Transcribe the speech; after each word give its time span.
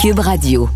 Cube 0.00 0.20
Radio. 0.20 0.66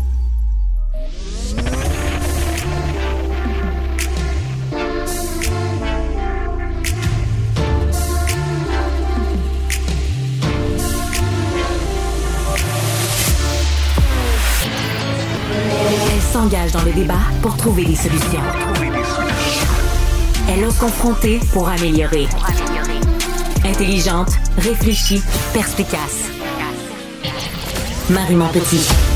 Elle 16.11 16.21
s'engage 16.21 16.71
dans 16.71 16.83
le 16.83 16.91
débat 16.93 17.13
pour 17.41 17.57
trouver 17.57 17.85
des 17.85 17.95
solutions. 17.95 18.29
Elle 20.47 20.65
ose 20.65 20.77
confronter 20.77 21.39
pour 21.51 21.67
améliorer. 21.67 22.27
Intelligente, 23.63 24.33
réfléchie, 24.59 25.23
perspicace. 25.51 26.25
Marie 28.11 28.35
Montpetit. 28.35 29.14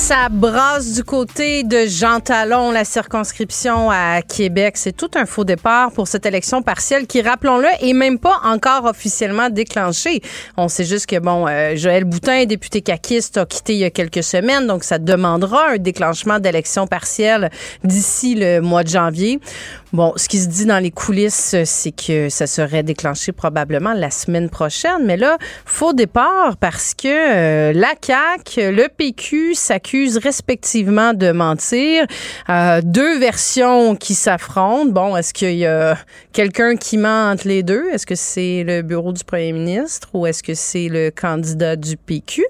Ça 0.00 0.28
brasse 0.30 0.94
du 0.94 1.02
côté 1.02 1.64
de 1.64 1.84
Jean 1.86 2.20
Talon, 2.20 2.70
la 2.70 2.84
circonscription 2.84 3.90
à 3.90 4.22
Québec. 4.22 4.76
C'est 4.76 4.96
tout 4.96 5.10
un 5.16 5.26
faux 5.26 5.44
départ 5.44 5.90
pour 5.90 6.06
cette 6.06 6.24
élection 6.24 6.62
partielle 6.62 7.06
qui, 7.06 7.20
rappelons-le, 7.20 7.66
est 7.80 7.92
même 7.92 8.18
pas 8.18 8.40
encore 8.44 8.84
officiellement 8.84 9.50
déclenchée. 9.50 10.22
On 10.56 10.68
sait 10.68 10.84
juste 10.84 11.06
que, 11.06 11.18
bon, 11.18 11.46
euh, 11.46 11.74
Joël 11.76 12.04
Boutin, 12.04 12.46
député 12.46 12.80
caquiste, 12.80 13.38
a 13.38 13.44
quitté 13.44 13.74
il 13.74 13.80
y 13.80 13.84
a 13.84 13.90
quelques 13.90 14.22
semaines, 14.22 14.68
donc 14.68 14.84
ça 14.84 14.98
demandera 14.98 15.72
un 15.72 15.78
déclenchement 15.78 16.38
d'élection 16.38 16.86
partielle 16.86 17.50
d'ici 17.82 18.36
le 18.36 18.60
mois 18.60 18.84
de 18.84 18.88
janvier. 18.88 19.40
Bon, 19.94 20.12
ce 20.16 20.28
qui 20.28 20.38
se 20.38 20.48
dit 20.48 20.66
dans 20.66 20.82
les 20.82 20.90
coulisses, 20.90 21.56
c'est 21.64 21.92
que 21.92 22.28
ça 22.28 22.46
serait 22.46 22.82
déclenché 22.82 23.32
probablement 23.32 23.94
la 23.94 24.10
semaine 24.10 24.50
prochaine. 24.50 25.06
Mais 25.06 25.16
là, 25.16 25.38
faux 25.64 25.94
départ 25.94 26.58
parce 26.60 26.92
que 26.92 27.08
euh, 27.08 27.72
la 27.72 27.94
CAQ, 27.98 28.70
le 28.70 28.88
PQ 28.94 29.54
s'accusent 29.54 30.18
respectivement 30.18 31.14
de 31.14 31.32
mentir. 31.32 32.04
Euh, 32.50 32.82
deux 32.84 33.18
versions 33.18 33.96
qui 33.96 34.12
s'affrontent. 34.12 34.90
Bon, 34.90 35.16
est-ce 35.16 35.32
qu'il 35.32 35.56
y 35.56 35.64
a 35.64 35.96
quelqu'un 36.34 36.76
qui 36.76 36.98
ment 36.98 37.30
entre 37.30 37.48
les 37.48 37.62
deux? 37.62 37.88
Est-ce 37.90 38.04
que 38.04 38.14
c'est 38.14 38.64
le 38.64 38.82
bureau 38.82 39.12
du 39.12 39.24
premier 39.24 39.52
ministre 39.52 40.10
ou 40.12 40.26
est-ce 40.26 40.42
que 40.42 40.52
c'est 40.52 40.88
le 40.90 41.10
candidat 41.10 41.76
du 41.76 41.96
PQ? 41.96 42.44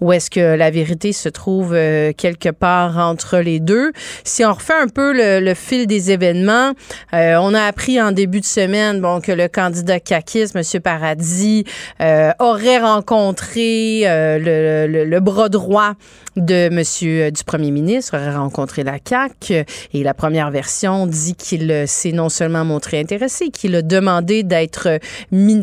Ou 0.00 0.12
est-ce 0.12 0.30
que 0.30 0.54
la 0.54 0.70
vérité 0.70 1.12
se 1.12 1.28
trouve 1.28 1.74
euh, 1.74 2.12
quelque 2.16 2.50
part 2.50 2.98
entre 2.98 3.38
les 3.38 3.58
deux? 3.58 3.90
Si 4.22 4.44
on 4.44 4.52
refait 4.52 4.80
un 4.80 4.86
peu 4.86 5.12
le, 5.12 5.44
le 5.44 5.54
fil 5.54 5.88
des 5.88 6.12
événements, 6.12 6.72
euh, 7.12 7.36
on 7.40 7.54
a 7.54 7.62
appris 7.62 8.00
en 8.00 8.12
début 8.12 8.40
de 8.40 8.44
semaine 8.44 9.00
bon, 9.00 9.20
que 9.20 9.32
le 9.32 9.48
candidat 9.48 10.00
Kakis, 10.00 10.46
M. 10.54 10.80
Paradis, 10.82 11.64
euh, 12.00 12.32
aurait 12.38 12.78
rencontré 12.78 14.02
euh, 14.04 15.04
le, 15.04 15.20
bras 15.20 15.48
droit 15.48 15.92
de 16.36 16.68
M. 16.68 17.30
du 17.30 17.44
premier 17.44 17.70
ministre, 17.70 18.16
aurait 18.16 18.34
rencontré 18.34 18.82
la 18.82 18.98
CAC 18.98 19.52
et 19.92 20.02
la 20.02 20.14
première 20.14 20.50
version 20.50 21.06
dit 21.06 21.34
qu'il 21.36 21.84
s'est 21.86 22.12
non 22.12 22.28
seulement 22.28 22.64
montré 22.64 22.98
intéressé, 22.98 23.50
qu'il 23.50 23.76
a 23.76 23.82
demandé 23.82 24.42
d'être 24.42 24.98
mis 25.30 25.60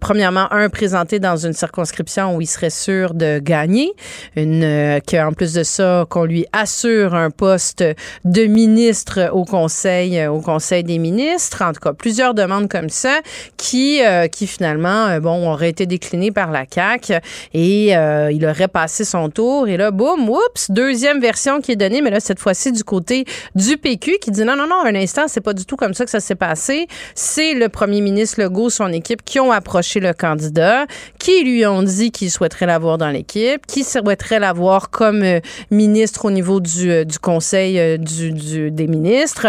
premièrement, 0.00 0.46
un, 0.52 0.68
présenté 0.68 1.18
dans 1.18 1.36
une 1.36 1.52
circonscription 1.52 2.36
où 2.36 2.40
il 2.40 2.46
serait 2.46 2.70
sûr 2.70 3.14
de 3.14 3.40
gagner, 3.40 3.92
qu'en 4.36 5.32
plus 5.32 5.54
de 5.54 5.64
ça, 5.64 6.06
qu'on 6.08 6.24
lui 6.24 6.46
assure 6.52 7.14
un 7.14 7.30
poste 7.30 7.84
de 8.24 8.44
ministre 8.44 9.30
au 9.32 9.44
conseil, 9.44 10.24
au 10.26 10.40
conseil 10.40 10.61
des 10.70 10.98
ministres, 10.98 11.62
en 11.62 11.72
tout 11.72 11.80
cas 11.80 11.92
plusieurs 11.92 12.34
demandes 12.34 12.68
comme 12.68 12.88
ça, 12.88 13.20
qui, 13.56 14.02
euh, 14.04 14.26
qui 14.28 14.46
finalement, 14.46 15.06
euh, 15.08 15.20
bon, 15.20 15.50
auraient 15.50 15.70
été 15.70 15.86
déclinées 15.86 16.30
par 16.30 16.50
la 16.50 16.64
CAQ 16.72 17.14
et 17.54 17.96
euh, 17.96 18.30
il 18.32 18.44
aurait 18.46 18.68
passé 18.68 19.04
son 19.04 19.28
tour. 19.28 19.68
Et 19.68 19.76
là, 19.76 19.90
boum, 19.90 20.28
oups, 20.28 20.70
deuxième 20.70 21.20
version 21.20 21.60
qui 21.60 21.72
est 21.72 21.76
donnée, 21.76 22.00
mais 22.00 22.10
là, 22.10 22.20
cette 22.20 22.38
fois-ci 22.38 22.72
du 22.72 22.84
côté 22.84 23.24
du 23.54 23.76
PQ 23.76 24.18
qui 24.20 24.30
dit 24.30 24.44
non, 24.44 24.56
non, 24.56 24.66
non, 24.66 24.84
un 24.84 24.94
instant, 24.94 25.28
c'est 25.28 25.40
pas 25.40 25.52
du 25.52 25.64
tout 25.64 25.76
comme 25.76 25.94
ça 25.94 26.04
que 26.04 26.10
ça 26.10 26.20
s'est 26.20 26.34
passé. 26.34 26.86
C'est 27.14 27.54
le 27.54 27.68
premier 27.68 28.00
ministre 28.00 28.40
Legault, 28.40 28.70
son 28.70 28.88
équipe, 28.88 29.24
qui 29.24 29.40
ont 29.40 29.52
approché 29.52 30.00
le 30.00 30.12
candidat, 30.12 30.86
qui 31.18 31.44
lui 31.44 31.66
ont 31.66 31.82
dit 31.82 32.10
qu'ils 32.10 32.30
souhaiteraient 32.30 32.66
l'avoir 32.66 32.98
dans 32.98 33.10
l'équipe, 33.10 33.66
qui 33.66 33.84
souhaiteraient 33.84 34.40
l'avoir 34.40 34.90
comme 34.90 35.24
ministre 35.70 36.24
au 36.24 36.30
niveau 36.30 36.60
du, 36.60 37.04
conseil 37.20 37.98
des 37.98 38.86
ministres. 38.86 39.48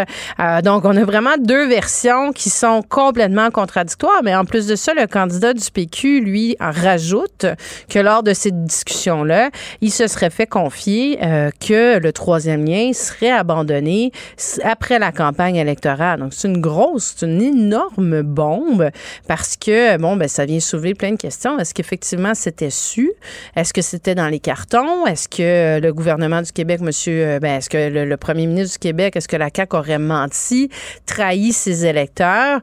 donc, 0.64 0.86
on 0.86 0.96
a 0.96 1.03
vraiment 1.04 1.38
deux 1.40 1.68
versions 1.68 2.32
qui 2.32 2.50
sont 2.50 2.82
complètement 2.88 3.52
contradictoires. 3.52 4.22
Mais 4.24 4.36
en 4.36 4.46
plus 4.46 4.68
de 4.68 4.76
ça, 4.76 4.94
le 4.94 5.08
candidat 5.08 5.54
du 5.54 5.70
PQ, 5.72 6.22
lui, 6.22 6.56
rajoute 6.60 7.46
que 7.90 8.00
lors 8.00 8.24
de 8.24 8.34
cette 8.34 8.64
discussion-là, 8.64 9.50
il 9.82 9.92
se 9.92 10.08
serait 10.08 10.30
fait 10.30 10.48
confier 10.48 11.20
euh, 11.24 11.50
que 11.60 12.00
le 12.00 12.14
troisième 12.14 12.66
lien 12.66 12.92
serait 12.94 13.32
abandonné 13.32 14.12
après 14.64 15.00
la 15.00 15.12
campagne 15.12 15.56
électorale. 15.56 16.20
Donc, 16.20 16.34
c'est 16.34 16.48
une 16.48 16.62
grosse, 16.62 17.16
c'est 17.18 17.26
une 17.26 17.42
énorme 17.42 18.22
bombe 18.22 18.90
parce 19.28 19.56
que, 19.58 19.98
bon, 19.98 20.16
ben, 20.16 20.28
ça 20.28 20.46
vient 20.46 20.60
soulever 20.60 20.94
plein 20.94 21.12
de 21.12 21.18
questions. 21.18 21.60
Est-ce 21.60 21.74
qu'effectivement 21.74 22.34
c'était 22.34 22.70
su? 22.70 23.12
Est-ce 23.56 23.74
que 23.74 23.82
c'était 23.82 24.16
dans 24.16 24.28
les 24.28 24.40
cartons? 24.40 25.06
Est-ce 25.06 25.28
que 25.28 25.80
le 25.80 25.94
gouvernement 25.94 26.42
du 26.42 26.52
Québec, 26.52 26.82
monsieur, 26.82 27.40
ben, 27.40 27.58
est-ce 27.58 27.70
que 27.70 27.90
le, 27.90 28.06
le 28.06 28.18
premier 28.18 28.48
ministre 28.48 28.74
du 28.74 28.80
Québec, 28.80 29.16
est-ce 29.16 29.28
que 29.28 29.38
la 29.38 29.50
CAQ 29.54 29.76
aurait 29.76 30.00
menti? 30.00 30.70
Trahi 31.06 31.54
ses 31.54 31.86
électeurs. 31.86 32.62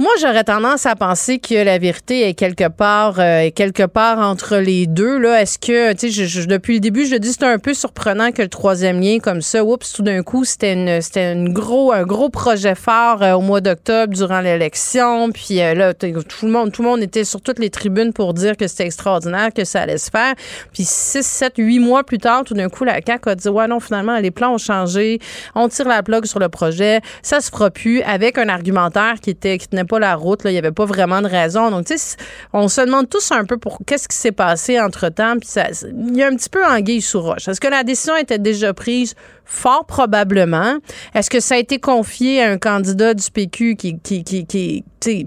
Moi, 0.00 0.12
j'aurais 0.20 0.44
tendance 0.44 0.86
à 0.86 0.94
penser 0.94 1.40
que 1.40 1.56
la 1.56 1.76
vérité 1.76 2.28
est 2.28 2.34
quelque 2.34 2.68
part, 2.68 3.18
euh, 3.18 3.50
quelque 3.52 3.82
part 3.82 4.20
entre 4.20 4.58
les 4.58 4.86
deux. 4.86 5.18
Là, 5.18 5.42
est-ce 5.42 5.58
que, 5.58 5.92
tu 5.94 6.12
sais, 6.12 6.46
depuis 6.46 6.74
le 6.74 6.80
début, 6.80 7.04
je 7.04 7.16
dis 7.16 7.32
c'est 7.32 7.42
un 7.42 7.58
peu 7.58 7.74
surprenant 7.74 8.30
que 8.30 8.42
le 8.42 8.48
troisième 8.48 9.00
lien 9.00 9.18
comme 9.18 9.42
ça, 9.42 9.64
oups, 9.64 9.92
tout 9.92 10.02
d'un 10.02 10.22
coup, 10.22 10.44
c'était 10.44 10.74
une, 10.74 11.02
c'était 11.02 11.32
une 11.32 11.52
gros, 11.52 11.90
un 11.90 12.04
gros 12.04 12.28
projet 12.28 12.76
fort 12.76 13.24
euh, 13.24 13.32
au 13.32 13.40
mois 13.40 13.60
d'octobre 13.60 14.14
durant 14.14 14.40
l'élection. 14.40 15.32
Puis 15.32 15.60
euh, 15.60 15.74
là, 15.74 15.94
tout 15.94 16.06
le 16.46 16.52
monde, 16.52 16.70
tout 16.70 16.82
le 16.82 16.88
monde 16.90 17.02
était 17.02 17.24
sur 17.24 17.40
toutes 17.40 17.58
les 17.58 17.70
tribunes 17.70 18.12
pour 18.12 18.34
dire 18.34 18.56
que 18.56 18.68
c'était 18.68 18.86
extraordinaire, 18.86 19.52
que 19.52 19.64
ça 19.64 19.80
allait 19.80 19.98
se 19.98 20.10
faire. 20.10 20.34
Puis 20.72 20.84
six, 20.84 21.26
sept, 21.26 21.54
huit 21.58 21.80
mois 21.80 22.04
plus 22.04 22.18
tard, 22.18 22.44
tout 22.44 22.54
d'un 22.54 22.68
coup, 22.68 22.84
la 22.84 23.00
CAQ 23.04 23.30
a 23.30 23.34
dit 23.34 23.48
ouais, 23.48 23.66
non, 23.66 23.80
finalement, 23.80 24.16
les 24.20 24.30
plans 24.30 24.54
ont 24.54 24.58
changé. 24.58 25.18
On 25.56 25.68
tire 25.68 25.88
la 25.88 26.04
plug 26.04 26.24
sur 26.26 26.38
le 26.38 26.48
projet. 26.48 27.00
Ça 27.20 27.40
se 27.40 27.50
fera 27.50 27.72
plus 27.72 28.00
avec 28.02 28.38
un 28.38 28.48
argumentaire 28.48 29.14
qui 29.20 29.30
était, 29.30 29.58
qui 29.58 29.66
pas 29.88 29.98
la 29.98 30.14
route. 30.14 30.44
Là. 30.44 30.50
Il 30.50 30.54
n'y 30.54 30.58
avait 30.58 30.72
pas 30.72 30.84
vraiment 30.84 31.20
de 31.20 31.26
raison. 31.26 31.70
Donc, 31.70 31.86
tu 31.86 31.98
sais, 31.98 32.16
on 32.52 32.68
se 32.68 32.80
demande 32.80 33.08
tous 33.08 33.32
un 33.32 33.44
peu 33.44 33.58
pour 33.58 33.78
qu'est-ce 33.86 34.08
qui 34.08 34.16
s'est 34.16 34.32
passé 34.32 34.80
entre-temps. 34.80 35.38
Puis 35.38 35.48
ça, 35.48 35.66
il 35.82 36.16
y 36.16 36.22
a 36.22 36.28
un 36.28 36.36
petit 36.36 36.50
peu 36.50 36.64
anguille 36.64 37.02
sous 37.02 37.20
roche. 37.20 37.48
Est-ce 37.48 37.60
que 37.60 37.68
la 37.68 37.82
décision 37.82 38.16
était 38.16 38.38
déjà 38.38 38.72
prise? 38.72 39.14
Fort 39.50 39.86
probablement. 39.86 40.76
Est-ce 41.14 41.30
que 41.30 41.40
ça 41.40 41.54
a 41.54 41.58
été 41.58 41.78
confié 41.78 42.42
à 42.42 42.50
un 42.50 42.58
candidat 42.58 43.14
du 43.14 43.30
PQ 43.30 43.76
qui, 43.76 43.98
qui, 43.98 44.22
qui, 44.22 44.44
qui, 44.44 44.84
qui, 45.00 45.26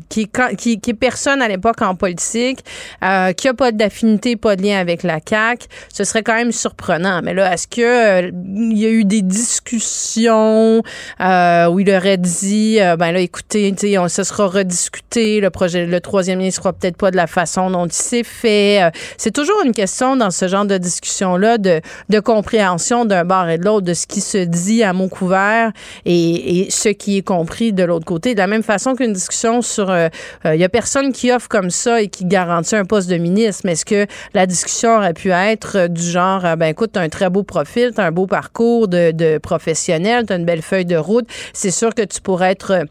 qui, 0.58 0.80
qui 0.80 0.90
est 0.92 0.94
personne 0.94 1.42
à 1.42 1.48
l'époque 1.48 1.82
en 1.82 1.96
politique, 1.96 2.60
euh, 3.04 3.34
qui 3.34 3.48
a 3.48 3.56
pas 3.56 3.72
d'affinité, 3.72 4.36
pas 4.36 4.56
de 4.56 4.62
lien 4.62 4.78
avec 4.78 5.02
la 5.02 5.18
CAQ? 5.28 5.66
Ce 5.92 6.04
serait 6.04 6.22
quand 6.22 6.36
même 6.36 6.52
surprenant. 6.52 7.22
Mais 7.24 7.34
là, 7.34 7.52
est-ce 7.52 7.68
que 7.68 7.82
euh, 7.82 8.32
il 8.46 8.78
y 8.78 8.86
a 8.86 8.90
eu 8.90 9.06
des 9.06 9.24
discussions 9.24 10.84
euh, 11.20 11.66
où 11.70 11.80
il 11.80 11.90
aurait 11.90 12.18
dit, 12.18 12.80
euh, 12.80 12.98
ben 12.98 13.12
là, 13.14 13.22
écoutez, 13.22 13.74
on 13.98 14.08
se 14.08 14.24
sera 14.24 14.48
rediscuté, 14.52 15.40
le 15.40 15.50
projet, 15.50 15.86
le 15.86 16.00
troisième 16.02 16.40
lien 16.40 16.52
sera 16.52 16.74
peut-être 16.74 16.98
pas 16.98 17.12
de 17.12 17.16
la 17.16 17.28
façon 17.28 17.72
dont 17.72 17.86
il 17.86 17.92
s'est 17.92 18.24
fait. 18.24 18.84
Euh, 18.84 18.90
c'est 19.18 19.32
toujours 19.32 19.62
une 19.66 19.72
question 19.72 20.16
dans 20.16 20.32
ce 20.32 20.48
genre 20.48 20.66
de 20.66 20.78
discussion-là 20.78 21.58
de, 21.58 21.82
de 22.10 22.20
compréhension 22.20 23.06
d'un 23.06 23.26
bord 23.26 23.50
et 23.50 23.58
de 23.58 23.66
l'autre 23.66 23.86
de 23.86 23.94
ce 23.94 24.06
qui 24.06 24.22
se 24.22 24.38
dit 24.38 24.84
à 24.84 24.94
mot 24.94 25.08
couvert 25.08 25.72
et, 26.06 26.60
et 26.60 26.70
ce 26.70 26.90
qui 26.90 27.18
est 27.18 27.22
compris 27.22 27.74
de 27.74 27.84
l'autre 27.84 28.06
côté. 28.06 28.34
De 28.34 28.40
la 28.40 28.48
même 28.48 28.64
façon 28.64 28.96
qu'une 28.96 29.14
discussion 29.14 29.62
sur... 29.62 29.86
Il 29.90 29.94
euh, 29.94 30.10
euh, 30.46 30.56
y 30.56 30.64
a 30.64 30.70
personne 30.70 31.14
qui 31.14 31.32
offre 31.32 31.48
comme 31.48 31.70
ça 31.70 32.02
et 32.02 32.08
qui 32.08 32.26
garantit 32.26 32.76
un 32.76 32.86
poste 32.86 33.10
de 33.10 33.18
ministre, 33.18 33.64
mais 33.66 33.74
est-ce 33.74 33.86
que 33.86 34.06
la 34.34 34.46
discussion 34.46 34.98
aurait 34.98 35.14
pu 35.14 35.32
être 35.32 35.88
du 35.88 36.04
genre, 36.04 36.42
ben 36.58 36.68
écoute, 36.68 36.92
tu 36.94 37.00
as 37.00 37.02
un 37.02 37.09
très 37.09 37.30
beau 37.30 37.44
profil, 37.44 37.92
tu 37.96 38.02
as 38.02 38.06
un 38.06 38.12
beau 38.12 38.28
parcours 38.28 38.88
de, 38.88 39.12
de 39.12 39.38
professionnel, 39.38 40.26
tu 40.26 40.34
as 40.34 40.36
une 40.36 40.46
belle 40.46 40.62
feuille 40.62 40.86
de 40.86 40.97
route, 40.97 41.26
c'est 41.54 41.72
sûr 41.72 41.94
que 41.96 42.04
tu 42.04 42.22
pourrais 42.22 42.52
être 42.52 42.86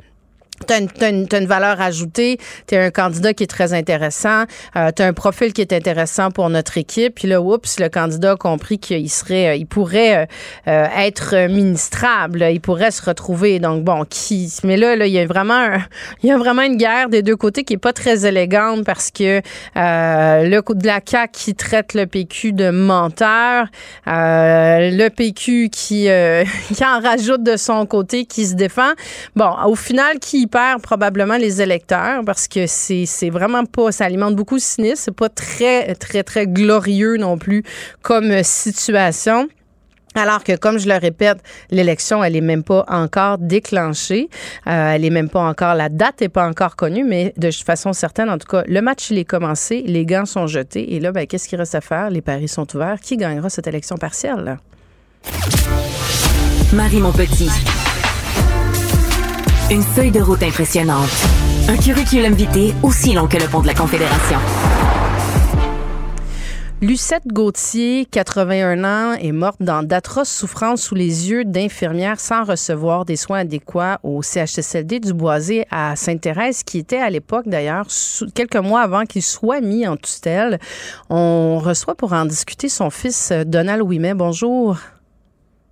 tu 0.66 0.74
as, 0.74 1.08
une 1.08 1.46
valeur 1.46 1.80
ajoutée, 1.80 2.38
tu 2.66 2.74
es 2.74 2.78
un 2.78 2.90
candidat 2.90 3.34
qui 3.34 3.44
est 3.44 3.46
très 3.46 3.72
intéressant, 3.72 4.44
euh, 4.76 4.90
tu 4.94 5.02
as 5.02 5.06
un 5.06 5.12
profil 5.12 5.52
qui 5.52 5.60
est 5.60 5.72
intéressant 5.72 6.30
pour 6.30 6.48
notre 6.50 6.78
équipe. 6.78 7.14
Puis 7.14 7.28
là, 7.28 7.40
oups, 7.40 7.78
le 7.78 7.88
candidat 7.88 8.32
a 8.32 8.36
compris 8.36 8.78
qu'il 8.78 9.10
serait, 9.10 9.48
euh, 9.48 9.54
il 9.54 9.66
pourrait 9.66 10.16
euh, 10.16 10.26
euh, 10.68 10.86
être 10.96 11.48
ministrable, 11.48 12.46
il 12.50 12.60
pourrait 12.60 12.90
se 12.90 13.02
retrouver. 13.02 13.58
Donc 13.58 13.84
bon, 13.84 14.04
qui 14.08 14.52
Mais 14.64 14.76
là, 14.76 14.96
là, 14.96 15.06
il 15.06 15.12
y 15.12 15.18
a 15.18 15.26
vraiment, 15.26 15.68
il 16.22 16.28
y 16.28 16.32
a 16.32 16.38
vraiment 16.38 16.62
une 16.62 16.76
guerre 16.76 17.08
des 17.08 17.22
deux 17.22 17.36
côtés 17.36 17.64
qui 17.64 17.74
est 17.74 17.78
pas 17.78 17.92
très 17.92 18.26
élégante 18.26 18.84
parce 18.84 19.10
que 19.10 19.40
le 19.74 20.60
coup 20.60 20.74
de 20.74 20.86
la 20.86 21.00
CAQ 21.04 21.30
qui 21.32 21.54
traite 21.54 21.94
le 21.94 22.06
PQ 22.06 22.52
de 22.52 22.70
menteur, 22.70 23.66
le 24.06 25.08
PQ 25.08 25.70
qui 25.70 26.08
qui 26.74 26.84
en 26.84 27.00
rajoute 27.00 27.42
de 27.42 27.56
son 27.56 27.86
côté, 27.86 28.24
qui 28.24 28.46
se 28.46 28.54
défend. 28.54 28.92
Bon, 29.36 29.50
au 29.64 29.74
final, 29.74 30.18
qui 30.18 30.46
perd 30.50 30.82
probablement 30.82 31.36
les 31.36 31.62
électeurs 31.62 32.22
parce 32.24 32.48
que 32.48 32.66
c'est, 32.66 33.30
vraiment 33.30 33.64
pas, 33.64 33.92
ça 33.92 34.04
alimente 34.04 34.36
beaucoup 34.36 34.56
le 34.56 34.60
cynisme. 34.60 34.96
C'est 34.96 35.16
pas 35.16 35.28
très, 35.28 35.94
très, 35.94 36.22
très 36.22 36.46
glorieux 36.46 37.16
non 37.16 37.38
plus 37.38 37.62
comme 38.02 38.42
situation. 38.42 39.48
Alors 40.16 40.42
que, 40.42 40.56
comme 40.56 40.78
je 40.78 40.88
le 40.88 40.96
répète, 40.96 41.38
l'élection, 41.70 42.24
elle 42.24 42.34
est 42.34 42.40
même 42.40 42.64
pas 42.64 42.84
encore 42.88 43.38
déclenchée. 43.38 44.28
Euh, 44.66 44.92
elle 44.92 45.04
est 45.04 45.10
même 45.10 45.28
pas 45.28 45.40
encore, 45.40 45.74
la 45.74 45.88
date 45.88 46.20
est 46.22 46.28
pas 46.28 46.48
encore 46.48 46.74
connue, 46.74 47.04
mais 47.04 47.32
de 47.36 47.50
façon 47.52 47.92
certaine, 47.92 48.28
en 48.28 48.36
tout 48.36 48.48
cas, 48.48 48.64
le 48.66 48.82
match, 48.82 49.10
il 49.10 49.18
est 49.18 49.24
commencé, 49.24 49.84
les 49.86 50.04
gants 50.04 50.26
sont 50.26 50.48
jetés. 50.48 50.94
Et 50.94 51.00
là, 51.00 51.12
ben, 51.12 51.28
qu'est-ce 51.28 51.48
qu'il 51.48 51.58
reste 51.58 51.76
à 51.76 51.80
faire? 51.80 52.10
Les 52.10 52.22
paris 52.22 52.48
sont 52.48 52.66
ouverts. 52.74 52.98
Qui 53.00 53.16
gagnera 53.16 53.50
cette 53.50 53.68
élection 53.68 53.96
partielle? 53.96 54.58
Marie 56.72 57.00
Montpetit. 57.00 57.50
Une 59.72 59.82
feuille 59.82 60.10
de 60.10 60.20
route 60.20 60.42
impressionnante. 60.42 61.08
Un 61.68 61.76
curriculum 61.76 62.32
vitae 62.32 62.74
aussi 62.82 63.12
long 63.12 63.28
que 63.28 63.36
le 63.36 63.48
pont 63.48 63.60
de 63.60 63.68
la 63.68 63.74
Confédération. 63.74 64.38
Lucette 66.82 67.28
Gauthier, 67.28 68.04
81 68.10 68.82
ans, 68.82 69.12
est 69.12 69.30
morte 69.30 69.62
dans 69.62 69.84
d'atroces 69.84 70.28
souffrances 70.28 70.82
sous 70.82 70.96
les 70.96 71.30
yeux 71.30 71.44
d'infirmières 71.44 72.18
sans 72.18 72.42
recevoir 72.42 73.04
des 73.04 73.14
soins 73.14 73.38
adéquats 73.40 74.00
au 74.02 74.22
CHSLD 74.22 74.98
du 74.98 75.12
Boisé 75.12 75.64
à 75.70 75.94
Sainte-Thérèse, 75.94 76.64
qui 76.64 76.78
était 76.78 76.98
à 76.98 77.08
l'époque 77.08 77.46
d'ailleurs, 77.46 77.86
quelques 78.34 78.56
mois 78.56 78.80
avant 78.80 79.04
qu'il 79.04 79.22
soit 79.22 79.60
mis 79.60 79.86
en 79.86 79.96
tutelle. 79.96 80.58
On 81.10 81.60
reçoit 81.60 81.94
pour 81.94 82.12
en 82.12 82.24
discuter 82.24 82.68
son 82.68 82.90
fils 82.90 83.32
Donald 83.46 83.82
Ouimet. 83.82 84.14
Bonjour. 84.14 84.78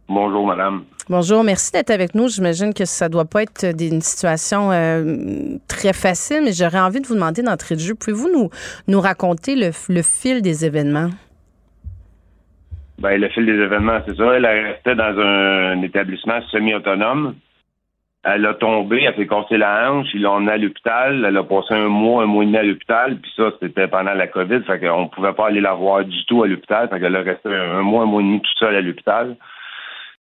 Bonjour, 0.08 0.46
madame. 0.46 0.84
Bonjour, 1.10 1.42
merci 1.42 1.72
d'être 1.72 1.88
avec 1.88 2.14
nous. 2.14 2.28
J'imagine 2.28 2.74
que 2.74 2.84
ça 2.84 3.08
doit 3.08 3.24
pas 3.24 3.40
être 3.40 3.64
une 3.64 4.02
situation 4.02 4.70
euh, 4.70 5.56
très 5.66 5.94
facile, 5.94 6.42
mais 6.44 6.52
j'aurais 6.52 6.80
envie 6.80 7.00
de 7.00 7.06
vous 7.06 7.14
demander 7.14 7.40
d'entrer 7.42 7.76
de 7.76 7.80
jeu. 7.80 7.94
Pouvez-vous 7.94 8.28
nous, 8.30 8.50
nous 8.88 9.00
raconter 9.00 9.56
le, 9.56 9.72
fil 10.02 10.42
des 10.42 10.66
événements? 10.66 11.08
Ben, 12.98 13.18
le 13.18 13.26
fil 13.30 13.46
des 13.46 13.56
événements, 13.56 14.00
c'est 14.06 14.18
ça. 14.18 14.34
Elle 14.34 14.44
restait 14.44 14.96
dans 14.96 15.18
un, 15.18 15.80
établissement 15.80 16.42
semi-autonome. 16.50 17.36
Elle 18.22 18.44
a 18.44 18.52
tombé, 18.52 19.04
elle 19.04 19.16
s'est 19.16 19.26
cassé 19.26 19.56
la 19.56 19.90
hanche, 19.90 20.08
ils 20.12 20.20
l'ont 20.20 20.32
emmenée 20.32 20.52
à 20.52 20.56
l'hôpital. 20.58 21.24
Elle 21.26 21.38
a 21.38 21.42
passé 21.42 21.72
un 21.72 21.88
mois, 21.88 22.24
un 22.24 22.26
mois 22.26 22.42
et 22.42 22.46
demi 22.46 22.58
à 22.58 22.62
l'hôpital, 22.64 23.16
puis 23.16 23.32
ça, 23.34 23.44
c'était 23.62 23.88
pendant 23.88 24.12
la 24.12 24.26
COVID, 24.26 24.60
fait 24.66 24.80
qu'on 24.80 25.08
pouvait 25.08 25.32
pas 25.32 25.46
aller 25.46 25.62
la 25.62 25.72
voir 25.72 26.04
du 26.04 26.26
tout 26.26 26.42
à 26.42 26.48
l'hôpital, 26.48 26.90
fait 26.90 27.00
qu'elle 27.00 27.16
a 27.16 27.22
resté 27.22 27.48
un 27.48 27.80
mois, 27.80 28.02
un 28.02 28.06
mois 28.06 28.20
et 28.20 28.24
demi 28.24 28.42
tout 28.42 28.58
seul 28.58 28.76
à 28.76 28.82
l'hôpital. 28.82 29.36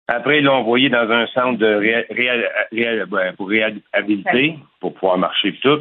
Après, 0.09 0.39
ils 0.39 0.45
l'ont 0.45 0.55
envoyé 0.55 0.89
dans 0.89 1.11
un 1.11 1.27
centre 1.29 1.59
de 1.59 3.07
ben, 3.07 3.33
pour 3.37 3.49
réhabiliter, 3.49 4.59
pour 4.81 4.95
pouvoir 4.95 5.19
marcher 5.19 5.53
tout. 5.61 5.81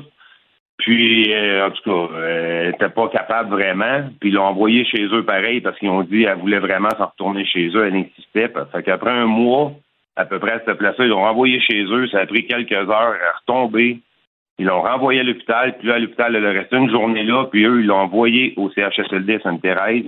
Puis, 0.77 1.31
euh, 1.33 1.67
en 1.67 1.71
tout 1.71 1.83
cas, 1.83 2.15
elle 2.17 2.71
n'était 2.71 2.89
pas 2.89 3.07
capable 3.09 3.51
vraiment. 3.51 4.09
Puis, 4.19 4.29
ils 4.29 4.35
l'ont 4.35 4.45
envoyé 4.45 4.83
chez 4.85 5.03
eux 5.05 5.23
pareil 5.23 5.61
parce 5.61 5.77
qu'ils 5.77 5.89
ont 5.89 6.01
dit 6.01 6.23
qu'elle 6.23 6.37
voulait 6.37 6.59
vraiment 6.59 6.89
s'en 6.97 7.05
retourner 7.05 7.45
chez 7.45 7.69
eux. 7.69 7.85
Elle 7.85 7.95
insistait. 7.95 8.51
Fait 8.71 8.83
qu'après 8.83 9.11
un 9.11 9.25
mois, 9.25 9.71
à 10.15 10.25
peu 10.25 10.39
près 10.39 10.53
à 10.53 10.61
cette 10.65 10.77
place-là, 10.77 11.05
ils 11.05 11.09
l'ont 11.09 11.21
renvoyé 11.21 11.59
chez 11.61 11.83
eux. 11.83 12.07
Ça 12.07 12.19
a 12.19 12.25
pris 12.25 12.45
quelques 12.47 12.73
heures 12.73 12.89
à 12.89 13.37
retomber. 13.39 13.99
Ils 14.57 14.65
l'ont 14.65 14.81
renvoyé 14.81 15.19
à 15.19 15.23
l'hôpital. 15.23 15.77
Puis 15.77 15.87
là, 15.87 15.95
à 15.95 15.99
l'hôpital, 15.99 16.35
elle 16.35 16.45
a 16.45 16.51
resté 16.51 16.75
une 16.75 16.89
journée 16.89 17.23
là. 17.23 17.45
Puis 17.45 17.63
eux, 17.63 17.81
ils 17.81 17.85
l'ont 17.85 17.99
envoyé 17.99 18.53
au 18.57 18.69
CHSLD 18.71 19.39
Sainte-Thérèse 19.43 20.05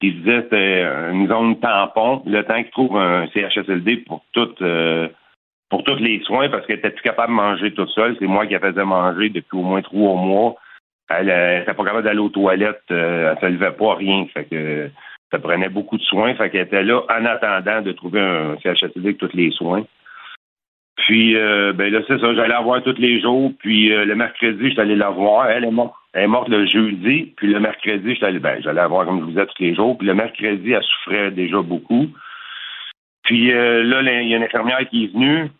qui 0.00 0.12
disait 0.12 0.42
c'était 0.42 0.82
une 1.12 1.28
zone 1.28 1.60
tampon, 1.60 2.22
le 2.26 2.42
temps 2.42 2.62
qu'ils 2.62 2.72
trouvent 2.72 2.96
un 2.96 3.28
CHSLD 3.28 3.98
pour 3.98 4.24
toutes 4.32 4.60
euh, 4.62 5.08
pour 5.68 5.84
tous 5.84 5.96
les 5.96 6.20
soins, 6.24 6.48
parce 6.48 6.66
qu'elle 6.66 6.78
était 6.78 6.90
plus 6.90 7.02
capable 7.02 7.32
de 7.32 7.36
manger 7.36 7.72
toute 7.72 7.90
seule. 7.90 8.16
C'est 8.18 8.26
moi 8.26 8.46
qui 8.46 8.54
la 8.54 8.60
faisais 8.60 8.84
manger 8.84 9.28
depuis 9.28 9.56
au 9.56 9.62
moins 9.62 9.82
trois 9.82 10.16
mois. 10.16 10.56
Elle 11.08 11.26
n'était 11.26 11.74
pas 11.74 11.84
capable 11.84 12.02
d'aller 12.02 12.18
aux 12.18 12.28
toilettes, 12.28 12.82
euh, 12.90 13.34
elle 13.40 13.52
ne 13.52 13.58
se 13.58 13.64
levait 13.64 13.76
pas, 13.76 13.94
rien. 13.94 14.26
Ça 15.30 15.38
prenait 15.38 15.68
beaucoup 15.68 15.96
de 15.96 16.02
soins. 16.02 16.34
Fait 16.34 16.50
qu'elle 16.50 16.66
était 16.66 16.82
là 16.82 17.02
en 17.08 17.24
attendant 17.24 17.82
de 17.82 17.92
trouver 17.92 18.20
un 18.20 18.56
CHSLD 18.62 19.00
avec 19.00 19.18
tous 19.18 19.34
les 19.34 19.50
soins. 19.52 19.84
Puis, 21.06 21.36
euh, 21.36 21.72
ben 21.72 21.92
là, 21.92 22.00
c'est 22.06 22.18
ça, 22.18 22.34
j'allais 22.34 22.48
la 22.48 22.60
voir 22.60 22.82
tous 22.82 22.98
les 22.98 23.20
jours. 23.20 23.52
Puis, 23.58 23.88
le 23.88 24.14
mercredi, 24.14 24.68
j'étais 24.68 24.82
allé 24.82 24.96
la 24.96 25.10
voir. 25.10 25.48
Elle 25.48 25.64
est 25.64 25.70
morte 25.70 25.94
elle 26.12 26.24
est 26.24 26.28
morte 26.28 26.48
le 26.48 26.66
jeudi, 26.66 27.32
puis 27.36 27.48
le 27.48 27.60
mercredi, 27.60 28.16
j'allais 28.16 28.40
ben, 28.40 28.60
j'allais 28.62 28.86
voir 28.86 29.06
comme 29.06 29.20
je 29.20 29.24
vous 29.24 29.30
disais 29.30 29.46
tous 29.46 29.62
les 29.62 29.74
jours, 29.74 29.96
puis 29.96 30.06
le 30.06 30.14
mercredi, 30.14 30.72
elle 30.72 30.82
souffrait 30.82 31.30
déjà 31.30 31.62
beaucoup. 31.62 32.08
Puis 33.22 33.52
euh, 33.52 33.84
là, 33.84 34.02
il 34.02 34.28
y 34.28 34.34
a 34.34 34.38
une 34.38 34.42
infirmière 34.42 34.88
qui 34.88 35.04
est 35.04 35.12
venue, 35.12 35.50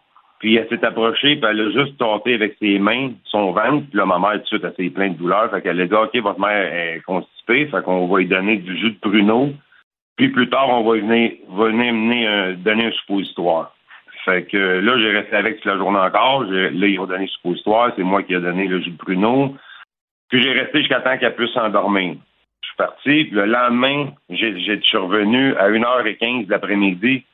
puis 0.40 0.56
elle 0.56 0.69
s'est 0.69 0.84
approchée, 0.84 1.37
puis 1.37 1.48
elle 1.48 1.60
a 1.60 1.70
juste 1.70 1.96
tenté 1.98 2.34
avec 2.34 2.56
ses 2.58 2.81
mains 2.81 3.12
son 3.26 3.52
ventre, 3.52 3.87
puis 3.88 3.98
là, 3.98 4.06
ma 4.06 4.19
mère, 4.19 4.32
tout 4.32 4.38
de 4.38 4.46
suite, 4.46 4.64
elle 4.64 4.75
s'est 4.84 4.90
pleine 4.90 5.12
de 5.12 5.19
douleur, 5.19 5.50
fait 5.50 5.62
qu'elle 5.62 5.81
a 5.81 5.87
dit, 5.87 5.94
OK, 5.94 6.16
votre 6.16 6.40
mère 6.40 6.75
est 6.75 7.00
constipée, 7.06 7.66
fait 7.66 7.84
qu'on 7.84 8.08
va 8.08 8.19
lui 8.19 8.26
donner 8.26 8.56
du 8.56 8.76
jus 8.76 8.90
de 8.90 8.98
pruneau, 8.98 9.50
puis 10.16 10.31
plus 10.31 10.50
tard, 10.50 10.69
on 10.69 10.82
va 10.82 10.98
venir, 10.98 11.32
venir 11.48 11.94
mener 11.94 12.54
donner 12.56 12.87
un 12.87 12.92
suppositoire. 12.92 13.72
Fait 14.25 14.44
que 14.44 14.56
là, 14.56 14.99
j'ai 14.99 15.11
resté 15.11 15.37
avec 15.37 15.56
toute 15.56 15.67
la 15.67 15.78
journée 15.78 15.99
encore. 15.99 16.44
Là, 16.44 16.70
ils 16.70 16.99
ont 16.99 17.06
donné 17.06 17.25
le 17.25 17.31
suppositoire. 17.31 17.93
C'est 17.96 18.02
moi 18.02 18.22
qui 18.22 18.34
ai 18.34 18.40
donné 18.40 18.67
le 18.67 18.81
jus 18.81 18.90
de 18.90 18.96
pruneau. 18.96 19.56
Puis 20.28 20.43
j'ai 20.43 20.52
resté 20.52 20.78
jusqu'à 20.78 21.00
temps 21.00 21.17
qu'elle 21.19 21.34
puisse 21.34 21.52
s'endormir. 21.52 22.17
Je 22.62 22.67
suis 22.69 22.76
parti, 22.76 23.25
puis 23.25 23.31
le 23.31 23.46
lendemain, 23.46 24.11
j'ai, 24.28 24.58
je 24.61 24.81
suis 24.81 24.96
revenu 24.96 25.55
à 25.56 25.70
1h15 25.70 26.46
de 26.46 26.50
l'après-midi. 26.50 27.25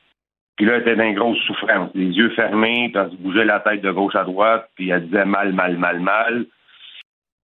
Puis 0.56 0.64
là, 0.64 0.76
elle 0.76 0.82
était 0.82 0.96
dans 0.96 1.04
une 1.04 1.14
grosse 1.14 1.38
souffrance. 1.40 1.90
Les 1.94 2.06
yeux 2.06 2.30
fermés, 2.30 2.90
puis 2.92 3.02
elle 3.02 3.10
se 3.10 3.16
bougeait 3.16 3.44
la 3.44 3.60
tête 3.60 3.82
de 3.82 3.90
gauche 3.90 4.14
à 4.14 4.24
droite, 4.24 4.70
puis 4.74 4.88
elle 4.88 5.04
disait 5.06 5.26
mal, 5.26 5.52
mal, 5.52 5.76
mal, 5.76 6.00
mal. 6.00 6.46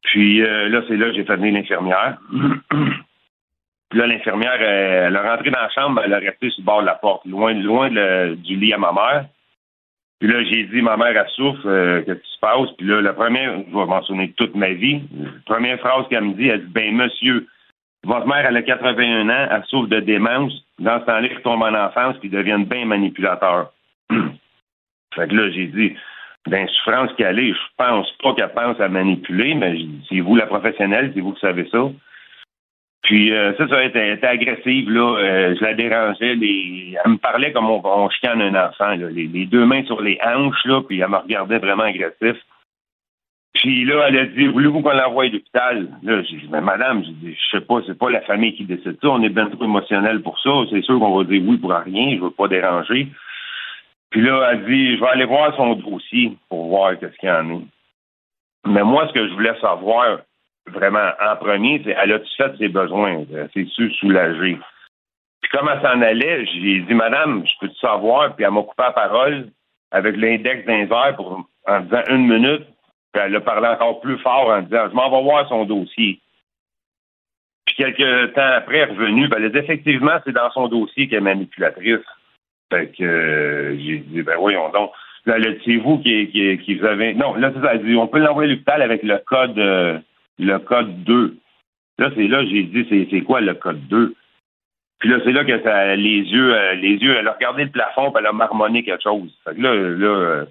Puis 0.05 0.43
euh, 0.43 0.69
là, 0.69 0.83
c'est 0.89 0.97
là 0.97 1.07
que 1.07 1.15
j'ai 1.15 1.25
fait 1.25 1.37
venir 1.37 1.55
l'infirmière. 1.55 2.19
puis 3.93 4.01
là, 4.01 4.07
l'infirmière, 4.07 4.59
elle, 4.59 5.15
a 5.15 5.23
rentré 5.31 5.51
dans 5.51 5.61
la 5.61 5.69
chambre, 5.69 6.01
elle 6.03 6.15
a 6.15 6.19
resté 6.19 6.49
sur 6.49 6.63
le 6.63 6.65
bord 6.65 6.81
de 6.81 6.87
la 6.87 6.95
porte, 6.95 7.27
loin, 7.27 7.53
loin 7.53 7.91
du 7.91 8.57
lit 8.57 8.73
à 8.73 8.79
ma 8.79 8.91
mère. 8.91 9.27
Puis 10.19 10.33
là, 10.33 10.43
j'ai 10.45 10.65
dit, 10.65 10.81
ma 10.81 10.97
mère, 10.97 11.15
elle 11.15 11.29
souffre, 11.37 11.67
euh, 11.67 12.01
qu'est-ce 12.01 12.21
qui 12.21 12.35
se 12.35 12.41
passe? 12.41 12.71
Puis 12.79 12.87
là, 12.87 13.03
la 13.03 13.13
première, 13.13 13.53
je 13.55 13.77
vais 13.77 13.85
mentionner 13.85 14.33
toute 14.39 14.55
ma 14.55 14.71
vie, 14.71 15.03
la 15.21 15.29
première 15.45 15.79
phrase 15.79 16.09
qu'elle 16.09 16.25
me 16.25 16.33
dit, 16.33 16.49
elle 16.49 16.65
dit, 16.65 16.73
ben 16.73 16.95
monsieur, 16.95 17.47
votre 18.05 18.27
mère, 18.27 18.47
elle 18.47 18.57
a 18.57 18.63
81 18.63 19.29
ans, 19.29 19.49
elle 19.51 19.65
souffre 19.67 19.89
de 19.89 20.01
démence. 20.01 20.55
Dans 20.79 20.99
ce 20.99 21.05
temps-là, 21.05 21.29
ils 21.29 21.47
en 21.47 21.75
enfance 21.75 22.17
puis 22.17 22.31
deviennent 22.31 22.65
bien 22.65 22.87
manipulateurs. 22.87 23.75
fait 25.15 25.29
que 25.29 25.35
là, 25.35 25.51
j'ai 25.51 25.67
dit, 25.67 25.95
ben, 26.49 26.67
souffrance 26.67 27.13
qu'elle 27.19 27.39
est, 27.41 27.53
je 27.53 27.61
pense 27.77 28.11
pas 28.23 28.33
qu'elle 28.33 28.55
pense 28.55 28.81
à 28.81 28.89
manipuler, 28.89 29.55
mais 29.55 29.77
c'est 30.09 30.21
vous 30.21 30.35
la 30.35 30.47
professionnelle, 30.47 31.13
c'est 31.15 31.21
vous 31.21 31.35
qui 31.35 31.41
savez 31.41 31.69
ça. 31.71 31.91
Puis 33.03 33.33
euh, 33.33 33.53
ça, 33.57 33.69
ça 33.69 33.85
était, 33.85 34.15
été 34.15 34.27
agressive, 34.27 34.89
là. 34.89 35.17
Euh, 35.19 35.57
je 35.59 35.65
la 35.65 35.75
dérangeais. 35.75 36.37
Les... 36.37 36.97
Elle 37.05 37.13
me 37.13 37.17
parlait 37.17 37.53
comme 37.53 37.69
on, 37.69 37.81
on 37.85 38.09
chicane 38.11 38.41
un 38.41 38.55
enfant, 38.55 38.95
là. 38.95 39.09
Les, 39.11 39.47
deux 39.47 39.67
mains 39.67 39.85
sur 39.85 40.01
les 40.01 40.19
hanches, 40.25 40.65
là, 40.65 40.83
puis 40.83 41.01
elle 41.01 41.09
me 41.09 41.17
regardait 41.17 41.59
vraiment 41.59 41.83
agressif. 41.83 42.37
Puis 43.55 43.85
là, 43.85 44.07
elle 44.09 44.19
a 44.19 44.27
dit 44.27 44.47
Voulez-vous 44.47 44.83
qu'on 44.83 44.93
l'envoie 44.93 45.25
à 45.25 45.29
l'hôpital? 45.29 45.89
Là, 46.05 46.23
j'ai 46.23 46.37
dit 46.37 46.49
Mais 46.51 46.61
madame, 46.61 47.03
j'ai 47.05 47.13
dit, 47.13 47.37
je 47.37 47.57
sais 47.57 47.65
pas, 47.65 47.81
c'est 47.87 47.99
pas 47.99 48.09
la 48.09 48.21
famille 48.21 48.55
qui 48.55 48.65
décide 48.65 48.99
ça, 49.03 49.09
on 49.09 49.23
est 49.23 49.29
bien 49.29 49.47
trop 49.47 49.65
émotionnel 49.65 50.23
pour 50.23 50.39
ça. 50.39 50.51
C'est 50.71 50.83
sûr 50.83 51.01
qu'on 51.01 51.17
va 51.17 51.25
dire 51.25 51.43
oui 51.45 51.57
pour 51.57 51.73
rien, 51.73 52.17
je 52.17 52.23
veux 52.23 52.31
pas 52.31 52.47
déranger. 52.47 53.09
Puis 54.11 54.21
là, 54.21 54.51
elle 54.53 54.65
dit 54.65 54.97
Je 54.97 55.01
vais 55.01 55.09
aller 55.09 55.25
voir 55.25 55.57
son 55.57 55.75
dossier 55.75 56.37
pour 56.49 56.69
voir 56.69 56.97
qu'est-ce 56.99 57.17
qu'il 57.17 57.29
y 57.29 57.33
en 57.33 57.57
a. 57.57 57.61
Mais 58.69 58.85
moi, 58.85 59.09
ce 59.09 59.13
que 59.13 59.27
je 59.27 59.33
voulais 59.33 59.59
savoir, 59.61 60.21
vraiment 60.67 61.11
en 61.21 61.37
premier, 61.37 61.83
elle 61.87 62.13
a-tu 62.13 62.31
fait 62.37 62.57
ses 62.59 62.69
besoins? 62.69 63.25
C'est 63.53 63.67
su 63.67 63.91
soulagé. 63.93 64.59
Puis 65.41 65.51
comme 65.51 65.69
elle 65.69 65.81
s'en 65.81 66.01
allait, 66.01 66.47
j'ai 66.47 66.81
dit, 66.81 66.95
Madame, 66.95 67.45
je 67.47 67.53
peux 67.61 67.69
te 67.69 67.79
savoir? 67.79 68.35
Puis 68.35 68.45
elle 68.45 68.53
m'a 68.53 68.63
coupé 68.63 68.83
la 68.83 68.93
parole 68.93 69.49
avec 69.91 70.17
l'index 70.17 70.65
d'un 70.67 71.13
pour 71.15 71.45
en 71.67 71.81
disant 71.81 72.03
une 72.09 72.29
minute. 72.29 72.67
Puis 73.13 73.23
elle 73.23 73.37
a 73.37 73.41
parlé 73.41 73.69
encore 73.69 74.01
plus 74.01 74.19
fort 74.19 74.49
en 74.49 74.63
disant, 74.63 74.89
je 74.89 74.95
m'en 74.95 75.11
vais 75.11 75.23
voir 75.23 75.49
son 75.49 75.65
dossier. 75.65 76.21
Puis 77.67 77.77
quelques 77.77 78.35
temps 78.35 78.53
après, 78.57 78.79
elle 78.79 78.91
est 78.91 78.93
revenue, 78.93 79.29
elle 79.37 79.45
a 79.45 79.49
dit, 79.49 79.59
effectivement, 79.59 80.19
c'est 80.25 80.33
dans 80.33 80.51
son 80.53 80.69
dossier 80.69 81.09
qu'elle 81.09 81.19
est 81.19 81.23
manipulatrice. 81.23 82.05
Fait 82.73 82.91
que 82.97 83.05
euh, 83.05 83.77
j'ai 83.79 83.99
dit, 83.99 84.23
ben 84.23 84.37
voyons 84.39 84.71
donc. 84.71 84.93
Là, 85.25 85.37
c'est 85.65 85.77
vous 85.77 85.99
qui, 85.99 86.79
vous 86.81 86.87
avez. 86.87 87.15
Non, 87.15 87.35
là, 87.35 87.53
c'est 87.55 87.63
ça. 87.63 87.75
Elle 87.75 87.85
dit, 87.85 87.95
on 87.95 88.09
peut 88.09 88.19
l'envoyer 88.19 88.51
à 88.51 88.55
l'hôpital 88.55 88.83
avec 88.83 89.03
le 89.03 89.19
code. 89.19 89.59
Euh, 89.59 89.99
le 90.39 90.59
code 90.59 91.05
2. 91.05 91.37
Là, 91.99 92.11
c'est 92.15 92.27
là 92.27 92.45
j'ai 92.45 92.65
dit, 92.65 93.09
c'est 93.11 93.21
quoi 93.23 93.41
le 93.41 93.55
code 93.55 93.87
2? 93.89 94.15
Puis 95.03 95.11
là, 95.11 95.19
c'est 95.25 95.33
là 95.33 95.45
que 95.45 95.61
ça, 95.65 95.97
les 95.97 96.21
yeux, 96.21 96.55
euh, 96.55 96.75
les 96.75 96.95
yeux, 96.95 97.17
elle 97.19 97.27
a 97.27 97.33
regardé 97.33 97.65
le 97.65 97.71
plafond, 97.71 98.13
puis 98.13 98.21
elle 98.21 98.27
a 98.27 98.33
marmonné 98.33 98.85
quelque 98.85 99.03
chose. 99.03 99.37
Fait 99.45 99.57
que 99.57 99.61
là, 99.61 99.75
là, 99.75 100.07
euh, 100.07 100.45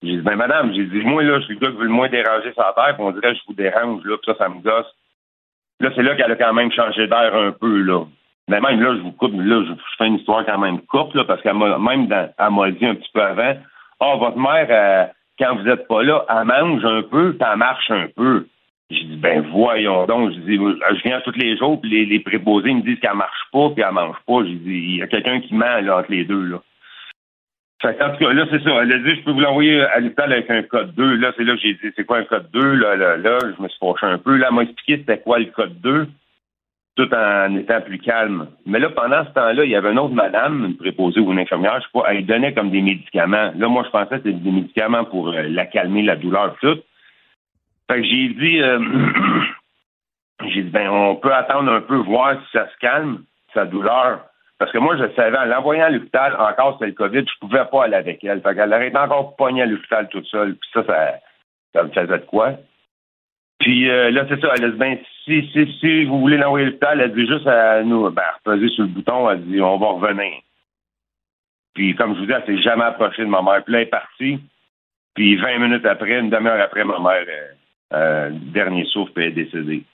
j'ai 0.00 0.18
dit, 0.18 0.22
ben 0.22 0.36
madame, 0.36 0.72
j'ai 0.72 0.84
dit, 0.84 1.00
moi, 1.00 1.24
là, 1.24 1.40
je 1.40 1.46
suis 1.46 1.54
le 1.54 1.60
gars 1.60 1.72
qui 1.72 1.76
veut 1.76 1.86
le 1.86 1.90
moins 1.90 2.08
déranger 2.08 2.52
sa 2.54 2.72
terre, 2.76 2.94
puis 2.94 3.04
on 3.04 3.10
dirait 3.10 3.34
je 3.34 3.40
vous 3.48 3.54
dérange, 3.54 4.04
là, 4.04 4.16
puis 4.16 4.32
ça, 4.32 4.38
ça 4.38 4.48
me 4.48 4.60
gosse. 4.60 4.94
Là, 5.80 5.90
c'est 5.96 6.04
là 6.04 6.14
qu'elle 6.14 6.30
a 6.30 6.36
quand 6.36 6.54
même 6.54 6.70
changé 6.70 7.08
d'air 7.08 7.34
un 7.34 7.50
peu, 7.50 7.82
là. 7.82 8.04
Mais 8.48 8.60
même 8.60 8.80
là, 8.80 8.94
je 8.94 9.00
vous 9.00 9.10
coupe, 9.10 9.34
là, 9.34 9.64
je, 9.66 9.72
fais 9.98 10.06
une 10.06 10.18
histoire 10.18 10.46
quand 10.46 10.58
même 10.58 10.80
courte, 10.82 11.16
là, 11.16 11.24
parce 11.24 11.42
qu'elle 11.42 11.56
m'a 11.56 11.76
même 11.76 12.06
dans, 12.06 12.52
m'a 12.52 12.70
dit 12.70 12.86
un 12.86 12.94
petit 12.94 13.10
peu 13.12 13.22
avant, 13.22 13.56
ah, 13.98 14.12
oh, 14.14 14.18
votre 14.18 14.38
mère, 14.38 15.10
quand 15.36 15.56
vous 15.56 15.64
n'êtes 15.64 15.88
pas 15.88 16.04
là, 16.04 16.24
elle 16.28 16.44
mange 16.44 16.84
un 16.84 17.02
peu, 17.02 17.32
puis 17.32 17.48
elle 17.50 17.58
marche 17.58 17.90
un 17.90 18.06
peu. 18.14 18.46
J'ai 18.90 19.02
dit, 19.02 19.16
ben 19.16 19.42
voyons 19.52 20.06
donc. 20.06 20.32
Je 20.32 20.38
dis, 20.40 20.56
je 20.56 21.02
viens 21.02 21.20
tous 21.22 21.36
les 21.36 21.56
jours, 21.56 21.80
puis 21.80 22.06
les, 22.06 22.20
préposés 22.20 22.72
me 22.72 22.82
disent 22.82 23.00
qu'elle 23.00 23.14
marche 23.14 23.46
pas, 23.52 23.70
puis 23.70 23.82
elle 23.86 23.92
mange 23.92 24.16
pas. 24.26 24.44
J'ai 24.44 24.54
dit, 24.54 24.74
il 24.74 24.96
y 24.96 25.02
a 25.02 25.08
quelqu'un 25.08 25.40
qui 25.40 25.54
ment 25.54 25.80
là, 25.80 25.98
entre 25.98 26.12
les 26.12 26.24
deux. 26.24 26.42
Là. 26.42 26.62
En 27.84 27.88
tout 27.92 28.24
cas, 28.24 28.32
là, 28.32 28.46
c'est 28.50 28.62
ça. 28.62 28.70
Elle 28.82 28.92
a 28.92 28.98
dit, 28.98 29.16
je 29.16 29.22
peux 29.22 29.32
vous 29.32 29.40
l'envoyer 29.40 29.82
à 29.82 30.00
l'hôpital 30.00 30.32
avec 30.32 30.50
un 30.50 30.62
code 30.62 30.94
2. 30.94 31.16
Là, 31.16 31.32
c'est 31.36 31.44
là 31.44 31.54
que 31.54 31.60
j'ai 31.60 31.74
dit, 31.74 31.92
c'est 31.94 32.04
quoi 32.04 32.18
un 32.18 32.24
code 32.24 32.50
2? 32.52 32.74
Là, 32.74 32.96
là, 32.96 33.16
là, 33.16 33.38
je 33.40 33.62
me 33.62 33.68
suis 33.68 33.78
fâché 33.78 34.06
un 34.06 34.18
peu. 34.18 34.36
Là, 34.36 34.46
elle 34.48 34.54
m'a 34.54 34.62
expliqué 34.62 34.98
c'était 34.98 35.20
quoi 35.20 35.38
le 35.38 35.46
code 35.46 35.80
2, 35.80 36.08
tout 36.96 37.14
en 37.14 37.56
étant 37.56 37.80
plus 37.82 37.98
calme. 37.98 38.48
Mais 38.64 38.78
là, 38.78 38.88
pendant 38.90 39.24
ce 39.24 39.30
temps-là, 39.30 39.64
il 39.64 39.70
y 39.70 39.76
avait 39.76 39.92
une 39.92 39.98
autre 39.98 40.14
madame, 40.14 40.64
une 40.64 40.76
préposée 40.76 41.20
ou 41.20 41.32
une 41.32 41.38
infirmière, 41.38 41.76
je 41.80 41.84
sais 41.84 41.90
pas, 41.92 42.12
elle 42.12 42.24
donnait 42.24 42.54
comme 42.54 42.70
des 42.70 42.82
médicaments. 42.82 43.52
Là, 43.54 43.68
moi, 43.68 43.82
je 43.84 43.90
pensais 43.90 44.18
que 44.18 44.28
c'était 44.28 44.32
des 44.32 44.50
médicaments 44.50 45.04
pour 45.04 45.28
euh, 45.28 45.42
la 45.42 45.66
calmer, 45.66 46.02
la 46.02 46.16
douleur, 46.16 46.56
tout. 46.60 46.78
Fait 47.88 48.00
que 48.00 48.06
j'ai 48.06 48.28
dit, 48.28 48.60
euh, 48.60 48.80
j'ai 50.48 50.62
dit, 50.62 50.70
ben, 50.70 50.88
on 50.90 51.16
peut 51.16 51.32
attendre 51.32 51.72
un 51.72 51.80
peu, 51.80 51.96
voir 51.96 52.34
si 52.34 52.58
ça 52.58 52.68
se 52.68 52.76
calme, 52.78 53.24
sa 53.54 53.64
douleur. 53.64 54.24
Parce 54.58 54.72
que 54.72 54.78
moi, 54.78 54.96
je 54.96 55.14
savais, 55.14 55.36
en 55.36 55.44
l'envoyant 55.44 55.84
à 55.84 55.90
l'hôpital, 55.90 56.34
encore 56.38 56.74
c'était 56.74 56.86
le 56.86 56.92
COVID, 56.92 57.24
je 57.26 57.38
pouvais 57.40 57.64
pas 57.70 57.84
aller 57.84 57.96
avec 57.96 58.24
elle. 58.24 58.40
Fait 58.40 58.54
qu'elle 58.54 58.72
aurait 58.72 58.88
été 58.88 58.98
encore 58.98 59.36
poignée 59.36 59.62
à 59.62 59.66
l'hôpital 59.66 60.08
toute 60.08 60.26
seule. 60.26 60.54
Puis 60.56 60.70
ça, 60.72 60.82
ça, 61.74 61.82
me 61.82 61.90
faisait 61.90 62.06
de 62.06 62.24
quoi. 62.24 62.52
Puis 63.58 63.90
euh, 63.90 64.10
là, 64.10 64.24
c'est 64.28 64.40
ça, 64.40 64.52
elle 64.56 64.64
a 64.64 64.70
dit, 64.70 64.76
ben, 64.76 64.98
si, 65.24 65.48
si, 65.52 65.78
si 65.80 66.04
vous 66.04 66.20
voulez 66.20 66.38
l'envoyer 66.38 66.66
à 66.66 66.68
l'hôpital, 66.70 67.00
elle 67.00 67.14
dit 67.14 67.26
juste 67.26 67.46
à 67.46 67.82
nous, 67.82 68.10
ben, 68.10 68.22
reposer 68.38 68.68
sur 68.68 68.84
le 68.84 68.90
bouton, 68.90 69.30
elle 69.30 69.44
dit, 69.44 69.60
on 69.60 69.76
va 69.76 69.86
revenir. 69.88 70.40
Puis 71.74 71.94
comme 71.94 72.14
je 72.14 72.20
vous 72.20 72.26
dis, 72.26 72.32
elle 72.32 72.46
s'est 72.46 72.62
jamais 72.62 72.84
approchée 72.84 73.22
de 73.22 73.28
ma 73.28 73.42
mère. 73.42 73.62
Puis 73.62 73.72
là, 73.72 73.80
elle 73.80 73.86
est 73.86 73.90
partie. 73.90 74.40
Puis 75.14 75.36
20 75.36 75.58
minutes 75.58 75.84
après, 75.84 76.18
une 76.18 76.30
demi-heure 76.30 76.60
après, 76.60 76.84
ma 76.84 76.98
mère, 76.98 77.24
euh, 77.28 77.52
euh, 77.94 78.30
dernier 78.52 78.84
souffle, 78.86 79.20
est 79.22 79.32
décédée. 79.32 79.84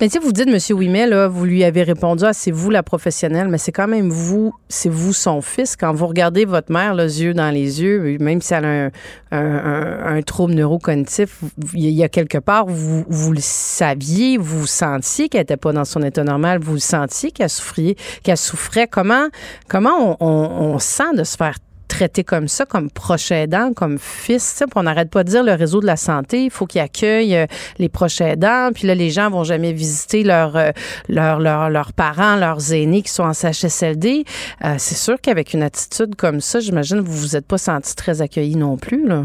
Mais 0.00 0.08
si 0.08 0.18
vous 0.18 0.30
dites, 0.30 0.46
M. 0.46 0.76
Ouimet, 0.76 1.08
là, 1.08 1.26
vous 1.26 1.44
lui 1.44 1.64
avez 1.64 1.82
répondu, 1.82 2.22
ah, 2.24 2.32
c'est 2.32 2.52
vous 2.52 2.70
la 2.70 2.84
professionnelle, 2.84 3.48
mais 3.48 3.58
c'est 3.58 3.72
quand 3.72 3.88
même 3.88 4.08
vous, 4.10 4.54
c'est 4.68 4.88
vous 4.88 5.12
son 5.12 5.40
fils. 5.40 5.74
Quand 5.74 5.92
vous 5.92 6.06
regardez 6.06 6.44
votre 6.44 6.70
mère, 6.70 6.94
les 6.94 7.20
yeux 7.20 7.34
dans 7.34 7.50
les 7.50 7.82
yeux, 7.82 8.16
même 8.20 8.40
si 8.40 8.54
elle 8.54 8.64
a 8.64 8.90
un, 9.32 10.22
trouble 10.22 10.54
neurocognitif, 10.54 11.40
il 11.74 11.90
y 11.90 12.04
a 12.04 12.08
quelque 12.08 12.38
part, 12.38 12.66
vous, 12.66 13.04
vous 13.08 13.32
le 13.32 13.40
saviez, 13.40 14.38
vous 14.38 14.68
sentiez 14.68 15.28
qu'elle 15.28 15.40
n'était 15.40 15.56
pas 15.56 15.72
dans 15.72 15.84
son 15.84 16.02
état 16.04 16.22
normal, 16.22 16.60
vous 16.60 16.78
sentiez 16.78 17.32
qu'elle 17.32 17.50
souffrait, 17.50 17.96
qu'elle 18.22 18.36
souffrait. 18.36 18.86
Comment, 18.86 19.26
comment 19.68 20.16
on, 20.20 20.74
on 20.74 20.78
sent 20.78 21.16
de 21.16 21.24
se 21.24 21.36
faire 21.36 21.56
traité 21.88 22.22
comme 22.22 22.48
ça, 22.48 22.66
comme 22.66 22.90
proche 22.90 23.32
aidant, 23.32 23.72
comme 23.72 23.98
fils. 23.98 24.62
on 24.76 24.82
n'arrête 24.84 25.10
pas 25.10 25.24
de 25.24 25.30
dire 25.30 25.42
le 25.42 25.52
réseau 25.52 25.80
de 25.80 25.86
la 25.86 25.96
santé, 25.96 26.44
il 26.44 26.50
faut 26.50 26.66
qu'il 26.66 26.80
accueille 26.80 27.36
euh, 27.36 27.46
les 27.78 27.88
proches 27.88 28.20
aidants. 28.20 28.70
Puis 28.74 28.86
là, 28.86 28.94
les 28.94 29.10
gens 29.10 29.30
vont 29.30 29.44
jamais 29.44 29.72
visiter 29.72 30.22
leurs 30.22 30.56
euh, 30.56 30.70
leurs 31.08 31.92
parents, 31.92 32.36
leurs 32.36 32.72
aînés 32.72 33.02
qui 33.02 33.10
sont 33.10 33.24
en 33.24 33.32
CHSLD. 33.32 34.24
Euh, 34.64 34.74
c'est 34.78 34.94
sûr 34.94 35.20
qu'avec 35.20 35.54
une 35.54 35.62
attitude 35.62 36.14
comme 36.14 36.40
ça, 36.40 36.60
j'imagine 36.60 37.00
vous 37.00 37.12
vous 37.12 37.36
êtes 37.36 37.46
pas 37.46 37.58
senti 37.58 37.96
très 37.96 38.22
accueilli 38.22 38.56
non 38.56 38.76
plus, 38.76 39.06
là. 39.08 39.24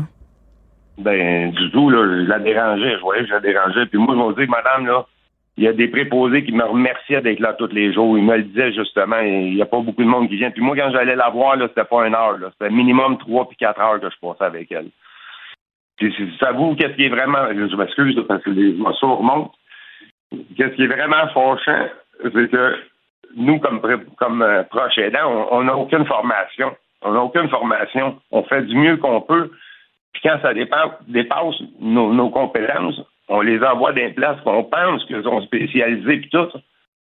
Ben, 0.97 1.51
du 1.51 1.71
tout, 1.71 1.89
là, 1.89 2.05
je 2.05 2.29
la 2.29 2.39
dérangeais, 2.39 2.95
je 2.97 3.01
voyais 3.01 3.23
que 3.23 3.29
je 3.29 3.33
la 3.33 3.39
dérangeais. 3.39 3.85
Puis 3.87 3.97
moi, 3.97 4.13
je 4.15 4.41
me 4.41 4.45
dis, 4.45 4.49
madame, 4.49 4.85
là, 4.85 5.05
il 5.57 5.63
y 5.63 5.67
a 5.67 5.73
des 5.73 5.87
préposés 5.87 6.43
qui 6.43 6.51
me 6.51 6.63
remerciaient 6.63 7.21
d'être 7.21 7.39
là 7.39 7.53
tous 7.53 7.67
les 7.67 7.93
jours. 7.93 8.17
Ils 8.17 8.23
me 8.23 8.37
le 8.37 8.43
disaient 8.43 8.73
justement. 8.73 9.19
Il 9.19 9.53
n'y 9.53 9.61
a 9.61 9.67
pas 9.67 9.79
beaucoup 9.79 10.01
de 10.03 10.07
monde 10.07 10.27
qui 10.27 10.37
vient. 10.37 10.49
Puis 10.49 10.63
moi, 10.63 10.75
quand 10.75 10.91
j'allais 10.91 11.15
la 11.15 11.29
voir, 11.29 11.57
c'était 11.59 11.83
pas 11.83 12.07
une 12.07 12.15
heure. 12.15 12.39
C'était 12.53 12.73
minimum 12.73 13.17
trois 13.19 13.47
puis 13.47 13.57
quatre 13.57 13.79
heures 13.79 13.99
que 13.99 14.09
je 14.09 14.15
passais 14.19 14.45
avec 14.45 14.71
elle. 14.71 14.89
Puis 15.97 16.11
ça 16.39 16.53
vous, 16.53 16.75
qu'est-ce 16.75 16.95
qui 16.95 17.05
est 17.05 17.09
vraiment. 17.09 17.47
Je 17.51 17.75
m'excuse 17.75 18.19
parce 18.27 18.43
que 18.43 18.49
les 18.49 18.69
émotions 18.71 19.15
remontent. 19.15 19.51
Qu'est-ce 20.57 20.73
qui 20.75 20.83
est 20.83 20.87
vraiment 20.87 21.27
fâchant, 21.27 21.87
c'est 22.23 22.51
que 22.51 22.75
nous, 23.35 23.59
comme, 23.59 24.41
euh, 24.41 24.63
proches 24.63 24.97
aidants, 24.97 25.47
on 25.51 25.63
n'a 25.63 25.77
aucune 25.77 26.05
formation. 26.05 26.75
On 27.03 27.11
n'a 27.11 27.21
aucune 27.21 27.49
formation. 27.49 28.19
On 28.31 28.41
fait 28.43 28.63
du 28.63 28.75
mieux 28.75 28.97
qu'on 28.97 29.21
peut. 29.21 29.51
Puis 30.13 30.23
quand 30.23 30.39
ça 30.41 30.53
dépasse, 30.55 31.61
nos 31.79 32.29
compétences, 32.31 32.99
on 33.29 33.41
les 33.41 33.59
envoie 33.61 33.93
des 33.93 34.09
places 34.09 34.39
qu'on 34.43 34.63
pense 34.63 35.03
qu'ils 35.05 35.23
sont 35.23 35.41
spécialisés 35.41 36.17
puis 36.17 36.29
tout. 36.29 36.49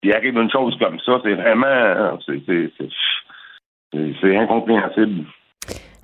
Puis 0.01 0.11
il 0.11 0.13
arrive 0.13 0.37
une 0.37 0.51
chose 0.51 0.75
comme 0.79 0.99
ça, 0.99 1.19
c'est 1.23 1.33
vraiment 1.33 2.17
c'est 4.21 4.37
incompréhensible. 4.37 5.25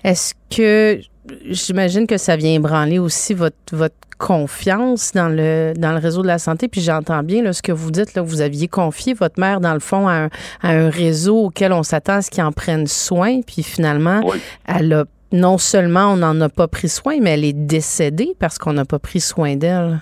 Est-ce 0.03 0.33
que 0.55 1.01
j'imagine 1.45 2.07
que 2.07 2.17
ça 2.17 2.35
vient 2.35 2.53
ébranler 2.53 2.99
aussi 2.99 3.33
votre, 3.33 3.55
votre 3.73 3.95
confiance 4.17 5.13
dans 5.13 5.29
le 5.29 5.73
dans 5.77 5.93
le 5.93 5.97
réseau 5.97 6.21
de 6.21 6.27
la 6.27 6.39
santé 6.39 6.67
puis 6.67 6.81
j'entends 6.81 7.23
bien 7.23 7.41
là, 7.41 7.53
ce 7.53 7.61
que 7.61 7.71
vous 7.71 7.89
dites 7.89 8.15
là 8.15 8.21
vous 8.21 8.41
aviez 8.41 8.67
confié 8.67 9.13
votre 9.13 9.39
mère 9.39 9.61
dans 9.61 9.73
le 9.73 9.79
fond 9.79 10.09
à 10.09 10.27
un, 10.61 10.89
réseau 10.89 11.45
auquel 11.45 11.71
on 11.71 11.83
s'attend 11.83 12.15
à 12.15 12.21
ce 12.21 12.29
qu'ils 12.29 12.43
en 12.43 12.51
prennent 12.51 12.87
soin 12.87 13.39
puis 13.41 13.63
finalement 13.63 14.21
elle 14.67 14.91
a 14.91 15.05
non 15.31 15.57
seulement 15.57 16.11
on 16.11 16.17
n'en 16.17 16.39
a 16.41 16.49
pas 16.49 16.67
pris 16.67 16.89
soin 16.89 17.15
mais 17.21 17.31
elle 17.31 17.45
est 17.45 17.53
décédée 17.53 18.33
parce 18.39 18.57
qu'on 18.57 18.73
n'a 18.73 18.83
pas 18.83 18.99
pris 18.99 19.21
soin 19.21 19.55
d'elle. 19.55 20.01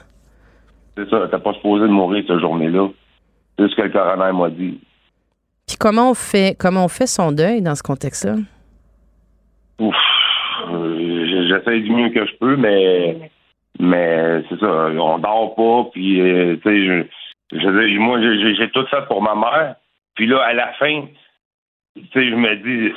C'est 0.98 1.08
ça, 1.12 1.28
t'as 1.30 1.38
pas 1.38 1.54
supposé 1.54 1.84
de 1.84 1.92
mourir 1.92 2.24
cette 2.28 2.40
journée-là. 2.40 2.90
C'est 3.58 3.70
ce 3.70 3.76
que 3.76 3.84
le 3.84 3.90
coroner 3.90 4.36
m'a 4.36 4.50
dit. 4.50 4.80
Puis 5.68 5.78
comment 5.80 6.10
on 6.10 6.14
fait 6.16 6.56
comment 6.58 6.86
on 6.86 6.88
fait 6.88 7.06
son 7.06 7.32
deuil 7.32 7.62
dans 7.62 7.76
ce 7.76 7.84
contexte-là? 7.84 8.38
Ouf. 9.80 9.96
Euh, 10.72 11.46
j'essaie 11.48 11.82
du 11.82 11.92
mieux 11.92 12.10
que 12.10 12.26
je 12.26 12.36
peux, 12.40 12.56
mais 12.56 13.30
mais 13.80 14.44
c'est 14.50 14.60
ça, 14.60 14.66
on 14.66 15.20
dort 15.20 15.54
pas, 15.56 15.92
puis 15.92 16.20
euh, 16.20 16.58
tu 16.64 17.08
sais, 17.54 18.00
moi 18.00 18.20
j'ai 18.20 18.70
tout 18.72 18.88
ça 18.90 19.04
pour 19.04 19.22
ma 19.22 19.36
mère. 19.36 19.76
Puis 20.16 20.26
là, 20.26 20.42
à 20.42 20.54
la 20.54 20.74
fin, 20.74 21.04
je 22.14 22.36
me 22.36 22.56
dis, 22.56 22.94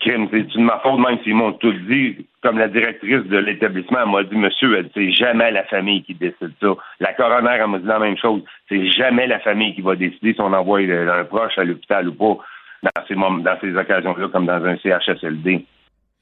crime, 0.00 0.28
c'est 0.30 0.42
de 0.42 0.60
ma 0.60 0.78
faute, 0.80 0.98
même 0.98 1.18
s'ils 1.22 1.34
m'ont 1.34 1.52
tout 1.52 1.72
dit, 1.72 2.26
comme 2.42 2.58
la 2.58 2.68
directrice 2.68 3.24
de 3.24 3.38
l'établissement 3.38 3.98
elle 4.04 4.10
m'a 4.10 4.22
dit, 4.22 4.36
monsieur, 4.36 4.86
c'est 4.94 5.12
jamais 5.12 5.50
la 5.50 5.64
famille 5.64 6.02
qui 6.02 6.14
décide 6.14 6.52
ça. 6.60 6.74
La 7.00 7.12
coroner, 7.14 7.58
elle 7.60 7.66
m'a 7.66 7.78
dit 7.78 7.86
la 7.86 7.98
même 7.98 8.16
chose. 8.18 8.42
C'est 8.68 8.86
jamais 8.90 9.26
la 9.26 9.40
famille 9.40 9.74
qui 9.74 9.80
va 9.80 9.96
décider 9.96 10.34
si 10.34 10.40
on 10.40 10.52
envoie 10.52 10.80
un 10.80 11.24
proche 11.24 11.58
à 11.58 11.64
l'hôpital 11.64 12.08
ou 12.08 12.14
pas 12.14 12.38
dans 12.82 13.06
ces, 13.08 13.14
dans 13.14 13.60
ces 13.60 13.76
occasions-là, 13.76 14.28
comme 14.28 14.46
dans 14.46 14.64
un 14.64 14.76
CHSLD. 14.76 15.64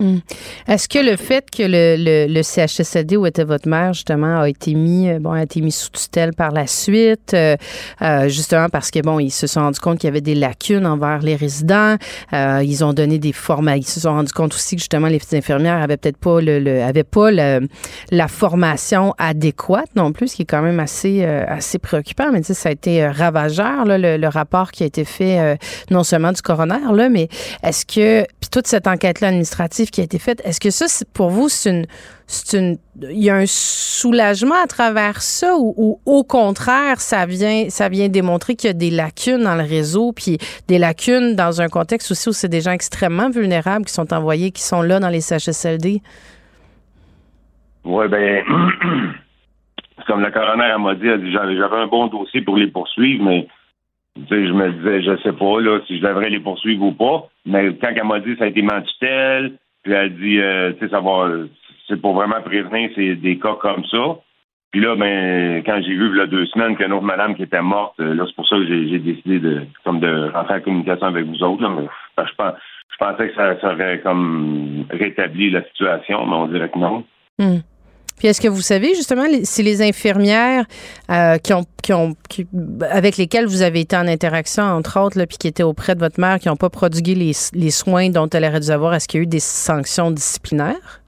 Hmm. 0.03 0.19
Est-ce 0.67 0.89
que 0.89 0.99
le 0.99 1.17
fait 1.17 1.49
que 1.49 1.63
le, 1.63 1.95
le, 1.97 2.27
le, 2.27 2.43
CHSLD 2.43 3.17
où 3.17 3.25
était 3.25 3.45
votre 3.45 3.69
mère, 3.69 3.93
justement, 3.93 4.41
a 4.41 4.49
été 4.49 4.75
mis, 4.75 5.09
euh, 5.09 5.21
bon, 5.21 5.31
a 5.31 5.45
été 5.45 5.61
mis 5.61 5.71
sous 5.71 5.91
tutelle 5.91 6.33
par 6.35 6.51
la 6.51 6.67
suite, 6.67 7.35
euh, 7.35 7.57
euh, 8.03 8.29
justement 8.29 8.69
parce 8.69 8.91
que, 8.91 8.99
bon, 8.99 9.21
ils 9.21 9.31
se 9.31 9.47
sont 9.47 9.61
rendus 9.61 9.79
compte 9.79 9.99
qu'il 10.01 10.09
y 10.09 10.11
avait 10.11 10.21
des 10.21 10.35
lacunes 10.35 10.87
envers 10.87 11.21
les 11.21 11.37
résidents. 11.37 11.95
ils 12.33 12.85
ont 12.85 12.93
donné 12.93 13.21
des 13.21 13.33
formations. 13.33 13.81
Ils 13.81 13.87
se 13.87 14.01
sont 14.01 14.11
rendus 14.11 14.33
compte 14.33 14.55
aussi 14.55 14.75
que, 14.75 14.81
justement, 14.81 15.07
les 15.07 15.21
infirmières 15.35 15.81
avaient 15.81 15.97
peut-être 15.97 16.17
pas 16.17 16.41
le, 16.41 16.59
le 16.59 16.83
avaient 16.83 17.05
pas 17.05 17.31
la 17.31 18.29
formation 18.29 19.15
adéquate 19.19 19.91
non 19.95 20.11
plus, 20.11 20.29
ce 20.29 20.37
qui 20.37 20.43
est 20.43 20.47
quand 20.47 20.63
même 20.63 20.81
assez, 20.81 21.25
assez 21.25 21.79
préoccupant. 21.79 22.33
Mais, 22.33 22.41
tu 22.41 22.49
sais, 22.49 22.55
ça 22.55 22.71
a 22.71 22.73
été 22.73 23.07
ravageur, 23.07 23.85
là, 23.85 23.99
le, 23.99 24.29
rapport 24.33 24.73
qui 24.73 24.83
a 24.83 24.87
été 24.87 25.05
fait, 25.05 25.59
non 25.91 26.03
seulement 26.03 26.33
du 26.33 26.43
coroner, 26.43 26.81
là, 26.93 27.09
mais 27.09 27.29
est-ce 27.63 27.87
que, 27.87 28.27
puis 28.41 28.51
toute 28.51 28.67
cette 28.67 28.89
enquête-là 28.89 29.29
administrative 29.29 29.91
qui 29.93 30.01
a 30.01 30.05
été 30.05 30.19
faite. 30.19 30.43
Est-ce 30.45 30.59
que 30.59 30.71
ça, 30.71 30.87
pour 31.15 31.31
vous, 31.31 31.49
c'est 31.49 31.71
une, 31.71 31.87
une, 32.53 32.77
il 33.11 33.23
y 33.23 33.31
a 33.31 33.37
un 33.37 33.47
soulagement 33.47 34.57
à 34.63 34.67
travers 34.67 35.23
ça 35.23 35.55
ou, 35.57 36.01
au 36.05 36.25
contraire, 36.25 37.01
ça 37.01 37.27
vient, 37.27 37.69
ça 37.69 37.89
vient 37.89 38.09
démontrer 38.09 38.57
qu'il 38.57 38.69
y 38.69 38.71
a 38.71 38.75
des 38.75 38.91
lacunes 38.91 39.45
dans 39.45 39.55
le 39.55 39.63
réseau, 39.63 40.13
puis 40.13 40.39
des 40.67 40.79
lacunes 40.79 41.37
dans 41.37 41.61
un 41.61 41.69
contexte 41.69 42.11
aussi 42.11 42.29
où 42.29 42.33
c'est 42.33 42.49
des 42.49 42.61
gens 42.61 42.73
extrêmement 42.73 43.31
vulnérables 43.31 43.85
qui 43.85 43.93
sont 43.93 44.13
envoyés, 44.13 44.51
qui 44.51 44.63
sont 44.63 44.83
là 44.83 44.99
dans 44.99 45.11
les 45.11 45.21
CHSLD? 45.21 46.01
Oui, 47.85 48.09
ben, 48.09 48.45
comme 50.07 50.21
la 50.21 50.31
coroner 50.31 50.75
m'a 50.81 50.95
dit, 50.95 51.07
j'avais 51.33 51.59
un 51.77 51.87
bon 51.87 52.09
dossier 52.09 52.41
pour 52.41 52.57
les 52.57 52.69
poursuivre, 52.69 53.25
mais 53.25 53.47
je 54.17 54.53
me 54.53 54.73
disais, 54.73 55.03
je 55.03 55.23
sais 55.23 55.33
pas 55.33 55.61
là, 55.61 55.81
si 55.87 55.99
je 55.99 56.03
devrais 56.03 56.31
les 56.31 56.41
poursuivre 56.41 56.85
ou 56.85 56.93
pas. 56.93 57.29
Mais 57.47 57.75
quand 57.81 57.93
elle 57.95 58.05
m'a 58.05 58.21
dit 58.21 58.37
ça 58.39 58.45
a 58.45 58.49
été 58.49 58.63
mentutelle, 58.63 59.53
puis 59.83 59.93
elle 59.93 60.17
dit, 60.17 60.39
euh, 60.41 60.73
tu 60.73 60.81
sais, 60.81 60.91
ça 60.91 61.01
va, 61.01 61.31
c'est 61.89 62.01
pour 62.01 62.15
vraiment 62.15 62.41
prévenir, 62.43 62.91
c'est 62.95 63.17
des 63.17 63.39
cas 63.39 63.57
comme 63.61 63.85
ça. 63.87 64.19
Puis 64.71 64.81
là, 64.81 64.97
ben, 64.97 65.63
quand 65.67 65.81
j'ai 65.83 65.95
vu 65.95 66.11
il 66.11 66.17
y 66.17 66.21
a 66.21 66.27
deux 66.27 66.47
semaines 66.47 66.77
qu'une 66.77 66.93
autre 66.93 67.05
madame 67.05 67.35
qui 67.35 67.43
était 67.43 67.61
morte, 67.61 67.95
euh, 68.01 68.15
là, 68.15 68.25
c'est 68.27 68.35
pour 68.35 68.49
ça 68.49 68.57
que 68.57 68.67
j'ai 68.67 68.99
décidé 68.99 69.39
de, 69.39 69.67
comme 69.85 70.01
de 70.01 70.31
rentrer 70.31 70.55
en 70.55 70.61
communication 70.61 71.07
avec 71.07 71.27
vous 71.27 71.43
autres. 71.43 71.69
mais, 71.69 71.87
je, 72.19 72.33
je 72.33 72.97
pensais 72.99 73.29
que 73.29 73.35
ça, 73.35 73.73
aurait 73.73 74.01
comme 74.01 74.87
rétabli 74.91 75.51
la 75.51 75.63
situation, 75.65 76.27
mais 76.27 76.37
on 76.37 76.47
dirait 76.47 76.71
que 76.71 76.79
non. 76.79 77.05
Hmm. 77.39 77.59
Puis 78.23 78.29
est-ce 78.29 78.41
que 78.41 78.47
vous 78.47 78.61
savez 78.61 78.95
justement 78.95 79.25
si 79.43 79.65
les 79.65 79.83
infirmières 79.83 80.63
euh, 81.11 81.39
qui 81.39 81.53
ont, 81.55 81.65
qui 81.83 81.93
ont 81.93 82.15
avec 82.89 83.17
lesquelles 83.17 83.47
vous 83.47 83.63
avez 83.63 83.81
été 83.81 83.97
en 83.97 84.07
interaction 84.07 84.63
entre 84.63 85.01
autres 85.01 85.19
là, 85.19 85.27
puis 85.27 85.39
qui 85.39 85.49
étaient 85.49 85.65
auprès 85.65 85.97
de 85.97 85.99
votre 85.99 86.21
mère 86.21 86.39
qui 86.39 86.47
n'ont 86.47 86.55
pas 86.55 86.71
prodigué 86.71 87.17
les, 87.17 87.33
les, 87.53 87.71
soins 87.73 88.11
dont 88.11 88.29
elle 88.33 88.45
aurait 88.45 88.61
dû 88.61 88.71
avoir, 88.71 88.95
est-ce 88.95 89.09
qu'il 89.09 89.19
y 89.19 89.23
a 89.23 89.25
eu 89.25 89.27
des 89.27 89.41
sanctions 89.41 90.13
disciplinaires? 90.13 91.01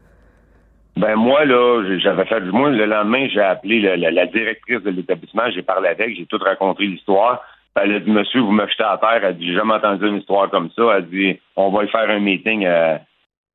Ben 0.97 1.15
moi, 1.15 1.45
là, 1.45 1.85
j'avais 2.03 2.25
fait 2.25 2.41
moi, 2.41 2.71
le 2.71 2.85
lendemain, 2.85 3.29
j'ai 3.33 3.43
appelé 3.43 3.79
la, 3.79 4.27
directrice 4.27 4.83
de 4.83 4.91
l'établissement, 4.91 5.49
j'ai 5.55 5.63
parlé 5.63 5.91
avec, 5.91 6.17
j'ai 6.17 6.27
tout 6.27 6.39
raconté 6.39 6.83
l'histoire. 6.83 7.45
Elle 7.81 7.93
a 7.95 8.01
dit, 8.01 8.11
monsieur, 8.11 8.41
vous 8.41 8.51
me 8.51 8.67
jetez 8.67 8.83
à 8.83 8.99
terre. 8.99 9.19
Elle 9.19 9.25
a 9.25 9.33
dit, 9.35 9.47
j'ai 9.47 9.55
jamais 9.55 9.75
entendu 9.75 10.09
une 10.09 10.17
histoire 10.17 10.51
comme 10.51 10.71
ça. 10.75 10.83
Elle 10.83 10.97
a 10.97 11.01
dit, 11.03 11.41
on 11.55 11.71
va 11.71 11.85
y 11.85 11.89
faire 11.89 12.11
un 12.11 12.19
meeting 12.19 12.67
à, 12.67 13.01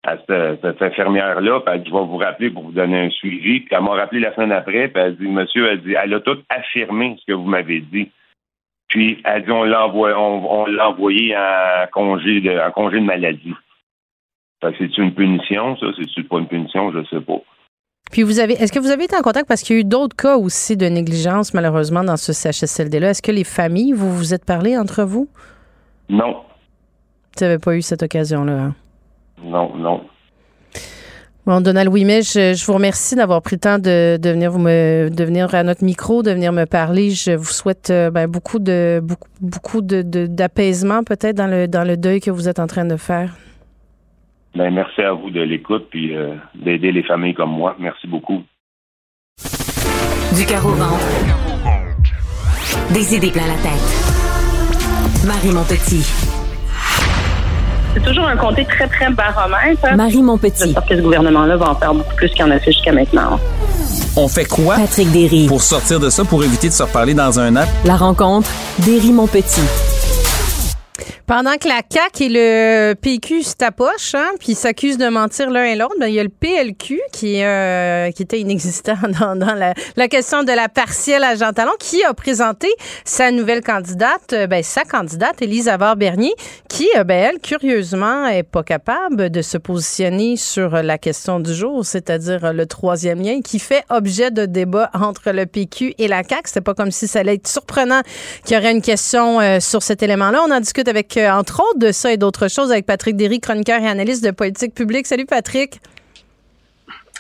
cette, 0.06 0.82
infirmière-là. 0.82 1.60
Puis 1.62 1.74
elle 1.74 1.84
dit, 1.84 1.90
je 1.90 1.96
vais 1.96 2.06
vous 2.06 2.18
rappeler 2.18 2.50
pour 2.50 2.64
vous 2.64 2.72
donner 2.72 3.00
un 3.06 3.10
suivi. 3.10 3.62
Puis 3.62 3.70
elle 3.72 3.84
m'a 3.84 3.92
rappelé 3.92 4.22
la 4.22 4.34
semaine 4.34 4.52
après. 4.52 4.88
Puis 4.88 5.02
elle 5.02 5.18
dit, 5.18 5.28
monsieur, 5.28 5.70
elle 5.70 5.82
dit, 5.82 5.94
elle 5.94 6.14
a 6.14 6.20
tout 6.20 6.38
affirmé 6.50 7.18
ce 7.20 7.26
que 7.32 7.36
vous 7.36 7.48
m'avez 7.48 7.82
dit. 7.82 8.12
Puis 8.88 9.22
elle 9.24 9.46
dit, 9.46 9.52
on 9.52 9.64
l'a 9.64 9.86
envoyé, 9.86 10.16
on, 10.16 10.66
l'a 10.66 10.90
envoyé 10.90 11.36
en 11.38 11.88
congé 11.92 12.42
de, 12.42 12.60
en 12.60 12.72
congé 12.72 13.00
de 13.00 13.06
maladie. 13.06 13.54
c'est 14.62 14.98
une 14.98 15.14
punition, 15.14 15.78
ça? 15.78 15.88
C'est 16.16 16.28
pas 16.28 16.40
une 16.40 16.48
punition? 16.48 16.92
Je 16.92 17.04
sais 17.06 17.22
pas. 17.22 17.42
Puis 18.12 18.24
vous 18.24 18.40
avez, 18.40 18.54
est-ce 18.54 18.72
que 18.72 18.80
vous 18.80 18.90
avez 18.90 19.04
été 19.04 19.16
en 19.16 19.22
contact 19.22 19.48
parce 19.48 19.62
qu'il 19.62 19.76
y 19.76 19.80
a 19.80 19.82
eu 19.82 19.86
d'autres 19.86 20.16
cas 20.16 20.36
aussi 20.36 20.76
de 20.76 20.88
négligence 20.88 21.54
malheureusement 21.54 22.04
dans 22.04 22.18
ce 22.18 22.34
CHSLD-là. 22.34 23.12
Est-ce 23.12 23.22
que 23.22 23.32
les 23.32 23.44
familles, 23.44 23.94
vous 23.94 24.12
vous 24.12 24.34
êtes 24.34 24.46
parlé 24.46 24.76
entre 24.76 25.04
vous? 25.04 25.30
Non. 26.10 26.42
Tu 27.38 27.44
n'avais 27.44 27.60
pas 27.60 27.76
eu 27.76 27.84
cette 27.84 28.02
occasion-là? 28.02 28.54
Hein? 28.54 28.76
Non, 29.44 29.76
non. 29.76 30.02
Bon, 31.46 31.62
Donald 31.62 31.90
Ouimet, 31.90 32.22
je, 32.22 32.54
je, 32.54 32.66
vous 32.66 32.74
remercie 32.74 33.16
d'avoir 33.16 33.42
pris 33.42 33.56
le 33.56 33.60
temps 33.62 33.80
de, 33.80 34.18
de, 34.18 34.30
venir 34.30 34.52
vous 34.52 34.60
me, 34.60 35.10
de 35.10 35.24
venir 35.24 35.56
à 35.56 35.64
notre 35.64 35.84
micro, 35.84 36.22
de 36.22 36.30
venir 36.30 36.54
me 36.54 36.66
parler. 36.66 37.10
Je 37.10 37.32
vous 37.32 37.46
souhaite 37.46 37.90
euh, 37.90 38.12
ben, 38.12 38.28
beaucoup 38.28 38.60
de 38.60 39.00
beaucoup, 39.02 39.30
beaucoup 39.42 39.82
de, 39.82 40.04
d'apaisement 40.28 41.04
peut-être 41.04 41.36
dans 41.36 41.48
le 41.48 41.68
dans 41.68 41.84
le 41.84 41.98
deuil 41.98 42.20
que 42.20 42.30
vous 42.30 42.48
êtes 42.48 42.60
en 42.60 42.68
train 42.68 42.86
de 42.86 42.98
faire. 42.98 43.34
Ben, 44.56 44.72
merci 44.72 45.02
à 45.02 45.14
vous 45.14 45.32
de 45.32 45.42
l'écoute 45.42 45.88
puis 45.90 46.16
euh, 46.16 46.36
d'aider 46.54 46.92
les 46.92 47.04
familles 47.04 47.34
comme 47.34 47.52
moi. 47.52 47.76
Merci 47.80 48.06
beaucoup. 48.06 48.44
Du 50.36 50.46
carreau 50.46 50.70
ventre. 50.70 51.08
Des 52.94 53.16
idées 53.16 53.32
plein 53.32 53.48
la 53.48 53.56
tête. 53.56 55.26
Marie 55.26 55.52
Montpetit. 55.52 56.39
C'est 57.94 58.04
toujours 58.04 58.28
un 58.28 58.38
comté 58.38 58.66
très, 58.66 58.88
très 58.88 59.10
baromètre. 59.12 59.96
Marie 59.96 60.22
Montpetit. 60.22 60.64
J'espère 60.66 60.86
que 60.86 60.96
ce 60.96 61.02
gouvernement-là 61.02 61.58
va 61.58 61.72
en 61.72 61.76
faire 61.76 61.94
beaucoup 61.94 62.16
plus 62.16 62.30
qu'il 62.30 62.44
en 62.44 62.52
a 62.52 62.60
fait 62.60 62.72
jusqu'à 62.72 62.92
maintenant. 62.92 63.40
On 64.16 64.28
fait 64.28 64.46
quoi? 64.46 64.76
Patrick 64.76 65.12
Derry. 65.12 65.48
Pour 65.48 65.62
sortir 65.62 66.00
de 66.00 66.10
ça, 66.10 66.24
pour 66.24 66.44
éviter 66.44 66.68
de 66.70 66.74
se 66.74 66.84
reparler 66.84 67.14
dans 67.14 67.40
un 67.40 67.56
app. 67.56 67.68
La 67.86 67.96
rencontre, 67.96 68.50
Derry-Montpetit. 68.80 69.62
Pendant 71.30 71.58
que 71.58 71.68
la 71.68 71.82
CAQ 71.88 72.24
et 72.24 72.30
le 72.30 72.94
PQ 72.96 73.44
se 73.44 73.54
tapochent, 73.54 74.16
hein, 74.16 74.32
puis 74.40 74.56
s'accusent 74.56 74.98
de 74.98 75.10
mentir 75.10 75.52
l'un 75.52 75.66
et 75.66 75.76
l'autre, 75.76 75.94
ben, 76.00 76.08
il 76.08 76.16
y 76.16 76.20
a 76.20 76.24
le 76.24 76.30
PLQ 76.30 77.00
qui, 77.12 77.44
euh, 77.44 78.10
qui 78.10 78.24
était 78.24 78.40
inexistant 78.40 78.96
dans, 79.36 79.36
la, 79.36 80.08
question 80.08 80.42
de 80.42 80.52
la 80.52 80.70
partielle 80.70 81.24
à 81.24 81.36
Jean 81.36 81.54
Talon, 81.54 81.74
qui 81.80 82.04
a 82.04 82.16
présenté 82.16 82.68
sa 83.06 83.30
nouvelle 83.30 83.62
candidate, 83.62 84.34
euh, 84.34 84.48
ben, 84.48 84.64
sa 84.64 84.86
candidate, 84.86 85.40
Élise 85.44 85.70
Bernier, 85.98 86.34
qui, 86.68 86.90
euh, 86.98 87.04
ben, 87.04 87.30
elle, 87.30 87.40
curieusement, 87.40 88.26
est 88.26 88.42
pas 88.42 88.64
capable 88.64 89.30
de 89.30 89.44
se 89.44 89.60
positionner 89.60 90.36
sur 90.36 90.82
la 90.82 90.98
question 90.98 91.40
du 91.40 91.54
jour, 91.54 91.86
c'est-à-dire 91.86 92.54
le 92.54 92.66
troisième 92.66 93.22
lien, 93.22 93.42
qui 93.42 93.60
fait 93.60 93.84
objet 93.92 94.32
de 94.32 94.48
débat 94.48 94.90
entre 94.96 95.30
le 95.30 95.46
PQ 95.46 95.94
et 96.00 96.08
la 96.08 96.24
CAQ. 96.28 96.42
C'est 96.46 96.62
pas 96.62 96.74
comme 96.74 96.90
si 96.90 97.08
ça 97.08 97.20
allait 97.20 97.36
être 97.36 97.48
surprenant 97.48 98.02
qu'il 98.46 98.58
y 98.58 98.60
aurait 98.60 98.72
une 98.72 98.82
question 98.82 99.40
euh, 99.40 99.60
sur 99.60 99.84
cet 99.84 100.02
élément-là. 100.02 100.42
On 100.48 100.52
en 100.52 100.60
discute 100.60 100.88
avec 100.88 101.19
entre 101.28 101.62
autres 101.62 101.80
de 101.80 101.92
ça 101.92 102.12
et 102.12 102.18
d'autres 102.18 102.48
choses 102.48 102.72
avec 102.72 102.86
Patrick 102.86 103.16
Derry, 103.16 103.40
chroniqueur 103.40 103.82
et 103.82 103.88
analyste 103.88 104.24
de 104.24 104.32
politique 104.32 104.74
publique. 104.74 105.08
Salut 105.08 105.26
Patrick. 105.26 105.82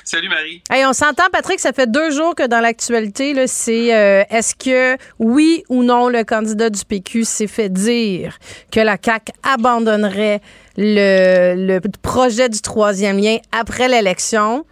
Salut 0.03 0.29
Marie. 0.29 0.63
Hey, 0.72 0.84
on 0.88 0.94
s'entend, 0.94 1.29
Patrick, 1.32 1.60
ça 1.60 1.72
fait 1.72 1.86
deux 1.86 2.10
jours 2.10 2.34
que 2.34 2.48
dans 2.48 2.62
l'actualité, 2.62 3.46
c'est 3.46 3.94
euh, 3.94 4.24
est-ce 4.32 4.56
que 4.56 4.98
oui 5.20 5.63
ou 5.70 5.84
non 5.84 6.10
le 6.10 6.24
candidat 6.24 6.72
du 6.72 6.84
PQ 6.84 7.25
s'est 7.25 7.46
fait 7.46 7.70
dire 7.70 8.39
que 8.72 8.79
la 8.79 8.98
CAQ 9.00 9.32
abandonnerait 9.44 10.41
le, 10.77 11.53
le 11.56 11.79
projet 12.01 12.50
du 12.50 12.59
troisième 12.62 13.20
lien 13.20 13.38
après 13.51 13.88
l'élection? 13.88 14.66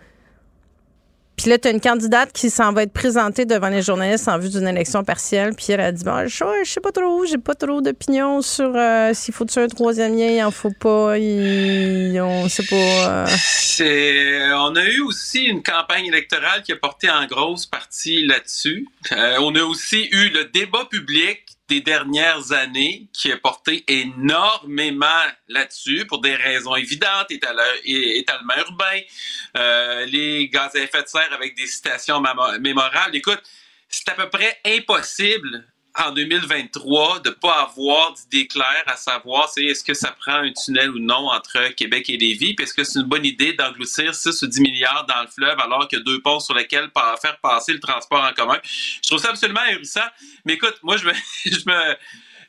Puis 1.38 1.52
là, 1.52 1.60
tu 1.60 1.67
as 1.67 1.71
une 1.71 1.80
candidate 1.80 2.32
qui 2.34 2.50
s'en 2.50 2.73
va 2.73 2.82
être 2.82 2.93
présentée 2.93 3.45
devant 3.45 3.69
les 3.69 3.84
journalistes 3.84 4.28
en 4.28 4.39
vue 4.39 4.50
d'une 4.50 4.67
élection 4.67 5.04
partielle. 5.04 5.54
Puis 5.56 5.67
elle 5.69 5.82
a 5.82 5.91
dit 5.91 6.04
bon, 6.04 6.28
je, 6.28 6.43
sais 6.63 6.82
pas 6.82 6.91
trop, 6.91 7.26
j'ai 7.26 7.38
pas 7.38 7.54
trop 7.54 7.80
d'opinion 7.80 8.41
sur 8.41 8.71
euh, 8.76 9.12
s'il 9.13 9.36
faut 9.36 9.45
tuer 9.45 9.62
un 9.62 9.67
troisième 9.67 10.17
lien, 10.17 10.30
il 10.30 10.43
en 10.43 10.50
faut 10.50 10.71
pas, 10.71 11.15
on 11.15 12.50
sait 12.50 12.65
pas. 12.65 12.76
Euh. 12.76 13.26
C'est, 13.38 14.52
on 14.54 14.76
a 14.76 14.84
eu 14.86 15.02
aussi 15.02 15.43
une 15.43 15.62
campagne 15.62 16.08
électorale 16.08 16.63
qui 16.63 16.71
a 16.71 16.76
porté 16.76 17.08
en 17.08 17.28
grosse 17.28 17.67
partie 17.67 18.26
là-dessus. 18.26 18.88
Euh, 19.12 19.38
on 19.39 19.54
a 19.54 19.62
aussi 19.62 20.08
eu 20.12 20.30
le 20.30 20.45
débat 20.45 20.88
public 20.89 21.47
des 21.67 21.82
dernières 21.82 22.51
années 22.51 23.08
qui 23.13 23.32
a 23.32 23.38
porté 23.38 23.84
énormément 23.88 25.23
là-dessus 25.47 26.06
pour 26.08 26.21
des 26.21 26.36
raisons 26.36 26.75
évidentes, 26.75 27.30
étalement 27.30 28.56
urbain, 28.58 28.99
euh, 29.58 30.06
les 30.06 30.49
gaz 30.49 30.75
à 30.75 30.80
effet 30.80 31.03
de 31.03 31.08
serre 31.08 31.34
avec 31.34 31.56
des 31.56 31.67
citations 31.67 32.21
mémorables. 32.60 33.15
Écoute, 33.15 33.41
c'est 33.89 34.10
à 34.10 34.13
peu 34.13 34.30
près 34.30 34.60
impossible 34.65 35.65
en 36.06 36.12
2023 36.12 37.22
de 37.22 37.30
pas 37.32 37.70
avoir 37.70 38.14
d'idée 38.14 38.48
claire 38.48 38.84
à 38.86 38.96
savoir 38.96 39.50
c'est 39.50 39.64
est-ce 39.64 39.84
que 39.84 39.94
ça 39.94 40.16
prend 40.20 40.36
un 40.36 40.52
tunnel 40.52 40.92
ou 40.92 41.00
non 41.00 41.30
entre 41.30 41.74
Québec 41.74 42.10
et 42.10 42.18
Lévis, 42.18 42.54
puis 42.54 42.64
est-ce 42.64 42.74
que 42.74 42.84
c'est 42.84 43.00
une 43.00 43.06
bonne 43.06 43.26
idée 43.26 43.54
d'engloutir 43.54 44.14
6 44.14 44.42
ou 44.42 44.48
10 44.48 44.62
milliards 44.62 45.06
dans 45.08 45.22
le 45.22 45.28
fleuve 45.28 45.60
alors 45.60 45.88
qu'il 45.88 46.00
y 46.00 46.02
a 46.02 46.06
deux 46.06 46.22
ponts 46.22 46.40
sur 46.40 46.54
lesquels 46.54 46.90
faire 47.22 47.38
passer 47.42 47.74
le 47.74 47.80
transport 47.80 48.24
en 48.24 48.34
commun? 48.34 48.60
Je 48.64 49.08
trouve 49.08 49.20
ça 49.20 49.30
absolument 49.30 49.62
ahurissant. 49.62 50.08
Mais 50.46 50.54
écoute, 50.54 50.76
moi 50.84 50.98
je 50.98 51.06
me 51.06 51.14
je 51.46 51.64
me 51.66 51.96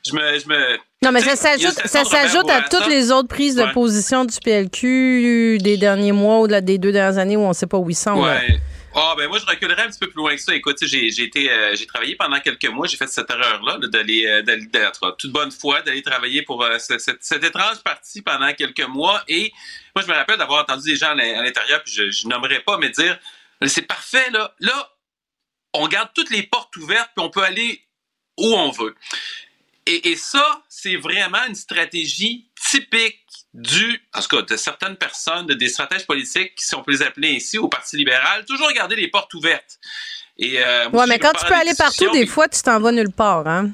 je 0.05 0.13
me, 0.13 0.39
je 0.39 0.47
me 0.47 0.77
non, 1.01 1.11
mais 1.11 1.21
ça 1.21 1.35
s'ajoute, 1.35 1.79
ça 1.85 2.03
s'ajoute 2.03 2.49
à 2.49 2.61
toutes 2.61 2.87
les 2.87 3.11
autres 3.11 3.27
prises 3.27 3.55
de 3.55 3.71
position 3.73 4.25
du 4.25 4.37
PLQ 4.43 5.57
des 5.59 5.77
derniers 5.77 6.11
mois 6.11 6.41
ou 6.41 6.47
des 6.47 6.77
deux 6.77 6.91
dernières 6.91 7.17
années 7.17 7.37
où 7.37 7.41
on 7.41 7.49
ne 7.49 7.53
sait 7.53 7.67
pas 7.67 7.77
où 7.77 7.89
ils 7.89 7.95
sont. 7.95 8.21
Ouais. 8.21 8.59
Ah, 9.01 9.15
ben 9.15 9.29
moi, 9.29 9.39
je 9.39 9.45
reculerais 9.45 9.83
un 9.83 9.87
petit 9.87 9.99
peu 9.99 10.07
plus 10.09 10.17
loin 10.17 10.35
que 10.35 10.41
ça. 10.41 10.53
Écoute, 10.53 10.75
j'ai, 10.81 11.07
été, 11.07 11.49
euh, 11.49 11.73
j'ai 11.73 11.85
travaillé 11.85 12.17
pendant 12.17 12.37
quelques 12.41 12.65
mois, 12.65 12.85
j'ai 12.85 12.97
fait 12.97 13.07
cette 13.07 13.29
erreur-là, 13.29 13.77
d'aller, 13.87 14.25
euh, 14.25 14.41
d'aller, 14.41 14.65
d'être 14.65 15.15
toute 15.17 15.31
bonne 15.31 15.51
foi, 15.51 15.81
d'aller 15.83 16.01
travailler 16.01 16.41
pour 16.41 16.61
euh, 16.63 16.77
cette, 16.79 17.43
étrange 17.43 17.81
partie 17.81 18.21
pendant 18.21 18.53
quelques 18.53 18.85
mois. 18.87 19.23
Et 19.29 19.53
moi, 19.95 20.03
je 20.03 20.11
me 20.11 20.13
rappelle 20.13 20.37
d'avoir 20.37 20.63
entendu 20.63 20.91
des 20.91 20.97
gens 20.97 21.11
à 21.11 21.15
l'intérieur, 21.15 21.81
puis 21.81 21.93
je, 21.93 22.11
je 22.11 22.27
nommerai 22.27 22.59
pas, 22.59 22.77
mais 22.77 22.89
dire, 22.89 23.17
c'est 23.67 23.83
parfait, 23.83 24.29
là. 24.31 24.53
Là, 24.59 24.91
on 25.71 25.87
garde 25.87 26.09
toutes 26.13 26.29
les 26.29 26.43
portes 26.43 26.75
ouvertes, 26.75 27.11
puis 27.15 27.25
on 27.25 27.29
peut 27.29 27.43
aller 27.43 27.81
où 28.37 28.53
on 28.53 28.69
veut. 28.69 28.95
Et 29.85 30.15
ça, 30.17 30.63
c'est 30.67 30.97
vraiment 30.97 31.43
une 31.47 31.55
stratégie 31.55 32.51
typique 32.69 33.25
du, 33.53 34.01
en 34.13 34.21
tout 34.21 34.27
cas, 34.27 34.41
de 34.43 34.55
certaines 34.55 34.95
personnes, 34.95 35.47
de 35.47 35.53
des 35.53 35.69
stratèges 35.69 36.05
politiques, 36.05 36.53
si 36.57 36.75
on 36.75 36.83
peut 36.83 36.91
les 36.91 37.01
appeler 37.01 37.35
ainsi, 37.35 37.57
au 37.57 37.67
Parti 37.67 37.97
libéral, 37.97 38.45
toujours 38.45 38.71
garder 38.71 38.95
les 38.95 39.07
portes 39.07 39.33
ouvertes. 39.33 39.79
Et, 40.37 40.63
euh, 40.63 40.89
ouais, 40.89 41.05
mais 41.07 41.19
quand 41.19 41.33
tu 41.33 41.45
peux 41.45 41.53
aller 41.53 41.75
partout, 41.75 42.09
des 42.11 42.27
fois, 42.27 42.47
tu 42.47 42.61
t'en 42.61 42.79
vas 42.79 42.91
nulle 42.91 43.11
part, 43.11 43.47
hein? 43.47 43.71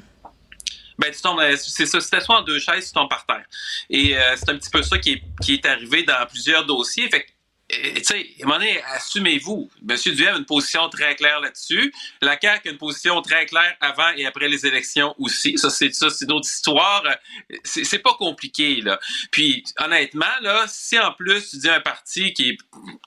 Ben, 0.98 1.12
tu 1.12 1.20
tombes, 1.20 1.40
euh, 1.40 1.56
c'est 1.56 1.84
ça, 1.84 2.00
c'était 2.00 2.22
soit 2.22 2.38
en 2.38 2.42
deux 2.42 2.58
chaises, 2.58 2.86
tu 2.86 2.92
tombes 2.92 3.10
par 3.10 3.26
terre. 3.26 3.44
Et 3.90 4.16
euh, 4.16 4.34
c'est 4.36 4.48
un 4.48 4.56
petit 4.56 4.70
peu 4.70 4.82
ça 4.82 4.98
qui 4.98 5.12
est, 5.12 5.22
qui 5.42 5.54
est 5.54 5.66
arrivé 5.66 6.04
dans 6.04 6.26
plusieurs 6.26 6.64
dossiers. 6.64 7.08
Fait 7.10 7.26
tu 7.68 8.04
sais, 8.04 8.26
à 8.40 8.44
un 8.44 8.46
moment 8.46 8.58
donné, 8.58 8.80
assumez-vous. 8.94 9.68
Monsieur 9.82 10.12
Duhem 10.12 10.34
a 10.34 10.38
une 10.38 10.44
position 10.44 10.88
très 10.88 11.16
claire 11.16 11.40
là-dessus. 11.40 11.92
La 12.22 12.38
CAQ 12.40 12.68
a 12.68 12.72
une 12.72 12.78
position 12.78 13.20
très 13.22 13.46
claire 13.46 13.76
avant 13.80 14.10
et 14.16 14.24
après 14.24 14.48
les 14.48 14.66
élections 14.66 15.14
aussi. 15.18 15.58
Ça, 15.58 15.70
c'est 15.70 15.92
ça, 15.92 16.08
c'est 16.10 16.26
d'autres 16.26 16.48
histoires. 16.48 17.02
C'est 17.64 17.98
pas 17.98 18.14
compliqué, 18.14 18.80
là. 18.82 19.00
Puis, 19.32 19.64
honnêtement, 19.78 20.26
là, 20.42 20.66
si 20.68 20.98
en 20.98 21.12
plus 21.12 21.50
tu 21.50 21.58
dis 21.58 21.68
un 21.68 21.80
parti 21.80 22.32
qui, 22.32 22.56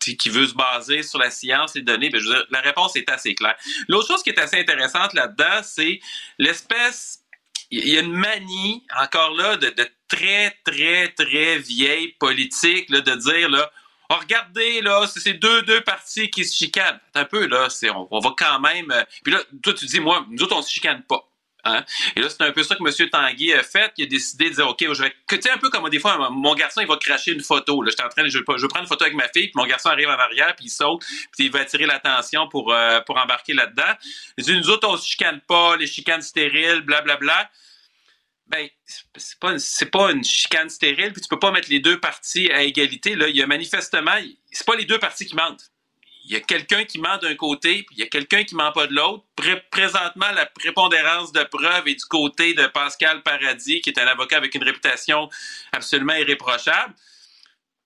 qui 0.02 0.30
veut 0.30 0.48
se 0.48 0.56
baser 0.56 1.04
sur 1.04 1.20
la 1.20 1.32
science, 1.32 1.76
les 1.76 1.82
données, 1.82 2.10
ben, 2.10 2.20
je 2.20 2.28
veux 2.28 2.34
dire, 2.36 2.46
la 2.50 2.62
réponse 2.62 2.96
est 2.98 3.10
assez 3.10 3.36
claire. 3.36 3.56
L'autre 3.88 4.08
chose 4.08 4.24
qui 4.24 4.30
est 4.30 4.40
assez 4.40 4.60
intéressante 4.60 5.14
là-dedans, 5.14 5.62
c'est 5.64 6.02
l'espèce 6.38 7.20
il 7.72 7.88
y 7.88 7.98
a 7.98 8.02
une 8.02 8.14
manie, 8.14 8.84
encore 9.00 9.36
là, 9.36 9.56
de, 9.56 9.70
de, 9.70 9.88
très, 10.08 10.58
très, 10.66 11.10
très 11.10 11.60
vieille 11.60 12.16
politique, 12.20 12.90
là, 12.90 13.02
de 13.02 13.14
dire, 13.14 13.48
là, 13.48 13.72
oh, 14.10 14.16
regardez, 14.20 14.82
là, 14.82 15.06
c'est 15.08 15.34
deux, 15.34 15.62
deux 15.64 15.82
parties 15.82 16.30
qui 16.30 16.46
se 16.46 16.56
chicanent. 16.56 17.00
Un 17.16 17.26
peu, 17.26 17.48
là, 17.48 17.70
c'est, 17.70 17.90
on, 17.90 18.20
va 18.20 18.34
quand 18.38 18.60
même. 18.60 18.92
Euh, 18.92 19.04
puis 19.24 19.34
là, 19.34 19.42
toi, 19.64 19.74
tu 19.74 19.86
dis, 19.86 20.00
moi, 20.00 20.26
nous 20.30 20.44
autres, 20.44 20.56
on 20.56 20.62
se 20.62 20.72
chicane 20.72 21.04
pas. 21.04 21.26
Hein? 21.66 21.84
Et 22.16 22.22
là, 22.22 22.30
c'est 22.30 22.42
un 22.42 22.52
peu 22.52 22.64
ça 22.64 22.76
que 22.76 22.82
M. 22.82 23.10
Tanguy 23.10 23.54
a 23.54 23.64
fait. 23.64 23.92
Il 23.98 24.06
a 24.06 24.08
décidé 24.08 24.50
de 24.50 24.56
dire, 24.56 24.68
OK, 24.68 24.80
je 24.82 25.04
vais. 25.04 25.14
Tu 25.28 25.42
sais, 25.42 25.52
un 25.52 25.58
peu 25.58 25.70
comme 25.70 25.90
des 25.90 26.00
fois, 26.00 26.30
mon 26.30 26.56
garçon, 26.56 26.82
il 26.82 26.88
va 26.88 26.96
cracher 26.96 27.34
une 27.34 27.44
photo. 27.44 27.84
J'étais 27.86 28.04
en 28.04 28.10
train 28.10 28.24
de, 28.24 28.30
je, 28.30 28.40
prendre 28.40 28.80
une 28.80 28.88
photo 28.88 29.04
avec 29.04 29.16
ma 29.16 29.28
fille, 29.28 29.48
puis 29.48 29.54
mon 29.56 29.66
garçon 29.66 29.90
arrive 29.90 30.08
en 30.08 30.18
arrière, 30.18 30.56
puis 30.56 30.66
il 30.66 30.70
saute, 30.70 31.02
puis 31.34 31.46
il 31.46 31.52
va 31.52 31.60
attirer 31.60 31.86
l'attention 31.86 32.48
pour, 32.48 32.74
euh, 32.74 33.02
embarquer 33.10 33.54
là-dedans. 33.54 33.94
Il 34.38 34.46
dit, 34.46 34.58
nous 34.58 34.70
autres, 34.70 34.88
on 34.88 34.96
se 34.96 35.06
chicane 35.06 35.42
pas, 35.42 35.76
les 35.76 35.88
chicanes 35.88 36.22
stériles, 36.22 36.82
blablabla. 36.82 37.18
Bla, 37.18 37.44
bla 37.44 37.50
ben, 38.50 38.68
c'est 38.86 39.40
pas, 39.40 39.60
c'est 39.60 39.92
pas 39.92 40.12
une 40.12 40.24
chicane 40.24 40.70
stérile, 40.70 41.14
puis 41.14 41.22
tu 41.22 41.28
peux 41.28 41.40
pas 41.40 41.52
mettre 41.52 41.70
les 41.70 41.80
deux 41.80 42.00
parties 42.00 42.52
à 42.52 42.64
égalité. 42.64 43.16
Là. 43.16 43.28
Il 43.30 43.36
y 43.36 43.44
a 43.44 43.48
manifestement, 43.48 44.16
c'est 44.52 44.66
pas 44.66 44.76
les 44.76 44.86
deux 44.86 44.98
parties 44.98 45.26
qui 45.26 45.36
mentent. 45.36 45.72
il 46.26 46.32
y 46.32 46.36
a 46.36 46.40
quelqu'un 46.40 46.84
qui 46.84 47.00
ment 47.00 47.18
d'un 47.18 47.36
côté, 47.36 47.84
puis 47.84 47.96
il 47.98 48.00
y 48.00 48.04
a 48.04 48.08
quelqu'un 48.08 48.44
qui 48.44 48.56
ment 48.56 48.72
pas 48.72 48.88
de 48.88 48.94
l'autre. 48.94 49.24
présentement, 49.70 50.32
la 50.34 50.48
prépondérance 50.48 51.32
de 51.32 51.44
preuves 51.44 51.88
est 51.88 51.96
du 51.96 52.06
côté 52.06 52.56
de 52.56 52.66
Pascal 52.66 53.22
Paradis, 53.22 53.82
qui 53.82 53.92
est 53.92 54.00
un 54.00 54.08
avocat 54.08 54.38
avec 54.38 54.56
une 54.56 54.64
réputation 54.64 55.30
absolument 55.72 56.16
irréprochable. 56.16 56.96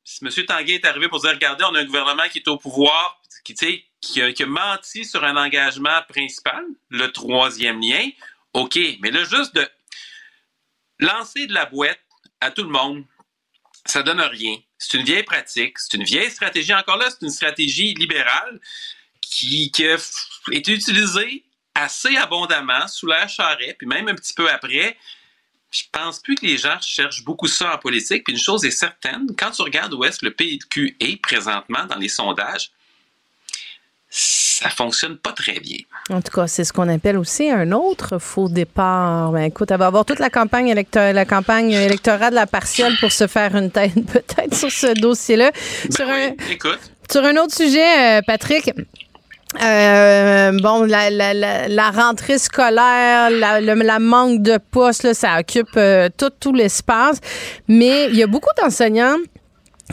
Si 0.06 0.24
M. 0.24 0.32
Tanguay 0.46 0.76
est 0.76 0.86
arrivé 0.86 1.10
pour 1.10 1.20
dire, 1.20 1.32
regardez, 1.32 1.66
on 1.66 1.76
a 1.76 1.80
un 1.80 1.86
gouvernement 1.86 2.28
qui 2.32 2.40
est 2.40 2.48
au 2.48 2.58
pouvoir, 2.58 3.22
qui, 3.44 3.54
qui, 4.00 4.22
a, 4.22 4.32
qui 4.32 4.44
a 4.44 4.46
menti 4.46 5.04
sur 5.04 5.24
un 5.26 5.36
engagement 5.36 6.02
principal, 6.08 6.64
le 6.90 7.12
troisième 7.12 7.82
lien, 7.82 8.10
OK, 8.54 8.80
mais 9.02 9.12
là, 9.12 9.24
juste 9.24 9.56
de 9.56 9.68
lancer 11.00 11.48
de 11.48 11.54
la 11.54 11.66
boîte 11.66 12.00
à 12.42 12.52
tout 12.52 12.64
le 12.64 12.70
monde, 12.70 13.06
ça 13.86 14.04
donne 14.04 14.22
rien. 14.22 14.58
C'est 14.78 14.98
une 14.98 15.06
vieille 15.06 15.24
pratique, 15.24 15.78
c'est 15.80 15.98
une 15.98 16.04
vieille 16.04 16.32
stratégie. 16.32 16.74
Encore 16.74 16.98
là, 16.98 17.10
c'est 17.10 17.26
une 17.26 17.32
stratégie 17.32 17.94
libérale 17.94 18.60
qui, 19.22 19.72
a 19.80 19.98
été 20.52 20.74
utilisée 20.74 21.44
assez 21.76 22.16
abondamment 22.18 22.88
sous 22.88 23.08
l'ère 23.08 23.30
Charret, 23.30 23.76
puis 23.78 23.88
même 23.88 24.08
un 24.08 24.16
petit 24.16 24.34
peu 24.34 24.50
après. 24.50 24.98
Je 25.72 25.84
pense 25.92 26.20
plus 26.20 26.36
que 26.36 26.46
les 26.46 26.58
gens 26.58 26.80
cherchent 26.82 27.24
beaucoup 27.24 27.48
ça 27.48 27.74
en 27.74 27.78
politique. 27.80 28.24
Puis 28.26 28.34
une 28.34 28.40
chose 28.40 28.64
est 28.64 28.72
certaine, 28.72 29.26
quand 29.36 29.50
tu 29.50 29.64
regardes 29.64 29.94
où 29.94 30.04
est-ce 30.04 30.20
que 30.20 30.28
le 30.28 30.34
PQ 30.34 30.98
est 31.00 31.18
présentement 31.18 31.86
dans 31.86 31.98
les 31.98 32.10
sondages, 32.10 32.72
ça 34.16 34.70
fonctionne 34.70 35.18
pas 35.18 35.32
très 35.32 35.60
bien. 35.60 35.80
En 36.12 36.22
tout 36.22 36.32
cas, 36.32 36.46
c'est 36.46 36.64
ce 36.64 36.72
qu'on 36.72 36.88
appelle 36.88 37.18
aussi 37.18 37.50
un 37.50 37.72
autre 37.72 38.20
faux 38.20 38.48
départ. 38.48 39.32
Ben, 39.32 39.46
écoute, 39.46 39.72
elle 39.72 39.80
va 39.80 39.88
avoir 39.88 40.06
toute 40.06 40.20
la 40.20 40.30
campagne, 40.30 40.68
électorale, 40.68 41.16
la 41.16 41.26
campagne 41.26 41.72
électorale 41.72 42.30
de 42.30 42.36
la 42.36 42.46
partielle 42.46 42.96
pour 43.00 43.12
se 43.12 43.26
faire 43.26 43.56
une 43.56 43.72
tête 43.72 43.94
peut-être 44.14 44.54
sur 44.54 44.72
ce 44.72 44.94
dossier-là. 45.00 45.50
Ben 45.52 45.92
sur, 45.92 46.08
un, 46.08 46.52
écoute. 46.52 46.80
sur 47.12 47.24
un 47.24 47.36
autre 47.38 47.56
sujet, 47.56 48.20
euh, 48.20 48.22
Patrick. 48.28 48.72
Euh, 49.64 50.52
bon, 50.62 50.84
la, 50.84 51.10
la, 51.10 51.68
la, 51.68 51.92
rentrée 51.92 52.38
scolaire, 52.38 53.32
la, 53.32 53.62
la 53.62 54.00
manque 54.00 54.44
de 54.44 54.60
postes, 54.72 55.14
ça 55.14 55.40
occupe 55.40 55.76
euh, 55.78 56.10
tout, 56.16 56.32
tout 56.40 56.54
l'espace. 56.54 57.18
Mais 57.68 58.10
il 58.10 58.16
y 58.16 58.24
a 58.24 58.28
beaucoup 58.28 58.50
d'enseignants 58.62 59.18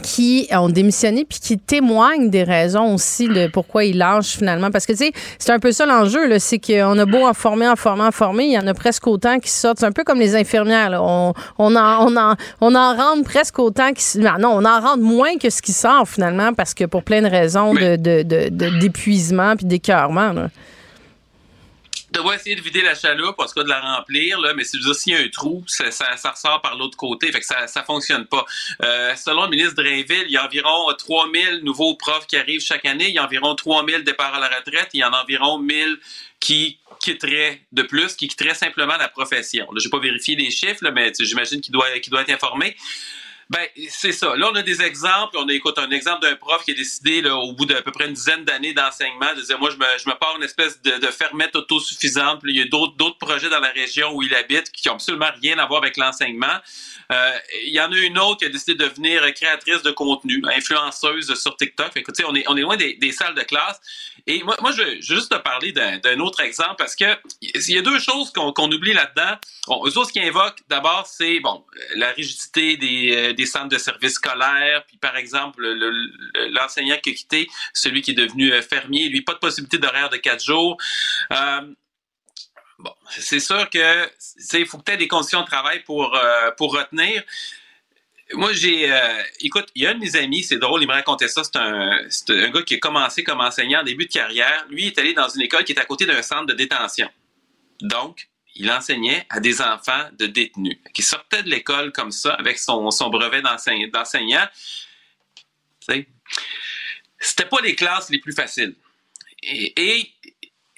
qui 0.02 0.48
ont 0.52 0.68
démissionné 0.68 1.24
puis 1.24 1.40
qui 1.40 1.58
témoignent 1.58 2.30
des 2.30 2.44
raisons 2.44 2.94
aussi 2.94 3.28
de 3.28 3.48
pourquoi 3.48 3.84
ils 3.84 3.98
lâchent 3.98 4.36
finalement. 4.36 4.70
Parce 4.70 4.86
que 4.86 4.92
tu 4.92 4.98
sais 4.98 5.12
c'est 5.38 5.50
un 5.50 5.58
peu 5.58 5.72
ça 5.72 5.84
l'enjeu 5.84 6.28
là. 6.28 6.38
C'est 6.38 6.58
qu'on 6.58 6.98
a 6.98 7.04
beau 7.04 7.26
en 7.26 7.34
former 7.34 7.68
en 7.68 7.76
former 7.76 8.04
en 8.04 8.12
former 8.12 8.44
il 8.44 8.52
y 8.52 8.58
en 8.58 8.66
a 8.66 8.74
presque 8.74 9.06
autant 9.06 9.38
qui 9.38 9.50
sortent. 9.50 9.80
C'est 9.80 9.86
un 9.86 9.92
peu 9.92 10.04
comme 10.04 10.20
les 10.20 10.36
infirmières 10.36 10.90
là. 10.90 11.02
On, 11.02 11.34
on 11.58 11.76
en 11.76 12.06
on 12.06 12.16
en 12.16 12.36
on 12.60 12.74
en 12.74 12.96
rentre 12.96 13.24
presque 13.24 13.58
autant 13.58 13.92
qui 13.92 14.04
ben 14.18 14.38
non 14.38 14.50
on 14.50 14.64
en 14.64 14.80
rentre 14.80 15.02
moins 15.02 15.36
que 15.38 15.50
ce 15.50 15.60
qui 15.60 15.72
sort 15.72 16.08
finalement 16.08 16.52
parce 16.54 16.72
que 16.74 16.84
pour 16.84 17.02
plein 17.02 17.22
de 17.22 17.28
raisons 17.28 17.74
de 17.74 17.96
d'épuisement 18.78 19.52
de, 19.52 19.56
puis 19.56 19.66
d'écœurement 19.66 20.32
devoir 22.10 22.34
essayer 22.34 22.56
de 22.56 22.60
vider 22.60 22.82
la 22.82 22.94
chaloupe, 22.94 23.36
tout 23.36 23.54
cas 23.54 23.62
de 23.62 23.68
la 23.68 23.80
remplir, 23.80 24.40
là, 24.40 24.54
mais 24.54 24.64
s'il 24.64 24.80
y 25.12 25.16
a 25.16 25.20
un 25.20 25.28
trou, 25.28 25.64
ça, 25.66 25.90
ça, 25.90 26.30
ressort 26.30 26.60
par 26.60 26.76
l'autre 26.76 26.96
côté, 26.96 27.30
fait 27.32 27.40
que 27.40 27.46
ça, 27.46 27.66
ça 27.66 27.82
fonctionne 27.82 28.26
pas. 28.26 28.44
Euh, 28.82 29.14
selon 29.16 29.44
le 29.44 29.50
ministre 29.50 29.74
Drainville, 29.74 30.24
il 30.26 30.32
y 30.32 30.36
a 30.36 30.44
environ 30.44 30.92
3000 30.92 31.60
nouveaux 31.62 31.94
profs 31.94 32.26
qui 32.26 32.36
arrivent 32.36 32.60
chaque 32.60 32.84
année, 32.84 33.08
il 33.08 33.14
y 33.14 33.18
a 33.18 33.24
environ 33.24 33.54
3000 33.54 34.04
départs 34.04 34.34
à 34.34 34.40
la 34.40 34.48
retraite, 34.48 34.90
il 34.92 35.00
y 35.00 35.04
en 35.04 35.12
a 35.12 35.22
environ 35.22 35.58
1000 35.58 35.98
qui 36.40 36.78
quitteraient 37.00 37.60
de 37.72 37.82
plus, 37.82 38.14
qui 38.14 38.28
quitteraient 38.28 38.54
simplement 38.54 38.96
la 38.96 39.08
profession. 39.08 39.66
Je 39.76 39.84
n'ai 39.84 39.90
pas 39.90 39.98
vérifié 39.98 40.36
les 40.36 40.50
chiffres, 40.50 40.82
là, 40.82 40.90
mais 40.90 41.12
j'imagine 41.18 41.60
qu'il 41.60 41.72
doit, 41.72 41.86
qu'il 42.00 42.10
doit 42.10 42.22
être 42.22 42.30
informé. 42.30 42.76
Ben, 43.50 43.66
c'est 43.88 44.12
ça. 44.12 44.36
Là, 44.36 44.48
on 44.52 44.54
a 44.54 44.62
des 44.62 44.80
exemples. 44.80 45.36
On 45.36 45.48
a 45.48 45.52
écoute, 45.52 45.76
un 45.78 45.90
exemple 45.90 46.22
d'un 46.22 46.36
prof 46.36 46.62
qui 46.64 46.70
a 46.70 46.74
décidé, 46.74 47.20
là, 47.20 47.34
au 47.34 47.52
bout 47.52 47.66
d'à 47.66 47.82
peu 47.82 47.90
près 47.90 48.06
une 48.06 48.14
dizaine 48.14 48.44
d'années 48.44 48.72
d'enseignement, 48.72 49.34
de 49.36 49.42
dire, 49.42 49.58
moi, 49.58 49.70
je 49.70 49.76
me, 49.76 49.84
je 49.98 50.08
me 50.08 50.14
pars 50.14 50.36
une 50.36 50.44
espèce 50.44 50.80
de, 50.82 50.98
de 50.98 51.06
fermette 51.08 51.56
autosuffisante. 51.56 52.42
Il 52.44 52.56
y 52.56 52.62
a 52.62 52.66
d'autres, 52.66 52.94
d'autres 52.96 53.18
projets 53.18 53.50
dans 53.50 53.58
la 53.58 53.70
région 53.70 54.12
où 54.14 54.22
il 54.22 54.32
habite 54.36 54.70
qui 54.70 54.86
n'ont 54.86 54.94
absolument 54.94 55.30
rien 55.42 55.58
à 55.58 55.66
voir 55.66 55.82
avec 55.82 55.96
l'enseignement. 55.96 56.46
Euh, 57.10 57.32
il 57.64 57.72
y 57.74 57.80
en 57.80 57.90
a 57.90 57.96
une 57.96 58.20
autre 58.20 58.38
qui 58.38 58.44
a 58.44 58.50
décidé 58.50 58.74
de 58.74 58.84
devenir 58.84 59.22
créatrice 59.34 59.82
de 59.82 59.90
contenu, 59.90 60.40
influenceuse 60.54 61.34
sur 61.34 61.56
TikTok. 61.56 61.92
Fait 61.92 62.04
que, 62.04 62.12
on 62.24 62.36
est, 62.36 62.44
on 62.46 62.56
est 62.56 62.62
loin 62.62 62.76
des, 62.76 63.12
salles 63.12 63.34
de 63.34 63.42
classe. 63.42 63.80
Et 64.30 64.44
moi, 64.44 64.54
je, 64.70 64.82
veux 64.82 65.00
juste 65.00 65.32
te 65.32 65.36
parler 65.38 65.72
d'un 65.72 66.20
autre 66.20 66.38
exemple 66.38 66.76
parce 66.78 66.94
que 66.94 67.18
il 67.42 67.74
y 67.74 67.78
a 67.78 67.82
deux 67.82 67.98
choses 67.98 68.32
qu'on 68.32 68.70
oublie 68.70 68.92
là-dedans. 68.92 69.36
Bon, 69.66 69.84
eux 69.84 69.98
autres, 69.98 70.06
ce 70.06 70.12
qu'ils 70.12 70.22
invoquent, 70.22 70.60
d'abord, 70.68 71.04
c'est 71.08 71.40
bon 71.40 71.64
la 71.96 72.12
rigidité 72.12 72.76
des, 72.76 73.34
euh, 73.36 73.46
centres 73.46 73.70
de 73.70 73.78
services 73.78 74.14
scolaires. 74.14 74.84
Puis, 74.86 74.98
par 74.98 75.16
exemple, 75.16 75.66
l'enseignant 76.52 76.96
qui 77.02 77.10
a 77.10 77.12
quitté, 77.12 77.48
celui 77.74 78.02
qui 78.02 78.12
est 78.12 78.14
devenu 78.14 78.52
euh, 78.52 78.62
fermier, 78.62 79.08
lui, 79.08 79.22
pas 79.22 79.34
de 79.34 79.38
possibilité 79.38 79.78
d'horaire 79.78 80.10
de 80.10 80.16
quatre 80.16 80.44
jours. 80.44 80.76
Euh, 81.32 81.62
bon, 82.78 82.94
c'est 83.08 83.40
sûr 83.40 83.68
que 83.68 84.08
il 84.52 84.66
faut 84.66 84.78
peut-être 84.78 85.00
des 85.00 85.08
conditions 85.08 85.40
de 85.40 85.46
travail 85.46 85.82
pour, 85.82 86.16
pour 86.56 86.72
retenir. 86.72 87.24
Moi, 88.34 88.52
j'ai. 88.52 88.90
Euh, 88.90 89.22
écoute, 89.40 89.68
il 89.74 89.82
y 89.82 89.86
a 89.86 89.90
un 89.90 89.94
de 89.94 90.00
mes 90.00 90.16
amis, 90.16 90.42
c'est 90.42 90.58
drôle, 90.58 90.82
il 90.82 90.86
me 90.86 90.92
racontait 90.92 91.28
ça. 91.28 91.42
C'est 91.44 91.56
un, 91.56 92.08
un 92.28 92.50
gars 92.50 92.62
qui 92.62 92.74
a 92.74 92.78
commencé 92.78 93.24
comme 93.24 93.40
enseignant 93.40 93.80
en 93.80 93.84
début 93.84 94.06
de 94.06 94.12
carrière. 94.12 94.66
Lui, 94.70 94.84
il 94.84 94.86
est 94.88 94.98
allé 94.98 95.14
dans 95.14 95.28
une 95.28 95.42
école 95.42 95.64
qui 95.64 95.72
est 95.72 95.78
à 95.78 95.84
côté 95.84 96.06
d'un 96.06 96.22
centre 96.22 96.46
de 96.46 96.54
détention. 96.54 97.08
Donc, 97.80 98.28
il 98.54 98.70
enseignait 98.70 99.26
à 99.30 99.40
des 99.40 99.60
enfants 99.60 100.08
de 100.18 100.26
détenus. 100.26 100.78
Qui 100.94 101.02
sortait 101.02 101.42
de 101.42 101.48
l'école 101.48 101.92
comme 101.92 102.10
ça, 102.10 102.34
avec 102.34 102.58
son, 102.58 102.90
son 102.90 103.08
brevet 103.08 103.42
d'enseignant. 103.42 104.46
C'était 107.18 107.46
pas 107.46 107.60
les 107.62 107.74
classes 107.74 108.10
les 108.10 108.18
plus 108.18 108.32
faciles. 108.32 108.74
et 109.42 110.12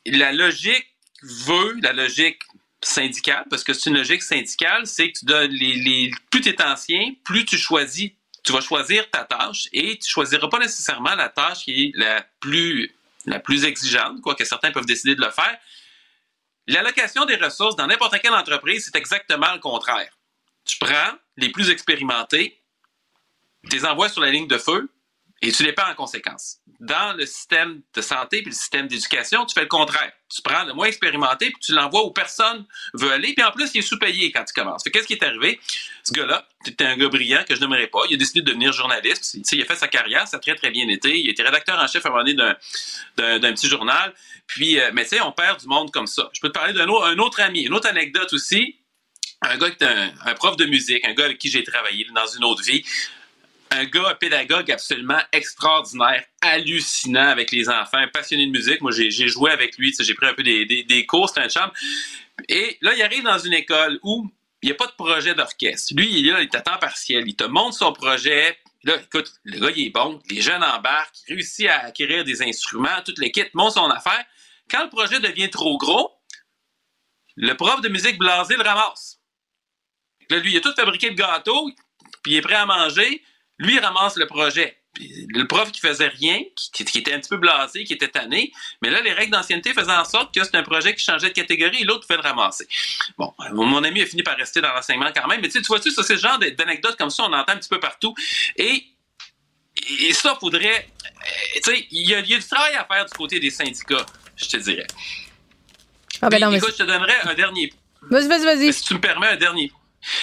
la 0.06 0.32
logique 0.32 0.86
veut, 1.22 1.76
la 1.82 1.92
logique 1.92 2.40
syndicale, 2.82 3.44
parce 3.48 3.64
que 3.64 3.72
c'est 3.72 3.90
une 3.90 3.96
logique 3.96 4.22
syndicale, 4.22 4.86
c'est 4.86 5.12
que 5.12 5.20
tu 5.20 5.24
donnes 5.24 5.50
les, 5.50 5.74
les 5.74 6.10
plus 6.30 6.40
tu 6.40 6.48
es 6.48 6.62
ancien, 6.62 7.14
plus 7.24 7.44
tu 7.44 7.56
choisis, 7.56 8.10
tu 8.42 8.52
vas 8.52 8.60
choisir 8.60 9.08
ta 9.10 9.24
tâche 9.24 9.68
et 9.72 9.98
tu 9.98 10.10
choisiras 10.10 10.48
pas 10.48 10.58
nécessairement 10.58 11.14
la 11.14 11.28
tâche 11.28 11.64
qui 11.64 11.84
est 11.84 11.92
la 11.94 12.26
plus 12.40 12.92
la 13.26 13.38
plus 13.38 13.64
exigeante, 13.64 14.20
quoique 14.20 14.44
certains 14.44 14.72
peuvent 14.72 14.86
décider 14.86 15.14
de 15.14 15.20
le 15.20 15.30
faire. 15.30 15.56
L'allocation 16.66 17.24
des 17.24 17.36
ressources 17.36 17.76
dans 17.76 17.86
n'importe 17.86 18.18
quelle 18.20 18.34
entreprise, 18.34 18.84
c'est 18.84 18.98
exactement 18.98 19.52
le 19.52 19.60
contraire. 19.60 20.10
Tu 20.64 20.76
prends 20.78 21.12
les 21.36 21.50
plus 21.50 21.70
expérimentés, 21.70 22.60
tu 23.68 23.76
les 23.76 23.84
envoies 23.84 24.08
sur 24.08 24.20
la 24.20 24.30
ligne 24.30 24.48
de 24.48 24.58
feu, 24.58 24.90
et 25.42 25.50
tu 25.50 25.64
les 25.64 25.72
perds 25.72 25.90
en 25.90 25.94
conséquence. 25.94 26.59
Dans 26.78 27.16
le 27.16 27.26
système 27.26 27.83
de 27.94 28.00
santé 28.00 28.42
puis 28.42 28.50
le 28.50 28.57
système 28.57 28.87
d'éducation, 28.87 29.44
tu 29.44 29.55
fais 29.55 29.62
le 29.62 29.66
contraire. 29.66 30.12
Tu 30.33 30.40
prends 30.40 30.64
le 30.64 30.72
moins 30.72 30.87
expérimenté 30.87 31.46
puis 31.46 31.59
tu 31.61 31.72
l'envoies 31.72 32.07
où 32.07 32.12
personne 32.12 32.64
veut 32.94 33.11
aller. 33.11 33.35
Puis 33.35 33.44
en 33.44 33.50
plus, 33.50 33.70
il 33.74 33.78
est 33.78 33.83
sous-payé 33.83 34.31
quand 34.31 34.44
tu 34.44 34.55
commences. 34.55 34.85
Qu'est-ce 34.85 35.07
qui 35.07 35.14
est 35.14 35.24
arrivé? 35.24 35.59
Ce 36.05 36.12
gars-là, 36.12 36.46
c'était 36.64 36.85
un 36.85 36.96
gars 36.96 37.09
brillant 37.09 37.42
que 37.46 37.57
je 37.57 37.61
n'aimerais 37.61 37.88
pas. 37.88 38.00
Il 38.09 38.14
a 38.14 38.16
décidé 38.16 38.40
de 38.40 38.46
devenir 38.46 38.72
journaliste. 38.72 39.35
il 39.35 39.62
a 39.62 39.64
fait 39.64 39.74
sa 39.74 39.88
carrière, 39.88 40.28
ça 40.28 40.37
a 40.37 40.40
très, 40.40 40.55
très 40.55 40.70
bien 40.70 40.88
été. 40.88 41.18
Il 41.18 41.28
a 41.28 41.33
été 41.33 41.42
rédacteur 41.42 41.78
en 41.78 41.88
chef 41.88 42.07
à 42.07 42.09
un 42.09 42.12
moment 42.12 42.24
donné 42.24 42.37
d'un 43.16 43.52
petit 43.52 43.68
journal. 43.68 44.14
Puis, 44.46 44.81
euh, 44.81 44.90
mais 44.94 45.02
tu 45.02 45.11
sais, 45.11 45.20
on 45.20 45.33
perd 45.33 45.61
du 45.61 45.66
monde 45.66 45.90
comme 45.90 46.07
ça. 46.07 46.31
Je 46.33 46.40
peux 46.40 46.48
te 46.48 46.55
parler 46.55 46.72
d'un 46.72 46.88
autre, 46.88 47.40
ami. 47.40 47.62
Une 47.62 47.74
autre 47.74 47.88
anecdote 47.88 48.33
aussi. 48.33 48.76
Un 49.40 49.59
gars 49.59 49.70
qui 49.70 49.83
est 49.83 49.88
un 50.24 50.35
prof 50.35 50.57
de 50.57 50.66
musique, 50.66 51.05
un 51.05 51.14
gars 51.14 51.24
avec 51.24 51.38
qui 51.38 51.50
j'ai 51.50 51.64
travaillé 51.64 52.07
dans 52.14 52.26
une 52.26 52.44
autre 52.44 52.62
vie 52.62 52.85
un 53.72 53.85
gars, 53.85 54.08
un 54.11 54.14
pédagogue 54.14 54.70
absolument 54.70 55.20
extraordinaire, 55.32 56.24
hallucinant 56.40 57.28
avec 57.28 57.50
les 57.52 57.68
enfants, 57.68 58.04
passionné 58.12 58.46
de 58.46 58.50
musique. 58.50 58.80
Moi, 58.80 58.92
j'ai 58.92 59.11
joué 59.28 59.50
avec 59.50 59.76
lui, 59.78 59.94
j'ai 59.98 60.14
pris 60.14 60.26
un 60.26 60.35
peu 60.35 60.42
des, 60.42 60.64
des, 60.64 61.06
cours, 61.06 61.28
c'est 61.28 61.40
un 61.40 61.48
champ. 61.48 61.70
Et 62.48 62.78
là, 62.80 62.94
il 62.94 63.02
arrive 63.02 63.24
dans 63.24 63.38
une 63.38 63.54
école 63.54 63.98
où 64.02 64.30
il 64.62 64.66
n'y 64.66 64.72
a 64.72 64.76
pas 64.76 64.87
de 64.87 64.92
projet 64.92 65.35
d'orchestre. 65.35 65.94
Lui, 65.96 66.08
il 66.18 66.28
est 66.28 66.32
là, 66.32 66.40
il 66.40 66.44
est 66.44 66.54
à 66.54 66.61
temps 66.61 66.78
partiel. 66.78 67.24
Il 67.26 67.35
te 67.35 67.44
montre 67.44 67.76
son 67.76 67.92
projet. 67.92 68.56
Là, 68.85 68.96
écoute, 68.96 69.32
le 69.44 69.58
gars, 69.58 69.72
il 69.74 69.87
est 69.87 69.90
bon. 69.90 70.20
Les 70.30 70.40
jeunes 70.40 70.62
embarquent. 70.62 71.16
Il 71.28 71.35
réussit 71.35 71.66
à 71.66 71.87
acquérir 71.87 72.24
des 72.24 72.42
instruments. 72.42 73.02
Toute 73.04 73.18
l'équipe 73.18 73.52
monte 73.54 73.72
son 73.72 73.90
affaire. 73.90 74.24
Quand 74.70 74.85
le 74.85 74.88
projet 74.88 75.18
devient 75.18 75.50
trop 75.50 75.76
gros, 75.78 76.12
le 77.37 77.54
prof 77.54 77.80
de 77.80 77.88
musique 77.88 78.18
blasé 78.18 78.56
le 78.56 78.62
ramasse. 78.62 79.18
Là, 80.30 80.38
lui, 80.38 80.52
il 80.52 80.56
a 80.56 80.61
tout 80.61 80.74
fabriqué 80.74 81.08
le 81.08 81.14
gâteau, 81.14 81.70
puis 82.22 82.32
il 82.32 82.37
est 82.37 82.42
prêt 82.42 82.54
à 82.54 82.66
manger. 82.66 83.22
Lui, 83.58 83.74
il 83.74 83.80
ramasse 83.80 84.16
le 84.16 84.26
projet. 84.26 84.76
le 84.98 85.44
prof 85.46 85.72
qui 85.72 85.80
faisait 85.80 86.08
rien, 86.08 86.38
qui, 86.54 86.98
était 86.98 87.14
un 87.14 87.18
petit 87.18 87.30
peu 87.30 87.38
blasé, 87.38 87.84
qui 87.84 87.94
était 87.94 88.08
tanné, 88.08 88.52
mais 88.82 88.90
là, 88.90 89.00
les 89.00 89.12
règles 89.12 89.32
d'ancienneté 89.32 89.72
faisaient 89.72 89.90
en 89.90 90.04
sorte 90.04 90.34
que 90.34 90.44
c'est 90.44 90.54
un 90.54 90.62
projet 90.62 90.94
qui 90.94 91.02
changeait 91.02 91.28
de 91.28 91.34
catégorie 91.34 91.80
et 91.80 91.84
l'autre 91.84 92.06
pouvait 92.06 92.20
le 92.20 92.28
ramasser. 92.28 92.68
Bon, 93.16 93.32
mon 93.52 93.82
ami 93.84 94.02
a 94.02 94.06
fini 94.06 94.22
par 94.22 94.36
rester 94.36 94.60
dans 94.60 94.72
l'enseignement 94.72 95.10
quand 95.14 95.26
même, 95.28 95.40
mais 95.40 95.48
tu 95.48 95.60
vois-tu, 95.62 95.90
ça, 95.90 96.02
c'est 96.02 96.14
le 96.14 96.20
genre 96.20 96.38
d'anecdotes 96.38 96.96
comme 96.96 97.10
ça, 97.10 97.24
on 97.24 97.32
entend 97.32 97.52
un 97.52 97.56
petit 97.56 97.70
peu 97.70 97.80
partout. 97.80 98.14
Et, 98.56 98.84
et 100.00 100.12
ça, 100.12 100.36
faudrait. 100.38 100.88
Euh, 101.04 101.60
tu 101.62 101.70
sais, 101.70 101.86
il 101.90 102.08
y, 102.08 102.14
a 102.14 102.20
du 102.20 102.38
travail 102.40 102.74
à 102.74 102.84
faire 102.84 103.06
du 103.06 103.12
côté 103.12 103.40
des 103.40 103.50
syndicats, 103.50 104.04
je 104.36 104.46
te 104.46 104.56
dirais. 104.58 104.86
Ah 106.20 106.28
ben 106.28 106.40
non, 106.40 106.52
écoute, 106.52 106.72
je 106.72 106.82
te 106.84 106.88
donnerais 106.88 107.20
un 107.22 107.34
dernier. 107.34 107.72
Vas-y, 108.02 108.28
vas-y, 108.28 108.44
vas-y. 108.44 108.72
Si 108.72 108.84
tu 108.84 108.94
me 108.94 109.00
permets 109.00 109.28
un 109.28 109.36
dernier 109.36 109.72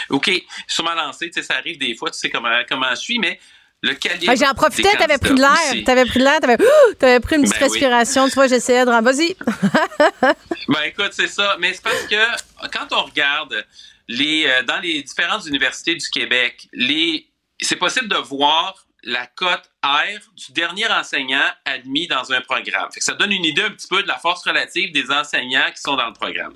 OK, 0.09 0.29
sur 0.67 0.83
ma 0.83 0.95
lancée, 0.95 1.31
ça 1.41 1.55
arrive 1.55 1.77
des 1.77 1.95
fois, 1.95 2.09
tu 2.11 2.19
sais 2.19 2.29
comment, 2.29 2.49
comment 2.67 2.89
je 2.91 2.95
suis, 3.01 3.19
mais 3.19 3.39
le 3.81 3.93
calibre. 3.93 4.33
J'en 4.35 4.53
profitais, 4.53 4.91
t'avais 4.97 5.17
pris 5.17 5.33
de 5.35 5.39
l'air. 5.39 5.83
T'avais 5.85 6.05
pris 6.05 6.19
de 6.19 6.23
l'air, 6.23 6.39
t'avais 6.39 6.61
Ouh! 6.61 6.93
t'avais 6.95 7.19
pris 7.19 7.37
une 7.37 7.43
petite 7.43 7.59
Ben 7.59 7.67
oui. 7.67 7.71
respiration. 7.71 8.27
Tu 8.27 8.33
vois, 8.35 8.47
j'essayais 8.47 8.85
de. 8.85 8.91
Vas-y. 8.91 9.35
Ben 10.67 10.83
écoute, 10.83 11.13
c'est 11.13 11.27
ça. 11.27 11.55
Mais 11.59 11.73
c'est 11.73 11.81
parce 11.81 12.03
que 12.03 12.67
quand 12.71 12.91
on 12.91 13.03
regarde 13.03 13.65
les 14.07 14.45
euh, 14.45 14.63
dans 14.63 14.79
les 14.79 15.01
différentes 15.01 15.45
universités 15.47 15.95
du 15.95 16.07
Québec, 16.09 16.67
les 16.73 17.27
c'est 17.59 17.75
possible 17.77 18.07
de 18.07 18.17
voir 18.17 18.85
la 19.03 19.25
cote 19.27 19.71
R 19.83 20.19
du 20.35 20.51
dernier 20.51 20.87
enseignant 20.87 21.45
admis 21.63 22.07
dans 22.07 22.33
un 22.33 22.41
programme. 22.41 22.89
Ça 22.97 23.13
donne 23.13 23.31
une 23.31 23.45
idée 23.45 23.61
un 23.61 23.71
petit 23.71 23.87
peu 23.87 24.03
de 24.03 24.07
la 24.07 24.17
force 24.17 24.43
relative 24.45 24.91
des 24.91 25.09
enseignants 25.09 25.71
qui 25.73 25.81
sont 25.81 25.95
dans 25.95 26.07
le 26.07 26.13
programme. 26.13 26.53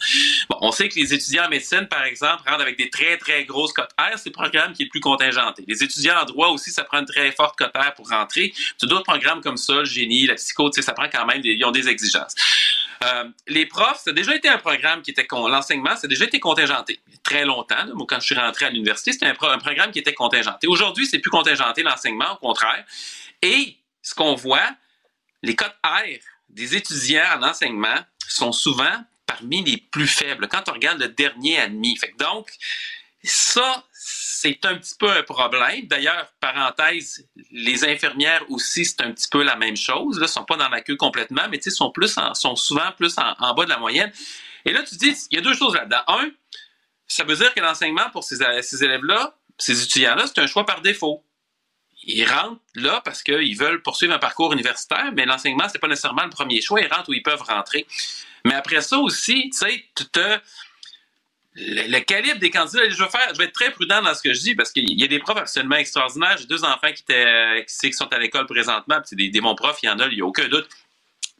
Bon, 0.49 0.57
on 0.59 0.71
sait 0.71 0.89
que 0.89 0.95
les 0.95 1.13
étudiants 1.13 1.45
en 1.45 1.49
médecine, 1.49 1.88
par 1.88 2.03
exemple, 2.03 2.43
rentrent 2.47 2.62
avec 2.62 2.77
des 2.77 2.89
très, 2.89 3.17
très 3.17 3.45
grosses 3.45 3.71
cotes 3.71 3.93
R. 3.97 4.17
C'est 4.17 4.29
le 4.29 4.33
programme 4.33 4.73
qui 4.73 4.83
est 4.83 4.86
le 4.86 4.89
plus 4.89 4.99
contingenté. 4.99 5.63
Les 5.67 5.83
étudiants 5.83 6.17
en 6.21 6.25
droit 6.25 6.49
aussi, 6.49 6.71
ça 6.71 6.83
prend 6.83 6.99
une 6.99 7.05
très 7.05 7.31
forte 7.31 7.57
cote 7.57 7.71
R 7.75 7.93
pour 7.93 8.09
rentrer. 8.09 8.53
D'autres 8.81 9.03
programmes 9.03 9.41
comme 9.41 9.57
ça, 9.57 9.75
le 9.75 9.86
génie, 9.86 10.25
la 10.25 10.36
psycho, 10.36 10.69
ça 10.73 10.91
prend 10.91 11.07
quand 11.07 11.25
même 11.25 11.41
des, 11.41 11.51
ils 11.51 11.63
ont 11.63 11.71
des 11.71 11.88
exigences. 11.88 12.36
Euh, 13.03 13.25
les 13.47 13.65
profs, 13.65 13.99
ça 14.03 14.12
a 14.12 14.13
déjà 14.13 14.36
été 14.36 14.47
un 14.47 14.57
programme 14.57 15.01
qui 15.01 15.12
était 15.12 15.27
l'enseignement, 15.31 15.95
ça 15.95 16.05
a 16.05 16.07
déjà 16.07 16.25
été 16.25 16.39
contingenté 16.39 16.99
très 17.23 17.43
longtemps. 17.45 17.86
Moi, 17.93 18.05
quand 18.07 18.19
je 18.19 18.25
suis 18.27 18.36
rentré 18.36 18.65
à 18.65 18.69
l'université, 18.69 19.13
c'était 19.13 19.25
un 19.25 19.33
programme 19.36 19.91
qui 19.91 19.99
était 19.99 20.13
contingenté. 20.13 20.67
Aujourd'hui, 20.67 21.05
c'est 21.05 21.19
plus 21.19 21.31
contingenté 21.31 21.83
l'enseignement, 21.83 22.33
au 22.33 22.38
contraire. 22.38 22.86
Et 23.41 23.78
ce 24.02 24.15
qu'on 24.15 24.36
voit, 24.36 24.76
les 25.41 25.56
cotes 25.56 25.76
R 25.84 26.19
des 26.49 26.76
étudiants 26.76 27.39
en 27.39 27.43
enseignement 27.43 27.99
sont 28.28 28.52
souvent 28.52 29.04
parmi 29.26 29.63
les 29.63 29.78
plus 29.78 30.08
faibles 30.08 30.47
quand 30.47 30.69
on 30.69 30.73
regarde 30.73 30.99
le 30.99 31.10
dernier 31.10 31.60
admis. 31.60 31.97
Fait 31.97 32.12
que 32.12 32.17
donc, 32.17 32.49
ça, 33.23 33.84
c'est 33.93 34.65
un 34.65 34.76
petit 34.76 34.95
peu 34.95 35.10
un 35.10 35.23
problème. 35.23 35.88
D'ailleurs, 35.88 36.28
parenthèse, 36.39 37.26
les 37.52 37.86
infirmières 37.86 38.43
aussi, 38.49 38.86
c'est 38.86 39.02
un 39.02 39.12
petit 39.12 39.30
peu 39.30 39.43
la 39.43 39.56
même 39.56 39.78
chose. 39.78 40.19
Là, 40.19 40.28
sont 40.28 40.43
pas 40.43 40.58
dans 40.58 40.69
la 40.69 40.82
queue 40.82 40.97
complètement, 40.97 41.43
mais 41.49 41.62
sont 41.62 41.91
sont 42.34 42.56
souvent 42.56 42.91
plus 42.97 43.15
en, 43.17 43.54
bas 43.54 43.63
de 43.63 43.69
la 43.69 43.78
moyenne. 43.78 44.12
Et 44.65 44.73
là, 44.73 44.84
tu 44.84 44.95
dis, 44.95 45.15
il 45.32 45.38
y 45.38 45.39
a 45.39 45.41
deux 45.41 45.54
choses 45.54 45.73
là-dedans. 45.73 46.02
Un, 46.08 46.32
ça 47.08 47.23
veut 47.23 47.36
dire 47.36 47.54
que 47.54 47.62
l'enseignement 47.62 48.10
pour 48.12 48.23
ces 48.23 48.41
élèves-là, 48.41 49.38
ces 49.58 49.84
étudiants-là, 49.84 50.26
c'est 50.28 50.39
un 50.41 50.47
choix 50.47 50.65
par 50.65 50.82
défaut. 50.82 51.23
Ils 52.05 52.25
rentrent 52.25 52.61
là 52.75 53.01
parce 53.03 53.23
qu'ils 53.23 53.57
veulent 53.57 53.81
poursuivre 53.81 54.13
un 54.13 54.19
parcours 54.19 54.53
universitaire, 54.53 55.11
mais 55.15 55.25
l'enseignement, 55.25 55.67
c'est 55.71 55.79
pas 55.79 55.87
nécessairement 55.87 56.23
le 56.23 56.29
premier 56.29 56.61
choix. 56.61 56.81
Ils 56.81 56.91
rentrent 56.91 57.09
où 57.09 57.13
ils 57.13 57.23
peuvent 57.23 57.41
rentrer. 57.41 57.85
Mais 58.45 58.53
après 58.53 58.81
ça 58.81 58.97
aussi, 58.97 59.49
tu 59.51 59.57
sais, 59.57 59.85
le, 61.55 61.99
calibre 61.99 62.39
des 62.39 62.49
candidats, 62.49 62.89
je 62.89 63.01
vais 63.01 63.09
faire, 63.09 63.29
je 63.33 63.37
vais 63.37 63.45
être 63.45 63.53
très 63.53 63.71
prudent 63.71 64.01
dans 64.01 64.13
ce 64.13 64.21
que 64.21 64.33
je 64.33 64.41
dis 64.41 64.55
parce 64.55 64.71
qu'il 64.71 64.99
y 64.99 65.03
a 65.03 65.07
des 65.07 65.19
profs 65.19 65.37
absolument 65.37 65.75
extraordinaires. 65.75 66.37
J'ai 66.37 66.47
deux 66.47 66.63
enfants 66.63 66.91
qui 66.93 67.03
étaient, 67.03 67.65
qui, 67.65 67.93
sont 67.93 68.11
à 68.11 68.17
l'école 68.17 68.45
présentement, 68.47 68.99
c'est 69.05 69.15
des, 69.15 69.29
des 69.29 69.41
bons 69.41 69.55
profs, 69.55 69.79
il 69.83 69.85
y 69.85 69.89
en 69.89 69.99
a, 69.99 70.07
il 70.07 70.15
n'y 70.15 70.21
a 70.21 70.25
aucun 70.25 70.47
doute. 70.47 70.67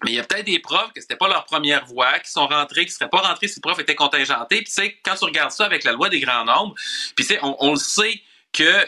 Mais 0.04 0.12
il 0.12 0.15
y 0.15 0.19
a 0.19 0.23
peut-être 0.23 0.45
des 0.45 0.60
profs 0.60 0.91
que 0.93 1.02
c'était 1.02 1.15
pas 1.15 1.30
leur 1.30 1.45
première 1.45 1.86
voie, 1.86 2.19
qui 2.19 2.30
sont 2.30 2.45
rentrés, 2.45 2.86
qui 2.86 2.91
seraient 2.91 3.10
pas 3.10 3.21
rentrés 3.21 3.47
si 3.47 3.56
le 3.56 3.62
prof 3.62 3.80
était 3.80 3.95
contingenté. 3.95 4.62
Puis 4.62 4.71
sais, 4.71 4.97
quand 5.04 5.15
tu 5.15 5.26
regardes 5.26 5.52
ça 5.52 5.65
avec 5.65 5.84
la 5.84 5.93
loi 5.93 6.10
des 6.10 6.19
grands 6.19 6.43
nombres, 6.43 6.76
puis 7.15 7.26
sais, 7.26 7.39
on, 7.41 7.56
on 7.60 7.71
le 7.71 7.80
sait 7.80 8.21
que 8.54 8.86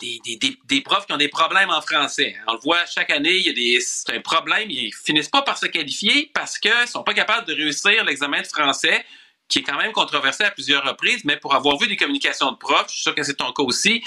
des, 0.00 0.20
des, 0.24 0.56
des, 0.64 0.80
profs 0.80 1.06
qui 1.06 1.12
ont 1.12 1.18
des 1.18 1.28
problèmes 1.28 1.70
en 1.70 1.80
français. 1.80 2.36
On 2.46 2.54
le 2.54 2.60
voit 2.60 2.86
chaque 2.86 3.10
année, 3.10 3.36
il 3.36 3.46
y 3.46 3.50
a 3.50 3.52
des 3.52 3.80
c'est 3.80 4.14
un 4.14 4.20
problème, 4.20 4.70
ils 4.70 4.92
finissent 4.94 5.28
pas 5.28 5.42
par 5.42 5.58
se 5.58 5.66
qualifier 5.66 6.30
parce 6.32 6.58
qu'ils 6.58 6.86
sont 6.86 7.02
pas 7.02 7.14
capables 7.14 7.46
de 7.46 7.54
réussir 7.54 8.04
l'examen 8.04 8.40
de 8.40 8.46
français 8.46 9.04
qui 9.48 9.58
est 9.58 9.62
quand 9.62 9.76
même 9.76 9.92
controversé 9.92 10.44
à 10.44 10.50
plusieurs 10.50 10.84
reprises, 10.84 11.24
mais 11.24 11.36
pour 11.36 11.54
avoir 11.54 11.76
vu 11.78 11.86
des 11.86 11.96
communications 11.96 12.50
de 12.52 12.56
profs, 12.56 12.86
je 12.88 12.94
suis 12.94 13.02
sûr 13.02 13.14
que 13.14 13.22
c'est 13.22 13.34
ton 13.34 13.52
cas 13.52 13.62
aussi, 13.62 14.02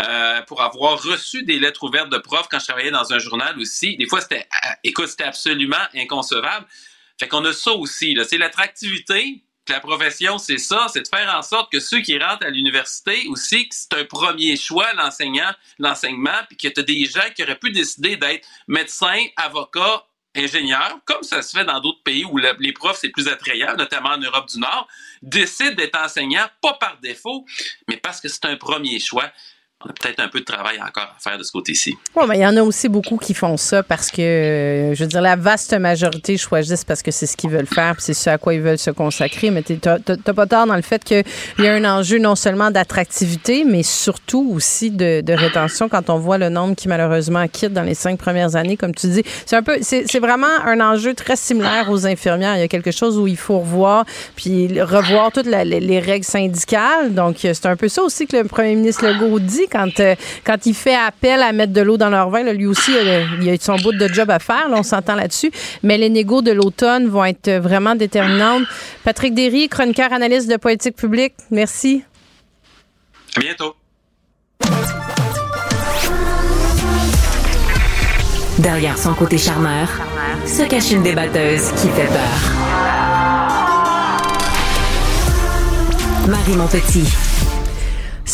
euh, 0.00 0.42
pour 0.42 0.60
avoir 0.60 1.02
reçu 1.02 1.42
des 1.44 1.58
lettres 1.58 1.84
ouvertes 1.84 2.10
de 2.10 2.18
profs 2.18 2.48
quand 2.50 2.58
je 2.58 2.66
travaillais 2.66 2.90
dans 2.90 3.10
un 3.12 3.18
journal 3.18 3.58
aussi, 3.58 3.96
des 3.96 4.06
fois 4.06 4.20
c'était, 4.20 4.46
euh, 4.66 4.68
écoute, 4.84 5.08
c'était 5.08 5.24
absolument 5.24 5.84
inconcevable. 5.94 6.66
Fait 7.18 7.28
qu'on 7.28 7.44
a 7.44 7.52
ça 7.52 7.72
aussi, 7.72 8.14
là. 8.14 8.24
C'est 8.24 8.38
l'attractivité 8.38 9.42
la 9.68 9.80
profession, 9.80 10.38
c'est 10.38 10.58
ça, 10.58 10.86
c'est 10.92 11.02
de 11.02 11.08
faire 11.08 11.32
en 11.34 11.42
sorte 11.42 11.70
que 11.70 11.78
ceux 11.80 12.00
qui 12.00 12.18
rentrent 12.18 12.44
à 12.44 12.50
l'université 12.50 13.26
aussi, 13.28 13.68
que 13.68 13.74
c'est 13.74 13.94
un 13.94 14.04
premier 14.04 14.56
choix, 14.56 14.92
l'enseignant, 14.94 15.50
l'enseignement, 15.78 16.38
puis 16.48 16.56
que 16.56 16.68
tu 16.68 16.80
as 16.80 16.82
des 16.82 17.04
gens 17.04 17.30
qui 17.34 17.42
auraient 17.42 17.58
pu 17.58 17.70
décider 17.70 18.16
d'être 18.16 18.46
médecin, 18.66 19.16
avocat, 19.36 20.04
ingénieur, 20.34 20.98
comme 21.04 21.22
ça 21.22 21.42
se 21.42 21.56
fait 21.56 21.64
dans 21.64 21.78
d'autres 21.78 22.02
pays 22.02 22.24
où 22.24 22.38
le- 22.38 22.56
les 22.58 22.72
profs, 22.72 22.98
c'est 22.98 23.10
plus 23.10 23.28
attrayant, 23.28 23.76
notamment 23.76 24.10
en 24.10 24.18
Europe 24.18 24.48
du 24.48 24.58
Nord, 24.58 24.88
décident 25.20 25.74
d'être 25.74 25.98
enseignants, 26.00 26.48
pas 26.62 26.72
par 26.74 26.98
défaut, 27.00 27.44
mais 27.88 27.98
parce 27.98 28.20
que 28.20 28.28
c'est 28.28 28.46
un 28.46 28.56
premier 28.56 28.98
choix. 28.98 29.30
On 29.84 29.90
a 29.90 29.92
peut-être 29.92 30.20
un 30.20 30.28
peu 30.28 30.40
de 30.40 30.44
travail 30.44 30.76
encore 30.80 31.14
à 31.16 31.16
faire 31.18 31.38
de 31.38 31.42
ce 31.42 31.50
côté-ci. 31.50 31.96
Bon, 32.14 32.26
ben, 32.26 32.34
il 32.34 32.40
y 32.40 32.46
en 32.46 32.56
a 32.56 32.62
aussi 32.62 32.88
beaucoup 32.88 33.16
qui 33.16 33.34
font 33.34 33.56
ça 33.56 33.82
parce 33.82 34.10
que, 34.10 34.22
euh, 34.22 34.94
je 34.94 35.02
veux 35.02 35.08
dire, 35.08 35.20
la 35.20 35.34
vaste 35.34 35.74
majorité 35.74 36.36
choisissent 36.36 36.84
parce 36.84 37.02
que 37.02 37.10
c'est 37.10 37.26
ce 37.26 37.36
qu'ils 37.36 37.50
veulent 37.50 37.66
faire, 37.66 37.96
c'est 37.98 38.14
ce 38.14 38.30
à 38.30 38.38
quoi 38.38 38.54
ils 38.54 38.60
veulent 38.60 38.78
se 38.78 38.90
consacrer. 38.90 39.50
Mais 39.50 39.62
tu 39.62 39.78
n'as 39.84 39.98
pas 39.98 40.46
tort 40.46 40.66
dans 40.66 40.76
le 40.76 40.82
fait 40.82 41.02
qu'il 41.02 41.24
y 41.58 41.66
a 41.66 41.74
un 41.74 41.84
enjeu 41.84 42.18
non 42.18 42.36
seulement 42.36 42.70
d'attractivité, 42.70 43.64
mais 43.64 43.82
surtout 43.82 44.52
aussi 44.54 44.90
de, 44.90 45.22
rétention 45.32 45.88
quand 45.88 46.10
on 46.10 46.18
voit 46.18 46.38
le 46.38 46.50
nombre 46.50 46.76
qui 46.76 46.88
malheureusement 46.88 47.48
quitte 47.48 47.72
dans 47.72 47.82
les 47.82 47.94
cinq 47.94 48.18
premières 48.18 48.54
années, 48.54 48.76
comme 48.76 48.94
tu 48.94 49.08
dis. 49.08 49.22
C'est 49.46 49.56
un 49.56 49.62
peu, 49.62 49.78
c'est 49.80 50.20
vraiment 50.20 50.46
un 50.64 50.80
enjeu 50.80 51.14
très 51.14 51.36
similaire 51.36 51.90
aux 51.90 52.06
infirmières. 52.06 52.56
Il 52.56 52.60
y 52.60 52.64
a 52.64 52.68
quelque 52.68 52.92
chose 52.92 53.18
où 53.18 53.26
il 53.26 53.36
faut 53.36 53.58
revoir, 53.58 54.04
puis 54.36 54.80
revoir 54.80 55.32
toutes 55.32 55.46
les, 55.46 55.64
les 55.64 56.00
règles 56.00 56.24
syndicales. 56.24 57.14
Donc, 57.14 57.38
c'est 57.40 57.66
un 57.66 57.76
peu 57.76 57.88
ça 57.88 58.02
aussi 58.02 58.26
que 58.26 58.36
le 58.36 58.44
premier 58.44 58.76
ministre 58.76 59.06
Legault 59.06 59.40
dit 59.40 59.66
quand, 59.72 60.00
euh, 60.00 60.14
quand 60.44 60.66
il 60.66 60.74
fait 60.74 60.94
appel 60.94 61.42
à 61.42 61.52
mettre 61.52 61.72
de 61.72 61.80
l'eau 61.80 61.96
dans 61.96 62.10
leur 62.10 62.30
vin. 62.30 62.42
là, 62.42 62.52
lui 62.52 62.66
aussi, 62.66 62.92
euh, 62.94 63.24
il 63.40 63.48
a 63.48 63.56
son 63.58 63.76
bout 63.76 63.92
de 63.92 64.08
job 64.08 64.30
à 64.30 64.38
faire. 64.38 64.68
là, 64.68 64.76
on 64.78 64.82
s'entend 64.82 65.14
là-dessus. 65.14 65.50
Mais 65.82 65.96
les 65.98 66.10
négos 66.10 66.42
de 66.42 66.52
l'automne 66.52 67.08
vont 67.08 67.24
être 67.24 67.50
vraiment 67.50 67.94
déterminantes. 67.94 68.64
Patrick 69.04 69.34
Derry, 69.34 69.68
chroniqueur 69.68 70.12
analyste 70.12 70.50
de 70.50 70.56
politique 70.56 70.96
publique, 70.96 71.34
merci. 71.50 72.04
À 73.36 73.40
bientôt. 73.40 73.74
Derrière 78.58 78.98
son 78.98 79.14
côté 79.14 79.38
charmeur, 79.38 79.88
se 80.46 80.62
cache 80.68 80.92
une 80.92 81.02
débatteuse 81.02 81.72
qui 81.72 81.88
fait 81.88 82.06
peur. 82.06 82.82
Marie 86.28 86.56
Montpetit. 86.56 87.31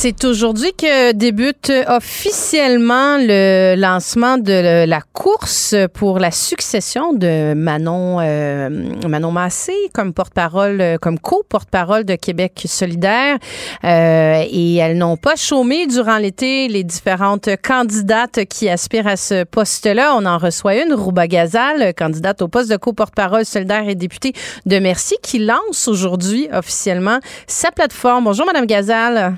C'est 0.01 0.25
aujourd'hui 0.25 0.73
que 0.75 1.11
débute 1.11 1.73
officiellement 1.89 3.17
le 3.19 3.75
lancement 3.77 4.39
de 4.39 4.87
la 4.87 5.01
course 5.13 5.75
pour 5.93 6.21
la 6.21 6.31
succession 6.31 7.15
de 7.15 7.53
Manon 7.55 8.19
euh, 8.21 8.69
Manon 9.09 9.33
Massé 9.33 9.73
comme 9.93 10.13
porte-parole, 10.15 10.99
comme 11.03 11.19
co-porte-parole 11.19 12.05
de 12.05 12.15
Québec 12.15 12.63
solidaire. 12.67 13.39
Euh, 13.83 14.45
et 14.49 14.77
elles 14.77 14.97
n'ont 14.97 15.17
pas 15.17 15.35
chômé 15.35 15.89
durant 15.89 16.19
l'été 16.19 16.69
les 16.69 16.85
différentes 16.85 17.49
candidates 17.61 18.45
qui 18.45 18.69
aspirent 18.69 19.09
à 19.09 19.17
ce 19.17 19.43
poste-là. 19.43 20.15
On 20.17 20.27
en 20.27 20.39
reçoit 20.39 20.77
une, 20.77 20.95
Rouba 20.95 21.27
Gazal, 21.27 21.93
candidate 21.95 22.41
au 22.41 22.47
poste 22.47 22.71
de 22.71 22.77
co-porte-parole 22.77 23.45
solidaire 23.45 23.89
et 23.89 23.97
députée 23.97 24.33
de 24.65 24.79
Merci, 24.79 25.17
qui 25.25 25.41
lance 25.41 25.89
aujourd'hui 25.89 26.47
officiellement 26.53 27.19
sa 27.49 27.73
plateforme. 27.73 28.23
Bonjour, 28.23 28.47
Madame 28.47 28.67
Gazal. 28.67 29.35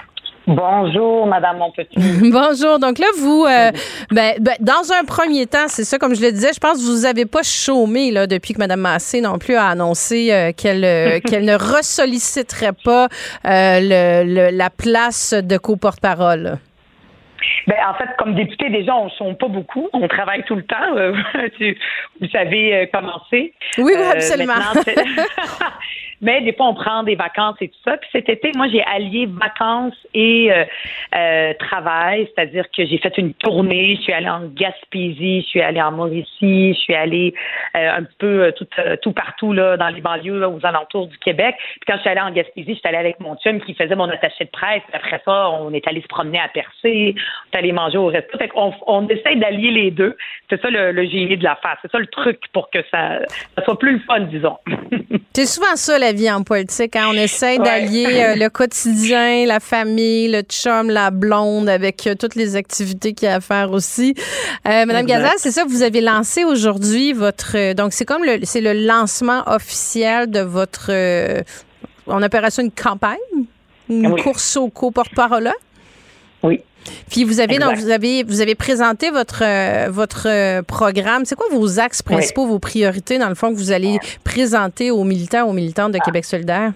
Bonjour, 0.47 1.27
Madame 1.27 1.59
Monpetit. 1.59 1.97
Bonjour. 2.31 2.79
Donc 2.79 2.99
là, 2.99 3.07
vous, 3.19 3.45
euh, 3.45 3.71
ben, 4.11 4.35
ben, 4.41 4.55
dans 4.61 4.93
un 4.99 5.05
premier 5.05 5.47
temps, 5.47 5.69
c'est 5.69 5.85
ça, 5.85 5.99
comme 5.99 6.15
je 6.15 6.23
le 6.23 6.33
disais, 6.33 6.51
je 6.55 6.59
pense 6.59 6.79
que 6.79 6.83
vous 6.91 7.03
n'avez 7.03 7.27
pas 7.27 7.43
chômé 7.43 8.11
là, 8.11 8.27
depuis 8.27 8.55
que 8.55 8.59
Mme 8.59 8.81
Massé 8.81 9.21
non 9.21 9.39
plus 9.39 9.55
a 9.55 9.67
annoncé 9.69 10.33
euh, 10.33 10.53
qu'elle 10.53 10.85
euh, 10.85 11.21
qu'elle 11.25 11.45
ne 11.45 11.55
ressolliciterait 11.55 12.73
pas 12.85 13.09
le, 13.45 14.25
le- 14.25 14.57
la 14.57 14.71
place 14.71 15.35
de 15.35 15.57
co-porte-parole. 15.57 16.59
Ben, 17.67 17.77
en 17.89 17.95
fait, 17.95 18.09
comme 18.19 18.35
député, 18.35 18.69
déjà, 18.71 18.95
on 18.97 19.05
ne 19.07 19.11
sonne 19.11 19.37
pas 19.37 19.49
beaucoup. 19.49 19.89
On 19.93 20.07
travaille 20.09 20.43
tout 20.45 20.57
le 20.57 20.65
temps. 20.65 20.77
Vous 22.21 22.29
savez 22.33 22.89
comment 22.93 23.21
c'est. 23.31 23.53
Oui, 23.79 23.93
oui, 23.97 24.03
absolument. 24.13 24.55
Mais 26.21 26.43
des 26.43 26.53
fois, 26.53 26.69
on 26.69 26.75
prend 26.75 27.03
des 27.03 27.15
vacances 27.15 27.57
et 27.61 27.69
tout 27.69 27.79
ça. 27.85 27.97
Puis 27.97 28.09
cet 28.13 28.29
été, 28.29 28.53
moi, 28.55 28.69
j'ai 28.69 28.83
allié 28.85 29.27
vacances 29.27 29.95
et 30.13 30.53
euh, 30.53 30.65
euh, 31.15 31.55
travail, 31.59 32.29
c'est-à-dire 32.35 32.67
que 32.77 32.85
j'ai 32.85 32.99
fait 32.99 33.17
une 33.17 33.33
tournée. 33.35 33.97
Je 33.97 34.03
suis 34.03 34.13
allée 34.13 34.29
en 34.29 34.47
Gaspésie, 34.49 35.41
je 35.43 35.47
suis 35.47 35.61
allée 35.61 35.81
en 35.81 35.93
Mauricie, 35.93 36.75
je 36.75 36.79
suis 36.79 36.95
allée 36.95 37.35
euh, 37.77 37.99
un 37.99 38.05
peu 38.19 38.45
euh, 38.45 38.53
tout, 38.53 38.67
euh, 38.79 38.97
tout 39.01 39.13
partout 39.13 39.53
là, 39.53 39.77
dans 39.77 39.89
les 39.89 40.01
banlieues, 40.01 40.39
là, 40.39 40.49
aux 40.51 40.65
alentours 40.65 41.07
du 41.07 41.19
Québec. 41.19 41.55
Puis 41.59 41.81
quand 41.87 41.95
je 41.97 42.01
suis 42.01 42.11
allée 42.11 42.21
en 42.21 42.31
Gaspésie, 42.31 42.75
je 42.75 42.79
suis 42.79 42.89
allée 42.89 42.99
avec 42.99 43.21
mon 43.21 43.37
chum 43.37 43.61
qui 43.61 43.75
faisait 43.75 43.95
mon 43.95 44.09
attaché 44.09 44.45
de 44.45 44.51
presse. 44.51 44.83
Après 44.93 45.23
ça, 45.25 45.51
on 45.51 45.73
est 45.73 45.87
allé 45.89 46.03
se 46.03 46.09
promener 46.09 46.39
à 46.41 46.49
Percé, 46.49 47.15
on 47.15 47.57
est 47.57 47.59
allé 47.59 47.73
manger 47.73 47.99
au 47.99 48.07
resto. 48.07 48.37
Fait 48.37 48.49
qu'on 48.49 48.75
on 48.87 49.09
essaye 49.09 49.39
d'allier 49.39 49.71
les 49.71 49.91
deux. 49.91 50.17
C'est 50.51 50.61
ça 50.61 50.69
le, 50.69 50.93
le 50.93 51.05
génie 51.05 51.37
de 51.37 51.45
la 51.45 51.57
face. 51.57 51.79
C'est 51.83 51.91
ça 51.91 51.99
le 51.99 52.07
truc 52.07 52.41
pour 52.53 52.71
que 52.71 52.81
ça, 52.91 53.21
ça 53.57 53.65
soit 53.65 53.79
plus 53.79 53.93
le 53.93 54.01
fun, 54.01 54.21
disons. 54.21 54.59
C'est 55.33 55.47
souvent 55.47 55.77
ça, 55.77 55.99
la 55.99 56.10
vie 56.13 56.31
en 56.31 56.43
politique. 56.43 56.97
Hein? 56.97 57.07
On 57.11 57.15
essaie 57.15 57.59
d'allier 57.59 58.07
euh, 58.07 58.35
le 58.37 58.49
quotidien, 58.49 59.47
la 59.47 59.61
famille, 59.61 60.29
le 60.29 60.43
chum, 60.43 60.91
la 60.91 61.11
blonde, 61.11 61.69
avec 61.69 62.07
euh, 62.07 62.15
toutes 62.15 62.35
les 62.35 62.57
activités 62.57 63.13
qu'il 63.13 63.29
y 63.29 63.31
a 63.31 63.37
à 63.37 63.41
faire 63.41 63.73
aussi. 63.73 64.15
Euh, 64.67 64.87
Madame 64.87 65.07
Gazal, 65.07 65.33
c'est 65.39 65.51
ça, 65.51 65.65
vous 65.67 65.83
avez 65.83 66.01
lancé 66.01 66.45
aujourd'hui 66.45 67.13
votre... 67.13 67.75
donc, 67.75 67.93
c'est 67.93 68.05
comme 68.05 68.25
le, 68.25 68.41
c'est 68.45 68.61
le 68.61 68.73
lancement 68.73 69.43
officiel 69.47 70.31
de 70.31 70.41
votre... 70.41 70.91
on 72.07 72.23
appelle 72.23 72.51
ça 72.51 72.63
une 72.63 72.71
campagne? 72.71 73.19
Une 73.89 74.17
course 74.23 74.57
au 74.57 74.69
co-porte-parole? 74.69 75.51
Oui. 76.43 76.61
Puis 77.11 77.25
vous 77.25 77.41
avez 77.41 77.59
donc 77.59 77.77
vous 77.77 77.91
avez 77.91 78.23
vous 78.23 78.41
avez 78.41 78.55
présenté 78.55 79.11
votre 79.11 79.43
euh, 79.45 79.91
votre 79.91 80.29
euh, 80.29 80.63
programme. 80.63 81.25
C'est 81.25 81.37
quoi 81.37 81.47
vos 81.51 81.79
axes 81.79 82.03
principaux, 82.03 82.47
vos 82.47 82.59
priorités 82.59 83.19
dans 83.19 83.29
le 83.29 83.35
fond 83.35 83.51
que 83.51 83.59
vous 83.59 83.73
allez 83.73 83.99
présenter 84.25 84.91
aux 84.91 85.05
militants 85.05 85.49
aux 85.49 85.53
militantes 85.53 85.93
de 85.93 85.99
ah. 86.01 86.05
Québec 86.05 86.25
solidaire? 86.25 86.73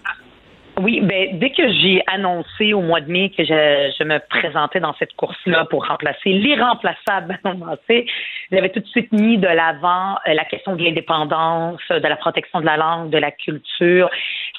Oui, 0.80 1.00
ben 1.02 1.38
dès 1.38 1.50
que 1.50 1.62
j'ai 1.70 2.02
annoncé 2.08 2.72
au 2.72 2.80
mois 2.80 3.00
de 3.00 3.10
mai 3.10 3.30
que 3.30 3.44
je, 3.44 3.92
je 3.96 4.02
me 4.02 4.18
présentais 4.28 4.80
dans 4.80 4.94
cette 4.98 5.12
course-là 5.14 5.66
pour 5.70 5.86
remplacer 5.86 6.30
l'irremplaçable 6.30 7.38
j'avais 8.52 8.68
tout 8.70 8.80
de 8.80 8.86
suite 8.86 9.12
mis 9.12 9.38
de 9.38 9.46
l'avant 9.46 10.16
euh, 10.26 10.34
la 10.34 10.44
question 10.44 10.76
de 10.76 10.82
l'indépendance, 10.82 11.80
de 11.90 12.06
la 12.06 12.16
protection 12.16 12.60
de 12.60 12.66
la 12.66 12.76
langue, 12.76 13.10
de 13.10 13.18
la 13.18 13.30
culture. 13.30 14.10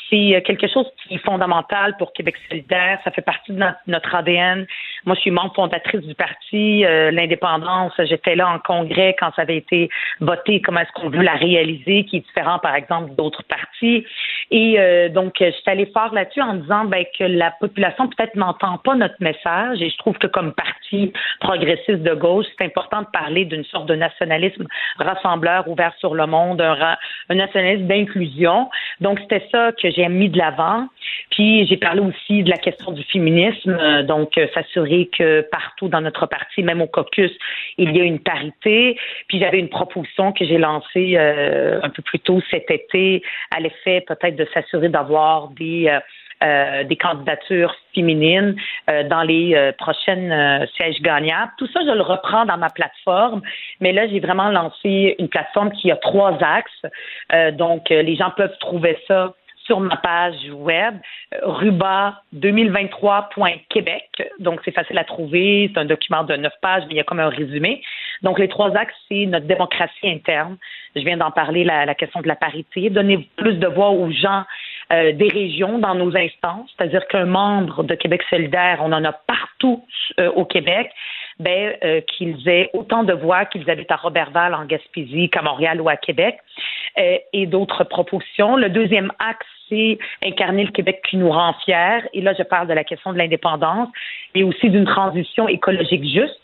C'est 0.09 0.43
quelque 0.45 0.67
chose 0.67 0.85
qui 1.03 1.15
est 1.15 1.25
fondamental 1.25 1.97
pour 1.97 2.13
Québec 2.13 2.35
solidaire. 2.47 2.99
Ça 3.03 3.11
fait 3.11 3.21
partie 3.21 3.51
de 3.51 3.63
notre, 3.87 4.15
ADN. 4.15 4.67
Moi, 5.05 5.15
je 5.15 5.21
suis 5.21 5.31
membre 5.31 5.53
fondatrice 5.53 6.01
du 6.01 6.15
parti, 6.15 6.85
euh, 6.85 7.11
l'indépendance. 7.11 7.93
J'étais 7.99 8.35
là 8.35 8.49
en 8.49 8.59
congrès 8.59 9.15
quand 9.19 9.31
ça 9.35 9.43
avait 9.43 9.57
été 9.57 9.89
voté. 10.19 10.61
Comment 10.61 10.81
est-ce 10.81 10.91
qu'on 10.93 11.09
veut 11.09 11.21
la 11.21 11.35
réaliser, 11.35 12.05
qui 12.05 12.17
est 12.17 12.25
différent, 12.25 12.59
par 12.59 12.75
exemple, 12.75 13.13
d'autres 13.15 13.43
partis. 13.43 14.05
Et 14.51 14.79
euh, 14.79 15.09
donc, 15.09 15.35
je 15.39 15.51
suis 15.51 15.63
allée 15.67 15.85
fort 15.87 16.13
là-dessus 16.13 16.41
en 16.41 16.55
disant 16.55 16.85
ben, 16.85 17.05
que 17.17 17.23
la 17.23 17.51
population 17.51 18.07
peut-être 18.07 18.35
n'entend 18.35 18.77
pas 18.79 18.95
notre 18.95 19.15
message. 19.19 19.81
Et 19.81 19.89
je 19.89 19.97
trouve 19.97 20.17
que 20.17 20.27
comme 20.27 20.53
parti 20.53 21.13
progressiste 21.39 22.03
de 22.03 22.13
gauche, 22.13 22.45
c'est 22.57 22.65
important 22.65 23.01
de 23.01 23.07
parler 23.11 23.45
d'une 23.45 23.65
sorte 23.65 23.87
de 23.87 23.95
nationalisme 23.95 24.65
rassembleur 24.97 25.67
ouvert 25.67 25.93
sur 25.99 26.15
le 26.15 26.25
monde, 26.25 26.61
un, 26.61 26.95
un 27.29 27.35
nationalisme 27.35 27.87
d'inclusion. 27.87 28.69
Donc, 29.01 29.19
c'était 29.19 29.47
ça 29.51 29.71
que 29.71 29.89
j'ai 29.91 30.07
mis 30.07 30.29
de 30.29 30.37
l'avant. 30.37 30.87
Puis 31.31 31.67
j'ai 31.67 31.77
parlé 31.77 32.01
aussi 32.01 32.43
de 32.43 32.49
la 32.49 32.57
question 32.57 32.91
du 32.91 33.03
féminisme, 33.03 33.77
euh, 33.79 34.03
donc 34.03 34.37
euh, 34.37 34.47
s'assurer 34.53 34.94
que 35.03 35.41
partout 35.51 35.87
dans 35.87 36.01
notre 36.01 36.25
parti, 36.25 36.63
même 36.63 36.81
au 36.81 36.87
caucus, 36.87 37.31
il 37.77 37.95
y 37.95 38.01
a 38.01 38.03
une 38.03 38.19
parité. 38.19 38.97
Puis 39.27 39.39
j'avais 39.39 39.59
une 39.59 39.69
proposition 39.69 40.31
que 40.31 40.45
j'ai 40.45 40.57
lancée 40.57 41.15
euh, 41.17 41.79
un 41.83 41.89
peu 41.89 42.01
plus 42.01 42.19
tôt 42.19 42.41
cet 42.49 42.71
été 42.71 43.21
à 43.55 43.59
l'effet 43.59 44.03
peut-être 44.07 44.35
de 44.35 44.47
s'assurer 44.53 44.89
d'avoir 44.89 45.49
des 45.49 45.97
des 46.41 46.95
candidatures 46.97 47.73
féminines 47.95 48.55
dans 48.87 49.23
les 49.23 49.71
prochaines 49.79 50.67
sièges 50.75 51.01
gagnables. 51.01 51.51
Tout 51.57 51.65
ça, 51.67 51.79
je 51.81 51.91
le 51.91 52.01
reprends 52.01 52.45
dans 52.45 52.57
ma 52.57 52.69
plateforme, 52.69 53.41
mais 53.79 53.93
là, 53.93 54.07
j'ai 54.07 54.19
vraiment 54.19 54.49
lancé 54.49 55.15
une 55.17 55.29
plateforme 55.29 55.71
qui 55.71 55.89
a 55.91 55.95
trois 55.95 56.37
axes. 56.43 57.55
donc, 57.55 57.89
les 57.89 58.15
gens 58.15 58.31
peuvent 58.35 58.55
trouver 58.59 58.97
ça 59.07 59.33
sur 59.65 59.79
ma 59.79 59.97
page 59.97 60.49
web, 60.51 60.95
euh, 61.33 61.39
ruba2023.québec. 61.47 64.31
Donc, 64.39 64.61
c'est 64.63 64.71
facile 64.71 64.97
à 64.97 65.03
trouver. 65.03 65.69
C'est 65.73 65.79
un 65.79 65.85
document 65.85 66.23
de 66.23 66.35
neuf 66.35 66.53
pages, 66.61 66.83
mais 66.87 66.93
il 66.93 66.97
y 66.97 66.99
a 66.99 67.03
comme 67.03 67.19
un 67.19 67.29
résumé. 67.29 67.81
Donc, 68.21 68.37
les 68.39 68.47
trois 68.47 68.75
axes, 68.77 68.93
c'est 69.09 69.25
notre 69.25 69.47
démocratie 69.47 70.07
interne. 70.07 70.57
Je 70.95 71.01
viens 71.01 71.17
d'en 71.17 71.31
parler, 71.31 71.63
la, 71.63 71.95
question 71.95 72.21
de 72.21 72.27
la 72.27 72.35
parité, 72.35 72.89
donner 72.89 73.27
plus 73.35 73.55
de 73.55 73.67
voix 73.67 73.89
aux 73.89 74.11
gens 74.11 74.43
euh, 74.93 75.13
des 75.13 75.29
régions 75.29 75.79
dans 75.79 75.95
nos 75.95 76.15
instances, 76.15 76.71
c'est-à-dire 76.77 77.07
qu'un 77.07 77.25
membre 77.25 77.83
de 77.83 77.95
Québec 77.95 78.21
solidaire, 78.29 78.77
on 78.81 78.93
en 78.93 79.03
a 79.03 79.11
partout 79.11 79.83
euh, 80.19 80.29
au 80.31 80.45
Québec, 80.45 80.91
ben, 81.37 81.73
qu'ils 82.07 82.47
aient 82.47 82.69
autant 82.73 83.03
de 83.03 83.11
voix 83.11 83.43
qu'ils 83.43 83.69
habitent 83.69 83.91
à 83.91 83.97
Robertval, 83.97 84.53
en 84.53 84.63
Gaspésie, 84.63 85.29
qu'à 85.29 85.41
Montréal 85.41 85.81
ou 85.81 85.89
à 85.89 85.97
Québec, 85.97 86.37
et 86.95 87.45
d'autres 87.45 87.83
propositions. 87.83 88.55
Le 88.55 88.69
deuxième 88.69 89.11
axe, 89.19 89.45
incarner 90.23 90.63
le 90.63 90.71
Québec 90.71 91.01
qui 91.09 91.17
nous 91.17 91.31
rend 91.31 91.53
fiers. 91.65 92.01
Et 92.13 92.21
là, 92.21 92.33
je 92.37 92.43
parle 92.43 92.67
de 92.67 92.73
la 92.73 92.83
question 92.83 93.13
de 93.13 93.17
l'indépendance, 93.17 93.89
mais 94.33 94.43
aussi 94.43 94.69
d'une 94.69 94.85
transition 94.85 95.47
écologique 95.47 96.03
juste. 96.03 96.39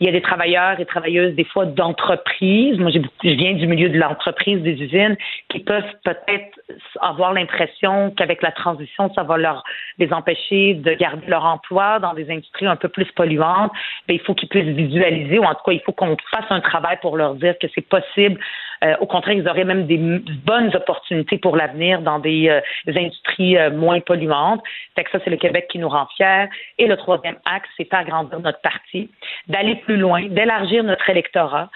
Il 0.00 0.06
y 0.06 0.08
a 0.08 0.12
des 0.12 0.20
travailleurs 0.20 0.78
et 0.78 0.84
travailleuses, 0.84 1.34
des 1.34 1.44
fois, 1.44 1.66
d'entreprise. 1.66 2.78
Moi, 2.78 2.90
je 2.90 3.00
viens 3.22 3.54
du 3.54 3.66
milieu 3.66 3.88
de 3.88 3.98
l'entreprise, 3.98 4.60
des 4.62 4.80
usines, 4.80 5.16
qui 5.48 5.60
peuvent 5.60 5.82
peut-être 6.04 6.60
avoir 7.00 7.32
l'impression 7.32 8.10
qu'avec 8.10 8.42
la 8.42 8.52
transition, 8.52 9.12
ça 9.14 9.22
va 9.22 9.36
leur 9.36 9.62
les 9.98 10.12
empêcher 10.12 10.74
de 10.74 10.92
garder 10.94 11.26
leur 11.28 11.44
emploi 11.44 11.98
dans 12.00 12.14
des 12.14 12.30
industries 12.30 12.66
un 12.66 12.76
peu 12.76 12.88
plus 12.88 13.10
polluantes. 13.12 13.72
Mais 14.08 14.16
il 14.16 14.20
faut 14.20 14.34
qu'ils 14.34 14.48
puissent 14.48 14.64
visualiser, 14.64 15.38
ou 15.38 15.44
en 15.44 15.54
tout 15.54 15.64
cas, 15.64 15.72
il 15.72 15.80
faut 15.80 15.92
qu'on 15.92 16.16
fasse 16.30 16.46
un 16.50 16.60
travail 16.60 16.98
pour 17.00 17.16
leur 17.16 17.34
dire 17.34 17.54
que 17.58 17.66
c'est 17.74 17.88
possible. 17.88 18.40
Euh, 18.84 18.94
au 19.00 19.06
contraire, 19.06 19.34
ils 19.34 19.48
auraient 19.48 19.64
même 19.64 19.86
des 19.86 19.98
bonnes 19.98 20.74
opportunités 20.74 21.38
pour 21.38 21.56
l'avenir 21.56 22.00
dans 22.02 22.18
des, 22.18 22.48
euh, 22.48 22.60
industries 22.86 23.56
euh, 23.56 23.70
moins 23.70 24.00
polluantes. 24.00 24.62
Fait 24.94 25.04
que 25.04 25.10
ça, 25.10 25.18
c'est 25.24 25.30
le 25.30 25.36
Québec 25.36 25.68
qui 25.70 25.78
nous 25.78 25.88
rend 25.88 26.06
fiers. 26.16 26.46
Et 26.78 26.86
le 26.86 26.96
troisième 26.96 27.36
axe, 27.44 27.68
c'est 27.76 27.88
faire 27.88 28.04
grandir 28.04 28.40
notre 28.40 28.60
parti, 28.60 29.10
d'aller 29.48 29.76
plus 29.76 29.96
loin, 29.96 30.26
d'élargir 30.28 30.84
notre 30.84 31.08
électorat. 31.08 31.70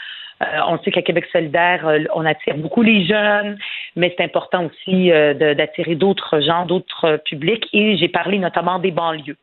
On 0.68 0.79
sait 0.79 0.92
qu'à 0.92 1.03
Québec 1.03 1.27
solidaire, 1.33 1.85
on 2.14 2.25
attire 2.25 2.57
beaucoup 2.59 2.83
les 2.83 3.05
jeunes, 3.05 3.59
mais 3.97 4.14
c'est 4.16 4.23
important 4.23 4.66
aussi 4.66 5.11
d'attirer 5.11 5.97
d'autres 5.97 6.38
gens, 6.38 6.64
d'autres 6.64 7.16
publics. 7.25 7.66
Et 7.73 7.97
j'ai 7.97 8.07
parlé 8.07 8.38
notamment 8.38 8.79
des 8.79 8.92
banlieues. 8.92 9.37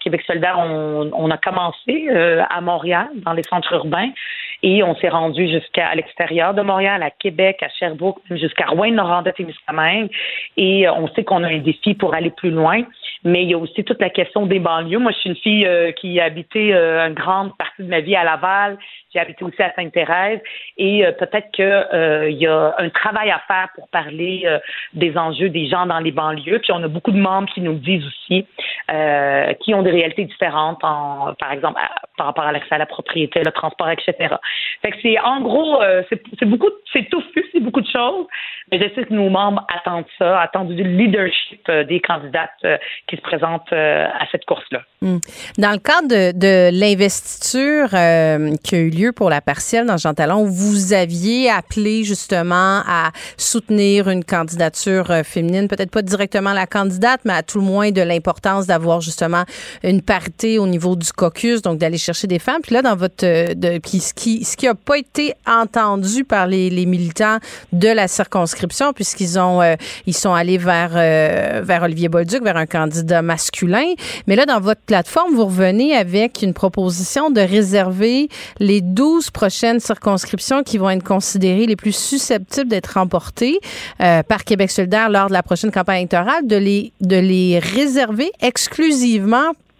Québec 0.00 0.22
solidaire, 0.26 0.58
on, 0.58 1.30
a 1.30 1.36
commencé 1.38 2.08
à 2.50 2.60
Montréal, 2.60 3.08
dans 3.24 3.32
les 3.32 3.42
centres 3.44 3.72
urbains, 3.72 4.10
et 4.62 4.82
on 4.82 4.94
s'est 4.96 5.08
rendu 5.08 5.48
jusqu'à 5.48 5.94
l'extérieur 5.94 6.52
de 6.54 6.62
Montréal, 6.62 7.02
à 7.02 7.10
Québec, 7.10 7.62
à 7.62 7.68
Sherbrooke, 7.68 8.20
jusqu'à 8.30 8.66
Rouen-Noranda-Témiscamingue. 8.66 10.10
Et 10.56 10.88
on 10.88 11.08
sait 11.08 11.24
qu'on 11.24 11.42
a 11.44 11.48
un 11.48 11.58
défi 11.58 11.94
pour 11.94 12.14
aller 12.14 12.30
plus 12.30 12.50
loin 12.50 12.82
mais 13.22 13.42
il 13.42 13.50
y 13.50 13.54
a 13.54 13.58
aussi 13.58 13.84
toute 13.84 14.00
la 14.00 14.08
question 14.08 14.46
des 14.46 14.58
banlieues. 14.58 14.98
Moi, 14.98 15.12
je 15.12 15.18
suis 15.18 15.28
une 15.28 15.36
fille 15.36 15.68
qui 16.00 16.18
a 16.20 16.24
habité 16.24 16.72
une 16.72 17.12
grande 17.12 17.54
partie 17.58 17.82
de 17.82 17.88
ma 17.88 18.00
vie 18.00 18.16
à 18.16 18.24
Laval. 18.24 18.78
J'ai 19.12 19.18
habité 19.18 19.44
aussi 19.44 19.60
à 19.60 19.72
Sainte-Thérèse 19.74 20.40
et 20.76 21.04
euh, 21.04 21.10
peut-être 21.10 21.50
qu'il 21.50 21.64
euh, 21.64 22.30
y 22.30 22.46
a 22.46 22.74
un 22.78 22.88
travail 22.90 23.30
à 23.30 23.40
faire 23.48 23.68
pour 23.74 23.88
parler 23.88 24.42
euh, 24.44 24.60
des 24.94 25.16
enjeux 25.18 25.48
des 25.48 25.68
gens 25.68 25.86
dans 25.86 25.98
les 25.98 26.12
banlieues. 26.12 26.60
Puis 26.60 26.72
on 26.72 26.82
a 26.82 26.88
beaucoup 26.88 27.10
de 27.10 27.18
membres 27.18 27.48
qui 27.52 27.60
nous 27.60 27.74
disent 27.74 28.06
aussi 28.06 28.46
qui 29.60 29.74
ont 29.74 29.82
des 29.82 29.90
réalités 29.90 30.24
différentes, 30.24 30.82
en, 30.82 31.34
par 31.38 31.52
exemple 31.52 31.80
par 32.16 32.26
rapport 32.26 32.44
à 32.44 32.52
l'accès 32.52 32.74
à 32.74 32.78
la 32.78 32.86
propriété, 32.86 33.40
le 33.44 33.52
transport, 33.52 33.88
etc. 33.90 34.34
Fait 34.82 34.90
que 34.90 34.96
c'est 35.02 35.18
en 35.20 35.40
gros, 35.40 35.80
c'est 36.08 36.44
beaucoup, 36.44 36.70
c'est 36.92 37.08
touffu, 37.08 37.44
c'est 37.52 37.60
beaucoup 37.60 37.80
de 37.80 37.88
choses. 37.88 38.26
Mais 38.70 38.78
je 38.78 38.94
sais 38.94 39.04
que 39.06 39.14
nos 39.14 39.30
membres 39.30 39.66
attendent 39.74 40.04
ça, 40.18 40.40
attendent 40.40 40.74
du 40.74 40.82
leadership 40.82 41.70
des 41.88 42.00
candidates 42.00 42.66
qui 43.08 43.16
se 43.16 43.22
présentent 43.22 43.72
à 43.72 44.26
cette 44.30 44.44
course-là. 44.44 44.82
Hmm. 45.02 45.18
Dans 45.56 45.72
le 45.72 45.78
cadre 45.78 46.32
de, 46.38 46.70
l'investiture 46.78 47.88
qui 48.62 48.74
a 48.74 48.78
eu 48.78 48.90
lieu 48.90 49.12
pour 49.12 49.30
la 49.30 49.40
partielle 49.40 49.86
dans 49.86 49.96
Jean 49.96 50.14
Talon, 50.14 50.44
vous 50.44 50.92
aviez 50.92 51.50
appelé 51.50 52.04
justement 52.04 52.82
à 52.86 53.10
soutenir 53.36 54.08
une 54.08 54.24
candidature 54.24 55.10
euh, 55.10 55.22
féminine, 55.22 55.68
peut-être 55.68 55.90
pas 55.90 56.02
directement 56.02 56.52
la 56.52 56.66
candidate, 56.66 57.20
mais 57.24 57.32
à 57.32 57.42
tout 57.42 57.58
le 57.58 57.64
moins 57.64 57.90
de 57.90 58.02
l'importance 58.02 58.66
d'avoir 58.66 58.79
justement 59.00 59.44
une 59.82 60.02
parité 60.02 60.58
au 60.58 60.66
niveau 60.66 60.96
du 60.96 61.12
caucus, 61.12 61.62
donc 61.62 61.78
d'aller 61.78 61.98
chercher 61.98 62.26
des 62.26 62.38
femmes. 62.38 62.62
Puis 62.62 62.74
là, 62.74 62.82
dans 62.82 62.96
votre, 62.96 63.24
euh, 63.24 63.54
de, 63.54 63.78
puis 63.78 64.00
ce 64.00 64.14
qui, 64.14 64.44
ce 64.44 64.56
qui 64.56 64.66
a 64.66 64.74
pas 64.74 64.98
été 64.98 65.34
entendu 65.46 66.24
par 66.24 66.46
les, 66.46 66.70
les 66.70 66.86
militants 66.86 67.38
de 67.72 67.88
la 67.88 68.08
circonscription, 68.08 68.92
puisqu'ils 68.92 69.38
ont, 69.38 69.62
euh, 69.62 69.74
ils 70.06 70.16
sont 70.16 70.32
allés 70.32 70.58
vers, 70.58 70.90
vers 70.90 71.82
Olivier 71.82 72.08
Bolduc, 72.08 72.42
vers 72.42 72.56
un 72.56 72.66
candidat 72.66 73.22
masculin. 73.22 73.94
Mais 74.26 74.36
là, 74.36 74.46
dans 74.46 74.60
votre 74.60 74.80
plateforme, 74.80 75.34
vous 75.34 75.46
revenez 75.46 75.94
avec 75.94 76.42
une 76.42 76.54
proposition 76.54 77.30
de 77.30 77.40
réserver 77.40 78.28
les 78.58 78.80
12 78.80 79.30
prochaines 79.30 79.80
circonscriptions 79.80 80.62
qui 80.62 80.78
vont 80.78 80.90
être 80.90 81.04
considérées 81.04 81.66
les 81.66 81.76
plus 81.76 81.94
susceptibles 81.94 82.68
d'être 82.68 82.94
remportées 82.94 83.58
euh, 84.00 84.22
par 84.22 84.44
Québec 84.44 84.70
solidaire 84.70 85.10
lors 85.10 85.28
de 85.28 85.32
la 85.32 85.42
prochaine 85.42 85.70
campagne 85.70 85.98
électorale, 85.98 86.46
de 86.46 86.56
les, 86.56 86.92
de 87.00 87.16
les 87.16 87.58
réserver 87.58 88.30
exclusivement 88.40 88.69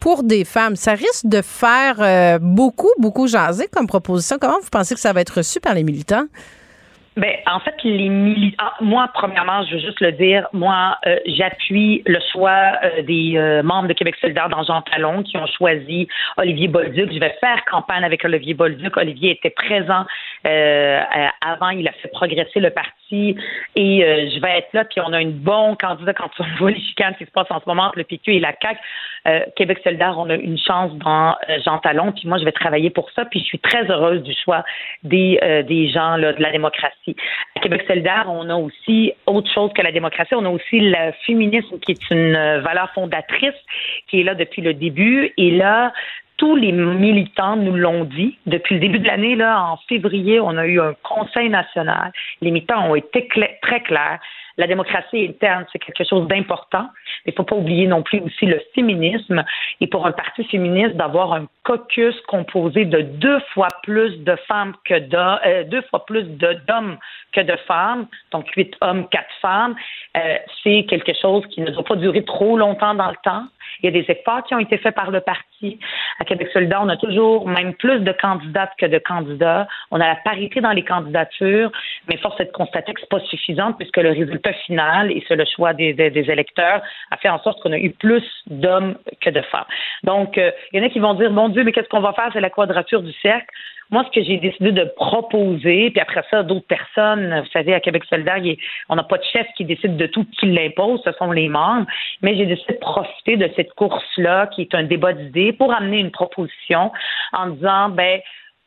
pour 0.01 0.23
des 0.23 0.45
femmes. 0.45 0.77
Ça 0.77 0.93
risque 0.93 1.27
de 1.27 1.43
faire 1.43 1.97
euh, 2.01 2.39
beaucoup, 2.41 2.91
beaucoup 2.99 3.27
jaser 3.27 3.69
comme 3.71 3.87
proposition. 3.87 4.39
Comment 4.41 4.59
vous 4.61 4.71
pensez 4.71 4.95
que 4.95 5.01
ça 5.01 5.13
va 5.13 5.21
être 5.21 5.37
reçu 5.37 5.61
par 5.61 5.75
les 5.75 5.85
militants? 5.85 6.27
Ben, 7.21 7.37
en 7.47 7.61
fait, 7.61 7.75
les 7.85 8.09
militants, 8.09 8.65
ah, 8.65 8.77
moi, 8.81 9.11
premièrement, 9.13 9.63
je 9.67 9.75
veux 9.75 9.81
juste 9.81 10.01
le 10.01 10.13
dire, 10.13 10.49
moi, 10.55 10.97
euh, 11.07 11.19
j'appuie 11.27 12.03
le 12.07 12.19
choix 12.33 12.79
euh, 12.83 13.03
des 13.03 13.35
euh, 13.37 13.63
membres 13.63 13.89
de 13.89 13.93
Québec 13.93 14.15
solidaire 14.23 14.49
dans 14.49 14.63
Jean 14.63 14.81
Talon 14.81 15.23
qui 15.23 15.37
ont 15.37 15.47
choisi 15.47 16.09
Olivier 16.39 16.69
Bolduc. 16.69 17.13
Je 17.13 17.19
vais 17.19 17.37
faire 17.39 17.63
campagne 17.71 18.05
avec 18.05 18.25
Olivier 18.25 18.55
Bolduc. 18.55 18.97
Olivier 18.97 19.33
était 19.33 19.51
présent 19.51 20.07
avant, 21.43 21.71
il 21.71 21.87
a 21.87 21.93
fait 21.93 22.09
progresser 22.09 22.61
le 22.61 22.71
parti 22.71 23.37
et 23.77 24.05
euh, 24.05 24.31
je 24.35 24.41
vais 24.41 24.59
être 24.59 24.73
là. 24.73 24.85
Puis 24.85 25.01
on 25.01 25.13
a 25.13 25.21
une 25.21 25.33
bonne 25.33 25.77
candidat 25.77 26.15
quand 26.15 26.31
on 26.39 26.45
voit 26.59 26.71
les 26.71 26.81
chicanes 26.81 27.15
qui 27.17 27.25
se 27.25 27.31
passent 27.31 27.51
en 27.51 27.61
ce 27.61 27.65
moment 27.67 27.85
entre 27.85 27.99
le 27.99 28.05
PQ 28.05 28.35
et 28.35 28.41
la 28.41 28.55
CAQ. 28.61 28.79
Euh, 29.27 29.41
Québec 29.57 29.81
solidaire, 29.85 30.15
on 30.19 30.31
a 30.31 30.35
une 30.35 30.59
chance 30.59 30.93
dans 30.95 31.37
euh, 31.49 31.59
Jean 31.65 31.79
Talon. 31.79 32.13
Puis 32.13 32.27
moi, 32.27 32.39
je 32.39 32.45
vais 32.45 32.53
travailler 32.53 32.91
pour 32.91 33.11
ça. 33.13 33.25
Puis 33.25 33.41
je 33.41 33.45
suis 33.45 33.59
très 33.59 33.91
heureuse 33.91 34.23
du 34.23 34.33
choix 34.45 34.65
des, 35.03 35.39
des 35.67 35.89
gens 35.89 36.17
là, 36.17 36.33
de 36.33 36.43
la 36.43 36.51
démocratie. 36.51 37.17
À 37.57 37.61
Québec 37.61 37.85
solidaire, 37.87 38.27
on 38.29 38.49
a 38.49 38.57
aussi 38.57 39.13
autre 39.27 39.51
chose 39.53 39.73
que 39.75 39.83
la 39.83 39.93
démocratie. 39.93 40.35
On 40.35 40.45
a 40.45 40.51
aussi 40.51 40.81
le 40.81 41.13
féminisme 41.27 41.79
qui 41.81 41.93
est 41.93 42.11
une 42.11 42.59
valeur 42.61 42.91
fondatrice 42.95 43.55
qui 44.09 44.21
est 44.21 44.25
là 44.25 44.35
depuis 44.35 44.63
le 44.63 44.75
début. 44.75 45.33
Et 45.37 45.51
là, 45.51 45.93
tous 46.41 46.57
les 46.57 46.73
militants 46.73 47.57
nous 47.57 47.77
l'ont 47.77 48.05
dit. 48.05 48.39
Depuis 48.47 48.77
le 48.77 48.81
début 48.81 48.99
de 48.99 49.07
l'année, 49.07 49.37
là, 49.37 49.63
en 49.63 49.77
février, 49.89 50.41
on 50.41 50.57
a 50.57 50.67
eu 50.67 50.81
un 50.81 50.95
conseil 51.03 51.51
national. 51.51 52.13
Les 52.41 52.51
militants 52.51 52.91
ont 52.91 52.95
été 52.95 53.29
très 53.61 53.83
clairs. 53.83 54.19
La 54.61 54.67
démocratie 54.67 55.27
interne, 55.27 55.65
c'est 55.73 55.79
quelque 55.79 56.05
chose 56.05 56.29
d'important. 56.29 56.91
Il 57.25 57.31
ne 57.31 57.35
faut 57.35 57.45
pas 57.45 57.57
oublier 57.57 57.87
non 57.87 58.03
plus 58.03 58.21
aussi 58.21 58.45
le 58.45 58.61
féminisme. 58.75 59.43
Et 59.81 59.87
pour 59.87 60.07
un 60.07 60.13
parti 60.13 60.45
féministe, 60.45 60.97
d'avoir 60.97 61.33
un 61.33 61.47
caucus 61.65 62.15
composé 62.29 62.85
de 62.85 63.01
deux 63.01 63.41
fois 63.55 63.69
plus 63.83 64.19
de 64.19 64.37
femmes 64.47 64.75
que 64.85 64.99
d'hommes, 64.99 65.39
euh, 65.47 65.65
deux 65.65 65.81
fois 65.89 66.05
plus 66.05 66.25
que 67.33 67.41
de 67.41 67.57
femmes, 67.67 68.07
donc 68.33 68.51
huit 68.51 68.77
hommes, 68.83 69.09
quatre 69.09 69.33
femmes, 69.41 69.75
euh, 70.19 70.37
c'est 70.63 70.85
quelque 70.91 71.15
chose 71.15 71.47
qui 71.47 71.63
ne 71.63 71.71
doit 71.71 71.85
pas 71.85 71.97
durer 71.97 72.23
trop 72.27 72.59
longtemps 72.59 72.93
dans 72.93 73.09
le 73.09 73.17
temps. 73.25 73.45
Il 73.83 73.87
y 73.87 73.89
a 73.89 74.03
des 74.03 74.11
efforts 74.11 74.45
qui 74.45 74.55
ont 74.55 74.59
été 74.59 74.79
faits 74.79 74.95
par 74.95 75.11
le 75.11 75.21
parti. 75.21 75.79
À 76.19 76.25
Québec 76.25 76.49
solidaire, 76.53 76.81
on 76.83 76.89
a 76.89 76.97
toujours 76.97 77.49
même 77.49 77.75
plus 77.75 78.01
de 78.01 78.13
candidates 78.13 78.73
que 78.79 78.87
de 78.87 78.99
candidats. 78.99 79.67
On 79.91 80.01
a 80.01 80.07
la 80.07 80.17
parité 80.17 80.61
dans 80.61 80.73
les 80.73 80.85
candidatures, 80.85 81.71
mais 82.09 82.17
force 82.19 82.41
est 82.41 82.47
de 82.47 82.53
constater 82.53 82.93
que 82.93 83.01
c'est 83.01 83.09
pas 83.09 83.21
suffisant 83.21 83.73
puisque 83.73 83.97
le 83.99 84.11
résultat 84.11 84.53
final, 84.53 85.11
et 85.11 85.25
c'est 85.29 85.37
le 85.37 85.45
choix 85.45 85.73
des, 85.73 85.95
électeurs, 85.99 86.83
a 87.11 87.17
fait 87.17 87.29
en 87.29 87.41
sorte 87.43 87.63
qu'on 87.63 87.73
a 87.73 87.79
eu 87.79 87.91
plus 87.91 88.25
d'hommes 88.47 88.97
que 89.21 89.31
de 89.31 89.41
femmes. 89.43 89.65
Donc, 90.03 90.39
euh, 90.39 90.51
il 90.73 90.81
y 90.81 90.83
en 90.83 90.87
a 90.87 90.91
qui 90.91 90.99
vont 90.99 91.15
dire, 91.15 91.31
mon 91.31 91.49
Dieu, 91.49 91.65
mais 91.65 91.73
qu'est-ce 91.73 91.89
qu'on 91.89 92.01
va 92.01 92.13
faire? 92.13 92.31
C'est 92.33 92.41
la 92.41 92.51
quadrature 92.51 93.03
du 93.03 93.13
cercle. 93.23 93.55
Moi, 93.91 94.05
ce 94.05 94.21
que 94.21 94.25
j'ai 94.25 94.37
décidé 94.37 94.71
de 94.71 94.85
proposer, 94.85 95.91
puis 95.91 96.01
après 96.01 96.23
ça, 96.31 96.43
d'autres 96.43 96.67
personnes, 96.67 97.41
vous 97.41 97.51
savez, 97.53 97.75
à 97.75 97.81
Québec 97.81 98.05
solidaire, 98.05 98.41
on 98.89 98.97
n'a 98.97 99.03
pas 99.03 99.19
de 99.19 99.25
chef 99.25 99.47
qui 99.57 99.65
décide 99.65 99.97
de 99.97 100.07
tout, 100.07 100.25
qui 100.39 100.47
l'impose, 100.47 101.01
ce 101.05 101.13
sont 101.13 101.33
les 101.33 101.49
membres, 101.49 101.87
mais 102.23 102.37
j'ai 102.37 102.47
décidé 102.47 102.75
de 102.75 102.79
profiter 102.79 103.37
de 103.37 103.51
cette 103.57 103.73
course-là, 103.75 104.47
qui 104.49 104.63
est 104.63 104.75
un 104.75 104.85
débat 104.85 105.13
d'idées, 105.13 105.53
pour 105.53 105.73
amener 105.75 105.99
une 105.99 106.13
proposition 106.13 106.93
en 107.33 107.49
disant, 107.49 107.89
ben, 107.89 108.21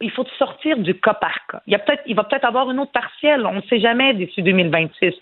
il 0.03 0.11
faut 0.11 0.25
sortir 0.37 0.77
du 0.77 0.99
cas 0.99 1.13
par 1.13 1.33
cas. 1.47 1.61
Il, 1.67 1.73
y 1.73 1.75
a 1.75 1.79
peut-être, 1.79 2.03
il 2.05 2.15
va 2.15 2.23
peut-être 2.23 2.45
avoir 2.45 2.69
une 2.69 2.79
autre 2.79 2.91
partielle, 2.91 3.45
on 3.45 3.55
ne 3.55 3.61
sait 3.61 3.79
jamais 3.79 4.13
d'ici 4.13 4.41
2026. 4.41 5.13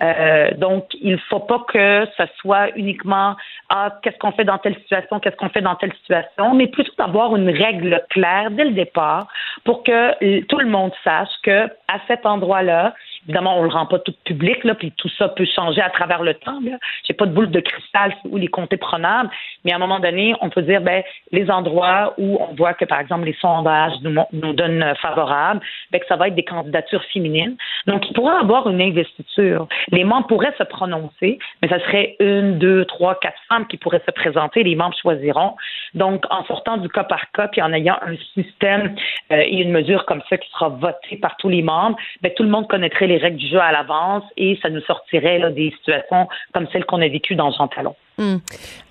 Euh, 0.00 0.50
donc, 0.56 0.86
il 1.00 1.12
ne 1.12 1.16
faut 1.28 1.40
pas 1.40 1.64
que 1.66 2.06
ce 2.16 2.24
soit 2.40 2.70
uniquement 2.76 3.36
ah, 3.70 3.98
qu'est-ce 4.02 4.18
qu'on 4.18 4.32
fait 4.32 4.44
dans 4.44 4.58
telle 4.58 4.76
situation, 4.76 5.18
qu'est-ce 5.18 5.36
qu'on 5.36 5.48
fait 5.48 5.60
dans 5.60 5.74
telle 5.76 5.92
situation, 5.94 6.54
mais 6.54 6.68
plutôt 6.68 6.92
d'avoir 6.98 7.34
une 7.36 7.50
règle 7.50 8.02
claire 8.10 8.50
dès 8.50 8.64
le 8.64 8.72
départ 8.72 9.28
pour 9.64 9.82
que 9.82 10.42
tout 10.44 10.58
le 10.58 10.68
monde 10.68 10.92
sache 11.02 11.28
que 11.42 11.66
à 11.88 11.98
cet 12.06 12.26
endroit-là, 12.26 12.94
Évidemment, 13.24 13.58
on 13.58 13.62
le 13.62 13.68
rend 13.68 13.86
pas 13.86 13.98
tout 13.98 14.14
public, 14.24 14.64
là, 14.64 14.74
puis 14.74 14.92
tout 14.96 15.08
ça 15.18 15.28
peut 15.28 15.46
changer 15.46 15.80
à 15.80 15.90
travers 15.90 16.22
le 16.22 16.34
temps. 16.34 16.58
Je 16.62 16.70
n'ai 16.70 17.16
pas 17.16 17.26
de 17.26 17.32
boule 17.32 17.50
de 17.50 17.60
cristal 17.60 18.14
où 18.24 18.36
les 18.36 18.48
comptes 18.48 18.74
prenables, 18.76 19.30
mais 19.64 19.72
à 19.72 19.76
un 19.76 19.78
moment 19.78 20.00
donné, 20.00 20.34
on 20.40 20.50
peut 20.50 20.62
dire 20.62 20.80
ben 20.80 21.02
les 21.32 21.50
endroits 21.50 22.14
où 22.18 22.38
on 22.40 22.54
voit 22.54 22.74
que, 22.74 22.84
par 22.84 23.00
exemple, 23.00 23.24
les 23.24 23.36
sondages 23.40 23.92
nous, 24.02 24.52
donnent 24.52 24.94
favorables, 25.00 25.60
ben, 25.90 26.00
que 26.00 26.06
ça 26.06 26.16
va 26.16 26.28
être 26.28 26.34
des 26.34 26.44
candidatures 26.44 27.04
féminines. 27.12 27.56
Donc, 27.86 28.08
il 28.08 28.14
pourrait 28.14 28.36
avoir 28.36 28.68
une 28.68 28.80
investiture. 28.80 29.66
Les 29.90 30.04
membres 30.04 30.26
pourraient 30.26 30.54
se 30.56 30.64
prononcer, 30.64 31.38
mais 31.60 31.68
ça 31.68 31.78
serait 31.80 32.16
une, 32.20 32.58
deux, 32.58 32.84
trois, 32.84 33.18
quatre 33.18 33.38
femmes 33.48 33.66
qui 33.66 33.76
pourraient 33.76 34.02
se 34.06 34.10
présenter. 34.10 34.62
Les 34.62 34.76
membres 34.76 34.96
choisiront. 35.00 35.56
Donc, 35.94 36.24
en 36.30 36.44
sortant 36.44 36.76
du 36.76 36.88
cas 36.88 37.04
par 37.04 37.30
cas, 37.32 37.48
puis 37.48 37.62
en 37.62 37.72
ayant 37.72 37.98
un 38.02 38.16
système 38.34 38.94
euh, 39.32 39.40
et 39.40 39.62
une 39.62 39.72
mesure 39.72 40.06
comme 40.06 40.22
ça 40.28 40.36
qui 40.36 40.48
sera 40.50 40.68
votée 40.68 41.16
par 41.20 41.36
tous 41.36 41.48
les 41.48 41.62
membres, 41.62 41.96
ben, 42.22 42.32
tout 42.34 42.42
le 42.42 42.50
monde 42.50 42.68
connaîtrait 42.68 43.06
les 43.08 43.18
règles 43.18 43.38
du 43.38 43.48
jeu 43.48 43.60
à 43.60 43.72
l'avance 43.72 44.24
et 44.36 44.58
ça 44.62 44.70
nous 44.70 44.80
sortirait 44.82 45.38
là, 45.38 45.50
des 45.50 45.70
situations 45.72 46.28
comme 46.52 46.68
celles 46.72 46.84
qu'on 46.84 47.02
a 47.02 47.08
vécues 47.08 47.34
dans 47.34 47.50
Jean 47.50 47.68
Talon. 47.68 47.96
Hmm. 48.18 48.38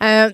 Euh, 0.03 0.29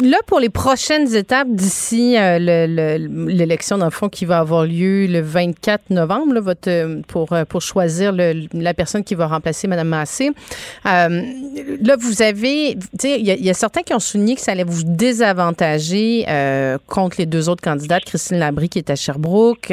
là, 0.00 0.16
pour 0.26 0.40
les 0.40 0.48
prochaines 0.48 1.14
étapes 1.14 1.46
d'ici 1.50 2.16
euh, 2.18 2.38
l'élection, 2.38 3.78
dans 3.78 3.84
le 3.84 3.92
fond, 3.92 4.08
qui 4.08 4.24
va 4.24 4.38
avoir 4.38 4.64
lieu 4.64 5.06
le 5.06 5.20
24 5.20 5.90
novembre, 5.90 6.34
là, 6.34 6.40
votre, 6.40 6.68
euh, 6.68 7.00
pour, 7.06 7.28
pour 7.48 7.62
choisir 7.62 8.12
la 8.12 8.74
personne 8.74 9.04
qui 9.04 9.14
va 9.14 9.28
remplacer 9.28 9.68
Mme 9.68 9.86
Massé. 9.86 10.32
là, 10.84 11.96
vous 11.96 12.22
avez, 12.22 12.76
tu 12.98 13.08
sais, 13.08 13.20
il 13.20 13.26
y, 13.26 13.50
a 13.50 13.54
certains 13.54 13.82
qui 13.82 13.94
ont 13.94 14.00
souligné 14.00 14.34
que 14.34 14.40
ça 14.40 14.50
allait 14.50 14.64
vous 14.64 14.82
désavantager 14.84 16.26
contre 16.88 17.16
les 17.18 17.26
deux 17.26 17.48
autres 17.48 17.62
candidates, 17.62 18.04
Christine 18.04 18.38
Labrie 18.38 18.68
qui 18.68 18.78
est 18.78 18.90
à 18.90 18.96
Sherbrooke, 18.96 19.72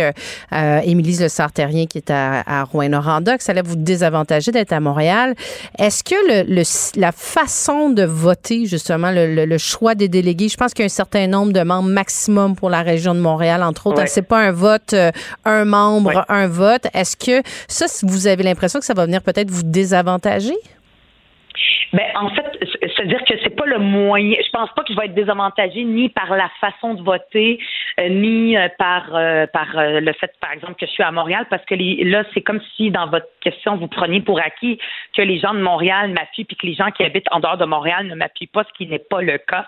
Émilie 0.51 1.18
Le 1.18 1.30
Sartérien 1.30 1.88
qui 1.88 1.97
est 1.97 2.12
à, 2.12 2.43
à 2.45 2.64
Rouen-Noranda, 2.64 3.38
que 3.38 3.43
ça 3.43 3.53
allait 3.53 3.62
vous 3.64 3.76
désavantager 3.76 4.51
d'être 4.51 4.74
à 4.74 4.80
Montréal. 4.80 5.36
Est-ce 5.80 6.03
que 6.03 6.45
le, 6.45 6.64
la 6.99 7.12
façon 7.12 7.89
de 7.89 8.03
voter 8.03 8.51
justement, 8.66 9.12
le, 9.14 9.58
choix 9.58 9.95
des 9.95 10.08
délégués. 10.08 10.49
Je 10.49 10.58
pense 10.58 10.74
qu'il 10.74 10.84
y 10.84 10.86
a 10.86 10.88
un 10.88 10.89
certain 10.89 11.28
nombre 11.28 11.54
de 11.54 11.62
membres 11.62 11.89
maximum 11.89 12.56
pour 12.56 12.70
la 12.70 12.82
région 12.82 13.14
de 13.14 13.20
Montréal, 13.20 13.64
entre 13.64 13.88
autres. 13.88 14.04
C'est 14.08 14.22
pas 14.22 14.39
un 14.39 14.52
vote, 14.52 14.93
euh, 14.93 15.12
un 15.45 15.66
membre, 15.66 16.26
un 16.30 16.47
vote. 16.47 16.88
Est-ce 16.93 17.16
que 17.16 17.41
ça, 17.68 17.86
vous 18.04 18.28
avez 18.28 18.43
l'impression 18.43 18.80
que 18.80 18.86
ça 18.86 18.93
va 18.93 19.06
venir 19.06 19.22
peut-être 19.22 19.49
vous 19.49 19.64
désavantager? 19.64 20.56
Ben, 21.93 22.08
en 22.16 22.30
fait, 22.30 22.45
c'est-à-dire 23.02 23.24
que 23.26 23.34
c'est 23.43 23.56
pas 23.56 23.66
le 23.66 23.80
moyen. 23.80 24.38
Je 24.43 24.49
pense 24.52 24.70
pas 24.76 24.84
que 24.84 24.93
je 24.93 24.99
vais 24.99 25.06
être 25.06 25.16
désavantagé 25.16 25.84
ni 25.84 26.10
par 26.10 26.30
la 26.36 26.49
façon 26.60 26.93
de 26.93 27.02
voter, 27.02 27.60
euh, 27.99 28.10
ni 28.10 28.56
euh, 28.56 28.68
par 28.78 29.16
euh, 29.16 29.45
le 29.99 30.14
fait, 30.14 30.32
par 30.39 30.52
exemple, 30.52 30.76
que 30.76 30.86
je 30.86 30.91
suis 30.91 31.04
à 31.04 31.12
Montréal, 31.12 31.45
parce 31.49 31.66
que 31.66 31.76
là, 31.76 32.24
c'est 32.34 32.41
comme 32.41 32.62
si 32.76 32.91
dans 32.91 33.08
votre 33.08 33.26
question 33.41 33.76
vous 33.76 33.88
preniez 33.88 34.22
pour 34.22 34.39
acquis 34.39 34.78
que 35.16 35.22
les 35.22 35.39
gens 35.39 35.54
de 35.54 35.62
Montréal 35.62 36.12
m'appuient, 36.12 36.45
puis 36.45 36.56
que 36.56 36.68
les 36.68 36.76
gens 36.76 36.91
qui 36.91 37.04
habitent 37.04 37.28
en 37.32 37.39
dehors 37.39 37.58
de 37.58 37.66
Montréal 37.66 38.06
ne 38.06 38.16
m'appuient 38.16 38.47
pas, 38.47 38.64
ce 38.64 38.74
qui 38.78 38.88
n'est 38.88 38.99
pas 38.99 39.22
le 39.22 39.38
cas. 39.39 39.68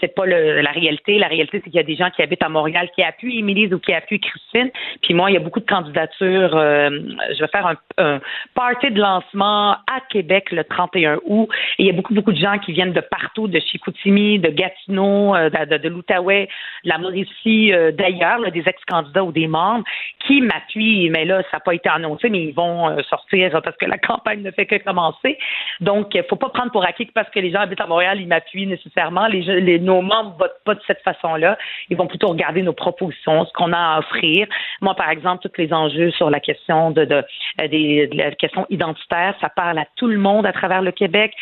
c'est 0.00 0.14
pas 0.14 0.26
le, 0.26 0.60
la 0.60 0.70
réalité. 0.70 1.18
La 1.18 1.26
réalité, 1.26 1.60
c'est 1.64 1.70
qu'il 1.70 1.76
y 1.76 1.80
a 1.80 1.84
des 1.84 1.96
gens 1.96 2.10
qui 2.10 2.22
habitent 2.22 2.42
à 2.44 2.48
Montréal 2.48 2.88
qui 2.94 3.02
appuient 3.02 3.38
Émilie 3.38 3.72
ou 3.72 3.78
qui 3.78 3.92
appuient 3.92 4.20
Christine. 4.20 4.70
Puis 5.02 5.14
moi, 5.14 5.30
il 5.30 5.34
y 5.34 5.36
a 5.36 5.40
beaucoup 5.40 5.60
de 5.60 5.66
candidatures. 5.66 6.50
je 6.50 7.40
vais 7.40 7.48
faire 7.48 7.66
un, 7.98 8.20
party 8.54 8.90
de 8.90 9.00
lancement 9.00 9.72
à 9.72 10.00
Québec 10.10 10.50
le 10.52 10.64
31 10.64 11.18
août 11.24 11.48
et 11.78 11.84
il 11.84 11.86
y 11.86 11.90
a 11.90 11.92
beaucoup, 11.92 12.14
beaucoup 12.14 12.32
qui 12.64 12.72
viennent 12.72 12.92
de 12.92 13.00
partout, 13.00 13.48
de 13.48 13.58
Chicoutimi, 13.60 14.38
de 14.38 14.48
Gatineau, 14.48 15.34
euh, 15.34 15.50
de, 15.50 15.88
l'Outaouais, 15.88 16.48
de 16.84 16.88
la 16.88 16.98
Mauricie, 16.98 17.72
euh, 17.72 17.92
d'ailleurs, 17.92 18.40
des 18.50 18.62
ex-candidats 18.66 19.24
ou 19.24 19.32
des 19.32 19.46
membres 19.46 19.84
qui 20.26 20.40
m'appuient. 20.40 21.10
Mais 21.10 21.24
là, 21.24 21.42
ça 21.50 21.56
n'a 21.56 21.60
pas 21.60 21.74
été 21.74 21.88
annoncé, 21.88 22.28
mais 22.30 22.44
ils 22.44 22.54
vont 22.54 22.90
euh, 22.90 23.02
sortir 23.08 23.50
parce 23.62 23.76
que 23.76 23.86
la 23.86 23.98
campagne 24.04 24.42
ne 24.42 24.50
fait 24.50 24.66
que 24.66 24.76
commencer. 24.76 25.38
Donc, 25.80 26.14
il 26.14 26.18
ne 26.18 26.22
faut 26.24 26.36
pas 26.36 26.48
prendre 26.50 26.70
pour 26.70 26.84
acquis 26.84 27.06
que 27.06 27.12
parce 27.12 27.30
que 27.30 27.40
les 27.40 27.50
gens 27.50 27.60
habitent 27.60 27.80
à 27.80 27.86
Montréal, 27.86 28.20
ils 28.20 28.28
m'appuient 28.28 28.66
nécessairement. 28.66 29.28
Nos 29.28 30.02
membres 30.02 30.34
ne 30.34 30.38
votent 30.38 30.62
pas 30.64 30.74
de 30.74 30.80
cette 30.86 31.02
façon-là. 31.02 31.56
Ils 31.88 31.96
vont 31.96 32.06
plutôt 32.06 32.28
regarder 32.28 32.62
nos 32.62 32.72
propositions, 32.72 33.44
ce 33.46 33.52
qu'on 33.52 33.72
a 33.72 33.78
à 33.78 33.98
offrir. 34.00 34.46
Moi, 34.80 34.94
par 34.94 35.10
exemple, 35.10 35.48
tous 35.48 35.60
les 35.60 35.72
enjeux 35.72 36.10
sur 36.12 36.30
la 36.30 36.40
question 36.40 36.90
de, 36.90 37.24
la 37.58 38.30
question 38.32 38.66
identitaire, 38.70 39.34
ça 39.40 39.48
parle 39.48 39.78
à 39.78 39.86
tout 39.96 40.06
le 40.06 40.18
monde 40.18 40.46
à 40.46 40.52
travers 40.52 40.82
le 40.82 40.92
Québec. 40.92 41.32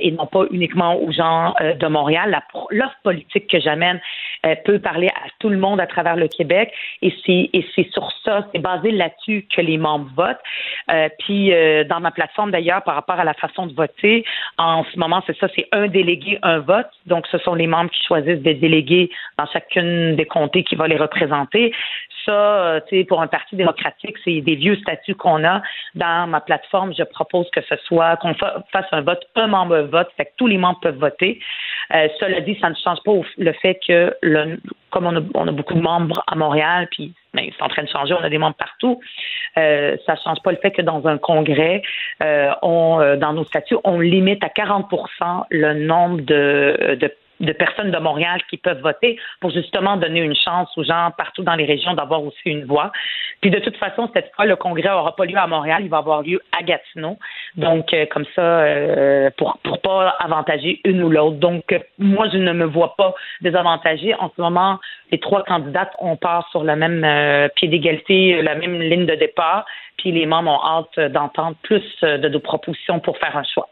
Et 0.00 0.10
non 0.12 0.26
pas 0.26 0.44
uniquement 0.50 1.00
aux 1.00 1.10
gens 1.12 1.54
euh, 1.60 1.74
de 1.74 1.86
Montréal. 1.86 2.38
L'offre 2.70 2.96
politique 3.02 3.48
que 3.48 3.60
j'amène 3.60 4.00
euh, 4.46 4.54
peut 4.64 4.78
parler 4.78 5.08
à 5.08 5.28
tout 5.38 5.48
le 5.48 5.58
monde 5.58 5.80
à 5.80 5.86
travers 5.86 6.16
le 6.16 6.28
Québec 6.28 6.72
et 7.02 7.12
c'est 7.26 7.90
sur 7.92 8.10
ça, 8.24 8.46
c'est 8.52 8.60
basé 8.60 8.90
là-dessus 8.90 9.46
que 9.54 9.60
les 9.60 9.78
membres 9.78 10.10
votent. 10.16 10.40
puis 11.18 11.52
dans 11.88 12.00
ma 12.00 12.10
plateforme 12.10 12.50
d'ailleurs 12.50 12.82
par 12.82 12.94
rapport 12.94 13.18
à 13.18 13.24
la 13.24 13.34
façon 13.34 13.66
de 13.66 13.74
voter, 13.74 14.24
en 14.58 14.84
ce 14.84 14.98
moment 14.98 15.22
c'est 15.26 15.36
ça, 15.38 15.48
c'est 15.56 15.68
un 15.72 15.88
délégué 15.88 16.38
un 16.42 16.58
vote. 16.58 16.88
Donc 17.06 17.26
ce 17.30 17.38
sont 17.38 17.54
les 17.54 17.66
membres 17.66 17.90
qui 17.90 18.02
choisissent 18.04 18.42
des 18.42 18.54
délégués 18.54 19.10
dans 19.38 19.46
chacune 19.46 20.16
des 20.16 20.26
comtés 20.26 20.64
qui 20.64 20.76
va 20.76 20.86
les 20.88 20.96
représenter 20.96 21.72
ça, 22.24 22.32
euh, 22.32 23.04
pour 23.08 23.22
un 23.22 23.26
parti 23.26 23.56
démocratique, 23.56 24.16
c'est 24.24 24.40
des 24.40 24.54
vieux 24.56 24.76
statuts 24.76 25.14
qu'on 25.14 25.44
a. 25.44 25.62
Dans 25.94 26.28
ma 26.28 26.40
plateforme, 26.40 26.92
je 26.96 27.02
propose 27.02 27.48
que 27.50 27.60
ce 27.62 27.76
soit 27.84 28.16
qu'on 28.16 28.34
fasse 28.34 28.86
un 28.92 29.00
vote, 29.02 29.22
un 29.36 29.46
membre 29.46 29.79
vote, 29.82 30.08
fait 30.16 30.26
que 30.26 30.30
tous 30.36 30.46
les 30.46 30.58
membres 30.58 30.80
peuvent 30.80 30.98
voter. 30.98 31.40
Euh, 31.94 32.08
cela 32.18 32.40
dit, 32.40 32.56
ça 32.60 32.70
ne 32.70 32.74
change 32.74 32.98
pas 33.04 33.12
le 33.38 33.52
fait 33.52 33.78
que, 33.86 34.16
comme 34.90 35.06
on 35.06 35.46
a, 35.46 35.52
beaucoup 35.52 35.74
de 35.74 35.80
membres 35.80 36.22
à 36.26 36.36
Montréal, 36.36 36.88
puis 36.90 37.14
ben, 37.34 37.48
c'est 37.56 37.62
en 37.62 37.68
train 37.68 37.82
de 37.82 37.88
changer, 37.88 38.14
on 38.14 38.22
a 38.22 38.28
des 38.28 38.38
membres 38.38 38.56
partout. 38.56 39.00
Euh, 39.58 39.96
ça 40.06 40.14
ne 40.14 40.18
change 40.18 40.42
pas 40.42 40.52
le 40.52 40.58
fait 40.58 40.70
que 40.70 40.82
dans 40.82 41.06
un 41.06 41.18
congrès, 41.18 41.82
euh, 42.22 43.16
dans 43.16 43.32
nos 43.32 43.44
statuts, 43.44 43.76
on 43.84 43.98
limite 43.98 44.42
à 44.44 44.48
40% 44.48 45.44
le 45.50 45.74
nombre 45.74 46.20
de, 46.20 46.96
de 47.00 47.12
de 47.40 47.52
personnes 47.52 47.90
de 47.90 47.98
Montréal 47.98 48.40
qui 48.48 48.56
peuvent 48.56 48.80
voter 48.80 49.18
pour 49.40 49.50
justement 49.50 49.96
donner 49.96 50.20
une 50.20 50.36
chance 50.36 50.68
aux 50.76 50.84
gens 50.84 51.10
partout 51.16 51.42
dans 51.42 51.54
les 51.54 51.64
régions 51.64 51.94
d'avoir 51.94 52.22
aussi 52.22 52.36
une 52.44 52.64
voix. 52.64 52.92
Puis 53.40 53.50
de 53.50 53.58
toute 53.58 53.76
façon, 53.78 54.10
cette 54.14 54.30
fois, 54.34 54.44
le 54.44 54.56
congrès 54.56 54.88
n'aura 54.88 55.16
pas 55.16 55.24
lieu 55.24 55.38
à 55.38 55.46
Montréal, 55.46 55.82
il 55.82 55.88
va 55.88 55.98
avoir 55.98 56.22
lieu 56.22 56.40
à 56.56 56.62
Gatineau. 56.62 57.18
Donc, 57.56 57.92
euh, 57.92 58.06
comme 58.06 58.26
ça, 58.34 58.42
euh, 58.42 59.30
pour 59.36 59.58
pour 59.62 59.80
pas 59.80 60.10
avantager 60.20 60.80
une 60.84 61.02
ou 61.02 61.10
l'autre. 61.10 61.38
Donc, 61.38 61.72
euh, 61.72 61.78
moi, 61.98 62.28
je 62.30 62.36
ne 62.36 62.52
me 62.52 62.64
vois 62.64 62.94
pas 62.96 63.14
désavantagée. 63.40 64.14
En 64.14 64.30
ce 64.34 64.40
moment, 64.40 64.78
les 65.10 65.18
trois 65.18 65.42
candidates, 65.44 65.92
on 65.98 66.16
part 66.16 66.48
sur 66.50 66.62
le 66.62 66.76
même 66.76 67.50
pied 67.56 67.68
d'égalité, 67.68 68.42
la 68.42 68.54
même 68.54 68.80
ligne 68.80 69.06
de 69.06 69.14
départ. 69.14 69.64
Puis 69.96 70.12
les 70.12 70.26
membres 70.26 70.50
ont 70.50 70.64
hâte 70.64 71.12
d'entendre 71.12 71.56
plus 71.62 71.82
de 72.02 72.28
nos 72.28 72.40
propositions 72.40 73.00
pour 73.00 73.18
faire 73.18 73.36
un 73.36 73.42
choix. 73.42 73.68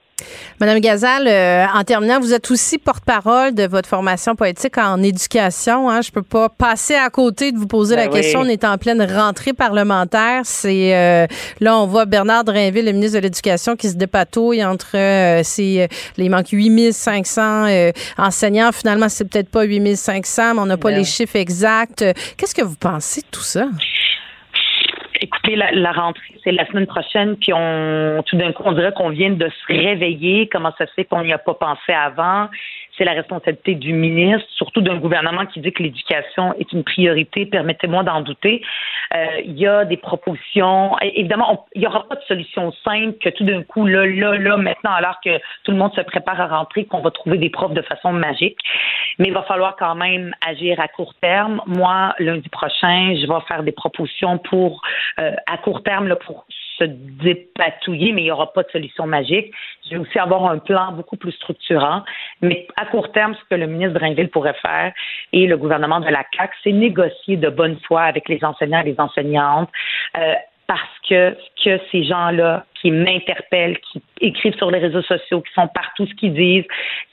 Madame 0.61 0.81
Gazal, 0.81 1.29
euh, 1.29 1.67
en 1.73 1.85
terminant, 1.85 2.19
vous 2.19 2.35
êtes 2.35 2.51
aussi 2.51 2.79
porte-parole 2.79 3.55
de 3.55 3.67
votre 3.67 3.89
formation 3.89 4.35
poétique 4.35 4.77
en 4.77 5.01
éducation. 5.03 5.89
Hein. 5.89 6.01
Je 6.03 6.11
peux 6.11 6.23
pas 6.23 6.49
passer 6.49 6.95
à 6.95 7.09
côté 7.11 7.53
de 7.53 7.59
vous 7.59 7.69
poser 7.69 7.95
Ben 7.95 8.07
la 8.07 8.09
question. 8.09 8.41
On 8.41 8.45
est 8.45 8.65
en 8.65 8.77
pleine 8.79 9.01
rentrée 9.03 9.53
parlementaire. 9.53 10.43
C'est 10.45 10.97
euh, 10.97 11.27
là, 11.61 11.79
on 11.79 11.87
voit 11.87 12.07
Bernard 12.07 12.45
Drinville, 12.45 12.87
le 12.87 12.93
ministre 12.93 13.19
de 13.19 13.23
l'Éducation, 13.23 13.77
qui 13.77 13.89
se 13.89 13.95
dépatouille 13.95 14.65
entre 14.65 14.97
euh, 14.97 15.43
ces, 15.45 15.83
euh, 15.83 15.87
il 16.17 16.31
manque 16.31 16.49
8500 16.51 17.67
euh, 17.69 17.93
enseignants. 18.17 18.73
Finalement, 18.73 19.09
c'est 19.09 19.25
peut-être 19.25 19.51
pas 19.51 19.63
8500, 19.63 20.55
mais 20.55 20.61
on 20.61 20.67
n'a 20.67 20.77
pas 20.77 20.91
Ben 20.91 20.99
les 20.99 21.05
chiffres 21.05 21.37
exacts. 21.37 22.05
Qu'est-ce 22.37 22.55
que 22.55 22.63
vous 22.63 22.77
pensez 22.77 23.21
de 23.21 23.27
tout 23.31 23.43
ça? 23.43 23.69
La, 25.57 25.71
la 25.73 25.93
rentrée, 25.93 26.35
c'est 26.45 26.53
la 26.53 26.67
semaine 26.67 26.87
prochaine, 26.87 27.37
puis 27.37 27.53
on 27.55 28.23
tout 28.27 28.37
d'un 28.37 28.53
coup, 28.53 28.63
on 28.67 28.73
dirait 28.73 28.93
qu'on 28.93 29.09
vient 29.09 29.31
de 29.31 29.49
se 29.49 29.67
réveiller. 29.73 30.49
Comment 30.49 30.73
ça 30.77 30.87
se 30.87 30.93
fait 30.93 31.05
qu'on 31.05 31.23
n'y 31.23 31.33
a 31.33 31.39
pas 31.39 31.55
pensé 31.55 31.93
avant? 31.93 32.49
C'est 32.99 33.05
la 33.05 33.13
responsabilité 33.13 33.77
du 33.77 33.93
ministre, 33.93 34.47
surtout 34.51 34.81
d'un 34.81 34.97
gouvernement 34.97 35.47
qui 35.47 35.61
dit 35.61 35.73
que 35.73 35.83
l'éducation 35.83 36.53
est 36.55 36.73
une 36.73 36.83
priorité. 36.83 37.47
Permettez-moi 37.47 38.03
d'en 38.03 38.21
douter. 38.21 38.61
Euh, 39.15 39.41
Il 39.45 39.57
y 39.57 39.67
a 39.67 39.85
des 39.85 39.97
propositions. 39.97 40.99
Évidemment, 41.01 41.67
il 41.75 41.81
n'y 41.81 41.87
aura 41.87 42.09
pas 42.09 42.17
de 42.17 42.23
solution 42.23 42.73
simple 42.85 43.17
que 43.19 43.29
tout 43.31 43.45
d'un 43.45 43.63
coup, 43.63 43.87
là, 43.87 44.05
là, 44.05 44.37
là, 44.37 44.57
maintenant, 44.57 44.93
alors 44.93 45.21
que 45.25 45.39
tout 45.63 45.71
le 45.71 45.79
monde 45.79 45.95
se 45.95 46.01
prépare 46.01 46.41
à 46.41 46.49
rentrer, 46.49 46.85
qu'on 46.85 47.01
va 47.01 47.11
trouver 47.11 47.39
des 47.39 47.51
profs 47.51 47.73
de 47.73 47.83
façon 47.83 48.13
magique. 48.13 48.59
Mais 49.19 49.29
il 49.29 49.35
va 49.35 49.43
falloir 49.43 49.77
quand 49.77 49.95
même 49.95 50.35
agir 50.47 50.81
à 50.81 50.89
court 50.89 51.15
terme. 51.21 51.63
Moi, 51.67 52.15
lundi 52.19 52.49
prochain, 52.49 53.15
je 53.15 53.27
vais 53.27 53.41
faire 53.47 53.63
des 53.63 53.73
propositions 53.73 54.39
pour 54.39 54.83
euh, 55.21 55.33
à 55.47 55.57
court 55.59 55.83
terme 55.83 56.15
pour 56.27 56.45
se 56.79 56.85
dépatouiller, 56.85 58.13
mais 58.13 58.23
il 58.23 58.25
n'y 58.25 58.31
aura 58.31 58.53
pas 58.53 58.63
de 58.63 58.71
solution 58.71 59.07
magique. 59.07 59.53
Je 59.85 59.91
vais 59.91 59.99
aussi 59.99 60.19
avoir 60.19 60.47
un 60.47 60.59
plan 60.59 60.93
beaucoup 60.93 61.17
plus 61.17 61.33
structurant. 61.33 62.03
Mais 62.41 62.67
à 62.77 62.87
court 62.87 63.11
terme, 63.13 63.35
ce 63.35 63.45
que 63.49 63.55
le 63.55 63.67
ministre 63.67 63.99
Drainville 63.99 64.31
pourrait 64.31 64.57
faire 64.63 64.93
et 65.33 65.47
le 65.47 65.57
gouvernement 65.57 66.01
de 66.01 66.09
la 66.09 66.25
CAQ, 66.37 66.57
c'est 66.63 66.73
négocier 66.73 67.37
de 67.37 67.49
bonne 67.49 67.79
foi 67.87 68.03
avec 68.03 68.29
les 68.29 68.45
enseignants 68.45 68.81
et 68.81 68.93
les 68.93 69.01
enseignantes. 69.01 69.71
euh, 70.17 70.35
parce 70.69 70.83
que 71.09 71.37
que 71.65 71.81
ces 71.91 72.05
gens-là 72.05 72.65
qui 72.81 72.93
m'interpellent, 72.93 73.79
qui 73.81 74.01
écrivent 74.21 74.55
sur 74.57 74.71
les 74.71 74.79
réseaux 74.79 75.03
sociaux, 75.03 75.41
qui 75.41 75.53
sont 75.55 75.67
partout 75.67 76.07
ce 76.07 76.15
qu'ils 76.15 76.35
disent, 76.35 76.65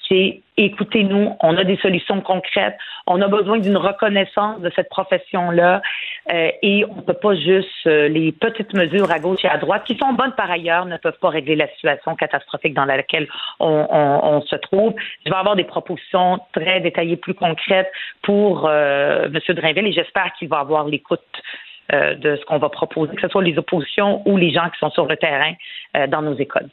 c'est 0.08 0.42
écoutez-nous, 0.58 1.36
on 1.42 1.58
a 1.58 1.64
des 1.64 1.78
solutions 1.78 2.22
concrètes, 2.22 2.78
on 3.08 3.20
a 3.22 3.28
besoin 3.28 3.58
d'une 3.58 3.76
reconnaissance 3.78 4.62
de 4.62 4.72
cette 4.76 4.90
profession-là 4.90 5.82
euh, 6.32 6.52
et 6.62 6.86
on 6.86 6.98
ne 6.98 7.02
peut 7.02 7.14
pas 7.16 7.34
juste 7.36 7.70
euh, 7.88 8.08
les 8.08 8.32
petites 8.32 8.74
mesures 8.76 9.10
à 9.12 9.18
gauche 9.20 9.44
et 9.44 9.48
à 9.50 9.58
droite 9.58 9.84
qui 9.86 9.98
sont 9.98 10.14
bonnes 10.14 10.34
par 10.34 10.52
ailleurs 10.52 10.86
ne 10.86 10.98
peuvent 10.98 11.18
pas 11.20 11.30
régler 11.30 11.56
la 11.56 11.68
situation 11.70 12.16
catastrophique 12.16 12.76
dans 12.76 12.86
laquelle 12.86 13.28
on, 13.60 13.88
on- 13.90 14.20
on 14.36 14.42
se 14.42 14.56
trouve. 14.58 14.94
Je 15.26 15.32
vais 15.32 15.36
avoir 15.36 15.56
des 15.56 15.64
propositions 15.66 16.40
très 16.54 16.80
détaillées, 16.82 17.18
plus 17.18 17.34
concrètes 17.34 17.92
pour 18.22 18.68
euh, 18.68 19.26
M. 19.26 19.56
Drainville 19.56 19.88
et 19.88 19.94
j'espère 19.94 20.32
qu'il 20.38 20.50
va 20.50 20.60
avoir 20.60 20.86
l'écoute 20.86 21.22
euh, 21.94 22.16
de 22.16 22.36
ce 22.36 22.44
qu'on 22.46 22.58
va 22.58 22.70
proposer, 22.70 23.14
que 23.14 23.22
ce 23.22 23.28
soit 23.28 23.44
les 23.44 23.60
oppositions 23.60 24.28
ou 24.28 24.38
les 24.38 24.52
gens 24.52 24.68
qui 24.74 24.80
sont 24.80 24.90
sur 24.90 25.06
le 25.06 25.18
terrain 25.18 25.54
euh, 25.96 26.08
dans 26.08 26.24
nos 26.24 26.36
écoles. 26.36 26.68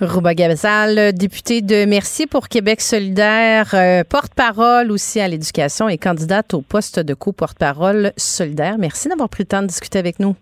Rouba 0.00 0.32
Gazal, 0.34 1.12
députée 1.12 1.60
de 1.60 1.84
Merci 1.86 2.28
pour 2.28 2.46
Québec 2.46 2.80
solidaire, 2.80 3.74
euh, 3.74 4.04
porte-parole 4.08 4.92
aussi 4.92 5.20
à 5.20 5.26
l'éducation 5.26 5.88
et 5.88 5.98
candidate 5.98 6.54
au 6.54 6.62
poste 6.62 7.00
de 7.00 7.14
co-porte-parole 7.14 8.12
solidaire. 8.16 8.76
Merci 8.78 9.08
d'avoir 9.08 9.28
pris 9.28 9.42
le 9.42 9.48
temps 9.48 9.62
de 9.62 9.66
discuter 9.66 9.98
avec 9.98 10.20
nous. 10.20 10.36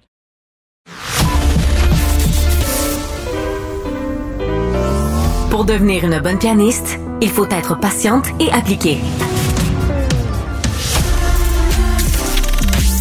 Pour 5.50 5.64
devenir 5.64 6.04
une 6.04 6.20
bonne 6.20 6.38
pianiste, 6.38 7.00
il 7.22 7.28
faut 7.28 7.46
être 7.46 7.80
patiente 7.80 8.26
et 8.40 8.52
appliquée. 8.52 8.98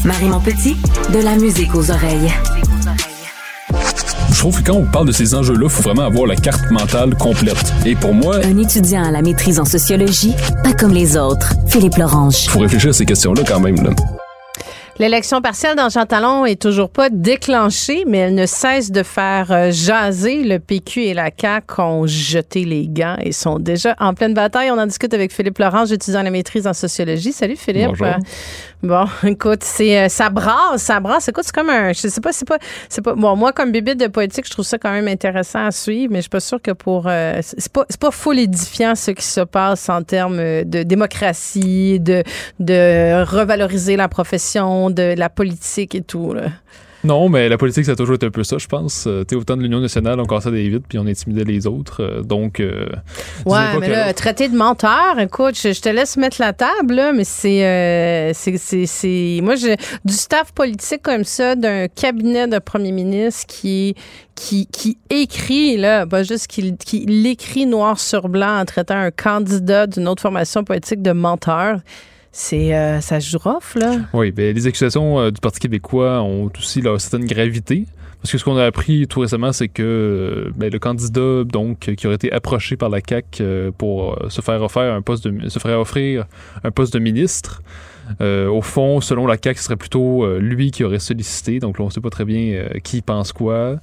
Marie 0.05 0.29
Montpetit, 0.29 0.77
de 1.13 1.19
la 1.19 1.35
musique 1.35 1.75
aux 1.75 1.91
oreilles. 1.91 2.31
Je 4.31 4.39
trouve 4.39 4.61
que 4.63 4.71
quand 4.71 4.77
on 4.77 4.85
parle 4.85 5.07
de 5.07 5.11
ces 5.11 5.35
enjeux-là, 5.35 5.65
il 5.65 5.69
faut 5.69 5.83
vraiment 5.83 6.03
avoir 6.05 6.25
la 6.25 6.35
carte 6.35 6.71
mentale 6.71 7.15
complète. 7.15 7.71
Et 7.85 7.95
pour 7.95 8.13
moi, 8.13 8.37
Un 8.43 8.57
étudiant 8.57 9.03
à 9.03 9.11
la 9.11 9.21
maîtrise 9.21 9.59
en 9.59 9.65
sociologie, 9.65 10.33
pas 10.63 10.73
comme 10.73 10.93
les 10.93 11.17
autres. 11.17 11.53
Philippe 11.67 11.97
Lorange. 11.97 12.45
il 12.45 12.49
faut 12.49 12.59
réfléchir 12.59 12.89
à 12.89 12.93
ces 12.93 13.05
questions-là 13.05 13.43
quand 13.47 13.59
même. 13.59 13.75
Là. 13.83 13.91
L'élection 14.97 15.41
partielle 15.41 15.75
dans 15.75 15.89
Jean 15.89 16.05
Talon 16.05 16.45
est 16.45 16.61
toujours 16.61 16.89
pas 16.89 17.09
déclenchée, 17.09 18.03
mais 18.07 18.19
elle 18.19 18.35
ne 18.35 18.45
cesse 18.45 18.91
de 18.91 19.01
faire 19.01 19.51
euh, 19.51 19.71
jaser. 19.71 20.43
Le 20.43 20.59
PQ 20.59 21.05
et 21.05 21.13
la 21.15 21.31
CAQ 21.35 21.81
ont 21.81 22.05
jeté 22.05 22.65
les 22.65 22.87
gants 22.87 23.15
et 23.19 23.31
sont 23.31 23.57
déjà 23.57 23.95
en 23.99 24.13
pleine 24.13 24.33
bataille. 24.35 24.69
On 24.69 24.77
en 24.77 24.85
discute 24.85 25.13
avec 25.13 25.33
Philippe 25.33 25.57
Laurent, 25.57 25.85
étudiant 25.85 26.19
à 26.19 26.23
la 26.23 26.29
maîtrise 26.29 26.67
en 26.67 26.73
sociologie. 26.73 27.31
Salut 27.31 27.55
Philippe. 27.55 27.87
Bonjour. 27.87 28.15
Bon, 28.83 29.05
écoute, 29.23 29.63
c'est 29.63 30.05
euh, 30.05 30.09
ça 30.09 30.29
brasse, 30.29 30.81
ça 30.81 30.99
brasse. 30.99 31.27
Écoute, 31.27 31.43
c'est 31.45 31.53
comme 31.53 31.69
un, 31.69 31.93
je 31.93 32.07
sais 32.07 32.21
pas, 32.21 32.31
c'est 32.31 32.47
pas, 32.47 32.57
c'est 32.89 33.03
pas. 33.03 33.13
Bon, 33.13 33.35
moi 33.35 33.53
comme 33.53 33.71
bébé 33.71 33.93
de 33.93 34.07
politique, 34.07 34.45
je 34.47 34.51
trouve 34.51 34.65
ça 34.65 34.79
quand 34.79 34.91
même 34.91 35.07
intéressant 35.07 35.65
à 35.65 35.71
suivre, 35.71 36.11
mais 36.11 36.17
je 36.17 36.21
suis 36.23 36.29
pas 36.29 36.39
sûre 36.39 36.61
que 36.61 36.71
pour, 36.71 37.05
euh, 37.07 37.39
c'est 37.43 37.71
pas, 37.71 37.85
c'est 37.89 37.99
pas 37.99 38.09
full 38.09 38.39
édifiant 38.39 38.95
ce 38.95 39.11
qui 39.11 39.25
se 39.25 39.41
passe 39.41 39.87
en 39.89 40.01
termes 40.01 40.39
euh, 40.39 40.63
de 40.63 40.81
démocratie, 40.81 41.99
de, 41.99 42.23
de 42.59 43.23
revaloriser 43.23 43.97
la 43.97 44.07
profession, 44.07 44.89
de 44.89 45.13
la 45.15 45.29
politique 45.29 45.93
et 45.93 46.01
tout. 46.01 46.33
Là. 46.33 46.45
Non, 47.03 47.29
mais 47.29 47.49
la 47.49 47.57
politique, 47.57 47.85
ça 47.85 47.93
a 47.93 47.95
toujours 47.95 48.15
été 48.15 48.27
un 48.27 48.31
peu 48.31 48.43
ça, 48.43 48.57
je 48.59 48.67
pense. 48.67 49.05
Euh, 49.07 49.23
tu 49.23 49.35
sais, 49.35 49.41
autant 49.41 49.57
de 49.57 49.63
l'Union 49.63 49.79
nationale, 49.79 50.19
on 50.19 50.25
cassait 50.25 50.51
des 50.51 50.69
vides, 50.69 50.83
puis 50.87 50.99
on 50.99 51.05
intimidait 51.07 51.43
les 51.43 51.65
autres. 51.65 52.03
Euh, 52.03 52.21
donc, 52.21 52.59
euh, 52.59 52.85
Ouais, 53.45 53.57
mais 53.79 53.89
là, 53.89 54.13
traité 54.13 54.49
de 54.49 54.55
menteur, 54.55 55.17
écoute, 55.19 55.57
je, 55.59 55.73
je 55.73 55.81
te 55.81 55.89
laisse 55.89 56.15
mettre 56.17 56.37
la 56.39 56.53
table, 56.53 56.93
là, 56.95 57.11
mais 57.13 57.23
c'est, 57.23 57.65
euh, 57.65 58.31
c'est, 58.33 58.57
c'est, 58.57 58.85
c'est- 58.85 59.39
moi, 59.41 59.55
je, 59.55 59.75
du 60.05 60.13
staff 60.13 60.51
politique 60.53 61.01
comme 61.01 61.23
ça, 61.23 61.55
d'un 61.55 61.87
cabinet 61.87 62.47
de 62.47 62.59
premier 62.59 62.91
ministre 62.91 63.47
qui, 63.47 63.95
qui, 64.35 64.67
qui 64.67 64.97
écrit, 65.09 65.77
là, 65.77 66.05
pas 66.05 66.21
juste 66.23 66.47
qui, 66.47 66.75
qui 66.77 67.05
l'écrit 67.07 67.65
noir 67.65 67.99
sur 67.99 68.29
blanc 68.29 68.59
en 68.59 68.65
traitant 68.65 68.95
un 68.97 69.11
candidat 69.11 69.87
d'une 69.87 70.07
autre 70.07 70.21
formation 70.21 70.63
politique 70.63 71.01
de 71.01 71.11
menteur. 71.13 71.79
C'est, 72.31 72.73
euh, 72.73 73.01
ça 73.01 73.19
joue 73.19 73.37
rough, 73.37 73.75
là. 73.75 73.97
Oui, 74.13 74.31
ben, 74.31 74.55
les 74.55 74.65
accusations 74.67 75.19
euh, 75.19 75.31
du 75.31 75.41
Parti 75.41 75.59
québécois 75.59 76.21
ont 76.21 76.49
aussi 76.57 76.81
leur 76.81 76.99
certaine 77.01 77.25
gravité. 77.27 77.85
Parce 78.21 78.31
que 78.31 78.37
ce 78.37 78.43
qu'on 78.45 78.55
a 78.55 78.65
appris 78.65 79.07
tout 79.07 79.19
récemment, 79.19 79.51
c'est 79.51 79.67
que 79.67 79.81
euh, 79.81 80.51
ben, 80.55 80.71
le 80.71 80.79
candidat 80.79 81.43
donc 81.43 81.93
qui 81.95 82.07
aurait 82.07 82.15
été 82.15 82.31
approché 82.31 82.77
par 82.77 82.89
la 82.89 83.01
CAC 83.01 83.41
pour 83.77 84.13
euh, 84.13 84.29
se 84.29 84.41
faire 84.41 84.61
offrir 84.61 84.93
un 84.93 85.01
poste 85.01 85.27
de 85.27 85.49
se 85.49 85.59
ferait 85.59 85.73
offrir 85.73 86.25
un 86.63 86.71
poste 86.71 86.93
de 86.93 86.99
ministre. 86.99 87.63
au 88.19 88.61
fond, 88.61 89.01
selon 89.01 89.25
la 89.25 89.37
CAC, 89.37 89.57
ce 89.57 89.65
serait 89.65 89.75
plutôt 89.75 90.37
lui 90.37 90.71
qui 90.71 90.83
aurait 90.83 90.99
sollicité. 90.99 91.59
Donc 91.59 91.79
là, 91.79 91.85
on 91.85 91.89
sait 91.89 92.01
pas 92.01 92.09
très 92.11 92.25
bien 92.25 92.65
qui 92.83 93.01
pense 93.01 93.33
quoi. 93.33 93.77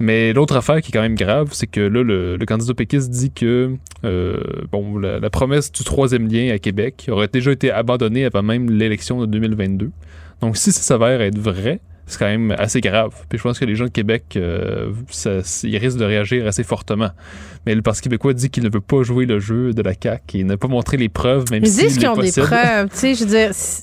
Mais 0.00 0.32
l'autre 0.32 0.56
affaire 0.56 0.82
qui 0.82 0.90
est 0.90 0.92
quand 0.92 1.02
même 1.02 1.14
grave, 1.14 1.50
c'est 1.52 1.66
que 1.66 1.80
là, 1.80 2.02
le, 2.02 2.36
le 2.36 2.46
candidat 2.46 2.74
péquiste 2.74 3.08
dit 3.10 3.30
que 3.30 3.76
euh, 4.04 4.38
bon, 4.70 4.98
la, 4.98 5.18
la 5.18 5.30
promesse 5.30 5.72
du 5.72 5.84
troisième 5.84 6.28
lien 6.28 6.52
à 6.52 6.58
Québec 6.58 7.06
aurait 7.10 7.28
déjà 7.28 7.52
été 7.52 7.70
abandonnée 7.70 8.24
avant 8.24 8.42
même 8.42 8.70
l'élection 8.70 9.20
de 9.20 9.26
2022. 9.26 9.90
Donc, 10.40 10.56
si 10.56 10.72
ça 10.72 10.82
s'avère 10.82 11.20
être 11.22 11.38
vrai, 11.38 11.80
c'est 12.06 12.18
quand 12.18 12.26
même 12.26 12.54
assez 12.58 12.80
grave. 12.80 13.12
Puis 13.28 13.38
je 13.38 13.42
pense 13.42 13.58
que 13.58 13.64
les 13.64 13.74
gens 13.74 13.84
de 13.84 13.90
Québec, 13.90 14.24
euh, 14.36 14.92
ça- 15.10 15.40
ils 15.64 15.76
risquent 15.78 15.98
de 15.98 16.04
réagir 16.04 16.46
assez 16.46 16.62
fortement. 16.64 17.10
Mais 17.66 17.74
le 17.74 17.82
Parti 17.82 18.00
québécois 18.02 18.32
dit 18.32 18.48
qu'il 18.48 18.62
ne 18.62 18.70
veut 18.72 18.80
pas 18.80 19.02
jouer 19.02 19.26
le 19.26 19.40
jeu 19.40 19.72
de 19.72 19.82
la 19.82 19.92
CAQ 20.00 20.38
et 20.38 20.44
n'a 20.44 20.56
pas 20.56 20.68
montré 20.68 20.96
les 20.96 21.08
preuves, 21.08 21.44
même 21.50 21.64
Ils 21.64 21.68
s'il 21.68 21.86
disent 21.88 21.98
qu'ils 21.98 22.08
ont 22.08 22.16
des 22.16 22.30
preuves. 22.30 22.88
Tu 22.90 22.96
sais, 22.96 23.14
je 23.16 23.24
veux 23.24 23.30
dire, 23.30 23.50
si- 23.52 23.82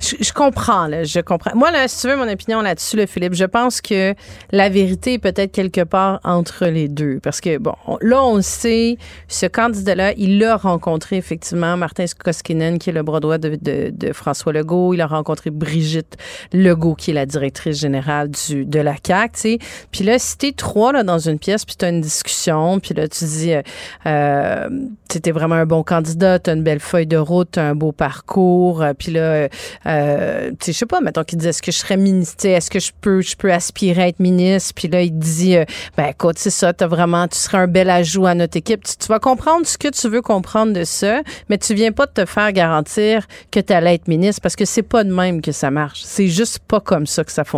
je, 0.00 0.24
je 0.24 0.32
comprends, 0.32 0.86
là, 0.86 1.02
je 1.02 1.18
comprends. 1.18 1.50
Moi, 1.56 1.72
là, 1.72 1.88
si 1.88 2.00
tu 2.00 2.06
veux 2.08 2.16
mon 2.16 2.30
opinion 2.30 2.60
là-dessus, 2.62 2.96
là, 2.96 3.08
Philippe, 3.08 3.34
je 3.34 3.44
pense 3.44 3.80
que 3.80 4.14
la 4.52 4.68
vérité 4.68 5.14
est 5.14 5.18
peut-être 5.18 5.50
quelque 5.50 5.80
part 5.82 6.20
entre 6.22 6.66
les 6.66 6.86
deux. 6.86 7.18
Parce 7.24 7.40
que, 7.40 7.58
bon, 7.58 7.74
on- 7.88 7.98
là, 8.02 8.22
on 8.22 8.40
sait, 8.40 8.98
ce 9.26 9.46
candidat-là, 9.46 10.12
il 10.16 10.42
a 10.44 10.56
rencontré 10.56 11.16
effectivement 11.16 11.76
Martin 11.76 12.04
Koskinen, 12.22 12.78
qui 12.78 12.90
est 12.90 12.92
le 12.92 13.02
bras 13.02 13.18
droit 13.18 13.38
de, 13.38 13.58
de, 13.60 13.90
de 13.90 14.12
François 14.12 14.52
Legault. 14.52 14.94
Il 14.94 15.00
a 15.00 15.08
rencontré 15.08 15.50
Brigitte 15.50 16.16
Legault, 16.52 16.94
qui 16.94 17.10
est 17.10 17.14
la 17.14 17.26
directrice 17.26 17.63
générale 17.72 18.30
du, 18.30 18.64
de 18.64 18.80
la 18.80 18.94
CAQ, 19.04 19.32
tu 19.34 19.40
sais. 19.40 19.58
Puis 19.90 20.04
là, 20.04 20.18
si 20.18 20.36
t'es 20.36 20.52
trois 20.52 20.92
là, 20.92 21.02
dans 21.02 21.18
une 21.18 21.38
pièce, 21.38 21.64
puis 21.64 21.76
t'as 21.76 21.90
une 21.90 22.00
discussion, 22.00 22.80
puis 22.80 22.94
là, 22.94 23.08
tu 23.08 23.24
dis, 23.24 23.52
euh, 23.52 23.62
euh, 24.06 24.68
t'es 25.08 25.30
vraiment 25.30 25.54
un 25.54 25.66
bon 25.66 25.82
candidat, 25.82 26.38
t'as 26.38 26.54
une 26.54 26.62
belle 26.62 26.80
feuille 26.80 27.06
de 27.06 27.16
route, 27.16 27.48
t'as 27.52 27.62
un 27.62 27.74
beau 27.74 27.92
parcours, 27.92 28.82
euh, 28.82 28.92
puis 28.98 29.12
là, 29.12 29.48
euh, 29.86 30.50
tu 30.50 30.66
sais, 30.66 30.72
je 30.72 30.78
sais 30.78 30.86
pas, 30.86 31.00
mettons 31.00 31.24
qu'il 31.24 31.38
dit, 31.38 31.48
est-ce 31.48 31.62
que 31.62 31.72
je 31.72 31.78
serais 31.78 31.96
ministre, 31.96 32.46
est-ce 32.46 32.70
que 32.70 32.80
je 32.80 32.92
peux, 33.00 33.20
je 33.20 33.36
peux 33.36 33.52
aspirer 33.52 34.02
à 34.02 34.08
être 34.08 34.20
ministre, 34.20 34.72
puis 34.74 34.88
là, 34.88 35.02
il 35.02 35.16
dit, 35.16 35.56
ben 35.96 36.06
écoute, 36.06 36.38
c'est 36.38 36.50
ça, 36.50 36.72
t'as 36.72 36.86
vraiment, 36.86 37.28
tu 37.28 37.38
serais 37.38 37.58
un 37.58 37.66
bel 37.66 37.90
ajout 37.90 38.26
à 38.26 38.34
notre 38.34 38.56
équipe. 38.56 38.82
Tu, 38.84 39.06
vas 39.08 39.18
comprendre 39.18 39.66
ce 39.66 39.78
que 39.78 39.88
tu 39.88 40.08
veux 40.08 40.22
comprendre 40.22 40.72
de 40.72 40.84
ça, 40.84 41.22
mais 41.48 41.58
tu 41.58 41.74
viens 41.74 41.92
pas 41.92 42.06
de 42.06 42.12
te 42.12 42.24
faire 42.24 42.52
garantir 42.52 43.26
que 43.50 43.60
tu 43.60 43.72
allais 43.72 43.94
être 43.94 44.08
ministre, 44.08 44.40
parce 44.42 44.56
que 44.56 44.64
c'est 44.64 44.82
pas 44.82 45.04
de 45.04 45.12
même 45.12 45.40
que 45.40 45.52
ça 45.52 45.70
marche. 45.70 46.02
C'est 46.04 46.28
juste 46.28 46.58
pas 46.60 46.80
comme 46.80 47.06
ça 47.06 47.24
que 47.24 47.32
ça 47.32 47.44
fonctionne. 47.44 47.53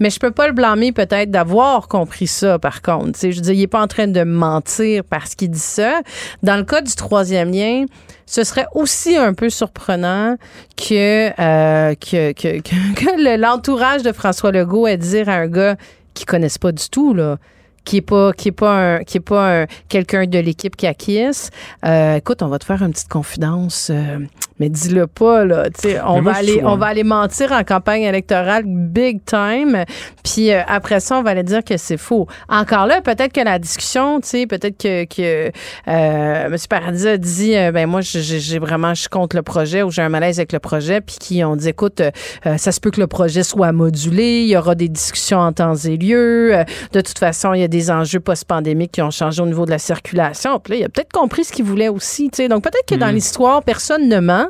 Mais 0.00 0.10
je 0.10 0.18
peux 0.18 0.30
pas 0.30 0.46
le 0.46 0.52
blâmer 0.52 0.92
peut-être 0.92 1.30
d'avoir 1.30 1.88
compris 1.88 2.26
ça, 2.26 2.58
par 2.58 2.82
contre. 2.82 3.12
Tu 3.12 3.18
sais, 3.18 3.32
je 3.32 3.40
dire, 3.40 3.52
il 3.54 3.62
est 3.62 3.66
pas 3.66 3.82
en 3.82 3.86
train 3.86 4.06
de 4.06 4.22
mentir 4.24 5.02
parce 5.08 5.34
qu'il 5.34 5.50
dit 5.50 5.58
ça. 5.58 6.00
Dans 6.42 6.56
le 6.56 6.64
cas 6.64 6.80
du 6.80 6.94
troisième 6.94 7.50
lien, 7.50 7.84
ce 8.26 8.44
serait 8.44 8.66
aussi 8.74 9.16
un 9.16 9.34
peu 9.34 9.50
surprenant 9.50 10.36
que, 10.76 11.28
euh, 11.40 11.94
que, 11.94 12.32
que, 12.32 12.60
que, 12.60 12.94
que 12.94 13.22
le- 13.22 13.40
l'entourage 13.40 14.02
de 14.02 14.12
François 14.12 14.52
Legault 14.52 14.86
ait 14.86 14.96
dire 14.96 15.28
à 15.28 15.34
un 15.34 15.46
gars 15.48 15.76
qui 16.14 16.24
connaissent 16.24 16.58
pas 16.58 16.72
du 16.72 16.88
tout, 16.88 17.14
là, 17.14 17.36
qui 17.84 17.98
est 17.98 18.00
pas 18.00 18.32
qui 18.32 18.48
est 18.48 18.52
pas 18.52 18.98
qui 19.04 19.18
est 19.18 19.20
pas 19.20 19.62
un- 19.62 19.66
quelqu'un 19.88 20.26
de 20.26 20.38
l'équipe 20.40 20.74
qui 20.74 20.88
acquiesce. 20.88 21.50
Euh, 21.84 22.16
écoute, 22.16 22.42
on 22.42 22.48
va 22.48 22.58
te 22.58 22.64
faire 22.64 22.82
une 22.82 22.90
petite 22.90 23.08
confidence, 23.08 23.90
euh, 23.94 24.18
mais 24.58 24.68
dis-le 24.68 25.06
pas 25.06 25.44
là. 25.44 25.64
Tu 25.70 25.90
sais, 25.90 26.00
on 26.06 26.20
va 26.22 26.32
aller 26.36 26.60
on 26.64 26.76
va 26.76 26.86
aller 26.86 27.04
mentir 27.04 27.52
en 27.52 27.62
campagne 27.64 28.02
électorale 28.02 28.64
big 28.66 29.20
time. 29.24 29.84
Puis 30.24 30.52
euh, 30.52 30.60
après 30.66 31.00
ça, 31.00 31.18
on 31.18 31.22
va 31.22 31.30
aller 31.30 31.42
dire 31.42 31.62
que 31.64 31.76
c'est 31.76 31.96
faux. 31.96 32.26
Encore 32.48 32.86
là, 32.86 33.00
peut-être 33.00 33.32
que 33.32 33.40
la 33.40 33.58
discussion, 33.58 34.20
tu 34.20 34.28
sais, 34.28 34.46
peut-être 34.46 34.76
que 34.80 35.04
que 35.04 35.50
euh, 35.88 36.46
M. 36.46 36.56
Paradis 36.68 37.08
a 37.08 37.16
dit, 37.16 37.56
euh, 37.56 37.72
ben 37.72 37.86
moi, 37.88 38.00
j'ai- 38.00 38.58
vraiment, 38.58 38.94
je 38.94 39.00
suis 39.00 39.08
contre 39.08 39.36
le 39.36 39.42
projet 39.42 39.82
ou 39.82 39.90
j'ai 39.90 40.02
un 40.02 40.08
malaise 40.08 40.38
avec 40.38 40.52
le 40.52 40.58
projet, 40.58 41.00
puis 41.00 41.16
qui 41.20 41.44
ont 41.44 41.56
dit, 41.56 41.68
écoute, 41.68 42.00
euh, 42.00 42.56
ça 42.56 42.72
se 42.72 42.80
peut 42.80 42.90
que 42.90 43.00
le 43.00 43.06
projet 43.06 43.42
soit 43.42 43.72
modulé, 43.72 44.40
il 44.42 44.48
y 44.48 44.56
aura 44.56 44.74
des 44.74 44.88
discussions 44.88 45.38
en 45.38 45.52
temps 45.52 45.74
et 45.76 45.96
lieu. 45.96 46.54
Euh, 46.56 46.64
de 46.92 47.00
toute 47.00 47.18
façon, 47.18 47.52
il 47.52 47.60
y 47.60 47.64
a 47.64 47.68
des 47.68 47.90
enjeux 47.90 48.20
post-pandémiques 48.20 48.92
qui 48.92 49.02
ont 49.02 49.10
changé 49.10 49.42
au 49.42 49.46
niveau 49.46 49.66
de 49.66 49.70
la 49.70 49.78
circulation. 49.78 50.58
Puis 50.60 50.72
là, 50.74 50.78
il 50.80 50.84
a 50.84 50.88
peut-être 50.88 51.12
compris 51.12 51.44
ce 51.44 51.52
qu'il 51.52 51.64
voulait 51.64 51.88
aussi, 51.88 52.30
tu 52.30 52.36
sais. 52.42 52.48
Donc 52.48 52.62
peut-être 52.64 52.86
que 52.88 52.94
dans 52.94 53.10
l'histoire, 53.10 53.62
personne 53.62 54.08
ne 54.08 54.18
ment, 54.20 54.45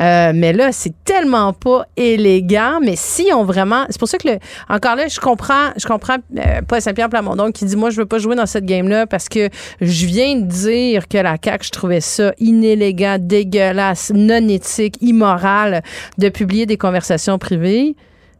euh, 0.00 0.32
mais 0.34 0.52
là, 0.52 0.72
c'est 0.72 0.92
tellement 1.04 1.52
pas 1.52 1.86
élégant. 1.96 2.80
Mais 2.82 2.94
si 2.96 3.28
on 3.34 3.44
vraiment, 3.44 3.86
c'est 3.88 3.98
pour 3.98 4.08
ça 4.08 4.18
que 4.18 4.28
le, 4.28 4.38
encore 4.68 4.96
là, 4.96 5.08
je 5.08 5.20
comprends, 5.20 5.70
je 5.76 5.86
comprends 5.86 6.16
euh, 6.36 6.60
Paul 6.66 6.80
Saint-Pierre 6.80 7.08
Plamondon 7.08 7.52
qui 7.52 7.64
dit 7.64 7.76
moi, 7.76 7.90
je 7.90 7.96
veux 7.96 8.06
pas 8.06 8.18
jouer 8.18 8.36
dans 8.36 8.46
cette 8.46 8.64
game-là 8.64 9.06
parce 9.06 9.28
que 9.28 9.48
je 9.80 10.06
viens 10.06 10.36
de 10.36 10.46
dire 10.46 11.08
que 11.08 11.18
la 11.18 11.36
CAQ, 11.42 11.66
je 11.66 11.70
trouvais 11.70 12.00
ça 12.00 12.32
inélégant, 12.38 13.16
dégueulasse, 13.18 14.12
non 14.14 14.48
éthique, 14.48 14.96
immoral 15.00 15.82
de 16.18 16.28
publier 16.28 16.66
des 16.66 16.76
conversations 16.76 17.38
privées. 17.38 17.96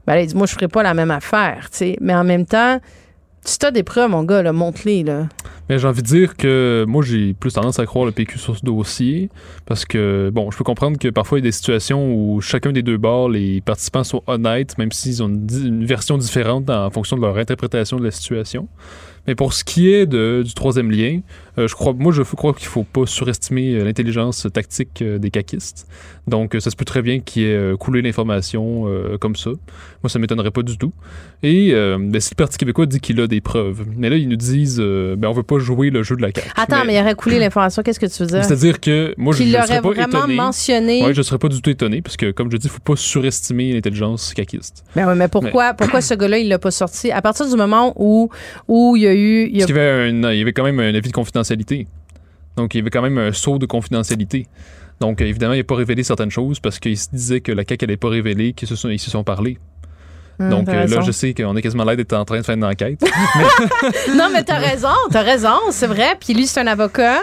Ben 0.06 0.16
il 0.16 0.26
dit 0.26 0.34
moi, 0.34 0.46
je 0.46 0.54
ferai 0.54 0.68
pas 0.68 0.82
la 0.82 0.94
même 0.94 1.10
affaire, 1.10 1.68
tu 1.70 1.78
sais. 1.78 1.96
Mais 2.00 2.14
en 2.14 2.24
même 2.24 2.46
temps, 2.46 2.78
si 3.44 3.58
t'as 3.58 3.70
des 3.70 3.82
preuves, 3.82 4.10
mon 4.10 4.24
gars, 4.24 4.42
là, 4.42 4.52
montre-les, 4.52 5.02
là. 5.02 5.28
Mais 5.68 5.78
j'ai 5.78 5.86
envie 5.86 6.02
de 6.02 6.06
dire 6.06 6.36
que 6.36 6.84
moi, 6.88 7.02
j'ai 7.02 7.34
plus 7.34 7.52
tendance 7.52 7.78
à 7.78 7.86
croire 7.86 8.06
le 8.06 8.12
PQ 8.12 8.38
sur 8.38 8.56
ce 8.56 8.64
dossier 8.64 9.28
parce 9.66 9.84
que, 9.84 10.30
bon, 10.32 10.50
je 10.50 10.56
peux 10.56 10.64
comprendre 10.64 10.98
que 10.98 11.08
parfois 11.08 11.38
il 11.38 11.42
y 11.42 11.46
a 11.46 11.48
des 11.48 11.52
situations 11.52 12.12
où 12.12 12.40
chacun 12.40 12.72
des 12.72 12.82
deux 12.82 12.96
bords, 12.96 13.28
les 13.28 13.60
participants 13.60 14.04
sont 14.04 14.22
honnêtes, 14.26 14.78
même 14.78 14.92
s'ils 14.92 15.22
ont 15.22 15.28
une 15.28 15.84
version 15.84 16.16
différente 16.16 16.70
en 16.70 16.90
fonction 16.90 17.16
de 17.16 17.22
leur 17.22 17.36
interprétation 17.36 17.98
de 17.98 18.04
la 18.04 18.10
situation. 18.10 18.68
Mais 19.28 19.34
pour 19.36 19.52
ce 19.52 19.62
qui 19.62 19.92
est 19.92 20.06
de- 20.06 20.42
du 20.44 20.54
troisième 20.54 20.90
lien, 20.90 21.20
euh, 21.58 21.68
je 21.68 21.74
crois, 21.74 21.92
moi, 21.92 22.12
je 22.12 22.22
crois 22.22 22.54
qu'il 22.54 22.66
faut 22.66 22.82
pas 22.84 23.04
surestimer 23.06 23.74
euh, 23.74 23.84
l'intelligence 23.84 24.46
tactique 24.52 25.02
euh, 25.02 25.18
des 25.18 25.30
caquistes. 25.30 25.86
Donc, 26.26 26.56
ça 26.58 26.70
se 26.70 26.76
peut 26.76 26.84
très 26.84 27.02
bien 27.02 27.20
qu'il 27.20 27.42
ait 27.44 27.72
coulé 27.78 28.02
l'information 28.02 28.84
euh, 28.86 29.16
comme 29.18 29.36
ça. 29.36 29.50
Moi, 30.02 30.10
ça 30.10 30.18
m'étonnerait 30.18 30.50
pas 30.50 30.62
du 30.62 30.76
tout. 30.76 30.92
Et 31.42 31.70
euh, 31.72 31.96
ben, 32.00 32.20
si 32.20 32.30
le 32.32 32.36
Parti 32.36 32.58
québécois 32.58 32.86
dit 32.86 33.00
qu'il 33.00 33.20
a 33.20 33.26
des 33.26 33.40
preuves, 33.40 33.84
mais 33.96 34.08
là, 34.10 34.16
ils 34.16 34.28
nous 34.28 34.36
disent, 34.36 34.78
euh, 34.80 35.14
ben, 35.16 35.28
on 35.28 35.32
veut 35.32 35.42
pas 35.42 35.58
jouer 35.58 35.90
le 35.90 36.02
jeu 36.02 36.16
de 36.16 36.22
la 36.22 36.32
carte. 36.32 36.48
Attends, 36.56 36.84
mais, 36.86 36.94
il 36.96 37.00
aurait 37.00 37.14
coulé 37.14 37.38
l'information. 37.38 37.82
Qu'est-ce 37.82 38.00
que 38.00 38.06
tu 38.06 38.22
veux 38.22 38.28
dire? 38.28 38.44
C'est-à-dire 38.44 38.80
que 38.80 39.14
moi, 39.16 39.34
je 39.34 39.42
ne 39.44 39.50
serais 39.52 39.80
pas 39.82 39.90
vraiment 39.90 40.18
étonné. 40.18 40.34
mentionné. 40.36 41.04
Ouais, 41.04 41.14
je 41.14 41.22
serais 41.22 41.38
pas 41.38 41.48
du 41.48 41.60
tout 41.62 41.70
étonné, 41.70 42.02
parce 42.02 42.16
que, 42.16 42.30
comme 42.30 42.50
je 42.50 42.56
dis, 42.56 42.66
il 42.66 42.70
faut 42.70 42.78
pas 42.80 42.96
surestimer 42.96 43.72
l'intelligence 43.72 44.32
caquiste. 44.34 44.84
Ben 44.96 45.06
ouais, 45.06 45.14
mais 45.14 45.28
pourquoi, 45.28 45.74
pourquoi 45.74 46.00
ce 46.00 46.14
gars-là, 46.14 46.38
il 46.38 46.48
l'a 46.48 46.58
pas 46.58 46.70
sorti? 46.70 47.10
À 47.10 47.20
partir 47.22 47.48
du 47.48 47.56
moment 47.56 47.92
où, 47.96 48.28
où 48.68 48.96
il 48.96 49.02
y 49.02 49.06
a 49.06 49.14
eu. 49.14 49.17
Il 49.50 49.56
y 49.56 49.62
a- 49.62 49.66
avait, 49.66 50.10
un, 50.10 50.32
il 50.32 50.38
y 50.38 50.42
avait 50.42 50.52
quand 50.52 50.64
même 50.64 50.80
un 50.80 50.94
avis 50.94 51.08
de 51.08 51.12
confidentialité. 51.14 51.86
Donc, 52.56 52.74
il 52.74 52.78
y 52.78 52.80
avait 52.80 52.90
quand 52.90 53.02
même 53.02 53.18
un 53.18 53.32
saut 53.32 53.58
de 53.58 53.66
confidentialité. 53.66 54.46
Donc, 55.00 55.20
évidemment, 55.20 55.54
il 55.54 55.58
n'a 55.58 55.64
pas 55.64 55.76
révélé 55.76 56.02
certaines 56.02 56.30
choses 56.30 56.58
parce 56.58 56.78
qu'il 56.80 56.98
se 56.98 57.08
disait 57.12 57.40
que 57.40 57.52
la 57.52 57.62
CAQ 57.68 57.86
n'allait 57.86 57.96
pas 57.96 58.08
révéler 58.08 58.52
qu'ils 58.52 58.66
se 58.68 58.74
sont, 58.76 58.88
ils 58.88 58.98
se 58.98 59.10
sont 59.10 59.22
parlé. 59.22 59.58
Hum, 60.40 60.50
Donc, 60.50 60.68
euh, 60.68 60.86
là, 60.86 61.00
je 61.04 61.10
sais 61.12 61.34
qu'on 61.34 61.56
est 61.56 61.62
quasiment 61.62 61.84
l'air 61.84 61.96
d'être 61.96 62.12
en 62.14 62.24
train 62.24 62.38
de 62.40 62.44
faire 62.44 62.54
une 62.56 62.64
enquête. 62.64 63.00
Non, 64.16 64.28
mais 64.32 64.42
t'as 64.42 64.58
raison, 64.58 64.88
t'as 65.10 65.22
raison, 65.22 65.56
c'est 65.70 65.86
vrai. 65.86 66.16
Puis 66.20 66.34
lui, 66.34 66.46
c'est 66.46 66.60
un 66.60 66.66
avocat. 66.66 67.20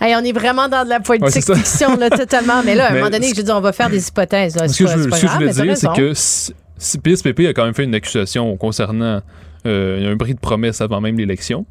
Hey, 0.00 0.14
on 0.16 0.24
est 0.24 0.32
vraiment 0.32 0.68
dans 0.68 0.84
de 0.84 0.88
la 0.90 0.96
Ouais, 0.98 1.18
politique 1.18 1.42
ça. 1.42 1.54
fiction, 1.54 1.96
là, 1.96 2.10
totalement. 2.10 2.62
Mais 2.64 2.74
là, 2.74 2.86
à 2.86 2.92
un 2.92 2.94
moment 2.96 3.10
donné, 3.10 3.32
je 3.34 3.40
dire, 3.42 3.56
on 3.56 3.60
va 3.60 3.72
faire 3.72 3.90
des 3.90 4.06
hypothèses. 4.08 4.56
Là. 4.56 4.68
Ce 4.68 4.78
que, 4.78 4.84
pas, 4.84 4.96
je, 4.96 5.02
ce 5.02 5.08
que 5.08 5.16
je 5.16 5.26
grave, 5.26 5.38
voulais 5.38 5.52
dire, 5.52 5.76
c'est 5.76 5.92
que 5.94 6.12
si, 6.14 6.52
si 6.76 6.98
PSPP 6.98 7.40
a 7.48 7.52
quand 7.52 7.64
même 7.64 7.74
fait 7.74 7.84
une 7.84 7.94
accusation 7.94 8.56
concernant 8.56 9.22
euh, 9.68 10.12
un 10.12 10.16
bris 10.16 10.34
de 10.34 10.40
promesse 10.40 10.80
avant 10.80 11.00
même 11.00 11.16
l'élection, 11.16 11.66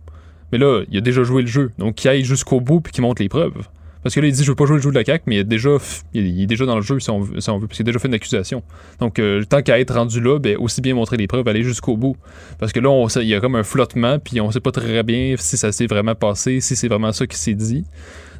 mais 0.51 0.57
là, 0.57 0.83
il 0.89 0.97
a 0.97 1.01
déjà 1.01 1.23
joué 1.23 1.41
le 1.41 1.47
jeu. 1.47 1.71
Donc, 1.77 1.95
qu'il 1.95 2.09
aille 2.09 2.23
jusqu'au 2.23 2.61
bout 2.61 2.79
puis 2.81 2.93
qu'il 2.93 3.01
montre 3.01 3.21
les 3.21 3.29
preuves. 3.29 3.67
Parce 4.03 4.15
que 4.15 4.21
là, 4.21 4.27
il 4.27 4.33
dit 4.33 4.43
Je 4.43 4.49
veux 4.49 4.55
pas 4.55 4.65
jouer 4.65 4.77
le 4.77 4.81
jeu 4.81 4.89
de 4.89 4.95
la 4.95 5.03
CAQ, 5.03 5.23
mais 5.27 5.35
il, 5.35 5.39
a 5.39 5.43
déjà, 5.43 5.71
il 6.13 6.27
il 6.27 6.43
est 6.43 6.45
déjà 6.45 6.65
dans 6.65 6.75
le 6.75 6.81
jeu, 6.81 6.99
si 6.99 7.09
on 7.09 7.19
veut, 7.19 7.41
si 7.41 7.49
on 7.49 7.57
veut 7.57 7.67
parce 7.67 7.77
qu'il 7.77 7.83
a 7.83 7.87
déjà 7.87 7.99
fait 7.99 8.07
une 8.07 8.13
accusation. 8.13 8.63
Donc, 8.99 9.19
euh, 9.19 9.43
tant 9.43 9.61
qu'à 9.61 9.79
être 9.79 9.93
rendu 9.93 10.21
là, 10.21 10.39
ben, 10.39 10.55
aussi 10.59 10.79
bien 10.79 10.93
montrer 10.93 11.17
les 11.17 11.27
preuves, 11.27 11.47
aller 11.47 11.63
jusqu'au 11.63 11.97
bout. 11.97 12.15
Parce 12.59 12.71
que 12.71 12.79
là, 12.79 13.07
il 13.17 13.27
y 13.27 13.35
a 13.35 13.41
comme 13.41 13.55
un 13.55 13.63
flottement, 13.63 14.19
puis 14.19 14.39
on 14.39 14.49
sait 14.51 14.61
pas 14.61 14.71
très 14.71 15.03
bien 15.03 15.35
si 15.37 15.57
ça 15.57 15.71
s'est 15.71 15.87
vraiment 15.87 16.15
passé, 16.15 16.61
si 16.61 16.75
c'est 16.75 16.87
vraiment 16.87 17.11
ça 17.11 17.27
qui 17.27 17.37
s'est 17.37 17.55
dit. 17.55 17.83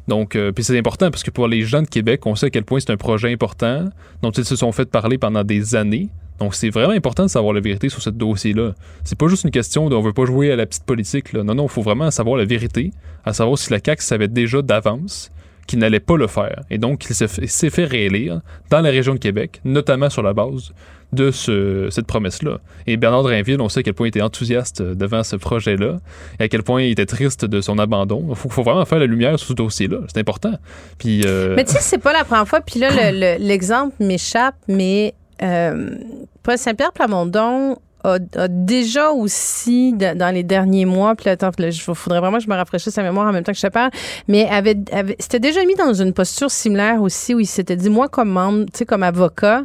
Donc, 0.06 0.36
euh, 0.36 0.52
puis 0.52 0.64
c'est 0.64 0.78
important 0.78 1.10
parce 1.10 1.22
que 1.22 1.30
pour 1.30 1.48
les 1.48 1.62
gens 1.62 1.82
de 1.82 1.86
Québec, 1.86 2.24
on 2.24 2.34
sait 2.34 2.46
à 2.46 2.50
quel 2.50 2.64
point 2.64 2.80
c'est 2.80 2.90
un 2.90 2.96
projet 2.96 3.30
important 3.30 3.90
dont 4.22 4.30
ils 4.30 4.46
se 4.46 4.56
sont 4.56 4.72
fait 4.72 4.90
parler 4.90 5.18
pendant 5.18 5.44
des 5.44 5.74
années. 5.74 6.08
Donc, 6.38 6.54
c'est 6.54 6.70
vraiment 6.70 6.92
important 6.92 7.24
de 7.24 7.28
savoir 7.30 7.52
la 7.52 7.60
vérité 7.60 7.88
sur 7.88 8.00
ce 8.02 8.10
dossier-là. 8.10 8.74
C'est 9.04 9.18
pas 9.18 9.26
juste 9.28 9.44
une 9.44 9.50
question 9.50 9.88
de 9.88 9.96
on 9.96 10.00
veut 10.00 10.12
pas 10.12 10.24
jouer 10.24 10.52
à 10.52 10.56
la 10.56 10.66
petite 10.66 10.84
politique. 10.84 11.32
Là. 11.32 11.42
Non, 11.42 11.54
non, 11.54 11.64
il 11.64 11.68
faut 11.70 11.82
vraiment 11.82 12.10
savoir 12.10 12.36
la 12.36 12.44
vérité, 12.44 12.92
à 13.24 13.32
savoir 13.32 13.58
si 13.58 13.70
la 13.72 13.78
CAQ 13.84 14.02
savait 14.02 14.28
déjà 14.28 14.62
d'avance 14.62 15.30
qu'il 15.66 15.80
n'allait 15.80 16.00
pas 16.00 16.16
le 16.16 16.26
faire. 16.28 16.62
Et 16.70 16.78
donc, 16.78 17.04
il 17.10 17.14
s'est 17.14 17.70
fait, 17.70 17.84
réélire 17.84 18.40
dans 18.70 18.80
la 18.80 18.90
région 18.90 19.14
de 19.14 19.18
Québec, 19.18 19.60
notamment 19.64 20.08
sur 20.10 20.22
la 20.22 20.32
base 20.32 20.72
de 21.12 21.30
ce- 21.30 21.88
cette 21.90 22.06
promesse-là. 22.06 22.58
Et 22.86 22.96
Bernard 22.98 23.22
Drainville, 23.22 23.60
on 23.60 23.68
sait 23.68 23.80
à 23.80 23.82
quel 23.82 23.94
point 23.94 24.06
il 24.06 24.10
était 24.10 24.20
enthousiaste 24.22 24.82
devant 24.82 25.22
ce 25.24 25.36
projet-là 25.36 25.96
et 26.38 26.44
à 26.44 26.48
quel 26.48 26.62
point 26.62 26.82
il 26.82 26.90
était 26.92 27.06
triste 27.06 27.44
de 27.46 27.60
son 27.62 27.78
abandon. 27.78 28.26
Il 28.28 28.34
faut, 28.36 28.48
vraiment 28.62 28.84
faire 28.84 28.98
la 28.98 29.06
lumière 29.06 29.38
sur 29.38 29.48
ce 29.48 29.52
dossier-là. 29.54 29.98
C'est 30.08 30.18
important. 30.20 30.52
Puis, 30.98 31.22
euh, 31.24 31.54
Mais 31.56 31.64
tu 31.64 31.72
sais, 31.72 31.78
c'est 31.80 31.98
pas 31.98 32.12
la 32.12 32.24
première 32.24 32.46
fois. 32.46 32.60
Puis 32.60 32.78
là, 32.78 32.90
le- 33.10 33.18
le- 33.38 33.44
l'exemple 33.46 33.94
m'échappe, 34.00 34.54
mais 34.68 35.14
Paul 35.40 36.58
Saint-Pierre 36.58 36.92
Plamondon 36.92 37.76
a, 38.04 38.18
a 38.36 38.48
déjà 38.48 39.10
aussi, 39.10 39.92
dans 39.92 40.32
les 40.34 40.42
derniers 40.44 40.84
mois, 40.84 41.14
puis 41.16 41.28
attends, 41.28 41.50
il 41.58 41.72
faudrait 41.72 42.20
vraiment 42.20 42.38
que 42.38 42.44
je 42.44 42.48
me 42.48 42.54
rafraîchisse 42.54 42.94
la 42.96 43.02
mémoire 43.02 43.26
en 43.28 43.32
même 43.32 43.42
temps 43.44 43.52
que 43.52 43.58
je 43.58 43.66
te 43.66 43.72
parle, 43.72 43.90
mais 44.28 44.46
avait, 44.48 44.76
avait- 44.92 45.16
s'était 45.18 45.40
déjà 45.40 45.64
mis 45.64 45.74
dans 45.74 45.92
une 45.92 46.12
posture 46.12 46.50
similaire 46.50 47.02
aussi 47.02 47.34
où 47.34 47.40
il 47.40 47.46
s'était 47.46 47.76
dit, 47.76 47.90
moi, 47.90 48.08
comme 48.08 48.30
membre, 48.30 48.66
tu 48.66 48.78
sais, 48.78 48.86
comme 48.86 49.02
avocat, 49.02 49.62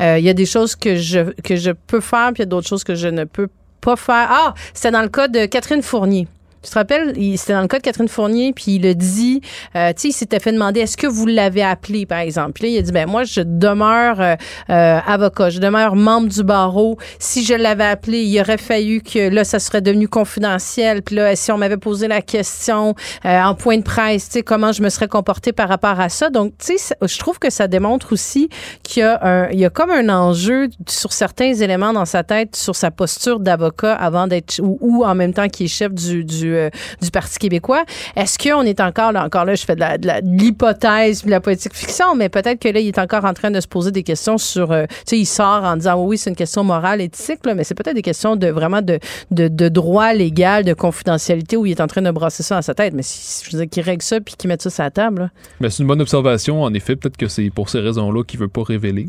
euh, 0.00 0.18
il 0.18 0.24
y 0.24 0.28
a 0.28 0.34
des 0.34 0.46
choses 0.46 0.74
que 0.76 0.96
je, 0.96 1.30
que 1.42 1.56
je 1.56 1.70
peux 1.70 2.00
faire, 2.00 2.28
puis 2.32 2.38
il 2.38 2.40
y 2.40 2.42
a 2.42 2.46
d'autres 2.46 2.68
choses 2.68 2.84
que 2.84 2.94
je 2.94 3.08
ne 3.08 3.24
peux 3.24 3.48
pas 3.80 3.96
faire. 3.96 4.26
Ah, 4.30 4.54
c'était 4.74 4.90
dans 4.90 5.02
le 5.02 5.08
cas 5.08 5.28
de 5.28 5.46
Catherine 5.46 5.82
Fournier. 5.82 6.26
Tu 6.68 6.74
te 6.74 6.78
rappelles, 6.78 7.14
c'était 7.38 7.54
dans 7.54 7.62
le 7.62 7.66
cas 7.66 7.78
de 7.78 7.82
Catherine 7.82 8.08
Fournier, 8.08 8.52
puis 8.52 8.74
il 8.74 8.86
a 8.86 8.92
dit, 8.92 9.40
euh, 9.74 9.88
tu 9.94 10.02
sais, 10.02 10.08
il 10.08 10.12
s'était 10.12 10.38
fait 10.38 10.52
demander 10.52 10.80
est-ce 10.80 10.98
que 10.98 11.06
vous 11.06 11.24
l'avez 11.24 11.62
appelé, 11.62 12.04
par 12.04 12.18
exemple? 12.18 12.52
Puis 12.52 12.64
là, 12.64 12.68
il 12.68 12.78
a 12.78 12.82
dit 12.82 12.92
ben 12.92 13.08
moi, 13.08 13.24
je 13.24 13.40
demeure 13.40 14.20
euh, 14.20 14.34
euh, 14.68 14.98
avocat, 15.06 15.48
je 15.48 15.60
demeure 15.60 15.96
membre 15.96 16.28
du 16.28 16.44
barreau. 16.44 16.98
Si 17.18 17.42
je 17.42 17.54
l'avais 17.54 17.86
appelé, 17.86 18.20
il 18.20 18.38
aurait 18.38 18.58
fallu 18.58 19.00
que 19.00 19.30
là, 19.30 19.44
ça 19.44 19.58
serait 19.60 19.80
devenu 19.80 20.08
confidentiel. 20.08 21.00
Puis 21.00 21.16
là, 21.16 21.34
si 21.36 21.50
on 21.50 21.56
m'avait 21.56 21.78
posé 21.78 22.06
la 22.06 22.20
question 22.20 22.94
euh, 23.24 23.40
en 23.40 23.54
point 23.54 23.78
de 23.78 23.82
presse, 23.82 24.26
tu 24.26 24.32
sais, 24.32 24.42
comment 24.42 24.72
je 24.72 24.82
me 24.82 24.90
serais 24.90 25.08
comporté 25.08 25.52
par 25.52 25.70
rapport 25.70 25.98
à 25.98 26.10
ça? 26.10 26.28
Donc, 26.28 26.52
tu 26.58 26.76
sais, 26.76 26.94
je 27.00 27.18
trouve 27.18 27.38
que 27.38 27.48
ça 27.48 27.66
démontre 27.66 28.12
aussi 28.12 28.50
qu'il 28.82 29.04
y 29.04 29.06
a 29.06 29.18
un, 29.22 29.48
il 29.48 29.58
y 29.58 29.64
a 29.64 29.70
comme 29.70 29.90
un 29.90 30.10
enjeu 30.10 30.68
sur 30.86 31.14
certains 31.14 31.54
éléments 31.54 31.94
dans 31.94 32.04
sa 32.04 32.24
tête, 32.24 32.56
sur 32.56 32.76
sa 32.76 32.90
posture 32.90 33.40
d'avocat 33.40 33.94
avant 33.94 34.26
d'être 34.26 34.60
ou, 34.60 34.76
ou 34.82 35.04
en 35.06 35.14
même 35.14 35.32
temps 35.32 35.48
qu'il 35.48 35.64
est 35.64 35.70
chef 35.70 35.94
du 35.94 36.18
du, 36.24 36.57
euh, 36.58 36.70
du 37.00 37.10
Parti 37.10 37.38
québécois. 37.38 37.84
Est-ce 38.16 38.38
qu'on 38.38 38.62
est 38.62 38.80
encore 38.80 39.12
là, 39.12 39.24
encore 39.24 39.44
là, 39.44 39.54
je 39.54 39.64
fais 39.64 39.74
de 39.74 39.80
la- 39.80 39.98
de 39.98 40.06
la- 40.06 40.20
de 40.20 40.28
l'hypothèse, 40.28 41.24
de 41.24 41.30
la 41.30 41.40
politique 41.40 41.74
fiction, 41.74 42.14
mais 42.16 42.28
peut-être 42.28 42.60
que 42.60 42.68
là, 42.68 42.80
il 42.80 42.88
est 42.88 42.98
encore 42.98 43.24
en 43.24 43.32
train 43.34 43.50
de 43.50 43.60
se 43.60 43.68
poser 43.68 43.90
des 43.92 44.02
questions 44.02 44.38
sur, 44.38 44.72
euh, 44.72 44.84
tu 44.88 44.94
sais, 45.06 45.18
il 45.18 45.26
sort 45.26 45.64
en 45.64 45.76
disant 45.76 46.02
oui, 46.04 46.18
c'est 46.18 46.30
une 46.30 46.36
question 46.36 46.64
morale, 46.64 47.00
éthique, 47.00 47.44
là, 47.46 47.54
mais 47.54 47.64
c'est 47.64 47.74
peut-être 47.74 47.94
des 47.96 48.02
questions 48.02 48.36
de 48.36 48.48
vraiment 48.48 48.82
de, 48.82 48.98
de, 49.30 49.68
droit 49.68 50.12
légal, 50.12 50.64
de 50.64 50.74
confidentialité 50.74 51.56
où 51.56 51.66
il 51.66 51.72
est 51.72 51.80
en 51.80 51.86
train 51.86 52.02
de 52.02 52.10
brasser 52.10 52.42
ça 52.42 52.56
dans 52.56 52.62
sa 52.62 52.74
tête. 52.74 52.94
Mais 52.94 53.02
si, 53.02 53.44
je 53.44 53.56
veux 53.56 53.62
dire, 53.62 53.70
qu'il 53.70 53.82
règle 53.82 54.02
ça 54.02 54.20
puis 54.20 54.34
qu'il 54.36 54.48
mette 54.48 54.62
ça 54.62 54.70
sur 54.70 54.82
la 54.82 54.90
table. 54.90 55.30
Mais 55.60 55.70
c'est 55.70 55.82
une 55.82 55.88
bonne 55.88 56.00
observation, 56.00 56.62
en 56.62 56.72
effet. 56.74 56.96
Peut-être 56.96 57.16
que 57.16 57.28
c'est 57.28 57.50
pour 57.50 57.68
ces 57.68 57.80
raisons-là 57.80 58.24
qu'il 58.24 58.40
veut 58.40 58.48
pas 58.48 58.62
révéler. 58.62 59.08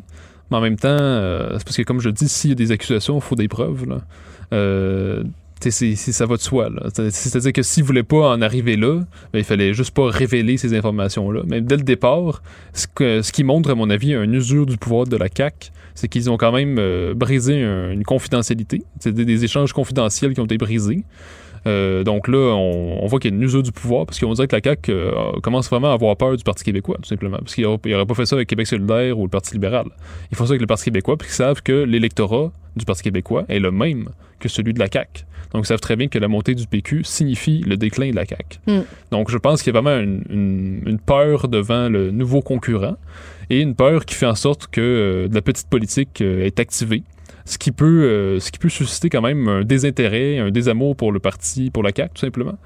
Mais 0.51 0.57
en 0.57 0.61
même 0.61 0.77
temps, 0.77 0.87
euh, 0.89 1.49
c'est 1.57 1.63
parce 1.63 1.77
que, 1.77 1.81
comme 1.83 1.99
je 1.99 2.09
dis, 2.09 2.27
s'il 2.27 2.49
y 2.49 2.53
a 2.53 2.55
des 2.55 2.71
accusations, 2.71 3.15
il 3.17 3.21
faut 3.21 3.35
des 3.35 3.47
preuves. 3.47 3.85
C'est- 5.59 5.95
ça 5.95 6.25
va 6.25 6.37
de 6.37 6.41
soi. 6.41 6.69
C'est-à-dire 7.11 7.53
que 7.53 7.61
s'il 7.61 7.83
voulait 7.83 8.03
pas 8.03 8.29
en 8.31 8.41
arriver 8.41 8.75
là, 8.77 9.01
ben, 9.33 9.39
il 9.39 9.43
fallait 9.45 9.73
juste 9.73 9.91
pas 9.91 10.09
révéler 10.09 10.57
ces 10.57 10.73
informations-là. 10.73 11.41
Mais 11.47 11.61
dès 11.61 11.77
le 11.77 11.83
départ, 11.83 12.41
ce, 12.73 13.31
qui 13.31 13.43
montre, 13.43 13.69
à 13.71 13.75
mon 13.75 13.89
avis, 13.89 14.13
une 14.13 14.33
usure 14.33 14.65
du 14.65 14.77
pouvoir 14.77 15.05
de 15.05 15.17
la 15.17 15.27
CAQ, 15.35 15.71
c'est 15.95 16.07
qu'ils 16.07 16.29
ont 16.29 16.37
quand 16.37 16.51
même 16.53 16.77
euh, 16.79 17.13
brisé 17.13 17.61
un- 17.61 17.91
une 17.91 18.03
confidentialité. 18.03 18.83
C'est 18.99 19.13
des, 19.13 19.43
échanges 19.43 19.73
confidentiels 19.73 20.33
qui 20.33 20.39
ont 20.39 20.45
été 20.45 20.57
brisés. 20.57 21.03
Euh, 21.67 22.05
donc 22.05 22.29
là, 22.29 22.53
on, 22.55 23.03
on 23.03 23.05
voit 23.07 23.19
qu'il 23.19 23.31
y 23.31 23.33
a 23.33 23.37
une 23.37 23.43
usure 23.43 23.63
du 23.63 23.73
pouvoir 23.73 24.05
parce 24.05 24.17
qu'on 24.17 24.31
dirait 24.33 24.47
que 24.47 24.55
la 24.55 24.61
CAQ 24.63 24.91
euh, 24.93 25.11
commence 25.43 25.69
vraiment 25.69 25.91
à 25.91 25.93
avoir 25.93 26.15
peur 26.15 26.37
du 26.37 26.43
Parti 26.43 26.63
québécois, 26.63 26.95
tout 27.01 27.09
simplement. 27.09 27.37
Parce 27.39 27.53
qu'il 27.53 27.65
n'aurait 27.65 28.05
pas 28.05 28.13
fait 28.13 28.25
ça 28.25 28.35
avec 28.37 28.47
Québec 28.47 28.65
solidaire 28.67 29.19
ou 29.19 29.23
le 29.23 29.29
Parti 29.29 29.53
libéral. 29.55 29.87
Ils 30.31 30.37
font 30.37 30.45
ça 30.45 30.51
avec 30.51 30.61
le 30.61 30.67
Parti 30.67 30.85
québécois 30.85 31.17
parce 31.17 31.29
qu'ils 31.29 31.35
savent 31.35 31.61
que 31.61 31.73
l'électorat 31.83 32.53
du 32.77 32.85
Parti 32.85 33.03
québécois 33.03 33.43
est 33.49 33.59
le 33.59 33.71
même 33.71 34.07
que 34.39 34.47
celui 34.47 34.73
de 34.73 34.79
la 34.79 34.87
CAQ. 34.91 35.25
Donc 35.53 35.63
ils 35.63 35.67
savent 35.67 35.79
très 35.79 35.95
bien 35.95 36.07
que 36.07 36.19
la 36.19 36.27
montée 36.27 36.53
du 36.55 36.67
PQ 36.67 37.03
signifie 37.03 37.61
le 37.65 37.75
déclin 37.77 38.11
de 38.11 38.15
la 38.15 38.25
CAQ. 38.25 38.59
Mm. 38.67 38.79
Donc 39.11 39.31
je 39.31 39.37
pense 39.37 39.63
qu'il 39.63 39.73
y 39.73 39.77
a 39.77 39.81
vraiment 39.81 39.99
une, 40.01 40.23
une- 40.29 40.81
une 40.85 40.99
peur 40.99 41.47
devant 41.47 41.89
le 41.89 42.11
nouveau 42.11 42.41
concurrent 42.41 42.97
et 43.49 43.61
une 43.61 43.73
peur 43.75 44.05
qui 44.05 44.13
fait 44.15 44.27
en 44.27 44.35
sorte 44.35 44.67
que 44.67 44.79
euh, 44.81 45.27
de 45.27 45.33
la 45.35 45.41
petite 45.41 45.67
politique 45.67 46.21
euh, 46.21 46.45
est 46.45 46.59
activée 46.59 47.01
ce 47.49 47.57
qui 47.57 47.71
peut 47.71 48.03
euh, 48.03 48.39
ce 48.39 48.51
qui 48.51 48.59
peut 48.59 48.69
susciter 48.69 49.09
quand 49.09 49.21
même 49.23 49.47
un 49.47 49.63
désintérêt, 49.63 50.37
un 50.37 50.51
désamour 50.51 50.95
pour 50.95 51.11
le 51.11 51.19
parti, 51.19 51.71
pour 51.71 51.81
la 51.83 51.91
CAQ 51.95 52.13
tout 52.13 52.21
simplement. 52.21 52.57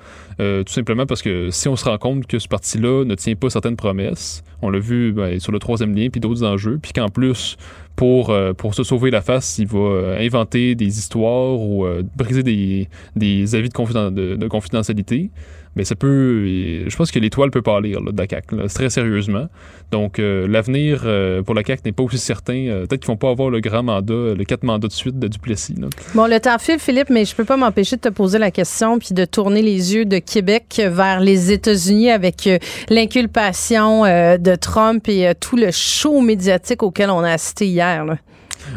Euh, 0.42 0.64
tout 0.64 0.74
simplement 0.74 1.06
parce 1.06 1.22
que 1.22 1.50
si 1.52 1.68
on 1.70 1.76
se 1.76 1.86
rend 1.86 1.98
compte 1.98 2.28
que 2.28 2.38
ce 2.38 2.48
parti-là 2.48 3.06
ne 3.06 3.16
tient 3.16 3.36
pas 3.36 3.50
certaines 3.50 3.76
promesses, 3.78 4.44
on 4.62 4.70
l'a 4.70 4.80
vu 4.80 5.14
ben, 5.14 5.40
sur 5.40 5.52
le 5.52 5.60
troisième 5.60 5.96
lien 5.96 6.10
puis 6.12 6.20
d'autres 6.20 6.44
enjeux, 6.44 6.80
puis 6.82 6.92
qu'en 6.92 7.08
plus 7.10 7.56
pour 7.96 8.32
euh, 8.32 8.54
pour 8.54 8.74
se 8.76 8.84
sauver 8.84 9.10
la 9.12 9.22
face, 9.22 9.58
il 9.58 9.68
va 9.68 9.78
euh, 9.80 10.18
inventer 10.20 10.76
des 10.76 10.98
histoires 11.00 11.60
ou 11.62 11.86
euh, 11.86 12.04
briser 12.18 12.44
des, 12.44 12.90
des 13.16 13.56
avis 13.56 13.70
de, 13.70 13.74
confiden- 13.74 14.14
de- 14.14 14.36
de 14.36 14.48
confidentialité. 14.48 15.30
Mais 15.76 15.84
ça 15.84 15.96
peut, 15.96 16.46
je 16.88 16.96
pense 16.96 17.12
que 17.12 17.20
l'étoile 17.20 17.52
peut 17.52 17.62
pâlir 17.62 18.02
là, 18.02 18.12
de 18.12 18.18
la 18.18 18.28
CAQ, 18.28 18.56
là, 18.56 18.68
très 18.68 18.90
sérieusement. 18.90 19.48
Donc 19.92 20.20
euh, 20.20 20.48
l'avenir 20.48 21.02
euh, 21.06 21.42
pour 21.44 21.56
la 21.56 21.64
CAQ 21.64 21.82
n'est 21.86 21.92
pas 21.92 22.04
aussi 22.04 22.18
certain. 22.18 22.54
Euh, 22.54 22.86
Peut-être 22.86 23.02
qu'ils 23.02 23.08
vont 23.08 23.18
pas 23.18 23.30
avoir 23.30 23.50
le 23.50 23.60
grand 23.60 23.84
mandat, 23.84 24.34
le 24.36 24.44
quatre 24.44 24.64
mandats 24.64 24.88
de 24.88 24.94
suite 24.94 25.20
de 25.20 25.28
Duplessis. 25.28 25.76
là. 25.76 25.88
Bon, 26.14 26.28
le 26.28 26.40
temps 26.40 26.58
file, 26.60 26.80
Philippe, 26.80 27.10
mais 27.10 27.26
je 27.26 27.36
peux 27.36 27.46
pas 27.46 27.58
m'empêcher 27.58 27.96
de 27.96 28.02
te 28.02 28.10
poser 28.10 28.38
la 28.38 28.52
question 28.52 29.00
puis 29.00 29.14
de 29.14 29.26
tourner 29.26 29.62
les 29.62 29.96
yeux 29.96 30.06
de 30.06 30.20
Québec 30.20 30.82
vers 30.86 31.20
les 31.20 31.52
États-Unis 31.52 32.10
avec 32.12 32.48
euh, 32.48 32.58
l'inculpation 32.90 34.06
euh, 34.06 34.38
de 34.38 34.56
Trump 34.56 35.08
et 35.08 35.28
euh, 35.28 35.34
tout 35.40 35.56
le 35.56 35.72
show 35.72 36.22
médiatique 36.22 36.84
auquel 36.84 37.10
on 37.10 37.20
a 37.20 37.32
assisté 37.32 37.68
hier. 37.68 38.06
là. 38.06 38.18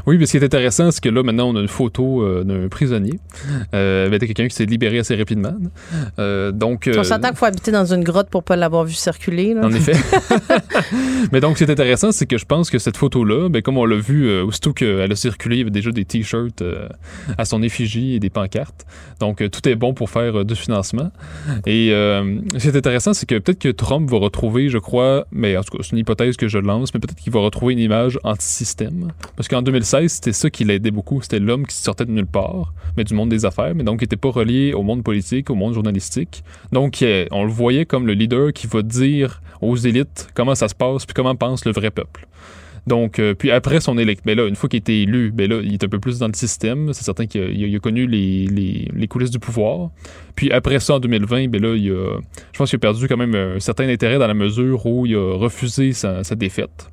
Oui, 0.06 0.18
mais 0.18 0.26
ce 0.26 0.32
qui 0.32 0.36
est 0.38 0.44
intéressant, 0.44 0.90
c'est 0.90 1.02
que 1.02 1.08
là, 1.08 1.22
maintenant, 1.22 1.48
on 1.48 1.56
a 1.56 1.60
une 1.60 1.68
photo 1.68 2.22
euh, 2.22 2.44
d'un 2.44 2.68
prisonnier 2.68 3.18
euh, 3.74 4.18
quelqu'un 4.18 4.48
qui 4.48 4.54
s'est 4.54 4.64
libéré 4.64 4.98
assez 4.98 5.14
rapidement. 5.14 5.54
Euh, 6.18 6.52
donc, 6.52 6.90
On 6.92 6.98
euh, 6.98 7.02
s'entend 7.02 7.28
qu'il 7.28 7.36
faut 7.36 7.46
habiter 7.46 7.70
dans 7.70 7.92
une 7.92 8.02
grotte 8.02 8.28
pour 8.28 8.42
pas 8.42 8.56
l'avoir 8.56 8.84
vu 8.84 8.94
circuler. 8.94 9.54
là. 9.54 9.64
En 9.64 9.72
effet. 9.72 9.92
Mais 11.32 11.40
donc, 11.40 11.58
ce 11.58 11.64
qui 11.64 11.70
est 11.70 11.72
intéressant, 11.72 12.12
c'est 12.12 12.26
que 12.26 12.38
je 12.38 12.44
pense 12.44 12.70
que 12.70 12.78
cette 12.78 12.96
photo-là, 12.96 13.48
ben, 13.48 13.62
comme 13.62 13.78
on 13.78 13.84
l'a 13.84 13.96
vu, 13.96 14.40
aussitôt 14.40 14.72
qu'elle 14.72 15.10
a 15.10 15.16
circulé, 15.16 15.56
il 15.56 15.58
y 15.60 15.62
avait 15.62 15.70
déjà 15.70 15.90
des 15.90 16.04
t-shirts 16.04 16.62
à 17.38 17.44
son 17.44 17.62
effigie 17.62 18.14
et 18.14 18.20
des 18.20 18.30
pancartes. 18.30 18.86
Donc, 19.20 19.42
tout 19.50 19.68
est 19.68 19.74
bon 19.74 19.94
pour 19.94 20.10
faire 20.10 20.44
du 20.44 20.54
financement. 20.54 21.10
Et 21.66 21.90
ce 21.90 22.58
qui 22.58 22.68
est 22.68 22.76
intéressant, 22.76 23.14
c'est 23.14 23.26
que 23.26 23.38
peut-être 23.38 23.58
que 23.58 23.68
Trump 23.68 24.10
va 24.10 24.18
retrouver, 24.18 24.68
je 24.68 24.78
crois, 24.78 25.26
mais 25.32 25.56
en 25.56 25.62
tout 25.62 25.76
cas, 25.76 25.82
c'est 25.82 25.92
une 25.92 25.98
hypothèse 25.98 26.36
que 26.36 26.48
je 26.48 26.58
lance, 26.58 26.92
mais 26.94 27.00
peut-être 27.00 27.20
qu'il 27.20 27.32
va 27.32 27.40
retrouver 27.40 27.74
une 27.74 27.78
image 27.78 28.18
anti-système. 28.24 29.12
Parce 29.36 29.48
qu'en 29.48 29.62
2016, 29.66 30.12
c'était 30.12 30.32
ça 30.32 30.48
qui 30.48 30.64
l'aidait 30.64 30.90
beaucoup. 30.90 31.20
C'était 31.20 31.38
l'homme 31.38 31.66
qui 31.66 31.76
sortait 31.76 32.06
de 32.06 32.10
nulle 32.10 32.26
part, 32.26 32.72
mais 32.96 33.04
du 33.04 33.14
monde 33.14 33.28
des 33.28 33.44
affaires, 33.44 33.74
mais 33.74 33.84
donc 33.84 33.98
qui 33.98 34.04
n'était 34.04 34.16
pas 34.16 34.30
relié 34.30 34.72
au 34.72 34.82
monde 34.82 35.02
politique, 35.02 35.50
au 35.50 35.54
monde 35.54 35.74
journalistique. 35.74 36.42
Donc, 36.72 37.02
euh, 37.02 37.26
on 37.30 37.44
le 37.44 37.50
voyait 37.50 37.84
comme 37.84 38.06
le 38.06 38.14
leader 38.14 38.52
qui 38.52 38.66
va 38.66 38.82
dire 38.82 39.42
aux 39.60 39.76
élites 39.76 40.28
comment 40.34 40.54
ça 40.54 40.68
se 40.68 40.74
passe 40.74 41.04
puis 41.04 41.14
comment 41.14 41.34
pense 41.34 41.64
le 41.64 41.72
vrai 41.72 41.90
peuple. 41.90 42.26
Donc, 42.86 43.18
euh, 43.18 43.34
puis 43.34 43.50
après 43.50 43.80
son 43.80 43.98
élect, 43.98 44.22
ben 44.24 44.36
là, 44.36 44.46
une 44.46 44.54
fois 44.54 44.68
qu'il 44.68 44.78
était 44.78 45.00
élu, 45.00 45.32
ben 45.32 45.50
il 45.64 45.74
est 45.74 45.82
un 45.82 45.88
peu 45.88 45.98
plus 45.98 46.20
dans 46.20 46.28
le 46.28 46.34
système. 46.34 46.92
C'est 46.92 47.02
certain 47.04 47.26
qu'il 47.26 47.74
a, 47.74 47.78
connu 47.80 48.06
les, 48.06 49.08
coulisses 49.08 49.32
du 49.32 49.40
pouvoir. 49.40 49.90
Puis 50.36 50.52
après 50.52 50.78
ça, 50.78 50.94
en 50.94 51.00
2020, 51.00 51.48
ben 51.48 51.60
là, 51.60 51.74
il 51.74 51.90
a, 51.90 52.18
je 52.52 52.58
pense 52.58 52.70
qu'il 52.70 52.76
a 52.76 52.80
perdu 52.80 53.08
quand 53.08 53.16
même 53.16 53.34
un 53.34 53.58
certain 53.58 53.88
intérêt 53.88 54.18
dans 54.18 54.28
la 54.28 54.34
mesure 54.34 54.86
où 54.86 55.04
il 55.04 55.16
a 55.16 55.36
refusé 55.36 55.92
sa 55.92 56.22
défaite. 56.36 56.88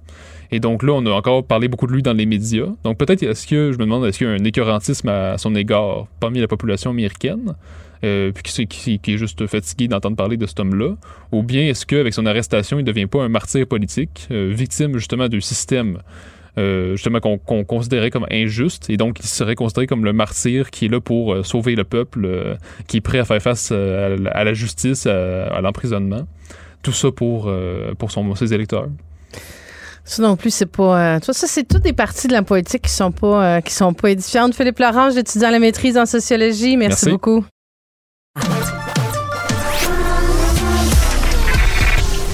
Et 0.54 0.60
donc 0.60 0.84
là, 0.84 0.93
on 0.93 1.04
a 1.08 1.10
encore 1.10 1.43
parlé 1.43 1.68
beaucoup 1.68 1.88
de 1.88 1.93
lui 1.93 2.04
dans 2.04 2.14
les 2.14 2.28
médias. 2.28 2.68
Donc 2.84 2.99
peut-être, 2.99 3.24
est-ce 3.24 3.47
que, 3.47 3.72
je 3.72 3.78
me 3.80 3.86
demande, 3.86 4.06
est-ce 4.06 4.20
qu'il 4.20 4.28
y 4.28 4.30
a 4.30 4.34
un 4.34 4.43
écœurantisme 4.43 5.10
à 5.10 5.39
son 5.39 5.56
égard 5.56 6.06
parmi 6.20 6.39
la 6.41 6.47
population 6.47 6.91
américaine, 6.91 7.56
euh, 8.04 8.32
puis 8.32 8.68
qui, 8.68 8.99
est 9.14 9.18
juste 9.18 9.47
fatigué 9.47 9.88
d'entendre 9.88 10.16
parler 10.16 10.38
de 10.38 10.45
cet 10.45 10.60
homme-là, 10.60 10.93
ou 11.32 11.41
bien 11.41 11.64
est-ce 11.64 11.88
qu'avec 11.88 12.14
son 12.14 12.28
arrestation, 12.28 12.78
il 12.78 12.84
ne 12.84 12.86
devient 12.86 13.08
pas 13.08 13.24
un 13.24 13.30
martyr 13.30 13.66
politique, 13.66 14.28
euh, 14.30 14.54
victime 14.56 14.95
justement 14.99 15.28
du 15.28 15.41
système 15.41 15.97
euh, 16.60 16.91
justement 16.91 17.20
qu'on 17.20 17.64
considérait 17.64 18.12
comme 18.12 18.28
injuste, 18.32 18.91
et 18.91 18.97
donc 18.97 19.22
il 19.22 19.26
serait 19.26 19.56
considéré 19.56 19.88
comme 19.88 20.06
le 20.06 20.14
martyr 20.14 20.70
qui 20.70 20.86
est 20.86 20.89
là 20.89 21.01
pour 21.01 21.43
sauver 21.43 21.74
le 21.74 21.84
peuple, 21.84 22.58
qui 22.86 22.97
est 22.97 23.01
prêt 23.01 23.18
à 23.18 23.26
faire 23.26 23.41
face 23.41 23.72
à, 23.72 24.10
la- 24.10 24.54
justice, 24.54 25.08
à, 25.08 25.62
l'emprisonnement? 25.62 26.28
Tout 26.84 26.91
ça 26.91 27.12
pour, 27.12 27.51
pour 27.97 28.38
ses 28.38 28.54
électeurs. 28.54 28.88
Ça 30.06 30.22
non 30.22 30.36
plus, 30.36 30.51
c'est 30.54 30.66
pas. 30.66 30.99
euh, 31.16 31.20
tu 31.20 31.26
vois, 31.28 31.34
ça, 31.34 31.47
c'est 31.47 31.64
toutes 31.64 31.84
des 31.84 31.93
parties 31.93 32.28
de 32.28 32.34
la 32.34 32.41
politique 32.43 32.84
qui 32.84 32.91
sont 32.91 33.12
pas, 33.12 33.58
euh, 33.58 33.62
qui 33.62 33.74
sont 33.74 33.93
pas 33.93 34.10
édifiantes. 34.12 34.54
Philippe 34.54 34.80
Laurent, 34.80 35.10
étudiant 35.12 35.47
à 35.47 35.51
la 35.51 35.60
maîtrise 35.60 35.97
en 35.97 36.06
sociologie. 36.06 36.76
Merci, 36.78 37.06
Merci. 37.06 37.10
beaucoup. 37.10 37.45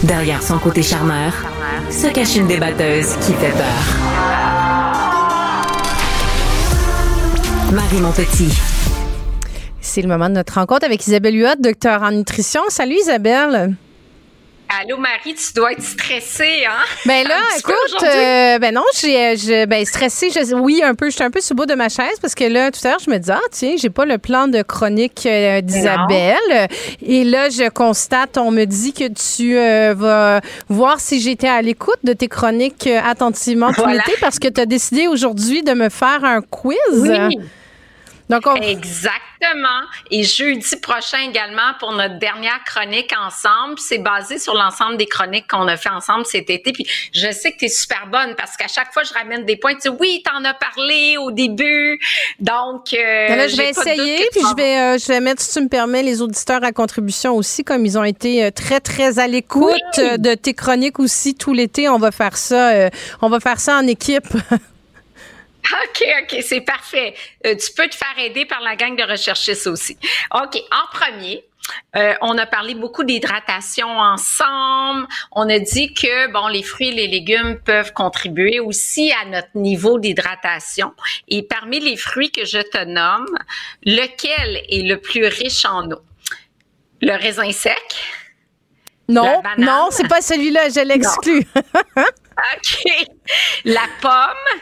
Derrière 0.03 0.41
son 0.41 0.57
côté 0.59 0.81
charmeur, 0.81 1.33
se 1.91 2.07
cache 2.07 2.35
une 2.35 2.47
débatteuse 2.47 3.15
qui 3.17 3.33
fait 3.33 3.51
peur. 3.51 3.83
Marie 7.71 8.01
Montpetit. 8.01 8.57
C'est 9.81 10.01
le 10.01 10.07
moment 10.07 10.29
de 10.29 10.35
notre 10.35 10.53
rencontre 10.55 10.85
avec 10.85 11.05
Isabelle 11.05 11.35
Huot, 11.35 11.55
docteur 11.59 12.01
en 12.01 12.11
nutrition. 12.11 12.61
Salut 12.69 12.95
Isabelle. 13.01 13.75
Allô, 14.71 14.97
Marie, 14.97 15.33
tu 15.33 15.51
dois 15.55 15.71
être 15.71 15.81
stressée, 15.81 16.63
hein? 16.67 16.83
Ben 17.05 17.27
là, 17.27 17.39
écoute, 17.57 18.03
euh, 18.03 18.59
ben 18.59 18.71
non, 18.75 18.83
j'ai, 19.01 19.35
je, 19.35 19.65
ben 19.65 19.83
stressée, 19.83 20.29
je- 20.29 20.53
oui, 20.53 20.83
un 20.83 20.93
peu, 20.93 21.09
j'étais 21.09 21.23
un 21.23 21.31
peu 21.31 21.41
sous 21.41 21.53
le 21.55 21.57
bout 21.57 21.65
de 21.65 21.73
ma 21.73 21.89
chaise 21.89 22.19
parce 22.21 22.35
que 22.35 22.43
là, 22.43 22.69
tout 22.69 22.79
à 22.85 22.89
l'heure, 22.91 22.99
je 23.03 23.09
me 23.09 23.17
disais, 23.17 23.33
ah, 23.35 23.41
tiens, 23.51 23.73
j'ai 23.79 23.89
pas 23.89 24.05
le 24.05 24.19
plan 24.19 24.47
de 24.47 24.61
chronique 24.61 25.25
euh, 25.25 25.61
d'Isabelle. 25.61 26.67
Et 27.01 27.23
là, 27.23 27.49
je 27.49 27.67
constate, 27.69 28.37
on 28.37 28.51
me 28.51 28.65
dit 28.65 28.93
que 28.93 29.07
tu 29.07 29.57
euh, 29.57 29.95
vas 29.97 30.39
voir 30.67 30.99
si 30.99 31.19
j'étais 31.19 31.47
à 31.47 31.63
l'écoute 31.63 31.99
de 32.03 32.13
tes 32.13 32.27
chroniques 32.27 32.85
euh, 32.85 32.99
attentivement 33.03 33.69
tout 33.73 33.81
Voilà. 33.81 34.03
l'été 34.05 34.19
parce 34.21 34.37
que 34.37 34.49
tu 34.49 34.61
as 34.61 34.67
décidé 34.67 35.07
aujourd'hui 35.07 35.63
de 35.63 35.73
me 35.73 35.89
faire 35.89 36.23
un 36.23 36.41
quiz. 36.41 36.77
Oui, 36.93 37.39
Donc, 38.29 38.43
on, 38.45 38.53
exactement. 38.55 39.15
Exactement. 39.41 39.81
Et 40.11 40.23
jeudi 40.23 40.75
prochain 40.81 41.19
également 41.29 41.73
pour 41.79 41.93
notre 41.93 42.19
dernière 42.19 42.59
chronique 42.65 43.13
ensemble. 43.19 43.79
C'est 43.79 43.99
basé 43.99 44.37
sur 44.39 44.53
l'ensemble 44.53 44.97
des 44.97 45.05
chroniques 45.05 45.49
qu'on 45.49 45.67
a 45.67 45.77
fait 45.77 45.89
ensemble 45.89 46.25
cet 46.25 46.49
été. 46.49 46.71
Puis 46.71 46.85
je 47.13 47.31
sais 47.31 47.51
que 47.53 47.57
tu 47.59 47.65
es 47.65 47.69
super 47.69 48.07
bonne 48.07 48.35
parce 48.35 48.57
qu'à 48.57 48.67
chaque 48.67 48.91
fois, 48.93 49.03
je 49.03 49.13
ramène 49.13 49.45
des 49.45 49.55
points. 49.55 49.75
Tu 49.75 49.89
dis, 49.89 49.95
oui, 49.99 50.23
t'en 50.25 50.43
as 50.43 50.53
parlé 50.53 51.17
au 51.17 51.31
début. 51.31 51.99
Donc, 52.39 52.93
euh, 52.93 53.27
Ben 53.29 53.37
là, 53.37 53.47
je 53.47 53.55
vais 53.55 53.69
essayer, 53.69 54.27
puis 54.31 54.41
je 54.41 54.55
vais, 54.55 54.77
euh, 54.77 54.97
je 54.97 55.07
vais 55.07 55.19
mettre, 55.21 55.41
si 55.41 55.53
tu 55.53 55.61
me 55.61 55.69
permets, 55.69 56.03
les 56.03 56.21
auditeurs 56.21 56.63
à 56.63 56.71
contribution 56.71 57.35
aussi, 57.35 57.63
comme 57.63 57.85
ils 57.85 57.97
ont 57.97 58.03
été 58.03 58.43
euh, 58.43 58.51
très, 58.51 58.79
très 58.79 59.19
à 59.19 59.27
l'écoute 59.27 59.73
Oui. 59.97 60.03
euh, 60.03 60.17
de 60.17 60.33
tes 60.33 60.53
chroniques 60.53 60.99
aussi 60.99 61.35
tout 61.35 61.53
l'été. 61.53 61.87
On 61.89 61.97
va 61.97 62.11
faire 62.11 62.35
ça, 62.37 62.71
euh, 62.71 62.89
on 63.21 63.29
va 63.29 63.39
faire 63.39 63.59
ça 63.59 63.77
en 63.77 63.87
équipe. 63.87 64.27
OK, 65.65 66.03
OK, 66.21 66.41
c'est 66.41 66.61
parfait. 66.61 67.13
Euh, 67.45 67.55
tu 67.55 67.71
peux 67.73 67.87
te 67.87 67.95
faire 67.95 68.17
aider 68.17 68.45
par 68.45 68.61
la 68.61 68.75
gang 68.75 68.95
de 68.95 69.03
recherchistes 69.03 69.67
aussi. 69.67 69.97
OK, 70.33 70.57
en 70.71 70.97
premier, 70.97 71.43
euh, 71.95 72.13
on 72.21 72.37
a 72.37 72.45
parlé 72.45 72.75
beaucoup 72.75 73.03
d'hydratation 73.03 73.87
ensemble. 73.87 75.07
On 75.31 75.49
a 75.49 75.59
dit 75.59 75.93
que 75.93 76.31
bon, 76.31 76.47
les 76.47 76.63
fruits 76.63 76.89
et 76.89 76.93
les 76.93 77.07
légumes 77.07 77.59
peuvent 77.63 77.93
contribuer 77.93 78.59
aussi 78.59 79.11
à 79.11 79.25
notre 79.25 79.55
niveau 79.55 79.99
d'hydratation. 79.99 80.93
Et 81.27 81.43
parmi 81.43 81.79
les 81.79 81.97
fruits 81.97 82.31
que 82.31 82.45
je 82.45 82.59
te 82.59 82.83
nomme, 82.85 83.27
lequel 83.83 84.63
est 84.69 84.87
le 84.87 84.99
plus 84.99 85.25
riche 85.25 85.65
en 85.65 85.89
eau? 85.91 86.01
Le 87.01 87.13
raisin 87.13 87.51
sec? 87.51 87.95
Non, 89.07 89.41
non, 89.57 89.87
c'est 89.89 90.07
pas 90.07 90.21
celui-là, 90.21 90.69
je 90.69 90.81
l'exclus. 90.81 91.47
OK. 91.95 93.07
La 93.65 93.87
pomme, 94.01 94.61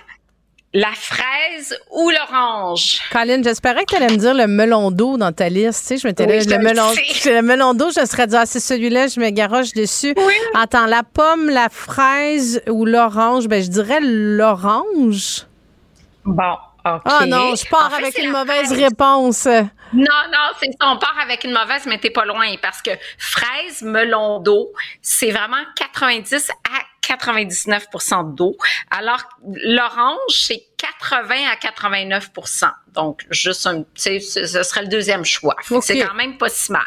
la 0.79 0.91
fraise 0.93 1.75
ou 1.89 2.11
l'orange? 2.11 2.99
Colin, 3.11 3.41
j'espérais 3.43 3.83
que 3.83 3.95
tu 3.95 3.95
allais 3.95 4.13
me 4.13 4.17
dire 4.19 4.35
le 4.35 4.45
melon 4.45 4.91
d'eau 4.91 5.17
dans 5.17 5.31
ta 5.31 5.49
liste. 5.49 5.81
Tu 5.81 5.87
sais, 5.87 5.97
je 5.97 6.07
m'étais 6.07 6.25
Oui, 6.25 6.45
le 6.45 6.55
le 6.57 6.63
melon, 6.63 6.91
le 7.25 7.41
melon 7.41 7.73
d'eau, 7.73 7.89
je 7.89 8.05
serais 8.05 8.27
dit, 8.27 8.35
ah, 8.35 8.45
c'est 8.45 8.59
celui-là, 8.59 9.07
je 9.07 9.19
me 9.19 9.29
garoche 9.31 9.73
dessus. 9.73 10.13
Attends, 10.53 10.85
la 10.85 11.01
pomme, 11.01 11.49
la 11.49 11.69
fraise 11.69 12.61
ou 12.69 12.85
l'orange, 12.85 13.47
ben, 13.47 13.61
je 13.63 13.69
dirais 13.69 13.99
l'orange. 14.01 15.47
Bon, 16.25 16.53
OK. 16.85 17.01
Ah 17.05 17.25
non, 17.25 17.55
je 17.55 17.67
pars 17.69 17.87
En 17.87 17.89
fait, 17.89 18.03
avec 18.03 18.17
une 18.19 18.31
mauvaise 18.31 18.67
fraise. 18.67 18.83
réponse. 18.83 19.45
Non, 19.45 20.03
non, 20.31 20.47
c'est 20.61 20.69
ça. 20.79 20.89
On 20.93 20.97
part 20.99 21.15
avec 21.23 21.43
une 21.43 21.53
mauvaise, 21.53 21.85
mais 21.87 21.97
t'es 21.97 22.11
pas 22.11 22.25
loin 22.25 22.45
parce 22.61 22.81
que 22.83 22.91
fraise, 23.17 23.81
melon 23.81 24.39
d'eau, 24.39 24.71
c'est 25.01 25.31
vraiment 25.31 25.63
90 25.75 26.49
à 26.49 26.79
99% 27.07 28.33
d'eau. 28.35 28.57
Alors, 28.91 29.23
l'orange, 29.63 30.17
c'est 30.29 30.63
80 30.77 31.35
à 31.51 31.55
89% 31.55 32.71
Donc, 32.93 33.25
juste 33.31 33.65
un, 33.67 33.79
tu 33.83 33.85
sais, 33.95 34.19
ce 34.19 34.63
serait 34.63 34.81
le 34.81 34.87
deuxième 34.87 35.25
choix. 35.25 35.55
Fait 35.61 35.75
que 35.75 35.79
Ok. 35.79 35.83
C'est 35.85 35.99
quand 35.99 36.13
même 36.15 36.37
pas 36.37 36.49
si 36.49 36.71
mal. 36.71 36.81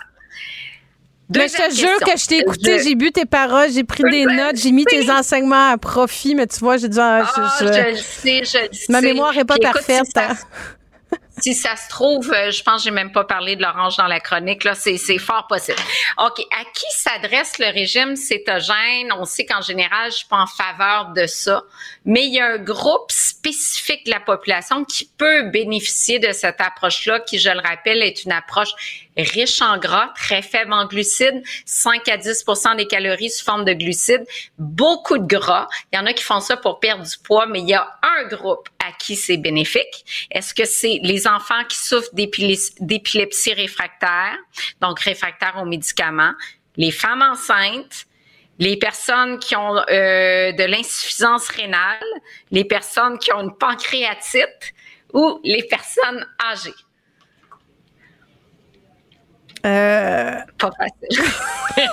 Mais 1.32 1.46
je 1.46 1.54
te 1.54 1.74
jure 1.74 1.98
que 2.00 2.18
je 2.18 2.26
t'ai 2.26 2.38
écouté, 2.38 2.82
j'ai 2.82 2.96
bu 2.96 3.12
tes 3.12 3.24
paroles, 3.24 3.70
j'ai 3.70 3.84
pris 3.84 4.02
des 4.02 4.26
notes, 4.26 4.56
j'ai 4.56 4.72
mis 4.72 4.84
tes 4.84 5.08
enseignements 5.12 5.70
à 5.70 5.78
profit, 5.78 6.34
mais 6.34 6.48
tu 6.48 6.58
vois, 6.58 6.76
j'ai 6.76 6.88
dit, 6.88 6.98
ah, 7.00 7.22
je- 7.60 7.66
je- 7.66 7.72
je 7.72 7.88
le 7.90 7.96
sais, 7.96 8.42
je 8.44 8.58
le 8.66 8.72
sais. 8.72 8.86
ma 8.92 9.00
mémoire 9.00 9.36
est 9.38 9.44
pas 9.44 9.54
Puis 9.54 9.62
écoute, 9.62 9.74
parfaite. 9.86 10.06
si 10.06 10.10
ça- 10.12 10.30
hein. 10.32 10.36
Si 11.42 11.54
ça 11.54 11.76
se 11.76 11.88
trouve, 11.88 12.32
euh, 12.32 12.50
je 12.50 12.62
pense 12.62 12.82
que 12.82 12.84
j'ai 12.84 12.90
même 12.90 13.12
pas 13.12 13.24
parlé 13.24 13.56
de 13.56 13.62
l'orange 13.62 13.96
dans 13.96 14.06
la 14.06 14.20
chronique. 14.20 14.64
Là, 14.64 14.74
c'est, 14.74 14.96
c'est 14.96 15.18
fort 15.18 15.46
possible. 15.46 15.78
OK. 16.18 16.40
À 16.52 16.64
qui 16.64 16.86
s'adresse 16.96 17.58
le 17.58 17.72
régime 17.72 18.16
cétogène? 18.16 19.12
On 19.18 19.24
sait 19.24 19.46
qu'en 19.46 19.62
général, 19.62 20.10
je 20.10 20.18
suis 20.18 20.28
pas 20.28 20.38
en 20.38 20.46
faveur 20.46 21.12
de 21.14 21.26
ça. 21.26 21.62
Mais 22.04 22.26
il 22.26 22.34
y 22.34 22.40
a 22.40 22.46
un 22.46 22.58
groupe 22.58 23.10
spécifique 23.10 24.06
de 24.06 24.10
la 24.10 24.20
population 24.20 24.84
qui 24.84 25.10
peut 25.16 25.50
bénéficier 25.50 26.18
de 26.18 26.32
cette 26.32 26.60
approche-là, 26.60 27.20
qui, 27.20 27.38
je 27.38 27.50
le 27.50 27.60
rappelle, 27.60 28.02
est 28.02 28.24
une 28.24 28.32
approche 28.32 28.70
riche 29.22 29.60
en 29.62 29.78
gras, 29.78 30.12
très 30.14 30.42
faible 30.42 30.72
en 30.72 30.86
glucides, 30.86 31.42
5 31.66 32.08
à 32.08 32.16
10% 32.16 32.76
des 32.76 32.86
calories 32.86 33.30
sous 33.30 33.44
forme 33.44 33.64
de 33.64 33.72
glucides, 33.72 34.26
beaucoup 34.58 35.18
de 35.18 35.26
gras. 35.26 35.68
Il 35.92 35.96
y 35.96 35.98
en 35.98 36.06
a 36.06 36.12
qui 36.12 36.22
font 36.22 36.40
ça 36.40 36.56
pour 36.56 36.80
perdre 36.80 37.04
du 37.04 37.18
poids, 37.22 37.46
mais 37.46 37.60
il 37.60 37.68
y 37.68 37.74
a 37.74 37.88
un 38.02 38.28
groupe 38.28 38.68
à 38.78 38.92
qui 38.92 39.16
c'est 39.16 39.36
bénéfique. 39.36 40.26
Est-ce 40.30 40.54
que 40.54 40.64
c'est 40.64 41.00
les 41.02 41.26
enfants 41.26 41.64
qui 41.68 41.78
souffrent 41.78 42.14
d'épilepsie 42.14 43.54
réfractaire, 43.54 44.36
donc 44.80 45.00
réfractaires 45.00 45.58
aux 45.60 45.66
médicaments, 45.66 46.32
les 46.76 46.90
femmes 46.90 47.22
enceintes, 47.22 48.06
les 48.58 48.76
personnes 48.76 49.38
qui 49.38 49.56
ont 49.56 49.76
euh, 49.76 50.52
de 50.52 50.64
l'insuffisance 50.64 51.48
rénale, 51.48 52.04
les 52.50 52.64
personnes 52.64 53.18
qui 53.18 53.32
ont 53.32 53.40
une 53.40 53.56
pancréatite 53.56 54.74
ou 55.12 55.40
les 55.42 55.62
personnes 55.64 56.26
âgées? 56.52 56.74
Euh, 59.66 60.32
Pas 60.58 60.70
facile. 60.78 61.24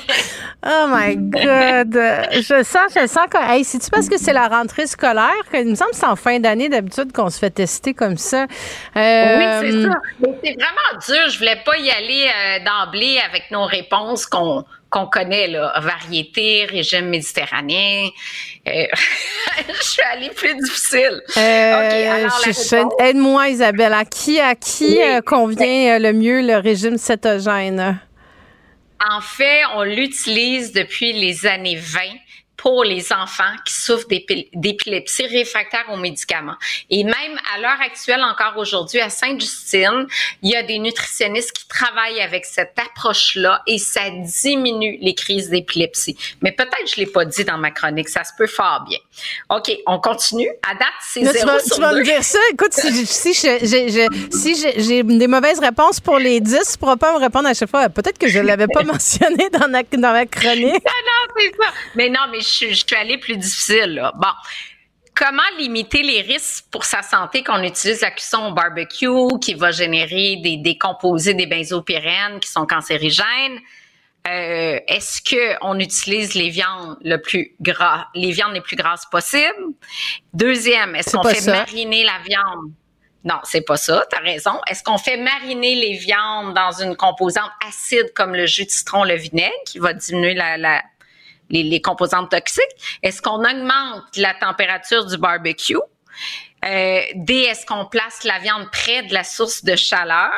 oh 0.66 0.86
my 0.90 1.16
God. 1.18 1.94
Je 2.34 2.64
sens, 2.64 2.94
je 2.96 3.08
sens 3.08 3.28
que. 3.30 3.38
Hey, 3.38 3.64
c'est-tu 3.64 3.90
parce 3.90 4.08
que 4.08 4.18
c'est 4.18 4.34
la 4.34 4.48
rentrée 4.48 4.88
scolaire? 4.88 5.34
Que, 5.52 5.58
il 5.58 5.70
me 5.70 5.76
semble 5.76 5.92
que 5.92 5.98
c'est 5.98 6.06
en 6.06 6.16
fin 6.16 6.40
d'année 6.40 6.70
d'habitude 6.70 7.12
qu'on 7.12 7.30
se 7.30 7.40
fait 7.40 7.50
tester 7.50 7.94
comme 7.94 8.18
ça. 8.18 8.44
Euh, 8.96 9.62
Oui, 9.62 9.72
c'est 9.72 9.84
ça. 9.84 9.96
Mais 10.22 10.40
c'est 10.44 10.54
vraiment 10.54 11.00
dur. 11.06 11.30
Je 11.30 11.38
voulais 11.38 11.62
pas 11.66 11.78
y 11.78 11.90
aller 11.92 12.28
euh, 12.28 12.60
d'emblée 12.66 13.20
avec 13.30 13.52
nos 13.52 13.66
réponses 13.66 14.26
qu'on 14.26 14.64
qu'on 14.90 15.06
connaît, 15.06 15.48
là. 15.48 15.74
Variété, 15.80 16.66
régime 16.66 17.10
méditerranéen. 17.10 18.10
Euh, 18.68 18.86
je 19.68 19.84
suis 19.84 20.02
allée 20.14 20.30
plus 20.30 20.56
difficile. 20.56 21.22
Euh. 21.38 22.28
Aide-moi, 23.00 23.50
Isabelle. 23.50 23.94
À 23.94 24.06
qui, 24.06 24.40
à 24.40 24.56
qui 24.56 24.98
Oui. 24.98 25.02
euh, 25.02 25.22
convient 25.22 25.96
euh, 25.96 26.00
le 26.00 26.14
mieux 26.14 26.42
le 26.42 26.58
régime 26.58 26.98
cétogène? 26.98 28.00
En 29.10 29.22
fait, 29.22 29.62
on 29.76 29.84
l'utilise 29.84 30.72
depuis 30.72 31.14
les 31.14 31.46
années 31.46 31.76
20 31.76 32.00
pour 32.58 32.84
les 32.84 33.14
enfants 33.14 33.54
qui 33.66 33.74
souffrent 33.74 34.08
d'épi- 34.08 34.50
d'épilepsie 34.54 35.28
réfractaire 35.28 35.86
aux 35.92 35.98
médicaments. 35.98 36.56
Et 36.90 37.04
même 37.04 37.40
à 37.56 37.60
l'heure 37.60 37.80
actuelle, 37.86 38.22
encore 38.24 38.58
aujourd'hui, 38.58 39.00
à 39.00 39.10
Sainte-Justine, 39.10 40.08
il 40.42 40.50
y 40.52 40.56
a 40.56 40.64
des 40.64 40.80
nutritionnistes 40.80 41.52
qui 41.52 41.68
travaillent 41.68 42.20
avec 42.20 42.46
cette 42.46 42.74
approche-là 42.80 43.62
et 43.68 43.78
ça 43.78 44.02
diminue 44.10 44.98
les 45.02 45.14
crises 45.14 45.50
d'épilepsie. 45.50 46.18
Mais 46.42 46.52
peut-être 46.52 46.88
je 46.92 46.96
l'ai 46.96 47.06
pas 47.06 47.26
dit 47.26 47.46
dans 47.46 47.58
ma 47.58 47.72
chronique, 47.72 48.10
ça 48.10 48.24
se 48.24 48.32
peut 48.38 48.48
fort 48.48 48.84
bien. 48.90 48.98
OK, 49.50 49.72
on 49.86 50.00
continue. 50.00 50.50
À 50.68 50.74
date, 50.74 50.88
c'est 51.02 51.22
Là, 51.22 51.32
tu 51.34 51.38
zéro 51.40 51.52
vas, 51.52 51.60
sur 51.60 51.76
tu 51.76 51.82
vas 51.82 51.92
deux. 51.92 52.00
me 52.00 52.04
dire 52.04 52.24
ça. 52.24 52.40
Écoute, 52.52 52.74
si, 52.74 53.34
j'ai- 53.34 54.82
si 54.82 55.04
des 55.04 55.28
mauvaises 55.28 55.60
réponses 55.60 56.00
pour 56.00 56.18
les 56.18 56.40
10, 56.40 56.72
tu 56.74 56.78
pourras 56.78 56.98
pas 56.98 57.14
me 57.14 57.20
répondre 57.20 57.48
à 57.48 57.54
chaque 57.54 57.70
fois. 57.70 57.88
Peut-être 57.90 58.18
que 58.18 58.28
je 58.28 58.40
l'avais 58.40 58.68
pas 58.68 58.84
mentionné 58.84 59.50
dans, 59.52 59.70
ma 59.70 60.26
chronique. 60.26 60.64
Non, 60.64 60.72
non, 60.74 61.34
c'est 61.38 61.52
ça. 61.56 61.70
Mais 61.96 62.10
non, 62.10 62.22
mais 62.32 62.40
je, 62.48 62.54
suis- 62.56 62.70
je 62.74 62.86
suis 62.86 62.96
allée 62.96 63.18
plus 63.18 63.38
difficile, 63.38 63.96
là. 63.96 64.12
Bon. 64.16 64.28
Comment 65.16 65.42
limiter 65.58 66.04
les 66.04 66.22
risques 66.22 66.66
pour 66.72 66.86
sa 66.86 67.02
santé 67.02 67.44
qu'on 67.44 67.64
utilise 67.64 68.02
la 68.02 68.12
cuisson 68.12 68.50
au 68.50 68.52
barbecue 68.54 69.40
qui 69.42 69.56
va 69.56 69.72
générer 69.72 70.36
des, 70.44 70.58
des 70.58 70.78
composés 70.78 71.34
des 71.34 71.48
benzopyrènes 71.48 72.40
qui 72.40 72.50
sont 72.50 72.68
cancérigènes? 72.68 73.60
Euh, 74.28 74.80
est-ce 74.88 75.22
que 75.22 75.56
on 75.62 75.80
utilise 75.80 76.36
les 76.36 76.50
viandes 76.50 76.98
le 77.02 77.20
plus 77.20 77.56
gras, 77.62 78.08
les 78.14 78.32
viandes 78.32 78.54
les 78.54 78.62
plus 78.62 78.76
grasses 78.76 79.06
possibles? 79.10 79.74
Deuxième, 80.34 80.96
est-ce 80.96 81.16
qu'on 81.18 81.24
fait 81.24 81.36
ça. 81.42 81.52
mariner 81.52 82.04
la 82.04 82.20
viande? 82.28 82.72
Non, 83.24 83.40
c'est 83.44 83.62
pas 83.62 83.78
ça, 83.78 84.06
t'as 84.10 84.20
raison. 84.20 84.60
Est-ce 84.70 84.84
qu'on 84.84 84.98
fait 84.98 85.18
mariner 85.18 85.76
les 85.76 85.98
viandes 85.98 86.54
dans 86.54 86.72
une 86.74 86.96
composante 86.96 87.50
acide 87.68 88.14
comme 88.16 88.36
le 88.36 88.46
jus 88.46 88.66
de 88.66 88.70
citron, 88.70 89.04
le 89.04 89.16
vinaigre, 89.16 89.52
qui 89.66 89.80
va 89.80 89.94
diminuer 89.94 90.34
la, 90.36 90.58
la- 90.58 90.84
les, 91.50 91.64
les 91.64 91.82
composantes 91.82 92.32
toxiques? 92.32 92.64
Est-ce 93.04 93.22
qu'on 93.22 93.40
augmente 93.40 94.04
la 94.18 94.34
température 94.34 95.06
du 95.06 95.18
barbecue? 95.18 95.76
Euh, 96.66 97.00
D, 97.16 97.34
est-ce 97.50 97.66
qu'on 97.66 97.86
place 97.86 98.24
la 98.24 98.40
viande 98.40 98.68
près 98.72 99.04
de 99.04 99.14
la 99.14 99.24
source 99.24 99.64
de 99.64 99.76
chaleur? 99.76 100.32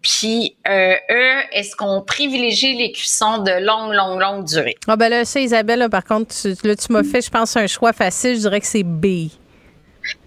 Puis, 0.00 0.56
euh, 0.66 0.94
E, 1.10 1.42
est-ce 1.52 1.76
qu'on 1.76 2.02
privilégie 2.02 2.74
les 2.76 2.90
cuissons 2.90 3.38
de 3.38 3.52
longue, 3.64 3.92
longue, 3.92 4.18
longue 4.20 4.44
durée? 4.44 4.74
Ah 4.88 4.96
ben 4.96 5.08
là, 5.08 5.24
ça, 5.24 5.38
Isabelle, 5.38 5.78
là, 5.78 5.88
par 5.88 6.02
contre, 6.02 6.34
tu, 6.34 6.66
là, 6.66 6.74
tu 6.74 6.92
m'as 6.92 7.04
fait, 7.04 7.20
je 7.22 7.30
pense, 7.30 7.56
un 7.56 7.68
choix 7.68 7.92
facile. 7.92 8.34
Je 8.34 8.40
dirais 8.40 8.60
que 8.60 8.66
c'est 8.66 8.82
B. 8.82 9.28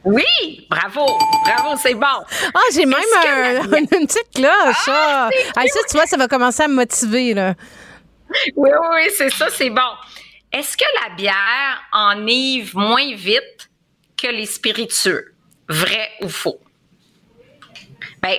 Oui, 0.06 0.24
bravo, 0.70 1.06
bravo, 1.44 1.76
c'est 1.82 1.96
bon. 1.96 2.06
Ah, 2.54 2.60
j'ai 2.74 2.86
même 2.86 2.96
un- 3.28 3.68
la- 3.68 3.78
une 3.80 3.88
petite 3.88 4.30
cloche. 4.34 4.88
Ah, 4.88 5.30
Ah, 5.58 5.62
ça, 5.68 5.80
tu 5.90 5.98
vois, 5.98 6.06
ça 6.06 6.16
va 6.16 6.30
commencer 6.30 6.64
à 6.64 6.68
me 6.70 6.76
motiver. 6.76 7.34
Là. 7.34 7.56
Oui, 8.56 8.70
oui, 8.72 8.88
oui, 8.96 9.10
c'est 9.16 9.30
ça, 9.30 9.50
c'est 9.50 9.70
bon. 9.70 9.82
Est-ce 10.52 10.78
que 10.78 10.86
la 11.04 11.16
bière 11.16 11.82
enivre 11.92 12.78
moins 12.80 13.14
vite 13.14 13.70
que 14.18 14.28
les 14.28 14.46
spiritueux? 14.46 15.34
Vrai 15.68 16.12
ou 16.22 16.30
faux? 16.30 16.60
Ben, 18.22 18.38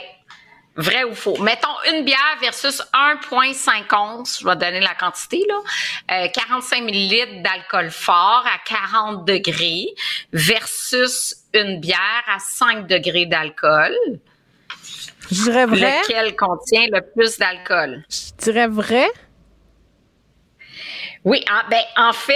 vrai 0.77 1.05
ou 1.05 1.15
faux? 1.15 1.37
Mettons 1.43 1.69
une 1.93 2.05
bière 2.05 2.37
versus 2.41 2.83
1,5 2.95 3.95
onces, 3.95 4.39
je 4.41 4.47
vais 4.47 4.57
donner 4.57 4.81
la 4.81 4.95
quantité, 4.95 5.45
là. 5.49 6.25
Euh, 6.25 6.29
45 6.29 6.85
millilitres 6.85 7.43
d'alcool 7.43 7.91
fort 7.91 8.45
à 8.47 8.59
40 8.65 9.27
degrés 9.27 9.87
versus 10.33 11.37
une 11.53 11.81
bière 11.81 12.25
à 12.29 12.39
5 12.39 12.87
degrés 12.87 13.27
d'alcool. 13.27 13.95
Je 15.31 15.43
dirais 15.43 15.67
vrai. 15.67 16.01
Lequel 16.03 16.37
contient 16.37 16.87
le 16.93 17.01
plus 17.01 17.37
d'alcool? 17.39 18.05
Je 18.09 18.45
dirais 18.45 18.69
vrai. 18.69 19.07
Oui, 21.27 21.45
en, 21.51 21.69
ben, 21.69 21.83
en 21.99 22.13
fait, 22.15 22.35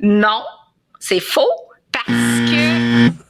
non, 0.00 0.42
c'est 0.98 1.20
faux 1.20 1.48
parce 1.92 2.06
que. 2.08 3.08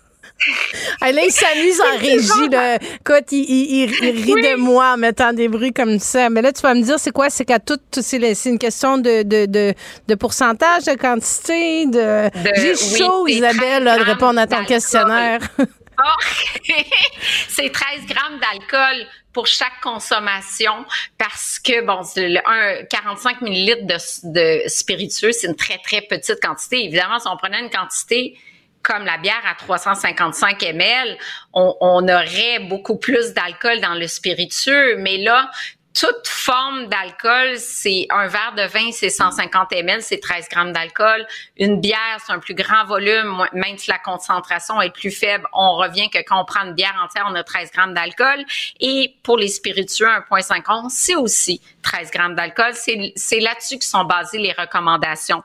Ah, 1.02 1.12
là, 1.12 1.20
il 1.22 1.30
s'amuse 1.30 1.78
en 1.82 1.98
régie. 1.98 2.48
Là. 2.50 2.76
Écoute, 2.76 3.30
il, 3.30 3.44
il, 3.46 3.84
il- 3.84 4.04
il 4.04 4.24
rit 4.24 4.42
de 4.42 4.56
moi 4.56 4.94
en 4.94 4.96
mettant 4.96 5.34
des 5.34 5.48
bruits 5.48 5.72
comme 5.74 5.98
ça. 5.98 6.30
Mais 6.30 6.40
là, 6.40 6.50
tu 6.50 6.62
vas 6.62 6.72
me 6.72 6.80
dire, 6.80 6.98
c'est 6.98 7.10
quoi? 7.10 7.28
C'est 7.28 7.44
qu'à 7.44 7.58
tout, 7.58 7.78
c'est 7.92 8.16
une 8.46 8.58
question 8.58 8.96
de, 8.96 9.22
de, 9.22 9.44
de, 9.44 9.74
de 10.08 10.14
pourcentage, 10.14 10.84
de 10.84 10.94
quantité, 10.94 11.84
de. 11.84 12.30
J'ai 12.56 12.74
chaud, 12.74 13.28
Isabelle, 13.28 13.84
là, 13.84 13.98
de 13.98 14.02
13 14.04 14.12
répondre 14.14 14.40
à 14.40 14.46
ton 14.46 14.64
questionnaire. 14.64 15.40
C'est 17.48 17.70
13 17.70 18.06
grammes 18.06 18.40
d'alcool 18.40 19.06
pour 19.32 19.46
chaque 19.46 19.80
consommation 19.82 20.84
parce 21.18 21.58
que, 21.58 21.82
bon, 21.82 22.02
c'est 22.02 22.28
le- 22.28 22.40
un, 22.48 22.84
45 22.84 23.40
millilitres 23.42 23.86
de, 24.24 24.62
spiritueux, 24.68 25.32
c'est 25.32 25.46
une 25.46 25.56
très, 25.56 25.78
très 25.78 26.00
petite 26.02 26.40
quantité. 26.42 26.84
Évidemment, 26.84 27.18
si 27.18 27.28
on 27.28 27.36
prenait 27.36 27.60
une 27.60 27.70
quantité 27.70 28.38
comme 28.82 29.04
la 29.04 29.18
bière 29.18 29.42
à 29.46 29.54
355 29.54 30.62
ml, 30.62 31.18
on 31.52 32.08
aurait 32.08 32.60
beaucoup 32.60 32.96
plus 32.96 33.34
d'alcool 33.34 33.80
dans 33.80 33.94
le 33.94 34.06
spiritueux. 34.06 34.96
Mais 34.96 35.18
là, 35.18 35.50
toute 35.94 36.28
forme 36.28 36.86
d'alcool, 36.86 37.56
c'est 37.56 38.06
un 38.10 38.28
verre 38.28 38.54
de 38.56 38.62
vin, 38.62 38.92
c'est 38.92 39.10
150 39.10 39.72
ml, 39.72 40.02
c'est 40.02 40.20
13 40.20 40.48
grammes 40.48 40.72
d'alcool. 40.72 41.26
Une 41.56 41.80
bière, 41.80 42.18
c'est 42.24 42.32
un 42.32 42.38
plus 42.38 42.54
grand 42.54 42.84
volume, 42.84 43.44
même 43.52 43.76
si 43.76 43.90
la 43.90 43.98
concentration 43.98 44.80
est 44.80 44.90
plus 44.90 45.10
faible, 45.10 45.46
on 45.52 45.76
revient 45.76 46.08
que 46.08 46.18
quand 46.18 46.40
on 46.40 46.44
prend 46.44 46.64
une 46.64 46.74
bière 46.74 46.96
entière, 47.02 47.26
on 47.28 47.34
a 47.34 47.42
13 47.42 47.72
grammes 47.72 47.94
d'alcool. 47.94 48.44
Et 48.78 49.16
pour 49.22 49.36
les 49.36 49.48
spiritueux, 49.48 50.06
1,50, 50.06 50.90
c'est 50.90 51.16
aussi 51.16 51.60
13 51.82 52.10
grammes 52.10 52.34
d'alcool. 52.34 52.72
C'est 52.74 53.40
là-dessus 53.40 53.78
que 53.78 53.84
sont 53.84 54.04
basées 54.04 54.38
les 54.38 54.52
recommandations 54.52 55.42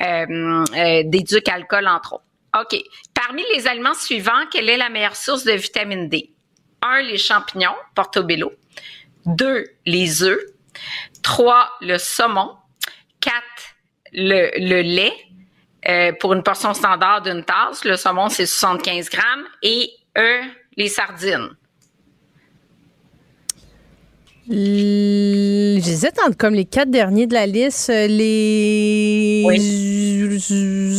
euh, 0.00 0.64
euh, 0.74 1.52
alcool, 1.52 1.88
entre 1.88 2.14
autres. 2.14 2.24
OK. 2.60 2.78
Parmi 3.14 3.42
les 3.54 3.66
aliments 3.66 3.94
suivants, 3.94 4.46
quelle 4.50 4.68
est 4.68 4.76
la 4.76 4.90
meilleure 4.90 5.16
source 5.16 5.44
de 5.44 5.52
vitamine 5.52 6.08
D? 6.08 6.30
Un, 6.82 7.02
les 7.02 7.18
champignons, 7.18 7.74
portobello. 7.94 8.52
Deux, 9.26 9.64
les 9.86 10.22
œufs. 10.22 10.40
Trois, 11.22 11.70
le 11.80 11.98
saumon. 11.98 12.50
Quatre, 13.20 13.76
le, 14.12 14.50
le 14.58 14.82
lait. 14.82 15.12
euh, 15.88 16.12
pour 16.20 16.32
une 16.32 16.42
portion 16.42 16.74
standard 16.74 17.22
d'une 17.22 17.44
tasse. 17.44 17.84
Le 17.84 17.96
saumon, 17.96 18.28
c'est 18.28 18.46
75 18.46 19.08
grammes. 19.10 19.44
Et 19.62 19.90
E, 20.16 20.40
les 20.76 20.88
sardines. 20.88 21.48
J'hésite 24.48 26.18
entre 26.26 26.36
comme 26.36 26.54
les 26.54 26.64
quatre 26.64 26.90
derniers 26.90 27.26
de 27.26 27.34
la 27.34 27.46
liste, 27.46 27.90
euh, 27.90 28.06
les 28.08 29.44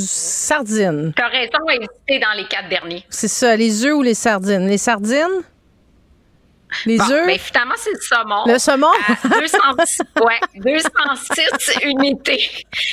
sardines. 0.07 1.13
Tu 1.15 1.21
as 1.21 1.27
raison 1.27 1.67
à 1.67 1.73
hésiter 1.75 2.19
dans 2.19 2.37
les 2.37 2.47
quatre 2.47 2.69
derniers. 2.69 3.03
C'est 3.09 3.27
ça, 3.27 3.55
les 3.55 3.85
œufs 3.85 3.93
ou 3.95 4.01
les 4.01 4.13
sardines? 4.13 4.67
Les 4.67 4.77
sardines? 4.77 5.43
Les 6.85 6.97
Bon, 6.97 7.09
œufs? 7.11 7.27
ben, 7.27 7.39
finalement, 7.39 7.75
c'est 7.77 7.91
le 7.91 7.99
saumon. 8.01 8.43
Le 8.45 8.57
saumon? 8.57 8.87
À 9.07 9.39
206, 9.39 10.01
ouais, 10.23 10.39
206 10.55 11.79
unités. 11.85 12.49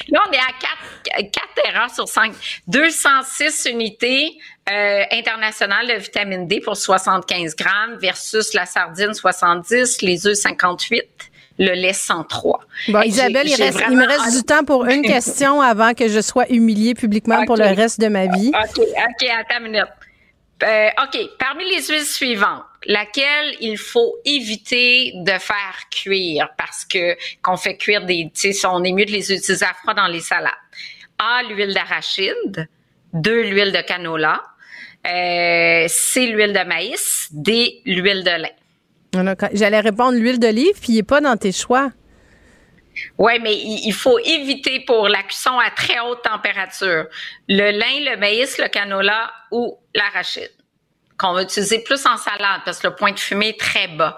Là, 0.09 0.23
on 0.29 0.33
est 0.33 0.39
à 0.39 1.21
4, 1.21 1.31
4 1.31 1.69
erreurs 1.69 1.91
sur 1.91 2.09
5. 2.09 2.33
206 2.67 3.67
unités 3.71 4.39
euh, 4.71 5.03
internationales 5.13 5.87
de 5.89 5.95
vitamine 5.95 6.47
D 6.47 6.61
pour 6.61 6.77
75 6.77 7.57
grammes 7.57 7.97
versus 8.01 8.55
la 8.55 8.67
sardine 8.67 9.15
70, 9.15 10.03
les 10.03 10.27
œufs 10.27 10.37
58, 10.37 11.03
le 11.59 11.73
lait 11.75 11.93
103. 11.93 12.61
Bon, 12.89 13.03
Isabelle, 13.03 13.47
il, 13.49 13.55
reste- 13.55 13.87
me 13.89 14.07
reste 14.07 14.37
du 14.37 14.43
temps 14.45 14.65
pour 14.65 14.87
une 14.87 15.03
question 15.03 15.61
avant 15.61 15.93
que 15.95 16.09
je 16.09 16.21
sois 16.21 16.47
humiliée 16.51 16.95
publiquement 16.95 17.45
pour 17.45 17.57
le 17.57 17.67
reste 17.75 18.01
de 18.01 18.09
ma 18.09 18.27
vie. 18.27 18.51
OK, 18.55 18.79
OK, 18.79 19.29
attends 19.29 19.65
une 19.65 19.73
minute. 19.73 19.85
Euh, 20.63 20.89
OK, 21.03 21.19
parmi 21.39 21.65
les 21.71 21.83
huiles 21.87 22.05
suivantes, 22.05 22.65
laquelle 22.87 23.55
il 23.61 23.77
faut 23.77 24.17
éviter 24.25 25.13
de 25.17 25.33
faire 25.33 25.77
cuire 25.91 26.51
parce 26.57 26.85
que 26.85 27.17
qu'on 27.43 27.57
fait 27.57 27.77
cuire 27.77 28.05
des, 28.07 28.31
tu 28.35 28.53
sais, 28.53 28.67
on 28.67 28.83
est 28.85 28.93
mieux 28.93 29.05
de 29.05 29.13
les 29.13 29.33
utiliser 29.33 29.65
à 29.65 29.75
froid 29.75 29.95
dans 29.95 30.07
les 30.07 30.21
salades. 30.21 30.53
A, 31.19 31.43
l'huile 31.43 31.75
d'arachide. 31.75 32.69
Deux, 33.13 33.43
l'huile 33.43 33.73
de 33.73 33.81
canola. 33.83 34.41
Euh, 35.07 35.87
C, 35.89 36.27
l'huile 36.27 36.53
de 36.53 36.65
maïs. 36.65 37.29
D, 37.33 37.83
l'huile 37.85 38.25
de 38.25 38.43
lin. 38.43 38.49
J'allais 39.53 39.81
répondre 39.81 40.17
l'huile 40.17 40.39
d'olive, 40.39 40.81
puis 40.81 40.93
il 40.93 40.97
n'est 40.97 41.03
pas 41.03 41.21
dans 41.21 41.37
tes 41.37 41.53
choix. 41.53 41.91
Oui, 43.19 43.33
mais 43.41 43.55
il, 43.55 43.89
il 43.89 43.93
faut 43.93 44.19
éviter 44.19 44.81
pour 44.87 45.09
la 45.09 45.23
cuisson 45.23 45.59
à 45.59 45.71
très 45.71 46.01
haute 46.01 46.23
température 46.23 47.07
le 47.49 47.71
lin, 47.73 48.13
le 48.13 48.17
maïs, 48.19 48.59
le 48.59 48.69
canola 48.69 49.31
ou 49.51 49.79
l'arachide 49.95 50.51
qu'on 51.21 51.35
va 51.35 51.43
utiliser 51.43 51.81
plus 51.81 52.07
en 52.07 52.17
salade 52.17 52.63
parce 52.65 52.79
que 52.79 52.87
le 52.87 52.95
point 52.95 53.13
de 53.13 53.19
fumée 53.19 53.51
est 53.51 53.61
très 53.61 53.89
bas. 53.89 54.17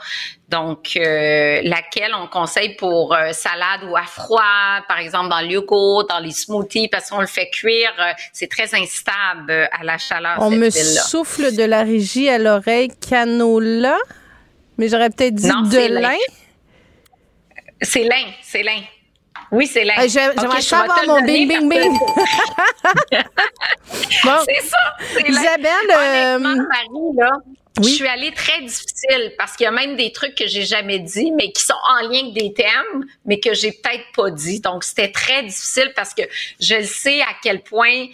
Donc, 0.49 0.97
euh, 0.97 1.61
laquelle 1.65 2.13
on 2.15 2.29
conseille 2.29 2.77
pour 2.77 3.15
euh, 3.15 3.33
salade 3.33 3.83
ou 3.89 3.97
à 3.97 4.05
froid, 4.05 4.81
par 4.87 4.99
exemple 4.99 5.29
dans 5.31 5.41
le 5.41 5.49
yogourt, 5.49 6.07
dans 6.07 6.21
les 6.21 6.31
smoothies, 6.31 6.89
parce 6.89 7.11
qu'on 7.11 7.21
le 7.21 7.27
fait 7.27 7.51
cuire, 7.51 7.93
euh, 7.99 8.13
c'est 8.33 8.49
très 8.49 8.73
instable 8.75 9.51
à 9.51 9.83
la 9.83 9.99
chaleur. 9.99 10.37
On 10.39 10.51
cette 10.51 10.59
me 10.59 10.71
souffle 10.71 11.57
de 11.57 11.65
la 11.65 11.83
régie 11.83 12.29
à 12.29 12.39
l'oreille 12.39 12.91
canola, 13.09 13.99
mais 14.79 14.89
j'aurais 14.89 15.11
peut-être 15.11 15.35
dit 15.35 15.49
Non, 15.49 15.63
de 15.63 16.01
lin. 16.01 16.17
C'est 17.81 18.05
lin, 18.05 18.27
c'est 18.43 18.63
lin. 18.63 18.81
Oui, 19.53 19.67
c'est 19.67 19.85
lin. 19.85 19.95
J'ai- 20.09 20.29
Ok, 20.29 20.35
J'aimerais 20.41 20.61
je 20.61 20.67
ça 20.67 20.77
vais 20.77 20.83
avoir 20.85 21.01
te 21.01 21.07
mon 21.07 21.21
bing, 21.23 21.47
bing, 21.49 21.69
bing. 21.69 21.99
Bon, 24.25 24.31
C'est 24.47 24.61
ça, 24.69 24.77
c'est. 25.15 25.29
Isabelle, 25.29 25.91
euh, 25.91 26.37
Honnêtement, 26.37 26.65
Marie, 26.69 27.17
là, 27.19 27.31
oui. 27.79 27.85
je 27.85 27.95
suis 27.97 28.07
allée 28.09 28.33
très 28.33 28.61
difficile 28.63 29.35
parce 29.39 29.57
qu'il 29.57 29.65
y 29.65 29.69
a 29.69 29.71
même 29.73 29.97
des 29.97 30.13
trucs 30.13 30.35
que 30.35 30.47
j'ai 30.47 30.65
jamais 30.65 30.99
dit, 30.99 31.33
mais 31.33 31.53
qui 31.53 31.63
sont 31.63 31.75
en 31.89 32.09
lien 32.09 32.21
avec 32.23 32.33
des 32.35 32.53
thèmes, 32.55 33.05
mais 33.27 33.41
que 33.41 33.55
j'ai 33.55 33.73
peut-être 33.73 34.05
pas 34.17 34.31
dit. 34.31 34.61
Donc, 34.61 34.85
c'était 34.85 35.11
très 35.13 35.43
difficile 35.43 35.93
parce 35.95 36.15
que 36.15 36.23
je 36.61 36.77
le 36.77 36.85
sais 36.85 37.21
à 37.21 37.29
quel 37.43 37.63
point 37.63 38.07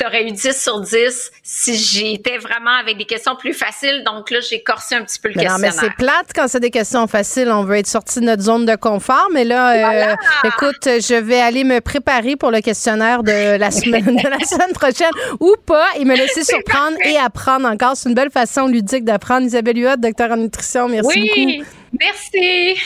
tu 0.00 0.06
aurais 0.06 0.26
eu 0.26 0.32
10 0.32 0.58
sur 0.58 0.80
10 0.80 1.30
si 1.42 1.76
j'étais 1.76 2.38
vraiment 2.38 2.70
avec 2.80 2.96
des 2.96 3.04
questions 3.04 3.36
plus 3.36 3.52
faciles. 3.52 4.02
Donc 4.04 4.30
là, 4.30 4.38
j'ai 4.40 4.62
corsé 4.62 4.94
un 4.94 5.02
petit 5.04 5.18
peu 5.18 5.28
le 5.28 5.34
Mais 5.36 5.44
non, 5.44 5.58
mais 5.58 5.68
questionnaire. 5.68 5.94
c'est 5.98 6.04
plate 6.04 6.30
quand 6.34 6.48
c'est 6.48 6.60
des 6.60 6.70
questions 6.70 7.06
faciles. 7.06 7.50
On 7.50 7.64
veut 7.64 7.76
être 7.76 7.86
sorti 7.86 8.20
de 8.20 8.24
notre 8.24 8.42
zone 8.42 8.64
de 8.64 8.76
confort. 8.76 9.28
Mais 9.32 9.44
là, 9.44 10.12
euh, 10.12 10.14
écoute, 10.44 10.84
je 10.84 11.20
vais 11.20 11.40
aller 11.40 11.64
me 11.64 11.80
préparer 11.80 12.36
pour 12.36 12.50
le 12.50 12.60
questionnaire 12.60 13.22
de 13.22 13.56
la 13.56 13.70
semaine, 13.80 14.04
de 14.04 14.28
la 14.28 14.40
semaine 14.40 14.72
prochaine 14.72 15.10
ou 15.38 15.54
pas 15.66 15.86
et 15.96 16.04
me 16.04 16.16
laisser 16.16 16.44
surprendre 16.44 16.96
et 17.04 17.16
apprendre 17.18 17.68
encore. 17.68 17.96
C'est 17.96 18.08
une 18.08 18.14
belle 18.14 18.30
façon 18.30 18.66
ludique 18.66 19.04
d'apprendre. 19.04 19.46
Isabelle 19.46 19.78
Huot, 19.78 19.96
docteur 19.98 20.30
en 20.30 20.36
nutrition, 20.36 20.88
merci 20.88 21.20
beaucoup. 21.20 21.34
Oui, 21.36 21.64
merci. 21.98 22.80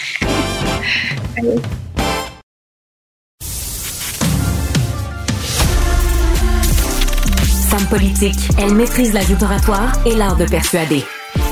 Elle 8.57 8.75
maîtrise 8.75 9.12
la 9.14 9.25
lutte 9.25 9.43
oratoire 9.43 9.93
et 10.07 10.14
l'art 10.14 10.37
de 10.37 10.45
persuader. 10.45 11.03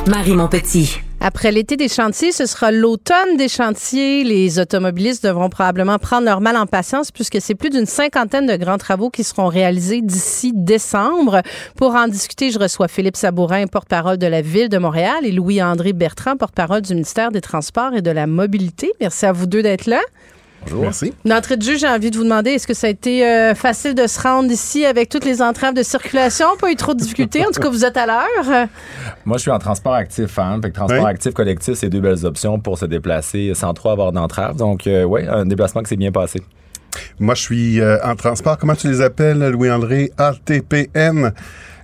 Marie 0.06 0.36
Montpetit. 0.36 1.00
Après 1.18 1.50
l'été 1.50 1.76
des 1.76 1.88
chantiers, 1.88 2.30
ce 2.30 2.46
sera 2.46 2.70
l'automne 2.70 3.36
des 3.36 3.48
chantiers. 3.48 4.22
Les 4.22 4.60
automobilistes 4.60 5.24
devront 5.24 5.48
probablement 5.48 5.98
prendre 5.98 6.24
leur 6.24 6.40
mal 6.40 6.56
en 6.56 6.66
patience 6.66 7.10
puisque 7.10 7.40
c'est 7.40 7.56
plus 7.56 7.70
d'une 7.70 7.86
cinquantaine 7.86 8.46
de 8.46 8.54
grands 8.54 8.78
travaux 8.78 9.10
qui 9.10 9.24
seront 9.24 9.48
réalisés 9.48 10.00
d'ici 10.00 10.52
décembre. 10.54 11.42
Pour 11.76 11.96
en 11.96 12.06
discuter, 12.06 12.52
je 12.52 12.58
reçois 12.60 12.86
Philippe 12.86 13.16
Sabourin, 13.16 13.66
porte-parole 13.66 14.18
de 14.18 14.28
la 14.28 14.42
Ville 14.42 14.68
de 14.68 14.78
Montréal, 14.78 15.24
et 15.24 15.32
Louis-André 15.32 15.92
Bertrand, 15.92 16.36
porte-parole 16.36 16.82
du 16.82 16.94
ministère 16.94 17.32
des 17.32 17.40
Transports 17.40 17.94
et 17.94 18.02
de 18.02 18.12
la 18.12 18.28
Mobilité. 18.28 18.92
Merci 19.00 19.26
à 19.26 19.32
vous 19.32 19.46
deux 19.46 19.62
d'être 19.62 19.86
là. 19.86 20.00
Bonjour. 20.64 20.82
Merci. 20.82 21.12
D'entrée 21.24 21.56
de 21.56 21.62
jeu, 21.62 21.76
j'ai 21.76 21.88
envie 21.88 22.10
de 22.10 22.16
vous 22.16 22.24
demander, 22.24 22.50
est-ce 22.52 22.66
que 22.66 22.74
ça 22.74 22.86
a 22.86 22.90
été 22.90 23.26
euh, 23.26 23.54
facile 23.54 23.94
de 23.94 24.06
se 24.06 24.20
rendre 24.20 24.50
ici 24.50 24.84
avec 24.86 25.08
toutes 25.08 25.24
les 25.24 25.42
entraves 25.42 25.74
de 25.74 25.82
circulation? 25.82 26.46
Pas 26.60 26.70
eu 26.70 26.76
trop 26.76 26.94
de 26.94 27.00
difficultés? 27.00 27.44
En 27.44 27.50
tout 27.50 27.60
cas, 27.60 27.68
vous 27.68 27.84
êtes 27.84 27.96
à 27.96 28.06
l'heure. 28.06 28.68
Moi, 29.24 29.36
je 29.38 29.42
suis 29.42 29.50
en 29.50 29.58
transport 29.58 29.94
actif. 29.94 30.38
Hein? 30.38 30.60
Fait 30.62 30.70
que 30.70 30.74
transport 30.74 31.04
Oui. 31.04 31.10
actif 31.10 31.34
collectif, 31.34 31.74
c'est 31.74 31.88
deux 31.88 32.00
belles 32.00 32.24
options 32.24 32.58
pour 32.60 32.78
se 32.78 32.86
déplacer 32.86 33.52
sans 33.54 33.74
trop 33.74 33.90
avoir 33.90 34.12
d'entrave. 34.12 34.56
Donc, 34.56 34.86
euh, 34.86 35.02
oui, 35.04 35.22
un 35.28 35.44
déplacement 35.46 35.82
qui 35.82 35.88
s'est 35.88 35.96
bien 35.96 36.12
passé. 36.12 36.40
Moi, 37.18 37.34
je 37.34 37.40
suis 37.42 37.80
euh, 37.80 37.96
en 38.04 38.14
transport. 38.16 38.58
Comment 38.58 38.74
tu 38.74 38.88
les 38.88 39.00
appelles, 39.00 39.38
Louis-André? 39.48 40.12
ATPN. 40.18 41.32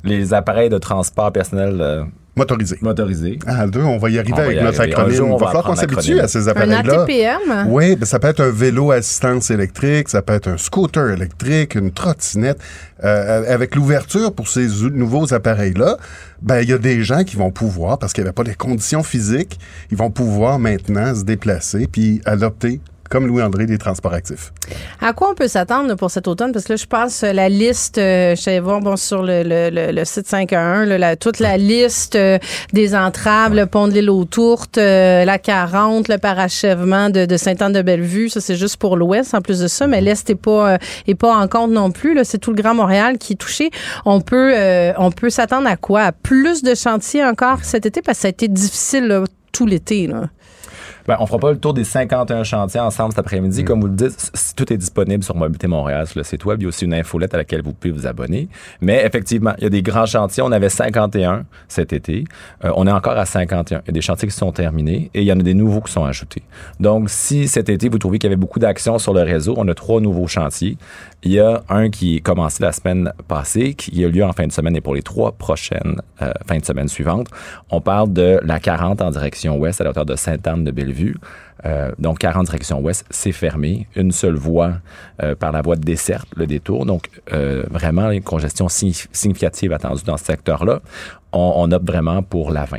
Les 0.05 0.33
appareils 0.33 0.69
de 0.71 0.79
transport 0.79 1.33
personnel 1.33 1.79
euh, 1.81 2.05
Motorisé. 2.39 2.79
Motorisé. 2.81 3.39
Ah, 3.47 3.67
deux, 3.67 3.83
on 3.83 3.99
va 3.99 4.09
y 4.11 4.19
arriver 4.19 4.37
va 4.37 4.43
avec 4.45 4.61
y 4.61 4.63
notre 4.65 4.81
arriver. 4.81 4.95
Un 4.95 4.99
acronyme. 4.99 5.17
jour, 5.17 5.29
on 5.29 5.37
va 5.37 5.39
va 5.39 5.47
falloir 5.47 5.65
qu'on 5.67 5.77
s'habitue 5.77 6.19
à 6.21 6.29
ces 6.29 6.49
Un 6.49 6.51
appareils-là. 6.53 7.03
ATPM? 7.03 7.67
Oui, 7.69 7.97
ben, 7.97 8.07
ça 8.07 8.19
peut 8.19 8.29
être 8.29 8.41
un 8.41 8.51
vélo 8.51 8.91
à 8.91 8.97
assistance 8.97 9.51
électrique, 9.51 10.09
ça 10.09 10.23
peut 10.23 10.33
être 10.33 10.49
un 10.49 10.57
scooter 10.57 11.11
électrique, 11.11 11.75
une 11.75 11.91
trottinette. 11.93 12.59
Euh, 13.05 13.55
avec 13.55 13.77
l'ouverture 13.77 14.33
pour 14.33 14.49
ces 14.49 14.83
ou- 14.83 14.91
nouveaux 14.91 15.33
appareils-là, 15.33 15.97
ben 16.43 16.61
il 16.63 16.69
y 16.69 16.73
a 16.73 16.79
des 16.79 17.03
gens 17.05 17.23
qui 17.23 17.37
vont 17.37 17.53
pouvoir, 17.53 17.99
parce 17.99 18.13
qu'il 18.13 18.25
n'y 18.25 18.29
avait 18.29 18.35
pas 18.35 18.43
les 18.43 18.55
conditions 18.57 19.05
physiques, 19.05 19.59
ils 19.93 19.97
vont 19.97 20.11
pouvoir 20.11 20.59
maintenant 20.59 21.15
se 21.15 21.23
déplacer 21.23 21.87
puis 21.87 22.21
adopter, 22.25 22.81
comme 23.09 23.27
Louis-André, 23.27 23.67
des 23.67 23.79
transports 23.79 24.13
actifs. 24.13 24.53
À 25.01 25.13
quoi 25.13 25.31
on 25.31 25.35
peut 25.35 25.49
s'attendre 25.49 25.95
pour 25.95 26.11
cet 26.11 26.29
automne? 26.29 26.53
Parce 26.53 26.65
que 26.67 26.73
là, 26.73 26.77
je 26.77 26.87
passe 26.87 27.23
la 27.23 27.49
liste, 27.49 27.99
euh, 27.99 28.35
je 28.37 28.45
vais 28.45 28.61
voir 28.61 28.81
bon, 28.81 28.97
sur 28.97 29.23
le, 29.23 29.43
le, 29.43 29.71
le, 29.71 29.93
le 29.93 30.05
site 30.05 30.27
511, 30.27 30.89
là, 30.89 30.99
la- 30.99 31.17
toute 31.17 31.39
la 31.39 31.57
liste 31.57 32.17
euh, 32.17 32.39
des 32.73 32.95
entraves, 32.95 33.55
le 33.55 33.67
pont 33.67 33.89
de 33.89 33.93
l'île 33.93 34.11
aux 34.11 34.25
Tourtes, 34.25 34.79
euh, 34.79 35.25
la 35.25 35.39
40, 35.39 36.09
le 36.09 36.19
parachèvement 36.19 37.11
de, 37.11 37.25
de 37.27 37.37
Sainte-Anne-de-Bellevue. 37.37 38.29
Ça, 38.29 38.41
c'est 38.41 38.57
juste 38.57 38.77
pour 38.77 38.97
l'Ouest 38.97 39.35
en 39.35 39.41
plus 39.41 39.61
de 39.61 39.69
ça, 39.69 39.87
mais 39.87 40.01
l'Est 40.01 40.29
n'est 40.29 40.35
pas, 40.35 40.79
est 41.07 41.15
pas 41.15 41.35
en 41.37 41.49
compte 41.49 41.71
non 41.71 41.91
plus. 41.91 42.15
Là. 42.15 42.25
C'est 42.25 42.39
tout 42.39 42.53
le 42.53 42.61
Grand 42.63 42.75
Montréal 42.75 43.19
qui 43.19 43.33
est 43.35 43.37
touché. 43.37 43.71
On 44.05 44.21
peut, 44.21 44.53
euh, 44.55 44.93
on 44.99 45.11
peut 45.11 45.31
s'attendre 45.31 45.69
à 45.69 45.77
quoi? 45.77 46.03
À 46.03 46.13
plus 46.13 46.63
de 46.63 46.75
chantiers 46.75 47.25
encore 47.25 47.59
cet 47.63 47.87
été? 47.87 48.03
Parce 48.03 48.19
que 48.19 48.23
ça 48.23 48.29
a 48.29 48.31
été 48.31 48.49
difficile 48.49 49.07
là, 49.07 49.25
tout 49.53 49.67
l'été. 49.67 50.07
Là. 50.07 50.29
Ben, 51.09 51.17
on 51.21 51.27
fera 51.27 51.39
pas 51.39 51.51
le 51.53 51.59
tour 51.59 51.73
des 51.73 51.85
51 51.85 52.45
chantiers 52.45 52.81
ensemble 52.81 53.13
cet 53.13 53.19
Mm. 53.19 53.27
après-midi. 53.27 53.65
Comme 53.65 53.81
vous 53.81 53.87
le 53.87 53.95
dites, 53.95 54.31
tout 54.55 54.71
est 54.71 54.77
disponible 54.77 55.25
sur 55.25 55.35
Mobilité 55.35 55.67
Montréal, 55.67 56.07
sur 56.07 56.19
le 56.21 56.25
site 56.25 56.45
web. 56.45 56.61
Il 56.61 56.65
y 56.65 56.67
a 56.67 56.69
aussi 56.69 56.85
une 56.85 56.93
infolette 56.93 57.33
à 57.33 57.39
laquelle 57.39 57.63
vous 57.63 57.73
pouvez 57.73 57.93
vous 57.93 58.07
abonner. 58.07 58.49
Mais 58.83 59.03
effectivement, 59.07 59.55
il 59.57 59.65
y 59.65 59.67
a 59.67 59.71
des 59.71 59.81
grands 59.83 60.05
chantiers. 60.05 60.43
On 60.43 60.53
avait 60.53 60.69
51 60.69 61.47
cet 61.67 61.95
été. 61.95 62.25
Euh, 62.65 62.73
on 62.77 62.87
est 62.87 62.93
encore 62.93 63.17
à 63.17 63.25
51. 63.25 63.81
Il 63.85 63.89
y 63.89 63.91
a 63.91 63.93
des 63.93 64.03
chantiers 64.03 64.29
qui 64.29 64.35
sont 64.35 64.53
terminés 64.53 65.11
et 65.15 65.23
il 65.23 65.27
y 65.27 65.33
en 65.33 65.41
a 65.41 65.43
des 65.43 65.55
nouveaux 65.55 65.81
qui 65.81 65.93
sont 65.93 66.05
ajoutés. 66.05 66.43
Donc, 66.79 67.09
si 67.09 67.49
cet 67.49 67.71
été, 67.71 67.89
vous 67.89 67.99
trouvez 67.99 68.19
qu'il 68.19 68.29
y 68.29 68.33
avait 68.33 68.37
beaucoup 68.37 68.59
d'actions 68.59 68.99
sur 68.99 69.15
le 69.15 69.23
réseau, 69.23 69.55
on 69.57 69.67
a 69.69 69.75
trois 69.75 70.03
nouveaux 70.03 70.27
chantiers. 70.27 70.77
Il 71.25 71.33
y 71.33 71.41
a 71.41 71.63
un 71.69 71.91
qui 71.91 72.17
est 72.17 72.21
commencé 72.21 72.63
la 72.63 72.71
semaine 72.71 73.13
passée, 73.27 73.75
qui 73.75 74.05
a 74.05 74.09
lieu 74.09 74.25
en 74.25 74.33
fin 74.33 74.47
de 74.47 74.53
semaine 74.53 74.77
et 74.77 74.81
pour 74.81 74.95
les 74.95 75.03
trois 75.03 75.33
prochaines 75.33 76.01
euh, 76.23 76.33
fins 76.47 76.59
de 76.59 76.65
semaine 76.65 76.87
suivantes. 76.87 77.27
On 77.71 77.81
parle 77.81 78.13
de 78.13 78.39
la 78.45 78.61
40 78.61 79.03
en 79.03 79.11
direction 79.11 79.57
ouest 79.59 79.81
à 79.81 79.85
la 79.85 79.91
hauteur 79.91 80.07
de 80.07 80.15
Sainte-Anne-de-Bellevue. 80.15 81.17
Euh, 81.65 81.91
donc, 81.99 82.19
40 82.21 82.47
direction 82.47 82.81
ouest, 82.81 83.05
c'est 83.11 83.33
fermé. 83.33 83.89
Une 83.97 84.13
seule 84.13 84.37
voie 84.37 84.75
euh, 85.21 85.35
par 85.35 85.51
la 85.51 85.61
voie 85.61 85.75
de 85.75 85.81
desserte, 85.83 86.29
le 86.37 86.47
détour. 86.47 86.87
Donc, 86.87 87.09
euh, 87.33 87.65
vraiment, 87.69 88.11
une 88.13 88.23
congestion 88.23 88.69
signif- 88.69 89.09
significative 89.11 89.73
attendue 89.73 90.05
dans 90.05 90.19
ce 90.19 90.25
secteur-là. 90.25 90.81
On, 91.33 91.53
on 91.57 91.73
opte 91.73 91.87
vraiment 91.87 92.23
pour 92.23 92.53
la 92.53 92.65
20. 92.65 92.79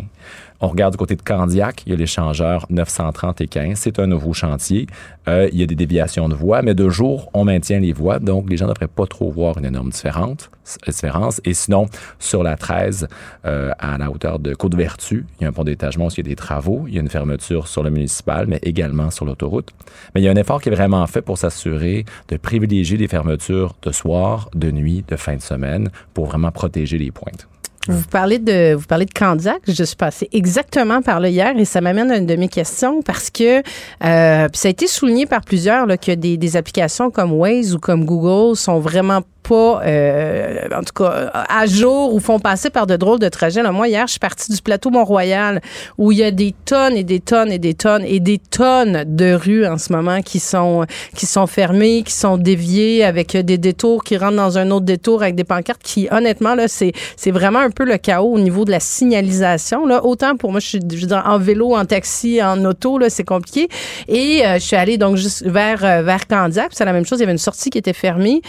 On 0.62 0.68
regarde 0.68 0.94
du 0.94 0.98
côté 0.98 1.16
de 1.16 1.22
Candiac, 1.22 1.84
il 1.86 1.92
y 1.92 1.94
a 1.94 1.96
l'échangeur 1.96 2.66
930 2.70 3.40
et 3.40 3.48
15. 3.48 3.78
C'est 3.80 3.98
un 3.98 4.08
nouveau 4.08 4.34
chantier. 4.34 4.88
Euh, 5.30 5.48
il 5.54 5.60
y 5.60 5.64
a 5.64 5.66
des 5.66 5.76
déviations 5.76 6.28
de 6.28 6.36
voies, 6.36 6.62
mais 6.62 6.76
de 6.76 6.90
jour, 6.90 7.30
on 7.34 7.46
maintient 7.46 7.80
les 7.80 7.94
voies. 7.94 8.20
Donc, 8.20 8.50
les 8.50 8.58
gens 8.58 8.68
ne 8.68 8.74
devraient 8.74 8.88
pas 8.88 9.06
trop 9.06 9.32
voir 9.32 9.58
une 9.58 9.64
énorme 9.64 9.90
différence. 9.90 10.50
différence. 10.86 11.40
Et 11.46 11.54
sinon, 11.54 11.86
sur 12.20 12.44
la 12.44 12.58
13, 12.58 13.08
euh, 13.46 13.72
à 13.80 13.98
la 13.98 14.12
hauteur 14.12 14.38
de 14.40 14.54
Côte-Vertu, 14.54 15.26
il 15.40 15.44
y 15.44 15.46
a 15.46 15.50
un 15.50 15.54
pont 15.54 15.64
d'étagement 15.64 16.08
où 16.08 16.10
il 16.10 16.18
y 16.18 16.20
a 16.20 16.24
des 16.24 16.36
travaux. 16.36 16.86
Il 16.88 16.94
y 16.94 16.98
a 16.98 17.02
une 17.02 17.10
fermeture 17.10 17.70
sur 17.70 17.82
le 17.82 17.90
municipal, 17.90 18.46
mais 18.48 18.60
également 18.62 19.12
sur 19.12 19.24
l'autoroute. 19.24 19.70
Mais 20.14 20.20
il 20.20 20.26
y 20.26 20.28
a 20.28 20.32
un 20.32 20.36
effort 20.36 20.62
qui 20.62 20.68
est 20.68 20.76
vraiment 20.76 21.08
fait 21.08 21.22
pour 21.22 21.38
s'assurer 21.38 22.04
de 22.28 22.36
privilégier 22.36 22.98
les 22.98 23.08
fermetures 23.08 23.76
de 23.82 23.94
soir, 23.94 24.50
de 24.54 24.72
nuit, 24.72 25.06
de 25.08 25.16
fin 25.16 25.38
de 25.38 25.42
semaine, 25.42 25.90
pour 26.14 26.26
vraiment 26.26 26.52
protéger 26.52 26.98
les 26.98 27.12
pointes. 27.12 27.48
Vous 27.90 28.06
parlez 28.06 28.38
de 28.38 28.76
vous 28.76 28.86
parlez 28.86 29.06
de 29.06 29.14
Candiac. 29.14 29.62
Je 29.68 29.84
suis 29.84 29.96
passée 29.96 30.30
exactement 30.32 31.02
par 31.02 31.20
là 31.20 31.28
hier 31.28 31.58
et 31.58 31.66
ça 31.66 31.82
m'amène 31.82 32.12
à 32.12 32.18
une 32.18 32.28
de 32.28 32.36
mes 32.36 32.48
questions 32.48 33.02
parce 33.02 33.32
que 33.32 33.60
euh, 33.60 34.48
ça 34.54 34.68
a 34.68 34.70
été 34.70 34.86
souligné 34.86 35.26
par 35.26 35.42
plusieurs 35.42 35.88
là, 35.88 35.98
que 35.98 36.12
des, 36.12 36.38
des 36.38 36.56
applications 36.56 37.10
comme 37.10 37.34
Waze 37.34 37.74
ou 37.74 37.80
comme 37.80 38.06
Google 38.06 38.56
sont 38.56 38.80
vraiment 38.80 39.22
euh, 39.52 40.68
en 40.76 40.84
tout 40.84 41.04
cas, 41.04 41.32
à 41.34 41.66
jour 41.66 42.14
ou 42.14 42.20
font 42.20 42.40
passer 42.40 42.70
par 42.70 42.88
de 42.88 42.96
drôles 42.96 43.20
de 43.20 43.30
trajets. 43.30 43.62
Là, 43.62 43.72
moi, 43.72 43.88
hier, 43.88 44.06
je 44.08 44.12
suis 44.12 44.20
partie 44.20 44.52
du 44.52 44.62
plateau 44.62 44.90
Mont-Royal 44.90 45.62
où 45.98 46.12
il 46.12 46.20
y 46.20 46.24
a 46.24 46.32
des 46.32 46.54
tonnes 46.66 46.96
et 46.96 47.04
des 47.04 47.20
tonnes 47.20 47.52
et 47.52 47.60
des 47.60 47.74
tonnes 47.74 48.04
et 48.06 48.20
des 48.20 48.38
tonnes 48.38 49.04
de 49.06 49.34
rues 49.34 49.66
en 49.66 49.78
ce 49.78 49.92
moment 49.94 50.22
qui 50.22 50.40
sont, 50.40 50.86
qui 51.16 51.26
sont 51.26 51.48
fermées, 51.48 52.04
qui 52.04 52.14
sont 52.14 52.38
déviées 52.38 53.04
avec 53.04 53.36
des 53.36 53.58
détours 53.58 54.04
qui 54.04 54.18
rentrent 54.18 54.38
dans 54.38 54.58
un 54.58 54.72
autre 54.72 54.86
détour 54.86 55.22
avec 55.22 55.36
des 55.36 55.44
pancartes 55.44 55.82
qui, 55.84 56.08
honnêtement, 56.12 56.56
là, 56.56 56.68
c'est, 56.68 56.94
c'est 57.16 57.32
vraiment 57.32 57.60
un 57.60 57.72
peu 57.72 57.86
le 57.86 57.98
chaos 57.98 58.34
au 58.34 58.40
niveau 58.40 58.66
de 58.66 58.72
la 58.72 58.80
signalisation. 58.80 59.86
Là. 59.86 60.06
Autant 60.06 60.36
pour 60.36 60.52
moi, 60.52 60.60
je 60.60 60.68
suis 60.68 60.80
je 60.80 61.08
en 61.14 61.38
vélo, 61.40 61.76
en 61.76 61.86
taxi, 61.86 62.42
en 62.42 62.64
auto, 62.66 62.98
là, 62.98 63.10
c'est 63.10 63.24
compliqué. 63.24 63.68
Et 64.08 64.46
euh, 64.46 64.56
je 64.56 64.60
suis 64.60 64.76
allée 64.76 64.98
donc 64.98 65.16
juste 65.16 65.46
vers, 65.46 65.84
euh, 65.84 66.02
vers 66.02 66.28
Candiac. 66.28 66.70
C'est 66.72 66.86
la 66.86 66.94
même 66.94 67.06
chose. 67.06 67.20
Il 67.20 67.22
y 67.22 67.24
avait 67.24 67.32
une 67.32 67.38
sortie 67.38 67.70
qui 67.70 67.78
était 67.78 67.94
fermée. 67.94 68.42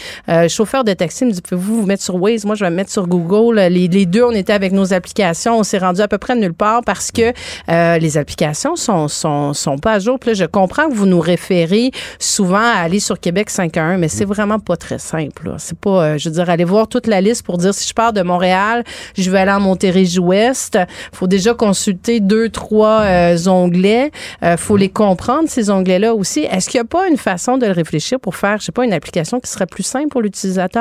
Chauffeur 0.48 0.84
de 0.84 0.89
taxi 0.94 1.24
me 1.24 1.32
dit 1.32 1.40
Pouvez-vous 1.42 1.80
vous 1.82 1.86
mettre 1.86 2.02
sur 2.02 2.16
Waze? 2.16 2.44
Moi, 2.44 2.54
je 2.54 2.64
vais 2.64 2.70
me 2.70 2.76
mettre 2.76 2.90
sur 2.90 3.06
Google. 3.06 3.58
Les, 3.58 3.88
les 3.88 4.06
deux, 4.06 4.24
on 4.24 4.32
était 4.32 4.52
avec 4.52 4.72
nos 4.72 4.92
applications. 4.92 5.58
On 5.58 5.62
s'est 5.62 5.78
rendu 5.78 6.00
à 6.00 6.08
peu 6.08 6.18
près 6.18 6.34
nulle 6.36 6.54
part 6.54 6.82
parce 6.84 7.10
que 7.10 7.32
euh, 7.68 7.98
les 7.98 8.18
applications 8.18 8.76
sont, 8.76 9.08
sont, 9.08 9.52
sont 9.54 9.78
pas 9.78 9.94
à 9.94 9.98
jour. 9.98 10.18
Puis 10.18 10.30
là, 10.30 10.34
je 10.34 10.44
comprends 10.44 10.88
que 10.88 10.94
vous 10.94 11.06
nous 11.06 11.20
référez 11.20 11.90
souvent 12.18 12.58
à 12.58 12.80
aller 12.80 13.00
sur 13.00 13.18
Québec 13.20 13.50
5.1, 13.50 13.96
mais 13.98 14.08
c'est 14.08 14.24
vraiment 14.24 14.58
pas 14.58 14.76
très 14.76 14.98
simple. 14.98 15.54
C'est 15.58 15.78
pas, 15.78 16.04
euh, 16.04 16.18
je 16.18 16.28
veux 16.28 16.34
dire, 16.34 16.50
aller 16.50 16.64
voir 16.64 16.88
toute 16.88 17.06
la 17.06 17.20
liste 17.20 17.44
pour 17.44 17.58
dire 17.58 17.74
si 17.74 17.88
je 17.88 17.94
pars 17.94 18.12
de 18.12 18.22
Montréal, 18.22 18.84
je 19.16 19.30
vais 19.30 19.38
aller 19.38 19.52
en 19.52 19.60
Montérégie-Ouest. 19.60 20.78
faut 21.12 21.26
déjà 21.26 21.54
consulter 21.54 22.20
deux, 22.20 22.48
trois 22.48 23.02
euh, 23.02 23.36
onglets. 23.46 24.10
Euh, 24.42 24.56
faut 24.56 24.76
les 24.76 24.88
comprendre, 24.88 25.48
ces 25.48 25.70
onglets-là 25.70 26.14
aussi. 26.14 26.40
Est-ce 26.40 26.68
qu'il 26.68 26.78
n'y 26.78 26.86
a 26.86 26.88
pas 26.88 27.08
une 27.08 27.16
façon 27.16 27.58
de 27.58 27.66
le 27.66 27.72
réfléchir 27.72 28.18
pour 28.20 28.36
faire, 28.36 28.58
je 28.58 28.66
sais 28.66 28.72
pas, 28.72 28.84
une 28.84 28.92
application 28.92 29.40
qui 29.40 29.50
serait 29.50 29.66
plus 29.66 29.82
simple 29.82 30.08
pour 30.08 30.22
l'utilisateur? 30.22 30.79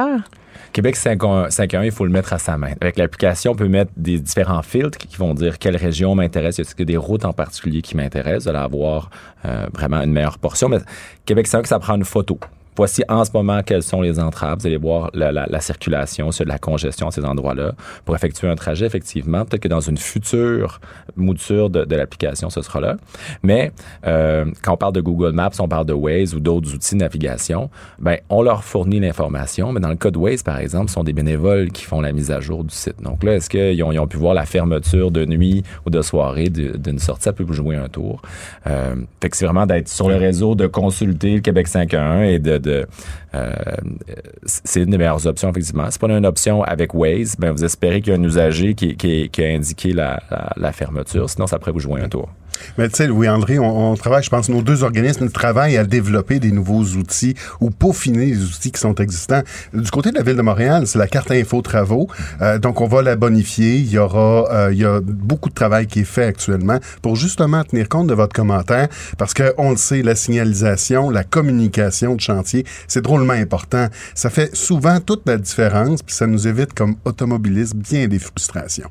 Québec 0.71 0.95
5.1, 0.95 1.83
il 1.83 1.91
faut 1.91 2.05
le 2.05 2.11
mettre 2.11 2.33
à 2.33 2.37
sa 2.37 2.57
main. 2.57 2.73
Avec 2.79 2.97
l'application, 2.97 3.53
on 3.53 3.55
peut 3.55 3.67
mettre 3.67 3.91
des 3.97 4.19
différents 4.19 4.61
filtres 4.61 4.97
qui 4.97 5.17
vont 5.17 5.33
dire 5.33 5.57
quelle 5.57 5.75
région 5.75 6.13
m'intéresse. 6.13 6.59
Y 6.59 6.81
a 6.81 6.85
des 6.85 6.97
routes 6.97 7.25
en 7.25 7.33
particulier 7.33 7.81
qui 7.81 7.97
m'intéressent? 7.97 8.43
Vous 8.43 8.49
allez 8.49 8.59
avoir 8.59 9.09
euh, 9.45 9.65
vraiment 9.73 10.01
une 10.01 10.11
meilleure 10.11 10.37
portion. 10.37 10.69
Mais 10.69 10.77
Québec 11.25 11.47
5, 11.47 11.65
ça 11.65 11.79
prend 11.79 11.95
une 11.95 12.05
photo. 12.05 12.39
Voici 12.79 13.03
en 13.09 13.25
ce 13.25 13.31
moment 13.33 13.61
quelles 13.61 13.83
sont 13.83 14.01
les 14.01 14.19
entraves. 14.21 14.59
Vous 14.61 14.67
allez 14.67 14.77
voir 14.77 15.09
la, 15.13 15.33
la, 15.33 15.45
la 15.49 15.59
circulation, 15.59 16.31
sur 16.31 16.45
la 16.45 16.57
congestion 16.57 17.09
à 17.09 17.11
ces 17.11 17.25
endroits-là. 17.25 17.73
Pour 18.05 18.15
effectuer 18.15 18.47
un 18.47 18.55
trajet, 18.55 18.85
effectivement, 18.85 19.43
peut-être 19.43 19.63
que 19.63 19.67
dans 19.67 19.81
une 19.81 19.97
future 19.97 20.79
mouture 21.17 21.69
de, 21.69 21.83
de 21.83 21.95
l'application, 21.97 22.49
ce 22.49 22.61
sera 22.61 22.79
là. 22.79 22.95
Mais 23.43 23.73
euh, 24.07 24.45
quand 24.63 24.75
on 24.75 24.77
parle 24.77 24.93
de 24.93 25.01
Google 25.01 25.31
Maps, 25.33 25.49
on 25.59 25.67
parle 25.67 25.87
de 25.87 25.91
Waze 25.91 26.33
ou 26.33 26.39
d'autres 26.39 26.73
outils 26.73 26.95
de 26.95 27.01
navigation, 27.01 27.69
ben, 27.99 28.17
on 28.29 28.41
leur 28.43 28.63
fournit 28.63 29.01
l'information. 29.01 29.73
Mais 29.73 29.81
dans 29.81 29.89
le 29.89 29.97
cas 29.97 30.09
de 30.11 30.17
Waze, 30.17 30.41
par 30.43 30.57
exemple, 30.59 30.87
ce 30.87 30.93
sont 30.93 31.03
des 31.03 31.11
bénévoles 31.11 31.71
qui 31.73 31.83
font 31.83 31.99
la 31.99 32.13
mise 32.13 32.31
à 32.31 32.39
jour 32.39 32.63
du 32.63 32.73
site. 32.73 33.01
Donc 33.03 33.25
là, 33.25 33.35
est-ce 33.35 33.49
qu'ils 33.49 33.83
ont, 33.83 33.91
ils 33.91 33.99
ont 33.99 34.07
pu 34.07 34.15
voir 34.15 34.33
la 34.33 34.45
fermeture 34.45 35.11
de 35.11 35.25
nuit 35.25 35.63
ou 35.85 35.89
de 35.89 36.01
soirée 36.01 36.47
de- 36.47 36.77
d'une 36.77 36.99
sortie? 36.99 37.23
Ça 37.23 37.33
peut 37.33 37.45
jouer 37.51 37.75
un 37.75 37.89
tour. 37.89 38.21
Euh, 38.67 38.95
fait 39.21 39.29
que 39.29 39.35
c'est 39.35 39.43
vraiment 39.43 39.65
d'être 39.65 39.89
sur 39.89 40.07
le 40.07 40.15
réseau, 40.15 40.55
de 40.55 40.65
consulter 40.67 41.35
le 41.35 41.41
Québec 41.41 41.67
5.1 41.67 42.23
et 42.23 42.39
de, 42.39 42.57
de 42.57 42.68
euh, 43.35 43.53
c'est 44.45 44.81
une 44.81 44.91
des 44.91 44.97
meilleures 44.97 45.25
options, 45.25 45.49
effectivement. 45.49 45.87
C'est 45.89 46.01
pas 46.01 46.07
une 46.07 46.25
option 46.25 46.63
avec 46.63 46.93
Waze, 46.93 47.35
vous 47.39 47.65
espérez 47.65 48.01
qu'il 48.01 48.13
y 48.13 48.15
a 48.15 48.19
un 48.19 48.23
usager 48.23 48.73
qui, 48.73 49.29
a 49.37 49.43
indiqué 49.43 49.93
la 49.93 50.71
fermeture. 50.73 51.29
Sinon, 51.29 51.47
ça 51.47 51.59
pourrait 51.59 51.71
vous 51.71 51.79
jouer 51.79 52.01
un 52.01 52.09
tour. 52.09 52.29
Mais 52.77 52.89
tu 52.89 52.95
sais, 52.95 53.07
Louis-André, 53.07 53.59
on, 53.59 53.91
on 53.91 53.95
travaille, 53.95 54.23
je 54.23 54.29
pense, 54.29 54.49
nos 54.49 54.61
deux 54.61 54.83
organismes 54.83 55.29
travaillent 55.29 55.77
à 55.77 55.83
développer 55.83 56.39
des 56.39 56.51
nouveaux 56.51 56.83
outils 56.83 57.35
ou 57.59 57.69
peaufiner 57.69 58.27
les 58.27 58.43
outils 58.43 58.71
qui 58.71 58.79
sont 58.79 58.95
existants. 58.95 59.41
Du 59.73 59.89
côté 59.91 60.11
de 60.11 60.17
la 60.17 60.23
Ville 60.23 60.35
de 60.35 60.41
Montréal, 60.41 60.87
c'est 60.87 60.99
la 60.99 61.07
carte 61.07 61.31
info 61.31 61.61
travaux. 61.61 62.07
Euh, 62.41 62.59
donc, 62.59 62.81
on 62.81 62.87
va 62.87 63.01
la 63.01 63.15
bonifier. 63.15 63.77
Il 63.77 63.89
y 63.89 63.97
aura, 63.97 64.51
euh, 64.51 64.69
il 64.71 64.79
y 64.79 64.85
a 64.85 64.99
beaucoup 65.01 65.49
de 65.49 65.53
travail 65.53 65.87
qui 65.87 66.01
est 66.01 66.05
fait 66.05 66.25
actuellement 66.25 66.79
pour 67.01 67.15
justement 67.15 67.63
tenir 67.63 67.89
compte 67.89 68.07
de 68.07 68.13
votre 68.13 68.33
commentaire 68.33 68.87
parce 69.17 69.33
que 69.33 69.53
on 69.57 69.71
le 69.71 69.77
sait, 69.77 70.01
la 70.01 70.15
signalisation, 70.15 71.09
la 71.09 71.23
communication 71.23 72.15
de 72.15 72.21
chantier, 72.21 72.65
c'est 72.87 73.01
drôlement 73.01 73.33
important. 73.33 73.87
Ça 74.15 74.29
fait 74.29 74.55
souvent 74.55 74.99
toute 74.99 75.27
la 75.27 75.37
différence 75.37 76.01
puis 76.01 76.15
ça 76.15 76.27
nous 76.27 76.47
évite 76.47 76.73
comme 76.73 76.95
automobilistes 77.05 77.75
bien 77.75 78.07
des 78.07 78.19
frustrations. 78.19 78.89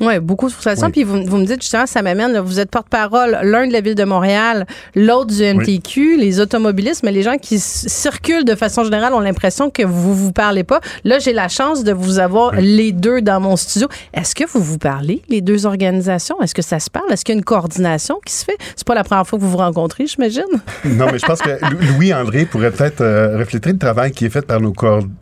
Oui, 0.00 0.18
beaucoup 0.20 0.46
de 0.46 0.52
frustration. 0.52 0.86
Oui. 0.86 0.92
Puis 0.92 1.02
vous, 1.04 1.22
vous 1.24 1.36
me 1.36 1.44
dites 1.44 1.62
justement, 1.62 1.86
ça 1.86 2.02
m'amène, 2.02 2.32
là, 2.32 2.40
vous 2.40 2.58
êtes 2.60 2.70
porte-parole, 2.70 3.38
l'un 3.42 3.66
de 3.66 3.72
la 3.72 3.80
ville 3.80 3.94
de 3.94 4.04
Montréal, 4.04 4.66
l'autre 4.94 5.26
du 5.34 5.42
MTQ, 5.42 6.16
les 6.18 6.40
automobilistes, 6.40 7.02
mais 7.02 7.12
les 7.12 7.22
gens 7.22 7.36
qui 7.36 7.56
s- 7.56 7.84
circulent 7.88 8.44
de 8.44 8.54
façon 8.54 8.84
générale 8.84 9.12
ont 9.14 9.20
l'impression 9.20 9.70
que 9.70 9.82
vous 9.82 10.14
vous 10.14 10.32
parlez 10.32 10.64
pas. 10.64 10.80
Là, 11.04 11.18
j'ai 11.18 11.32
la 11.32 11.48
chance 11.48 11.84
de 11.84 11.92
vous 11.92 12.18
avoir 12.18 12.54
les 12.54 12.92
deux 12.92 13.20
dans 13.22 13.40
mon 13.40 13.56
studio. 13.56 13.88
Est-ce 14.14 14.34
que 14.34 14.44
vous 14.50 14.60
vous 14.62 14.78
parlez, 14.78 15.22
les 15.28 15.40
deux 15.40 15.66
organisations? 15.66 16.40
Est-ce 16.42 16.54
que 16.54 16.62
ça 16.62 16.80
se 16.80 16.90
parle? 16.90 17.12
Est-ce 17.12 17.24
qu'il 17.24 17.34
y 17.34 17.36
a 17.36 17.38
une 17.38 17.44
coordination 17.44 18.18
qui 18.24 18.32
se 18.32 18.44
fait? 18.44 18.56
C'est 18.76 18.86
pas 18.86 18.94
la 18.94 19.04
première 19.04 19.26
fois 19.26 19.38
que 19.38 19.44
vous 19.44 19.50
vous 19.50 19.56
rencontrez, 19.58 20.06
j'imagine? 20.06 20.42
Non, 20.84 21.06
mais 21.12 21.18
je 21.18 21.26
pense 21.26 21.40
que 21.40 21.50
Lou- 21.70 21.94
Louis-André 21.96 22.44
pourrait 22.46 22.70
peut-être 22.70 23.00
euh, 23.00 23.38
refléter 23.38 23.70
le 23.72 23.78
travail 23.78 24.12
qui 24.12 24.24
est 24.26 24.30
fait 24.30 24.44
par 24.46 24.60
nos, 24.60 24.72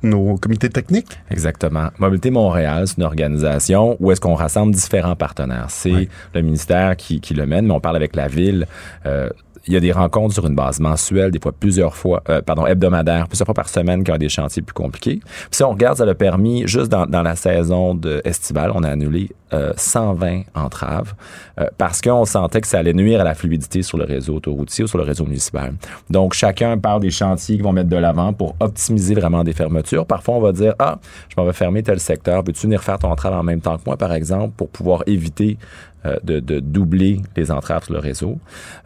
nos 0.02 0.36
comités 0.36 0.68
techniques. 0.70 1.18
Exactement. 1.30 1.88
Mobilité 1.98 2.30
Montréal, 2.30 2.84
c'est 2.86 2.96
une 2.98 3.04
organisation 3.04 3.96
où 4.00 4.10
est-ce 4.12 4.20
qu'on 4.20 4.34
rassemble 4.34 4.67
rencontre 4.68 4.82
différents 4.82 5.16
partenaires. 5.16 5.66
C'est 5.68 6.08
le 6.34 6.42
ministère 6.42 6.96
qui, 6.96 7.20
qui 7.20 7.34
le 7.34 7.46
mène, 7.46 7.66
mais 7.66 7.74
on 7.74 7.80
parle 7.80 7.96
avec 7.96 8.16
la 8.16 8.28
ville. 8.28 8.66
Euh, 9.06 9.30
il 9.68 9.74
y 9.74 9.76
a 9.76 9.80
des 9.80 9.92
rencontres 9.92 10.34
sur 10.34 10.46
une 10.46 10.54
base 10.54 10.80
mensuelle, 10.80 11.30
des 11.30 11.38
fois 11.38 11.52
plusieurs 11.52 11.94
fois, 11.94 12.22
euh, 12.30 12.40
pardon, 12.40 12.66
hebdomadaire, 12.66 13.28
plusieurs 13.28 13.46
fois 13.46 13.54
par 13.54 13.68
semaine 13.68 14.02
quand 14.02 14.12
il 14.12 14.14
y 14.14 14.16
a 14.16 14.18
des 14.18 14.28
chantiers 14.30 14.62
plus 14.62 14.72
compliqués. 14.72 15.20
Puis 15.22 15.48
si 15.50 15.62
on 15.62 15.70
regarde, 15.70 15.98
ça 15.98 16.04
a 16.04 16.14
permis, 16.14 16.66
juste 16.66 16.88
dans, 16.88 17.06
la 17.22 17.36
saison 17.36 17.94
de 17.94 18.22
estivale, 18.24 18.72
on 18.74 18.82
a 18.82 18.88
annulé 18.88 19.28
euh, 19.52 19.72
120 19.76 20.42
entraves 20.54 21.14
euh, 21.60 21.66
parce 21.76 22.00
qu'on 22.00 22.24
sentait 22.24 22.60
que 22.60 22.66
ça 22.66 22.78
allait 22.78 22.94
nuire 22.94 23.20
à 23.20 23.24
la 23.24 23.34
fluidité 23.34 23.82
sur 23.82 23.98
le 23.98 24.04
réseau 24.04 24.36
autoroutier 24.36 24.84
ou 24.84 24.86
sur 24.86 24.98
le 24.98 25.04
réseau 25.04 25.24
municipal. 25.24 25.74
Donc, 26.08 26.32
chacun 26.32 26.78
parle 26.78 27.02
des 27.02 27.10
chantiers 27.10 27.56
qu'ils 27.56 27.64
vont 27.64 27.72
mettre 27.72 27.88
de 27.90 27.96
l'avant 27.96 28.32
pour 28.32 28.56
optimiser 28.60 29.14
vraiment 29.14 29.44
des 29.44 29.52
fermetures. 29.52 30.06
Parfois, 30.06 30.36
on 30.36 30.40
va 30.40 30.52
dire, 30.52 30.74
ah, 30.78 30.98
je 31.28 31.34
m'en 31.36 31.44
vais 31.44 31.52
fermer 31.52 31.82
tel 31.82 32.00
secteur. 32.00 32.42
Peux-tu 32.42 32.62
venir 32.62 32.82
faire 32.82 32.98
ton 32.98 33.10
entrave 33.10 33.34
en 33.34 33.42
même 33.42 33.60
temps 33.60 33.76
que 33.76 33.82
moi, 33.84 33.96
par 33.98 34.12
exemple, 34.12 34.54
pour 34.56 34.68
pouvoir 34.70 35.02
éviter 35.06 35.58
de, 36.04 36.40
de, 36.40 36.60
doubler 36.60 37.20
les 37.36 37.50
entraves 37.50 37.84
sur 37.84 37.94
le 37.94 37.98
réseau. 37.98 38.38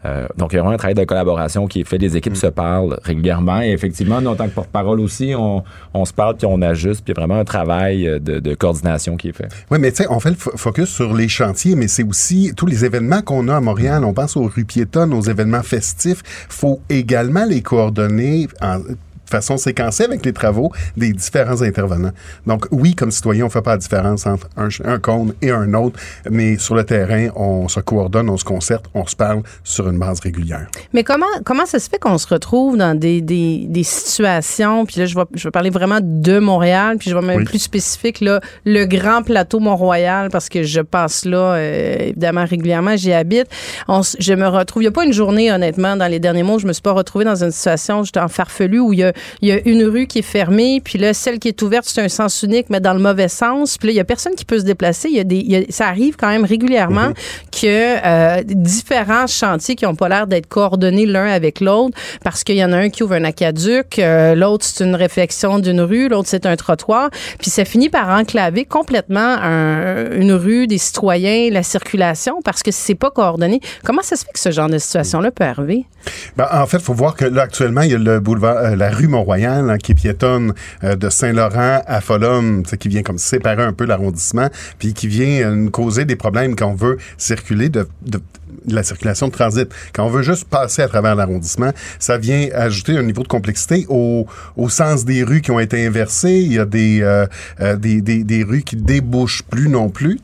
Euh, 0.05 0.27
donc, 0.37 0.53
il 0.53 0.55
y 0.55 0.59
a 0.59 0.61
vraiment 0.61 0.75
un 0.75 0.77
travail 0.77 0.95
de 0.95 1.03
collaboration 1.03 1.67
qui 1.67 1.81
est 1.81 1.83
fait. 1.83 1.97
Les 1.97 2.17
équipes 2.17 2.35
se 2.35 2.47
parlent 2.47 2.97
régulièrement. 3.03 3.61
Et 3.61 3.71
effectivement, 3.71 4.21
nous, 4.21 4.29
en 4.29 4.35
tant 4.35 4.47
que 4.47 4.53
porte-parole 4.53 4.99
aussi, 4.99 5.33
on, 5.37 5.63
on, 5.93 6.05
se 6.05 6.13
parle 6.13 6.35
puis 6.37 6.47
on 6.47 6.61
ajuste. 6.61 7.03
Puis 7.03 7.13
il 7.13 7.17
y 7.17 7.19
a 7.19 7.25
vraiment 7.25 7.39
un 7.39 7.45
travail 7.45 8.03
de, 8.19 8.39
de 8.39 8.55
coordination 8.55 9.17
qui 9.17 9.29
est 9.29 9.33
fait. 9.33 9.47
Oui, 9.71 9.79
mais 9.79 9.91
tu 9.91 10.03
sais, 10.03 10.07
on 10.09 10.19
fait 10.19 10.31
le 10.31 10.35
focus 10.35 10.89
sur 10.89 11.13
les 11.13 11.27
chantiers, 11.27 11.75
mais 11.75 11.87
c'est 11.87 12.03
aussi 12.03 12.53
tous 12.55 12.65
les 12.65 12.85
événements 12.85 13.21
qu'on 13.21 13.47
a 13.47 13.57
à 13.57 13.61
Montréal. 13.61 14.03
On 14.03 14.13
pense 14.13 14.35
aux 14.35 14.47
rues 14.47 14.65
piétonnes, 14.65 15.13
aux 15.13 15.21
événements 15.21 15.63
festifs. 15.63 16.23
faut 16.49 16.81
également 16.89 17.45
les 17.45 17.61
coordonner 17.61 18.47
en 18.61 18.79
façon 19.33 19.57
séquencée 19.57 20.03
avec 20.03 20.23
les 20.23 20.33
travaux 20.33 20.71
des 20.95 21.11
différents 21.11 21.61
intervenants. 21.63 22.11
Donc, 22.45 22.67
oui, 22.69 22.93
comme 22.93 23.09
citoyen, 23.09 23.45
on 23.45 23.49
fait 23.49 23.63
pas 23.63 23.71
la 23.71 23.77
différence 23.77 24.27
entre 24.27 24.47
un, 24.57 24.69
un 24.85 24.99
cône 24.99 25.33
et 25.41 25.49
un 25.49 25.73
autre, 25.73 25.99
mais 26.29 26.57
sur 26.59 26.75
le 26.75 26.83
terrain, 26.83 27.29
on 27.35 27.67
se 27.67 27.79
coordonne, 27.79 28.29
on 28.29 28.37
se 28.37 28.43
concerte, 28.43 28.85
on 28.93 29.07
se 29.07 29.15
parle 29.15 29.41
sur 29.63 29.89
une 29.89 29.97
base 29.97 30.19
régulière. 30.19 30.67
Mais 30.93 31.03
comment, 31.03 31.33
comment 31.43 31.65
ça 31.65 31.79
se 31.79 31.89
fait 31.89 31.97
qu'on 31.97 32.19
se 32.19 32.27
retrouve 32.27 32.77
dans 32.77 32.95
des, 32.97 33.21
des, 33.21 33.65
des 33.67 33.83
situations, 33.83 34.85
puis 34.85 34.99
là, 34.99 35.05
je 35.07 35.15
vais, 35.15 35.25
je 35.33 35.47
vais 35.47 35.51
parler 35.51 35.71
vraiment 35.71 35.99
de 36.01 36.37
Montréal, 36.37 36.97
puis 36.99 37.09
je 37.09 37.15
vais 37.15 37.25
même 37.25 37.39
oui. 37.39 37.45
plus 37.45 37.59
spécifique, 37.59 38.21
là, 38.21 38.39
le 38.65 38.85
grand 38.85 39.23
plateau 39.23 39.59
Mont-Royal, 39.59 40.29
parce 40.29 40.47
que 40.47 40.61
je 40.61 40.81
passe 40.81 41.25
là, 41.25 41.55
euh, 41.55 41.95
évidemment, 42.09 42.45
régulièrement, 42.45 42.95
j'y 42.95 43.13
habite. 43.13 43.47
On, 43.87 44.01
je 44.03 44.33
me 44.33 44.47
retrouve, 44.47 44.83
il 44.83 44.85
n'y 44.85 44.89
a 44.89 44.91
pas 44.91 45.05
une 45.05 45.13
journée, 45.13 45.51
honnêtement, 45.51 45.95
dans 45.95 46.07
les 46.07 46.19
derniers 46.19 46.43
mois, 46.43 46.59
je 46.59 46.67
me 46.67 46.73
suis 46.73 46.83
pas 46.83 46.91
retrouvée 46.91 47.25
dans 47.25 47.43
une 47.43 47.51
situation, 47.51 48.03
j'étais 48.03 48.19
en 48.19 48.27
farfelu, 48.27 48.79
où 48.79 48.93
il 48.93 48.99
y 48.99 49.03
a 49.03 49.13
il 49.41 49.49
y 49.49 49.51
a 49.51 49.59
une 49.65 49.83
rue 49.85 50.07
qui 50.07 50.19
est 50.19 50.21
fermée, 50.21 50.81
puis 50.83 50.97
là, 50.99 51.13
celle 51.13 51.39
qui 51.39 51.47
est 51.47 51.61
ouverte, 51.61 51.85
c'est 51.87 52.01
un 52.01 52.09
sens 52.09 52.43
unique, 52.43 52.67
mais 52.69 52.79
dans 52.79 52.93
le 52.93 52.99
mauvais 52.99 53.27
sens. 53.27 53.77
Puis 53.77 53.87
là, 53.87 53.93
il 53.93 53.97
y 53.97 53.99
a 53.99 54.03
personne 54.03 54.35
qui 54.35 54.45
peut 54.45 54.59
se 54.59 54.63
déplacer. 54.63 55.09
Il 55.09 55.15
y 55.15 55.19
a 55.19 55.23
des, 55.23 55.37
il 55.37 55.51
y 55.51 55.55
a, 55.55 55.61
ça 55.69 55.87
arrive 55.87 56.15
quand 56.15 56.29
même 56.29 56.45
régulièrement 56.45 57.09
mm 57.09 57.13
-hmm. 57.13 57.61
que 57.61 57.77
euh, 58.05 58.43
différents 58.43 59.27
chantiers 59.27 59.75
qui 59.75 59.85
n'ont 59.85 59.95
pas 59.95 60.09
l'air 60.09 60.27
d'être 60.27 60.47
coordonnés 60.47 61.05
l'un 61.05 61.27
avec 61.27 61.59
l'autre, 61.59 61.97
parce 62.23 62.43
qu'il 62.43 62.55
y 62.55 62.63
en 62.63 62.71
a 62.71 62.77
un 62.77 62.89
qui 62.89 63.03
ouvre 63.03 63.15
un 63.15 63.23
aquaduc, 63.23 63.99
euh, 63.99 64.35
l'autre 64.35 64.65
c'est 64.65 64.83
une 64.83 64.95
réflexion 64.95 65.59
d'une 65.59 65.81
rue, 65.81 66.07
l'autre 66.09 66.29
c'est 66.29 66.45
un 66.45 66.55
trottoir, 66.55 67.09
puis 67.39 67.49
ça 67.49 67.65
finit 67.65 67.89
par 67.89 68.09
enclaver 68.19 68.65
complètement 68.65 69.31
un, 69.41 70.11
une 70.11 70.33
rue, 70.33 70.67
des 70.67 70.77
citoyens, 70.77 71.49
la 71.51 71.63
circulation, 71.63 72.35
parce 72.43 72.61
que 72.63 72.71
c'est 72.71 72.95
pas 72.95 73.11
coordonné. 73.11 73.59
Comment 73.83 74.01
ça 74.03 74.15
se 74.15 74.25
fait 74.25 74.33
que 74.33 74.39
ce 74.39 74.51
genre 74.51 74.69
de 74.69 74.77
situation-là 74.77 75.31
peut 75.31 75.43
arriver? 75.43 75.85
Ben, 76.37 76.47
en 76.51 76.65
fait, 76.65 76.77
il 76.77 76.83
faut 76.83 76.93
voir 76.93 77.15
que 77.15 77.25
là, 77.25 77.43
actuellement, 77.43 77.81
il 77.81 77.91
y 77.91 77.95
a 77.95 77.97
le 77.97 78.19
boulevard, 78.19 78.57
euh, 78.57 78.75
la 78.75 78.89
rue 78.89 79.02
Mont-Royal 79.07 79.69
hein, 79.69 79.77
qui 79.77 79.93
piétonne 79.93 80.53
euh, 80.83 80.95
de 80.95 81.09
Saint-Laurent 81.09 81.81
à 81.85 82.01
Folum, 82.01 82.63
qui 82.63 82.87
vient 82.87 83.03
comme 83.03 83.17
séparer 83.17 83.63
un 83.63 83.73
peu 83.73 83.85
l'arrondissement, 83.85 84.49
puis 84.79 84.93
qui 84.93 85.07
vient 85.07 85.47
euh, 85.47 85.55
nous 85.55 85.71
causer 85.71 86.05
des 86.05 86.15
problèmes 86.15 86.55
quand 86.55 86.67
on 86.67 86.75
veut 86.75 86.97
circuler 87.17 87.69
de, 87.69 87.87
la 88.67 88.83
circulation 88.83 89.27
de 89.27 89.31
transit. 89.31 89.69
Quand 89.93 90.05
on 90.05 90.09
veut 90.09 90.21
juste 90.21 90.45
passer 90.45 90.81
à 90.81 90.87
travers 90.87 91.15
l'arrondissement, 91.15 91.71
ça 91.99 92.17
vient 92.17 92.47
ajouter 92.53 92.97
un 92.97 93.03
niveau 93.03 93.23
de 93.23 93.27
complexité 93.27 93.85
au, 93.89 94.25
au 94.55 94.69
sens 94.69 95.05
des 95.05 95.23
rues 95.23 95.41
qui 95.41 95.51
ont 95.51 95.59
été 95.59 95.85
inversées. 95.85 96.39
Il 96.41 96.53
y 96.53 96.59
a 96.59 96.65
des, 96.65 97.01
euh, 97.01 97.25
des, 97.77 98.01
des, 98.01 98.23
des, 98.23 98.43
rues 98.43 98.63
qui 98.63 98.75
débouchent 98.75 99.43
plus 99.43 99.69
non 99.69 99.89
plus. 99.89 100.19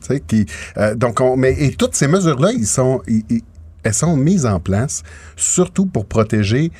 Donc 0.96 1.20
on, 1.20 1.36
mais, 1.36 1.54
et 1.58 1.72
toutes 1.72 1.94
ces 1.94 2.08
mesures-là, 2.08 2.50
elles 3.82 3.94
sont 3.94 4.16
mises 4.16 4.46
en 4.46 4.60
place 4.60 5.02
surtout 5.36 5.86
pour 5.86 6.06
protéger 6.06 6.70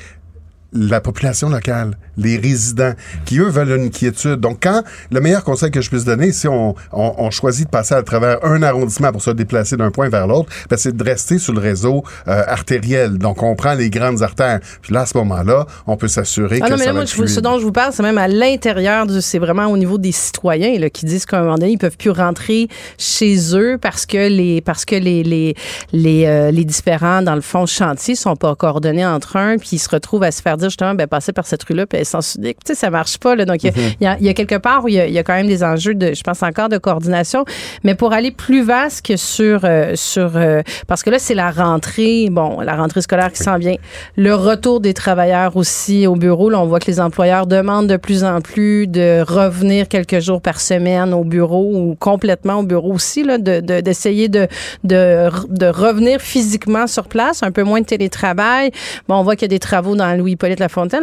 la 0.73 1.01
population 1.01 1.49
locale, 1.49 1.97
les 2.17 2.37
résidents, 2.37 2.93
qui 3.25 3.39
eux 3.39 3.49
veulent 3.49 3.77
une 3.77 3.89
quiétude. 3.89 4.39
Donc, 4.39 4.59
quand 4.63 4.83
le 5.11 5.19
meilleur 5.19 5.43
conseil 5.43 5.71
que 5.71 5.81
je 5.81 5.89
puisse 5.89 6.05
donner, 6.05 6.31
si 6.31 6.47
on, 6.47 6.75
on, 6.91 7.13
on 7.17 7.31
choisit 7.31 7.65
de 7.65 7.69
passer 7.69 7.93
à 7.93 8.03
travers 8.03 8.43
un 8.45 8.63
arrondissement 8.63 9.11
pour 9.11 9.21
se 9.21 9.31
déplacer 9.31 9.77
d'un 9.77 9.91
point 9.91 10.09
vers 10.09 10.27
l'autre, 10.27 10.49
ben, 10.69 10.77
c'est 10.77 10.95
de 10.95 11.03
rester 11.03 11.39
sur 11.39 11.53
le 11.53 11.59
réseau 11.59 12.03
euh, 12.27 12.43
artériel. 12.47 13.17
Donc, 13.17 13.43
on 13.43 13.55
prend 13.55 13.73
les 13.73 13.89
grandes 13.89 14.21
artères. 14.21 14.59
Puis 14.81 14.93
là, 14.93 15.01
à 15.01 15.05
ce 15.05 15.17
moment-là, 15.17 15.65
on 15.87 15.97
peut 15.97 16.07
s'assurer 16.07 16.59
ah 16.61 16.65
que 16.65 16.71
non, 16.71 16.77
mais 16.77 16.85
ça 16.85 16.93
là, 16.93 16.93
moi, 16.93 17.05
je, 17.05 17.25
ce 17.25 17.39
dont 17.39 17.59
je 17.59 17.63
vous 17.63 17.71
parle, 17.71 17.93
c'est 17.93 18.03
même 18.03 18.17
à 18.17 18.27
l'intérieur 18.27 19.07
du, 19.07 19.21
c'est 19.21 19.39
vraiment 19.39 19.67
au 19.67 19.77
niveau 19.77 19.97
des 19.97 20.11
citoyens 20.11 20.77
là, 20.79 20.89
qui 20.89 21.05
disent 21.05 21.25
qu'à 21.25 21.39
un 21.39 21.43
moment 21.43 21.55
donné, 21.55 21.73
ils 21.73 21.77
peuvent 21.77 21.97
plus 21.97 22.11
rentrer 22.11 22.67
chez 22.97 23.55
eux 23.55 23.77
parce 23.81 24.05
que 24.05 24.27
les 24.29 24.61
parce 24.61 24.85
que 24.85 24.95
les 24.95 25.23
les 25.23 25.55
les, 25.93 26.25
euh, 26.25 26.51
les 26.51 26.65
différents 26.65 27.21
dans 27.21 27.35
le 27.35 27.41
fond 27.41 27.65
chantiers 27.65 28.15
sont 28.15 28.35
pas 28.35 28.55
coordonnés 28.55 29.05
entre 29.05 29.37
eux, 29.37 29.57
puis 29.59 29.69
ils 29.73 29.79
se 29.79 29.89
retrouvent 29.89 30.23
à 30.23 30.31
se 30.31 30.41
faire 30.41 30.57
dire 30.61 30.69
justement, 30.69 30.95
ben 30.95 31.07
passer 31.07 31.33
par 31.33 31.45
cette 31.45 31.63
rue-là, 31.63 31.85
puis 31.85 31.99
essence 31.99 32.35
unique. 32.35 32.57
Tu 32.63 32.73
sais, 32.73 32.79
ça 32.79 32.89
marche 32.89 33.17
pas. 33.17 33.35
Là. 33.35 33.45
Donc, 33.45 33.63
il 33.63 33.71
mm-hmm. 33.71 34.21
y, 34.21 34.29
a 34.29 34.33
quelque 34.33 34.55
part 34.55 34.83
où 34.83 34.87
il 34.87 34.93
y, 34.93 35.11
y, 35.11 35.19
a 35.19 35.23
quand 35.23 35.33
même 35.33 35.47
des 35.47 35.63
enjeux 35.63 35.93
de, 35.93 36.13
je 36.13 36.23
pense 36.23 36.43
encore 36.43 36.69
de 36.69 36.77
coordination, 36.77 37.45
mais 37.83 37.95
pour 37.95 38.13
aller 38.13 38.31
plus 38.31 38.63
vaste 38.63 39.05
que 39.05 39.17
sur 39.17 39.61
euh, 39.63 39.93
sur 39.95 40.37
euh, 40.37 40.61
parce 40.87 41.03
que 41.03 41.09
là, 41.09 41.19
c'est 41.19 41.33
la 41.33 41.51
rentrée, 41.51 42.29
bon, 42.31 42.61
la 42.61 42.75
rentrée 42.75 43.01
scolaire 43.01 43.31
qui 43.31 43.43
s'en 43.43 43.57
vient, 43.57 43.75
le 44.15 44.33
retour 44.33 44.79
des 44.79 44.93
travailleurs 44.93 45.57
aussi 45.57 46.07
au 46.07 46.15
bureau. 46.15 46.49
Là, 46.49 46.59
on 46.59 46.65
voit 46.65 46.79
que 46.79 46.87
les 46.87 46.99
employeurs 46.99 47.47
demandent 47.47 47.87
de 47.87 47.97
plus 47.97 48.23
en 48.23 48.41
plus 48.41 48.87
de 48.87 49.21
revenir 49.21 49.87
quelques 49.87 50.19
jours 50.19 50.41
par 50.41 50.59
semaine 50.59 51.13
au 51.13 51.23
bureau 51.23 51.71
ou 51.73 51.95
complètement 51.99 52.59
au 52.59 52.63
bureau 52.63 52.93
aussi, 52.93 53.23
là, 53.23 53.37
d'essayer 53.37 54.29
de, 54.29 54.47
de, 54.83 55.29
de, 55.29 55.47
de 55.49 55.65
revenir 55.67 56.21
physiquement 56.21 56.87
sur 56.87 57.07
place, 57.07 57.43
un 57.43 57.51
peu 57.51 57.63
moins 57.63 57.81
de 57.81 57.85
télétravail. 57.85 58.71
Bon, 59.07 59.15
on 59.15 59.23
voit 59.23 59.35
qu'il 59.35 59.43
y 59.43 59.51
a 59.53 59.55
des 59.55 59.59
travaux 59.59 59.95
dans 59.95 60.13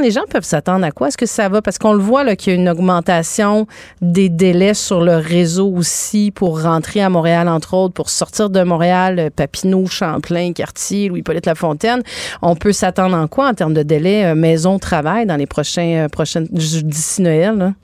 Les 0.00 0.10
gens 0.10 0.24
peuvent 0.30 0.44
s'attendre 0.44 0.84
à 0.84 0.90
quoi? 0.90 1.08
Est-ce 1.08 1.16
que 1.16 1.26
ça 1.26 1.48
va? 1.48 1.62
Parce 1.62 1.78
qu'on 1.78 1.92
le 1.92 2.00
voit 2.00 2.36
qu'il 2.36 2.52
y 2.52 2.56
a 2.56 2.58
une 2.58 2.68
augmentation 2.68 3.66
des 4.00 4.28
délais 4.28 4.74
sur 4.74 5.00
le 5.00 5.16
réseau 5.16 5.68
aussi 5.68 6.30
pour 6.30 6.62
rentrer 6.62 7.00
à 7.00 7.08
Montréal, 7.08 7.48
entre 7.48 7.74
autres, 7.74 7.94
pour 7.94 8.10
sortir 8.10 8.50
de 8.50 8.62
Montréal, 8.62 9.18
euh, 9.18 9.30
Papineau, 9.34 9.86
Champlain, 9.86 10.52
Cartier, 10.52 11.08
Louis-Hippolyte 11.08 11.46
Lafontaine. 11.46 12.02
On 12.42 12.56
peut 12.56 12.72
s'attendre 12.72 13.16
en 13.16 13.28
quoi 13.28 13.48
en 13.48 13.54
termes 13.54 13.74
de 13.74 13.82
délai 13.82 14.24
euh, 14.24 14.34
maison-travail 14.34 15.26
dans 15.26 15.36
les 15.36 15.46
prochains, 15.46 16.04
euh, 16.04 16.08
prochaines, 16.08 16.48
d'ici 16.50 17.22
Noël? 17.22 17.74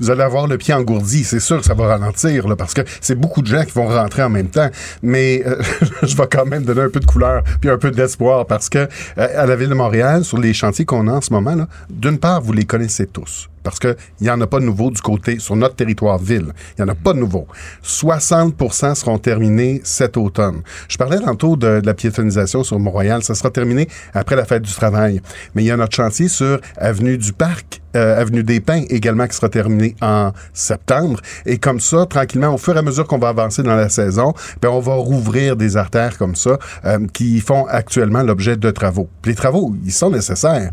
Vous 0.00 0.10
allez 0.10 0.22
avoir 0.22 0.46
le 0.46 0.58
pied 0.58 0.74
engourdi. 0.74 1.24
C'est 1.24 1.40
sûr 1.40 1.58
que 1.58 1.64
ça 1.64 1.74
va 1.74 1.86
ralentir, 1.86 2.48
là, 2.48 2.56
parce 2.56 2.74
que 2.74 2.82
c'est 3.00 3.18
beaucoup 3.18 3.42
de 3.42 3.46
gens 3.46 3.64
qui 3.64 3.72
vont 3.72 3.86
rentrer 3.86 4.22
en 4.22 4.30
même 4.30 4.48
temps. 4.48 4.70
Mais 5.02 5.42
euh, 5.46 5.56
je 6.02 6.16
vais 6.16 6.26
quand 6.30 6.46
même 6.46 6.64
donner 6.64 6.82
un 6.82 6.90
peu 6.90 7.00
de 7.00 7.06
couleur 7.06 7.42
puis 7.60 7.70
un 7.70 7.78
peu 7.78 7.90
d'espoir, 7.90 8.46
parce 8.46 8.68
que 8.68 8.78
euh, 8.78 8.88
à 9.16 9.46
la 9.46 9.56
ville 9.56 9.68
de 9.68 9.74
Montréal, 9.74 10.24
sur 10.24 10.38
les 10.38 10.52
chantiers 10.52 10.84
qu'on 10.84 11.08
a 11.08 11.12
en 11.12 11.20
ce 11.20 11.32
moment, 11.32 11.66
d'une 11.90 12.18
part, 12.18 12.40
vous 12.40 12.52
les 12.52 12.64
connaissez 12.64 13.06
tous 13.06 13.48
parce 13.62 13.78
qu'il 13.78 13.96
n'y 14.20 14.30
en 14.30 14.40
a 14.40 14.46
pas 14.46 14.60
de 14.60 14.64
nouveau 14.64 14.90
du 14.90 15.00
côté, 15.00 15.38
sur 15.38 15.56
notre 15.56 15.76
territoire 15.76 16.18
ville. 16.18 16.52
Il 16.78 16.84
n'y 16.84 16.90
en 16.90 16.92
a 16.92 16.96
pas 16.96 17.12
de 17.12 17.18
nouveau. 17.18 17.46
60 17.82 18.54
seront 18.94 19.18
terminés 19.18 19.80
cet 19.84 20.16
automne. 20.16 20.62
Je 20.88 20.96
parlais 20.96 21.18
tantôt 21.18 21.56
de, 21.56 21.80
de 21.80 21.86
la 21.86 21.94
piétonisation 21.94 22.64
sur 22.64 22.78
Montréal. 22.78 23.22
Ça 23.22 23.34
sera 23.34 23.50
terminé 23.50 23.88
après 24.14 24.36
la 24.36 24.44
fête 24.44 24.62
du 24.62 24.72
travail. 24.72 25.20
Mais 25.54 25.62
il 25.62 25.66
y 25.66 25.70
a 25.70 25.76
notre 25.76 25.94
chantier 25.94 26.28
sur 26.28 26.60
Avenue 26.76 27.18
du 27.18 27.32
Parc, 27.32 27.80
euh, 27.96 28.20
Avenue 28.20 28.42
des 28.42 28.60
Pins 28.60 28.84
également 28.88 29.26
qui 29.26 29.36
sera 29.36 29.48
terminé 29.48 29.94
en 30.00 30.32
septembre. 30.52 31.20
Et 31.46 31.58
comme 31.58 31.80
ça, 31.80 32.06
tranquillement, 32.06 32.54
au 32.54 32.58
fur 32.58 32.74
et 32.74 32.78
à 32.78 32.82
mesure 32.82 33.06
qu'on 33.06 33.18
va 33.18 33.28
avancer 33.28 33.62
dans 33.62 33.76
la 33.76 33.88
saison, 33.88 34.34
ben 34.60 34.68
on 34.70 34.80
va 34.80 34.94
rouvrir 34.94 35.56
des 35.56 35.76
artères 35.76 36.18
comme 36.18 36.34
ça 36.34 36.58
euh, 36.84 37.06
qui 37.12 37.40
font 37.40 37.66
actuellement 37.66 38.22
l'objet 38.22 38.56
de 38.56 38.70
travaux. 38.70 39.08
Les 39.24 39.34
travaux, 39.34 39.74
ils 39.84 39.92
sont 39.92 40.10
nécessaires. 40.10 40.70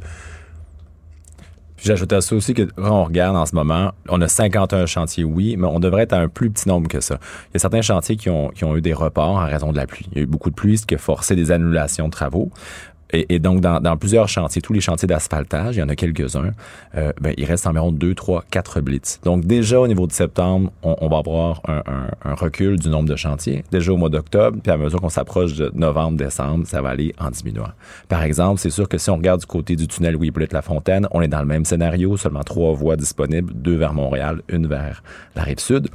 J'ajoute 1.81 2.11
à 2.11 2.21
ça 2.21 2.35
aussi 2.35 2.53
que 2.53 2.63
quand 2.63 2.91
on 2.91 3.03
regarde 3.05 3.37
en 3.37 3.45
ce 3.45 3.55
moment, 3.55 3.93
on 4.09 4.19
a 4.21 4.27
51 4.27 4.85
chantiers, 4.85 5.23
oui, 5.23 5.55
mais 5.57 5.67
on 5.67 5.79
devrait 5.79 6.03
être 6.03 6.13
à 6.13 6.19
un 6.19 6.27
plus 6.27 6.49
petit 6.49 6.67
nombre 6.67 6.87
que 6.87 6.99
ça. 6.99 7.19
Il 7.49 7.53
y 7.53 7.57
a 7.57 7.59
certains 7.59 7.81
chantiers 7.81 8.17
qui 8.17 8.29
ont, 8.29 8.49
qui 8.49 8.65
ont 8.65 8.75
eu 8.75 8.81
des 8.81 8.93
reports 8.93 9.37
en 9.37 9.45
raison 9.45 9.71
de 9.71 9.77
la 9.77 9.87
pluie. 9.87 10.07
Il 10.11 10.17
y 10.17 10.21
a 10.21 10.23
eu 10.23 10.27
beaucoup 10.27 10.49
de 10.49 10.55
pluie, 10.55 10.77
ce 10.77 10.85
qui 10.85 10.95
a 10.95 10.97
forcé 10.97 11.35
des 11.35 11.51
annulations 11.51 12.07
de 12.07 12.11
travaux. 12.11 12.51
Et, 13.11 13.35
et, 13.35 13.39
donc, 13.39 13.61
dans, 13.61 13.79
dans, 13.79 13.97
plusieurs 13.97 14.27
chantiers, 14.27 14.61
tous 14.61 14.73
les 14.73 14.81
chantiers 14.81 15.07
d'asphaltage, 15.07 15.75
il 15.75 15.79
y 15.79 15.83
en 15.83 15.89
a 15.89 15.95
quelques-uns, 15.95 16.51
euh, 16.95 17.11
ben, 17.19 17.33
il 17.37 17.45
reste 17.45 17.65
environ 17.67 17.91
2, 17.91 18.13
3, 18.13 18.43
4 18.49 18.81
blitz. 18.81 19.19
Donc, 19.23 19.45
déjà, 19.45 19.79
au 19.79 19.87
niveau 19.87 20.07
de 20.07 20.11
septembre, 20.11 20.71
on, 20.83 20.95
on 21.01 21.07
va 21.07 21.17
avoir 21.17 21.61
un, 21.67 21.81
un, 21.87 22.07
un, 22.23 22.33
recul 22.35 22.77
du 22.77 22.89
nombre 22.89 23.09
de 23.09 23.15
chantiers. 23.15 23.63
Déjà 23.71 23.91
au 23.93 23.97
mois 23.97 24.09
d'octobre, 24.09 24.57
puis 24.61 24.71
à 24.71 24.77
mesure 24.77 25.01
qu'on 25.01 25.09
s'approche 25.09 25.55
de 25.55 25.71
novembre, 25.73 26.17
décembre, 26.17 26.67
ça 26.67 26.81
va 26.81 26.89
aller 26.89 27.13
en 27.19 27.31
diminuant. 27.31 27.71
Par 28.07 28.23
exemple, 28.23 28.59
c'est 28.59 28.69
sûr 28.69 28.87
que 28.87 28.97
si 28.97 29.09
on 29.09 29.17
regarde 29.17 29.39
du 29.39 29.47
côté 29.47 29.75
du 29.75 29.87
tunnel 29.87 30.13
Louis-Hippolyte 30.13 30.59
Fontaine, 30.61 31.07
on 31.11 31.21
est 31.21 31.27
dans 31.27 31.39
le 31.39 31.45
même 31.45 31.65
scénario, 31.65 32.17
seulement 32.17 32.43
trois 32.43 32.73
voies 32.73 32.95
disponibles, 32.95 33.53
deux 33.53 33.75
vers 33.75 33.93
Montréal, 33.93 34.41
une 34.49 34.67
vers 34.67 35.03
la 35.35 35.43
rive 35.43 35.59
sud. 35.59 35.89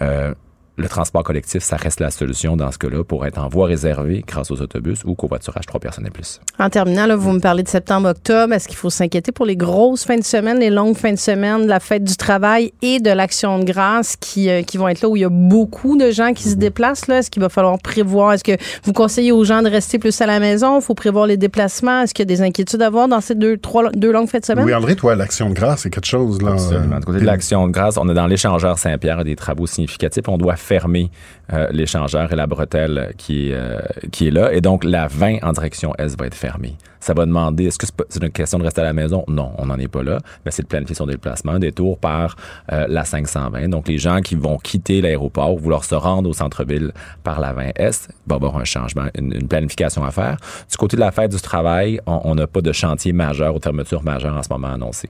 Euh, 0.00 0.34
le 0.76 0.88
transport 0.88 1.22
collectif, 1.22 1.62
ça 1.62 1.76
reste 1.76 2.00
la 2.00 2.10
solution 2.10 2.56
dans 2.56 2.72
ce 2.72 2.78
cas-là 2.78 3.04
pour 3.04 3.24
être 3.26 3.38
en 3.38 3.48
voie 3.48 3.66
réservée 3.66 4.24
grâce 4.26 4.50
aux 4.50 4.60
autobus 4.60 5.04
ou 5.04 5.14
covoiturage 5.14 5.66
trois 5.66 5.80
personnes 5.80 6.06
et 6.06 6.10
plus. 6.10 6.40
En 6.58 6.68
terminant, 6.68 7.06
là, 7.06 7.14
vous 7.14 7.30
me 7.32 7.38
parlez 7.38 7.62
de 7.62 7.68
septembre-octobre. 7.68 8.52
Est-ce 8.52 8.66
qu'il 8.66 8.76
faut 8.76 8.90
s'inquiéter 8.90 9.30
pour 9.30 9.46
les 9.46 9.56
grosses 9.56 10.04
fins 10.04 10.18
de 10.18 10.24
semaine, 10.24 10.58
les 10.58 10.70
longues 10.70 10.96
fins 10.96 11.12
de 11.12 11.18
semaine, 11.18 11.66
la 11.66 11.78
fête 11.78 12.02
du 12.02 12.16
travail 12.16 12.72
et 12.82 12.98
de 12.98 13.10
l'action 13.10 13.58
de 13.60 13.64
grâce 13.64 14.16
qui, 14.16 14.50
euh, 14.50 14.62
qui 14.62 14.76
vont 14.76 14.88
être 14.88 15.02
là 15.02 15.08
où 15.08 15.16
il 15.16 15.20
y 15.20 15.24
a 15.24 15.30
beaucoup 15.30 15.96
de 15.96 16.10
gens 16.10 16.32
qui 16.32 16.42
se 16.44 16.56
déplacent? 16.56 17.06
Là? 17.06 17.18
Est-ce 17.18 17.30
qu'il 17.30 17.42
va 17.42 17.48
falloir 17.48 17.78
prévoir? 17.78 18.32
Est-ce 18.32 18.44
que 18.44 18.56
vous 18.82 18.92
conseillez 18.92 19.30
aux 19.30 19.44
gens 19.44 19.62
de 19.62 19.68
rester 19.68 20.00
plus 20.00 20.20
à 20.20 20.26
la 20.26 20.40
maison? 20.40 20.80
Il 20.80 20.82
faut 20.82 20.94
prévoir 20.94 21.26
les 21.26 21.36
déplacements? 21.36 22.02
Est-ce 22.02 22.14
qu'il 22.14 22.28
y 22.28 22.32
a 22.32 22.34
des 22.36 22.42
inquiétudes 22.42 22.82
à 22.82 22.86
avoir 22.86 23.06
dans 23.06 23.20
ces 23.20 23.36
deux, 23.36 23.58
trois, 23.58 23.90
deux 23.92 24.10
longues 24.10 24.28
fêtes 24.28 24.42
de 24.42 24.46
semaine? 24.46 24.64
Oui, 24.64 24.74
André, 24.74 24.96
toi, 24.96 25.14
l'action 25.14 25.50
de 25.50 25.54
grâce, 25.54 25.82
c'est 25.82 25.90
quelque 25.90 26.06
chose. 26.06 26.42
Là, 26.42 26.52
Absolument. 26.52 26.98
Du 26.98 27.04
côté 27.04 27.20
de 27.20 27.24
l'action 27.24 27.66
de 27.68 27.72
grâce, 27.72 27.96
on 27.96 28.08
est 28.08 28.14
dans 28.14 28.26
l'échangeur 28.26 28.78
Saint-Pierre 28.78 29.24
des 29.24 29.36
travaux 29.36 29.66
significatifs. 29.66 30.24
On 30.28 30.36
doit 30.38 30.56
fermer 30.64 31.10
euh, 31.52 31.68
l'échangeur 31.70 32.32
et 32.32 32.36
la 32.36 32.46
bretelle 32.46 33.12
qui, 33.18 33.52
euh, 33.52 33.80
qui 34.10 34.28
est 34.28 34.30
là. 34.30 34.52
Et 34.52 34.60
donc, 34.60 34.82
la 34.82 35.06
20 35.06 35.38
en 35.42 35.52
direction 35.52 35.92
S 35.98 36.16
va 36.18 36.26
être 36.26 36.34
fermée. 36.34 36.76
Ça 37.00 37.12
va 37.12 37.26
demander, 37.26 37.66
est-ce 37.66 37.78
que 37.78 37.86
c'est 38.08 38.22
une 38.22 38.30
question 38.30 38.58
de 38.58 38.64
rester 38.64 38.80
à 38.80 38.84
la 38.84 38.94
maison? 38.94 39.24
Non, 39.28 39.52
on 39.58 39.66
n'en 39.66 39.78
est 39.78 39.88
pas 39.88 40.02
là. 40.02 40.20
Mais 40.44 40.50
c'est 40.50 40.62
de 40.62 40.68
planifier 40.68 40.94
son 40.94 41.06
déplacement, 41.06 41.52
un 41.52 41.58
détour 41.58 41.98
par 41.98 42.36
euh, 42.72 42.86
la 42.88 43.04
520. 43.04 43.68
Donc, 43.68 43.88
les 43.88 43.98
gens 43.98 44.20
qui 44.22 44.36
vont 44.36 44.56
quitter 44.56 45.02
l'aéroport, 45.02 45.54
vouloir 45.58 45.84
se 45.84 45.94
rendre 45.94 46.30
au 46.30 46.32
centre-ville 46.32 46.92
par 47.22 47.40
la 47.40 47.52
20S, 47.52 48.08
il 48.08 48.14
va 48.26 48.36
avoir 48.36 48.56
un 48.56 48.64
changement, 48.64 49.06
une, 49.14 49.34
une, 49.34 49.46
planification 49.46 50.02
à 50.02 50.10
faire. 50.10 50.38
Du 50.70 50.76
côté 50.78 50.96
de 50.96 51.00
la 51.00 51.12
fête 51.12 51.30
du 51.30 51.40
travail, 51.40 52.00
on 52.06 52.34
n'a 52.34 52.46
pas 52.46 52.62
de 52.62 52.72
chantier 52.72 53.12
majeur 53.12 53.54
ou 53.54 53.60
fermeture 53.60 54.02
majeure 54.02 54.34
en 54.34 54.42
ce 54.42 54.48
moment 54.50 54.72
annoncé. 54.72 55.08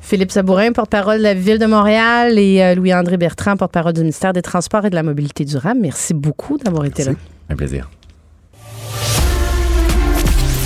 Philippe 0.00 0.30
Sabourin, 0.30 0.72
porte-parole 0.72 1.18
de 1.18 1.22
la 1.22 1.34
Ville 1.34 1.58
de 1.58 1.66
Montréal, 1.66 2.38
et 2.38 2.62
euh, 2.62 2.74
Louis-André 2.76 3.16
Bertrand, 3.16 3.56
porte-parole 3.56 3.92
du 3.92 4.00
ministère 4.02 4.32
des 4.32 4.42
Transports 4.42 4.84
et 4.84 4.90
de 4.90 4.94
la 4.94 5.02
Mobilité 5.02 5.44
durable. 5.44 5.80
Merci 5.80 6.14
beaucoup 6.14 6.58
d'avoir 6.58 6.84
été 6.84 7.02
là. 7.04 7.12
Un 7.50 7.56
plaisir. 7.56 7.90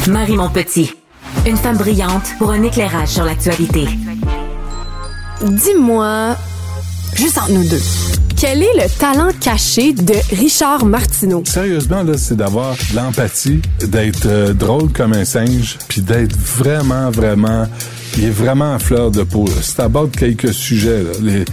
Marie 0.08 0.36
Montpetit, 0.36 0.92
une 1.46 1.56
femme 1.56 1.76
brillante 1.76 2.34
pour 2.38 2.50
un 2.50 2.62
éclairage 2.62 3.08
sur 3.08 3.24
l'actualité. 3.24 3.86
Dis-moi, 5.42 6.36
juste 7.14 7.38
entre 7.38 7.52
nous 7.52 7.68
deux, 7.68 7.80
quel 8.40 8.62
est 8.62 8.74
le 8.74 8.88
talent 8.98 9.30
caché 9.38 9.92
de 9.92 10.14
Richard 10.34 10.86
Martineau? 10.86 11.42
Sérieusement, 11.46 12.02
là, 12.02 12.16
c'est 12.16 12.36
d'avoir 12.36 12.74
de 12.74 12.96
l'empathie, 12.96 13.60
d'être 13.86 14.26
euh, 14.26 14.54
drôle 14.54 14.90
comme 14.92 15.12
un 15.12 15.26
singe, 15.26 15.76
puis 15.88 16.00
d'être 16.00 16.34
vraiment, 16.36 17.10
vraiment 17.10 17.66
il 18.16 18.24
est 18.24 18.30
vraiment 18.30 18.74
en 18.74 18.78
fleur 18.78 19.10
de 19.10 19.22
peau. 19.22 19.46
C'est 19.62 19.80
aborde 19.80 20.10
quelques 20.14 20.52
sujets. 20.52 21.02
Là. 21.02 21.10
Les, 21.22 21.44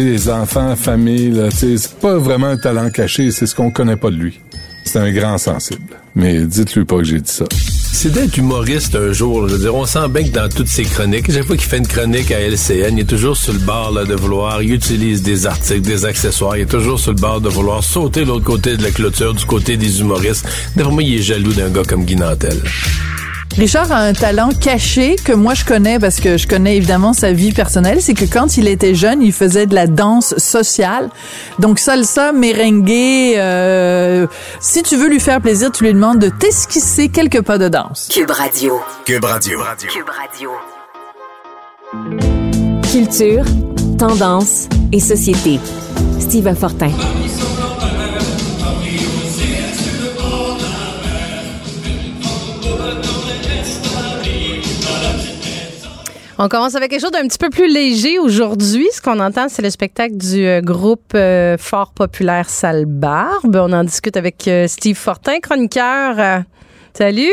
les 0.00 0.28
enfants, 0.28 0.76
famille, 0.76 1.40
c'est 1.54 1.94
pas 2.00 2.16
vraiment 2.18 2.48
un 2.48 2.56
talent 2.56 2.90
caché, 2.90 3.30
c'est 3.30 3.46
ce 3.46 3.54
qu'on 3.54 3.70
connaît 3.70 3.96
pas 3.96 4.10
de 4.10 4.16
lui. 4.16 4.40
C'est 4.84 4.98
un 4.98 5.10
grand 5.12 5.38
sensible. 5.38 5.96
Mais 6.14 6.44
dites-lui 6.44 6.84
pas 6.84 6.98
que 6.98 7.04
j'ai 7.04 7.20
dit 7.20 7.30
ça. 7.30 7.44
C'est 7.50 8.12
d'être 8.12 8.36
humoriste 8.36 8.94
un 8.94 9.12
jour. 9.12 9.48
Je 9.48 9.54
veux 9.54 9.60
dire, 9.60 9.74
on 9.74 9.86
sent 9.86 10.08
bien 10.10 10.24
que 10.24 10.28
dans 10.28 10.48
toutes 10.48 10.68
ses 10.68 10.84
chroniques, 10.84 11.32
chaque 11.32 11.44
fois 11.44 11.56
qu'il 11.56 11.66
fait 11.66 11.78
une 11.78 11.86
chronique 11.86 12.30
à 12.30 12.40
LCN, 12.40 12.98
il 12.98 13.00
est 13.00 13.08
toujours 13.08 13.36
sur 13.36 13.52
le 13.52 13.60
bord 13.60 13.92
là, 13.92 14.04
de 14.04 14.14
vouloir, 14.14 14.62
il 14.62 14.74
utilise 14.74 15.22
des 15.22 15.46
articles, 15.46 15.80
des 15.80 16.04
accessoires, 16.04 16.56
il 16.56 16.62
est 16.62 16.66
toujours 16.66 17.00
sur 17.00 17.12
le 17.12 17.18
bord 17.18 17.40
de 17.40 17.48
vouloir 17.48 17.82
sauter 17.82 18.24
l'autre 18.24 18.44
côté 18.44 18.76
de 18.76 18.82
la 18.82 18.90
clôture, 18.90 19.32
du 19.32 19.46
côté 19.46 19.76
des 19.76 20.00
humoristes. 20.00 20.46
D'après 20.76 21.04
il 21.04 21.14
est 21.14 21.22
jaloux 21.22 21.52
d'un 21.52 21.70
gars 21.70 21.84
comme 21.84 22.04
Guy 22.04 22.16
Nantel. 22.16 22.60
Richard 23.56 23.92
a 23.92 24.00
un 24.00 24.12
talent 24.12 24.48
caché 24.60 25.14
que 25.14 25.32
moi 25.32 25.54
je 25.54 25.64
connais 25.64 26.00
parce 26.00 26.18
que 26.18 26.36
je 26.36 26.48
connais 26.48 26.76
évidemment 26.76 27.12
sa 27.12 27.32
vie 27.32 27.52
personnelle, 27.52 28.02
c'est 28.02 28.14
que 28.14 28.24
quand 28.24 28.56
il 28.56 28.66
était 28.66 28.96
jeune, 28.96 29.22
il 29.22 29.32
faisait 29.32 29.66
de 29.66 29.76
la 29.76 29.86
danse 29.86 30.36
sociale. 30.38 31.08
Donc 31.60 31.78
salsa, 31.78 32.32
merengue, 32.32 32.90
euh, 32.90 34.26
si 34.58 34.82
tu 34.82 34.96
veux 34.96 35.08
lui 35.08 35.20
faire 35.20 35.40
plaisir, 35.40 35.70
tu 35.70 35.84
lui 35.84 35.92
demandes 35.92 36.18
de 36.18 36.30
t'esquisser 36.30 37.08
quelques 37.08 37.42
pas 37.42 37.58
de 37.58 37.68
danse. 37.68 38.08
Cube 38.10 38.30
Radio. 38.30 38.80
Cube 39.04 39.24
Radio. 39.24 39.60
Cube 39.88 40.10
Radio. 40.10 40.50
Culture, 42.90 43.44
tendance 43.98 44.68
et 44.92 44.98
société. 44.98 45.60
Steve 46.18 46.52
Fortin. 46.56 46.90
On 56.36 56.48
commence 56.48 56.74
avec 56.74 56.90
quelque 56.90 57.00
chose 57.00 57.12
d'un 57.12 57.28
petit 57.28 57.38
peu 57.38 57.48
plus 57.48 57.72
léger 57.72 58.18
aujourd'hui. 58.18 58.88
Ce 58.92 59.00
qu'on 59.00 59.20
entend, 59.20 59.48
c'est 59.48 59.62
le 59.62 59.70
spectacle 59.70 60.16
du 60.16 60.44
euh, 60.44 60.60
groupe 60.60 61.12
euh, 61.14 61.56
fort 61.56 61.92
populaire 61.92 62.50
Sale 62.50 62.86
Barbe. 62.86 63.54
On 63.54 63.72
en 63.72 63.84
discute 63.84 64.16
avec 64.16 64.48
euh, 64.48 64.66
Steve 64.66 64.96
Fortin, 64.96 65.38
chroniqueur. 65.38 66.42
Salut. 66.92 67.32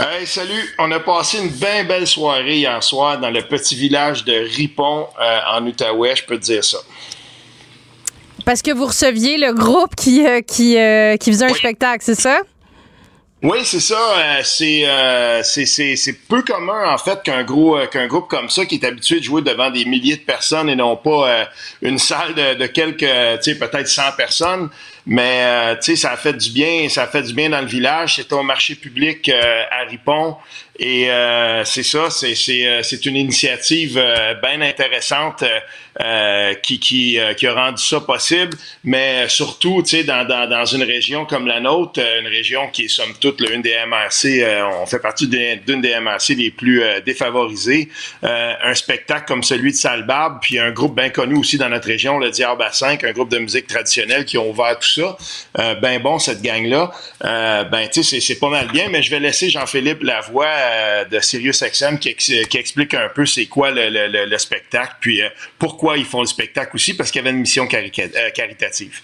Hey, 0.00 0.26
salut! 0.26 0.74
On 0.78 0.90
a 0.92 0.98
passé 0.98 1.38
une 1.38 1.50
bien 1.50 1.84
belle 1.84 2.06
soirée 2.06 2.56
hier 2.56 2.82
soir 2.82 3.20
dans 3.20 3.30
le 3.30 3.42
petit 3.42 3.74
village 3.74 4.24
de 4.24 4.32
Ripon 4.32 5.06
en 5.52 5.64
Outaouais, 5.64 6.16
je 6.16 6.24
peux 6.24 6.36
te 6.36 6.44
dire 6.44 6.64
ça. 6.64 6.78
Parce 8.44 8.60
que 8.60 8.72
vous 8.72 8.86
receviez 8.86 9.38
le 9.38 9.54
groupe 9.54 9.94
qui, 9.94 10.24
qui, 10.48 10.76
qui 11.20 11.32
faisait 11.32 11.44
un 11.44 11.52
oui. 11.52 11.58
spectacle, 11.58 12.02
c'est 12.02 12.20
ça? 12.20 12.40
Oui, 13.46 13.58
c'est 13.62 13.80
ça. 13.80 13.98
Euh, 14.16 14.40
c'est, 14.42 14.88
euh, 14.88 15.42
c'est, 15.42 15.66
c'est, 15.66 15.96
c'est 15.96 16.14
peu 16.14 16.40
commun 16.40 16.90
en 16.90 16.96
fait 16.96 17.22
qu'un 17.22 17.44
gros 17.44 17.76
euh, 17.76 17.86
qu'un 17.86 18.06
groupe 18.06 18.26
comme 18.26 18.48
ça 18.48 18.64
qui 18.64 18.76
est 18.76 18.84
habitué 18.86 19.18
de 19.18 19.24
jouer 19.24 19.42
devant 19.42 19.70
des 19.70 19.84
milliers 19.84 20.16
de 20.16 20.22
personnes 20.22 20.70
et 20.70 20.76
non 20.76 20.96
pas 20.96 21.46
une 21.82 21.98
salle 21.98 22.32
de, 22.32 22.54
de 22.54 22.66
quelques, 22.66 23.00
tu 23.00 23.52
sais, 23.52 23.58
peut-être 23.58 23.86
100 23.86 24.02
personnes. 24.16 24.70
Mais 25.06 25.76
tu 25.76 25.90
sais, 25.90 25.96
ça 25.96 26.12
a 26.12 26.16
fait 26.16 26.32
du 26.32 26.48
bien, 26.52 26.88
ça 26.88 27.02
a 27.02 27.06
fait 27.06 27.22
du 27.22 27.34
bien 27.34 27.50
dans 27.50 27.60
le 27.60 27.66
village. 27.66 28.16
C'était 28.16 28.32
au 28.32 28.42
marché 28.42 28.76
public 28.76 29.28
à 29.28 29.84
Ripon. 29.90 30.36
Et 30.78 31.08
c'est 31.64 31.82
ça, 31.82 32.10
c'est, 32.10 32.34
c'est, 32.34 32.82
c'est 32.82 33.06
une 33.06 33.16
initiative 33.16 33.94
bien 34.42 34.60
intéressante 34.60 35.44
qui, 36.62 36.80
qui, 36.80 37.18
qui 37.36 37.46
a 37.46 37.54
rendu 37.54 37.82
ça 37.82 38.00
possible. 38.00 38.56
Mais 38.82 39.28
surtout, 39.28 39.82
tu 39.82 39.90
sais, 39.90 40.04
dans, 40.04 40.26
dans, 40.26 40.48
dans 40.48 40.64
une 40.64 40.82
région 40.82 41.26
comme 41.26 41.46
la 41.46 41.60
nôtre, 41.60 42.00
une 42.20 42.26
région 42.26 42.68
qui 42.72 42.86
est 42.86 42.88
somme 42.88 43.14
toute 43.20 43.40
une 43.48 43.62
des 43.62 43.74
MRC, 43.86 44.44
on 44.80 44.86
fait 44.86 44.98
partie 44.98 45.28
d'une 45.28 45.80
des 45.80 46.00
MRC 46.00 46.34
les 46.36 46.50
plus 46.50 46.82
défavorisées. 47.06 47.88
un 48.22 48.74
spectacle 48.74 49.26
comme 49.28 49.44
celui 49.44 49.70
de 49.70 49.76
Salbarbe, 49.76 50.38
puis 50.40 50.58
un 50.58 50.72
groupe 50.72 50.96
bien 50.96 51.10
connu 51.10 51.36
aussi 51.36 51.58
dans 51.58 51.68
notre 51.68 51.86
région, 51.86 52.18
le 52.18 52.30
Diable 52.30 52.62
à 52.62 52.72
5, 52.72 53.04
un 53.04 53.12
groupe 53.12 53.30
de 53.30 53.38
musique 53.38 53.66
traditionnelle 53.66 54.24
qui 54.24 54.38
ont 54.38 54.50
ouvert 54.50 54.78
tout 54.78 54.88
ça. 54.88 55.16
Euh, 55.58 55.74
ben 55.76 56.00
bon, 56.00 56.18
cette 56.18 56.42
gang-là. 56.42 56.90
Euh, 57.24 57.64
ben, 57.64 57.88
tu 57.88 58.02
sais, 58.02 58.20
c'est 58.20 58.38
pas 58.38 58.48
mal 58.48 58.68
bien, 58.68 58.88
mais 58.90 59.02
je 59.02 59.10
vais 59.10 59.20
laisser 59.20 59.50
Jean-Philippe 59.50 60.02
Lavoie 60.02 60.46
euh, 60.64 61.04
de 61.04 61.20
Sirius 61.20 61.62
XM 61.62 61.98
qui, 61.98 62.08
ex 62.10 62.32
qui, 62.48 62.58
explique 62.58 62.94
un 62.94 63.08
peu 63.08 63.26
c'est 63.26 63.46
quoi 63.46 63.70
le, 63.70 63.88
le, 63.88 64.26
le, 64.26 64.38
spectacle, 64.38 64.96
puis 65.00 65.20
pourquoi 65.58 65.96
ils 65.98 66.04
font 66.04 66.20
le 66.20 66.26
spectacle 66.26 66.74
aussi, 66.74 66.94
parce 66.94 67.10
qu'il 67.10 67.20
y 67.20 67.22
avait 67.22 67.34
une 67.34 67.40
mission 67.40 67.66
cari 67.66 67.90
caritative. 67.90 69.00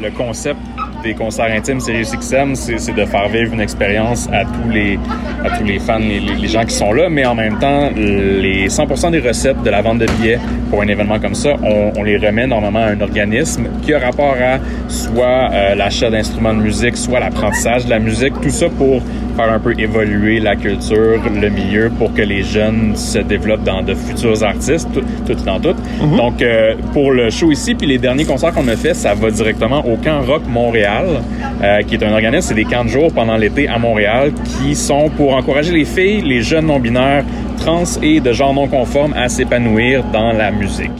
Le 0.00 0.10
concept 0.10 0.58
des 1.02 1.14
concerts 1.14 1.50
intimes 1.50 1.80
Sirius 1.80 2.12
XM, 2.12 2.54
c'est 2.54 2.94
de 2.94 3.04
faire 3.04 3.28
vivre 3.28 3.52
une 3.52 3.60
expérience 3.60 4.28
à 4.32 4.44
tous 4.44 4.70
les 4.70 4.98
à 5.44 5.58
tous 5.58 5.64
les 5.64 5.80
fans, 5.80 5.98
les, 5.98 6.20
les, 6.20 6.48
gens 6.48 6.64
qui 6.64 6.74
sont 6.74 6.92
là, 6.92 7.08
mais 7.08 7.26
en 7.26 7.34
même 7.34 7.58
temps, 7.58 7.90
les 7.96 8.68
100% 8.68 9.10
des 9.10 9.18
recettes 9.18 9.60
de 9.62 9.70
la 9.70 9.82
vente 9.82 9.98
de 9.98 10.06
billets 10.06 10.38
pour 10.70 10.82
un 10.82 10.86
événement 10.86 11.18
comme 11.18 11.34
ça, 11.34 11.54
on, 11.64 11.92
on 11.96 12.02
les 12.04 12.16
remet 12.16 12.46
normalement 12.46 12.78
à 12.78 12.90
un 12.90 13.00
organisme 13.00 13.66
qui 13.82 13.92
a 13.92 13.98
rapport 13.98 14.36
à 14.40 14.58
soit 14.88 15.50
euh, 15.52 15.74
l'achat 15.74 16.10
d'instruments 16.10 16.54
de 16.54 16.60
musique, 16.60 16.96
soit 16.96 17.18
l'apprentissage 17.18 17.86
de 17.86 17.90
la 17.90 17.98
musique, 17.98 18.34
tout 18.40 18.50
ça 18.50 18.68
pour 18.68 19.02
faire 19.36 19.50
un 19.52 19.58
peu 19.58 19.74
évoluer 19.78 20.40
la 20.40 20.56
culture, 20.56 21.20
le 21.40 21.48
milieu, 21.48 21.90
pour 21.98 22.12
que 22.14 22.22
les 22.22 22.42
jeunes 22.42 22.94
se 22.94 23.18
développent 23.18 23.64
dans 23.64 23.82
de 23.82 23.94
futurs 23.94 24.42
artistes, 24.44 24.88
tout, 24.92 25.02
tout 25.26 25.44
dans 25.44 25.58
tout. 25.58 25.74
Mm 25.74 26.04
-hmm. 26.04 26.16
Donc, 26.16 26.42
euh, 26.42 26.74
pour 26.92 27.12
le 27.12 27.30
show 27.30 27.50
ici, 27.50 27.74
puis 27.74 27.86
les 27.86 27.98
derniers 27.98 28.24
concerts 28.26 28.52
qu'on 28.52 28.68
a 28.68 28.76
fait, 28.76 28.94
ça 28.94 29.14
va 29.14 29.30
directement 29.30 29.81
au 29.84 29.96
Camp 29.96 30.22
Rock 30.26 30.42
Montréal, 30.48 31.22
euh, 31.62 31.82
qui 31.82 31.94
est 31.94 32.04
un 32.04 32.12
organisme, 32.12 32.48
c'est 32.48 32.54
des 32.54 32.64
camps 32.64 32.84
de 32.84 32.88
jour 32.90 33.12
pendant 33.12 33.36
l'été 33.36 33.68
à 33.68 33.78
Montréal, 33.78 34.32
qui 34.60 34.74
sont 34.74 35.10
pour 35.10 35.34
encourager 35.34 35.72
les 35.72 35.84
filles, 35.84 36.22
les 36.22 36.42
jeunes 36.42 36.66
non-binaires, 36.66 37.24
trans 37.58 37.84
et 38.02 38.20
de 38.20 38.32
genre 38.32 38.54
non 38.54 38.68
conforme 38.68 39.14
à 39.14 39.28
s'épanouir 39.28 40.04
dans 40.04 40.32
la 40.32 40.50
musique. 40.50 40.90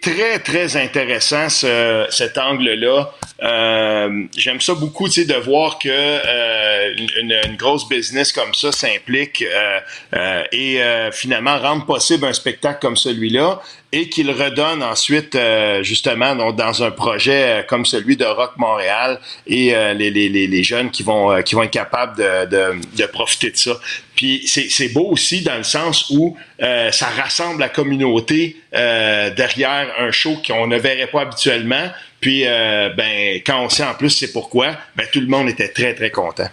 Très, 0.00 0.38
très 0.38 0.76
intéressant 0.76 1.48
ce, 1.48 2.06
cet 2.10 2.38
angle-là. 2.38 3.12
Euh, 3.42 4.24
J'aime 4.36 4.60
ça 4.60 4.74
beaucoup, 4.74 5.08
de 5.08 5.34
voir 5.42 5.78
que 5.78 5.88
euh, 5.88 6.94
une, 7.18 7.56
grosse 7.56 7.88
business 7.88 8.32
comme 8.32 8.54
ça 8.54 8.70
s'implique 8.70 9.42
euh, 9.42 10.42
et 10.52 10.80
finalement 11.12 11.58
rendre 11.58 11.86
possible 11.86 12.26
un 12.26 12.32
spectacle 12.32 12.78
comme 12.80 12.96
celui-là 12.96 13.60
et 13.92 14.08
qu'il 14.08 14.30
redonne 14.30 14.82
ensuite 14.82 15.36
justement 15.82 16.36
donc, 16.36 16.56
dans 16.56 16.82
un 16.82 16.90
projet 16.90 17.64
comme 17.68 17.84
celui 17.84 18.16
de 18.16 18.24
Rock 18.24 18.52
Montréal 18.56 19.18
et 19.46 19.72
les, 19.94 20.10
les, 20.10 20.28
les, 20.28 20.62
jeunes 20.62 20.90
qui 20.90 21.02
vont 21.02 21.42
qui 21.42 21.54
vont 21.54 21.64
être 21.64 21.72
capables 21.72 22.16
de, 22.16 22.46
de, 22.46 22.80
de 22.96 23.06
profiter 23.06 23.50
de 23.50 23.56
ça. 23.56 23.72
Puis 24.14 24.46
c'est 24.46 24.88
beau 24.92 25.08
aussi 25.10 25.42
dans 25.42 25.56
le 25.56 25.64
sens 25.64 26.08
où 26.10 26.36
ça 26.60 27.06
rassemble 27.06 27.60
la 27.60 27.68
communauté 27.68 28.56
derrière 28.72 29.89
un 29.98 30.10
show 30.10 30.36
qu'on 30.46 30.66
ne 30.66 30.76
verrait 30.78 31.08
pas 31.08 31.22
habituellement. 31.22 31.88
Puis 32.20 32.42
euh, 32.46 32.90
ben 32.96 33.40
quand 33.46 33.64
on 33.64 33.68
sait 33.68 33.84
en 33.84 33.94
plus 33.94 34.10
c'est 34.10 34.32
pourquoi, 34.32 34.76
ben 34.96 35.06
tout 35.12 35.20
le 35.20 35.26
monde 35.26 35.48
était 35.48 35.68
très 35.68 35.94
très 35.94 36.10
content. 36.10 36.48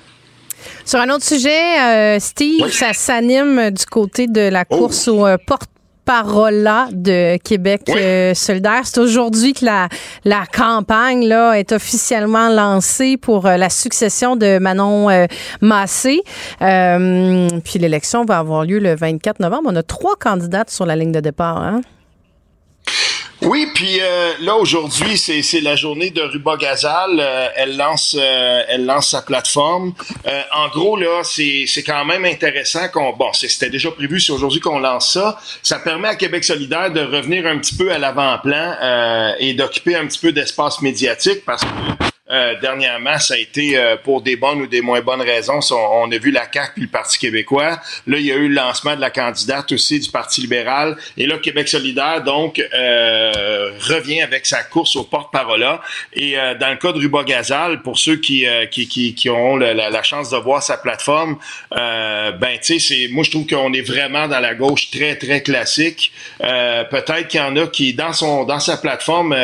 Sur 0.85 0.99
un 0.99 1.09
autre 1.09 1.25
sujet, 1.25 2.19
Steve, 2.19 2.69
ça 2.71 2.93
s'anime 2.93 3.71
du 3.71 3.85
côté 3.85 4.27
de 4.27 4.41
la 4.41 4.63
Oh. 4.69 4.77
course 4.77 5.07
au 5.07 5.25
porte 5.45 5.69
Parola 6.07 6.87
de 6.93 7.37
Québec 7.43 7.81
euh, 7.89 8.33
solidaire. 8.33 8.83
C'est 8.85 8.97
aujourd'hui 8.99 9.51
que 9.51 9.65
la, 9.65 9.89
la 10.23 10.45
campagne 10.45 11.27
là, 11.27 11.51
est 11.59 11.73
officiellement 11.73 12.47
lancée 12.47 13.17
pour 13.17 13.45
euh, 13.45 13.57
la 13.57 13.69
succession 13.69 14.37
de 14.37 14.57
Manon 14.57 15.09
euh, 15.09 15.25
Massé. 15.59 16.21
Euh, 16.61 17.49
puis 17.65 17.77
l'élection 17.77 18.23
va 18.23 18.39
avoir 18.39 18.63
lieu 18.63 18.79
le 18.79 18.95
24 18.95 19.41
novembre. 19.41 19.69
On 19.69 19.75
a 19.75 19.83
trois 19.83 20.15
candidates 20.15 20.69
sur 20.69 20.85
la 20.85 20.95
ligne 20.95 21.11
de 21.11 21.19
départ. 21.19 21.57
Hein? 21.57 21.81
Oui, 23.49 23.65
puis 23.73 23.99
euh, 24.01 24.33
là 24.41 24.57
aujourd'hui 24.57 25.17
c'est 25.17 25.61
la 25.61 25.77
journée 25.77 26.09
de 26.09 26.21
Ruba 26.21 26.57
Gazal. 26.57 27.17
Euh, 27.17 27.47
elle 27.55 27.77
lance 27.77 28.13
euh, 28.19 28.63
elle 28.67 28.85
lance 28.85 29.11
sa 29.11 29.21
plateforme. 29.21 29.93
Euh, 30.27 30.41
en 30.53 30.67
gros 30.67 30.97
là 30.97 31.21
c'est 31.23 31.83
quand 31.85 32.03
même 32.03 32.25
intéressant 32.25 32.89
qu'on 32.89 33.13
bon 33.13 33.31
c'était 33.31 33.69
déjà 33.69 33.89
prévu 33.91 34.19
c'est 34.19 34.33
aujourd'hui 34.33 34.59
qu'on 34.59 34.79
lance 34.79 35.13
ça. 35.13 35.39
Ça 35.63 35.79
permet 35.79 36.09
à 36.09 36.15
Québec 36.15 36.43
solidaire 36.43 36.91
de 36.91 36.99
revenir 36.99 37.47
un 37.47 37.57
petit 37.59 37.75
peu 37.75 37.89
à 37.89 37.97
l'avant-plan 37.97 38.75
euh, 38.81 39.31
et 39.39 39.53
d'occuper 39.53 39.95
un 39.95 40.05
petit 40.07 40.19
peu 40.19 40.33
d'espace 40.33 40.81
médiatique 40.81 41.45
parce 41.45 41.63
que 41.63 41.69
euh, 42.29 42.55
dernièrement, 42.59 43.17
ça 43.19 43.35
a 43.35 43.37
été 43.37 43.77
euh, 43.77 43.95
pour 43.95 44.21
des 44.21 44.35
bonnes 44.35 44.61
ou 44.61 44.67
des 44.67 44.81
moins 44.81 44.99
bonnes 45.01 45.21
raisons. 45.21 45.59
On, 45.71 46.11
a 46.11 46.17
vu 46.17 46.31
la 46.31 46.45
CAQ 46.51 46.71
puis 46.73 46.81
le 46.83 46.89
Parti 46.89 47.17
québécois. 47.17 47.79
Là, 48.05 48.17
il 48.17 48.25
y 48.25 48.31
a 48.31 48.35
eu 48.35 48.49
le 48.49 48.55
lancement 48.55 48.95
de 48.95 49.01
la 49.01 49.09
candidate 49.09 49.71
aussi 49.71 49.99
du 49.99 50.09
Parti 50.09 50.41
libéral. 50.41 50.97
Et 51.15 51.25
là, 51.25 51.37
Québec 51.37 51.69
solidaire, 51.69 52.23
donc, 52.23 52.59
euh, 52.59 53.71
revient 53.79 54.21
avec 54.21 54.45
sa 54.45 54.63
course 54.63 54.95
au 54.97 55.03
porte-parole. 55.03 55.65
Et 56.13 56.37
euh, 56.37 56.55
dans 56.55 56.69
le 56.69 56.75
cas 56.75 56.91
de 56.91 56.99
Ruba 56.99 57.23
Gazal, 57.23 57.81
pour 57.81 57.97
ceux 57.97 58.17
qui, 58.17 58.45
euh, 58.45 58.65
qui, 58.65 58.87
qui, 58.87 59.15
qui 59.15 59.29
ont 59.29 59.55
la, 59.55 60.03
chance 60.03 60.29
de 60.29 60.37
voir 60.37 60.61
sa 60.61 60.77
plateforme, 60.77 61.37
ben, 61.71 62.59
tu 62.61 62.79
sais, 62.79 63.07
moi, 63.11 63.23
je 63.23 63.31
trouve 63.31 63.47
qu'on 63.47 63.73
est 63.73 63.81
vraiment 63.81 64.27
dans 64.27 64.39
la 64.39 64.53
gauche 64.53 64.91
très, 64.91 65.15
très 65.15 65.41
classique. 65.41 66.11
Peut-être 66.39 67.27
qu'il 67.27 67.39
y 67.39 67.43
en 67.43 67.55
a 67.55 67.67
qui, 67.67 67.93
dans 67.93 68.13
son, 68.13 68.43
dans 68.43 68.59
sa 68.59 68.77
plateforme, 68.77 69.35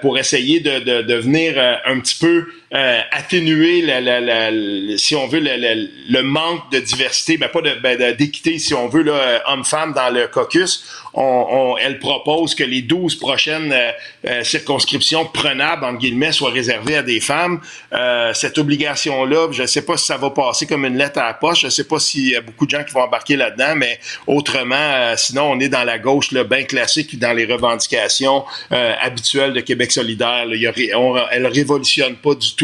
pour 0.00 0.18
essayer 0.18 0.60
de, 0.60 0.78
de, 0.78 1.02
de 1.02 1.14
venir 1.14 1.54
un 1.84 2.01
petit 2.02 2.18
peu 2.20 2.46
euh, 2.74 3.00
atténuer, 3.10 3.82
la, 3.82 4.00
la, 4.00 4.20
la, 4.20 4.50
si 4.98 5.14
on 5.14 5.26
veut, 5.26 5.40
le, 5.40 5.56
le, 5.56 5.88
le 6.08 6.22
manque 6.22 6.70
de 6.72 6.78
diversité, 6.78 7.36
ben 7.36 7.48
pas 7.48 7.60
ben, 7.82 8.14
d'équité, 8.16 8.58
si 8.58 8.72
on 8.74 8.88
veut, 8.88 9.04
euh, 9.06 9.38
homme-femme 9.46 9.92
dans 9.92 10.10
le 10.10 10.26
caucus. 10.28 10.84
On, 11.14 11.22
on- 11.50 11.76
elle 11.76 11.98
propose 11.98 12.54
que 12.54 12.64
les 12.64 12.80
12 12.80 13.16
prochaines 13.16 13.70
euh, 13.72 13.90
euh, 14.26 14.42
circonscriptions 14.44 15.26
prenables, 15.26 15.84
entre 15.84 15.98
guillemets, 15.98 16.32
soient 16.32 16.50
réservées 16.50 16.96
à 16.96 17.02
des 17.02 17.20
femmes. 17.20 17.60
Euh, 17.92 18.32
cette 18.32 18.56
obligation-là, 18.56 19.48
je 19.52 19.62
ne 19.62 19.66
sais 19.66 19.82
pas 19.82 19.98
si 19.98 20.06
ça 20.06 20.16
va 20.16 20.30
passer 20.30 20.66
comme 20.66 20.86
une 20.86 20.96
lettre 20.96 21.18
à 21.18 21.26
la 21.26 21.34
poche. 21.34 21.60
Je 21.60 21.66
ne 21.66 21.70
sais 21.70 21.84
pas 21.84 21.98
s'il 21.98 22.30
y 22.30 22.36
a 22.36 22.40
beaucoup 22.40 22.64
de 22.64 22.70
gens 22.70 22.82
qui 22.84 22.94
vont 22.94 23.02
embarquer 23.02 23.36
là-dedans, 23.36 23.74
mais 23.76 23.98
autrement, 24.26 25.14
sinon, 25.16 25.50
on 25.50 25.60
est 25.60 25.68
dans 25.68 25.84
la 25.84 25.98
gauche 25.98 26.32
là, 26.32 26.44
bien 26.44 26.62
classique, 26.62 27.18
dans 27.18 27.32
les 27.34 27.44
revendications 27.44 28.44
habituelles 28.70 29.52
de 29.52 29.60
Québec 29.60 29.92
solidaire. 29.92 30.46
là. 30.46 30.56
Y 30.56 30.66
a 30.66 30.98
on- 30.98 31.16
elle 31.30 31.46
révolutionne 31.46 32.16
pas 32.16 32.34
du 32.34 32.54
tout, 32.54 32.61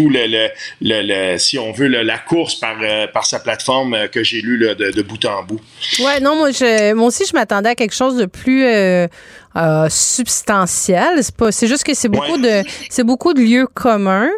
si 1.39 1.59
on 1.59 1.73
veut, 1.73 1.89
la 1.89 2.19
course 2.19 2.57
par, 2.57 2.77
euh, 2.83 3.07
sa 3.23 3.41
plateforme 3.41 3.95
euh, 3.95 4.09
que 4.09 4.23
j'ai 4.23 4.41
lue 4.41 4.59
de, 4.59 5.03
bout 5.03 5.25
en 5.25 5.43
bout. 5.43 5.61
Ouais, 6.01 6.21
non, 6.21 6.37
moi 6.37 6.49
aussi, 6.49 7.25
je 7.27 7.33
m'attendais 7.35 7.71
à 7.71 7.75
quelque 7.75 7.95
chose 7.95 8.17
de 8.17 8.27
plus 8.27 8.65
euh, 8.65 9.07
euh, 9.57 9.89
substantiel. 9.89 11.23
C'est 11.23 11.35
pas, 11.35 11.51
c'est 11.53 11.67
juste 11.67 11.85
que 11.85 11.95
c'est 11.95 12.09
beaucoup 12.09 12.39
de, 12.39 12.63
c'est 12.91 13.05
beaucoup 13.05 13.35
de 13.35 13.41
lieux 13.41 13.67
communs. 13.73 14.29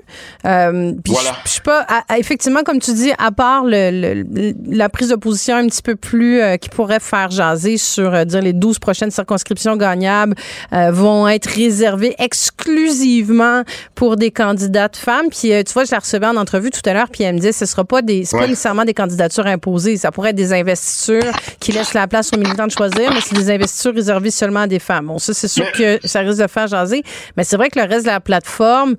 Euh, 0.46 0.92
puis 1.04 1.12
Voilà. 1.12 1.30
je, 1.44 1.48
je 1.48 1.50
suis 1.52 1.60
pas, 1.60 1.86
à- 2.08 2.18
effectivement, 2.18 2.62
comme 2.62 2.78
tu 2.78 2.92
dis, 2.92 3.12
à 3.18 3.30
part 3.32 3.64
le, 3.64 3.90
le- 3.90 4.54
la 4.74 4.88
prise 4.88 5.08
de 5.08 5.16
position 5.16 5.56
un 5.56 5.66
petit 5.66 5.82
peu 5.82 5.96
plus 5.96 6.40
euh, 6.40 6.56
qui 6.56 6.68
pourrait 6.68 7.00
faire 7.00 7.30
jaser 7.30 7.76
sur 7.76 8.14
euh, 8.14 8.24
dire 8.24 8.40
les 8.40 8.52
12 8.52 8.78
prochaines 8.78 9.10
circonscriptions 9.10 9.76
gagnables 9.76 10.34
euh, 10.72 10.90
vont 10.90 11.28
être 11.28 11.46
réservées 11.46 12.14
exclusivement 12.18 13.62
pour 13.94 14.16
des 14.16 14.30
candidates 14.30 14.96
femmes. 14.96 15.26
Puis 15.30 15.52
euh, 15.52 15.62
tu 15.62 15.72
vois, 15.72 15.84
je 15.84 15.92
la 15.92 15.98
recevais 15.98 16.26
en 16.26 16.36
entrevue 16.36 16.70
tout 16.70 16.80
à 16.84 16.92
l'heure, 16.94 17.08
puis 17.10 17.24
elle 17.24 17.34
me 17.34 17.40
disait, 17.40 17.52
ce 17.52 17.66
sera 17.66 17.84
pas 17.84 18.02
des, 18.02 18.24
c'est 18.24 18.38
pas 18.38 18.46
nécessairement 18.46 18.84
des 18.84 18.94
candidatures 18.94 19.46
imposées. 19.46 19.96
Ça 19.96 20.10
pourrait 20.12 20.30
être 20.30 20.36
des 20.36 20.52
investitures 20.52 21.32
qui 21.58 21.72
laissent 21.72 21.94
la 21.94 22.06
place 22.06 22.30
aux 22.34 22.38
militants 22.38 22.66
de 22.66 22.72
choisir, 22.72 23.12
mais 23.12 23.20
c'est 23.20 23.34
des 23.34 23.50
investitures 23.50 23.94
réservées 23.94 24.30
seulement 24.30 24.60
à 24.60 24.66
des 24.66 24.78
femmes. 24.78 25.09
Bon, 25.10 25.18
ça, 25.18 25.34
c'est 25.34 25.48
sûr 25.48 25.72
que 25.72 25.98
ça 26.04 26.20
risque 26.20 26.40
de 26.40 26.46
faire 26.46 26.68
jaser. 26.68 27.02
Mais 27.36 27.42
c'est 27.42 27.56
vrai 27.56 27.68
que 27.68 27.80
le 27.80 27.84
reste 27.84 28.06
de 28.06 28.10
la 28.10 28.20
plateforme 28.20 28.94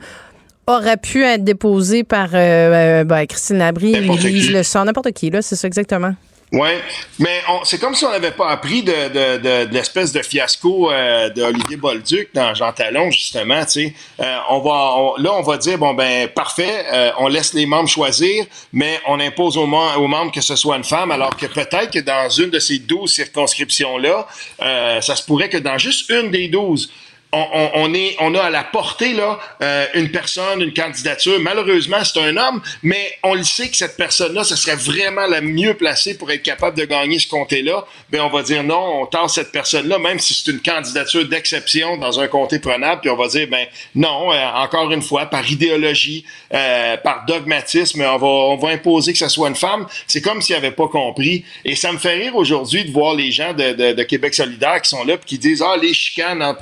aurait 0.67 0.97
pu 0.97 1.23
être 1.23 1.45
déposé 1.45 2.03
par 2.03 2.31
euh, 2.33 2.37
euh, 2.37 3.03
ben, 3.05 3.25
Christine 3.25 3.59
Labrie, 3.59 3.93
N'importe 3.93 4.23
Lise 4.23 4.47
qui. 4.47 4.53
Le 4.53 4.83
n'importe 4.83 5.11
qui, 5.13 5.29
là, 5.29 5.41
c'est 5.41 5.55
ça 5.55 5.67
exactement. 5.67 6.13
Ouais, 6.51 6.81
mais 7.17 7.41
c'est 7.63 7.79
comme 7.79 7.95
si 7.95 8.03
on 8.03 8.11
n'avait 8.11 8.31
pas 8.31 8.49
appris 8.49 8.83
de, 8.83 8.91
de, 8.91 9.37
de, 9.37 9.65
de 9.69 9.73
l'espèce 9.73 10.11
de 10.11 10.21
fiasco 10.21 10.91
euh, 10.91 11.29
d'Olivier 11.29 11.77
Bolduc 11.77 12.27
dans 12.33 12.53
Jean 12.53 12.73
Talon, 12.73 13.09
justement. 13.09 13.63
Tu 13.65 13.95
Euh, 14.19 14.37
on 14.49 14.59
va, 14.59 14.95
on- 14.97 15.15
là, 15.15 15.31
on 15.33 15.43
va 15.43 15.55
dire 15.57 15.77
bon 15.77 15.93
ben 15.93 16.27
parfait, 16.27 16.85
euh, 16.91 17.11
on 17.19 17.29
laisse 17.29 17.53
les 17.53 17.65
membres 17.65 17.87
choisir, 17.87 18.43
mais 18.73 18.99
on 19.07 19.21
impose 19.21 19.55
aux, 19.57 19.61
aux 19.63 20.07
membres 20.07 20.31
que 20.33 20.41
ce 20.41 20.57
soit 20.57 20.75
une 20.75 20.83
femme, 20.83 21.11
alors 21.11 21.37
que 21.37 21.45
peut-être 21.45 21.89
que 21.89 21.99
dans 21.99 22.29
une 22.29 22.49
de 22.49 22.59
ces 22.59 22.79
12 22.79 23.09
circonscriptions 23.09 23.97
là, 23.97 24.27
euh, 24.61 24.99
ça 24.99 25.15
se 25.15 25.23
pourrait 25.23 25.47
que 25.47 25.57
dans 25.57 25.77
juste 25.77 26.09
une 26.09 26.31
des 26.31 26.49
12 26.49 26.91
on, 27.33 27.39
on, 27.53 27.71
on 27.75 27.93
est, 27.93 28.15
on 28.19 28.35
a 28.35 28.41
à 28.41 28.49
la 28.49 28.63
portée 28.63 29.13
là 29.13 29.39
euh, 29.61 29.85
une 29.93 30.11
personne, 30.11 30.61
une 30.61 30.73
candidature. 30.73 31.39
Malheureusement, 31.39 32.03
c'est 32.03 32.19
un 32.19 32.35
homme, 32.35 32.61
mais 32.83 33.13
on 33.23 33.35
le 33.35 33.43
sait 33.43 33.69
que 33.69 33.77
cette 33.77 33.95
personne-là, 33.95 34.43
ce 34.43 34.55
serait 34.55 34.75
vraiment 34.75 35.27
la 35.27 35.41
mieux 35.41 35.73
placée 35.73 36.17
pour 36.17 36.31
être 36.31 36.43
capable 36.43 36.77
de 36.77 36.85
gagner 36.85 37.19
ce 37.19 37.27
comté-là. 37.27 37.85
Ben 38.09 38.21
on 38.21 38.29
va 38.29 38.43
dire 38.43 38.63
non, 38.63 39.01
on 39.01 39.05
tasse 39.05 39.35
cette 39.35 39.51
personne-là, 39.51 39.97
même 39.99 40.19
si 40.19 40.33
c'est 40.33 40.51
une 40.51 40.61
candidature 40.61 41.27
d'exception 41.27 41.97
dans 41.97 42.19
un 42.19 42.27
comté 42.27 42.59
prenable, 42.59 43.01
puis 43.01 43.09
on 43.09 43.15
va 43.15 43.27
dire 43.27 43.47
ben 43.49 43.65
non, 43.95 44.33
euh, 44.33 44.45
encore 44.55 44.91
une 44.91 45.01
fois, 45.01 45.25
par 45.25 45.49
idéologie, 45.49 46.25
euh, 46.53 46.97
par 46.97 47.25
dogmatisme, 47.25 48.01
on 48.01 48.17
va, 48.17 48.27
on 48.27 48.57
va 48.57 48.69
imposer 48.69 49.13
que 49.13 49.19
ce 49.19 49.29
soit 49.29 49.47
une 49.47 49.55
femme. 49.55 49.87
C'est 50.07 50.21
comme 50.21 50.41
s'ils 50.41 50.55
n'avaient 50.55 50.71
pas 50.71 50.87
compris. 50.87 51.45
Et 51.63 51.75
ça 51.75 51.91
me 51.91 51.97
fait 51.97 52.15
rire 52.15 52.35
aujourd'hui 52.35 52.83
de 52.83 52.91
voir 52.91 53.13
les 53.15 53.31
gens 53.31 53.53
de, 53.53 53.71
de, 53.73 53.93
de 53.93 54.03
Québec 54.03 54.33
solidaire 54.33 54.81
qui 54.81 54.89
sont 54.89 55.03
là 55.05 55.17
puis 55.17 55.29
qui 55.29 55.37
disent 55.37 55.63
ah 55.65 55.77
les 55.81 55.93
chicanes 55.93 56.43
entre 56.43 56.61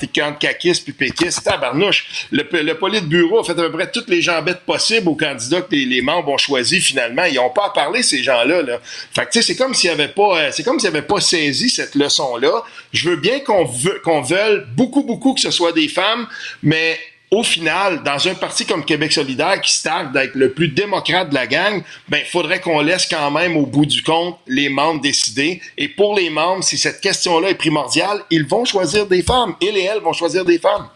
caquistes 0.60 1.44
tabarnouche. 1.44 2.27
Le, 2.31 2.44
le 2.61 2.73
politburo 2.76 3.40
a 3.40 3.44
fait 3.44 3.52
à 3.52 3.56
peu 3.56 3.72
près 3.72 3.90
toutes 3.90 4.10
les 4.10 4.22
jambettes 4.22 4.61
possibles 4.61 5.07
aux 5.10 5.15
candidats 5.15 5.61
que 5.61 5.76
les, 5.76 6.02
membres 6.02 6.30
ont 6.30 6.38
choisis 6.38 6.84
finalement. 6.84 7.26
Ils 7.26 7.36
n'ont 7.36 7.49
pas 7.49 7.68
à 7.68 7.69
parler 7.69 8.03
ces 8.03 8.23
gens-là. 8.23 8.61
Là. 8.61 8.80
Fait 9.14 9.26
que 9.26 9.31
tu 9.31 9.41
sais, 9.41 9.41
c'est 9.41 9.56
comme 9.56 9.73
s'ils 9.73 9.90
avaient 9.90 10.07
pas, 10.07 10.41
euh, 10.41 11.02
pas 11.02 11.19
saisi 11.19 11.69
cette 11.69 11.95
leçon-là. 11.95 12.64
Je 12.94 13.10
veux 13.10 13.15
bien 13.15 13.40
qu'on 13.40 13.65
veut, 13.65 14.02
qu'on 14.03 14.22
veuille 14.22 14.64
beaucoup 14.76 15.03
beaucoup 15.03 15.34
que 15.34 15.41
ce 15.41 15.52
soit 15.52 15.72
des 15.72 15.88
femmes, 15.88 16.27
mais 16.64 16.99
au 17.31 17.43
final, 17.43 18.01
dans 18.03 18.27
un 18.27 18.34
parti 18.34 18.65
comme 18.65 18.84
Québec 18.84 19.11
solidaire 19.11 19.61
qui 19.61 19.72
se 19.72 19.84
d'être 20.14 20.35
le 20.35 20.51
plus 20.51 20.69
démocrate 20.69 21.30
de 21.30 21.35
la 21.35 21.45
gang, 21.45 21.84
ben, 22.07 22.22
faudrait 22.26 22.60
qu'on 22.60 22.81
laisse 22.81 23.06
quand 23.06 23.30
même 23.30 23.56
au 23.56 23.65
bout 23.65 23.85
du 23.85 24.01
compte 24.01 24.38
les 24.47 24.69
membres 24.69 25.01
décider. 25.01 25.61
Et 25.77 25.88
pour 25.88 26.15
les 26.15 26.30
membres, 26.30 26.64
si 26.64 26.77
cette 26.77 27.01
question-là 27.01 27.49
est 27.49 27.56
primordiale, 27.56 28.23
ils 28.31 28.45
vont 28.45 28.65
choisir 28.65 29.06
des 29.06 29.22
femmes. 29.22 29.56
Ils 29.61 29.77
et 29.77 29.84
elles 29.84 30.01
vont 30.01 30.14
choisir 30.14 30.43
des 30.43 30.57
femmes. 30.57 30.88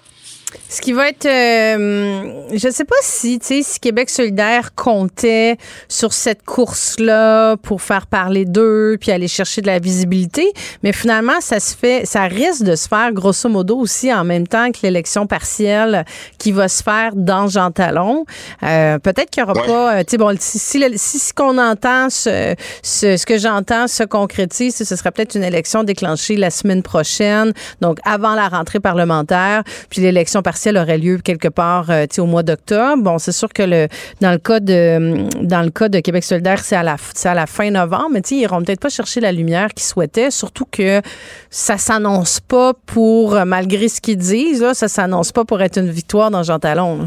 Ce 0.69 0.81
qui 0.81 0.93
va 0.93 1.09
être, 1.09 1.25
euh, 1.25 2.47
je 2.53 2.69
sais 2.69 2.85
pas 2.85 2.95
si, 3.01 3.39
tu 3.39 3.47
sais, 3.47 3.63
si 3.63 3.79
Québec 3.79 4.09
solidaire 4.09 4.73
comptait 4.75 5.57
sur 5.87 6.13
cette 6.13 6.43
course-là 6.43 7.57
pour 7.57 7.81
faire 7.81 8.07
parler 8.07 8.45
d'eux 8.45 8.97
puis 8.99 9.11
aller 9.11 9.27
chercher 9.27 9.61
de 9.61 9.67
la 9.67 9.79
visibilité, 9.79 10.51
mais 10.83 10.93
finalement, 10.93 11.41
ça 11.41 11.59
se 11.59 11.75
fait, 11.75 12.05
ça 12.05 12.23
risque 12.23 12.63
de 12.63 12.75
se 12.75 12.87
faire 12.87 13.11
grosso 13.11 13.49
modo 13.49 13.77
aussi 13.77 14.13
en 14.13 14.23
même 14.23 14.47
temps 14.47 14.71
que 14.71 14.79
l'élection 14.83 15.27
partielle 15.27 16.05
qui 16.37 16.51
va 16.51 16.67
se 16.67 16.83
faire 16.83 17.11
dans 17.15 17.47
Jean 17.47 17.71
Talon. 17.71 18.25
Euh, 18.63 18.99
Peut-être 18.99 19.29
qu'il 19.29 19.41
y 19.41 19.43
aura 19.43 19.53
pas, 19.53 19.95
euh, 19.95 19.99
tu 20.03 20.11
sais, 20.11 20.17
bon, 20.17 20.35
si, 20.39 20.59
si, 20.59 20.83
si 20.95 21.19
ce 21.19 21.33
qu'on 21.33 21.57
entend, 21.57 22.09
ce, 22.09 22.55
ce, 22.81 23.17
ce 23.17 23.25
que 23.25 23.37
j'entends 23.37 23.87
se 23.87 24.03
concrétise, 24.03 24.75
ce 24.75 24.95
serait 24.95 25.11
peut-être 25.11 25.35
une 25.35 25.43
élection 25.43 25.83
déclenchée 25.83 26.35
la 26.35 26.49
semaine 26.49 26.83
prochaine, 26.83 27.53
donc 27.81 27.97
avant 28.05 28.35
la 28.35 28.47
rentrée 28.47 28.79
parlementaire, 28.79 29.63
puis 29.89 30.01
l'élection 30.01 30.41
partielle 30.43 30.77
aurait 30.77 30.97
lieu 30.97 31.17
quelque 31.17 31.47
part 31.47 31.89
euh, 31.89 32.05
au 32.17 32.25
mois 32.25 32.43
d'octobre. 32.43 33.01
Bon, 33.01 33.17
c'est 33.17 33.31
sûr 33.31 33.49
que 33.49 33.63
le 33.63 33.87
dans 34.21 34.31
le 34.31 34.37
cas 34.37 34.59
de 34.59 35.27
dans 35.41 35.61
le 35.61 35.71
cas 35.71 35.89
de 35.89 35.99
Québec 35.99 36.23
solidaire, 36.23 36.59
c'est 36.63 36.75
à 36.75 36.83
la 36.83 36.97
à 37.23 37.33
la 37.33 37.45
fin 37.47 37.71
novembre, 37.71 38.09
mais 38.11 38.21
ils 38.31 38.41
iront 38.41 38.61
peut-être 38.63 38.79
pas 38.79 38.89
chercher 38.89 39.19
la 39.19 39.31
lumière 39.31 39.69
qu'ils 39.73 39.85
souhaitaient, 39.85 40.31
surtout 40.31 40.65
que 40.69 41.01
ça 41.49 41.77
s'annonce 41.77 42.39
pas 42.39 42.73
pour 42.85 43.35
euh, 43.35 43.45
malgré 43.45 43.87
ce 43.87 44.01
qu'ils 44.01 44.17
disent, 44.17 44.61
là, 44.61 44.73
ça 44.73 44.87
s'annonce 44.87 45.31
pas 45.31 45.45
pour 45.45 45.61
être 45.61 45.79
une 45.79 45.89
victoire 45.89 46.29
dans 46.29 46.43
Jean 46.43 46.59
Talon. 46.59 46.97
là. 46.97 47.05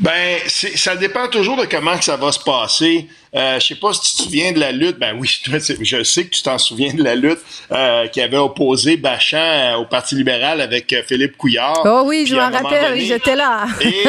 Ben, 0.00 0.38
ça 0.48 0.96
dépend 0.96 1.28
toujours 1.28 1.56
de 1.56 1.66
comment 1.66 2.00
ça 2.00 2.16
va 2.16 2.32
se 2.32 2.40
passer. 2.40 3.06
Euh, 3.34 3.58
je 3.58 3.66
sais 3.68 3.74
pas 3.76 3.94
si 3.94 4.00
tu 4.02 4.16
te 4.18 4.22
souviens 4.24 4.52
de 4.52 4.60
la 4.60 4.72
lutte. 4.72 4.98
Ben 4.98 5.16
oui, 5.18 5.26
je 5.80 6.02
sais 6.02 6.24
que 6.26 6.30
tu 6.30 6.42
t'en 6.42 6.58
souviens 6.58 6.92
de 6.92 7.02
la 7.02 7.14
lutte 7.14 7.38
euh, 7.70 8.06
qui 8.08 8.20
avait 8.20 8.36
opposé 8.36 8.98
Bachand 8.98 9.38
euh, 9.38 9.76
au 9.76 9.86
Parti 9.86 10.14
libéral 10.16 10.60
avec 10.60 10.94
Philippe 11.08 11.38
Couillard. 11.38 11.80
Oh 11.86 12.02
oui, 12.04 12.26
je 12.28 12.36
à 12.36 12.50
m'en 12.50 12.58
rappelle, 12.58 12.90
donné, 12.90 13.06
j'étais 13.06 13.34
là. 13.34 13.64
et 13.80 14.06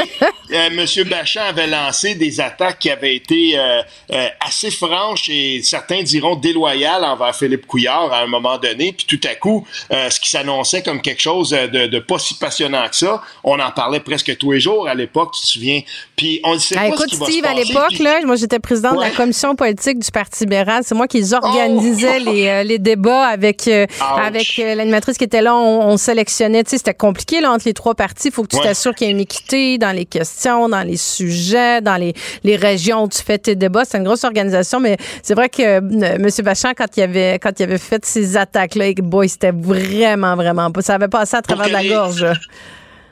euh, 0.51 0.69
M. 0.71 0.85
Bachand 1.09 1.41
avait 1.47 1.67
lancé 1.67 2.15
des 2.15 2.41
attaques 2.41 2.79
qui 2.79 2.89
avaient 2.89 3.15
été 3.15 3.57
assez 4.41 4.71
franches 4.71 5.29
et 5.29 5.61
certains 5.63 6.03
diront 6.03 6.35
déloyales 6.35 7.03
envers 7.05 7.33
Philippe 7.35 7.65
Couillard 7.65 8.11
à 8.11 8.21
un 8.23 8.27
moment 8.27 8.57
donné. 8.57 8.91
Puis 8.93 9.05
tout 9.07 9.25
à 9.27 9.35
coup, 9.35 9.65
ce 9.89 10.19
qui 10.19 10.29
s'annonçait 10.29 10.83
comme 10.83 11.01
quelque 11.01 11.21
chose 11.21 11.51
de, 11.51 11.87
de 11.87 11.99
pas 11.99 12.19
si 12.19 12.33
passionnant 12.35 12.87
que 12.89 12.95
ça, 12.95 13.21
on 13.43 13.59
en 13.59 13.71
parlait 13.71 13.99
presque 14.01 14.37
tous 14.37 14.51
les 14.51 14.59
jours 14.59 14.87
à 14.87 14.95
l'époque, 14.95 15.33
tu 15.35 15.41
te 15.41 15.47
souviens. 15.47 15.81
Puis 16.15 16.41
on 16.43 16.55
ne 16.55 16.59
sait 16.59 16.75
Ah, 16.77 16.81
pas 16.81 16.87
écoute, 16.89 17.09
ce 17.09 17.15
qui 17.15 17.17
va 17.19 17.25
Steve, 17.25 17.43
se 17.43 17.49
à 17.49 17.53
passer. 17.53 17.67
l'époque, 17.67 17.87
Puis- 17.89 18.03
là, 18.03 18.19
moi, 18.25 18.35
j'étais 18.35 18.59
présidente 18.59 18.95
de 18.97 19.01
la 19.01 19.09
commission 19.15 19.55
politique 19.55 19.99
du 19.99 20.11
Parti 20.11 20.43
libéral. 20.43 20.83
C'est 20.85 20.95
moi 20.95 21.07
qui 21.07 21.23
organisais 21.33 22.17
Oh! 22.21 22.31
les, 22.31 22.47
euh, 22.47 22.63
les 22.63 22.79
débats 22.79 23.25
avec, 23.27 23.67
euh, 23.67 23.85
avec 24.21 24.59
euh, 24.59 24.75
l'animatrice 24.75 25.17
qui 25.17 25.23
était 25.23 25.41
là. 25.41 25.55
On, 25.55 25.81
on 25.89 25.97
sélectionnait, 25.97 26.63
tu 26.63 26.71
sais, 26.71 26.77
c'était 26.77 26.93
compliqué, 26.93 27.41
là, 27.41 27.51
entre 27.51 27.63
les 27.65 27.73
trois 27.73 27.95
partis. 27.95 28.27
Il 28.29 28.33
faut 28.33 28.43
que 28.43 28.47
tu 28.49 28.57
Ouais. 28.57 28.63
t'assures 28.63 28.93
qu'il 28.95 29.07
y 29.07 29.09
ait 29.09 29.13
une 29.13 29.19
équité 29.19 29.77
dans 29.77 29.91
les 29.95 30.05
questions, 30.05 30.69
dans 30.69 30.81
les 30.83 30.97
sujets, 30.97 31.81
dans 31.81 31.95
les, 31.97 32.13
les 32.43 32.55
régions 32.55 33.03
où 33.03 33.07
tu 33.09 33.21
fais 33.21 33.37
tes 33.37 33.55
débats. 33.55 33.83
C'est 33.85 33.97
une 33.97 34.03
grosse 34.03 34.23
organisation, 34.23 34.79
mais 34.79 34.97
c'est 35.21 35.33
vrai 35.33 35.49
que 35.49 35.61
euh, 35.61 35.79
M. 36.15 36.27
Bachand, 36.43 36.71
quand 36.75 36.87
il 36.97 37.03
avait, 37.03 37.39
quand 37.39 37.51
il 37.59 37.63
avait 37.63 37.77
fait 37.77 38.05
ces 38.05 38.37
attaques-là, 38.37 38.91
boy, 39.01 39.27
c'était 39.29 39.51
vraiment, 39.51 40.35
vraiment 40.35 40.71
pas. 40.71 40.81
Ça 40.81 40.95
avait 40.95 41.07
passé 41.07 41.35
à 41.37 41.41
travers 41.41 41.67
de 41.67 41.73
la 41.73 41.83
gorge. 41.85 42.25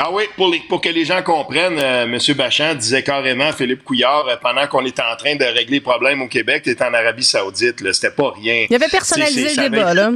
Ah 0.03 0.09
oui, 0.11 0.23
pour, 0.35 0.49
les, 0.51 0.59
pour 0.61 0.81
que 0.81 0.89
les 0.89 1.05
gens 1.05 1.21
comprennent, 1.21 1.77
euh, 1.77 2.05
M. 2.05 2.17
Bachand 2.35 2.73
disait 2.73 3.03
carrément 3.03 3.51
Philippe 3.51 3.83
Couillard, 3.83 4.27
euh, 4.27 4.35
pendant 4.41 4.65
qu'on 4.65 4.83
était 4.85 5.03
en 5.03 5.15
train 5.15 5.35
de 5.35 5.43
régler 5.45 5.75
les 5.77 5.81
problèmes 5.81 6.23
au 6.23 6.27
Québec, 6.27 6.63
tu 6.63 6.75
en 6.83 6.91
Arabie 6.93 7.23
Saoudite, 7.23 7.81
là, 7.81 7.93
c'était 7.93 8.09
pas 8.09 8.31
rien. 8.31 8.65
Il 8.69 8.75
avait 8.75 8.87
personnalisé 8.87 9.49
le 9.55 9.69
débat, 9.69 9.93
là. 9.93 10.11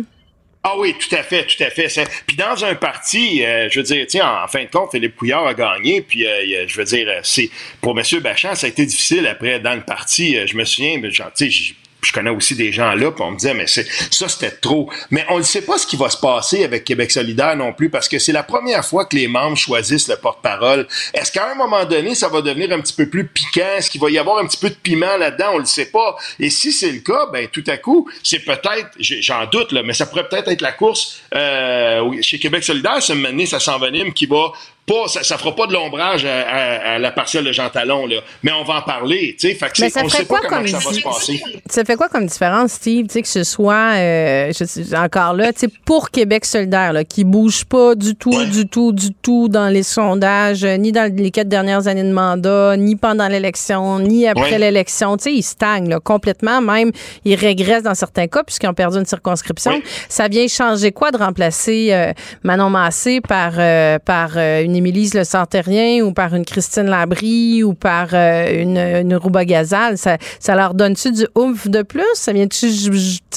Ah 0.64 0.74
oui, 0.80 0.96
tout 1.00 1.14
à 1.16 1.22
fait, 1.22 1.44
tout 1.46 1.62
à 1.64 1.70
fait. 1.70 1.88
C'est- 1.90 2.08
Puis 2.26 2.36
dans 2.36 2.66
un 2.66 2.74
parti, 2.74 3.46
euh, 3.46 3.70
je 3.70 3.80
veux 3.80 3.84
dire, 3.86 4.04
tiens, 4.08 4.28
en 4.44 4.48
fin 4.48 4.64
de 4.64 4.70
compte, 4.72 4.90
Philippe 4.90 5.16
Couillard 5.16 5.46
a 5.46 5.54
gagné. 5.54 6.02
Puis 6.02 6.26
euh, 6.26 6.66
je 6.68 6.76
veux 6.78 6.84
dire, 6.86 7.08
c'est 7.22 7.52
pour 7.80 7.96
M. 7.96 8.04
Bachand, 8.22 8.56
ça 8.56 8.66
a 8.66 8.70
été 8.72 8.84
difficile 8.84 9.28
après 9.28 9.60
dans 9.60 9.76
le 9.76 9.82
parti. 9.82 10.36
Euh, 10.36 10.48
Je 10.48 10.58
me 10.58 10.66
souviens, 10.66 10.98
mais 11.00 11.12
genre, 11.12 11.32
tu 11.38 11.46
sais, 11.46 11.52
j- 11.52 11.76
je 12.06 12.14
connais 12.14 12.30
aussi 12.30 12.56
des 12.56 12.72
gens 12.72 12.94
là, 12.94 13.12
puis 13.12 13.24
on 13.24 13.32
me 13.32 13.38
disait, 13.38 13.54
mais 13.54 13.68
c'est 13.68 13.88
ça, 14.12 14.28
c'était 14.28 14.52
trop. 14.52 14.90
Mais 15.12 15.26
on 15.30 15.38
ne 15.38 15.44
sait 15.44 15.62
pas 15.62 15.78
ce 15.78 15.88
qui 15.88 15.96
va 15.96 16.10
se 16.10 16.18
passer 16.18 16.64
avec 16.64 16.84
Québec 16.84 17.12
solidaire 17.12 17.56
non 17.56 17.74
plus, 17.74 17.90
parce 17.90 18.08
que 18.08 18.20
c'est 18.20 18.32
la 18.32 18.44
première 18.44 18.86
fois 18.86 19.06
que 19.06 19.16
les 19.16 19.28
membres 19.28 19.58
choisissent 19.58 20.08
le 20.08 20.16
porte-parole. 20.16 20.88
Est-ce 21.14 21.32
qu'à 21.32 21.52
un 21.52 21.56
moment 21.56 21.86
donné, 21.86 22.16
ça 22.16 22.30
va 22.30 22.42
devenir 22.42 22.72
un 22.72 22.80
petit 22.80 22.94
peu 22.94 23.10
plus 23.10 23.28
piquant? 23.28 23.76
Est-ce 23.78 23.90
qu'il 23.90 24.02
va 24.02 24.10
y 24.10 24.18
avoir 24.18 24.38
un 24.40 24.46
petit 24.46 24.58
peu 24.58 24.70
de 24.70 24.76
piment 24.76 25.18
là-dedans? 25.18 25.52
On 25.54 25.58
le 25.58 25.66
sait 25.66 25.88
pas. 25.88 26.16
Et 26.40 26.50
si 26.50 26.72
c'est 26.72 26.92
le 26.92 27.00
cas, 27.00 27.28
ben 27.32 27.48
tout 27.48 27.64
à 27.68 27.78
coup, 27.78 28.10
c'est 28.24 28.40
peut-être, 28.40 28.90
j'en 29.00 29.46
doute, 29.46 29.72
là, 29.72 29.84
mais 29.84 29.94
ça 29.94 30.06
pourrait 30.06 30.28
peut-être 30.28 30.50
être 30.50 30.62
la 30.62 30.72
course 30.72 31.22
euh, 31.34 32.22
chez 32.22 32.40
Québec 32.40 32.64
solidaire, 32.64 33.02
ce 33.02 33.14
moment 33.14 33.46
ça 33.46 33.60
s'envenime, 33.60 34.14
qui 34.14 34.26
va 34.26 34.52
pas, 34.86 35.08
ça, 35.08 35.24
ça 35.24 35.38
fera 35.38 35.56
pas 35.56 35.68
de 35.68 35.74
l'ombrage 35.74 36.26
à, 36.26 36.42
à- 36.42 36.94
à 36.96 37.00
la 37.00 37.12
partielle 37.12 37.44
de 37.46 37.52
Jean 37.52 37.70
Talon, 37.70 38.06
là. 38.06 38.18
Mais 38.44 38.52
on 38.52 38.64
va 38.64 38.76
en 38.76 38.82
parler, 38.82 39.36
tu 39.40 39.48
sais. 39.50 39.56
Fait 39.56 39.68
que 39.68 39.82
Mais 39.82 39.90
ça 39.90 40.02
on 40.04 40.26
pas 40.26 40.42
comment 40.48 40.68
ça 40.68 40.78
va 40.78 40.94
se 40.94 41.02
passer. 41.02 41.42
Ça 41.70 41.84
fait 41.84 41.96
quoi 41.96 42.08
comme 42.10 42.26
différence, 42.28 42.74
Steve, 42.74 43.08
tu 43.08 43.14
sais, 43.14 43.22
que 43.22 43.28
ce 43.28 43.44
soit, 43.44 43.94
euh, 43.96 44.52
je 44.54 44.96
encore 44.96 45.34
là, 45.34 45.52
tu 45.54 45.62
sais, 45.62 45.68
pour 45.86 46.12
Québec 46.12 46.46
solidaire, 46.46 46.94
là, 46.94 47.04
qui 47.04 47.24
bouge 47.24 47.66
pas 47.66 47.96
du 47.96 48.16
tout, 48.16 48.46
du 48.46 48.68
tout, 48.68 48.92
du 48.92 49.14
tout 49.14 49.48
dans 49.50 49.70
les 49.70 49.84
sondages, 49.84 50.64
ni 50.64 50.92
dans 50.92 51.12
les 51.16 51.32
quatre 51.32 51.50
dernières 51.50 51.88
années 51.88 52.04
de 52.04 52.12
mandat, 52.14 52.78
ni 52.78 52.96
pendant 52.96 53.28
l'élection, 53.28 54.00
ni 54.00 54.28
après 54.28 54.52
Ouais. 54.52 54.60
l'élection. 54.60 55.18
Tu 55.18 55.24
sais, 55.24 55.34
ils 55.34 55.44
stagnent 55.44 55.90
là, 55.90 56.00
complètement, 56.00 56.62
même 56.62 56.92
ils 57.24 57.36
régressent 57.36 57.84
dans 57.84 57.96
certains 57.96 58.28
cas 58.28 58.44
puisqu'ils 58.44 58.68
ont 58.68 58.74
perdu 58.74 58.98
une 58.98 59.06
circonscription. 59.06 59.82
Ça 60.10 60.28
vient 60.28 60.48
changer 60.48 60.92
quoi 60.92 61.12
de 61.12 61.18
remplacer 61.18 61.90
euh, 61.92 62.14
Manon 62.44 62.70
Massé 62.70 63.22
par, 63.22 63.54
euh, 63.58 63.98
par 63.98 64.32
euh, 64.36 64.62
une 64.64 64.75
Émilise 64.76 65.14
Le 65.14 65.24
Santerien 65.24 66.04
ou 66.04 66.14
par 66.14 66.36
une 66.36 66.46
Christine 66.46 66.88
Labrie 66.88 67.64
ou 67.64 67.74
par 67.74 68.10
euh, 68.14 68.62
une, 68.62 68.78
une 68.78 69.16
Rouba 69.16 69.46
Gazal? 69.46 69.98
Ça, 69.98 70.18
ça 70.40 70.56
leur 70.56 70.74
donne-tu 70.74 71.12
du 71.12 71.26
oomph 71.36 71.68
de 71.68 71.82
plus? 71.82 72.04
Ça 72.14 72.34
vient-tu 72.34 72.68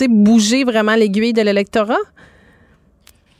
bouger 0.08 0.64
vraiment 0.64 0.94
l'aiguille 0.94 1.32
de 1.32 1.42
l'électorat? 1.42 1.96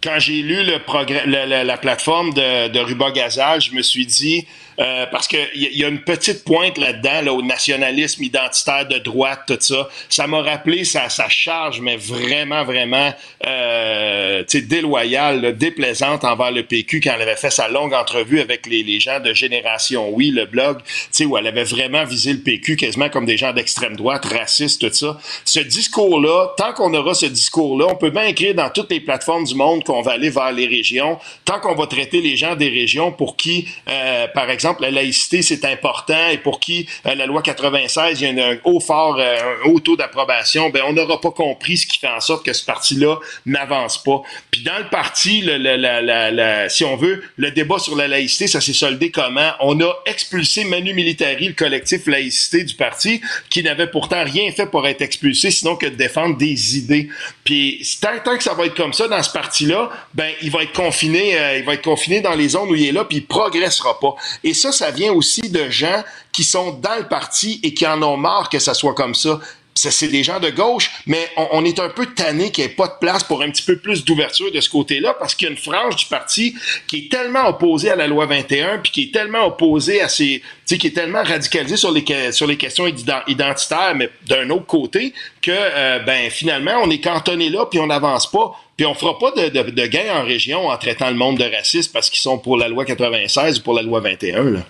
quand 0.01 0.19
j'ai 0.21 0.43
lu 0.43 0.63
le- 0.65 1.65
la 1.65 1.77
plateforme 1.77 2.33
de, 2.33 2.69
de 2.69 2.79
Ruba 2.79 3.11
Gazal, 3.11 3.61
je 3.61 3.73
me 3.75 3.83
suis 3.83 4.07
dit, 4.07 4.47
euh, 4.81 5.07
parce 5.11 5.29
qu'il 5.29 5.49
y, 5.55 5.79
y 5.79 5.85
a 5.85 5.89
une 5.89 6.03
petite 6.03 6.45
pointe 6.45 6.79
là-dedans, 6.79 7.23
là, 7.23 7.33
au 7.33 7.43
nationalisme 7.43 8.23
identitaire 8.23 8.87
de 8.87 8.99
droite, 8.99 9.41
tout 9.47 9.57
ça, 9.61 9.89
ça 10.09 10.27
m'a 10.27 10.43
rappelé 10.43 10.85
sa, 10.85 11.09
sa 11.09 11.29
charge, 11.29 11.81
mais 11.81 11.97
vraiment, 11.97 12.65
vraiment 12.65 13.13
euh, 13.47 14.45
déloyale, 14.55 15.57
déplaisante 15.57 16.25
envers 16.25 16.51
le 16.51 16.63
PQ 16.63 17.01
quand 17.01 17.13
elle 17.15 17.23
avait 17.23 17.37
fait 17.37 17.51
sa 17.51 17.69
longue 17.69 17.95
entrevue 17.95 18.41
avec 18.41 18.67
les, 18.67 18.83
les 18.83 19.01
gens 19.01 19.21
de 19.21 19.33
Génération 19.33 20.11
Oui, 20.11 20.31
le 20.31 20.47
blog, 20.47 20.79
tu 20.79 20.93
sais, 21.11 21.25
où 21.25 21.37
elle 21.37 21.47
avait 21.47 21.65
vraiment 21.65 22.05
visé 22.05 22.33
le 22.33 22.41
PQ 22.41 22.77
quasiment 22.77 23.09
comme 23.09 23.27
des 23.27 23.37
gens 23.37 23.53
d'extrême 23.53 23.97
droite, 23.97 24.25
racistes, 24.25 24.81
tout 24.81 24.95
ça. 24.95 25.19
Ce 25.45 25.61
discours-là, 25.61 26.55
tant 26.57 26.73
qu'on 26.73 26.93
aura 26.95 27.15
ce 27.15 27.27
discours-là, 27.27 27.87
on 27.91 27.97
peut 27.97 28.11
bien 28.11 28.25
écrire 28.25 28.55
dans 28.55 28.71
toutes 28.71 28.91
les 28.91 29.01
plateformes 29.01 29.45
du 29.45 29.55
monde 29.55 29.85
qu'on 29.85 30.03
va 30.03 30.13
aller 30.13 30.31
vers 30.31 30.53
les 30.53 30.67
régions, 30.67 31.19
tant 31.45 31.61
qu'on 31.61 31.75
va 31.75 31.87
traiter 31.87 32.21
les 32.21 32.37
gens 32.37 32.55
des 32.55 32.69
régions 32.69 33.13
pour 33.13 33.37
qui, 33.37 33.69
euh, 33.89 34.27
par 34.29 34.51
exemple, 34.51 34.68
la 34.81 34.91
laïcité, 34.91 35.43
c'est 35.43 35.65
important 35.65 36.29
et 36.31 36.39
pour 36.39 36.61
qui 36.61 36.87
euh, 37.07 37.15
la 37.15 37.27
loi 37.27 37.43
96, 37.43 38.21
il 38.21 38.37
y 38.37 38.41
a 38.41 38.47
un, 38.49 38.59
haut 38.65 38.81
fort, 38.81 39.17
euh, 39.19 39.37
un 39.65 39.69
haut 39.71 39.81
taux 39.81 39.97
d'approbation, 39.97 40.71
ben 40.71 40.83
on 40.87 40.93
n'aura 40.93 41.21
pas 41.21 41.31
compris 41.31 41.77
ce 41.79 41.87
qui 41.87 41.99
fait 41.99 42.09
en 42.09 42.21
sorte 42.21 42.45
que 42.45 42.53
ce 42.53 42.65
parti-là 42.65 43.17
n'avance 43.47 44.03
pas. 44.03 44.23
Puis 44.51 44.63
dans 44.63 44.79
le 44.79 44.89
parti, 44.89 45.41
le, 45.43 45.57
le- 45.59 46.69
si 46.69 46.85
on 46.85 46.97
veut, 46.97 47.23
le 47.37 47.51
débat 47.51 47.79
sur 47.79 47.97
la 47.97 48.09
laïcité, 48.09 48.47
ça 48.47 48.61
s'est 48.61 48.73
soldé 48.73 49.11
comment? 49.11 49.53
On 49.61 49.81
a 49.81 49.93
expulsé 50.07 50.65
Manu 50.65 50.95
Militari, 50.95 51.49
le 51.49 51.55
collectif 51.55 52.07
laïcité 52.07 52.65
du 52.65 52.75
parti, 52.75 53.21
qui 53.51 53.63
n'avait 53.63 53.87
pourtant 53.91 54.23
rien 54.25 54.51
fait 54.53 54.67
pour 54.67 54.87
être 54.87 55.03
expulsé, 55.03 55.51
sinon 55.51 55.77
que 55.77 55.87
de 55.87 55.95
défendre 55.97 56.37
des 56.37 56.77
idées. 56.79 57.09
Puis 57.45 57.87
tant, 58.01 58.37
que 58.37 58.43
ça 58.43 58.55
va 58.55 58.67
être 58.67 58.75
comme 58.77 58.93
ça 58.93 59.09
dans 59.09 59.23
ce 59.23 59.31
parti-là, 59.33 59.91
ben 60.15 60.31
il 60.43 60.51
va 60.51 60.63
être 60.63 60.73
confiné, 60.73 61.39
euh, 61.39 61.59
il 61.59 61.65
va 61.65 61.75
être 61.75 61.83
confiné 61.85 62.21
dans 62.21 62.35
les 62.35 62.51
zones 62.51 62.69
où 62.71 62.75
il 62.75 62.87
est 62.87 62.93
là, 62.93 63.05
puis 63.05 63.19
il 63.19 63.27
progressera 63.27 63.99
pas. 64.01 64.15
Ça, 64.59 64.73
ça 64.73 64.91
vient 64.91 65.13
aussi 65.13 65.49
de 65.49 65.71
gens 65.71 66.03
qui 66.33 66.45
sont 66.45 66.73
dans 66.73 66.97
le 66.97 67.09
parti 67.09 67.61
et 67.63 67.73
qui 67.73 67.87
en 67.87 68.03
ont 68.03 68.17
marre 68.17 68.49
que 68.49 68.59
ça 68.59 68.75
soit 68.75 68.95
comme 68.95 69.15
ça. 69.15 69.41
C'est 69.79 70.09
des 70.09 70.25
gens 70.25 70.41
de 70.41 70.51
gauche, 70.51 70.91
mais 71.07 71.29
on, 71.37 71.65
est 71.65 71.79
un 71.79 71.89
peu 71.89 72.07
tanné 72.07 72.51
qu'il 72.51 72.65
n'y 72.65 72.71
ait 72.71 72.75
pas 72.75 72.89
de 72.89 72.95
place 73.01 73.23
pour 73.23 73.43
un 73.43 73.51
petit 73.51 73.63
peu 73.63 73.79
plus 73.79 74.05
d'ouverture 74.05 74.51
de 74.51 74.61
ce 74.61 74.69
côté-là, 74.69 75.15
parce 75.15 75.35
qu'il 75.35 75.47
y 75.47 75.49
a 75.49 75.53
une 75.53 75.59
frange 75.59 75.97
du 75.97 76.07
parti 76.07 76.55
qui 76.87 76.99
est 76.99 77.11
tellement 77.11 77.49
opposée 77.49 77.91
à 77.91 77.97
la 77.97 78.07
loi 78.09 78.27
21, 78.27 78.79
puis 78.79 78.91
qui 78.91 79.03
est 79.05 79.15
tellement 79.15 79.47
opposée 79.47 80.01
à 80.01 80.09
ces, 80.09 80.41
tu 80.41 80.45
sais, 80.65 80.79
qui 80.79 80.89
est 80.89 80.93
tellement 80.93 81.23
radicalisée 81.23 81.77
sur 81.77 81.93
les 81.93 82.05
sur 82.33 82.47
les 82.47 82.57
questions 82.57 82.87
ident- 82.87 83.23
identitaires, 83.29 83.95
mais 83.95 84.11
d'un 84.27 84.51
autre 84.51 84.67
côté, 84.67 85.13
que 85.41 85.53
euh, 85.55 86.01
ben 86.01 86.31
finalement 86.31 86.81
on 86.83 86.91
est 86.91 87.01
cantonné 87.01 87.49
là, 87.49 87.67
puis 87.67 87.79
on 87.79 87.87
n'avance 87.87 88.31
pas. 88.31 88.53
Puis 88.77 88.87
on 88.87 88.95
fera 88.95 89.19
pas 89.19 89.33
de, 89.33 89.49
de, 89.49 89.71
de 89.71 89.87
gain 89.87 90.15
en 90.15 90.25
région 90.25 90.69
en 90.69 90.77
traitant 90.77 91.09
le 91.09 91.17
monde 91.17 91.37
de 91.39 91.45
raciste 91.45 91.93
parce 91.93 92.11
qu'ils 92.11 92.21
sont 92.21 92.39
pour 92.39 92.57
la 92.57 92.69
loi 92.69 92.85
96 92.85 93.59
ou 93.59 93.63
pour 93.63 93.75
la 93.75 93.83
loi 93.83 94.01
21. 94.01 94.45
Là. 94.45 94.61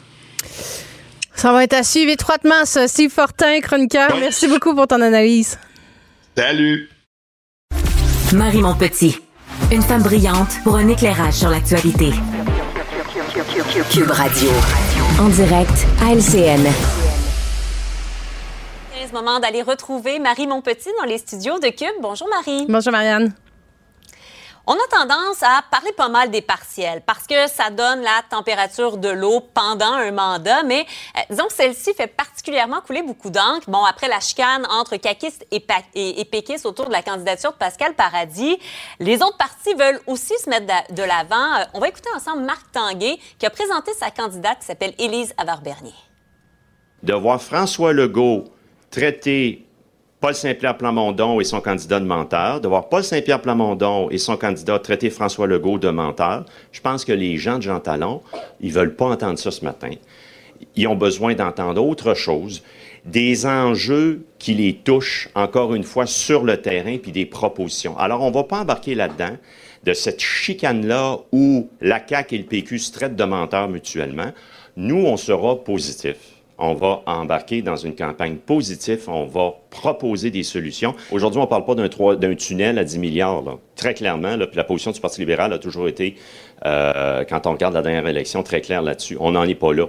Ça 1.38 1.52
va 1.52 1.62
être 1.62 1.74
à 1.74 1.84
suivre 1.84 2.10
étroitement, 2.10 2.64
ça. 2.64 2.88
Steve 2.88 3.12
Fortin, 3.12 3.60
chroniqueur, 3.60 4.08
merci 4.18 4.48
beaucoup 4.48 4.74
pour 4.74 4.88
ton 4.88 5.00
analyse. 5.00 5.56
Salut! 6.36 6.90
Marie 8.32 8.60
Montpetit. 8.60 9.20
Une 9.70 9.80
femme 9.80 10.02
brillante 10.02 10.50
pour 10.64 10.74
un 10.74 10.88
éclairage 10.88 11.34
sur 11.34 11.48
l'actualité. 11.48 12.10
Cube 13.88 14.10
Radio. 14.10 14.50
En 15.20 15.28
direct 15.28 15.86
à 16.02 16.12
LCN. 16.12 16.64
15 19.00 19.12
moment 19.12 19.38
d'aller 19.38 19.62
retrouver 19.62 20.18
Marie 20.18 20.48
Montpetit 20.48 20.90
dans 20.98 21.06
les 21.06 21.18
studios 21.18 21.60
de 21.60 21.68
Cube. 21.68 22.02
Bonjour 22.02 22.28
Marie. 22.28 22.66
Bonjour 22.68 22.90
Marianne. 22.90 23.32
On 24.70 24.74
a 24.74 24.86
tendance 24.90 25.42
à 25.42 25.62
parler 25.70 25.92
pas 25.92 26.10
mal 26.10 26.30
des 26.30 26.42
partiels 26.42 27.00
parce 27.06 27.26
que 27.26 27.48
ça 27.48 27.70
donne 27.70 28.02
la 28.02 28.20
température 28.28 28.98
de 28.98 29.08
l'eau 29.08 29.40
pendant 29.40 29.94
un 29.94 30.10
mandat, 30.10 30.62
mais 30.62 30.84
euh, 31.16 31.20
disons 31.30 31.46
que 31.46 31.54
celle-ci 31.54 31.94
fait 31.94 32.06
particulièrement 32.06 32.82
couler 32.82 33.00
beaucoup 33.00 33.30
d'encre. 33.30 33.70
Bon, 33.70 33.82
après 33.86 34.08
la 34.08 34.20
chicane 34.20 34.66
entre 34.68 34.96
caquistes 34.96 35.46
et, 35.50 36.24
péquistes 36.26 36.66
autour 36.66 36.84
de 36.88 36.92
la 36.92 37.00
candidature 37.00 37.52
de 37.52 37.56
Pascal 37.56 37.94
Paradis, 37.94 38.58
les 39.00 39.22
autres 39.22 39.38
partis 39.38 39.72
veulent 39.72 40.02
aussi 40.06 40.34
se 40.38 40.50
mettre 40.50 40.66
de 40.92 41.02
l'avant. 41.02 41.60
Euh, 41.60 41.64
On 41.72 41.80
va 41.80 41.88
écouter 41.88 42.10
ensemble 42.14 42.42
Marc 42.42 42.70
Tanguay 42.70 43.18
qui 43.38 43.46
a 43.46 43.50
présenté 43.50 43.94
sa 43.94 44.10
candidate 44.10 44.58
qui 44.58 44.66
s'appelle 44.66 44.92
Élise 44.98 45.32
Havard-Bernier. 45.38 45.94
de 47.02 47.14
voir 47.14 47.40
François 47.40 47.94
Legault 47.94 48.44
traiter 48.90 49.66
Paul 50.20 50.34
Saint-Pierre 50.34 50.76
Plamondon 50.76 51.40
et 51.40 51.44
son 51.44 51.60
candidat 51.60 52.00
de 52.00 52.04
menteur, 52.04 52.60
de 52.60 52.66
voir 52.66 52.88
Paul 52.88 53.04
Saint-Pierre 53.04 53.40
Plamondon 53.40 54.10
et 54.10 54.18
son 54.18 54.36
candidat 54.36 54.80
traiter 54.80 55.10
François 55.10 55.46
Legault 55.46 55.78
de 55.78 55.90
menteur, 55.90 56.44
je 56.72 56.80
pense 56.80 57.04
que 57.04 57.12
les 57.12 57.36
gens 57.36 57.58
de 57.58 57.62
Jean 57.62 57.78
Talon, 57.78 58.20
ils 58.60 58.72
veulent 58.72 58.96
pas 58.96 59.04
entendre 59.06 59.38
ça 59.38 59.52
ce 59.52 59.64
matin. 59.64 59.90
Ils 60.74 60.88
ont 60.88 60.96
besoin 60.96 61.34
d'entendre 61.34 61.80
autre 61.86 62.14
chose. 62.14 62.64
des 63.04 63.46
enjeux 63.46 64.26
qui 64.38 64.54
les 64.54 64.74
touchent, 64.74 65.28
encore 65.36 65.74
une 65.74 65.84
fois, 65.84 66.04
sur 66.04 66.42
le 66.42 66.60
terrain, 66.60 66.98
puis 66.98 67.12
des 67.12 67.24
propositions. 67.24 67.96
Alors, 67.96 68.22
on 68.22 68.32
va 68.32 68.42
pas 68.42 68.60
embarquer 68.60 68.96
là-dedans 68.96 69.36
de 69.84 69.92
cette 69.92 70.20
chicane-là 70.20 71.18
où 71.32 71.68
la 71.80 72.04
CAQ 72.06 72.34
et 72.34 72.38
le 72.38 72.44
PQ 72.44 72.78
se 72.80 72.92
traitent 72.92 73.16
de 73.16 73.24
menteurs 73.24 73.68
mutuellement. 73.68 74.32
Nous, 74.76 74.98
on 74.98 75.16
sera 75.16 75.62
positifs 75.62 76.37
on 76.58 76.74
va 76.74 77.02
embarquer 77.06 77.62
dans 77.62 77.76
une 77.76 77.94
campagne 77.94 78.36
positive, 78.36 79.04
on 79.08 79.26
va 79.26 79.54
proposer 79.70 80.30
des 80.30 80.42
solutions. 80.42 80.94
Aujourd'hui, 81.12 81.38
on 81.38 81.44
ne 81.44 81.48
parle 81.48 81.64
pas 81.64 81.74
d'un 82.16 82.34
tunnel 82.34 82.78
à 82.78 82.84
10 82.84 82.98
milliards, 82.98 83.42
très 83.76 83.94
clairement. 83.94 84.36
Puis 84.36 84.56
la 84.56 84.64
position 84.64 84.90
du 84.90 85.00
Parti 85.00 85.20
libéral 85.20 85.52
a 85.52 85.58
toujours 85.58 85.88
été, 85.88 86.16
euh, 86.66 87.24
quand 87.24 87.46
on 87.46 87.52
regarde 87.52 87.74
la 87.74 87.82
dernière 87.82 88.06
élection, 88.06 88.42
très 88.42 88.60
claire 88.60 88.82
là-dessus. 88.82 89.16
On 89.20 89.32
n'en 89.32 89.44
est 89.44 89.54
pas 89.54 89.72
là. 89.72 89.86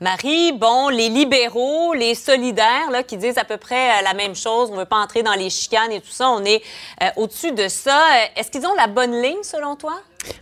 Marie, 0.00 0.50
bon, 0.52 0.88
les 0.88 1.08
libéraux, 1.08 1.94
les 1.94 2.16
solidaires, 2.16 2.90
là, 2.90 3.04
qui 3.04 3.16
disent 3.16 3.38
à 3.38 3.44
peu 3.44 3.56
près 3.56 4.00
euh, 4.00 4.02
la 4.02 4.14
même 4.14 4.34
chose, 4.34 4.68
on 4.70 4.74
ne 4.74 4.80
veut 4.80 4.84
pas 4.84 4.96
entrer 4.96 5.22
dans 5.22 5.34
les 5.34 5.48
chicanes 5.48 5.92
et 5.92 6.00
tout 6.00 6.10
ça, 6.10 6.28
on 6.28 6.44
est 6.44 6.60
euh, 7.02 7.06
au-dessus 7.16 7.52
de 7.52 7.68
ça. 7.68 8.04
Est-ce 8.34 8.50
qu'ils 8.50 8.66
ont 8.66 8.74
la 8.74 8.88
bonne 8.88 9.22
ligne, 9.22 9.42
selon 9.44 9.76
toi? 9.76 9.94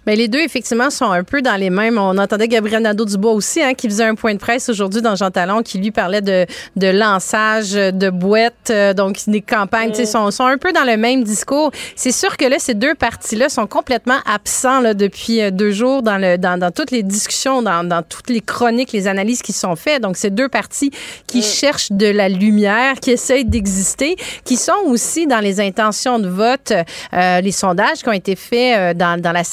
Mais 0.06 0.16
les 0.16 0.28
deux, 0.28 0.40
effectivement, 0.40 0.90
sont 0.90 1.10
un 1.10 1.24
peu 1.24 1.42
dans 1.42 1.56
les 1.56 1.70
mêmes. 1.70 1.98
On 1.98 2.16
entendait 2.18 2.48
Gabriel 2.48 2.82
Nadeau-Dubois 2.82 3.32
aussi, 3.32 3.62
hein, 3.62 3.74
qui 3.74 3.88
faisait 3.88 4.04
un 4.04 4.14
point 4.14 4.34
de 4.34 4.38
presse 4.38 4.68
aujourd'hui 4.68 5.02
dans 5.02 5.16
Jean 5.16 5.30
Talon, 5.30 5.62
qui 5.62 5.78
lui 5.78 5.90
parlait 5.90 6.20
de, 6.20 6.46
de 6.76 6.86
lançage 6.88 7.72
de 7.72 8.10
boîtes, 8.10 8.70
euh, 8.70 8.94
donc 8.94 9.16
des 9.26 9.40
campagnes, 9.40 9.90
tu 9.90 9.96
sais, 9.96 10.02
mm. 10.02 10.06
sont, 10.06 10.30
sont 10.30 10.44
un 10.44 10.58
peu 10.58 10.72
dans 10.72 10.84
le 10.84 10.96
même 10.96 11.24
discours. 11.24 11.70
C'est 11.96 12.12
sûr 12.12 12.36
que 12.36 12.44
là, 12.44 12.56
ces 12.58 12.74
deux 12.74 12.94
partis-là 12.94 13.48
sont 13.48 13.66
complètement 13.66 14.18
absents 14.26 14.80
là, 14.80 14.94
depuis 14.94 15.40
euh, 15.40 15.50
deux 15.50 15.70
jours 15.70 16.02
dans, 16.02 16.18
le, 16.18 16.36
dans, 16.36 16.58
dans 16.58 16.70
toutes 16.70 16.90
les 16.90 17.02
discussions, 17.02 17.62
dans, 17.62 17.84
dans 17.84 18.02
toutes 18.02 18.30
les 18.30 18.40
chroniques, 18.40 18.92
les 18.92 19.06
analyses 19.06 19.42
qui 19.42 19.52
sont 19.52 19.76
faites. 19.76 20.02
Donc, 20.02 20.16
c'est 20.16 20.34
deux 20.34 20.48
partis 20.48 20.90
qui 21.26 21.38
mm. 21.38 21.42
cherchent 21.42 21.92
de 21.92 22.06
la 22.06 22.28
lumière, 22.28 22.94
qui 23.00 23.12
essayent 23.12 23.44
d'exister, 23.44 24.16
qui 24.44 24.56
sont 24.56 24.72
aussi 24.86 25.26
dans 25.26 25.40
les 25.40 25.60
intentions 25.60 26.18
de 26.18 26.28
vote, 26.28 26.72
euh, 27.12 27.40
les 27.40 27.52
sondages 27.52 27.98
qui 28.02 28.08
ont 28.08 28.12
été 28.12 28.36
faits 28.36 28.96
dans, 28.96 29.20
dans 29.20 29.32
la 29.32 29.44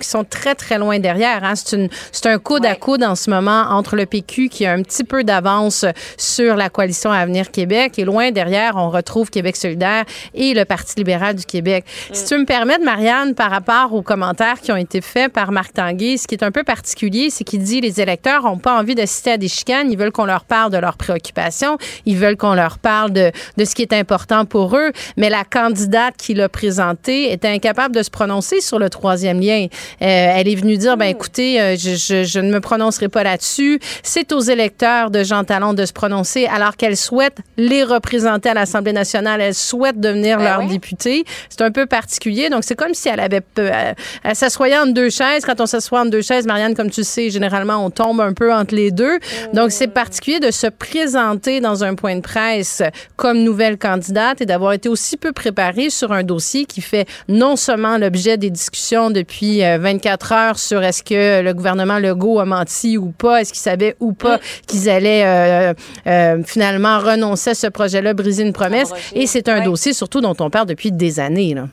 qui 0.00 0.08
sont 0.08 0.24
très, 0.24 0.54
très 0.54 0.78
loin 0.78 0.98
derrière. 0.98 1.44
Hein. 1.44 1.54
C'est 1.54 2.26
un 2.26 2.38
coude 2.38 2.66
à 2.66 2.74
coude 2.74 3.02
en 3.04 3.14
ce 3.14 3.30
moment 3.30 3.66
entre 3.70 3.96
le 3.96 4.06
PQ 4.06 4.48
qui 4.48 4.66
a 4.66 4.72
un 4.72 4.82
petit 4.82 5.04
peu 5.04 5.24
d'avance 5.24 5.84
sur 6.16 6.56
la 6.56 6.68
coalition 6.68 7.10
Avenir 7.10 7.50
Québec 7.50 7.98
et 7.98 8.04
loin 8.04 8.30
derrière, 8.30 8.76
on 8.76 8.90
retrouve 8.90 9.30
Québec 9.30 9.56
solidaire 9.56 10.04
et 10.34 10.54
le 10.54 10.64
Parti 10.64 10.94
libéral 10.96 11.36
du 11.36 11.44
Québec. 11.44 11.84
Si 12.12 12.24
tu 12.24 12.38
me 12.38 12.44
permets, 12.44 12.78
Marianne, 12.78 13.34
par 13.34 13.50
rapport 13.50 13.92
aux 13.92 14.02
commentaires 14.02 14.60
qui 14.60 14.72
ont 14.72 14.76
été 14.76 15.00
faits 15.00 15.32
par 15.32 15.52
Marc 15.52 15.74
Tanguay, 15.74 16.16
ce 16.16 16.26
qui 16.26 16.34
est 16.34 16.44
un 16.44 16.50
peu 16.50 16.64
particulier, 16.64 17.30
c'est 17.30 17.44
qu'il 17.44 17.62
dit 17.62 17.80
les 17.80 18.00
électeurs 18.00 18.42
n'ont 18.42 18.58
pas 18.58 18.78
envie 18.78 18.94
d'assister 18.94 19.32
à 19.32 19.36
des 19.36 19.48
chicanes, 19.48 19.90
ils 19.90 19.98
veulent 19.98 20.12
qu'on 20.12 20.24
leur 20.24 20.44
parle 20.44 20.72
de 20.72 20.78
leurs 20.78 20.96
préoccupations, 20.96 21.78
ils 22.06 22.16
veulent 22.16 22.36
qu'on 22.36 22.54
leur 22.54 22.78
parle 22.78 23.12
de, 23.12 23.30
de 23.56 23.64
ce 23.64 23.74
qui 23.74 23.82
est 23.82 23.92
important 23.92 24.44
pour 24.44 24.76
eux, 24.76 24.92
mais 25.16 25.30
la 25.30 25.44
candidate 25.44 26.16
qui 26.16 26.34
l'a 26.34 26.48
présentée 26.48 27.32
était 27.32 27.48
incapable 27.48 27.94
de 27.94 28.02
se 28.02 28.10
prononcer 28.10 28.60
sur 28.60 28.78
le 28.78 28.90
troisième 28.90 29.40
euh, 29.50 29.66
elle 30.00 30.48
est 30.48 30.54
venue 30.54 30.76
dire, 30.76 30.96
ben 30.96 31.06
écoutez, 31.06 31.60
euh, 31.60 31.76
je, 31.76 32.40
ne 32.40 32.52
me 32.52 32.60
prononcerai 32.60 33.08
pas 33.08 33.22
là-dessus. 33.22 33.80
C'est 34.02 34.32
aux 34.32 34.40
électeurs 34.40 35.10
de 35.10 35.22
Jean 35.22 35.44
Talon 35.44 35.74
de 35.74 35.84
se 35.84 35.92
prononcer 35.92 36.46
alors 36.46 36.76
qu'elle 36.76 36.96
souhaite 36.96 37.38
les 37.56 37.84
représenter 37.84 38.48
à 38.48 38.54
l'Assemblée 38.54 38.92
nationale. 38.92 39.40
Elle 39.40 39.54
souhaite 39.54 40.00
devenir 40.00 40.38
ben 40.38 40.44
leur 40.44 40.66
députée. 40.68 41.24
C'est 41.48 41.62
un 41.62 41.70
peu 41.70 41.86
particulier. 41.86 42.50
Donc, 42.50 42.64
c'est 42.64 42.76
comme 42.76 42.94
si 42.94 43.08
elle 43.08 43.20
avait... 43.20 43.42
Elle, 43.56 43.94
elle 44.22 44.36
s'assoyait 44.36 44.78
entre 44.78 44.94
deux 44.94 45.10
chaises. 45.10 45.44
Quand 45.44 45.60
on 45.60 45.66
s'assoit 45.66 46.00
entre 46.00 46.10
deux 46.10 46.22
chaises, 46.22 46.46
Marianne, 46.46 46.74
comme 46.74 46.90
tu 46.90 47.04
sais, 47.04 47.30
généralement, 47.30 47.84
on 47.84 47.90
tombe 47.90 48.20
un 48.20 48.32
peu 48.32 48.52
entre 48.52 48.74
les 48.74 48.90
deux. 48.90 49.18
Donc, 49.52 49.70
c'est 49.70 49.88
particulier 49.88 50.40
de 50.40 50.50
se 50.50 50.66
présenter 50.66 51.60
dans 51.60 51.84
un 51.84 51.94
point 51.94 52.16
de 52.16 52.20
presse 52.20 52.82
comme 53.16 53.42
nouvelle 53.42 53.78
candidate 53.78 54.40
et 54.40 54.46
d'avoir 54.46 54.72
été 54.72 54.88
aussi 54.88 55.16
peu 55.16 55.32
préparée 55.32 55.90
sur 55.90 56.12
un 56.12 56.22
dossier 56.22 56.64
qui 56.64 56.80
fait 56.80 57.06
non 57.28 57.56
seulement 57.56 57.98
l'objet 57.98 58.36
des 58.36 58.50
discussions 58.50 59.10
depuis 59.10 59.33
depuis 59.34 59.60
24 59.60 60.32
euh, 60.32 60.36
heures 60.36 60.58
sur 60.58 60.82
est-ce 60.82 61.02
que 61.02 61.42
le 61.42 61.54
gouvernement 61.54 61.98
Legault 61.98 62.38
a 62.38 62.44
menti 62.44 62.96
ou 62.96 63.10
pas, 63.10 63.40
est-ce 63.40 63.52
qu'ils 63.52 63.62
savaient 63.62 63.96
ou 64.00 64.12
pas 64.12 64.36
mm. 64.36 64.40
qu'ils 64.66 64.88
allaient 64.88 65.24
euh, 65.24 65.74
euh, 66.06 66.42
finalement 66.44 66.98
renoncer 66.98 67.50
à 67.50 67.54
ce 67.54 67.66
projet-là, 67.66 68.14
briser 68.14 68.44
une 68.44 68.52
promesse. 68.52 68.90
Et 69.14 69.26
c'est 69.26 69.48
un 69.48 69.62
dossier 69.62 69.92
surtout 69.92 70.20
dont 70.20 70.34
on 70.38 70.50
parle 70.50 70.66
depuis 70.66 70.92
des 70.92 71.20
années. 71.20 71.54
Là. 71.54 71.68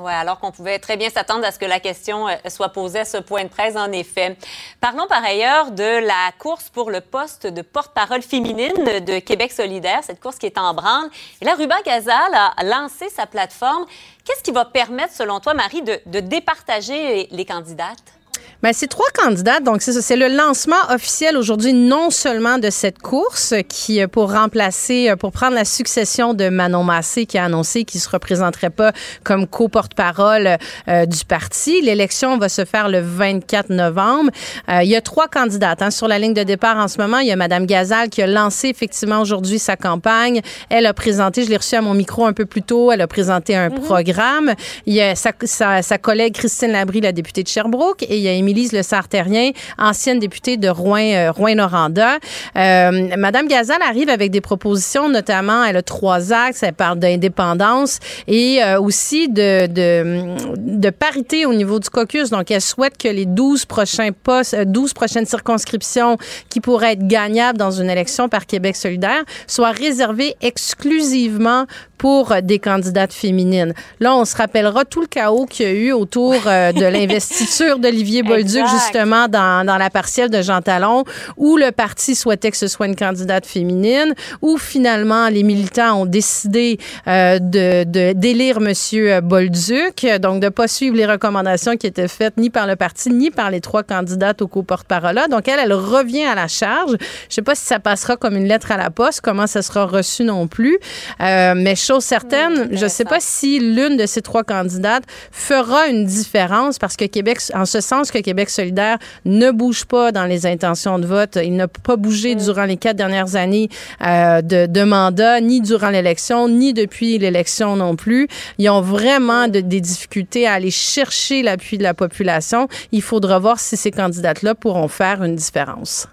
Oui, 0.00 0.12
alors 0.12 0.38
qu'on 0.38 0.52
pouvait 0.52 0.78
très 0.78 0.96
bien 0.96 1.10
s'attendre 1.10 1.44
à 1.44 1.50
ce 1.50 1.58
que 1.58 1.64
la 1.64 1.80
question 1.80 2.26
soit 2.48 2.68
posée 2.68 3.00
à 3.00 3.04
ce 3.04 3.16
point 3.16 3.42
de 3.42 3.48
presse, 3.48 3.74
en 3.74 3.90
effet. 3.90 4.36
Parlons 4.80 5.08
par 5.08 5.24
ailleurs 5.24 5.72
de 5.72 6.06
la 6.06 6.30
course 6.38 6.68
pour 6.68 6.92
le 6.92 7.00
poste 7.00 7.48
de 7.48 7.62
porte-parole 7.62 8.22
féminine 8.22 8.84
de 8.84 9.18
Québec 9.18 9.50
solidaire, 9.50 10.04
cette 10.04 10.20
course 10.20 10.38
qui 10.38 10.46
est 10.46 10.56
en 10.56 10.72
branle. 10.72 11.10
Et 11.40 11.44
là, 11.44 11.56
Ruba 11.56 11.82
Gazal 11.84 12.32
a 12.32 12.62
lancé 12.62 13.08
sa 13.08 13.26
plateforme 13.26 13.86
Qu'est-ce 14.28 14.42
qui 14.42 14.50
va 14.50 14.66
permettre, 14.66 15.14
selon 15.14 15.40
toi, 15.40 15.54
Marie, 15.54 15.80
de, 15.80 16.20
départager 16.20 17.28
les 17.30 17.46
candidates? 17.46 18.17
Bien, 18.60 18.72
c'est 18.72 18.88
trois 18.88 19.06
candidates. 19.14 19.62
Donc, 19.62 19.82
c'est 19.82 19.92
C'est 20.00 20.16
le 20.16 20.26
lancement 20.26 20.74
officiel 20.90 21.36
aujourd'hui, 21.36 21.72
non 21.72 22.10
seulement 22.10 22.58
de 22.58 22.70
cette 22.70 22.98
course 22.98 23.54
qui, 23.68 24.02
euh, 24.02 24.08
pour 24.08 24.32
remplacer, 24.32 25.10
euh, 25.10 25.14
pour 25.14 25.30
prendre 25.30 25.54
la 25.54 25.64
succession 25.64 26.34
de 26.34 26.48
Manon 26.48 26.82
Massé 26.82 27.24
qui 27.24 27.38
a 27.38 27.44
annoncé 27.44 27.84
qu'il 27.84 28.00
se 28.00 28.08
représenterait 28.08 28.70
pas 28.70 28.92
comme 29.22 29.46
co-porte-parole 29.46 30.56
euh, 30.88 31.06
du 31.06 31.24
parti. 31.24 31.82
L'élection 31.82 32.36
va 32.36 32.48
se 32.48 32.64
faire 32.64 32.88
le 32.88 32.98
24 33.00 33.70
novembre. 33.70 34.32
il 34.68 34.88
y 34.88 34.96
a 34.96 35.00
trois 35.02 35.28
candidates 35.28 35.80
hein, 35.80 35.92
sur 35.92 36.08
la 36.08 36.18
ligne 36.18 36.34
de 36.34 36.42
départ 36.42 36.78
en 36.78 36.88
ce 36.88 37.00
moment. 37.00 37.18
Il 37.18 37.28
y 37.28 37.32
a 37.32 37.36
Madame 37.36 37.64
Gazal 37.64 38.08
qui 38.08 38.22
a 38.22 38.26
lancé 38.26 38.68
effectivement 38.68 39.20
aujourd'hui 39.20 39.60
sa 39.60 39.76
campagne. 39.76 40.40
Elle 40.68 40.86
a 40.86 40.94
présenté, 40.94 41.44
je 41.44 41.50
l'ai 41.50 41.58
reçue 41.58 41.76
à 41.76 41.82
mon 41.82 41.94
micro 41.94 42.26
un 42.26 42.32
peu 42.32 42.44
plus 42.44 42.62
tôt, 42.62 42.90
elle 42.90 43.02
a 43.02 43.06
présenté 43.06 43.54
un 43.54 43.70
mhm. 43.70 43.80
programme. 43.82 44.54
Il 44.86 44.94
y 44.94 45.00
a 45.00 45.14
sa, 45.14 45.30
sa, 45.44 45.82
sa, 45.82 45.98
collègue 45.98 46.34
Christine 46.34 46.72
Labrie, 46.72 47.00
la 47.00 47.12
députée 47.12 47.44
de 47.44 47.48
Sherbrooke, 47.48 48.02
et 48.02 48.16
il 48.16 48.22
y 48.22 48.28
a 48.28 48.47
Émilie 48.48 48.70
Le 48.72 48.82
Sartérien, 48.82 49.50
ancienne 49.76 50.18
députée 50.18 50.56
de 50.56 50.68
euh, 50.68 51.30
Rouen-Noranda. 51.30 52.16
Euh, 52.56 53.14
Madame 53.18 53.46
Gazal 53.46 53.82
arrive 53.82 54.08
avec 54.08 54.30
des 54.30 54.40
propositions, 54.40 55.10
notamment, 55.10 55.64
elle 55.64 55.76
a 55.76 55.82
trois 55.82 56.32
axes. 56.32 56.62
Elle 56.62 56.72
parle 56.72 56.98
d'indépendance 56.98 57.98
et 58.26 58.62
euh, 58.62 58.80
aussi 58.80 59.28
de, 59.28 59.66
de, 59.66 60.90
parité 60.90 61.44
au 61.44 61.52
niveau 61.52 61.78
du 61.78 61.90
caucus. 61.90 62.30
Donc, 62.30 62.50
elle 62.50 62.62
souhaite 62.62 62.96
que 62.96 63.08
les 63.08 63.26
12 63.26 63.66
prochains 63.66 64.12
postes, 64.12 64.56
12 64.56 64.94
prochaines 64.94 65.26
circonscriptions 65.26 66.16
qui 66.48 66.60
pourraient 66.60 66.92
être 66.92 67.06
gagnables 67.06 67.58
dans 67.58 67.70
une 67.70 67.90
élection 67.90 68.30
par 68.30 68.46
Québec 68.46 68.76
solidaire 68.76 69.24
soient 69.46 69.72
réservées 69.72 70.36
exclusivement 70.40 71.66
pour 71.98 72.34
des 72.42 72.58
candidates 72.58 73.12
féminines. 73.12 73.74
Là, 74.00 74.14
on 74.14 74.24
se 74.24 74.36
rappellera 74.36 74.84
tout 74.84 75.00
le 75.00 75.06
chaos 75.06 75.46
qu'il 75.46 75.66
y 75.66 75.68
a 75.68 75.72
eu 75.72 75.92
autour 75.92 76.32
de 76.32 76.86
l'investiture 76.92 77.78
d'Olivier 77.78 78.22
Bolduc, 78.22 78.64
justement, 78.68 79.28
dans, 79.28 79.66
dans 79.66 79.76
la 79.76 79.90
partielle 79.90 80.30
de 80.30 80.40
Jean 80.40 80.62
Talon, 80.62 81.04
où 81.36 81.56
le 81.56 81.72
parti 81.72 82.14
souhaitait 82.14 82.50
que 82.50 82.56
ce 82.56 82.68
soit 82.68 82.86
une 82.86 82.96
candidate 82.96 83.46
féminine, 83.46 84.14
où 84.42 84.58
finalement 84.58 85.28
les 85.28 85.42
militants 85.42 86.02
ont 86.02 86.06
décidé 86.06 86.78
euh, 87.06 87.38
de, 87.38 87.84
de 87.84 88.12
d'élire 88.12 88.60
Monsieur 88.60 89.20
Bolduc, 89.20 90.06
donc 90.20 90.40
de 90.40 90.48
pas 90.48 90.68
suivre 90.68 90.96
les 90.96 91.06
recommandations 91.06 91.76
qui 91.76 91.86
étaient 91.86 92.08
faites 92.08 92.36
ni 92.36 92.50
par 92.50 92.66
le 92.66 92.76
parti 92.76 93.10
ni 93.10 93.30
par 93.30 93.50
les 93.50 93.60
trois 93.60 93.82
candidates 93.82 94.42
au 94.42 94.48
co-porte-parole. 94.48 95.20
Donc 95.30 95.48
elle, 95.48 95.60
elle 95.60 95.72
revient 95.72 96.24
à 96.24 96.34
la 96.34 96.48
charge. 96.48 96.96
Je 97.28 97.34
sais 97.34 97.42
pas 97.42 97.54
si 97.54 97.64
ça 97.64 97.78
passera 97.80 98.16
comme 98.16 98.36
une 98.36 98.46
lettre 98.46 98.72
à 98.72 98.76
la 98.76 98.90
poste, 98.90 99.20
comment 99.20 99.46
ça 99.46 99.62
sera 99.62 99.86
reçu 99.86 100.24
non 100.24 100.46
plus, 100.46 100.78
euh, 101.20 101.54
mais 101.56 101.74
chose 101.88 102.04
certaine, 102.04 102.68
je 102.76 102.86
sais 102.86 103.04
pas 103.04 103.18
si 103.18 103.60
l'une 103.60 103.96
de 103.96 104.06
ces 104.06 104.20
trois 104.20 104.44
candidates 104.44 105.04
fera 105.32 105.88
une 105.88 106.04
différence 106.04 106.78
parce 106.78 106.96
que 106.96 107.06
Québec, 107.06 107.38
en 107.54 107.64
ce 107.64 107.80
sens 107.80 108.10
que 108.10 108.18
Québec 108.18 108.50
solidaire 108.50 108.98
ne 109.24 109.50
bouge 109.50 109.86
pas 109.86 110.12
dans 110.12 110.24
les 110.24 110.44
intentions 110.44 110.98
de 110.98 111.06
vote. 111.06 111.38
Il 111.42 111.56
n'a 111.56 111.66
pas 111.68 111.96
bougé 111.96 112.34
durant 112.34 112.64
les 112.64 112.76
quatre 112.76 112.96
dernières 112.96 113.36
années 113.36 113.68
euh, 114.02 114.42
de, 114.42 114.84
mandat, 114.84 115.40
ni 115.40 115.60
durant 115.60 115.90
l'élection, 115.90 116.48
ni 116.48 116.74
depuis 116.74 117.18
l'élection 117.18 117.76
non 117.76 117.96
plus. 117.96 118.28
Ils 118.58 118.68
ont 118.68 118.82
vraiment 118.82 119.48
des 119.48 119.62
difficultés 119.62 120.46
à 120.46 120.54
aller 120.54 120.70
chercher 120.70 121.42
l'appui 121.42 121.78
de 121.78 121.82
la 121.82 121.94
population. 121.94 122.68
Il 122.92 123.02
faudra 123.02 123.38
voir 123.38 123.58
si 123.58 123.76
ces 123.76 123.90
candidates-là 123.90 124.54
pourront 124.54 124.88
faire 124.88 125.22
une 125.22 125.36
différence. 125.36 126.06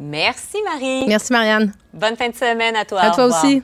Merci, 0.00 0.58
Marie. 0.64 1.04
Merci, 1.06 1.32
Marianne. 1.32 1.72
Bonne 1.92 2.16
fin 2.16 2.28
de 2.28 2.34
semaine 2.34 2.74
à 2.74 2.84
toi. 2.84 3.00
À 3.00 3.10
toi 3.10 3.26
aussi. 3.26 3.62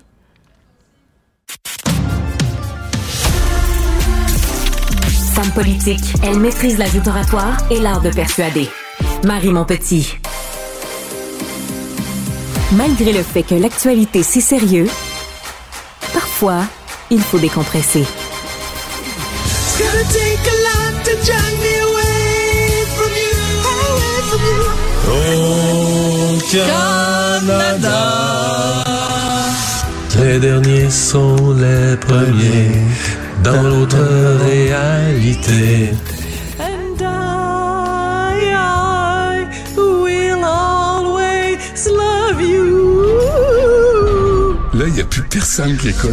Politique, 5.51 6.14
elle 6.22 6.39
maîtrise 6.39 6.78
la 6.78 6.86
oratoire 7.06 7.56
et 7.70 7.81
l'art 7.81 8.01
de 8.01 8.10
persuader. 8.10 8.68
Marie 9.24 9.51
Montpetit. 9.51 10.18
Malgré 12.72 13.12
le 13.12 13.22
fait 13.22 13.43
que 13.43 13.55
l'actualité 13.55 14.22
c'est 14.22 14.40
sérieux, 14.40 14.86
parfois, 16.12 16.62
il 17.10 17.20
faut 17.20 17.39
décompresser. 17.39 18.05
Canada, 26.52 28.19
derniers 30.51 30.90
sont 30.90 31.55
les 31.64 31.97
premiers 31.97 32.72
dans 33.44 33.62
l'autre 33.62 34.05
réalité. 34.51 35.90
And 36.59 37.01
I, 37.01 37.05
I 38.52 39.47
will 39.77 40.43
always 40.43 41.86
love 41.86 42.40
you. 42.43 42.66
Là, 44.74 44.85
il 44.89 44.94
n'y 44.94 45.01
a 45.01 45.05
plus 45.05 45.22
personne 45.22 45.77
qui 45.77 45.90
écoute. 45.90 46.10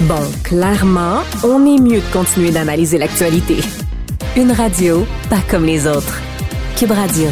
Bon, 0.00 0.24
clairement, 0.44 1.20
on 1.44 1.64
est 1.64 1.80
mieux 1.80 2.00
de 2.00 2.12
continuer 2.12 2.50
d'analyser 2.50 2.98
l'actualité. 2.98 3.58
Une 4.36 4.52
radio 4.52 5.06
pas 5.30 5.42
comme 5.50 5.64
les 5.64 5.86
autres. 5.86 6.20
Cube 6.76 6.90
Radio. 6.90 7.28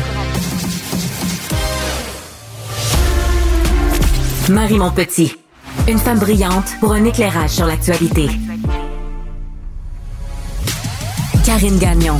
Marie 4.49 4.79
Montpetit. 4.79 5.37
Une 5.87 5.99
femme 5.99 6.19
brillante 6.19 6.73
pour 6.81 6.93
un 6.93 7.05
éclairage 7.05 7.51
sur 7.51 7.67
l'actualité. 7.67 8.29
Karine 11.45 11.79
Gagnon. 11.79 12.17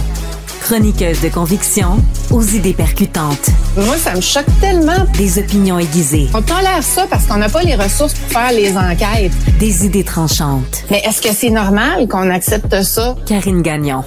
Chroniqueuse 0.63 1.21
de 1.23 1.29
conviction 1.29 1.97
aux 2.31 2.43
idées 2.43 2.75
percutantes. 2.75 3.51
Moi, 3.77 3.97
ça 3.97 4.15
me 4.15 4.21
choque 4.21 4.47
tellement. 4.61 5.05
Des 5.17 5.39
opinions 5.39 5.79
aiguisées. 5.79 6.29
On 6.33 6.43
tolère 6.43 6.83
ça 6.83 7.07
parce 7.11 7.27
qu'on 7.27 7.39
n'a 7.39 7.49
pas 7.49 7.63
les 7.63 7.75
ressources 7.75 8.15
pour 8.15 8.29
faire 8.29 8.53
les 8.53 8.77
enquêtes. 8.77 9.33
Des 9.59 9.87
idées 9.87 10.05
tranchantes. 10.05 10.85
Mais 10.91 11.03
est-ce 11.05 11.21
que 11.21 11.35
c'est 11.35 11.51
normal 11.51 12.07
qu'on 12.07 12.31
accepte 12.31 12.83
ça? 12.83 13.17
Karine 13.27 13.63
Gagnon. 13.63 14.05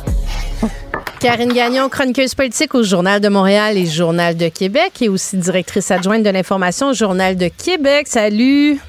Karine 1.19 1.53
Gagnon, 1.53 1.87
chroniqueuse 1.87 2.35
politique 2.35 2.75
au 2.75 2.83
Journal 2.83 3.21
de 3.21 3.29
Montréal 3.29 3.77
et 3.77 3.85
Journal 3.85 4.35
de 4.35 4.49
Québec 4.49 5.01
et 5.01 5.07
aussi 5.07 5.37
directrice 5.37 5.89
adjointe 5.89 6.23
de 6.23 6.29
l'information 6.29 6.89
au 6.89 6.93
Journal 6.93 7.37
de 7.37 7.47
Québec. 7.47 8.07
Salut! 8.09 8.79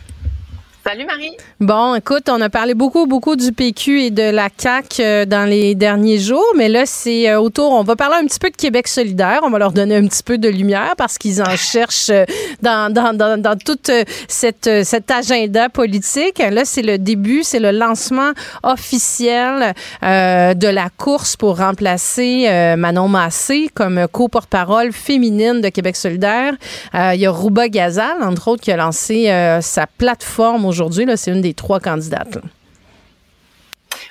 Salut 0.86 1.06
Marie. 1.06 1.35
Bon, 1.61 1.94
écoute, 1.94 2.28
on 2.28 2.39
a 2.43 2.51
parlé 2.51 2.74
beaucoup, 2.74 3.06
beaucoup 3.06 3.36
du 3.36 3.52
PQ 3.52 4.02
et 4.02 4.11
de 4.11 4.23
la 4.23 4.48
CAQ 4.55 5.01
euh, 5.01 5.24
dans 5.24 5.48
les 5.48 5.74
derniers 5.74 6.19
jours, 6.19 6.44
mais 6.59 6.69
là, 6.69 6.82
c'est 6.85 7.31
euh, 7.31 7.40
autour. 7.40 7.73
On 7.73 7.85
va 7.85 7.97
parler 7.97 8.16
un 8.20 8.27
petit 8.27 8.39
peu 8.39 8.51
de 8.51 8.56
Québec 8.56 8.86
solidaire. 8.86 9.40
On 9.44 9.48
va 9.48 9.59
leur 9.59 9.73
donner 9.73 9.97
un 9.97 10.06
petit 10.06 10.23
peu 10.23 10.36
de 10.36 10.47
lumière 10.47 10.93
parce 10.98 11.16
qu'ils 11.16 11.40
en 11.40 11.56
cherchent 11.56 12.11
euh, 12.11 12.27
dans, 12.61 12.93
dans, 12.93 13.16
dans, 13.16 13.40
dans 13.40 13.56
toute 13.56 13.90
cette, 14.28 14.69
cet 14.85 15.11
agenda 15.11 15.70
politique. 15.70 16.39
Là, 16.39 16.66
c'est 16.66 16.82
le 16.82 16.98
début, 16.98 17.44
c'est 17.44 17.61
le 17.61 17.70
lancement 17.70 18.32
officiel 18.62 19.73
euh, 20.02 20.52
de 20.52 20.69
la 20.69 20.90
course 20.90 21.36
pour 21.36 21.56
remplacer 21.56 22.44
euh, 22.47 22.77
Manon 22.77 23.09
Massé 23.09 23.70
comme 23.73 24.06
co-porte-parole 24.12 24.93
féminine 24.93 25.62
de 25.62 25.70
Québec 25.70 25.97
solidaire. 25.97 26.52
Euh, 26.94 27.12
il 27.15 27.23
y 27.23 27.27
a 27.27 27.31
Rouba 27.31 27.69
Gazal, 27.69 28.23
entre 28.23 28.48
autres, 28.48 28.62
qui 28.62 28.70
a 28.70 28.77
lancé 28.77 29.31
sa 29.62 29.86
plateforme 29.86 30.66
aujourd'hui. 30.66 30.73
C'est 31.16 31.32
une 31.32 31.40
des 31.40 31.55
trois 31.55 31.80
candidates. 31.80 32.38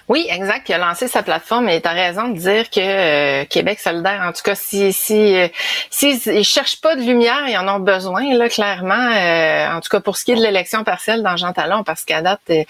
Oui, 0.10 0.28
exact. 0.30 0.68
Il 0.68 0.74
a 0.74 0.78
lancé 0.80 1.08
sa 1.08 1.24
plateforme 1.24 1.70
et 1.70 1.82
tu 1.82 1.88
as 1.88 1.94
raison 1.94 2.28
de 2.28 2.38
dire 2.38 2.70
que 2.70 2.80
euh, 2.80 3.46
Québec 3.46 3.80
solidaire, 3.80 4.22
en 4.28 4.34
tout 4.34 4.42
cas, 4.44 4.54
si 4.54 4.92
si 4.92 5.36
euh, 5.36 5.48
si 5.90 6.20
ils 6.26 6.44
cherchent 6.44 6.82
pas 6.82 6.96
de 6.98 7.02
lumière, 7.02 7.48
ils 7.48 7.58
en 7.58 7.68
ont 7.74 7.80
besoin 7.80 8.34
là 8.36 8.50
clairement. 8.50 8.94
euh, 8.94 9.72
en 9.78 9.80
tout 9.80 9.90
cas 9.90 10.02
pour 10.02 10.18
ce 10.18 10.26
qui 10.26 10.34
est 10.34 10.36
de 10.36 10.42
l'élection 10.42 10.84
partielle 10.84 11.24
dans 11.24 11.38
Jean 11.38 11.54
Talon, 11.54 11.84
parce 11.86 12.04
qu'à 12.04 12.22
date, 12.22 12.42
euh, 12.50 12.64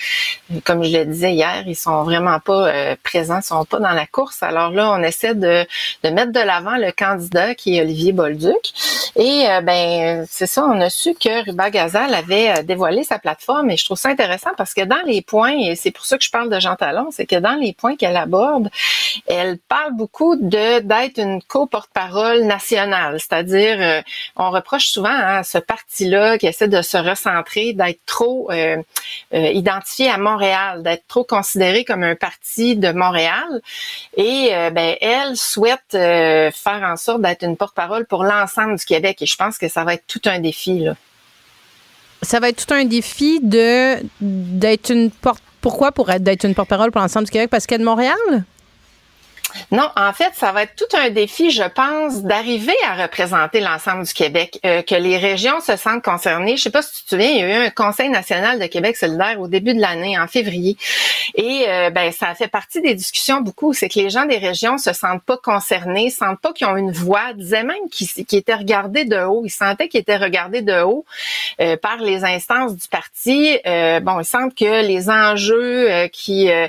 comme 0.63 0.83
je 0.83 0.95
le 0.95 1.05
disais 1.05 1.33
hier, 1.33 1.63
ils 1.65 1.75
sont 1.75 2.03
vraiment 2.03 2.39
pas 2.39 2.67
euh, 2.67 2.95
présents, 3.03 3.39
ils 3.39 3.43
sont 3.43 3.65
pas 3.65 3.79
dans 3.79 3.91
la 3.93 4.05
course. 4.05 4.43
Alors 4.43 4.69
là, 4.69 4.91
on 4.91 5.01
essaie 5.01 5.33
de 5.33 5.65
mettre 6.03 6.31
de 6.31 6.39
l'avant 6.39 6.77
le 6.77 6.91
candidat 6.91 7.55
qui 7.55 7.77
est 7.77 7.81
Olivier 7.81 8.11
Bolduc. 8.11 8.73
Et 9.15 9.45
ben 9.63 10.25
c'est 10.29 10.47
ça, 10.47 10.63
on 10.65 10.79
a 10.81 10.89
su 10.89 11.13
que 11.15 11.45
Ruba 11.45 11.69
Gazal 11.69 12.13
avait 12.13 12.63
dévoilé 12.63 13.03
sa 13.03 13.19
plateforme 13.19 13.69
et 13.71 13.77
je 13.77 13.85
trouve 13.85 13.97
ça 13.97 14.09
intéressant 14.09 14.51
parce 14.57 14.73
que 14.73 14.81
dans 14.81 15.01
les 15.05 15.21
points, 15.21 15.55
et 15.57 15.75
c'est 15.75 15.91
pour 15.91 16.05
ça 16.05 16.17
que 16.17 16.23
je 16.23 16.31
parle 16.31 16.49
de 16.49 16.59
Jean 16.59 16.75
Talon, 16.75 17.09
que 17.25 17.35
dans 17.35 17.55
les 17.55 17.73
points 17.73 17.95
qu'elle 17.95 18.17
aborde, 18.17 18.69
elle 19.27 19.57
parle 19.67 19.95
beaucoup 19.95 20.35
de 20.35 20.79
d'être 20.79 21.19
une 21.19 21.41
co-porte-parole 21.41 22.43
nationale, 22.43 23.19
c'est-à-dire 23.19 23.77
euh, 23.79 24.01
on 24.35 24.51
reproche 24.51 24.87
souvent 24.87 25.09
à 25.13 25.43
ce 25.43 25.57
parti-là 25.57 26.37
qui 26.37 26.47
essaie 26.47 26.67
de 26.67 26.81
se 26.81 26.97
recentrer, 26.97 27.73
d'être 27.73 27.99
trop 28.05 28.51
euh, 28.51 28.77
euh, 29.33 29.47
identifié 29.51 30.09
à 30.09 30.17
Montréal, 30.17 30.83
d'être 30.83 31.05
trop 31.07 31.23
considéré 31.23 31.85
comme 31.85 32.03
un 32.03 32.15
parti 32.15 32.75
de 32.75 32.91
Montréal. 32.91 33.61
Et 34.17 34.51
ben 34.71 34.95
elle 35.01 35.35
souhaite 35.35 35.81
faire 35.91 36.83
en 36.83 36.95
sorte 36.95 37.21
d'être 37.21 37.43
une 37.43 37.57
porte-parole 37.57 38.05
pour 38.05 38.23
l'ensemble 38.23 38.77
du 38.77 38.85
Québec. 38.85 39.21
Et 39.21 39.25
je 39.25 39.35
pense 39.35 39.57
que 39.57 39.67
ça 39.67 39.83
va 39.83 39.95
être 39.95 40.05
tout 40.07 40.21
un 40.25 40.39
défi 40.39 40.79
là. 40.79 40.95
Ça 42.21 42.39
va 42.39 42.49
être 42.49 42.65
tout 42.65 42.73
un 42.73 42.85
défi 42.85 43.39
de 43.41 43.97
d'être 44.21 44.91
une 44.91 45.11
porte. 45.11 45.43
Pourquoi? 45.63 45.93
Pour 45.93 46.09
être 46.11 46.23
d'être 46.23 46.43
une 46.43 46.53
porte-parole 46.53 46.91
pour 46.91 47.01
l'ensemble 47.01 47.25
du 47.25 47.31
Québec? 47.31 47.49
Parce 47.49 47.65
qu'elle 47.65 47.79
est 47.79 47.85
de 47.85 47.89
Montréal? 47.89 48.17
Non, 49.71 49.89
en 49.95 50.13
fait, 50.13 50.31
ça 50.33 50.51
va 50.51 50.63
être 50.63 50.75
tout 50.75 50.97
un 50.97 51.09
défi, 51.09 51.51
je 51.51 51.63
pense, 51.63 52.23
d'arriver 52.23 52.75
à 52.87 53.03
représenter 53.03 53.59
l'ensemble 53.59 54.05
du 54.05 54.13
Québec, 54.13 54.59
euh, 54.65 54.81
que 54.81 54.95
les 54.95 55.17
régions 55.17 55.59
se 55.59 55.75
sentent 55.75 56.03
concernées. 56.03 56.57
Je 56.57 56.63
sais 56.63 56.69
pas 56.71 56.81
si 56.81 56.93
tu 56.93 57.03
te 57.03 57.09
souviens, 57.09 57.29
il 57.29 57.37
y 57.37 57.41
a 57.41 57.63
eu 57.63 57.65
un 57.67 57.69
Conseil 57.69 58.09
national 58.09 58.59
de 58.59 58.65
Québec 58.65 58.97
solidaire 58.97 59.39
au 59.39 59.47
début 59.47 59.73
de 59.73 59.81
l'année, 59.81 60.17
en 60.17 60.27
février, 60.27 60.77
et 61.35 61.65
euh, 61.67 61.89
ben 61.89 62.11
ça 62.11 62.35
fait 62.35 62.47
partie 62.47 62.81
des 62.81 62.93
discussions 62.93 63.41
beaucoup. 63.41 63.73
C'est 63.73 63.89
que 63.89 63.99
les 63.99 64.09
gens 64.09 64.25
des 64.25 64.37
régions 64.37 64.77
se 64.77 64.93
sentent 64.93 65.23
pas 65.23 65.37
concernés, 65.37 66.09
sentent 66.09 66.39
pas 66.39 66.53
qu'ils 66.53 66.67
ont 66.67 66.77
une 66.77 66.91
voix, 66.91 67.33
disaient 67.33 67.63
même 67.63 67.89
qu'ils 67.91 68.07
qu'ils 68.07 68.39
étaient 68.39 68.55
regardés 68.55 69.05
de 69.05 69.17
haut. 69.17 69.43
Ils 69.45 69.49
sentaient 69.49 69.87
qu'ils 69.87 70.01
étaient 70.01 70.17
regardés 70.17 70.61
de 70.61 70.81
haut 70.81 71.05
euh, 71.59 71.77
par 71.77 71.97
les 71.97 72.23
instances 72.23 72.75
du 72.75 72.87
parti. 72.87 73.59
Euh, 73.65 73.99
bon, 73.99 74.19
ils 74.19 74.25
sentent 74.25 74.55
que 74.55 74.85
les 74.85 75.09
enjeux 75.09 75.91
euh, 75.91 76.07
qui 76.07 76.51
euh, 76.51 76.67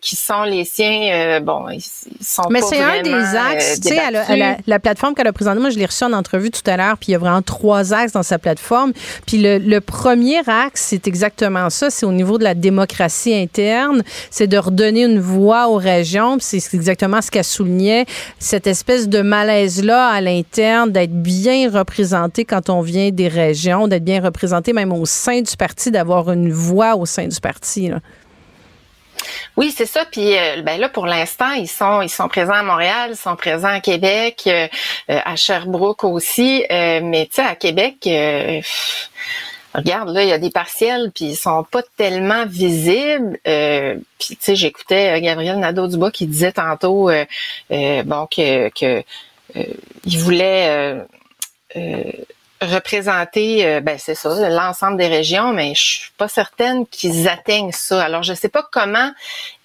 qui 0.00 0.16
sont 0.16 0.42
les 0.42 0.64
siens, 0.64 1.40
bon, 1.40 1.68
ils 1.68 1.82
sont 2.20 2.42
Mais 2.50 2.60
c'est 2.62 2.80
un 2.80 3.02
des 3.02 3.10
vraiment, 3.10 3.50
axes. 3.52 3.78
euh, 3.78 3.88
tu 3.88 3.88
sais, 3.96 4.56
la 4.66 4.78
plateforme 4.78 5.14
qu'elle 5.14 5.26
a 5.26 5.32
présentée, 5.32 5.60
moi, 5.60 5.70
je 5.70 5.78
l'ai 5.78 5.86
reçue 5.86 6.04
en 6.04 6.12
entrevue 6.12 6.50
tout 6.50 6.62
à 6.66 6.76
l'heure, 6.76 6.96
puis 6.98 7.08
il 7.08 7.12
y 7.12 7.14
a 7.14 7.18
vraiment 7.18 7.42
trois 7.42 7.92
axes 7.92 8.12
dans 8.12 8.22
sa 8.22 8.38
plateforme. 8.38 8.92
Puis 9.26 9.38
le, 9.38 9.58
le 9.58 9.80
premier 9.80 10.38
axe, 10.46 10.86
c'est 10.88 11.06
exactement 11.08 11.70
ça. 11.70 11.90
C'est 11.90 12.06
au 12.06 12.12
niveau 12.12 12.38
de 12.38 12.44
la 12.44 12.54
démocratie 12.54 13.34
interne. 13.34 14.02
C'est 14.30 14.46
de 14.46 14.58
redonner 14.58 15.04
une 15.04 15.20
voix 15.20 15.68
aux 15.68 15.76
régions. 15.76 16.38
Puis 16.38 16.60
c'est 16.60 16.74
exactement 16.76 17.20
ce 17.22 17.30
qu'elle 17.30 17.44
soulignait. 17.44 18.06
Cette 18.38 18.66
espèce 18.66 19.08
de 19.08 19.20
malaise-là 19.22 20.08
à 20.08 20.20
l'interne, 20.20 20.90
d'être 20.92 21.12
bien 21.12 21.70
représenté 21.70 22.44
quand 22.44 22.70
on 22.70 22.80
vient 22.82 23.10
des 23.10 23.28
régions, 23.28 23.88
d'être 23.88 24.04
bien 24.04 24.20
représenté 24.22 24.72
même 24.72 24.92
au 24.92 25.06
sein 25.06 25.40
du 25.40 25.56
parti, 25.56 25.90
d'avoir 25.90 26.30
une 26.30 26.52
voix 26.52 26.96
au 26.96 27.06
sein 27.06 27.26
du 27.26 27.40
parti. 27.40 27.88
là. 27.88 27.98
Oui, 29.56 29.72
c'est 29.76 29.86
ça. 29.86 30.04
Puis 30.04 30.36
euh, 30.36 30.62
ben 30.62 30.78
là, 30.80 30.88
pour 30.88 31.06
l'instant, 31.06 31.52
ils 31.52 31.68
sont 31.68 32.02
ils 32.02 32.08
sont 32.08 32.28
présents 32.28 32.54
à 32.54 32.62
Montréal, 32.62 33.10
ils 33.12 33.16
sont 33.16 33.36
présents 33.36 33.68
à 33.68 33.80
Québec, 33.80 34.44
euh, 34.46 34.68
euh, 35.10 35.20
à 35.24 35.36
Sherbrooke 35.36 36.04
aussi. 36.04 36.64
Euh, 36.70 37.00
mais 37.02 37.26
tu 37.26 37.36
sais, 37.36 37.42
à 37.42 37.54
Québec, 37.54 37.96
euh, 38.06 38.60
regarde 39.74 40.10
là, 40.10 40.22
il 40.22 40.28
y 40.28 40.32
a 40.32 40.38
des 40.38 40.50
partiels, 40.50 41.10
puis 41.14 41.26
ils 41.26 41.36
sont 41.36 41.64
pas 41.64 41.82
tellement 41.96 42.46
visibles. 42.46 43.38
Euh, 43.46 43.96
puis 44.18 44.36
tu 44.36 44.38
sais, 44.40 44.56
j'écoutais 44.56 45.20
Gabriel 45.20 45.58
Nadeau-Dubois 45.58 46.10
qui 46.10 46.26
disait 46.26 46.52
tantôt, 46.52 47.10
bon 47.70 48.26
que 48.30 48.68
que 48.70 49.04
il 50.04 50.18
voulait 50.18 50.96
représenter, 52.62 53.66
euh, 53.66 53.80
ben 53.80 53.98
c'est 53.98 54.14
ça, 54.14 54.48
l'ensemble 54.48 54.96
des 54.96 55.08
régions, 55.08 55.52
mais 55.52 55.74
je 55.74 55.82
suis 55.82 56.10
pas 56.16 56.28
certaine 56.28 56.86
qu'ils 56.86 57.28
atteignent 57.28 57.72
ça. 57.72 58.02
Alors 58.02 58.22
je 58.22 58.34
sais 58.34 58.48
pas 58.48 58.66
comment 58.70 59.10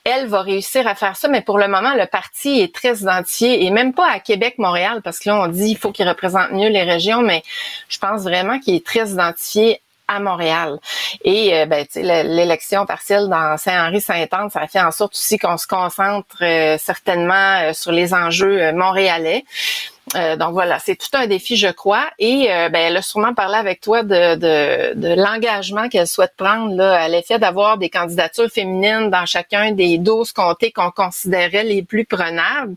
elle 0.04 0.28
va 0.28 0.42
réussir 0.42 0.88
à 0.88 0.96
faire 0.96 1.18
ça, 1.18 1.28
mais 1.28 1.42
pour 1.42 1.58
le 1.58 1.68
moment 1.68 1.94
le 1.94 2.06
parti 2.06 2.62
est 2.62 2.74
très 2.74 2.98
identifié 2.98 3.66
et 3.66 3.72
même 3.72 3.94
pas 3.94 4.10
à 4.10 4.20
Québec, 4.20 4.56
Montréal, 4.58 5.02
parce 5.04 5.20
que 5.20 5.30
là 5.30 5.42
on 5.42 5.48
dit 5.48 5.72
il 5.72 5.78
faut 5.78 5.92
qu'il 5.92 6.08
représente 6.08 6.52
mieux 6.52 6.70
les 6.70 6.84
régions, 6.84 7.22
mais 7.22 7.44
je 7.90 7.98
pense 7.98 8.24
vraiment 8.24 8.60
qu'il 8.60 8.76
est 8.76 8.86
très 8.86 9.10
identifié 9.10 9.82
à 10.08 10.20
Montréal. 10.20 10.80
Et 11.24 11.54
euh, 11.54 11.66
ben, 11.66 11.86
l'élection 11.96 12.86
partielle 12.86 13.28
dans 13.30 13.58
Saint-Henri-Saint-Anne, 13.58 14.50
ça 14.50 14.68
fait 14.68 14.82
en 14.82 14.92
sorte 14.92 15.14
aussi 15.14 15.38
qu'on 15.38 15.58
se 15.58 15.68
concentre 15.68 16.38
euh, 16.42 16.78
certainement 16.78 17.62
euh, 17.62 17.74
sur 17.74 17.92
les 17.92 18.14
enjeux 18.14 18.72
montréalais. 18.72 19.44
Euh, 20.16 20.36
donc 20.38 20.54
voilà, 20.54 20.80
c'est 20.80 20.96
tout 20.96 21.10
un 21.14 21.28
défi, 21.28 21.58
je 21.58 21.68
crois. 21.68 22.10
Et 22.18 22.52
euh, 22.52 22.70
ben, 22.70 22.80
elle 22.80 22.98
a 22.98 23.02
sûrement 23.02 23.34
parlé 23.34 23.56
avec 23.56 23.82
toi 23.82 24.04
de, 24.04 24.36
de, 24.36 24.94
de 24.96 25.22
l'engagement 25.22 25.90
qu'elle 25.90 26.08
souhaite 26.08 26.34
prendre 26.38 26.76
là, 26.76 27.02
à 27.02 27.08
l'effet 27.08 27.40
d'avoir 27.40 27.78
des 27.78 27.90
candidatures 27.90 28.50
féminines 28.50 29.10
dans 29.10 29.26
chacun 29.26 29.72
des 29.72 29.98
12 29.98 30.32
comtés 30.32 30.72
qu'on 30.72 30.92
considérait 30.92 31.64
les 31.64 31.84
plus 31.84 32.06
prenables. 32.06 32.76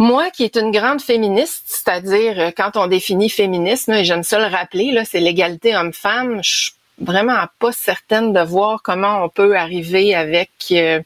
Moi, 0.00 0.30
qui 0.30 0.44
est 0.44 0.54
une 0.54 0.70
grande 0.70 1.02
féministe, 1.02 1.64
c'est-à-dire 1.66 2.38
euh, 2.38 2.50
quand 2.56 2.76
on 2.76 2.86
définit 2.86 3.28
féminisme, 3.28 3.92
et 3.92 4.04
j'aime 4.04 4.22
ça 4.22 4.38
le 4.38 4.54
rappeler, 4.54 4.92
là, 4.92 5.04
c'est 5.04 5.18
l'égalité 5.18 5.76
homme-femme, 5.76 6.40
je 6.44 6.50
suis 6.50 6.72
vraiment 7.00 7.44
pas 7.58 7.72
certaine 7.72 8.32
de 8.32 8.40
voir 8.40 8.80
comment 8.82 9.24
on 9.24 9.28
peut 9.28 9.56
arriver 9.56 10.14
avec 10.14 10.50
euh, 10.70 11.00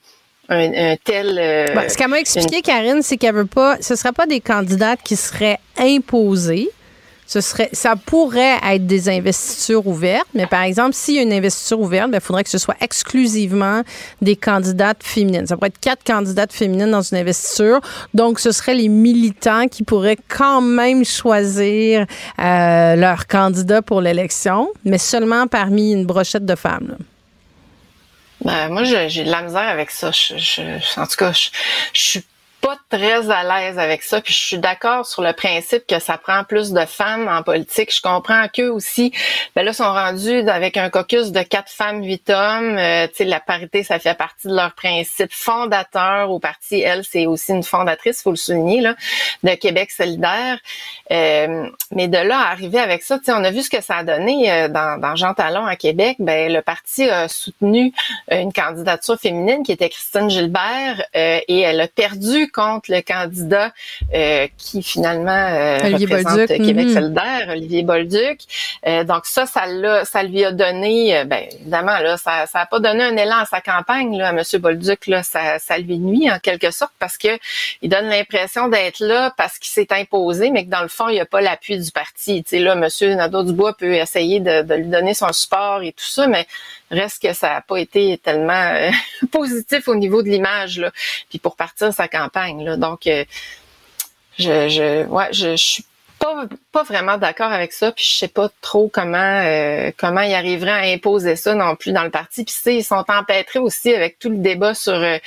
un, 0.48 0.72
un 0.92 0.96
tel. 1.02 1.36
euh, 1.38 1.66
Ben, 1.74 1.88
ce 1.88 1.96
qu'elle 1.96 2.08
m'a 2.08 2.18
expliqué, 2.20 2.56
une- 2.56 2.62
Karine, 2.62 3.02
c'est 3.02 3.16
qu'elle 3.16 3.34
veut 3.34 3.46
pas. 3.46 3.76
Ce 3.80 3.94
ne 3.94 3.98
serait 3.98 4.12
pas 4.12 4.26
des 4.26 4.40
candidates 4.40 5.00
qui 5.04 5.16
seraient 5.16 5.58
imposées. 5.78 6.68
Ce 7.24 7.40
serait, 7.40 7.70
ça 7.72 7.94
pourrait 7.96 8.56
être 8.72 8.86
des 8.86 9.08
investitures 9.08 9.86
ouvertes, 9.86 10.26
mais 10.34 10.46
par 10.46 10.62
exemple, 10.64 10.92
s'il 10.92 11.14
y 11.14 11.18
a 11.18 11.22
une 11.22 11.32
investiture 11.32 11.80
ouverte, 11.80 12.10
il 12.12 12.20
faudrait 12.20 12.44
que 12.44 12.50
ce 12.50 12.58
soit 12.58 12.76
exclusivement 12.82 13.80
des 14.20 14.36
candidates 14.36 14.98
féminines. 15.02 15.46
Ça 15.46 15.56
pourrait 15.56 15.68
être 15.68 15.80
quatre 15.80 16.04
candidates 16.04 16.52
féminines 16.52 16.90
dans 16.90 17.00
une 17.00 17.16
investiture. 17.16 17.80
Donc, 18.12 18.38
ce 18.38 18.52
seraient 18.52 18.74
les 18.74 18.88
militants 18.88 19.66
qui 19.68 19.82
pourraient 19.82 20.18
quand 20.28 20.60
même 20.60 21.06
choisir 21.06 22.04
euh, 22.38 22.96
leur 22.96 23.26
candidat 23.28 23.80
pour 23.80 24.02
l'élection, 24.02 24.68
mais 24.84 24.98
seulement 24.98 25.46
parmi 25.46 25.92
une 25.92 26.04
brochette 26.04 26.44
de 26.44 26.54
femmes. 26.56 26.88
là. 26.90 26.96
Ben, 28.44 28.68
moi, 28.70 28.82
j'ai 28.84 29.24
de 29.24 29.30
la 29.30 29.42
misère 29.42 29.68
avec 29.68 29.90
ça. 29.90 30.10
Je, 30.10 30.36
je- 30.38 31.00
en 31.00 31.06
tout 31.06 31.16
cas, 31.16 31.32
je, 31.32 31.50
je 31.92 32.00
suis 32.00 32.24
pas 32.62 32.78
très 32.88 33.30
à 33.30 33.42
l'aise 33.42 33.78
avec 33.78 34.02
ça. 34.02 34.20
Puis 34.20 34.32
je 34.32 34.38
suis 34.38 34.58
d'accord 34.58 35.04
sur 35.04 35.20
le 35.20 35.32
principe 35.32 35.86
que 35.86 35.98
ça 35.98 36.16
prend 36.16 36.44
plus 36.44 36.70
de 36.72 36.84
femmes 36.86 37.28
en 37.28 37.42
politique. 37.42 37.94
Je 37.94 38.00
comprends 38.00 38.46
qu'eux 38.48 38.70
aussi, 38.70 39.12
ben 39.54 39.64
là, 39.64 39.72
sont 39.72 39.92
rendus 39.92 40.48
avec 40.48 40.76
un 40.76 40.88
caucus 40.88 41.32
de 41.32 41.42
quatre 41.42 41.70
femmes, 41.70 42.02
huit 42.02 42.30
hommes. 42.30 42.78
Euh, 42.78 43.08
tu 43.08 43.16
sais, 43.16 43.24
la 43.24 43.40
parité, 43.40 43.82
ça 43.82 43.98
fait 43.98 44.14
partie 44.14 44.46
de 44.46 44.54
leur 44.54 44.74
principe 44.74 45.32
fondateur 45.32 46.30
au 46.30 46.38
parti. 46.38 46.80
Elle, 46.80 47.04
c'est 47.04 47.26
aussi 47.26 47.52
une 47.52 47.64
fondatrice, 47.64 48.22
faut 48.22 48.30
le 48.30 48.36
souligner, 48.36 48.80
là, 48.80 48.94
de 49.42 49.54
Québec 49.54 49.90
solidaire. 49.90 50.58
Euh, 51.10 51.68
mais 51.90 52.06
de 52.06 52.18
là 52.18 52.38
à 52.38 52.50
arriver 52.52 52.78
avec 52.78 53.02
ça, 53.02 53.18
tu 53.18 53.24
sais, 53.24 53.32
on 53.32 53.42
a 53.42 53.50
vu 53.50 53.62
ce 53.62 53.70
que 53.70 53.82
ça 53.82 53.96
a 53.96 54.04
donné 54.04 54.50
euh, 54.50 54.68
dans, 54.68 55.00
dans 55.00 55.16
Jean 55.16 55.34
Talon 55.34 55.66
à 55.66 55.74
Québec. 55.74 56.16
Ben, 56.20 56.52
le 56.52 56.62
parti 56.62 57.02
a 57.08 57.26
soutenu 57.26 57.92
une 58.30 58.52
candidature 58.52 59.18
féminine 59.18 59.64
qui 59.64 59.72
était 59.72 59.88
Christine 59.88 60.30
Gilbert 60.30 61.04
euh, 61.16 61.40
et 61.48 61.60
elle 61.60 61.80
a 61.80 61.88
perdu 61.88 62.51
contre 62.52 62.90
le 62.90 63.00
candidat 63.00 63.72
euh, 64.14 64.46
qui 64.56 64.82
finalement 64.82 65.30
euh, 65.30 65.78
Olivier 65.84 66.06
représente 66.06 66.48
Bolduc, 66.48 66.66
Québec 66.66 66.86
mhm. 66.86 66.94
solidaire, 66.94 67.46
Olivier 67.50 67.82
Bolduc. 67.82 68.40
Euh, 68.86 69.04
donc 69.04 69.26
ça, 69.26 69.46
ça 69.46 69.66
l'a, 69.66 70.04
ça 70.04 70.22
lui 70.22 70.44
a 70.44 70.52
donné, 70.52 71.24
ben 71.26 71.44
évidemment 71.52 71.98
là, 71.98 72.16
ça, 72.16 72.46
ça 72.46 72.60
a 72.60 72.66
pas 72.66 72.80
donné 72.80 73.02
un 73.04 73.16
élan 73.16 73.38
à 73.38 73.46
sa 73.46 73.60
campagne 73.60 74.16
là, 74.16 74.28
à 74.28 74.32
Monsieur 74.32 74.58
Bolduc 74.58 75.06
là, 75.06 75.22
ça, 75.22 75.58
ça 75.58 75.78
lui 75.78 75.98
nuit 75.98 76.30
en 76.30 76.38
quelque 76.38 76.70
sorte 76.70 76.92
parce 76.98 77.18
que 77.18 77.38
il 77.80 77.88
donne 77.88 78.06
l'impression 78.06 78.68
d'être 78.68 79.00
là 79.00 79.32
parce 79.36 79.58
qu'il 79.58 79.70
s'est 79.70 79.92
imposé, 79.92 80.50
mais 80.50 80.64
que 80.64 80.70
dans 80.70 80.82
le 80.82 80.88
fond 80.88 81.08
il 81.08 81.14
n'y 81.14 81.20
a 81.20 81.26
pas 81.26 81.40
l'appui 81.40 81.78
du 81.78 81.90
parti. 81.90 82.42
Tu 82.42 82.50
sais 82.50 82.58
là, 82.58 82.74
Monsieur 82.74 83.14
Nadeau-Dubois 83.14 83.74
peut 83.74 83.94
essayer 83.94 84.40
de, 84.40 84.62
de 84.62 84.74
lui 84.74 84.86
donner 84.86 85.14
son 85.14 85.32
support 85.32 85.82
et 85.82 85.92
tout 85.92 86.04
ça, 86.04 86.26
mais 86.26 86.46
reste 86.92 87.22
que 87.22 87.32
ça 87.32 87.50
n'a 87.50 87.60
pas 87.60 87.78
été 87.78 88.18
tellement 88.18 88.52
euh, 88.52 88.90
positif 89.32 89.88
au 89.88 89.94
niveau 89.94 90.22
de 90.22 90.28
l'image 90.28 90.78
là. 90.78 90.92
Puis 91.28 91.38
pour 91.38 91.56
partir 91.56 91.92
sa 91.92 92.08
campagne 92.08 92.64
là, 92.64 92.76
donc 92.76 93.06
euh, 93.06 93.24
je, 94.38 94.68
je, 94.68 95.06
ouais, 95.06 95.28
je, 95.32 95.52
je 95.52 95.56
suis 95.56 95.84
pas, 96.22 96.44
pas 96.70 96.82
vraiment 96.84 97.18
d'accord 97.18 97.50
avec 97.52 97.72
ça, 97.72 97.90
puis 97.90 98.04
je 98.04 98.18
sais 98.18 98.28
pas 98.28 98.48
trop 98.60 98.88
comment 98.92 99.18
euh, 99.18 99.90
comment 99.96 100.20
ils 100.20 100.34
arriveraient 100.34 100.70
à 100.70 100.92
imposer 100.92 101.36
ça 101.36 101.54
non 101.54 101.74
plus 101.74 101.92
dans 101.92 102.04
le 102.04 102.10
parti. 102.10 102.44
Puis 102.44 102.54
tu 102.54 102.60
sais, 102.60 102.76
ils 102.76 102.84
sont 102.84 103.04
empêtrés 103.08 103.58
aussi 103.58 103.92
avec 103.92 104.18
tout 104.18 104.28
le 104.30 104.36
débat 104.38 104.74
sur 104.74 104.92
euh, 104.92 105.18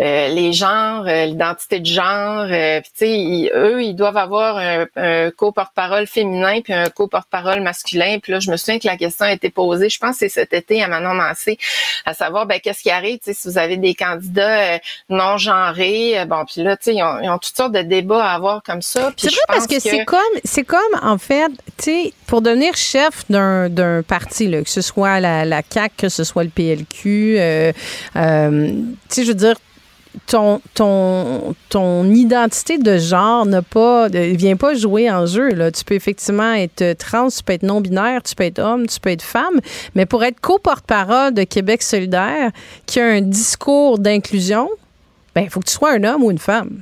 euh, 0.00 0.28
les 0.28 0.52
genres, 0.52 1.06
euh, 1.06 1.26
l'identité 1.26 1.80
de 1.80 1.86
genre. 1.86 2.46
euh, 2.50 2.80
puis 2.80 2.90
tu 2.96 3.04
sais, 3.04 3.50
eux, 3.54 3.82
ils 3.82 3.94
doivent 3.94 4.16
avoir 4.16 4.56
un, 4.56 4.86
un 4.96 5.30
co-porte-parole 5.30 6.06
féminin 6.06 6.60
puis 6.62 6.72
un 6.72 6.88
co-porte-parole 6.88 7.60
masculin. 7.60 8.18
Puis 8.22 8.32
là, 8.32 8.40
je 8.40 8.50
me 8.50 8.56
souviens 8.56 8.78
que 8.78 8.86
la 8.86 8.96
question 8.96 9.26
a 9.26 9.32
été 9.32 9.50
posée, 9.50 9.90
je 9.90 9.98
pense 9.98 10.12
que 10.12 10.18
c'est 10.20 10.28
cet 10.28 10.52
été 10.54 10.82
à 10.82 10.88
Manon 10.88 11.14
Mancé, 11.14 11.58
à 12.06 12.14
savoir 12.14 12.46
ben 12.46 12.58
qu'est-ce 12.60 12.82
qui 12.82 12.90
arrive, 12.90 13.18
tu 13.18 13.24
sais, 13.26 13.34
si 13.34 13.48
vous 13.48 13.58
avez 13.58 13.76
des 13.76 13.94
candidats 13.94 14.78
non 15.08 15.36
genrés, 15.36 16.24
bon, 16.26 16.44
puis 16.44 16.62
là, 16.62 16.76
tu 16.76 16.84
sais, 16.84 16.94
ils 16.94 17.02
ont, 17.02 17.20
ils 17.20 17.28
ont 17.28 17.38
toutes 17.38 17.56
sortes 17.56 17.72
de 17.72 17.82
débats 17.82 18.24
à 18.24 18.34
avoir 18.34 18.62
comme 18.62 18.82
ça. 18.82 19.12
C'est 19.16 19.28
vrai 19.28 19.36
parce 19.46 19.58
pense 19.58 19.66
que, 19.68 19.80
c'est 19.80 20.04
comme 20.04 20.18
c'est 20.44 20.64
comme 20.64 20.78
en 21.02 21.18
fait, 21.18 21.48
tu 21.76 21.84
sais, 21.84 22.12
pour 22.26 22.42
devenir 22.42 22.74
chef 22.76 23.24
d'un 23.30 24.02
parti, 24.06 24.50
que 24.50 24.68
ce 24.68 24.80
soit 24.80 25.20
la, 25.20 25.44
la 25.44 25.62
CAC, 25.62 25.92
que 25.96 26.08
ce 26.08 26.24
soit 26.24 26.44
le 26.44 26.50
PLQ, 26.50 27.36
euh, 27.38 27.72
euh, 28.16 28.70
tu 29.08 29.14
sais, 29.14 29.24
je 29.24 29.28
veux 29.28 29.34
dire. 29.34 29.54
Ton, 30.26 30.60
ton, 30.74 31.54
ton 31.68 32.10
identité 32.10 32.76
de 32.78 32.98
genre 32.98 33.46
n'a 33.46 33.62
pas 33.62 34.08
de- 34.08 34.18
vient 34.36 34.56
pas 34.56 34.74
jouer 34.74 35.08
en 35.08 35.26
jeu. 35.26 35.50
Là. 35.50 35.70
Tu 35.70 35.84
peux 35.84 35.94
effectivement 35.94 36.54
être 36.54 36.94
trans, 36.94 37.28
tu 37.28 37.42
peux 37.44 37.52
être 37.52 37.62
non-binaire, 37.62 38.22
tu 38.24 38.34
peux 38.34 38.42
être 38.44 38.58
homme, 38.58 38.86
tu 38.88 38.98
peux 38.98 39.10
être 39.10 39.22
femme, 39.22 39.60
mais 39.94 40.06
pour 40.06 40.24
être 40.24 40.40
co-porte-parole 40.40 41.34
de 41.34 41.44
Québec 41.44 41.82
solidaire, 41.82 42.50
qui 42.86 42.98
a 43.00 43.06
un 43.06 43.20
discours 43.20 43.98
d'inclusion, 44.00 44.68
ben 45.36 45.42
il 45.42 45.50
faut 45.50 45.60
que 45.60 45.66
tu 45.68 45.74
sois 45.74 45.92
un 45.92 46.02
homme 46.02 46.24
ou 46.24 46.30
une 46.32 46.38
femme. 46.38 46.80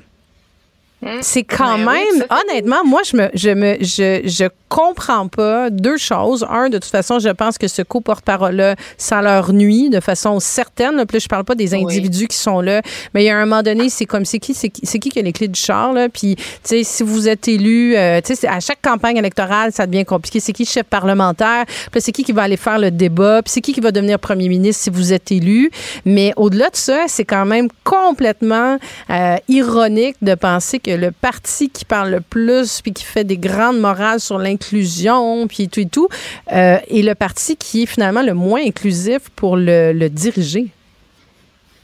C'est 1.20 1.44
quand 1.44 1.78
Ben 1.78 1.93
même, 1.93 2.24
honnêtement, 2.31 2.85
moi, 2.85 3.02
je 3.05 3.16
me, 3.16 3.28
je 3.35 3.51
me, 3.51 3.77
je, 3.81 4.23
je 4.28 4.48
comprends 4.68 5.28
pas 5.28 5.70
deux 5.70 5.97
choses. 5.97 6.47
Un, 6.51 6.68
de 6.68 6.78
toute 6.78 6.90
façon, 6.90 7.18
je 7.18 7.28
pense 7.28 7.59
que 7.59 7.68
ce 7.68 7.82
co-porte-parole-là, 7.82 8.76
ça 8.98 9.22
leur 9.22 9.52
nuit 9.52 9.90
de 9.90 10.01
façon 10.01 10.40
certaine. 10.40 10.97
Là, 10.97 11.05
je 11.12 11.28
parle 11.28 11.44
pas 11.44 11.55
des 11.55 11.74
individus 11.74 12.28
qui 12.28 12.36
sont 12.36 12.60
là, 12.60 12.82
mais 13.14 13.24
il 13.24 13.26
y 13.26 13.30
a 13.30 13.36
un 13.36 13.47
moment 13.47 13.62
donné, 13.62 13.88
c'est 13.88 14.06
comme, 14.06 14.24
c'est 14.24 14.38
qui, 14.38 14.55
c'est 14.55 14.68
qui, 14.68 14.82
qui 14.86 15.09
qui 15.09 15.18
a 15.18 15.22
les 15.22 15.32
clés 15.32 15.48
du 15.48 15.59
char, 15.59 15.93
là? 15.93 16.09
Puis, 16.09 16.36
tu 16.36 16.44
sais, 16.64 16.84
si 16.84 17.02
vous 17.02 17.28
êtes 17.28 17.48
élu, 17.48 17.97
euh, 17.97 18.20
tu 18.24 18.34
sais, 18.34 18.47
à 18.47 18.60
chaque 18.60 18.82
campagne 18.82 19.16
électorale, 19.16 19.72
ça 19.72 19.86
devient 19.86 20.05
compliqué. 20.05 20.40
C'est 20.40 20.52
qui 20.52 20.64
le 20.64 20.68
chef 20.68 20.84
parlementaire? 20.84 21.64
Puis 21.90 22.01
c'est 22.01 22.12
qui 22.12 22.24
qui 22.24 22.32
va 22.32 22.43
aller 22.43 22.56
faire 22.56 22.78
le 22.78 22.90
débat? 22.90 23.43
Puis 23.43 23.52
c'est 23.52 23.60
qui 23.60 23.72
qui 23.72 23.80
va 23.80 23.93
devenir 23.93 24.18
premier 24.18 24.48
ministre 24.48 24.84
si 24.84 24.90
vous 24.90 25.12
êtes 25.12 25.30
élu? 25.32 25.70
Mais 26.05 26.32
au-delà 26.36 26.70
de 26.70 26.76
ça, 26.76 27.05
c'est 27.09 27.24
quand 27.24 27.47
même 27.47 27.68
complètement 27.84 28.78
euh, 29.10 29.36
ironique 29.48 30.16
de 30.22 30.34
penser 30.34 30.78
que 30.78 30.90
le 30.90 31.10
parti 31.10 31.70
qui 31.70 31.84
parle 31.84 32.10
le 32.10 32.20
plus 32.20 32.80
puis 32.82 32.93
qui 32.93 33.05
fait 33.05 33.24
des 33.24 33.38
grandes 33.38 33.78
morales 33.78 34.20
sur 34.20 34.38
l'inclusion 34.56 35.46
puis 35.46 35.68
tout 35.68 35.80
et 35.80 35.86
tout 35.86 36.08
euh, 36.52 36.78
est 36.88 37.02
le 37.02 37.14
parti 37.14 37.56
qui 37.56 37.82
est 37.82 37.86
finalement 37.86 38.22
le 38.22 38.34
moins 38.34 38.60
inclusif 38.64 39.28
pour 39.34 39.56
le 39.56 40.08
diriger. 40.08 40.68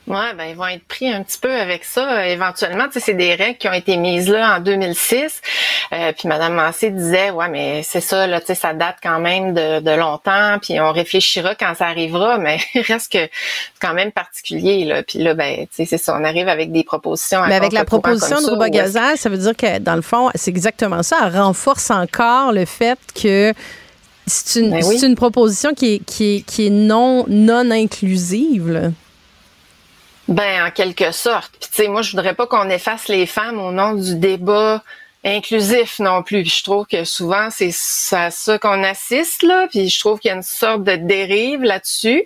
Ouais, 0.08 0.34
ben 0.36 0.46
ils 0.50 0.56
vont 0.56 0.66
être 0.66 0.84
pris 0.88 1.08
un 1.12 1.22
petit 1.22 1.38
peu 1.38 1.52
avec 1.52 1.84
ça 1.84 2.26
éventuellement. 2.26 2.86
Tu 2.86 2.94
sais, 2.94 3.00
c'est 3.00 3.14
des 3.14 3.36
règles 3.36 3.56
qui 3.56 3.68
ont 3.68 3.72
été 3.72 3.96
mises 3.96 4.28
là 4.28 4.56
en 4.56 4.60
2006. 4.60 5.40
Euh, 5.92 6.12
puis 6.12 6.26
Madame 6.26 6.54
Massé 6.54 6.90
disait, 6.90 7.30
ouais, 7.30 7.48
mais 7.48 7.82
c'est 7.84 8.00
ça 8.00 8.26
là, 8.26 8.40
tu 8.40 8.46
sais, 8.46 8.56
ça 8.56 8.74
date 8.74 8.96
quand 9.00 9.20
même 9.20 9.54
de, 9.54 9.78
de 9.78 9.90
longtemps. 9.92 10.58
Puis 10.60 10.80
on 10.80 10.90
réfléchira 10.92 11.54
quand 11.54 11.74
ça 11.76 11.86
arrivera, 11.86 12.38
mais 12.40 12.58
il 12.74 12.82
reste 12.82 13.12
que 13.12 13.18
c'est 13.20 13.80
quand 13.80 13.94
même 13.94 14.10
particulier 14.10 14.84
là. 14.84 15.04
Puis 15.04 15.20
là, 15.20 15.34
ben, 15.34 15.60
tu 15.60 15.66
sais, 15.70 15.84
c'est 15.84 15.98
ça, 15.98 16.16
on 16.18 16.24
arrive 16.24 16.48
avec 16.48 16.72
des 16.72 16.82
propositions. 16.82 17.40
à 17.40 17.46
Mais 17.46 17.54
avec 17.54 17.72
la 17.72 17.84
proposition 17.84 18.40
de 18.40 18.50
Rouba 18.50 18.70
Gazal, 18.70 19.16
ça 19.16 19.28
veut 19.28 19.38
dire 19.38 19.56
que 19.56 19.78
dans 19.78 19.96
le 19.96 20.02
fond, 20.02 20.30
c'est 20.34 20.50
exactement 20.50 21.04
ça. 21.04 21.18
Elle 21.24 21.40
renforce 21.40 21.90
encore 21.92 22.52
le 22.52 22.64
fait 22.64 22.98
que 23.14 23.54
c'est 24.26 24.60
une, 24.60 24.70
Ben 24.70 24.84
oui. 24.84 25.04
une 25.04 25.14
proposition 25.14 25.74
qui 25.74 25.94
est, 25.94 25.98
qui 26.04 26.36
est, 26.36 26.40
qui 26.42 26.66
est 26.66 26.70
non, 26.70 27.24
non 27.28 27.70
inclusive. 27.70 28.68
là. 28.68 28.90
Ben, 30.28 30.66
en 30.66 30.70
quelque 30.70 31.10
sorte. 31.12 31.52
Puis, 31.60 31.68
tu 31.70 31.82
sais, 31.82 31.88
moi, 31.88 32.02
je 32.02 32.12
voudrais 32.12 32.34
pas 32.34 32.46
qu'on 32.46 32.68
efface 32.70 33.08
les 33.08 33.26
femmes 33.26 33.60
au 33.60 33.72
nom 33.72 33.94
du 33.94 34.14
débat 34.16 34.82
inclusif 35.24 35.98
non 35.98 36.22
plus. 36.22 36.42
Puis 36.42 36.54
je 36.58 36.64
trouve 36.64 36.86
que 36.86 37.04
souvent, 37.04 37.48
c'est 37.50 37.70
à 38.12 38.30
ça 38.30 38.58
qu'on 38.58 38.82
assiste, 38.82 39.42
là. 39.42 39.66
Puis 39.70 39.88
je 39.88 39.98
trouve 40.00 40.18
qu'il 40.18 40.30
y 40.30 40.32
a 40.32 40.36
une 40.36 40.42
sorte 40.42 40.82
de 40.84 40.96
dérive 40.96 41.62
là-dessus. 41.62 42.24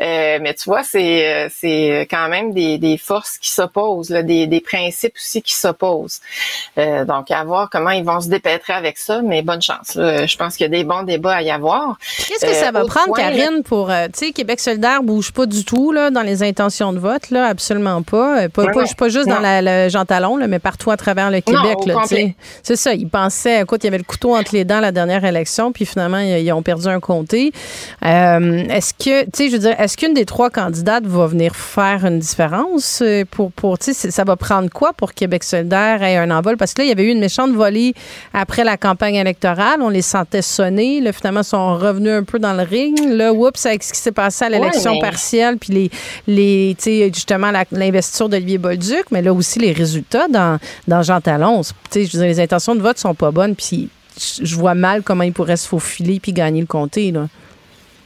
Euh, 0.00 0.38
mais 0.40 0.54
tu 0.54 0.64
vois, 0.64 0.82
c'est 0.82 1.26
euh, 1.44 1.48
c'est 1.54 2.06
quand 2.10 2.28
même 2.28 2.52
des, 2.52 2.78
des 2.78 2.98
forces 2.98 3.38
qui 3.38 3.50
s'opposent, 3.50 4.10
là, 4.10 4.22
des, 4.22 4.46
des 4.46 4.60
principes 4.60 5.14
aussi 5.16 5.42
qui 5.42 5.54
s'opposent. 5.54 6.20
Euh, 6.78 7.04
donc, 7.04 7.30
à 7.30 7.44
voir 7.44 7.68
comment 7.70 7.90
ils 7.90 8.04
vont 8.04 8.20
se 8.20 8.28
dépêtrer 8.28 8.72
avec 8.72 8.98
ça, 8.98 9.22
mais 9.22 9.42
bonne 9.42 9.62
chance. 9.62 9.94
là. 9.94 10.26
Je 10.26 10.36
pense 10.36 10.56
qu'il 10.56 10.64
y 10.64 10.66
a 10.66 10.70
des 10.76 10.84
bons 10.84 11.02
débats 11.04 11.36
à 11.36 11.42
y 11.42 11.50
avoir. 11.50 11.96
Qu'est-ce 12.18 12.44
que 12.46 12.52
ça 12.54 12.68
Euh, 12.68 12.70
va 12.72 12.82
autre 12.82 12.94
prendre, 12.94 13.14
point, 13.14 13.18
Karine, 13.20 13.62
pour. 13.64 13.90
euh, 13.90 14.06
tu 14.06 14.26
sais, 14.26 14.32
Québec 14.32 14.58
solidaire 14.60 15.02
bouge 15.02 15.32
pas 15.32 15.46
du 15.46 15.64
tout 15.64 15.92
là, 15.92 16.10
dans 16.10 16.22
les 16.22 16.42
intentions 16.42 16.92
de 16.92 16.98
vote, 16.98 17.30
là, 17.30 17.46
absolument 17.46 18.02
pas. 18.02 18.44
Euh, 18.44 18.48
Pas, 18.48 18.66
pas, 18.72 18.84
pas 18.96 19.08
juste 19.08 19.28
dans 19.28 19.40
la, 19.40 19.62
le 19.62 19.88
Jean 19.88 20.04
Talon, 20.04 20.36
là, 20.36 20.46
mais 20.46 20.58
partout 20.58 20.90
à 20.90 20.96
travers 20.96 21.30
le 21.30 21.40
Québec. 21.40 21.76
au 21.78 21.86
là. 21.86 21.94
Sais. 22.28 22.34
C'est 22.62 22.76
ça. 22.76 22.94
Ils 22.94 23.08
pensaient, 23.08 23.62
écoute, 23.62 23.82
il 23.84 23.86
y 23.86 23.88
avait 23.88 23.98
le 23.98 24.04
couteau 24.04 24.34
entre 24.36 24.54
les 24.54 24.64
dents 24.64 24.80
la 24.80 24.92
dernière 24.92 25.24
élection, 25.24 25.72
puis 25.72 25.86
finalement, 25.86 26.18
ils, 26.18 26.52
ont 26.52 26.62
perdu 26.62 26.86
un 26.88 27.00
comté. 27.00 27.52
Euh, 28.04 28.64
est-ce 28.68 28.92
que, 28.94 29.24
tu 29.24 29.30
sais, 29.34 29.46
je 29.48 29.52
veux 29.52 29.58
dire, 29.58 29.74
est-ce 29.78 29.96
qu'une 29.96 30.14
des 30.14 30.24
trois 30.24 30.50
candidates 30.50 31.04
va 31.06 31.26
venir 31.26 31.54
faire 31.56 32.04
une 32.04 32.18
différence 32.18 33.00
euh, 33.02 33.24
pour, 33.30 33.52
pour 33.52 33.78
tu 33.78 33.92
sais, 33.92 34.10
ça 34.10 34.24
va 34.24 34.36
prendre 34.36 34.70
quoi 34.70 34.92
pour 34.92 35.12
Québec 35.14 35.44
solidaire 35.44 36.02
ait 36.02 36.16
un 36.16 36.30
envol? 36.30 36.56
Parce 36.56 36.74
que 36.74 36.82
là, 36.82 36.86
il 36.86 36.88
y 36.88 36.92
avait 36.92 37.04
eu 37.04 37.10
une 37.10 37.20
méchante 37.20 37.52
volée 37.52 37.94
après 38.32 38.64
la 38.64 38.76
campagne 38.76 39.14
électorale. 39.16 39.80
On 39.80 39.88
les 39.88 40.02
sentait 40.02 40.42
sonner. 40.42 41.00
Là, 41.00 41.12
finalement, 41.12 41.40
ils 41.40 41.44
sont 41.44 41.76
revenus 41.76 42.12
un 42.12 42.22
peu 42.24 42.38
dans 42.38 42.52
le 42.52 42.62
ring. 42.62 42.98
Là, 43.08 43.32
oups, 43.32 43.66
avec 43.66 43.82
ce 43.82 43.92
qui 43.92 44.00
s'est 44.00 44.12
passé 44.12 44.44
à 44.44 44.48
l'élection 44.48 44.92
mais- 44.92 45.00
partielle, 45.00 45.56
puis 45.58 45.72
les, 45.72 45.90
les, 46.26 46.74
tu 46.78 46.84
sais, 46.84 47.10
justement, 47.12 47.50
l'investiture 47.72 48.28
d'Olivier 48.28 48.58
Bolduc, 48.58 49.04
mais 49.10 49.22
là 49.22 49.32
aussi, 49.32 49.58
les 49.58 49.72
résultats 49.72 50.28
dans, 50.28 50.58
dans 50.88 51.02
Jean 51.02 51.20
Talon. 51.20 51.62
C'est- 51.62 51.74
Tu 51.90 52.06
sais, 52.06 52.06
je 52.14 52.22
les 52.22 52.40
intentions 52.40 52.74
de 52.74 52.80
vote 52.80 52.98
sont 52.98 53.14
pas 53.14 53.30
bonnes, 53.30 53.54
puis 53.56 53.88
je 54.42 54.56
vois 54.56 54.74
mal 54.74 55.02
comment 55.02 55.24
ils 55.24 55.32
pourraient 55.32 55.56
se 55.56 55.68
faufiler 55.68 56.20
puis 56.20 56.32
gagner 56.32 56.60
le 56.60 56.66
comté, 56.66 57.10
là. 57.12 57.28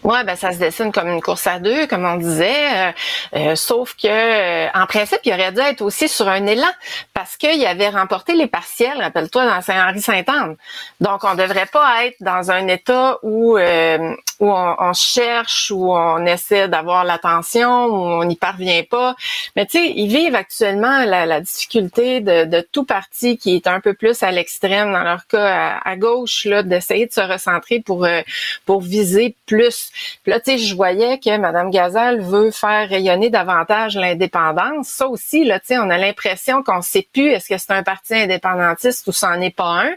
Ouais, 0.09 0.25
ben 0.25 0.37
ça 0.37 0.53
se 0.53 0.59
dessine 0.59 0.91
comme 0.91 1.09
une 1.09 1.21
course 1.21 1.47
à 1.47 1.59
deux, 1.59 1.87
comme 1.87 2.07
on 2.07 2.17
disait. 2.17 2.89
euh, 2.89 2.93
euh, 3.37 3.57
sauf 3.57 3.95
que, 3.95 4.09
euh, 4.09 4.67
en 4.73 4.87
principe, 4.87 5.21
il 5.25 5.33
aurait 5.35 5.53
dû 5.53 5.61
être 5.61 5.83
aussi 5.83 6.09
sur 6.09 6.27
un 6.29 6.47
élan 6.47 6.73
parce 7.13 7.37
qu'il 7.37 7.65
avait 7.67 7.91
remporté 7.91 8.33
les 8.33 8.47
partiels. 8.47 9.03
Rappelle-toi 9.03 9.45
dans 9.45 9.61
Saint-Henri-Sainte-Anne. 9.61 10.57
Donc, 11.01 11.25
on 11.25 11.35
devrait 11.35 11.67
pas 11.71 12.07
être 12.07 12.17
dans 12.21 12.51
un 12.51 12.69
état 12.69 13.19
où 13.23 13.59
euh, 13.59 14.15
où 14.41 14.51
on, 14.51 14.77
on 14.79 14.93
cherche, 14.95 15.73
où 15.73 15.93
on 15.93 16.25
essaie 16.25 16.69
d'avoir 16.69 17.05
l'attention, 17.05 17.87
où 17.87 17.97
on 18.21 18.25
n'y 18.25 18.37
parvient 18.37 18.85
pas. 18.89 19.15
Mais 19.57 19.67
tu 19.67 19.79
sais, 19.79 19.93
ils 19.95 20.09
vivent 20.09 20.37
actuellement 20.37 21.05
la, 21.05 21.27
la 21.27 21.41
difficulté 21.41 22.21
de, 22.21 22.45
de 22.45 22.61
tout 22.73 22.85
parti 22.85 23.37
qui 23.37 23.57
est 23.57 23.67
un 23.67 23.81
peu 23.81 23.95
plus 23.95 24.23
à 24.23 24.31
l'extrême, 24.31 24.93
dans 24.93 25.03
leur 25.03 25.27
cas 25.27 25.79
à, 25.85 25.91
à 25.91 25.97
gauche, 25.97 26.45
là, 26.47 26.63
d'essayer 26.63 27.07
de 27.07 27.13
se 27.13 27.21
recentrer 27.21 27.81
pour 27.81 28.05
euh, 28.07 28.23
pour 28.65 28.81
viser 28.81 29.35
plus. 29.45 29.91
Puis 30.23 30.33
là, 30.33 30.41
tu 30.41 30.53
sais, 30.53 30.59
je 30.59 30.75
voyais 30.75 31.19
que 31.19 31.37
Mme 31.37 31.71
Gazal 31.71 32.21
veut 32.21 32.51
faire 32.51 32.89
rayonner 32.89 33.31
davantage 33.31 33.97
l'indépendance. 33.97 34.89
Ça 34.89 35.09
aussi, 35.09 35.45
là, 35.45 35.61
tu 35.61 35.67
sais, 35.69 35.79
on 35.79 35.91
a 35.91 35.99
l'impression 35.99 36.63
qu'on 36.63 36.83
sait 36.83 37.09
plus 37.13 37.29
est-ce 37.31 37.49
que 37.49 37.59
c'est 37.59 37.73
un 37.73 37.83
parti 37.83 38.15
indépendantiste 38.15 39.07
ou 39.07 39.13
c'en 39.13 39.41
est 39.41 39.55
pas 39.55 39.83
un. 39.83 39.91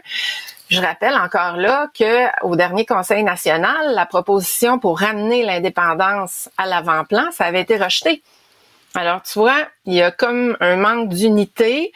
Je 0.70 0.80
rappelle 0.80 1.14
encore 1.14 1.56
là 1.58 1.88
que 1.98 2.46
au 2.46 2.56
dernier 2.56 2.86
Conseil 2.86 3.22
national, 3.24 3.94
la 3.94 4.06
proposition 4.06 4.78
pour 4.78 5.00
ramener 5.00 5.44
l'indépendance 5.44 6.48
à 6.56 6.66
l'avant-plan, 6.66 7.30
ça 7.30 7.44
avait 7.44 7.60
été 7.60 7.76
rejeté. 7.76 8.22
Alors, 8.94 9.22
tu 9.22 9.38
vois, 9.38 9.68
il 9.84 9.94
y 9.94 10.02
a 10.02 10.10
comme 10.10 10.56
un 10.60 10.76
manque 10.76 11.08
d'unité. 11.10 11.92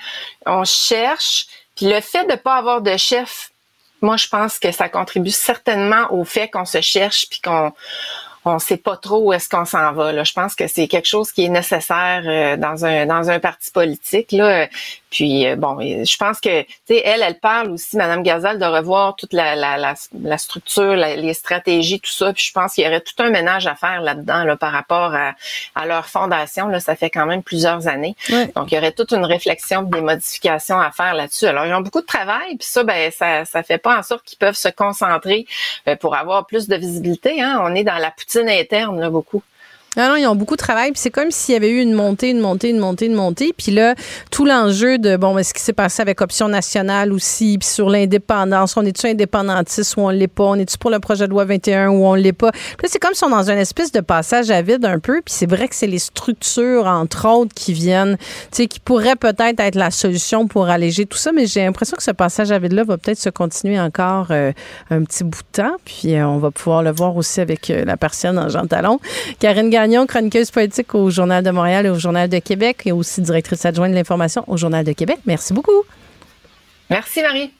On 0.46 0.64
cherche. 0.64 1.46
Puis 1.74 1.86
le 1.86 2.00
fait 2.00 2.24
de 2.24 2.32
ne 2.32 2.36
pas 2.36 2.56
avoir 2.56 2.80
de 2.80 2.96
chef, 2.96 3.50
moi, 4.06 4.16
je 4.16 4.28
pense 4.28 4.60
que 4.60 4.70
ça 4.70 4.88
contribue 4.88 5.30
certainement 5.30 6.06
au 6.10 6.24
fait 6.24 6.48
qu'on 6.48 6.64
se 6.64 6.80
cherche 6.80 7.28
puis 7.28 7.40
qu'on 7.40 7.72
on 8.44 8.60
sait 8.60 8.76
pas 8.76 8.96
trop 8.96 9.26
où 9.26 9.32
est-ce 9.32 9.48
qu'on 9.48 9.64
s'en 9.64 9.92
va. 9.92 10.12
Là. 10.12 10.22
Je 10.22 10.32
pense 10.32 10.54
que 10.54 10.68
c'est 10.68 10.86
quelque 10.86 11.08
chose 11.08 11.32
qui 11.32 11.44
est 11.44 11.48
nécessaire 11.48 12.22
euh, 12.24 12.56
dans 12.56 12.84
un 12.84 13.04
dans 13.04 13.28
un 13.28 13.40
parti 13.40 13.72
politique. 13.72 14.30
Là. 14.30 14.68
Puis 15.16 15.46
euh, 15.46 15.56
bon, 15.56 15.80
je 15.80 16.16
pense 16.18 16.40
que 16.40 16.60
tu 16.60 16.68
sais, 16.88 17.00
elle, 17.02 17.22
elle 17.22 17.38
parle 17.38 17.70
aussi, 17.70 17.96
Madame 17.96 18.22
Gazal, 18.22 18.58
de 18.58 18.66
revoir 18.66 19.16
toute 19.16 19.32
la, 19.32 19.56
la, 19.56 19.78
la, 19.78 19.94
la 20.22 20.36
structure, 20.36 20.94
la- 20.94 21.16
les 21.16 21.32
stratégies, 21.32 22.00
tout 22.00 22.10
ça. 22.10 22.34
Puis 22.34 22.44
je 22.48 22.52
pense 22.52 22.74
qu'il 22.74 22.84
y 22.84 22.86
aurait 22.86 23.00
tout 23.00 23.14
un 23.22 23.30
ménage 23.30 23.66
à 23.66 23.74
faire 23.74 24.02
là-dedans 24.02 24.44
là, 24.44 24.56
par 24.56 24.72
rapport 24.72 25.14
à, 25.14 25.32
à 25.74 25.86
leur 25.86 26.04
fondation. 26.06 26.68
Là, 26.68 26.80
ça 26.80 26.96
fait 26.96 27.08
quand 27.08 27.24
même 27.24 27.42
plusieurs 27.42 27.88
années. 27.88 28.14
Donc, 28.54 28.70
il 28.70 28.74
y 28.74 28.78
aurait 28.78 28.92
toute 28.92 29.12
une 29.12 29.24
réflexion, 29.24 29.84
des 29.84 30.02
modifications 30.02 30.78
à 30.78 30.90
faire 30.90 31.14
là-dessus. 31.14 31.46
Alors, 31.46 31.64
ils 31.64 31.72
ont 31.72 31.80
beaucoup 31.80 32.02
de 32.02 32.06
travail, 32.06 32.56
puis 32.58 32.68
ça, 32.68 32.84
ben, 32.84 33.10
ça, 33.10 33.46
ça 33.46 33.62
fait 33.62 33.78
pas 33.78 33.98
en 33.98 34.02
sorte 34.02 34.22
qu'ils 34.26 34.36
peuvent 34.38 34.54
se 34.54 34.68
concentrer 34.68 35.46
euh, 35.88 35.96
pour 35.96 36.14
avoir 36.14 36.44
plus 36.44 36.68
de 36.68 36.76
visibilité. 36.76 37.40
Hein. 37.40 37.58
On 37.62 37.74
est 37.74 37.84
dans 37.84 37.96
la 37.96 38.10
poutine 38.10 38.50
interne, 38.50 39.00
là, 39.00 39.08
beaucoup. 39.08 39.42
Non, 39.96 40.08
non, 40.08 40.16
ils 40.16 40.26
ont 40.26 40.36
beaucoup 40.36 40.56
de 40.56 40.62
travail. 40.62 40.92
Puis 40.92 41.00
c'est 41.00 41.10
comme 41.10 41.30
s'il 41.30 41.54
y 41.54 41.56
avait 41.56 41.70
eu 41.70 41.80
une 41.80 41.92
montée, 41.92 42.30
une 42.30 42.40
montée, 42.40 42.70
une 42.70 42.78
montée, 42.78 43.06
une 43.06 43.14
montée. 43.14 43.54
Puis 43.56 43.72
là, 43.72 43.94
tout 44.30 44.44
l'enjeu 44.44 44.98
de, 44.98 45.16
bon, 45.16 45.42
ce 45.42 45.52
qui 45.52 45.62
s'est 45.62 45.72
passé 45.72 46.02
avec 46.02 46.20
Option 46.20 46.48
nationale 46.48 47.12
aussi, 47.12 47.58
puis 47.58 47.68
sur 47.68 47.88
l'indépendance, 47.88 48.76
on 48.76 48.84
est-tu 48.84 49.06
indépendantiste 49.06 49.96
ou 49.96 50.00
on 50.00 50.10
l'est 50.10 50.28
pas? 50.28 50.44
On 50.44 50.54
est-tu 50.56 50.78
pour 50.78 50.90
le 50.90 50.98
projet 50.98 51.26
de 51.26 51.30
loi 51.30 51.44
21 51.44 51.88
ou 51.88 52.04
on 52.04 52.14
l'est 52.14 52.32
pas? 52.32 52.50
Puis 52.52 52.88
c'est 52.88 52.98
comme 52.98 53.14
si 53.14 53.24
on 53.24 53.28
est 53.28 53.30
dans 53.32 53.50
une 53.50 53.58
espèce 53.58 53.92
de 53.92 54.00
passage 54.00 54.50
à 54.50 54.62
vide 54.62 54.84
un 54.84 54.98
peu. 54.98 55.22
Puis 55.24 55.34
c'est 55.34 55.50
vrai 55.50 55.68
que 55.68 55.74
c'est 55.74 55.86
les 55.86 55.98
structures, 55.98 56.86
entre 56.86 57.28
autres, 57.28 57.54
qui 57.54 57.72
viennent, 57.72 58.16
tu 58.18 58.24
sais, 58.52 58.66
qui 58.66 58.80
pourraient 58.80 59.16
peut-être 59.16 59.60
être 59.60 59.74
la 59.74 59.90
solution 59.90 60.46
pour 60.46 60.68
alléger 60.68 61.06
tout 61.06 61.18
ça. 61.18 61.32
Mais 61.32 61.46
j'ai 61.46 61.64
l'impression 61.64 61.96
que 61.96 62.02
ce 62.02 62.10
passage 62.10 62.50
à 62.52 62.58
vide-là 62.58 62.84
va 62.84 62.98
peut-être 62.98 63.18
se 63.18 63.30
continuer 63.30 63.80
encore 63.80 64.28
euh, 64.30 64.52
un 64.90 65.02
petit 65.04 65.24
bout 65.24 65.42
de 65.42 65.62
temps. 65.62 65.76
Puis 65.84 66.14
euh, 66.14 66.26
on 66.26 66.38
va 66.38 66.50
pouvoir 66.50 66.82
le 66.82 66.90
voir 66.90 67.16
aussi 67.16 67.40
avec 67.40 67.70
euh, 67.70 67.84
la 67.84 67.96
partielle 67.96 68.34
dans 68.34 68.48
Jean 68.48 68.66
Talon. 68.66 69.00
Karine 69.38 69.70
Gagnon, 69.70 69.85
chroniqueuse 70.06 70.50
politique 70.50 70.94
au 70.94 71.10
Journal 71.10 71.42
de 71.42 71.50
Montréal 71.50 71.86
et 71.86 71.90
au 71.90 71.98
Journal 71.98 72.28
de 72.28 72.38
Québec 72.38 72.82
et 72.84 72.92
aussi 72.92 73.20
directrice 73.20 73.64
adjointe 73.64 73.90
de 73.90 73.96
l'information 73.96 74.44
au 74.46 74.56
Journal 74.56 74.84
de 74.84 74.92
Québec. 74.92 75.18
Merci 75.26 75.52
beaucoup. 75.52 75.84
Merci, 76.90 77.22
Marie. 77.22 77.52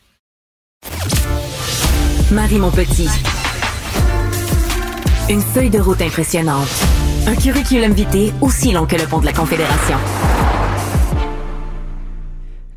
Marie 2.30 2.58
Montpetit. 2.58 3.08
Une 5.28 5.40
feuille 5.40 5.70
de 5.70 5.80
route 5.80 6.00
impressionnante. 6.02 6.68
Un 7.26 7.34
curriculum 7.34 7.92
vitae 7.92 8.32
aussi 8.40 8.72
long 8.72 8.86
que 8.86 8.96
le 8.96 9.04
pont 9.04 9.18
de 9.18 9.26
la 9.26 9.32
Confédération. 9.32 9.96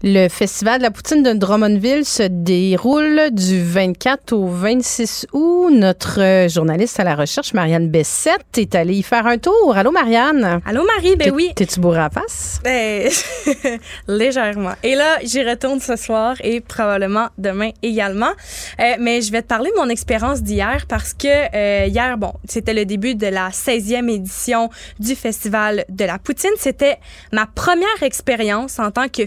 Le 0.02 0.30
Festival 0.30 0.78
de 0.78 0.84
la 0.84 0.92
poutine 0.92 1.24
de 1.24 1.34
Drummondville 1.34 2.06
se 2.06 2.24
déroule 2.24 3.32
du 3.32 3.62
24 3.62 4.32
au 4.32 4.48
26 4.48 5.28
août. 5.34 5.72
Notre 5.74 6.22
euh, 6.22 6.48
journaliste 6.48 7.02
à 7.02 7.04
la 7.04 7.16
recherche, 7.16 7.54
Marianne 7.54 7.90
Bessette, 7.90 8.58
est 8.58 8.76
allée 8.76 8.96
y 8.96 9.04
faire 9.04 9.28
un 9.28 9.38
tour. 9.38 9.76
Allô, 9.76 9.92
Marianne? 9.92 10.62
Allô, 10.66 10.86
Marie? 10.86 11.18
Ben 11.18 11.32
oui. 11.34 11.52
T'es-tu 11.54 11.82
bourrée 11.82 12.00
à 12.00 12.04
la 12.04 12.10
face? 12.12 12.62
Ben, 12.64 13.10
légèrement. 14.08 14.72
Et 14.84 14.96
là, 14.96 15.18
j'y 15.22 15.44
retourne 15.44 15.82
ce 15.82 15.98
soir 15.98 16.38
et 16.46 16.62
probablement 16.62 17.28
demain 17.38 17.72
également. 17.84 18.32
Euh, 18.80 18.94
mais 19.02 19.22
je 19.22 19.34
vais 19.34 19.42
te 19.42 19.48
parler 19.48 19.70
de 19.70 19.82
mon 19.82 19.90
expérience 19.90 20.42
d'hier 20.42 20.86
parce 20.88 21.14
que 21.14 21.28
euh, 21.28 21.88
hier, 21.88 22.18
bon, 22.18 22.32
c'était 22.48 22.74
le 22.74 22.86
début 22.86 23.16
de 23.16 23.28
la 23.28 23.50
16e 23.50 24.10
édition 24.10 24.70
du 24.98 25.14
Festival 25.14 25.84
de 25.90 26.06
la 26.06 26.20
Poutine. 26.20 26.52
C'était 26.58 27.00
ma 27.34 27.48
première 27.48 28.02
expérience 28.02 28.80
en 28.80 28.92
tant 28.92 29.10
que 29.10 29.26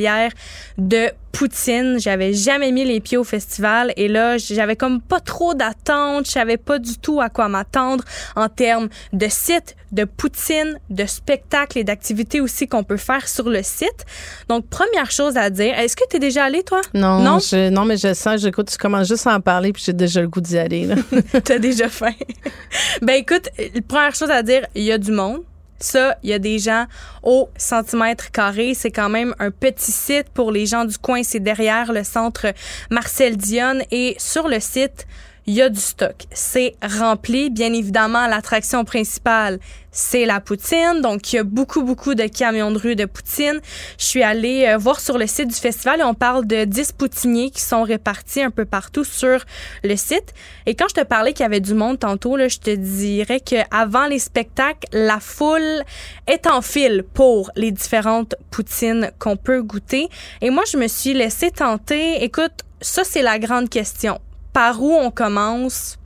festivalière 0.00 0.32
de 0.78 1.10
poutine. 1.32 1.96
J'avais 2.00 2.32
jamais 2.32 2.72
mis 2.72 2.84
les 2.84 3.00
pieds 3.00 3.16
au 3.18 3.24
festival 3.24 3.92
et 3.96 4.08
là, 4.08 4.36
j'avais 4.38 4.74
comme 4.76 5.00
pas 5.00 5.20
trop 5.20 5.54
d'attentes. 5.54 6.26
Je 6.26 6.32
savais 6.32 6.56
pas 6.56 6.78
du 6.78 6.96
tout 6.98 7.20
à 7.20 7.28
quoi 7.28 7.48
m'attendre 7.48 8.02
en 8.34 8.48
termes 8.48 8.88
de 9.12 9.26
site, 9.28 9.76
de 9.92 10.04
poutine, 10.04 10.78
de 10.90 11.06
spectacles 11.06 11.78
et 11.78 11.84
d'activités 11.84 12.40
aussi 12.40 12.66
qu'on 12.66 12.82
peut 12.82 12.96
faire 12.96 13.28
sur 13.28 13.48
le 13.48 13.62
site. 13.62 14.04
Donc, 14.48 14.66
première 14.68 15.10
chose 15.10 15.36
à 15.36 15.50
dire, 15.50 15.78
est-ce 15.78 15.94
que 15.96 16.04
tu 16.10 16.16
es 16.16 16.18
déjà 16.20 16.44
allé, 16.44 16.62
toi? 16.64 16.80
Non, 16.94 17.20
Non? 17.20 17.38
je- 17.38 17.68
non, 17.70 17.84
mais 17.84 17.96
je 17.96 18.12
sens, 18.14 18.40
j'écoute, 18.40 18.68
tu 18.70 18.78
commences 18.78 19.08
juste 19.08 19.26
à 19.26 19.34
en 19.34 19.40
parler 19.40 19.72
puis 19.72 19.82
j'ai 19.86 19.92
déjà 19.92 20.20
le 20.20 20.28
goût 20.28 20.40
d'y 20.40 20.58
aller. 20.58 20.88
T'as 21.44 21.58
déjà 21.58 21.88
faim. 21.88 22.12
ben 23.02 23.14
écoute, 23.14 23.48
première 23.86 24.14
chose 24.14 24.30
à 24.30 24.42
dire, 24.42 24.66
il 24.74 24.82
y 24.82 24.92
a 24.92 24.98
du 24.98 25.12
monde. 25.12 25.42
Ça, 25.80 26.16
il 26.22 26.28
y 26.28 26.34
a 26.34 26.38
des 26.38 26.58
gens 26.58 26.84
au 27.22 27.48
centimètre 27.56 28.30
carré. 28.30 28.74
C'est 28.74 28.90
quand 28.90 29.08
même 29.08 29.34
un 29.38 29.50
petit 29.50 29.92
site 29.92 30.28
pour 30.34 30.52
les 30.52 30.66
gens 30.66 30.84
du 30.84 30.98
coin. 30.98 31.22
C'est 31.22 31.40
derrière 31.40 31.92
le 31.92 32.04
centre 32.04 32.52
Marcel 32.90 33.36
Dionne. 33.36 33.82
Et 33.90 34.14
sur 34.18 34.46
le 34.46 34.60
site, 34.60 35.06
il 35.50 35.56
y 35.56 35.62
a 35.62 35.68
du 35.68 35.80
stock. 35.80 36.14
C'est 36.32 36.76
rempli. 36.80 37.50
Bien 37.50 37.72
évidemment, 37.72 38.28
l'attraction 38.28 38.84
principale, 38.84 39.58
c'est 39.90 40.24
la 40.24 40.40
poutine. 40.40 41.00
Donc, 41.02 41.32
il 41.32 41.36
y 41.36 41.38
a 41.40 41.42
beaucoup, 41.42 41.82
beaucoup 41.82 42.14
de 42.14 42.22
camions 42.28 42.70
de 42.70 42.78
rue 42.78 42.94
de 42.94 43.04
poutine. 43.04 43.58
Je 43.98 44.04
suis 44.04 44.22
allée 44.22 44.66
euh, 44.68 44.76
voir 44.78 45.00
sur 45.00 45.18
le 45.18 45.26
site 45.26 45.48
du 45.48 45.56
festival 45.56 45.98
et 45.98 46.04
on 46.04 46.14
parle 46.14 46.46
de 46.46 46.62
10 46.64 46.92
poutiniers 46.92 47.50
qui 47.50 47.62
sont 47.62 47.82
répartis 47.82 48.42
un 48.42 48.52
peu 48.52 48.64
partout 48.64 49.02
sur 49.02 49.44
le 49.82 49.96
site. 49.96 50.34
Et 50.66 50.76
quand 50.76 50.86
je 50.88 50.94
te 50.94 51.04
parlais 51.04 51.32
qu'il 51.32 51.42
y 51.42 51.46
avait 51.46 51.58
du 51.58 51.74
monde 51.74 51.98
tantôt, 51.98 52.36
là, 52.36 52.46
je 52.46 52.58
te 52.58 52.70
dirais 52.70 53.40
qu'avant 53.40 54.06
les 54.06 54.20
spectacles, 54.20 54.86
la 54.92 55.18
foule 55.18 55.82
est 56.28 56.46
en 56.46 56.62
file 56.62 57.02
pour 57.12 57.50
les 57.56 57.72
différentes 57.72 58.36
poutines 58.52 59.10
qu'on 59.18 59.36
peut 59.36 59.62
goûter. 59.62 60.10
Et 60.42 60.50
moi, 60.50 60.62
je 60.70 60.76
me 60.76 60.86
suis 60.86 61.12
laissée 61.12 61.50
tenter. 61.50 62.22
Écoute, 62.22 62.52
ça, 62.80 63.02
c'est 63.02 63.22
la 63.22 63.40
grande 63.40 63.68
question. 63.68 64.20
Par 64.52 64.82
où 64.82 64.92
on 64.94 65.10
commence? 65.10 65.96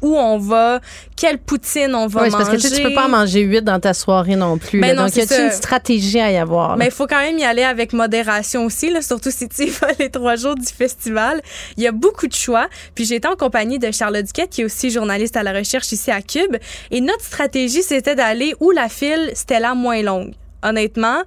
Où 0.00 0.16
on 0.16 0.36
va? 0.36 0.80
Quelle 1.14 1.38
poutine 1.38 1.94
on 1.94 2.08
va 2.08 2.22
Oui, 2.24 2.30
manger? 2.30 2.44
parce 2.44 2.56
que 2.56 2.60
tu, 2.60 2.68
sais, 2.74 2.76
tu 2.76 2.82
peux 2.82 2.92
pas 2.92 3.04
en 3.06 3.10
manger 3.10 3.42
huit 3.42 3.62
dans 3.62 3.78
ta 3.78 3.94
soirée 3.94 4.34
non 4.34 4.58
plus. 4.58 4.80
Ben 4.80 4.96
non, 4.96 5.04
Donc, 5.04 5.14
y 5.14 5.20
a-t-il 5.20 5.36
ça. 5.36 5.44
une 5.44 5.52
stratégie 5.52 6.18
à 6.18 6.32
y 6.32 6.36
avoir? 6.38 6.76
Mais 6.76 6.86
il 6.86 6.90
faut 6.90 7.06
quand 7.06 7.20
même 7.20 7.38
y 7.38 7.44
aller 7.44 7.62
avec 7.62 7.92
modération 7.92 8.64
aussi, 8.64 8.90
là, 8.90 9.00
surtout 9.00 9.30
si 9.30 9.48
tu 9.48 9.66
y 9.66 9.70
vas 9.70 9.90
les 10.00 10.10
trois 10.10 10.34
jours 10.34 10.56
du 10.56 10.66
festival. 10.66 11.40
Il 11.76 11.84
y 11.84 11.86
a 11.86 11.92
beaucoup 11.92 12.26
de 12.26 12.32
choix. 12.34 12.66
Puis 12.96 13.04
j'étais 13.04 13.28
en 13.28 13.36
compagnie 13.36 13.78
de 13.78 13.92
Charlotte 13.92 14.24
Duquette, 14.26 14.50
qui 14.50 14.62
est 14.62 14.64
aussi 14.64 14.90
journaliste 14.90 15.36
à 15.36 15.44
la 15.44 15.52
recherche 15.52 15.92
ici 15.92 16.10
à 16.10 16.20
Cube. 16.20 16.56
Et 16.90 17.00
notre 17.00 17.22
stratégie, 17.22 17.84
c'était 17.84 18.16
d'aller 18.16 18.54
où 18.58 18.72
la 18.72 18.88
file, 18.88 19.30
c'était 19.34 19.60
la 19.60 19.74
moins 19.76 20.02
longue. 20.02 20.32
Honnêtement, 20.62 21.18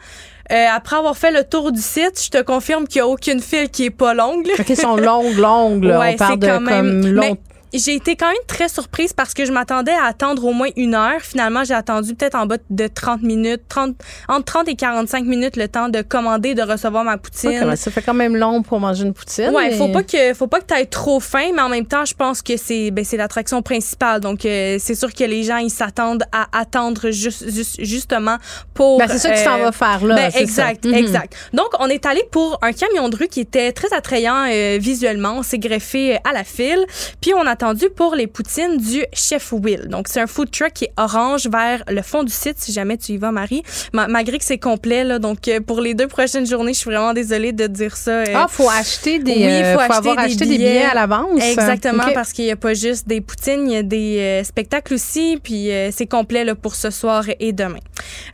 euh, 0.51 0.65
après 0.73 0.95
avoir 0.97 1.17
fait 1.17 1.31
le 1.31 1.43
tour 1.43 1.71
du 1.71 1.81
site, 1.81 2.21
je 2.23 2.29
te 2.29 2.41
confirme 2.41 2.87
qu'il 2.87 3.01
n'y 3.01 3.07
a 3.07 3.07
aucune 3.07 3.41
file 3.41 3.69
qui 3.69 3.85
est 3.85 3.89
pas 3.89 4.13
longue. 4.13 4.47
OK, 4.59 4.65
elles 4.69 4.77
sont 4.77 4.95
longues, 4.95 5.35
longues. 5.37 5.83
Là. 5.85 5.99
Ouais, 5.99 6.11
on 6.13 6.17
parle 6.17 6.39
de 6.39 6.47
même- 6.47 6.61
comme 7.01 7.07
long. 7.07 7.21
mais 7.21 7.37
J'ai 7.77 7.95
été 7.95 8.15
quand 8.15 8.27
même 8.27 8.35
très 8.47 8.69
surprise 8.69 9.13
parce 9.13 9.33
que 9.33 9.45
je 9.45 9.51
m'attendais 9.51 9.91
à 9.93 10.05
attendre 10.05 10.43
au 10.45 10.53
moins 10.53 10.69
une 10.75 10.93
heure. 10.95 11.19
Finalement, 11.21 11.63
j'ai 11.63 11.73
attendu 11.73 12.15
peut-être 12.15 12.35
en 12.35 12.45
bas 12.45 12.57
de 12.69 12.87
30 12.87 13.21
minutes, 13.21 13.61
30, 13.69 13.95
entre 14.29 14.45
30 14.45 14.67
et 14.69 14.75
45 14.75 15.25
minutes 15.25 15.57
le 15.57 15.67
temps 15.67 15.89
de 15.89 16.01
commander, 16.01 16.53
de 16.55 16.61
recevoir 16.61 17.03
ma 17.03 17.17
poutine. 17.17 17.75
Ça 17.75 17.91
fait 17.91 18.01
quand 18.01 18.13
même 18.13 18.35
long 18.35 18.61
pour 18.61 18.79
manger 18.79 19.03
une 19.03 19.13
poutine. 19.13 19.49
Ouais, 19.49 19.69
mais- 19.71 19.77
faut 19.77 19.89
pas 19.89 20.03
que 20.03 20.33
faut 20.33 20.47
pas 20.47 20.59
que 20.61 20.65
tu 20.73 20.79
aies 20.79 20.85
trop 20.85 21.19
faim, 21.19 21.49
mais 21.53 21.61
en 21.61 21.69
même 21.69 21.85
temps, 21.85 22.05
je 22.05 22.13
pense 22.13 22.41
que 22.41 22.55
c'est 22.57 22.91
ben, 22.91 23.03
c'est 23.03 23.17
l'attraction 23.17 23.61
principale. 23.61 24.21
Donc 24.21 24.45
euh, 24.45 24.77
c'est 24.79 24.95
sûr 24.95 25.13
que 25.13 25.23
les 25.25 25.43
gens 25.43 25.57
ils 25.57 25.69
s'attendent 25.69 26.23
à 26.31 26.47
attendre 26.57 27.11
juste, 27.11 27.49
juste- 27.49 27.75
justement 27.83 28.37
pour 28.73 28.99
Ben, 28.99 29.07
c'est 29.09 29.17
ça 29.19 29.31
que 29.31 29.37
tu 29.37 29.43
t'en 29.43 29.57
vas 29.57 29.71
faire 29.71 30.05
là, 30.05 30.15
ben, 30.15 30.31
exact, 30.35 30.83
ça. 30.85 30.89
Mhm. 30.89 30.95
exact. 30.97 31.33
Donc 31.53 31.67
on 31.79 31.87
est 31.87 32.05
allé 32.05 32.23
pour 32.31 32.57
un 32.61 32.71
camion 32.71 33.09
de 33.09 33.15
rue 33.17 33.27
qui 33.27 33.41
était 33.41 33.71
très 33.73 33.93
attrayant 33.93 34.45
euh, 34.49 34.77
visuellement, 34.79 35.35
on 35.39 35.43
s'est 35.43 35.59
greffé 35.59 36.17
à 36.23 36.31
la 36.33 36.43
file, 36.45 36.85
puis 37.21 37.33
on 37.33 37.45
attendait 37.45 37.64
attendu 37.65 37.89
pour 37.89 38.13
les 38.15 38.27
poutines 38.27 38.77
du 38.77 39.03
Chef 39.11 39.51
Will. 39.51 39.87
Donc, 39.87 40.07
c'est 40.07 40.21
un 40.21 40.27
food 40.27 40.51
truck 40.51 40.71
qui 40.73 40.85
est 40.85 40.93
orange 40.97 41.47
vers 41.49 41.83
le 41.89 42.01
fond 42.03 42.23
du 42.23 42.31
site, 42.31 42.57
si 42.59 42.71
jamais 42.71 42.95
tu 42.97 43.13
y 43.13 43.17
vas, 43.17 43.31
Marie. 43.31 43.63
Ma- 43.91 44.07
malgré 44.07 44.37
que 44.37 44.45
c'est 44.45 44.59
complet, 44.59 45.03
là, 45.03 45.17
donc 45.17 45.47
euh, 45.47 45.59
pour 45.61 45.81
les 45.81 45.95
deux 45.95 46.07
prochaines 46.07 46.45
journées, 46.45 46.73
je 46.73 46.79
suis 46.79 46.89
vraiment 46.91 47.13
désolée 47.13 47.53
de 47.53 47.65
dire 47.67 47.97
ça. 47.97 48.11
euh. 48.11 48.25
Ah, 48.35 48.45
faut 48.47 48.69
acheter 48.69 49.17
des, 49.19 49.31
Oui, 49.33 49.43
euh, 49.45 49.73
faut, 49.73 49.79
faut 49.79 49.83
acheter 49.83 49.93
avoir 50.09 50.15
des 50.17 50.21
acheté 50.31 50.45
des 50.45 50.57
billets 50.57 50.83
à 50.83 50.93
l'avance. 50.93 51.41
Exactement, 51.43 52.03
parce 52.13 52.33
qu'il 52.33 52.45
n'y 52.45 52.51
a 52.51 52.55
pas 52.55 52.73
juste 52.75 53.07
des 53.07 53.21
poutines, 53.21 53.67
il 53.67 53.73
y 53.73 53.77
a 53.77 53.83
des 53.83 54.17
euh, 54.19 54.43
spectacles 54.43 54.93
aussi, 54.93 55.39
puis 55.41 55.71
euh, 55.71 55.89
c'est 55.91 56.05
complet 56.07 56.43
là, 56.43 56.53
pour 56.53 56.75
ce 56.75 56.91
soir 56.91 57.23
et 57.39 57.51
demain. 57.51 57.79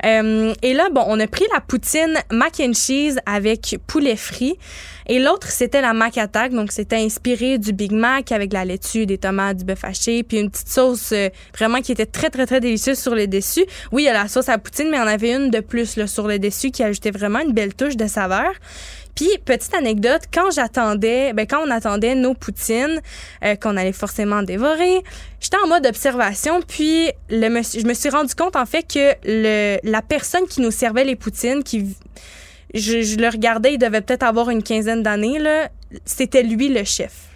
Euh, 0.06 0.54
et 0.62 0.74
là, 0.74 0.90
bon, 0.92 1.04
on 1.08 1.20
a 1.20 1.28
pris 1.28 1.46
la 1.54 1.62
poutine 1.62 2.18
mac 2.32 2.60
and 2.60 2.74
cheese 2.74 3.18
avec 3.26 3.78
poulet 3.88 4.18
frit. 4.18 4.58
Et 5.08 5.20
l'autre, 5.20 5.48
c'était 5.50 5.82
la 5.82 5.94
Mac 5.94 6.18
Attack. 6.18 6.54
Donc, 6.54 6.72
c'était 6.72 6.96
inspiré 6.96 7.58
du 7.58 7.74
Big 7.74 7.92
Mac 7.92 8.32
avec 8.32 8.54
la 8.54 8.64
laitue, 8.64 9.06
des 9.06 9.18
tomates, 9.22 9.58
du 9.58 9.66
bœuf 9.66 9.84
haché, 9.84 10.24
puis 10.24 10.40
une 10.40 10.50
petite 10.50 10.70
sauce 10.70 11.12
euh, 11.14 11.30
vraiment 11.58 11.80
qui 11.80 11.92
était 11.92 12.06
très, 12.06 12.30
très, 12.30 12.46
très 12.46 12.60
délicieuse 12.60 13.00
sur 13.00 13.16
le 13.16 13.28
dessus. 13.28 13.66
Oui, 13.92 14.04
il 14.04 14.06
y 14.06 14.10
a 14.10 14.14
la 14.14 14.28
sauce 14.28 14.50
à 14.50 14.58
poutine, 14.58 14.90
mais 14.90 15.00
en 15.00 15.08
avait 15.08 15.34
une 15.34 15.50
de 15.50 15.60
plus 15.60 15.96
là, 15.96 16.08
sur 16.08 16.28
le 16.28 16.40
dessus 16.40 16.72
qui 16.72 16.84
ajoutait 16.84 17.12
vraiment 17.12 17.40
une 17.40 17.54
belle 17.54 17.74
touche 17.74 17.96
de 17.96 18.08
saveur. 18.08 18.52
Puis, 19.16 19.30
petite 19.44 19.74
anecdote, 19.74 20.22
quand 20.34 20.52
j'attendais, 20.52 21.34
ben, 21.34 21.46
quand 21.46 21.62
on 21.66 21.70
attendait 21.70 22.16
nos 22.16 22.34
poutines, 22.34 23.02
euh, 23.44 23.56
qu'on 23.56 23.78
allait 23.78 23.92
forcément 23.92 24.42
dévorer, 24.42 25.04
j'étais 25.40 25.58
en 25.64 25.68
mode 25.68 25.86
observation, 25.86 26.62
puis 26.62 27.12
le, 27.30 27.48
je 27.48 27.86
me 27.86 27.94
suis 27.94 28.10
rendu 28.10 28.34
compte, 28.36 28.56
en 28.56 28.66
fait, 28.66 28.84
que 28.84 29.14
le, 29.26 29.80
la 29.84 30.02
personne 30.02 30.48
qui 30.48 30.62
nous 30.62 30.72
servait 30.72 31.04
les 31.04 31.16
poutines, 31.16 31.64
qui, 31.64 31.96
je, 32.74 33.02
je 33.02 33.18
le 33.18 33.28
regardais, 33.28 33.74
il 33.74 33.78
devait 33.78 34.02
peut-être 34.02 34.24
avoir 34.24 34.50
une 34.50 34.64
quinzaine 34.64 35.04
d'années, 35.04 35.40
là, 35.40 35.70
c'était 36.06 36.44
lui 36.44 36.70
le 36.70 36.84
chef. 36.84 37.31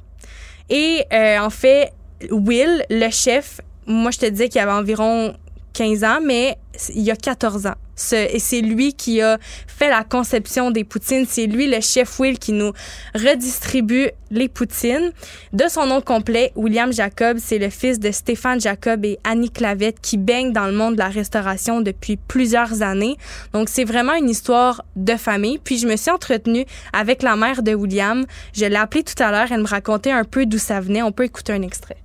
Et, 0.70 1.06
euh, 1.14 1.40
en 1.40 1.50
fait, 1.50 1.92
Will, 2.32 2.84
le 2.90 3.10
chef, 3.10 3.62
moi, 3.86 4.12
je 4.12 4.20
te 4.20 4.26
disais 4.26 4.50
qu'il 4.50 4.62
avait 4.62 4.72
environ 4.72 5.36
15 5.76 6.04
ans, 6.06 6.20
mais 6.24 6.58
il 6.94 7.02
y 7.02 7.12
a 7.12 7.16
14 7.16 7.68
ans. 7.68 7.76
Et 8.14 8.40
c'est 8.40 8.62
lui 8.62 8.94
qui 8.94 9.22
a 9.22 9.38
fait 9.68 9.90
la 9.90 10.04
conception 10.04 10.72
des 10.72 10.84
poutines. 10.84 11.26
C'est 11.30 11.48
lui, 11.48 11.68
le 11.68 11.82
chef 11.82 12.20
Will, 12.20 12.40
qui 12.40 12.54
nous 12.54 12.72
redistribue 13.14 14.10
les 14.32 14.48
poutines. 14.50 15.12
De 15.54 15.66
son 15.70 15.86
nom 15.86 16.02
complet, 16.02 16.52
William 16.56 16.92
Jacob, 16.92 17.38
c'est 17.40 17.58
le 17.58 17.70
fils 17.70 18.00
de 18.00 18.12
Stéphane 18.12 18.60
Jacob 18.60 19.06
et 19.06 19.20
Annie 19.24 19.50
Clavette 19.50 20.00
qui 20.02 20.18
baignent 20.18 20.54
dans 20.54 20.66
le 20.66 20.74
monde 20.74 20.96
de 20.96 21.00
la 21.00 21.10
restauration 21.10 21.82
depuis 21.82 22.18
plusieurs 22.18 22.82
années. 22.82 23.18
Donc, 23.54 23.70
c'est 23.70 23.86
vraiment 23.86 24.16
une 24.16 24.30
histoire 24.30 24.84
de 24.96 25.16
famille. 25.16 25.58
Puis, 25.58 25.78
je 25.78 25.88
me 25.88 25.98
suis 25.98 26.12
entretenue 26.12 26.66
avec 26.94 27.22
la 27.22 27.36
mère 27.36 27.64
de 27.64 27.74
William. 27.74 28.26
Je 28.54 28.66
l'ai 28.66 28.76
appelée 28.76 29.04
tout 29.04 29.22
à 29.22 29.32
l'heure. 29.32 29.52
Elle 29.52 29.62
me 29.62 29.68
racontait 29.68 30.12
un 30.12 30.24
peu 30.24 30.46
d'où 30.46 30.58
ça 30.58 30.80
venait. 30.80 31.02
On 31.02 31.12
peut 31.12 31.26
écouter 31.26 31.54
un 31.54 31.62
extrait. 31.62 31.98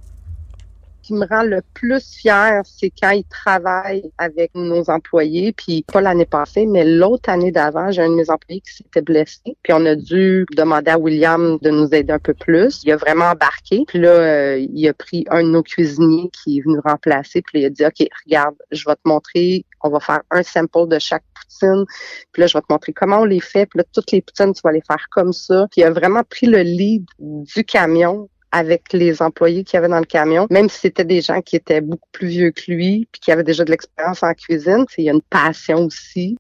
Qui 1.11 1.15
me 1.15 1.27
rend 1.27 1.43
le 1.43 1.61
plus 1.75 2.15
fier, 2.15 2.63
c'est 2.65 2.91
quand 2.91 3.11
ils 3.11 3.25
travaillent 3.25 4.13
avec 4.19 4.53
nos 4.55 4.89
employés. 4.89 5.53
Puis 5.53 5.85
pas 5.93 6.01
l'année 6.01 6.25
passée, 6.25 6.67
mais 6.67 6.85
l'autre 6.85 7.29
année 7.29 7.51
d'avant, 7.51 7.91
j'ai 7.91 8.03
un 8.03 8.11
de 8.11 8.15
mes 8.15 8.31
employés 8.31 8.61
qui 8.61 8.75
s'était 8.75 9.03
blessé. 9.03 9.57
Puis 9.63 9.73
on 9.73 9.85
a 9.87 9.97
dû 9.97 10.47
demander 10.57 10.93
à 10.93 10.99
William 10.99 11.59
de 11.61 11.71
nous 11.71 11.89
aider 11.93 12.13
un 12.13 12.21
peu 12.21 12.35
plus. 12.35 12.83
Il 12.85 12.93
a 12.93 12.97
vraiment 12.97 13.25
embarqué. 13.25 13.83
Puis 13.89 13.99
là, 13.99 14.11
euh, 14.11 14.67
il 14.73 14.89
a 14.89 14.95
pris 14.95 15.25
un 15.31 15.43
de 15.43 15.49
nos 15.49 15.65
cuisiniers 15.65 16.31
qui 16.31 16.59
est 16.59 16.61
venu 16.61 16.79
remplacer. 16.85 17.43
Puis 17.43 17.61
il 17.61 17.65
a 17.65 17.71
dit, 17.71 17.85
OK, 17.85 18.07
regarde, 18.25 18.55
je 18.71 18.85
vais 18.87 18.95
te 18.95 19.03
montrer. 19.05 19.67
On 19.83 19.91
va 19.91 19.99
faire 19.99 20.21
un 20.31 20.45
sample 20.45 20.87
de 20.87 21.01
chaque 21.01 21.25
poutine. 21.35 21.87
Puis 22.33 22.43
là, 22.43 22.47
je 22.47 22.57
vais 22.57 22.63
te 22.63 22.73
montrer 22.73 22.93
comment 22.93 23.23
on 23.23 23.25
les 23.25 23.41
fait. 23.41 23.67
Puis 23.67 23.79
là, 23.79 23.85
toutes 23.93 24.13
les 24.13 24.23
poutines, 24.23 24.53
tu 24.53 24.61
vas 24.63 24.71
les 24.71 24.83
faire 24.87 25.07
comme 25.11 25.33
ça. 25.33 25.67
Puis 25.73 25.81
il 25.81 25.85
a 25.85 25.91
vraiment 25.91 26.23
pris 26.23 26.47
le 26.47 26.61
lead 26.61 27.05
du 27.19 27.65
camion 27.65 28.29
avec 28.53 28.93
les 28.93 29.23
employés 29.23 29.65
qu'il 29.65 29.77
y 29.77 29.79
avait 29.79 29.89
dans 29.89 29.99
le 29.99 30.05
camion, 30.05 30.47
même 30.51 30.69
si 30.69 30.81
c'était 30.81 31.05
des 31.05 31.21
gens 31.21 31.41
qui 31.41 31.57
étaient 31.57 31.81
beaucoup 31.81 32.09
plus 32.13 32.29
vieux 32.29 32.51
que 32.51 32.71
lui, 32.71 33.09
puis 33.13 33.21
qui 33.21 33.33
avaient 33.33 33.45
déjà 33.45 33.65
de 33.65 33.71
l'expérience 33.71 34.23
en 34.23 34.35
cuisine. 34.35 34.85
Il 34.99 35.05
y 35.05 35.11
a 35.11 35.13
une 35.13 35.23
passion 35.23 35.87
aussi. 35.87 36.37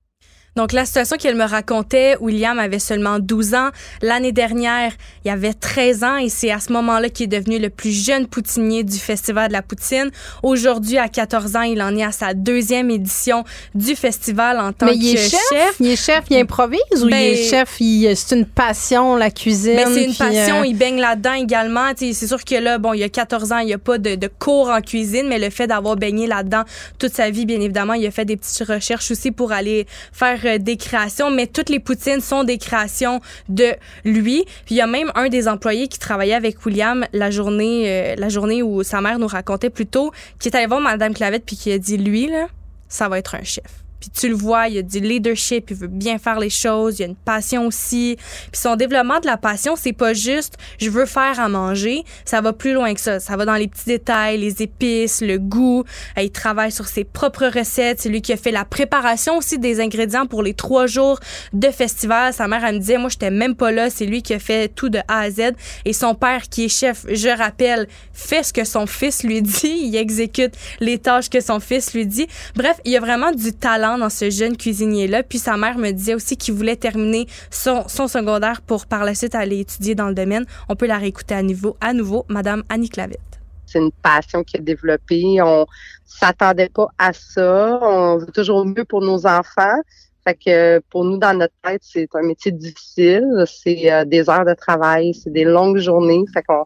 Donc, 0.60 0.72
la 0.74 0.84
situation 0.84 1.16
qu'elle 1.16 1.36
me 1.36 1.44
racontait, 1.46 2.18
William 2.20 2.58
avait 2.58 2.78
seulement 2.78 3.18
12 3.18 3.54
ans. 3.54 3.70
L'année 4.02 4.30
dernière, 4.30 4.92
il 5.24 5.30
avait 5.30 5.54
13 5.54 6.04
ans 6.04 6.16
et 6.18 6.28
c'est 6.28 6.50
à 6.50 6.60
ce 6.60 6.70
moment-là 6.74 7.08
qu'il 7.08 7.24
est 7.32 7.38
devenu 7.40 7.58
le 7.58 7.70
plus 7.70 7.92
jeune 7.92 8.26
poutinier 8.26 8.84
du 8.84 8.98
Festival 8.98 9.48
de 9.48 9.54
la 9.54 9.62
Poutine. 9.62 10.10
Aujourd'hui, 10.42 10.98
à 10.98 11.08
14 11.08 11.56
ans, 11.56 11.62
il 11.62 11.80
en 11.80 11.96
est 11.96 12.02
à 12.04 12.12
sa 12.12 12.34
deuxième 12.34 12.90
édition 12.90 13.42
du 13.74 13.94
festival 13.96 14.60
en 14.60 14.74
tant 14.74 14.84
Mais 14.84 14.92
que 14.92 14.98
il 14.98 15.16
est 15.16 15.30
chef, 15.30 15.76
il 15.80 15.86
est 15.86 15.96
chef, 15.96 16.24
il 16.28 16.36
improvise 16.36 16.78
ou 16.96 17.06
il 17.06 17.10
Ben, 17.10 17.16
est 17.32 17.36
chef, 17.48 17.76
il- 17.80 18.14
c'est 18.14 18.36
une 18.36 18.44
passion, 18.44 19.16
la 19.16 19.30
cuisine. 19.30 19.76
Ben, 19.76 19.88
c'est 19.94 20.04
une 20.04 20.10
puis, 20.10 20.18
passion, 20.18 20.60
euh, 20.60 20.66
il 20.66 20.76
baigne 20.76 21.00
là-dedans 21.00 21.32
également. 21.32 21.86
C'est 21.96 22.12
sûr 22.12 22.44
que 22.44 22.56
là, 22.56 22.76
bon, 22.76 22.92
il 22.92 23.00
y 23.00 23.04
a 23.04 23.08
14 23.08 23.50
ans, 23.52 23.60
il 23.60 23.66
n'y 23.68 23.72
a 23.72 23.78
pas 23.78 23.96
de, 23.96 24.14
de 24.14 24.26
cours 24.38 24.68
en 24.68 24.82
cuisine, 24.82 25.26
mais 25.26 25.38
le 25.38 25.48
fait 25.48 25.68
d'avoir 25.68 25.96
baigné 25.96 26.26
là-dedans 26.26 26.64
toute 26.98 27.14
sa 27.14 27.30
vie, 27.30 27.46
bien 27.46 27.60
évidemment, 27.62 27.94
il 27.94 28.06
a 28.06 28.10
fait 28.10 28.26
des 28.26 28.36
petites 28.36 28.68
recherches 28.68 29.10
aussi 29.10 29.30
pour 29.30 29.52
aller 29.52 29.86
faire 30.12 30.38
euh, 30.44 30.49
des 30.58 30.76
créations. 30.76 31.30
Mais 31.30 31.46
toutes 31.46 31.68
les 31.68 31.80
poutines 31.80 32.20
sont 32.20 32.44
des 32.44 32.58
créations 32.58 33.20
de 33.48 33.72
lui. 34.04 34.44
Puis 34.64 34.74
il 34.74 34.78
y 34.78 34.80
a 34.80 34.86
même 34.86 35.10
un 35.14 35.28
des 35.28 35.48
employés 35.48 35.88
qui 35.88 35.98
travaillait 35.98 36.34
avec 36.34 36.64
William 36.64 37.06
la 37.12 37.30
journée, 37.30 37.84
euh, 37.86 38.14
la 38.16 38.28
journée 38.28 38.62
où 38.62 38.82
sa 38.82 39.00
mère 39.00 39.18
nous 39.18 39.26
racontait 39.26 39.70
plus 39.70 39.86
tôt, 39.86 40.12
qui 40.38 40.48
est 40.48 40.56
allé 40.56 40.66
voir 40.66 40.80
Madame 40.80 41.14
Clavette 41.14 41.44
puis 41.44 41.56
qui 41.56 41.72
a 41.72 41.78
dit, 41.78 41.96
lui, 41.96 42.26
là, 42.26 42.46
ça 42.88 43.08
va 43.08 43.18
être 43.18 43.34
un 43.34 43.44
chef. 43.44 43.79
Puis 44.00 44.10
tu 44.10 44.28
le 44.28 44.34
vois, 44.34 44.68
il 44.68 44.78
a 44.78 44.82
du 44.82 45.00
leadership, 45.00 45.70
il 45.70 45.76
veut 45.76 45.86
bien 45.86 46.18
faire 46.18 46.40
les 46.40 46.50
choses, 46.50 46.98
il 46.98 47.02
a 47.02 47.06
une 47.06 47.16
passion 47.16 47.66
aussi. 47.66 48.16
Puis 48.50 48.60
son 48.60 48.76
développement 48.76 49.20
de 49.20 49.26
la 49.26 49.36
passion, 49.36 49.76
c'est 49.76 49.92
pas 49.92 50.14
juste 50.14 50.56
je 50.78 50.90
veux 50.90 51.06
faire 51.06 51.38
à 51.38 51.48
manger, 51.48 52.04
ça 52.24 52.40
va 52.40 52.52
plus 52.52 52.72
loin 52.72 52.94
que 52.94 53.00
ça. 53.00 53.20
Ça 53.20 53.36
va 53.36 53.44
dans 53.44 53.54
les 53.54 53.68
petits 53.68 53.86
détails, 53.86 54.38
les 54.38 54.62
épices, 54.62 55.20
le 55.20 55.38
goût. 55.38 55.84
Il 56.16 56.30
travaille 56.30 56.72
sur 56.72 56.86
ses 56.86 57.04
propres 57.04 57.46
recettes. 57.46 58.00
C'est 58.00 58.08
lui 58.08 58.22
qui 58.22 58.32
a 58.32 58.36
fait 58.36 58.50
la 58.50 58.64
préparation 58.64 59.36
aussi 59.38 59.58
des 59.58 59.80
ingrédients 59.80 60.26
pour 60.26 60.42
les 60.42 60.54
trois 60.54 60.86
jours 60.86 61.18
de 61.52 61.68
festival. 61.68 62.32
Sa 62.32 62.48
mère, 62.48 62.64
elle 62.64 62.76
me 62.76 62.80
disait, 62.80 62.98
moi, 62.98 63.08
j'étais 63.08 63.30
même 63.30 63.54
pas 63.54 63.70
là. 63.70 63.90
C'est 63.90 64.06
lui 64.06 64.22
qui 64.22 64.34
a 64.34 64.38
fait 64.38 64.68
tout 64.68 64.88
de 64.88 64.98
A 65.08 65.20
à 65.20 65.30
Z. 65.30 65.52
Et 65.84 65.92
son 65.92 66.14
père, 66.14 66.42
qui 66.48 66.64
est 66.64 66.68
chef, 66.68 67.04
je 67.10 67.28
rappelle, 67.28 67.88
fait 68.12 68.42
ce 68.42 68.52
que 68.52 68.64
son 68.64 68.86
fils 68.86 69.22
lui 69.22 69.42
dit. 69.42 69.80
Il 69.90 69.96
exécute 69.96 70.54
les 70.80 70.98
tâches 70.98 71.30
que 71.30 71.40
son 71.40 71.60
fils 71.60 71.94
lui 71.94 72.06
dit. 72.06 72.26
Bref, 72.54 72.78
il 72.84 72.92
y 72.92 72.96
a 72.96 73.00
vraiment 73.00 73.32
du 73.32 73.52
talent 73.52 73.89
dans 73.98 74.10
ce 74.10 74.30
jeune 74.30 74.56
cuisinier-là. 74.56 75.22
Puis 75.22 75.38
sa 75.38 75.56
mère 75.56 75.78
me 75.78 75.90
disait 75.90 76.14
aussi 76.14 76.36
qu'il 76.36 76.54
voulait 76.54 76.76
terminer 76.76 77.26
son, 77.50 77.86
secondaire 77.88 78.60
pour 78.62 78.86
par 78.86 79.04
la 79.04 79.14
suite 79.14 79.34
aller 79.34 79.60
étudier 79.60 79.94
dans 79.94 80.08
le 80.08 80.14
domaine. 80.14 80.44
On 80.68 80.76
peut 80.76 80.86
la 80.86 80.98
réécouter 80.98 81.34
à 81.34 81.42
nouveau, 81.42 81.76
à 81.80 81.92
nouveau, 81.92 82.24
Madame 82.28 82.62
Annie 82.68 82.88
Clavette. 82.88 83.20
C'est 83.66 83.78
une 83.78 83.92
passion 84.02 84.42
qui 84.42 84.56
a 84.56 84.60
développé. 84.60 85.40
On 85.42 85.66
s'attendait 86.04 86.68
pas 86.68 86.88
à 86.98 87.12
ça. 87.12 87.78
On 87.82 88.18
veut 88.18 88.32
toujours 88.32 88.64
mieux 88.64 88.84
pour 88.84 89.00
nos 89.00 89.26
enfants. 89.26 89.80
Fait 90.24 90.34
que 90.34 90.80
pour 90.90 91.04
nous, 91.04 91.16
dans 91.16 91.36
notre 91.36 91.54
tête, 91.62 91.80
c'est 91.82 92.08
un 92.14 92.22
métier 92.22 92.52
difficile. 92.52 93.24
C'est 93.46 93.90
euh, 93.90 94.04
des 94.04 94.28
heures 94.28 94.44
de 94.44 94.54
travail, 94.54 95.14
c'est 95.14 95.32
des 95.32 95.44
longues 95.44 95.78
journées. 95.78 96.24
Fait 96.34 96.42
qu'on 96.42 96.64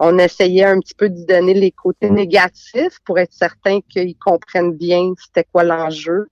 on 0.00 0.18
essayait 0.18 0.64
un 0.64 0.80
petit 0.80 0.94
peu 0.94 1.08
d'y 1.08 1.24
donner 1.24 1.54
les 1.54 1.70
côtés 1.70 2.10
négatifs 2.10 2.98
pour 3.04 3.18
être 3.18 3.32
certain 3.32 3.80
qu'ils 3.88 4.16
comprennent 4.16 4.72
bien 4.72 5.12
c'était 5.18 5.46
quoi 5.50 5.62
l'enjeu. 5.62 6.26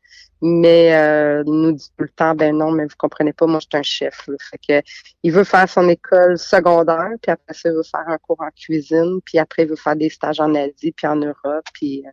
Mais 0.48 0.94
euh, 0.94 1.42
nous 1.44 1.72
dit 1.72 1.88
tout 1.98 2.04
le 2.04 2.08
temps, 2.08 2.36
ben 2.36 2.56
non, 2.56 2.70
mais 2.70 2.84
vous 2.84 2.94
comprenez 2.96 3.32
pas, 3.32 3.46
moi 3.46 3.58
je 3.58 3.66
suis 3.68 3.78
un 3.78 3.82
chef. 3.82 4.28
là. 4.28 4.36
Fait 4.40 4.58
que 4.58 4.86
il 5.24 5.32
veut 5.32 5.42
faire 5.42 5.68
son 5.68 5.88
école 5.88 6.38
secondaire, 6.38 7.10
puis 7.20 7.32
après 7.32 7.52
ça, 7.52 7.68
il 7.68 7.74
veut 7.74 7.82
faire 7.82 8.04
un 8.06 8.16
cours 8.18 8.40
en 8.40 8.50
cuisine, 8.50 9.20
puis 9.24 9.38
après 9.38 9.64
il 9.64 9.70
veut 9.70 9.76
faire 9.76 9.96
des 9.96 10.08
stages 10.08 10.38
en 10.38 10.54
Asie, 10.54 10.92
puis 10.96 11.06
en 11.08 11.16
Europe, 11.16 11.64
puis 11.72 12.04
euh, 12.06 12.10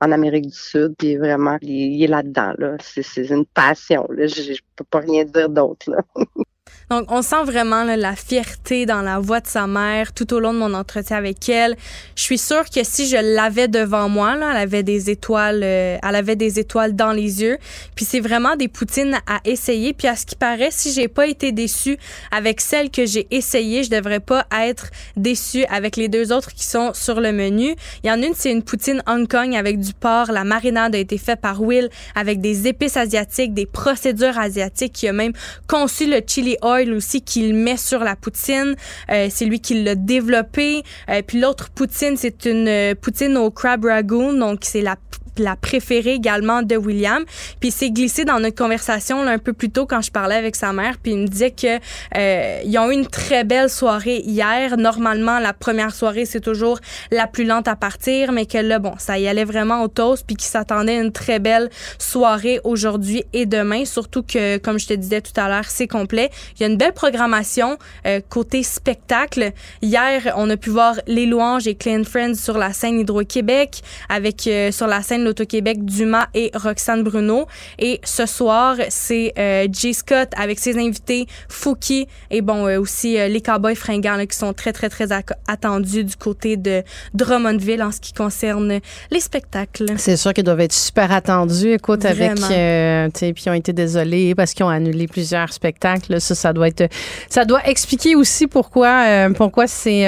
en 0.00 0.12
Amérique 0.12 0.46
du 0.46 0.56
Sud, 0.56 0.94
puis 0.96 1.16
vraiment, 1.16 1.58
il, 1.60 2.02
est 2.02 2.06
là-dedans. 2.06 2.54
Là. 2.56 2.76
C'est, 2.80 3.02
c'est 3.02 3.26
une 3.26 3.44
passion. 3.44 4.06
Là. 4.10 4.28
Je, 4.28 4.54
je 4.54 4.62
peux 4.76 4.84
pas 4.84 5.00
rien 5.00 5.24
dire 5.24 5.50
d'autre. 5.50 5.90
Là. 5.90 5.98
Donc, 6.90 7.10
on 7.10 7.22
sent 7.22 7.44
vraiment 7.44 7.82
là, 7.84 7.96
la 7.96 8.14
fierté 8.14 8.86
dans 8.86 9.02
la 9.02 9.18
voix 9.18 9.40
de 9.40 9.46
sa 9.46 9.66
mère 9.66 10.12
tout 10.12 10.32
au 10.34 10.40
long 10.40 10.52
de 10.52 10.58
mon 10.58 10.74
entretien 10.74 11.16
avec 11.16 11.48
elle. 11.48 11.76
Je 12.14 12.22
suis 12.22 12.38
sûre 12.38 12.64
que 12.72 12.84
si 12.84 13.08
je 13.08 13.16
l'avais 13.16 13.68
devant 13.68 14.08
moi, 14.08 14.36
là, 14.36 14.50
elle 14.52 14.58
avait 14.58 14.82
des 14.82 15.10
étoiles, 15.10 15.62
euh, 15.62 15.98
elle 16.02 16.14
avait 16.14 16.36
des 16.36 16.58
étoiles 16.58 16.94
dans 16.94 17.12
les 17.12 17.42
yeux. 17.42 17.58
Puis 17.94 18.04
c'est 18.04 18.20
vraiment 18.20 18.56
des 18.56 18.68
poutines 18.68 19.18
à 19.26 19.40
essayer. 19.44 19.94
Puis 19.94 20.08
à 20.08 20.16
ce 20.16 20.26
qui 20.26 20.36
paraît, 20.36 20.70
si 20.70 20.92
j'ai 20.92 21.08
pas 21.08 21.26
été 21.26 21.52
déçue 21.52 21.96
avec 22.30 22.60
celle 22.60 22.90
que 22.90 23.06
j'ai 23.06 23.26
essayée, 23.30 23.82
je 23.82 23.90
devrais 23.90 24.20
pas 24.20 24.46
être 24.52 24.90
déçue 25.16 25.64
avec 25.70 25.96
les 25.96 26.08
deux 26.08 26.32
autres 26.32 26.52
qui 26.52 26.64
sont 26.64 26.92
sur 26.92 27.20
le 27.20 27.32
menu. 27.32 27.74
Il 28.02 28.08
y 28.08 28.10
en 28.10 28.22
a 28.22 28.26
une, 28.26 28.34
c'est 28.34 28.52
une 28.52 28.62
poutine 28.62 29.02
Hong 29.06 29.26
Kong 29.26 29.56
avec 29.56 29.80
du 29.80 29.94
porc. 29.94 30.30
La 30.30 30.44
marinade 30.44 30.94
a 30.94 30.98
été 30.98 31.18
faite 31.18 31.40
par 31.40 31.62
Will 31.62 31.88
avec 32.14 32.40
des 32.40 32.68
épices 32.68 32.96
asiatiques, 32.96 33.54
des 33.54 33.66
procédures 33.66 34.38
asiatiques. 34.38 34.92
qui 34.92 35.08
a 35.08 35.12
même 35.12 35.32
conçu 35.66 36.06
le 36.08 36.20
chili 36.26 36.53
oil 36.62 36.92
aussi 36.92 37.22
qu'il 37.22 37.54
met 37.54 37.76
sur 37.76 38.00
la 38.00 38.16
poutine. 38.16 38.76
Euh, 39.10 39.28
c'est 39.30 39.44
lui 39.44 39.60
qui 39.60 39.82
l'a 39.82 39.94
développé. 39.94 40.82
Euh, 41.08 41.22
puis 41.26 41.40
l'autre 41.40 41.70
poutine, 41.70 42.16
c'est 42.16 42.44
une 42.44 42.68
euh, 42.68 42.94
poutine 42.94 43.36
au 43.36 43.50
crab 43.50 43.84
ragoon. 43.84 44.34
Donc, 44.34 44.60
c'est 44.62 44.82
la 44.82 44.96
la 45.38 45.56
préférée 45.56 46.14
également 46.14 46.62
de 46.62 46.76
William. 46.76 47.24
Puis 47.60 47.68
il 47.68 47.72
s'est 47.72 47.90
glissé 47.90 48.24
dans 48.24 48.40
notre 48.40 48.56
conversation 48.56 49.22
là, 49.22 49.32
un 49.32 49.38
peu 49.38 49.52
plus 49.52 49.70
tôt 49.70 49.86
quand 49.86 50.02
je 50.02 50.10
parlais 50.10 50.36
avec 50.36 50.56
sa 50.56 50.72
mère, 50.72 50.96
puis 51.02 51.12
il 51.12 51.18
me 51.18 51.26
disait 51.26 51.50
que 51.50 51.78
euh, 52.16 52.60
ils 52.64 52.78
ont 52.78 52.90
eu 52.90 52.94
une 52.94 53.06
très 53.06 53.44
belle 53.44 53.70
soirée 53.70 54.22
hier. 54.24 54.76
Normalement, 54.76 55.38
la 55.38 55.52
première 55.52 55.94
soirée 55.94 56.24
c'est 56.24 56.40
toujours 56.40 56.78
la 57.10 57.26
plus 57.26 57.44
lente 57.44 57.68
à 57.68 57.76
partir, 57.76 58.32
mais 58.32 58.46
que 58.46 58.58
là, 58.58 58.78
bon, 58.78 58.94
ça 58.98 59.18
y 59.18 59.28
allait 59.28 59.44
vraiment 59.44 59.82
au 59.82 59.88
toast, 59.88 60.24
puis 60.26 60.36
qu'il 60.36 60.48
s'attendait 60.48 60.98
à 60.98 61.00
une 61.00 61.12
très 61.12 61.38
belle 61.38 61.70
soirée 61.98 62.60
aujourd'hui 62.64 63.24
et 63.32 63.46
demain. 63.46 63.84
Surtout 63.84 64.22
que, 64.22 64.58
comme 64.58 64.78
je 64.78 64.86
te 64.86 64.94
disais 64.94 65.20
tout 65.20 65.38
à 65.38 65.48
l'heure, 65.48 65.68
c'est 65.68 65.88
complet. 65.88 66.30
Il 66.56 66.62
y 66.62 66.64
a 66.64 66.68
une 66.68 66.76
belle 66.76 66.92
programmation 66.92 67.78
euh, 68.06 68.20
côté 68.28 68.62
spectacle. 68.62 69.52
Hier, 69.82 70.32
on 70.36 70.48
a 70.50 70.56
pu 70.56 70.70
voir 70.70 70.94
Les 71.06 71.26
Louanges 71.26 71.66
et 71.66 71.74
Clean 71.74 72.04
Friends 72.04 72.34
sur 72.34 72.58
la 72.58 72.72
scène 72.72 73.00
Hydro-Québec, 73.00 73.82
avec 74.08 74.46
euh, 74.46 74.70
sur 74.70 74.86
la 74.86 75.02
scène 75.02 75.23
L'Auto-Québec 75.24 75.84
Dumas 75.84 76.26
et 76.34 76.50
Roxane 76.54 77.02
Bruno. 77.02 77.46
Et 77.78 78.00
ce 78.04 78.26
soir, 78.26 78.76
c'est 78.88 79.32
euh, 79.38 79.66
Jay 79.72 79.92
Scott 79.92 80.28
avec 80.36 80.58
ses 80.58 80.78
invités, 80.78 81.26
Fouki 81.48 82.06
et 82.30 82.40
bon 82.42 82.66
euh, 82.66 82.78
aussi 82.80 83.18
euh, 83.18 83.28
les 83.28 83.40
Cowboys 83.40 83.74
fringants 83.74 84.16
là, 84.16 84.26
qui 84.26 84.36
sont 84.36 84.52
très 84.52 84.72
très 84.72 84.88
très 84.88 85.08
attendus 85.48 86.04
du 86.04 86.16
côté 86.16 86.56
de 86.56 86.82
Drummondville 87.14 87.82
en 87.82 87.90
ce 87.92 88.00
qui 88.00 88.12
concerne 88.12 88.80
les 89.10 89.20
spectacles. 89.20 89.86
C'est 89.96 90.16
sûr 90.16 90.32
qu'ils 90.32 90.44
doivent 90.44 90.60
être 90.60 90.72
super 90.72 91.10
attendus. 91.12 91.72
Écoute, 91.72 92.04
avec, 92.04 92.38
Vraiment. 92.38 92.48
euh, 92.52 93.08
sais, 93.14 93.32
puis 93.32 93.44
ils 93.46 93.50
ont 93.50 93.54
été 93.54 93.72
désolés 93.72 94.34
parce 94.34 94.52
qu'ils 94.54 94.64
ont 94.64 94.68
annulé 94.68 95.06
plusieurs 95.06 95.52
spectacles. 95.52 96.20
Ça, 96.20 96.34
ça 96.34 96.52
doit 96.52 96.68
être, 96.68 96.88
ça 97.28 97.44
doit 97.44 97.66
expliquer 97.68 98.14
aussi 98.16 98.46
pourquoi, 98.46 99.04
euh, 99.06 99.30
pourquoi 99.30 99.66
c'est 99.66 100.04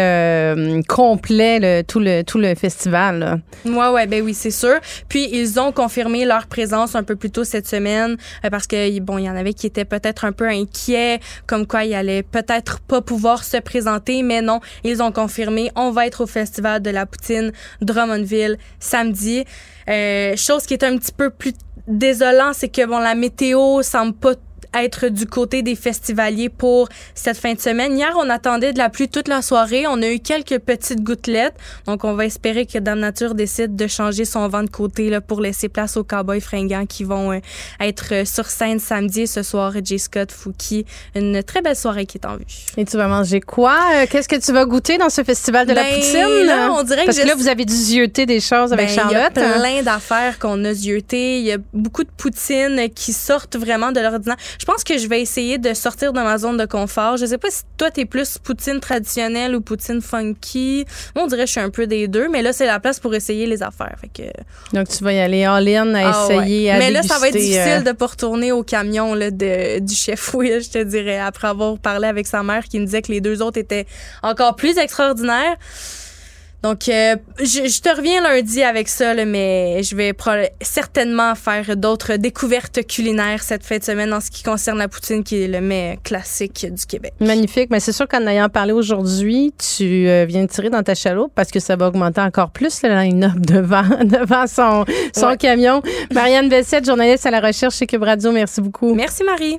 complet 0.88 1.58
le- 1.60 1.82
tout 1.82 2.00
le 2.00 2.22
tout 2.22 2.38
le 2.38 2.54
festival. 2.54 3.18
là. 3.18 3.38
Ouais, 3.64 3.88
ouais, 3.94 4.06
ben 4.06 4.22
oui, 4.22 4.34
c'est 4.34 4.50
sûr. 4.50 4.74
Puis 5.08 5.28
ils 5.32 5.58
ont 5.60 5.72
confirmé 5.72 6.24
leur 6.24 6.46
présence 6.46 6.94
un 6.94 7.02
peu 7.02 7.16
plus 7.16 7.30
tôt 7.30 7.44
cette 7.44 7.66
semaine 7.66 8.16
euh, 8.44 8.50
parce 8.50 8.66
que 8.66 8.98
bon, 9.00 9.18
il 9.18 9.24
y 9.24 9.30
en 9.30 9.36
avait 9.36 9.54
qui 9.54 9.66
étaient 9.66 9.84
peut-être 9.84 10.24
un 10.24 10.32
peu 10.32 10.48
inquiets, 10.48 11.20
comme 11.46 11.66
quoi 11.66 11.84
ils 11.84 11.94
allaient 11.94 12.22
peut-être 12.22 12.80
pas 12.80 13.00
pouvoir 13.00 13.44
se 13.44 13.58
présenter, 13.58 14.22
mais 14.22 14.42
non, 14.42 14.60
ils 14.84 15.02
ont 15.02 15.12
confirmé. 15.12 15.70
On 15.76 15.90
va 15.90 16.06
être 16.06 16.22
au 16.22 16.26
festival 16.26 16.82
de 16.82 16.90
la 16.90 17.06
poutine 17.06 17.52
Drummondville 17.80 18.58
samedi. 18.80 19.44
Euh, 19.88 20.36
chose 20.36 20.66
qui 20.66 20.74
est 20.74 20.84
un 20.84 20.96
petit 20.98 21.12
peu 21.12 21.30
plus 21.30 21.52
désolant, 21.86 22.52
c'est 22.52 22.68
que 22.68 22.84
bon, 22.86 22.98
la 22.98 23.14
météo 23.14 23.82
semble 23.82 24.14
pas 24.14 24.34
être 24.74 25.08
du 25.08 25.26
côté 25.26 25.62
des 25.62 25.74
festivaliers 25.74 26.48
pour 26.48 26.88
cette 27.14 27.36
fin 27.38 27.54
de 27.54 27.60
semaine. 27.60 27.96
Hier, 27.96 28.12
on 28.18 28.28
attendait 28.30 28.72
de 28.72 28.78
la 28.78 28.88
pluie 28.88 29.08
toute 29.08 29.28
la 29.28 29.42
soirée. 29.42 29.86
On 29.88 30.00
a 30.02 30.08
eu 30.08 30.18
quelques 30.20 30.58
petites 30.58 31.02
gouttelettes. 31.02 31.54
Donc, 31.86 32.04
on 32.04 32.14
va 32.14 32.24
espérer 32.26 32.66
que 32.66 32.78
Dame 32.78 33.00
Nature 33.00 33.34
décide 33.34 33.76
de 33.76 33.86
changer 33.86 34.24
son 34.24 34.48
vent 34.48 34.62
de 34.62 34.70
côté 34.70 35.10
là, 35.10 35.20
pour 35.20 35.40
laisser 35.40 35.68
place 35.68 35.96
aux 35.96 36.04
cowboys 36.04 36.40
fringants 36.40 36.86
qui 36.86 37.04
vont 37.04 37.32
euh, 37.32 37.38
être 37.80 38.12
euh, 38.12 38.24
sur 38.24 38.46
scène 38.46 38.78
samedi 38.78 39.26
ce 39.26 39.42
soir. 39.42 39.72
J. 39.82 39.98
Scott, 39.98 40.32
Fouki. 40.32 40.84
Une 41.14 41.42
très 41.42 41.62
belle 41.62 41.76
soirée 41.76 42.06
qui 42.06 42.18
est 42.18 42.26
en 42.26 42.36
vue. 42.36 42.44
Et 42.76 42.84
tu 42.84 42.96
vas 42.96 43.08
manger 43.08 43.40
quoi? 43.40 43.78
Euh, 43.94 44.06
Qu'est-ce 44.10 44.28
que 44.28 44.36
tu 44.36 44.52
vas 44.52 44.64
goûter 44.64 44.98
dans 44.98 45.10
ce 45.10 45.22
festival 45.24 45.66
de 45.66 45.72
la 45.72 45.82
Ben, 45.82 45.94
poutine? 45.94 46.46
là, 46.46 46.70
on 46.72 46.82
dirait 46.82 47.00
que 47.02 47.06
parce 47.06 47.16
que 47.18 47.22
je- 47.22 47.28
là, 47.28 47.34
vous 47.34 47.48
avez 47.48 47.64
dû 47.64 47.74
zioter 47.74 48.26
des 48.26 48.40
choses 48.40 48.72
avec 48.72 48.86
Ben, 48.88 48.92
Il 48.92 48.96
y 48.96 48.98
a 48.98 49.02
Charlotte. 49.20 49.38
hein? 49.38 49.58
plein 49.60 49.82
d'affaires 49.82 50.38
qu'on 50.38 50.64
a 50.64 50.72
zioutées. 50.74 51.38
Il 51.40 51.44
y 51.46 51.52
a 51.52 51.58
beaucoup 51.72 52.04
de 52.04 52.10
poutines 52.16 52.88
qui 52.94 53.12
sortent 53.12 53.56
vraiment 53.56 53.92
de 53.92 54.00
l'ordinaire. 54.00 54.36
Je 54.58 54.64
pense 54.64 54.84
que 54.84 54.98
je 54.98 55.06
vais 55.08 55.20
essayer 55.20 55.58
de 55.58 55.74
sortir 55.74 56.12
de 56.12 56.20
ma 56.20 56.38
zone 56.38 56.56
de 56.56 56.64
confort. 56.66 57.16
Je 57.16 57.26
sais 57.26 57.38
pas 57.38 57.50
si 57.50 57.62
toi, 57.76 57.90
t'es 57.90 58.04
plus 58.04 58.38
poutine 58.38 58.80
traditionnelle 58.80 59.54
ou 59.54 59.60
poutine 59.60 60.00
funky. 60.00 60.84
Moi, 61.14 61.24
on 61.24 61.26
dirait 61.28 61.42
que 61.42 61.46
je 61.46 61.52
suis 61.52 61.60
un 61.60 61.70
peu 61.70 61.86
des 61.86 62.08
deux, 62.08 62.28
mais 62.28 62.42
là, 62.42 62.52
c'est 62.52 62.66
la 62.66 62.80
place 62.80 63.00
pour 63.00 63.14
essayer 63.14 63.46
les 63.46 63.62
affaires. 63.62 63.94
Fait 64.00 64.08
que... 64.08 64.28
Donc, 64.72 64.88
tu 64.88 65.02
vas 65.04 65.12
y 65.12 65.18
aller 65.18 65.44
all-in 65.44 65.94
à 65.94 66.10
Ah 66.10 66.26
ouais. 66.28 66.36
essayer, 66.36 66.70
à 66.70 66.78
Mais 66.78 66.90
là, 66.90 67.02
ça 67.02 67.18
va 67.18 67.28
être 67.28 67.34
difficile 67.34 67.58
euh, 67.58 67.80
de 67.80 67.92
pas 67.92 68.06
retourner 68.06 68.52
au 68.52 68.62
camion 68.62 69.14
là, 69.14 69.30
de, 69.30 69.80
du 69.80 69.94
chef 69.94 70.34
Will, 70.34 70.62
je 70.62 70.70
te 70.70 70.82
dirais, 70.82 71.18
après 71.18 71.48
avoir 71.48 71.78
parlé 71.78 72.08
avec 72.08 72.26
sa 72.26 72.42
mère 72.42 72.64
qui 72.64 72.80
me 72.80 72.84
disait 72.86 73.02
que 73.02 73.12
les 73.12 73.20
deux 73.20 73.42
autres 73.42 73.58
étaient 73.58 73.86
encore 74.22 74.56
plus 74.56 74.78
extraordinaires. 74.78 75.56
Donc, 76.62 76.88
euh, 76.88 77.14
je, 77.38 77.68
je 77.68 77.80
te 77.80 77.94
reviens 77.94 78.22
lundi 78.22 78.62
avec 78.62 78.88
ça, 78.88 79.14
là, 79.14 79.24
mais 79.24 79.82
je 79.82 79.94
vais 79.94 80.12
certainement 80.60 81.34
faire 81.34 81.76
d'autres 81.76 82.16
découvertes 82.16 82.84
culinaires 82.86 83.42
cette 83.42 83.64
fin 83.64 83.78
de 83.78 83.84
semaine 83.84 84.12
en 84.12 84.20
ce 84.20 84.30
qui 84.30 84.42
concerne 84.42 84.78
la 84.78 84.88
poutine, 84.88 85.22
qui 85.22 85.42
est 85.42 85.48
le 85.48 85.60
mets 85.60 85.98
classique 86.02 86.66
du 86.68 86.86
Québec. 86.86 87.12
Magnifique. 87.20 87.68
Mais 87.70 87.78
c'est 87.78 87.92
sûr 87.92 88.08
qu'en 88.08 88.26
ayant 88.26 88.48
parlé 88.48 88.72
aujourd'hui, 88.72 89.52
tu 89.76 90.08
euh, 90.08 90.24
viens 90.26 90.42
de 90.44 90.48
tirer 90.48 90.70
dans 90.70 90.82
ta 90.82 90.94
chaloupe 90.94 91.32
parce 91.34 91.50
que 91.50 91.60
ça 91.60 91.76
va 91.76 91.88
augmenter 91.88 92.20
encore 92.20 92.50
plus 92.50 92.82
le 92.82 92.88
line-up 92.88 93.32
devant, 93.36 93.86
devant 94.04 94.46
son, 94.46 94.84
son 95.14 95.26
Ouais. 95.28 95.36
camion. 95.36 95.82
Marianne 96.12 96.48
Bessette, 96.48 96.84
journaliste 96.86 97.26
à 97.26 97.30
la 97.30 97.40
recherche 97.40 97.76
chez 97.76 97.86
Cube 97.86 98.02
Radio, 98.02 98.32
merci 98.32 98.60
beaucoup. 98.60 98.94
Merci, 98.94 99.22
Marie. 99.24 99.58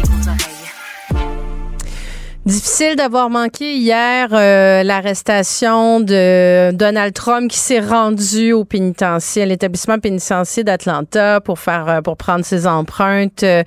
Difficile 2.43 2.95
d'avoir 2.95 3.29
manqué 3.29 3.75
hier 3.75 4.29
euh, 4.31 4.81
l'arrestation 4.81 5.99
de 5.99 6.71
Donald 6.71 7.13
Trump 7.13 7.51
qui 7.51 7.59
s'est 7.59 7.79
rendu 7.79 8.51
au 8.51 8.65
pénitencier, 8.65 9.45
l'établissement 9.45 9.99
pénitentiaire 9.99 10.63
d'Atlanta 10.63 11.39
pour 11.39 11.59
faire 11.59 11.87
euh, 11.87 12.01
pour 12.01 12.17
prendre 12.17 12.43
ses 12.43 12.65
empreintes. 12.65 13.43
Euh, 13.43 13.61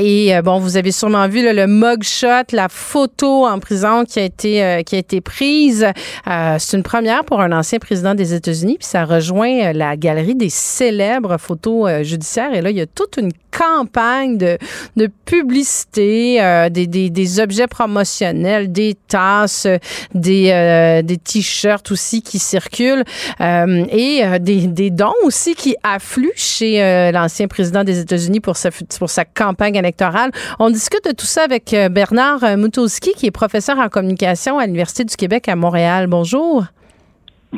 et 0.00 0.34
euh, 0.34 0.42
bon, 0.42 0.58
vous 0.58 0.76
avez 0.76 0.90
sûrement 0.90 1.28
vu 1.28 1.44
là, 1.44 1.52
le 1.52 1.68
mugshot, 1.68 2.50
la 2.50 2.68
photo 2.68 3.46
en 3.46 3.60
prison 3.60 4.04
qui 4.04 4.18
a 4.18 4.24
été 4.24 4.64
euh, 4.64 4.82
qui 4.82 4.96
a 4.96 4.98
été 4.98 5.20
prise. 5.20 5.86
Euh, 6.26 6.56
C'est 6.58 6.76
une 6.76 6.82
première 6.82 7.24
pour 7.24 7.40
un 7.40 7.52
ancien 7.52 7.78
président 7.78 8.16
des 8.16 8.34
États-Unis, 8.34 8.78
puis 8.80 8.88
ça 8.88 9.04
rejoint 9.04 9.72
la 9.72 9.96
galerie 9.96 10.34
des 10.34 10.50
célèbres 10.50 11.36
photos 11.38 12.02
judiciaires. 12.02 12.52
Et 12.52 12.62
là, 12.62 12.70
il 12.70 12.76
y 12.76 12.80
a 12.80 12.86
toute 12.86 13.16
une 13.16 13.30
campagne 13.56 14.38
de, 14.38 14.58
de 14.96 15.08
publicité, 15.24 16.68
des, 16.70 16.86
des, 16.88 17.08
des 17.08 17.40
objets 17.40 17.68
promotionnels, 17.86 18.72
des 18.72 18.96
tasses, 19.06 19.68
des, 20.12 20.50
euh, 20.50 21.02
des 21.02 21.18
t-shirts 21.18 21.92
aussi 21.92 22.20
qui 22.20 22.40
circulent 22.40 23.04
euh, 23.40 23.84
et 23.90 24.24
euh, 24.24 24.38
des, 24.40 24.66
des 24.66 24.90
dons 24.90 25.14
aussi 25.22 25.54
qui 25.54 25.76
affluent 25.84 26.32
chez 26.34 26.82
euh, 26.82 27.12
l'ancien 27.12 27.46
président 27.46 27.84
des 27.84 28.00
États-Unis 28.00 28.40
pour 28.40 28.56
sa, 28.56 28.70
pour 28.98 29.08
sa 29.08 29.24
campagne 29.24 29.76
électorale. 29.76 30.32
On 30.58 30.70
discute 30.70 31.04
de 31.04 31.12
tout 31.12 31.26
ça 31.26 31.44
avec 31.44 31.72
euh, 31.72 31.88
Bernard 31.88 32.56
Mutowski, 32.58 33.12
qui 33.16 33.26
est 33.26 33.30
professeur 33.30 33.78
en 33.78 33.88
communication 33.88 34.58
à 34.58 34.66
l'Université 34.66 35.04
du 35.04 35.14
Québec 35.14 35.48
à 35.48 35.54
Montréal. 35.54 36.08
Bonjour. 36.08 36.64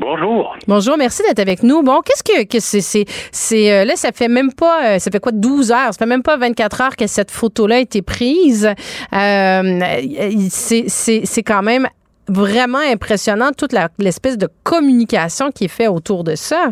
Bonjour. 0.00 0.56
Bonjour, 0.66 0.96
merci 0.96 1.22
d'être 1.22 1.40
avec 1.40 1.62
nous. 1.62 1.82
Bon, 1.82 2.00
qu'est-ce 2.04 2.22
que, 2.22 2.44
que 2.46 2.60
c'est, 2.60 2.80
c'est, 2.80 3.04
c'est 3.32 3.72
euh, 3.72 3.84
là, 3.84 3.96
ça 3.96 4.12
fait 4.12 4.28
même 4.28 4.52
pas, 4.52 4.94
euh, 4.94 4.98
ça 4.98 5.10
fait 5.10 5.20
quoi, 5.20 5.32
12 5.32 5.72
heures, 5.72 5.92
ça 5.92 5.98
fait 5.98 6.06
même 6.06 6.22
pas 6.22 6.36
24 6.36 6.80
heures 6.80 6.96
que 6.96 7.06
cette 7.06 7.30
photo-là 7.30 7.76
a 7.76 7.78
été 7.78 8.02
prise. 8.02 8.66
Euh, 9.12 9.80
c'est, 10.50 10.84
c'est, 10.88 11.22
c'est 11.24 11.42
quand 11.42 11.62
même 11.62 11.88
vraiment 12.28 12.78
impressionnant 12.78 13.50
toute 13.56 13.72
la- 13.72 13.88
l'espèce 13.98 14.38
de 14.38 14.48
communication 14.62 15.50
qui 15.50 15.64
est 15.64 15.68
faite 15.68 15.88
autour 15.88 16.22
de 16.24 16.34
ça. 16.34 16.68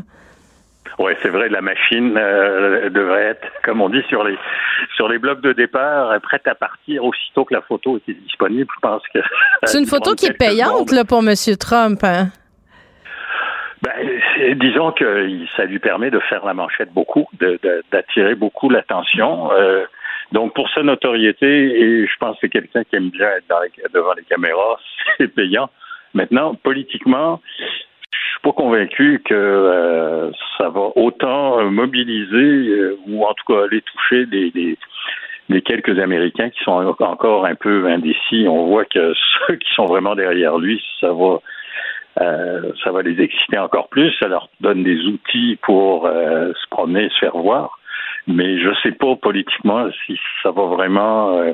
Oui, 0.99 1.13
c'est 1.23 1.29
vrai, 1.29 1.49
la 1.51 1.61
machine 1.61 2.15
euh, 2.17 2.89
devrait 2.89 3.25
être, 3.25 3.47
comme 3.65 3.83
on 3.83 3.89
dit, 3.91 4.01
sur 4.09 4.25
les 4.25 4.37
sur 4.95 5.09
les 5.09 5.19
blocs 5.19 5.43
de 5.43 5.53
départ, 5.53 6.19
prête 6.23 6.47
à 6.47 6.55
partir 6.55 7.05
aussitôt 7.05 7.45
que 7.45 7.53
la 7.55 7.61
photo 7.61 7.99
était 7.99 8.15
disponible. 8.15 8.67
Je 8.77 8.81
pense 8.81 9.03
que 9.13 9.19
C'est 9.65 9.79
une 9.79 9.87
photo 9.95 10.15
qui 10.15 10.27
est 10.27 10.33
payante 10.33 10.91
là, 10.93 11.05
pour 11.05 11.19
M. 11.27 11.35
Trump. 11.59 12.03
hein? 12.05 12.29
Ben, 13.87 14.21
c'est- 14.35 14.55
disons 14.57 14.91
que 14.91 15.29
ça 15.57 15.65
lui 15.65 15.79
permet 15.79 16.11
de 16.11 16.19
faire 16.19 16.45
la 16.45 16.55
manchette 16.55 16.93
beaucoup, 16.93 17.29
d'attirer 17.93 18.35
beaucoup 18.35 18.69
l'attention. 18.69 19.53
Euh, 19.53 19.85
donc 20.33 20.55
pour 20.55 20.69
sa 20.71 20.83
notoriété, 20.83 21.47
et 21.81 22.07
je 22.07 22.17
pense 22.19 22.35
que 22.35 22.39
c'est 22.43 22.49
quelqu'un 22.49 22.83
qui 22.83 22.97
aime 22.97 23.11
bien 23.11 23.29
être 23.37 23.47
dans 23.49 23.61
les- 23.61 23.71
devant 23.95 24.15
les 24.15 24.25
caméras, 24.25 24.81
c'est 25.19 25.29
payant. 25.33 25.71
Maintenant, 26.15 26.57
politiquement, 26.57 27.41
je 27.59 28.19
suis 28.33 28.41
pas 28.43 28.53
convaincu 28.53 29.23
que 29.25 29.35
euh, 29.35 30.33
ça 30.59 30.69
va 30.69 30.89
autant 30.97 31.61
euh, 31.61 31.71
mobiliser 31.71 32.69
euh, 32.69 32.99
ou 33.07 33.25
en 33.25 33.35
tout 33.35 33.53
cas 33.53 33.65
aller 33.67 33.83
toucher 33.83 34.27
des, 34.27 34.51
des 34.51 35.63
quelques 35.63 35.97
Américains 36.01 36.51
qui 36.51 36.61
sont 36.65 36.73
encore 37.01 37.47
un 37.47 37.55
peu 37.55 37.87
indécis. 37.87 38.47
On 38.49 38.67
voit 38.67 38.85
que 38.85 39.13
ceux 39.47 39.55
qui 39.55 39.73
sont 39.75 39.87
vraiment 39.87 40.17
derrière 40.17 40.59
lui, 40.59 40.83
ça 41.01 41.13
va 41.13 41.39
euh, 42.21 42.73
ça 42.83 42.91
va 42.93 43.03
les 43.03 43.21
exciter 43.23 43.59
encore 43.59 43.89
plus. 43.89 44.13
Ça 44.19 44.29
leur 44.29 44.49
donne 44.61 44.83
des 44.83 44.99
outils 45.07 45.59
pour 45.63 46.07
euh, 46.07 46.53
se 46.53 46.69
promener, 46.71 47.09
se 47.11 47.19
faire 47.19 47.37
voir. 47.37 47.79
Mais 48.27 48.59
je 48.59 48.71
sais 48.83 48.93
pas 48.93 49.15
politiquement 49.17 49.89
si 50.05 50.19
ça 50.43 50.51
va 50.51 50.65
vraiment 50.65 51.39
euh, 51.39 51.53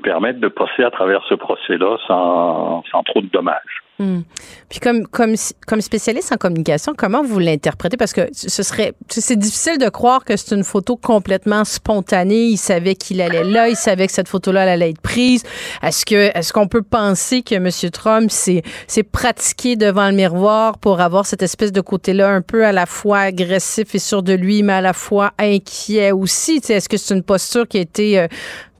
permettre 0.00 0.40
de 0.40 0.48
passer 0.48 0.84
à 0.84 0.90
travers 0.90 1.22
ce 1.28 1.34
procès-là 1.34 1.96
sans, 2.06 2.82
sans 2.90 3.02
trop 3.02 3.20
de 3.20 3.28
dommages. 3.28 3.84
Hmm. 4.00 4.22
Puis 4.68 4.80
comme, 4.80 5.06
comme, 5.06 5.34
comme 5.68 5.80
spécialiste 5.80 6.32
en 6.32 6.36
communication, 6.36 6.94
comment 6.98 7.22
vous 7.22 7.38
l'interprétez? 7.38 7.96
Parce 7.96 8.12
que 8.12 8.22
ce 8.32 8.64
serait 8.64 8.92
c'est 9.08 9.38
difficile 9.38 9.78
de 9.78 9.88
croire 9.88 10.24
que 10.24 10.36
c'est 10.36 10.56
une 10.56 10.64
photo 10.64 10.96
complètement 10.96 11.64
spontanée. 11.64 12.46
Il 12.46 12.56
savait 12.56 12.96
qu'il 12.96 13.20
allait 13.20 13.44
là, 13.44 13.68
il 13.68 13.76
savait 13.76 14.08
que 14.08 14.12
cette 14.12 14.26
photo-là 14.26 14.62
allait 14.62 14.90
être 14.90 15.00
prise. 15.00 15.44
Est-ce 15.80 16.04
que 16.04 16.36
est-ce 16.36 16.52
qu'on 16.52 16.66
peut 16.66 16.82
penser 16.82 17.42
que 17.42 17.54
M. 17.54 17.68
Trump 17.92 18.32
s'est 18.32 18.62
pratiqué 19.04 19.76
devant 19.76 20.08
le 20.08 20.16
miroir 20.16 20.78
pour 20.78 21.00
avoir 21.00 21.24
cette 21.24 21.42
espèce 21.44 21.70
de 21.70 21.80
côté-là 21.80 22.30
un 22.30 22.42
peu 22.42 22.66
à 22.66 22.72
la 22.72 22.86
fois 22.86 23.20
agressif 23.20 23.94
et 23.94 24.00
sûr 24.00 24.24
de 24.24 24.32
lui, 24.32 24.64
mais 24.64 24.72
à 24.72 24.80
la 24.80 24.92
fois 24.92 25.30
inquiet 25.38 26.10
aussi? 26.10 26.60
Est-ce 26.68 26.88
que 26.88 26.96
c'est 26.96 27.14
une 27.14 27.22
posture 27.22 27.68
qui 27.68 27.78
a 27.78 27.82
été 27.82 28.18
euh, 28.18 28.26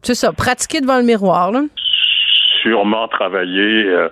c'est 0.05 0.15
ça, 0.15 0.33
pratiquée 0.33 0.81
devant 0.81 0.99
le 0.99 1.05
miroir? 1.05 1.53
Là? 1.53 1.63
Sûrement 2.63 3.09
travailler 3.09 3.85
euh, 3.87 4.09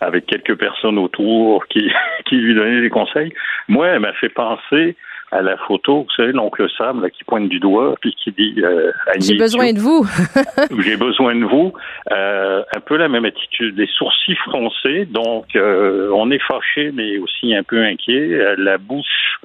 avec 0.00 0.26
quelques 0.26 0.56
personnes 0.56 0.98
autour 0.98 1.66
qui, 1.68 1.90
qui 2.26 2.36
lui 2.36 2.54
donnaient 2.54 2.80
des 2.80 2.90
conseils. 2.90 3.32
Moi, 3.68 3.88
elle 3.88 4.00
m'a 4.00 4.12
fait 4.14 4.28
penser 4.28 4.96
à 5.32 5.42
la 5.42 5.56
photo, 5.58 6.02
vous 6.02 6.14
savez, 6.16 6.32
l'oncle 6.32 6.66
Sam 6.76 7.02
là, 7.02 7.10
qui 7.10 7.22
pointe 7.24 7.48
du 7.48 7.60
doigt 7.60 7.94
puis 8.00 8.14
qui 8.14 8.32
dit 8.32 8.54
euh, 8.58 8.90
J'ai 9.18 9.36
besoin 9.36 9.72
de 9.72 9.78
vous. 9.78 10.04
J'ai 10.80 10.96
besoin 10.96 11.36
de 11.36 11.44
vous. 11.44 11.72
Euh, 12.10 12.62
un 12.74 12.80
peu 12.80 12.96
la 12.96 13.08
même 13.08 13.24
attitude, 13.24 13.78
les 13.78 13.86
sourcils 13.86 14.34
froncés, 14.36 15.06
donc 15.06 15.46
euh, 15.54 16.10
on 16.14 16.30
est 16.30 16.42
fâché 16.42 16.90
mais 16.92 17.18
aussi 17.18 17.54
un 17.54 17.62
peu 17.62 17.82
inquiet. 17.82 18.56
La 18.58 18.78
bouche 18.78 19.40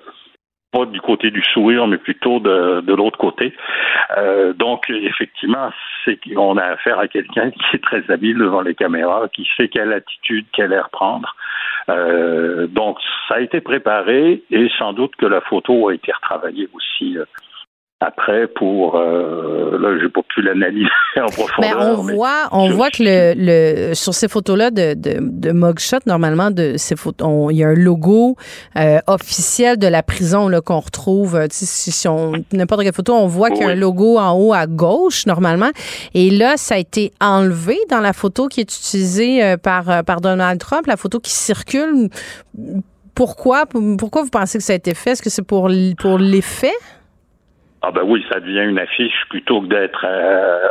pas 0.75 0.85
du 0.85 0.99
côté 0.99 1.31
du 1.31 1.41
sourire, 1.41 1.87
mais 1.87 1.97
plutôt 1.97 2.39
de, 2.39 2.81
de 2.81 2.93
l'autre 2.93 3.17
côté. 3.17 3.53
Euh, 4.17 4.51
donc, 4.53 4.89
effectivement, 4.89 5.69
c'est 6.03 6.17
qu'on 6.17 6.57
a 6.57 6.63
affaire 6.63 6.99
à 6.99 7.07
quelqu'un 7.07 7.49
qui 7.51 7.75
est 7.75 7.83
très 7.83 8.03
habile 8.11 8.37
devant 8.37 8.61
les 8.61 8.75
caméras, 8.75 9.29
qui 9.33 9.47
sait 9.55 9.69
quelle 9.69 9.93
attitude, 9.93 10.45
quel 10.51 10.73
air 10.73 10.89
prendre. 10.89 11.33
Euh, 11.87 12.67
donc, 12.67 12.97
ça 13.27 13.35
a 13.35 13.39
été 13.39 13.61
préparé 13.61 14.43
et 14.51 14.69
sans 14.77 14.91
doute 14.91 15.15
que 15.15 15.25
la 15.25 15.39
photo 15.41 15.87
a 15.87 15.93
été 15.93 16.11
retravaillée 16.11 16.67
aussi 16.73 17.17
euh, 17.17 17.25
après 18.07 18.47
pour. 18.47 18.95
Euh, 18.97 19.77
là, 19.79 19.97
j'ai 20.01 20.09
pas 20.09 20.21
pu 20.33 20.41
l'analyser 20.41 20.89
en 21.17 21.25
Ben, 21.25 21.31
profondeur. 21.31 21.99
on 21.99 22.03
mais- 22.03 22.13
voit, 22.15 22.47
on 22.51 22.69
voit 22.71 22.89
que 22.89 23.01
le, 23.03 23.33
le 23.89 23.93
sur 23.93 24.13
ces 24.13 24.27
photos-là 24.27 24.71
de, 24.71 24.93
de, 24.93 25.17
de 25.21 25.51
mugshot, 25.51 25.97
normalement, 26.05 26.51
de 26.51 26.73
ces 26.77 26.95
photos, 26.95 27.51
il 27.51 27.57
y 27.57 27.63
a 27.63 27.69
un 27.69 27.73
logo 27.73 28.35
euh, 28.77 28.99
officiel 29.07 29.77
de 29.77 29.87
la 29.87 30.03
prison 30.03 30.47
là 30.49 30.61
qu'on 30.61 30.79
retrouve. 30.79 31.35
euh, 31.35 31.47
Si, 31.49 31.65
si 31.91 32.07
on 32.07 32.33
n'importe 32.53 32.83
quelle 32.83 32.93
photo, 32.93 33.13
on 33.13 33.27
voit 33.27 33.49
qu'il 33.49 33.61
y 33.61 33.65
a 33.65 33.69
un 33.69 33.75
logo 33.75 34.17
en 34.17 34.33
haut 34.33 34.53
à 34.53 34.67
gauche 34.67 35.25
normalement. 35.25 35.71
Et 36.13 36.29
là, 36.29 36.57
ça 36.57 36.75
a 36.75 36.77
été 36.77 37.11
enlevé 37.21 37.77
dans 37.89 37.99
la 38.01 38.13
photo 38.13 38.47
qui 38.47 38.59
est 38.61 38.63
utilisée 38.77 39.55
par 39.57 40.03
par 40.03 40.21
Donald 40.21 40.59
Trump, 40.59 40.85
la 40.87 40.97
photo 40.97 41.19
qui 41.19 41.31
circule. 41.31 42.09
Pourquoi 43.13 43.63
Pourquoi 43.97 44.23
vous 44.23 44.29
pensez 44.29 44.57
que 44.57 44.63
ça 44.63 44.73
a 44.73 44.75
été 44.75 44.93
fait? 44.93 45.11
Est-ce 45.11 45.21
que 45.21 45.29
c'est 45.29 45.41
pour 45.45 45.69
pour 45.99 46.17
l'effet? 46.17 46.73
Ah 47.87 47.91
ben 47.91 48.01
oui, 48.03 48.25
ça 48.31 48.39
devient 48.39 48.67
une 48.67 48.79
affiche 48.79 49.25
plutôt 49.29 49.61
que 49.61 49.67
d'être 49.67 50.05
euh, 50.09 50.69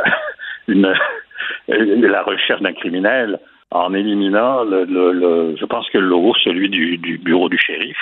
la 1.69 2.23
recherche 2.23 2.61
d'un 2.61 2.73
criminel 2.73 3.39
en 3.71 3.93
éliminant 3.93 4.65
le, 4.65 5.55
je 5.57 5.65
pense 5.65 5.89
que 5.91 5.97
le 5.97 6.07
logo 6.07 6.33
celui 6.43 6.69
du, 6.69 7.17
bureau 7.19 7.47
du 7.47 7.57
shérif. 7.57 7.97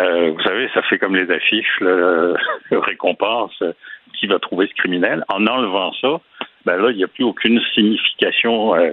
Euh, 0.00 0.30
vous 0.30 0.40
savez, 0.40 0.70
ça 0.72 0.80
fait 0.82 0.98
comme 0.98 1.14
les 1.14 1.30
affiches 1.30 1.78
le, 1.80 2.36
récompense 2.70 3.62
qui 4.18 4.26
va 4.26 4.38
trouver 4.38 4.66
ce 4.66 4.74
criminel. 4.74 5.24
En 5.28 5.46
enlevant 5.46 5.92
ça, 6.00 6.18
ben 6.64 6.78
là, 6.78 6.90
il 6.90 6.96
n'y 6.96 7.04
a 7.04 7.08
plus 7.08 7.24
aucune 7.24 7.60
signification 7.74 8.74
euh, 8.76 8.92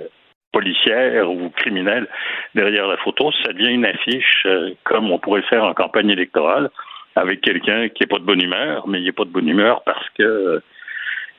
policière 0.51 1.31
ou 1.31 1.49
criminelle 1.51 2.07
derrière 2.55 2.87
la 2.87 2.97
photo. 2.97 3.31
Ça 3.45 3.53
devient 3.53 3.71
une 3.71 3.85
affiche 3.85 4.45
comme 4.83 5.11
on 5.11 5.19
pourrait 5.19 5.41
le 5.41 5.47
faire 5.47 5.63
en 5.63 5.73
campagne 5.73 6.09
électorale 6.09 6.69
avec 7.15 7.41
quelqu'un 7.41 7.87
qui 7.89 8.03
n'est 8.03 8.07
pas 8.07 8.19
de 8.19 8.23
bonne 8.25 8.41
humeur, 8.41 8.87
mais 8.87 8.99
il 8.99 9.05
n'est 9.05 9.11
pas 9.11 9.25
de 9.25 9.29
bonne 9.29 9.47
humeur 9.47 9.81
parce 9.85 10.05
que 10.17 10.61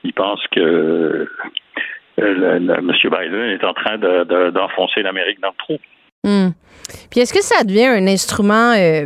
il 0.05 0.13
pense 0.13 0.41
que 0.53 0.61
euh, 0.61 1.27
le- 2.19 2.75
M. 2.79 2.93
Biden 3.05 3.51
est 3.51 3.65
en 3.65 3.75
train 3.75 3.99
de- 3.99 4.25
de- 4.25 4.51
d'enfoncer 4.51 5.03
l'Amérique 5.03 5.41
dans 5.41 5.49
le 5.51 5.55
trou. 5.59 5.79
Hmm. 6.25 6.51
Puis 7.11 7.21
est-ce 7.21 7.35
que 7.35 7.43
ça 7.43 7.63
devient 7.65 7.87
un 7.87 8.07
instrument 8.07 8.73
euh, 8.73 9.05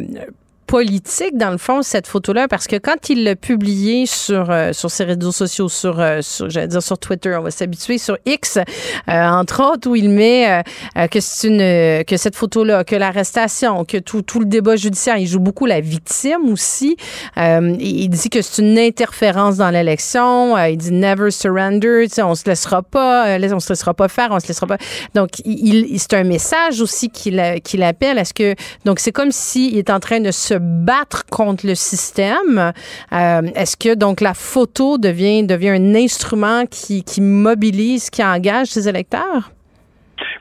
politique 0.70 1.36
dans 1.36 1.50
le 1.50 1.58
fond 1.58 1.82
cette 1.82 2.06
photo-là 2.06 2.46
parce 2.46 2.68
que 2.68 2.76
quand 2.76 3.10
il 3.10 3.24
l'a 3.24 3.34
publié 3.34 4.06
sur 4.06 4.50
euh, 4.52 4.72
sur 4.72 4.88
ses 4.88 5.02
réseaux 5.02 5.32
sociaux 5.32 5.68
sur, 5.68 5.98
euh, 5.98 6.20
sur 6.22 6.48
j'allais 6.48 6.68
dire 6.68 6.80
sur 6.80 6.96
Twitter 6.96 7.34
on 7.36 7.42
va 7.42 7.50
s'habituer 7.50 7.98
sur 7.98 8.16
X 8.24 8.56
euh, 8.56 8.62
entre 9.08 9.60
autres 9.72 9.90
où 9.90 9.96
il 9.96 10.08
met 10.10 10.48
euh, 10.48 10.62
euh, 10.96 11.06
que 11.08 11.18
c'est 11.18 11.48
une 11.48 12.04
que 12.04 12.16
cette 12.16 12.36
photo-là 12.36 12.84
que 12.84 12.94
l'arrestation 12.94 13.84
que 13.84 13.96
tout 13.96 14.22
tout 14.22 14.38
le 14.38 14.46
débat 14.46 14.76
judiciaire 14.76 15.16
il 15.16 15.26
joue 15.26 15.40
beaucoup 15.40 15.66
la 15.66 15.80
victime 15.80 16.52
aussi. 16.52 16.96
Il 17.36 18.08
dit 18.08 18.30
que 18.30 18.40
c'est 18.40 18.62
une 18.62 18.78
interférence 18.78 19.56
dans 19.56 19.70
l'élection 19.70 20.56
il 20.56 20.76
dit 20.76 20.92
never 20.92 21.32
surrender 21.32 22.06
on 22.18 22.36
se 22.36 22.44
laissera 22.48 22.82
pas 22.82 23.36
on 23.52 23.58
se 23.60 23.70
laissera 23.70 23.92
pas 23.94 24.06
faire 24.06 24.28
on 24.30 24.38
se 24.38 24.46
laissera 24.46 24.68
pas. 24.68 24.78
Donc 25.16 25.30
il, 25.44 25.86
il- 25.90 25.98
c'est 25.98 26.14
un 26.14 26.24
message 26.24 26.80
aussi 26.80 27.10
qu'il 27.10 27.42
qu'il 27.64 27.82
appelle 27.82 28.18
est-ce 28.18 28.34
que 28.34 28.54
donc 28.84 29.00
c'est 29.00 29.10
comme 29.12 29.32
s'il 29.32 29.76
est 29.76 29.90
en 29.90 29.98
train 29.98 30.20
de 30.20 30.30
se 30.30 30.59
battre 30.60 31.24
contre 31.26 31.66
le 31.66 31.74
système 31.74 32.72
Euh, 33.12 33.42
est-ce 33.54 33.76
que 33.76 33.94
donc 33.94 34.20
la 34.20 34.34
photo 34.34 34.98
devient 34.98 35.46
devient 35.46 35.70
un 35.70 35.94
instrument 35.94 36.64
qui, 36.66 37.02
mobilise 37.20 38.10
qui 38.10 38.22
engage 38.22 38.68
ses 38.68 38.88
électeurs? 38.88 39.50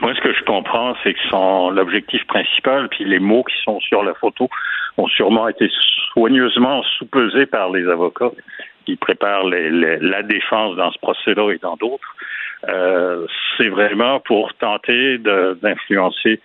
Moi, 0.01 0.13
ce 0.13 0.21
que 0.21 0.33
je 0.33 0.43
comprends, 0.43 0.95
c'est 1.03 1.13
que 1.13 1.19
son 1.29 1.71
l'objectif 1.71 2.25
principal, 2.27 2.89
puis 2.89 3.05
les 3.05 3.19
mots 3.19 3.43
qui 3.43 3.55
sont 3.63 3.79
sur 3.79 4.03
la 4.03 4.13
photo 4.13 4.49
ont 4.97 5.07
sûrement 5.07 5.47
été 5.47 5.69
soigneusement 6.13 6.83
sous-pesés 6.97 7.45
par 7.45 7.69
les 7.71 7.87
avocats 7.87 8.31
qui 8.85 8.95
préparent 8.95 9.45
la 9.45 10.23
défense 10.23 10.75
dans 10.75 10.91
ce 10.91 10.99
procès-là 10.99 11.51
et 11.51 11.57
dans 11.59 11.75
d'autres. 11.75 12.15
Euh, 12.67 13.25
c'est 13.57 13.69
vraiment 13.69 14.19
pour 14.19 14.53
tenter 14.55 15.17
d'influencer 15.17 16.41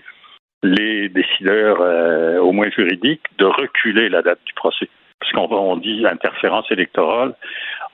les 0.65 1.09
décideurs, 1.11 1.79
euh, 1.81 2.39
au 2.39 2.53
moins 2.53 2.71
juridiques, 2.71 3.23
de 3.39 3.45
reculer 3.45 4.09
la 4.09 4.23
date 4.23 4.41
du 4.47 4.55
procès. 4.55 4.89
Parce 5.21 5.33
qu'on 5.33 5.55
on 5.55 5.77
dit 5.77 6.05
interférence 6.07 6.71
électorale, 6.71 7.35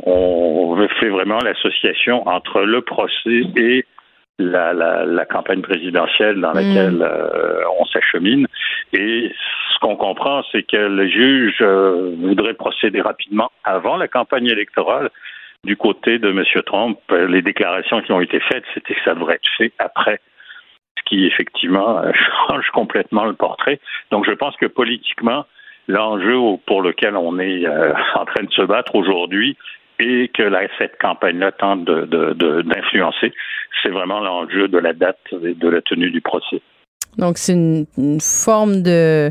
on 0.05 0.77
fait 0.99 1.09
vraiment 1.11 1.39
l'association 1.45 2.27
entre 2.27 2.63
le 2.63 2.81
procès 2.81 3.43
et 3.57 3.85
la, 4.39 4.73
la, 4.73 5.05
la 5.05 5.25
campagne 5.27 5.61
présidentielle 5.61 6.41
dans 6.41 6.53
laquelle 6.53 7.03
euh, 7.03 7.63
on 7.79 7.85
s'achemine. 7.87 8.47
Et 8.93 9.31
ce 9.75 9.79
qu'on 9.81 9.97
comprend, 9.97 10.43
c'est 10.51 10.63
que 10.63 10.77
le 10.77 11.07
juge 11.09 11.59
euh, 11.61 12.15
voudrait 12.19 12.55
procéder 12.55 13.01
rapidement 13.01 13.51
avant 13.65 13.97
la 13.97 14.09
campagne 14.09 14.47
électorale. 14.47 15.11
Du 15.63 15.77
côté 15.77 16.19
de 16.19 16.31
M. 16.31 16.43
Trump, 16.65 16.99
les 17.11 17.43
déclarations 17.43 18.01
qui 18.01 18.13
ont 18.13 18.21
été 18.23 18.41
faites, 18.41 18.65
c'était 18.73 18.95
que 18.95 19.03
ça 19.05 19.15
devrait 19.15 19.35
être 19.35 19.51
fait 19.59 19.73
après, 19.79 20.19
qui 21.07 21.27
effectivement 21.27 22.03
change 22.49 22.69
complètement 22.73 23.25
le 23.25 23.35
portrait. 23.35 23.81
Donc 24.11 24.27
je 24.27 24.33
pense 24.33 24.57
que 24.57 24.67
politiquement, 24.67 25.45
l'enjeu 25.89 26.37
pour 26.67 26.83
lequel 26.83 27.17
on 27.17 27.39
est 27.39 27.67
euh, 27.67 27.93
en 28.15 28.25
train 28.25 28.45
de 28.45 28.53
se 28.53 28.63
battre 28.63 28.95
aujourd'hui 28.95 29.57
et 29.99 30.31
que 30.33 30.43
cette 30.79 30.99
campagne-là 30.99 31.53
tente 31.53 31.85
d'influencer, 31.85 33.33
c'est 33.83 33.91
vraiment 33.91 34.21
l'enjeu 34.21 34.67
de 34.67 34.79
la 34.79 34.95
date 34.95 35.19
et 35.33 35.55
de 35.55 35.69
la 35.69 35.83
tenue 35.83 36.11
du 36.11 36.23
procès. 36.23 36.63
donc 37.19 37.37
c'est 37.37 37.53
une 37.53 38.21
forme 38.21 38.83
de 38.83 39.31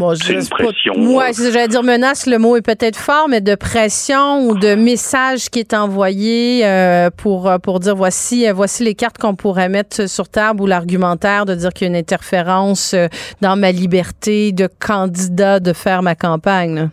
Bon, 0.00 0.14
C'est 0.14 0.32
une 0.32 0.48
pression. 0.48 0.94
C'est 0.94 1.32
ça, 1.34 1.50
j'allais 1.52 1.68
dire 1.68 1.82
menace, 1.82 2.26
le 2.26 2.38
mot 2.38 2.56
est 2.56 2.64
peut-être 2.64 2.96
fort, 2.96 3.28
mais 3.28 3.42
de 3.42 3.54
pression 3.54 4.48
ou 4.48 4.58
de 4.58 4.74
message 4.74 5.50
qui 5.50 5.58
est 5.58 5.74
envoyé 5.74 6.64
euh, 6.64 7.10
pour, 7.10 7.52
pour 7.62 7.80
dire 7.80 7.94
voici, 7.96 8.48
euh, 8.48 8.54
voici 8.54 8.82
les 8.82 8.94
cartes 8.94 9.18
qu'on 9.18 9.36
pourrait 9.36 9.68
mettre 9.68 10.08
sur 10.08 10.26
table 10.30 10.62
ou 10.62 10.66
l'argumentaire 10.66 11.44
de 11.44 11.54
dire 11.54 11.68
qu'il 11.74 11.86
y 11.86 11.90
a 11.90 11.92
une 11.92 12.00
interférence 12.00 12.94
euh, 12.94 13.08
dans 13.42 13.60
ma 13.60 13.72
liberté 13.72 14.52
de 14.52 14.68
candidat 14.80 15.60
de 15.60 15.74
faire 15.74 16.02
ma 16.02 16.14
campagne. 16.14 16.76
là. 16.76 16.84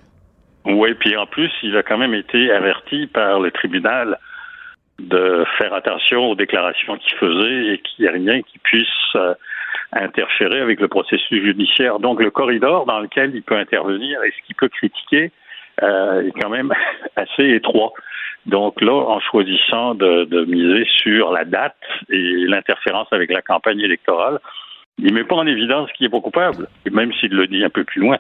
Oui, 0.66 0.94
puis 0.96 1.16
en 1.16 1.28
plus, 1.28 1.50
il 1.64 1.78
a 1.78 1.84
quand 1.84 1.98
même 1.98 2.14
été 2.14 2.52
averti 2.52 3.08
par 3.08 3.40
le 3.40 3.52
tribunal 3.52 4.20
de 5.00 5.46
faire 5.58 5.74
attention 5.74 6.26
aux 6.26 6.36
déclarations 6.36 6.98
qu'il 6.98 7.18
faisait 7.18 7.74
et 7.74 7.78
qu'il 7.78 8.04
n'y 8.04 8.12
ait 8.12 8.18
rien 8.18 8.42
qui 8.42 8.60
puisse 8.60 9.16
euh, 9.16 9.34
interférer 9.94 10.60
avec 10.60 10.80
le 10.80 10.88
processus 10.88 11.42
judiciaire. 11.44 12.00
Donc 12.00 12.22
le 12.22 12.32
corridor 12.32 12.86
dans 12.86 13.00
lequel 13.00 13.34
il 13.36 13.42
peut 13.44 13.58
intervenir 13.58 14.22
et 14.24 14.32
ce 14.32 14.46
qu'il 14.46 14.56
peut 14.56 14.70
critiquer 14.70 15.32
euh, 15.84 16.28
est 16.28 16.42
quand 16.42 16.50
même 16.50 16.74
assez 17.16 17.50
étroit. 17.50 17.94
Donc 18.46 18.82
là, 18.82 18.94
en 18.94 19.20
choisissant 19.20 19.94
de, 19.96 20.46
miser 20.46 20.86
sur 21.02 21.32
la 21.32 21.44
date 21.44 21.76
et 22.10 22.46
l'interférence 22.48 23.08
avec 23.12 23.30
la 23.32 23.42
campagne 23.42 23.82
électorale, 23.82 24.40
il 25.00 25.14
met 25.14 25.26
pas 25.26 25.36
en 25.36 25.46
évidence 25.46 25.92
qu'il 25.92 26.06
est 26.08 26.10
pas 26.10 26.22
coupable, 26.22 26.68
même 26.90 27.14
s'il 27.14 27.32
le 27.32 27.46
dit 27.48 27.64
un 27.64 27.70
peu 27.70 27.84
plus 27.84 28.02
loin. 28.02 28.18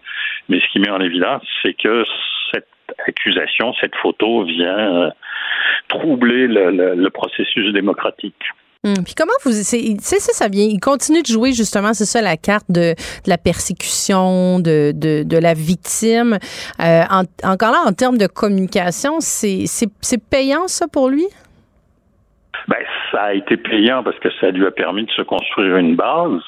Mais 0.49 0.59
ce 0.59 0.67
qu'il 0.71 0.81
met 0.81 0.89
en 0.89 0.99
évidence, 0.99 1.43
c'est 1.63 1.73
que 1.73 2.03
cette 2.51 2.67
accusation, 3.07 3.73
cette 3.81 3.95
photo 3.95 4.43
vient 4.43 5.05
euh, 5.05 5.09
troubler 5.87 6.47
le, 6.47 6.71
le- 6.71 6.95
le 6.95 7.09
processus 7.09 7.71
démocratique. 7.73 8.49
Hum, 8.83 8.93
Puis 9.03 9.15
comment 9.15 9.33
vous, 9.43 9.51
c'est 9.51 9.97
ça, 9.99 10.17
ça 10.33 10.47
vient. 10.47 10.65
Il 10.65 10.79
continue 10.79 11.21
de 11.21 11.27
jouer 11.27 11.51
justement, 11.51 11.93
c'est 11.93 12.05
ça 12.05 12.21
la 12.21 12.37
carte 12.37 12.65
de, 12.69 12.93
de 12.93 13.29
la 13.29 13.37
persécution, 13.37 14.59
de, 14.59 14.91
de, 14.95 15.23
de 15.23 15.37
la 15.37 15.53
victime. 15.53 16.37
Euh, 16.79 17.01
en- 17.09 17.23
encore 17.43 17.71
là, 17.71 17.83
en 17.87 17.93
termes 17.93 18.17
de 18.17 18.27
communication, 18.27 19.19
c'est 19.19 19.65
payant 20.29 20.67
ça 20.67 20.87
pour 20.87 21.09
lui? 21.09 21.25
Ben, 22.67 22.77
ça 23.11 23.23
a 23.23 23.33
été 23.33 23.57
payant 23.57 24.03
parce 24.03 24.19
que 24.19 24.29
ça 24.39 24.51
lui 24.51 24.65
a 24.65 24.71
permis 24.71 25.05
de 25.05 25.11
se 25.11 25.21
construire 25.21 25.77
une 25.77 25.95
base, 25.95 26.41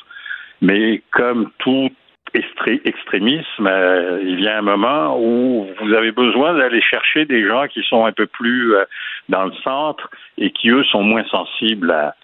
mais 0.62 1.02
comme 1.12 1.50
tout 1.60 1.90
extré- 2.34 2.82
extrémisme, 2.86 3.68
euh, 3.68 4.20
il 4.22 4.38
vient 4.38 4.60
un 4.60 4.62
moment 4.62 5.18
où 5.20 5.68
vous 5.82 5.94
avez 5.94 6.12
besoin 6.12 6.54
d'aller 6.54 6.82
chercher 6.82 7.26
des 7.26 7.46
gens 7.48 7.68
qui 7.68 7.84
sont 7.84 8.06
un 8.06 8.12
peu 8.12 8.28
plus 8.28 8.76
euh, 8.76 8.86
dans 9.30 9.46
le 9.46 9.54
centre 9.64 10.10
et 10.38 10.52
qui, 10.52 10.70
eux, 10.70 10.84
sont 10.86 11.04
moins 11.04 11.26
sensibles 11.26 11.92
à, 11.92 12.16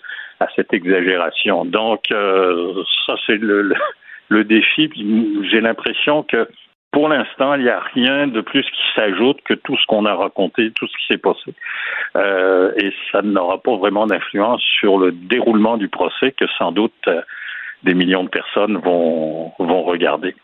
cette 0.56 0.73
exagération. 0.73 1.65
Donc, 1.65 2.11
euh, 2.11 2.84
ça, 3.06 3.15
c'est 3.26 3.38
le, 3.38 3.61
le, 3.64 3.76
le 4.30 4.44
défi. 4.44 4.91
J'ai 5.49 5.61
l'impression 5.61 6.23
que 6.23 6.48
pour 6.91 7.10
l'instant, 7.10 7.56
il 7.56 7.64
n'y 7.64 7.69
a 7.69 7.82
rien 7.94 8.27
de 8.27 8.40
plus 8.40 8.64
qui 8.64 8.82
s'ajoute 8.95 9.41
que 9.44 9.53
tout 9.53 9.76
ce 9.76 9.86
qu'on 9.86 10.06
a 10.06 10.15
raconté, 10.15 10.72
tout 10.72 10.88
ce 10.88 10.98
qui 10.98 11.06
s'est 11.07 11.18
passé. 11.18 11.53
Euh, 12.15 12.72
et 12.77 12.94
ça 13.11 13.22
n'aura 13.22 13.57
pas 13.57 13.76
vraiment 13.76 14.07
d'influence 14.07 14.61
sur 14.80 14.98
le 14.98 15.11
déroulement 15.11 15.76
du 15.76 15.90
procès 15.90 16.32
que 16.32 16.45
sans 16.57 16.72
doute 16.72 17.10
des 17.84 17.93
millions 17.93 18.23
de 18.23 18.30
personnes 18.30 18.77
vont, 18.77 19.52
vont 19.60 19.84
regarder. 19.84 20.35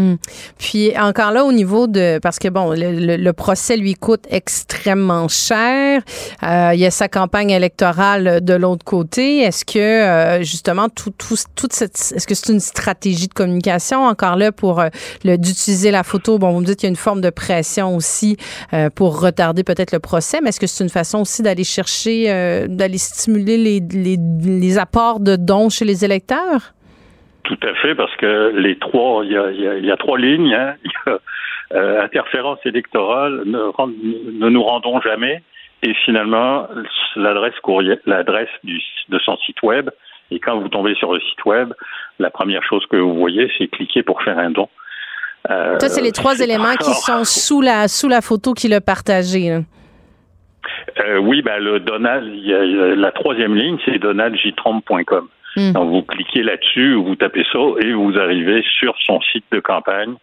Hum. 0.00 0.16
Puis 0.58 0.96
encore 0.98 1.32
là 1.32 1.44
au 1.44 1.52
niveau 1.52 1.86
de 1.86 2.18
parce 2.22 2.38
que 2.38 2.48
bon 2.48 2.70
le, 2.70 2.92
le- 2.92 3.16
le 3.18 3.32
procès 3.34 3.76
lui 3.76 3.92
coûte 3.92 4.24
extrêmement 4.30 5.28
cher. 5.28 6.00
Euh, 6.42 6.70
il 6.72 6.80
y 6.80 6.86
a 6.86 6.90
sa 6.90 7.08
campagne 7.08 7.50
électorale 7.50 8.42
de 8.42 8.54
l'autre 8.54 8.86
côté. 8.86 9.40
Est-ce 9.40 9.66
que 9.66 9.78
euh, 9.78 10.42
justement 10.44 10.88
tout, 10.88 11.10
tout 11.10 11.36
toute 11.54 11.74
cette 11.74 12.14
est-ce 12.16 12.26
que 12.26 12.34
c'est 12.34 12.50
une 12.54 12.60
stratégie 12.60 13.28
de 13.28 13.34
communication? 13.34 14.06
Encore 14.06 14.36
là 14.36 14.50
pour 14.50 14.80
euh, 14.80 14.88
d'utiliser 15.24 15.90
la 15.90 16.04
photo 16.04 16.38
Bon 16.38 16.52
vous 16.52 16.60
me 16.60 16.64
dites 16.64 16.78
qu'il 16.78 16.86
y 16.86 16.88
a 16.88 16.90
une 16.92 16.96
forme 16.96 17.20
de 17.20 17.28
pression 17.28 17.94
aussi 17.94 18.38
euh, 18.72 18.88
pour 18.88 19.20
retarder 19.20 19.62
peut-être 19.62 19.92
le 19.92 20.00
procès, 20.00 20.40
mais 20.42 20.48
est-ce 20.48 20.60
que 20.60 20.66
c'est 20.66 20.82
une 20.84 20.88
façon 20.90 21.18
aussi 21.18 21.42
d'aller 21.42 21.64
chercher 21.64 22.30
euh, 22.30 22.66
d'aller 22.66 22.96
stimuler 22.96 23.58
les, 23.58 23.80
les 23.92 24.18
les 24.42 24.78
apports 24.78 25.20
de 25.20 25.36
dons 25.36 25.68
chez 25.68 25.84
les 25.84 26.02
électeurs? 26.02 26.72
Tout 27.44 27.58
à 27.62 27.74
fait, 27.74 27.94
parce 27.94 28.14
que 28.16 28.52
les 28.56 28.76
trois, 28.78 29.24
il 29.24 29.32
y 29.32 29.36
a, 29.36 29.50
il 29.50 29.60
y 29.60 29.66
a- 29.68 29.76
il 29.78 29.84
y 29.84 29.90
a 29.90 29.96
trois 29.96 30.18
lignes. 30.18 30.54
hein. 30.54 30.74
Euh, 31.74 32.02
interférence 32.02 32.58
électorale, 32.66 33.44
ne, 33.46 33.56
rend- 33.58 33.86
ne 33.88 34.48
nous 34.50 34.62
rendons 34.62 35.00
jamais, 35.00 35.42
et 35.82 35.94
finalement 36.04 36.68
l'adresse 37.16 37.58
courriel, 37.62 37.98
l'adresse 38.04 38.50
du- 38.62 38.82
de 39.08 39.18
son 39.20 39.38
site 39.38 39.62
web. 39.62 39.88
Et 40.30 40.38
quand 40.38 40.58
vous 40.60 40.68
tombez 40.68 40.94
sur 40.96 41.14
le 41.14 41.20
site 41.20 41.42
web, 41.46 41.72
la 42.18 42.28
première 42.28 42.62
chose 42.62 42.84
que 42.90 42.98
vous 42.98 43.14
voyez, 43.14 43.50
c'est 43.56 43.68
cliquer 43.68 44.02
pour 44.02 44.20
faire 44.22 44.38
un 44.38 44.50
don. 44.50 44.68
Euh, 45.50 45.78
Ça, 45.78 45.88
c'est 45.88 46.02
les 46.02 46.12
trois 46.12 46.38
éléments 46.40 46.76
qui 46.78 46.90
sont 46.92 47.24
sous 47.24 47.62
la, 47.62 47.88
sous 47.88 48.08
la 48.10 48.20
photo 48.20 48.52
qu'il 48.52 48.74
a 48.74 48.82
partagée. 48.82 49.48
là. 49.48 49.60
Euh, 51.00 51.16
oui, 51.20 51.40
ben 51.40 51.58
le 51.58 51.80
Donald, 51.80 52.34
y 52.34 52.52
a- 52.52 52.94
la 52.96 53.12
troisième 53.12 53.54
ligne, 53.54 53.78
c'est 53.86 53.98
donaldjtrompe.com. 53.98 55.26
Hmm. 55.56 55.72
Donc 55.72 55.90
vous 55.90 56.02
cliquez 56.02 56.42
là-dessus, 56.42 56.94
vous 56.94 57.16
tapez 57.16 57.44
ça 57.52 57.58
et 57.80 57.92
vous 57.92 58.18
arrivez 58.18 58.64
sur 58.78 58.94
son 59.04 59.20
site 59.20 59.44
de 59.52 59.60
campagne, 59.60 60.14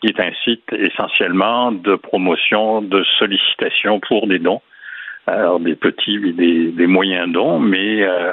qui 0.00 0.08
est 0.08 0.20
un 0.20 0.32
site 0.44 0.70
essentiellement 0.72 1.72
de 1.72 1.94
promotion, 1.96 2.82
de 2.82 3.02
sollicitation 3.18 4.00
pour 4.00 4.26
des 4.26 4.38
dons, 4.38 4.60
alors 5.26 5.60
des 5.60 5.74
petits 5.76 6.16
et 6.16 6.32
des, 6.32 6.72
des 6.72 6.86
moyens 6.86 7.32
dons, 7.32 7.58
mais 7.58 8.02
euh, 8.02 8.32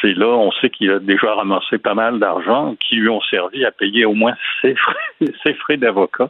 c'est 0.00 0.14
là, 0.14 0.28
on 0.28 0.52
sait 0.52 0.70
qu'il 0.70 0.90
a 0.90 0.98
déjà 0.98 1.34
ramassé 1.34 1.78
pas 1.78 1.94
mal 1.94 2.18
d'argent 2.18 2.76
qui 2.80 2.96
lui 2.96 3.08
ont 3.08 3.22
servi 3.22 3.64
à 3.64 3.70
payer 3.70 4.04
au 4.04 4.14
moins 4.14 4.34
ses 4.60 4.74
frais, 4.74 4.94
ses 5.42 5.54
frais 5.54 5.76
d'avocat. 5.76 6.28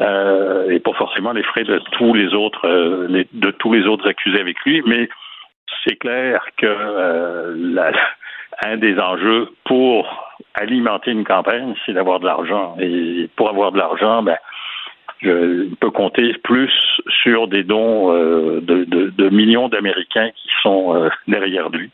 Euh, 0.00 0.70
et 0.70 0.80
pas 0.80 0.92
forcément 0.94 1.30
les 1.30 1.44
frais 1.44 1.62
de 1.62 1.80
tous 1.92 2.14
les 2.14 2.34
autres 2.34 2.66
euh, 2.66 3.24
de 3.32 3.50
tous 3.52 3.72
les 3.72 3.86
autres 3.86 4.08
accusés 4.08 4.40
avec 4.40 4.56
lui, 4.66 4.82
mais 4.86 5.08
c'est 5.86 5.94
clair 5.94 6.44
que 6.56 6.66
euh, 6.66 7.54
la- 7.56 7.92
un 8.62 8.76
des 8.76 8.98
enjeux 8.98 9.48
pour 9.64 10.06
alimenter 10.54 11.10
une 11.10 11.24
campagne, 11.24 11.74
c'est 11.84 11.92
d'avoir 11.92 12.20
de 12.20 12.26
l'argent. 12.26 12.76
Et 12.80 13.28
pour 13.36 13.48
avoir 13.48 13.72
de 13.72 13.78
l'argent, 13.78 14.22
ben, 14.22 14.36
je 15.20 15.74
peux 15.76 15.90
compter 15.90 16.32
plus 16.44 16.72
sur 17.22 17.48
des 17.48 17.64
dons 17.64 18.12
euh, 18.12 18.60
de, 18.60 19.28
millions 19.30 19.68
d'Américains 19.68 20.30
qui 20.30 20.48
sont 20.62 20.94
euh, 20.94 21.08
derrière 21.28 21.68
lui 21.70 21.90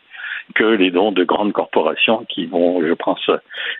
que 0.55 0.65
les 0.65 0.91
dons 0.91 1.13
de 1.13 1.23
grandes 1.23 1.53
corporations 1.53 2.25
qui 2.27 2.45
vont, 2.45 2.85
je 2.85 2.93
pense, 2.93 3.29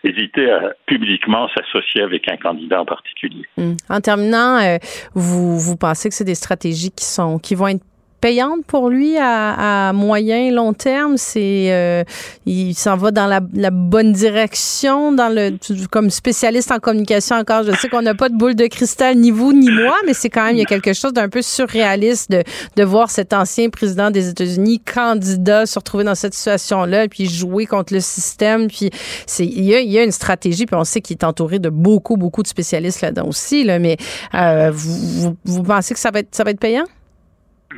hésiter 0.04 0.50
à 0.50 0.72
publiquement 0.86 1.48
s'associer 1.54 2.00
avec 2.00 2.30
un 2.30 2.38
candidat 2.38 2.80
en 2.80 2.86
particulier. 2.86 3.44
Hmm. 3.58 3.74
En 3.90 4.00
terminant, 4.00 4.56
euh, 4.56 4.78
vous, 5.14 5.58
vous 5.58 5.76
pensez 5.76 6.08
que 6.08 6.14
c'est 6.14 6.24
des 6.24 6.34
stratégies 6.34 6.90
qui 6.90 7.04
sont 7.04 7.38
qui 7.38 7.54
vont 7.54 7.68
être 7.68 7.84
payantes 8.22 8.64
pour 8.68 8.88
lui 8.88 9.18
à, 9.18 9.88
à 9.88 9.92
moyen 9.92 10.52
long 10.52 10.72
terme 10.72 11.16
c'est 11.16 11.72
euh, 11.72 12.04
il 12.46 12.72
s'en 12.74 12.96
va 12.96 13.10
dans 13.10 13.26
la, 13.26 13.40
la 13.52 13.70
bonne 13.72 14.12
direction 14.12 15.10
dans 15.10 15.28
le 15.28 15.58
comme 15.90 16.08
spécialiste 16.08 16.70
en 16.70 16.78
communication 16.78 17.34
encore 17.34 17.64
je 17.64 17.72
sais 17.72 17.88
qu'on 17.88 18.00
n'a 18.00 18.14
pas 18.14 18.28
de 18.28 18.36
boule 18.36 18.54
de 18.54 18.68
cristal 18.68 19.16
ni 19.16 19.32
vous 19.32 19.52
ni 19.52 19.70
moi 19.70 19.96
mais 20.06 20.14
c'est 20.14 20.30
quand 20.30 20.44
même 20.44 20.54
il 20.54 20.60
y 20.60 20.62
a 20.62 20.66
quelque 20.66 20.92
chose 20.92 21.12
d'un 21.12 21.28
peu 21.28 21.42
surréaliste 21.42 22.30
de, 22.30 22.44
de 22.76 22.84
voir 22.84 23.10
cet 23.10 23.32
ancien 23.32 23.68
président 23.70 24.12
des 24.12 24.28
États-Unis 24.28 24.78
candidat 24.80 25.66
se 25.66 25.76
retrouver 25.80 26.04
dans 26.04 26.14
cette 26.14 26.34
situation 26.34 26.84
là 26.84 27.08
puis 27.08 27.28
jouer 27.28 27.66
contre 27.66 27.92
le 27.92 28.00
système 28.00 28.68
puis 28.68 28.90
c'est 29.26 29.44
il 29.44 29.64
y 29.64 29.74
a, 29.74 29.80
y 29.80 29.98
a 29.98 30.04
une 30.04 30.12
stratégie 30.12 30.66
puis 30.66 30.76
on 30.76 30.84
sait 30.84 31.00
qu'il 31.00 31.16
est 31.16 31.24
entouré 31.24 31.58
de 31.58 31.70
beaucoup 31.70 32.16
beaucoup 32.16 32.44
de 32.44 32.48
spécialistes 32.48 33.00
là-dedans 33.00 33.26
aussi 33.26 33.64
là 33.64 33.80
mais 33.80 33.96
euh, 34.34 34.70
vous, 34.72 34.94
vous, 34.94 35.36
vous 35.44 35.62
pensez 35.64 35.92
que 35.92 36.00
ça 36.00 36.12
va 36.12 36.20
être 36.20 36.32
ça 36.32 36.44
va 36.44 36.52
être 36.52 36.60
payant? 36.60 36.84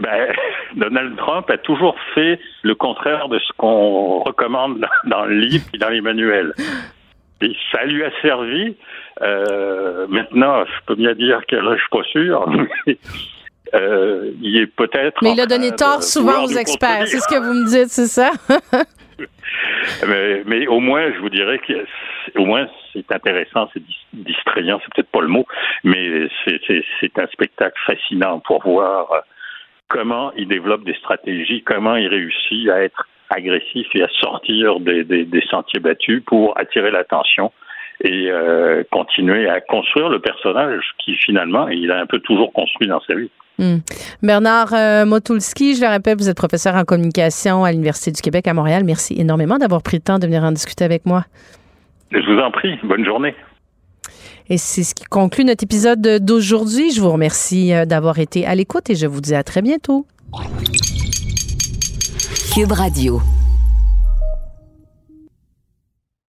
Ben, 0.01 0.33
Donald 0.77 1.17
Trump 1.17 1.49
a 1.51 1.59
toujours 1.59 1.97
fait 2.15 2.39
le 2.63 2.75
contraire 2.75 3.29
de 3.29 3.39
ce 3.39 3.53
qu'on 3.57 4.21
recommande 4.21 4.85
dans- 5.05 5.25
le 5.25 5.39
livre 5.39 5.65
et 5.75 5.79
dans 5.79 5.89
les 5.91 6.01
manuels. 6.01 6.53
Et 7.41 7.53
ça 7.73 7.85
lui 7.85 8.03
a 8.05 8.11
servi. 8.23 8.77
Euh, 9.23 10.07
maintenant, 10.09 10.65
je 10.65 10.87
peux 10.87 10.95
bien 10.95 11.15
dire 11.15 11.43
que 11.47 11.57
là, 11.57 11.75
je 11.77 11.81
suis 11.81 11.91
pas 11.91 12.05
sûr. 12.05 12.49
mais, 12.87 12.99
euh, 13.75 14.31
il 14.41 14.57
est 14.59 14.67
peut-être. 14.67 15.23
mais 15.23 15.33
il 15.33 15.41
a 15.41 15.47
donné 15.47 15.73
tort 15.73 16.03
souvent 16.03 16.45
aux 16.45 16.49
experts 16.49 17.07
c'est 17.09 17.19
ce 17.19 17.27
que 17.29 17.41
vous 17.41 17.55
me 17.55 17.67
dites 17.67 17.89
c'est 17.89 18.07
ça? 18.07 18.31
Mais, 20.07 20.43
mais 20.47 20.67
au 20.67 20.81
moins, 20.81 21.13
je 21.13 21.19
vous 21.19 21.29
dirais 21.29 21.59
que 21.67 21.73
au 22.39 22.45
moins 22.47 22.67
c'est 22.93 23.11
intéressant, 23.13 23.69
c'est 23.73 23.83
dis- 23.85 24.07
distrayant, 24.13 24.81
c'est 24.83 24.93
peut-être 24.95 25.11
pas 25.11 25.21
le 25.21 25.29
mot, 25.29 25.47
mais 25.83 26.29
c'est 26.45 27.19
un 27.19 27.27
spectacle 27.29 27.79
fascinant 27.87 28.41
pour 28.41 28.63
voir 28.65 29.13
euh, 29.13 29.19
comment 29.89 30.33
il 30.37 30.49
développe 30.49 30.85
des 30.85 30.95
stratégies, 30.95 31.63
comment 31.63 31.97
il 31.97 32.09
réussit 32.09 32.69
à 32.71 32.83
être 32.83 33.07
agressif 33.31 33.87
et 33.95 34.03
à 34.03 34.09
sortir 34.21 34.81
des, 34.81 35.05
des- 35.05 35.25
des 35.25 35.43
sentiers 35.51 35.81
battus 35.81 36.23
pour 36.27 36.59
attirer 36.59 36.91
l'attention 36.91 37.53
et 38.03 38.29
euh, 38.31 38.83
continuer 38.91 39.49
à 39.49 39.61
construire 39.61 40.09
le 40.09 40.19
personnage 40.21 40.83
qui 40.99 41.15
finalement 41.17 41.69
il 41.69 41.91
a 41.93 42.01
un 42.01 42.07
peu 42.07 42.19
toujours 42.21 42.53
construit 42.53 42.89
dans 42.89 43.01
sa 43.01 43.15
vie. 43.15 43.31
Hmm. 43.59 43.77
Bernard 44.21 44.75
euh, 44.75 45.05
Motulski, 45.07 45.77
je 45.77 45.81
le 45.81 45.87
rappelle, 45.87 46.17
vous 46.19 46.29
êtes 46.29 46.37
professeur 46.37 46.75
en 46.75 46.83
communication 46.85 47.63
à 47.65 47.71
l'Université 47.71 48.11
du 48.11 48.21
Québec 48.21 48.49
à 48.49 48.53
Montréal. 48.55 48.83
Merci 48.85 49.15
énormément 49.19 49.59
d'avoir 49.59 49.81
pris 49.83 49.99
le 49.99 50.03
temps 50.03 50.19
de 50.19 50.27
venir 50.27 50.43
en 50.43 50.51
discuter 50.51 50.85
avec 50.85 51.07
moi. 51.07 51.23
Je 52.11 52.19
vous 52.19 52.39
en 52.41 52.51
prie, 52.51 52.77
bonne 52.83 53.05
journée. 53.05 53.35
Et 54.51 54.59
c'est 54.59 54.85
ce 54.85 54.95
qui 54.95 55.05
conclut 55.05 55.45
notre 55.45 55.65
épisode 55.65 56.01
d'aujourd'hui. 56.21 56.93
Je 56.93 57.01
vous 57.01 57.11
remercie 57.11 57.73
euh, 57.73 57.87
d'avoir 57.87 58.19
été 58.19 58.45
à 58.47 58.55
l'écoute 58.55 58.91
et 58.91 58.95
je 58.95 59.07
vous 59.07 59.21
dis 59.21 59.35
à 59.35 59.43
très 59.43 59.63
bientôt. 59.63 60.07
Cube 62.53 62.73
Radio. 62.73 63.23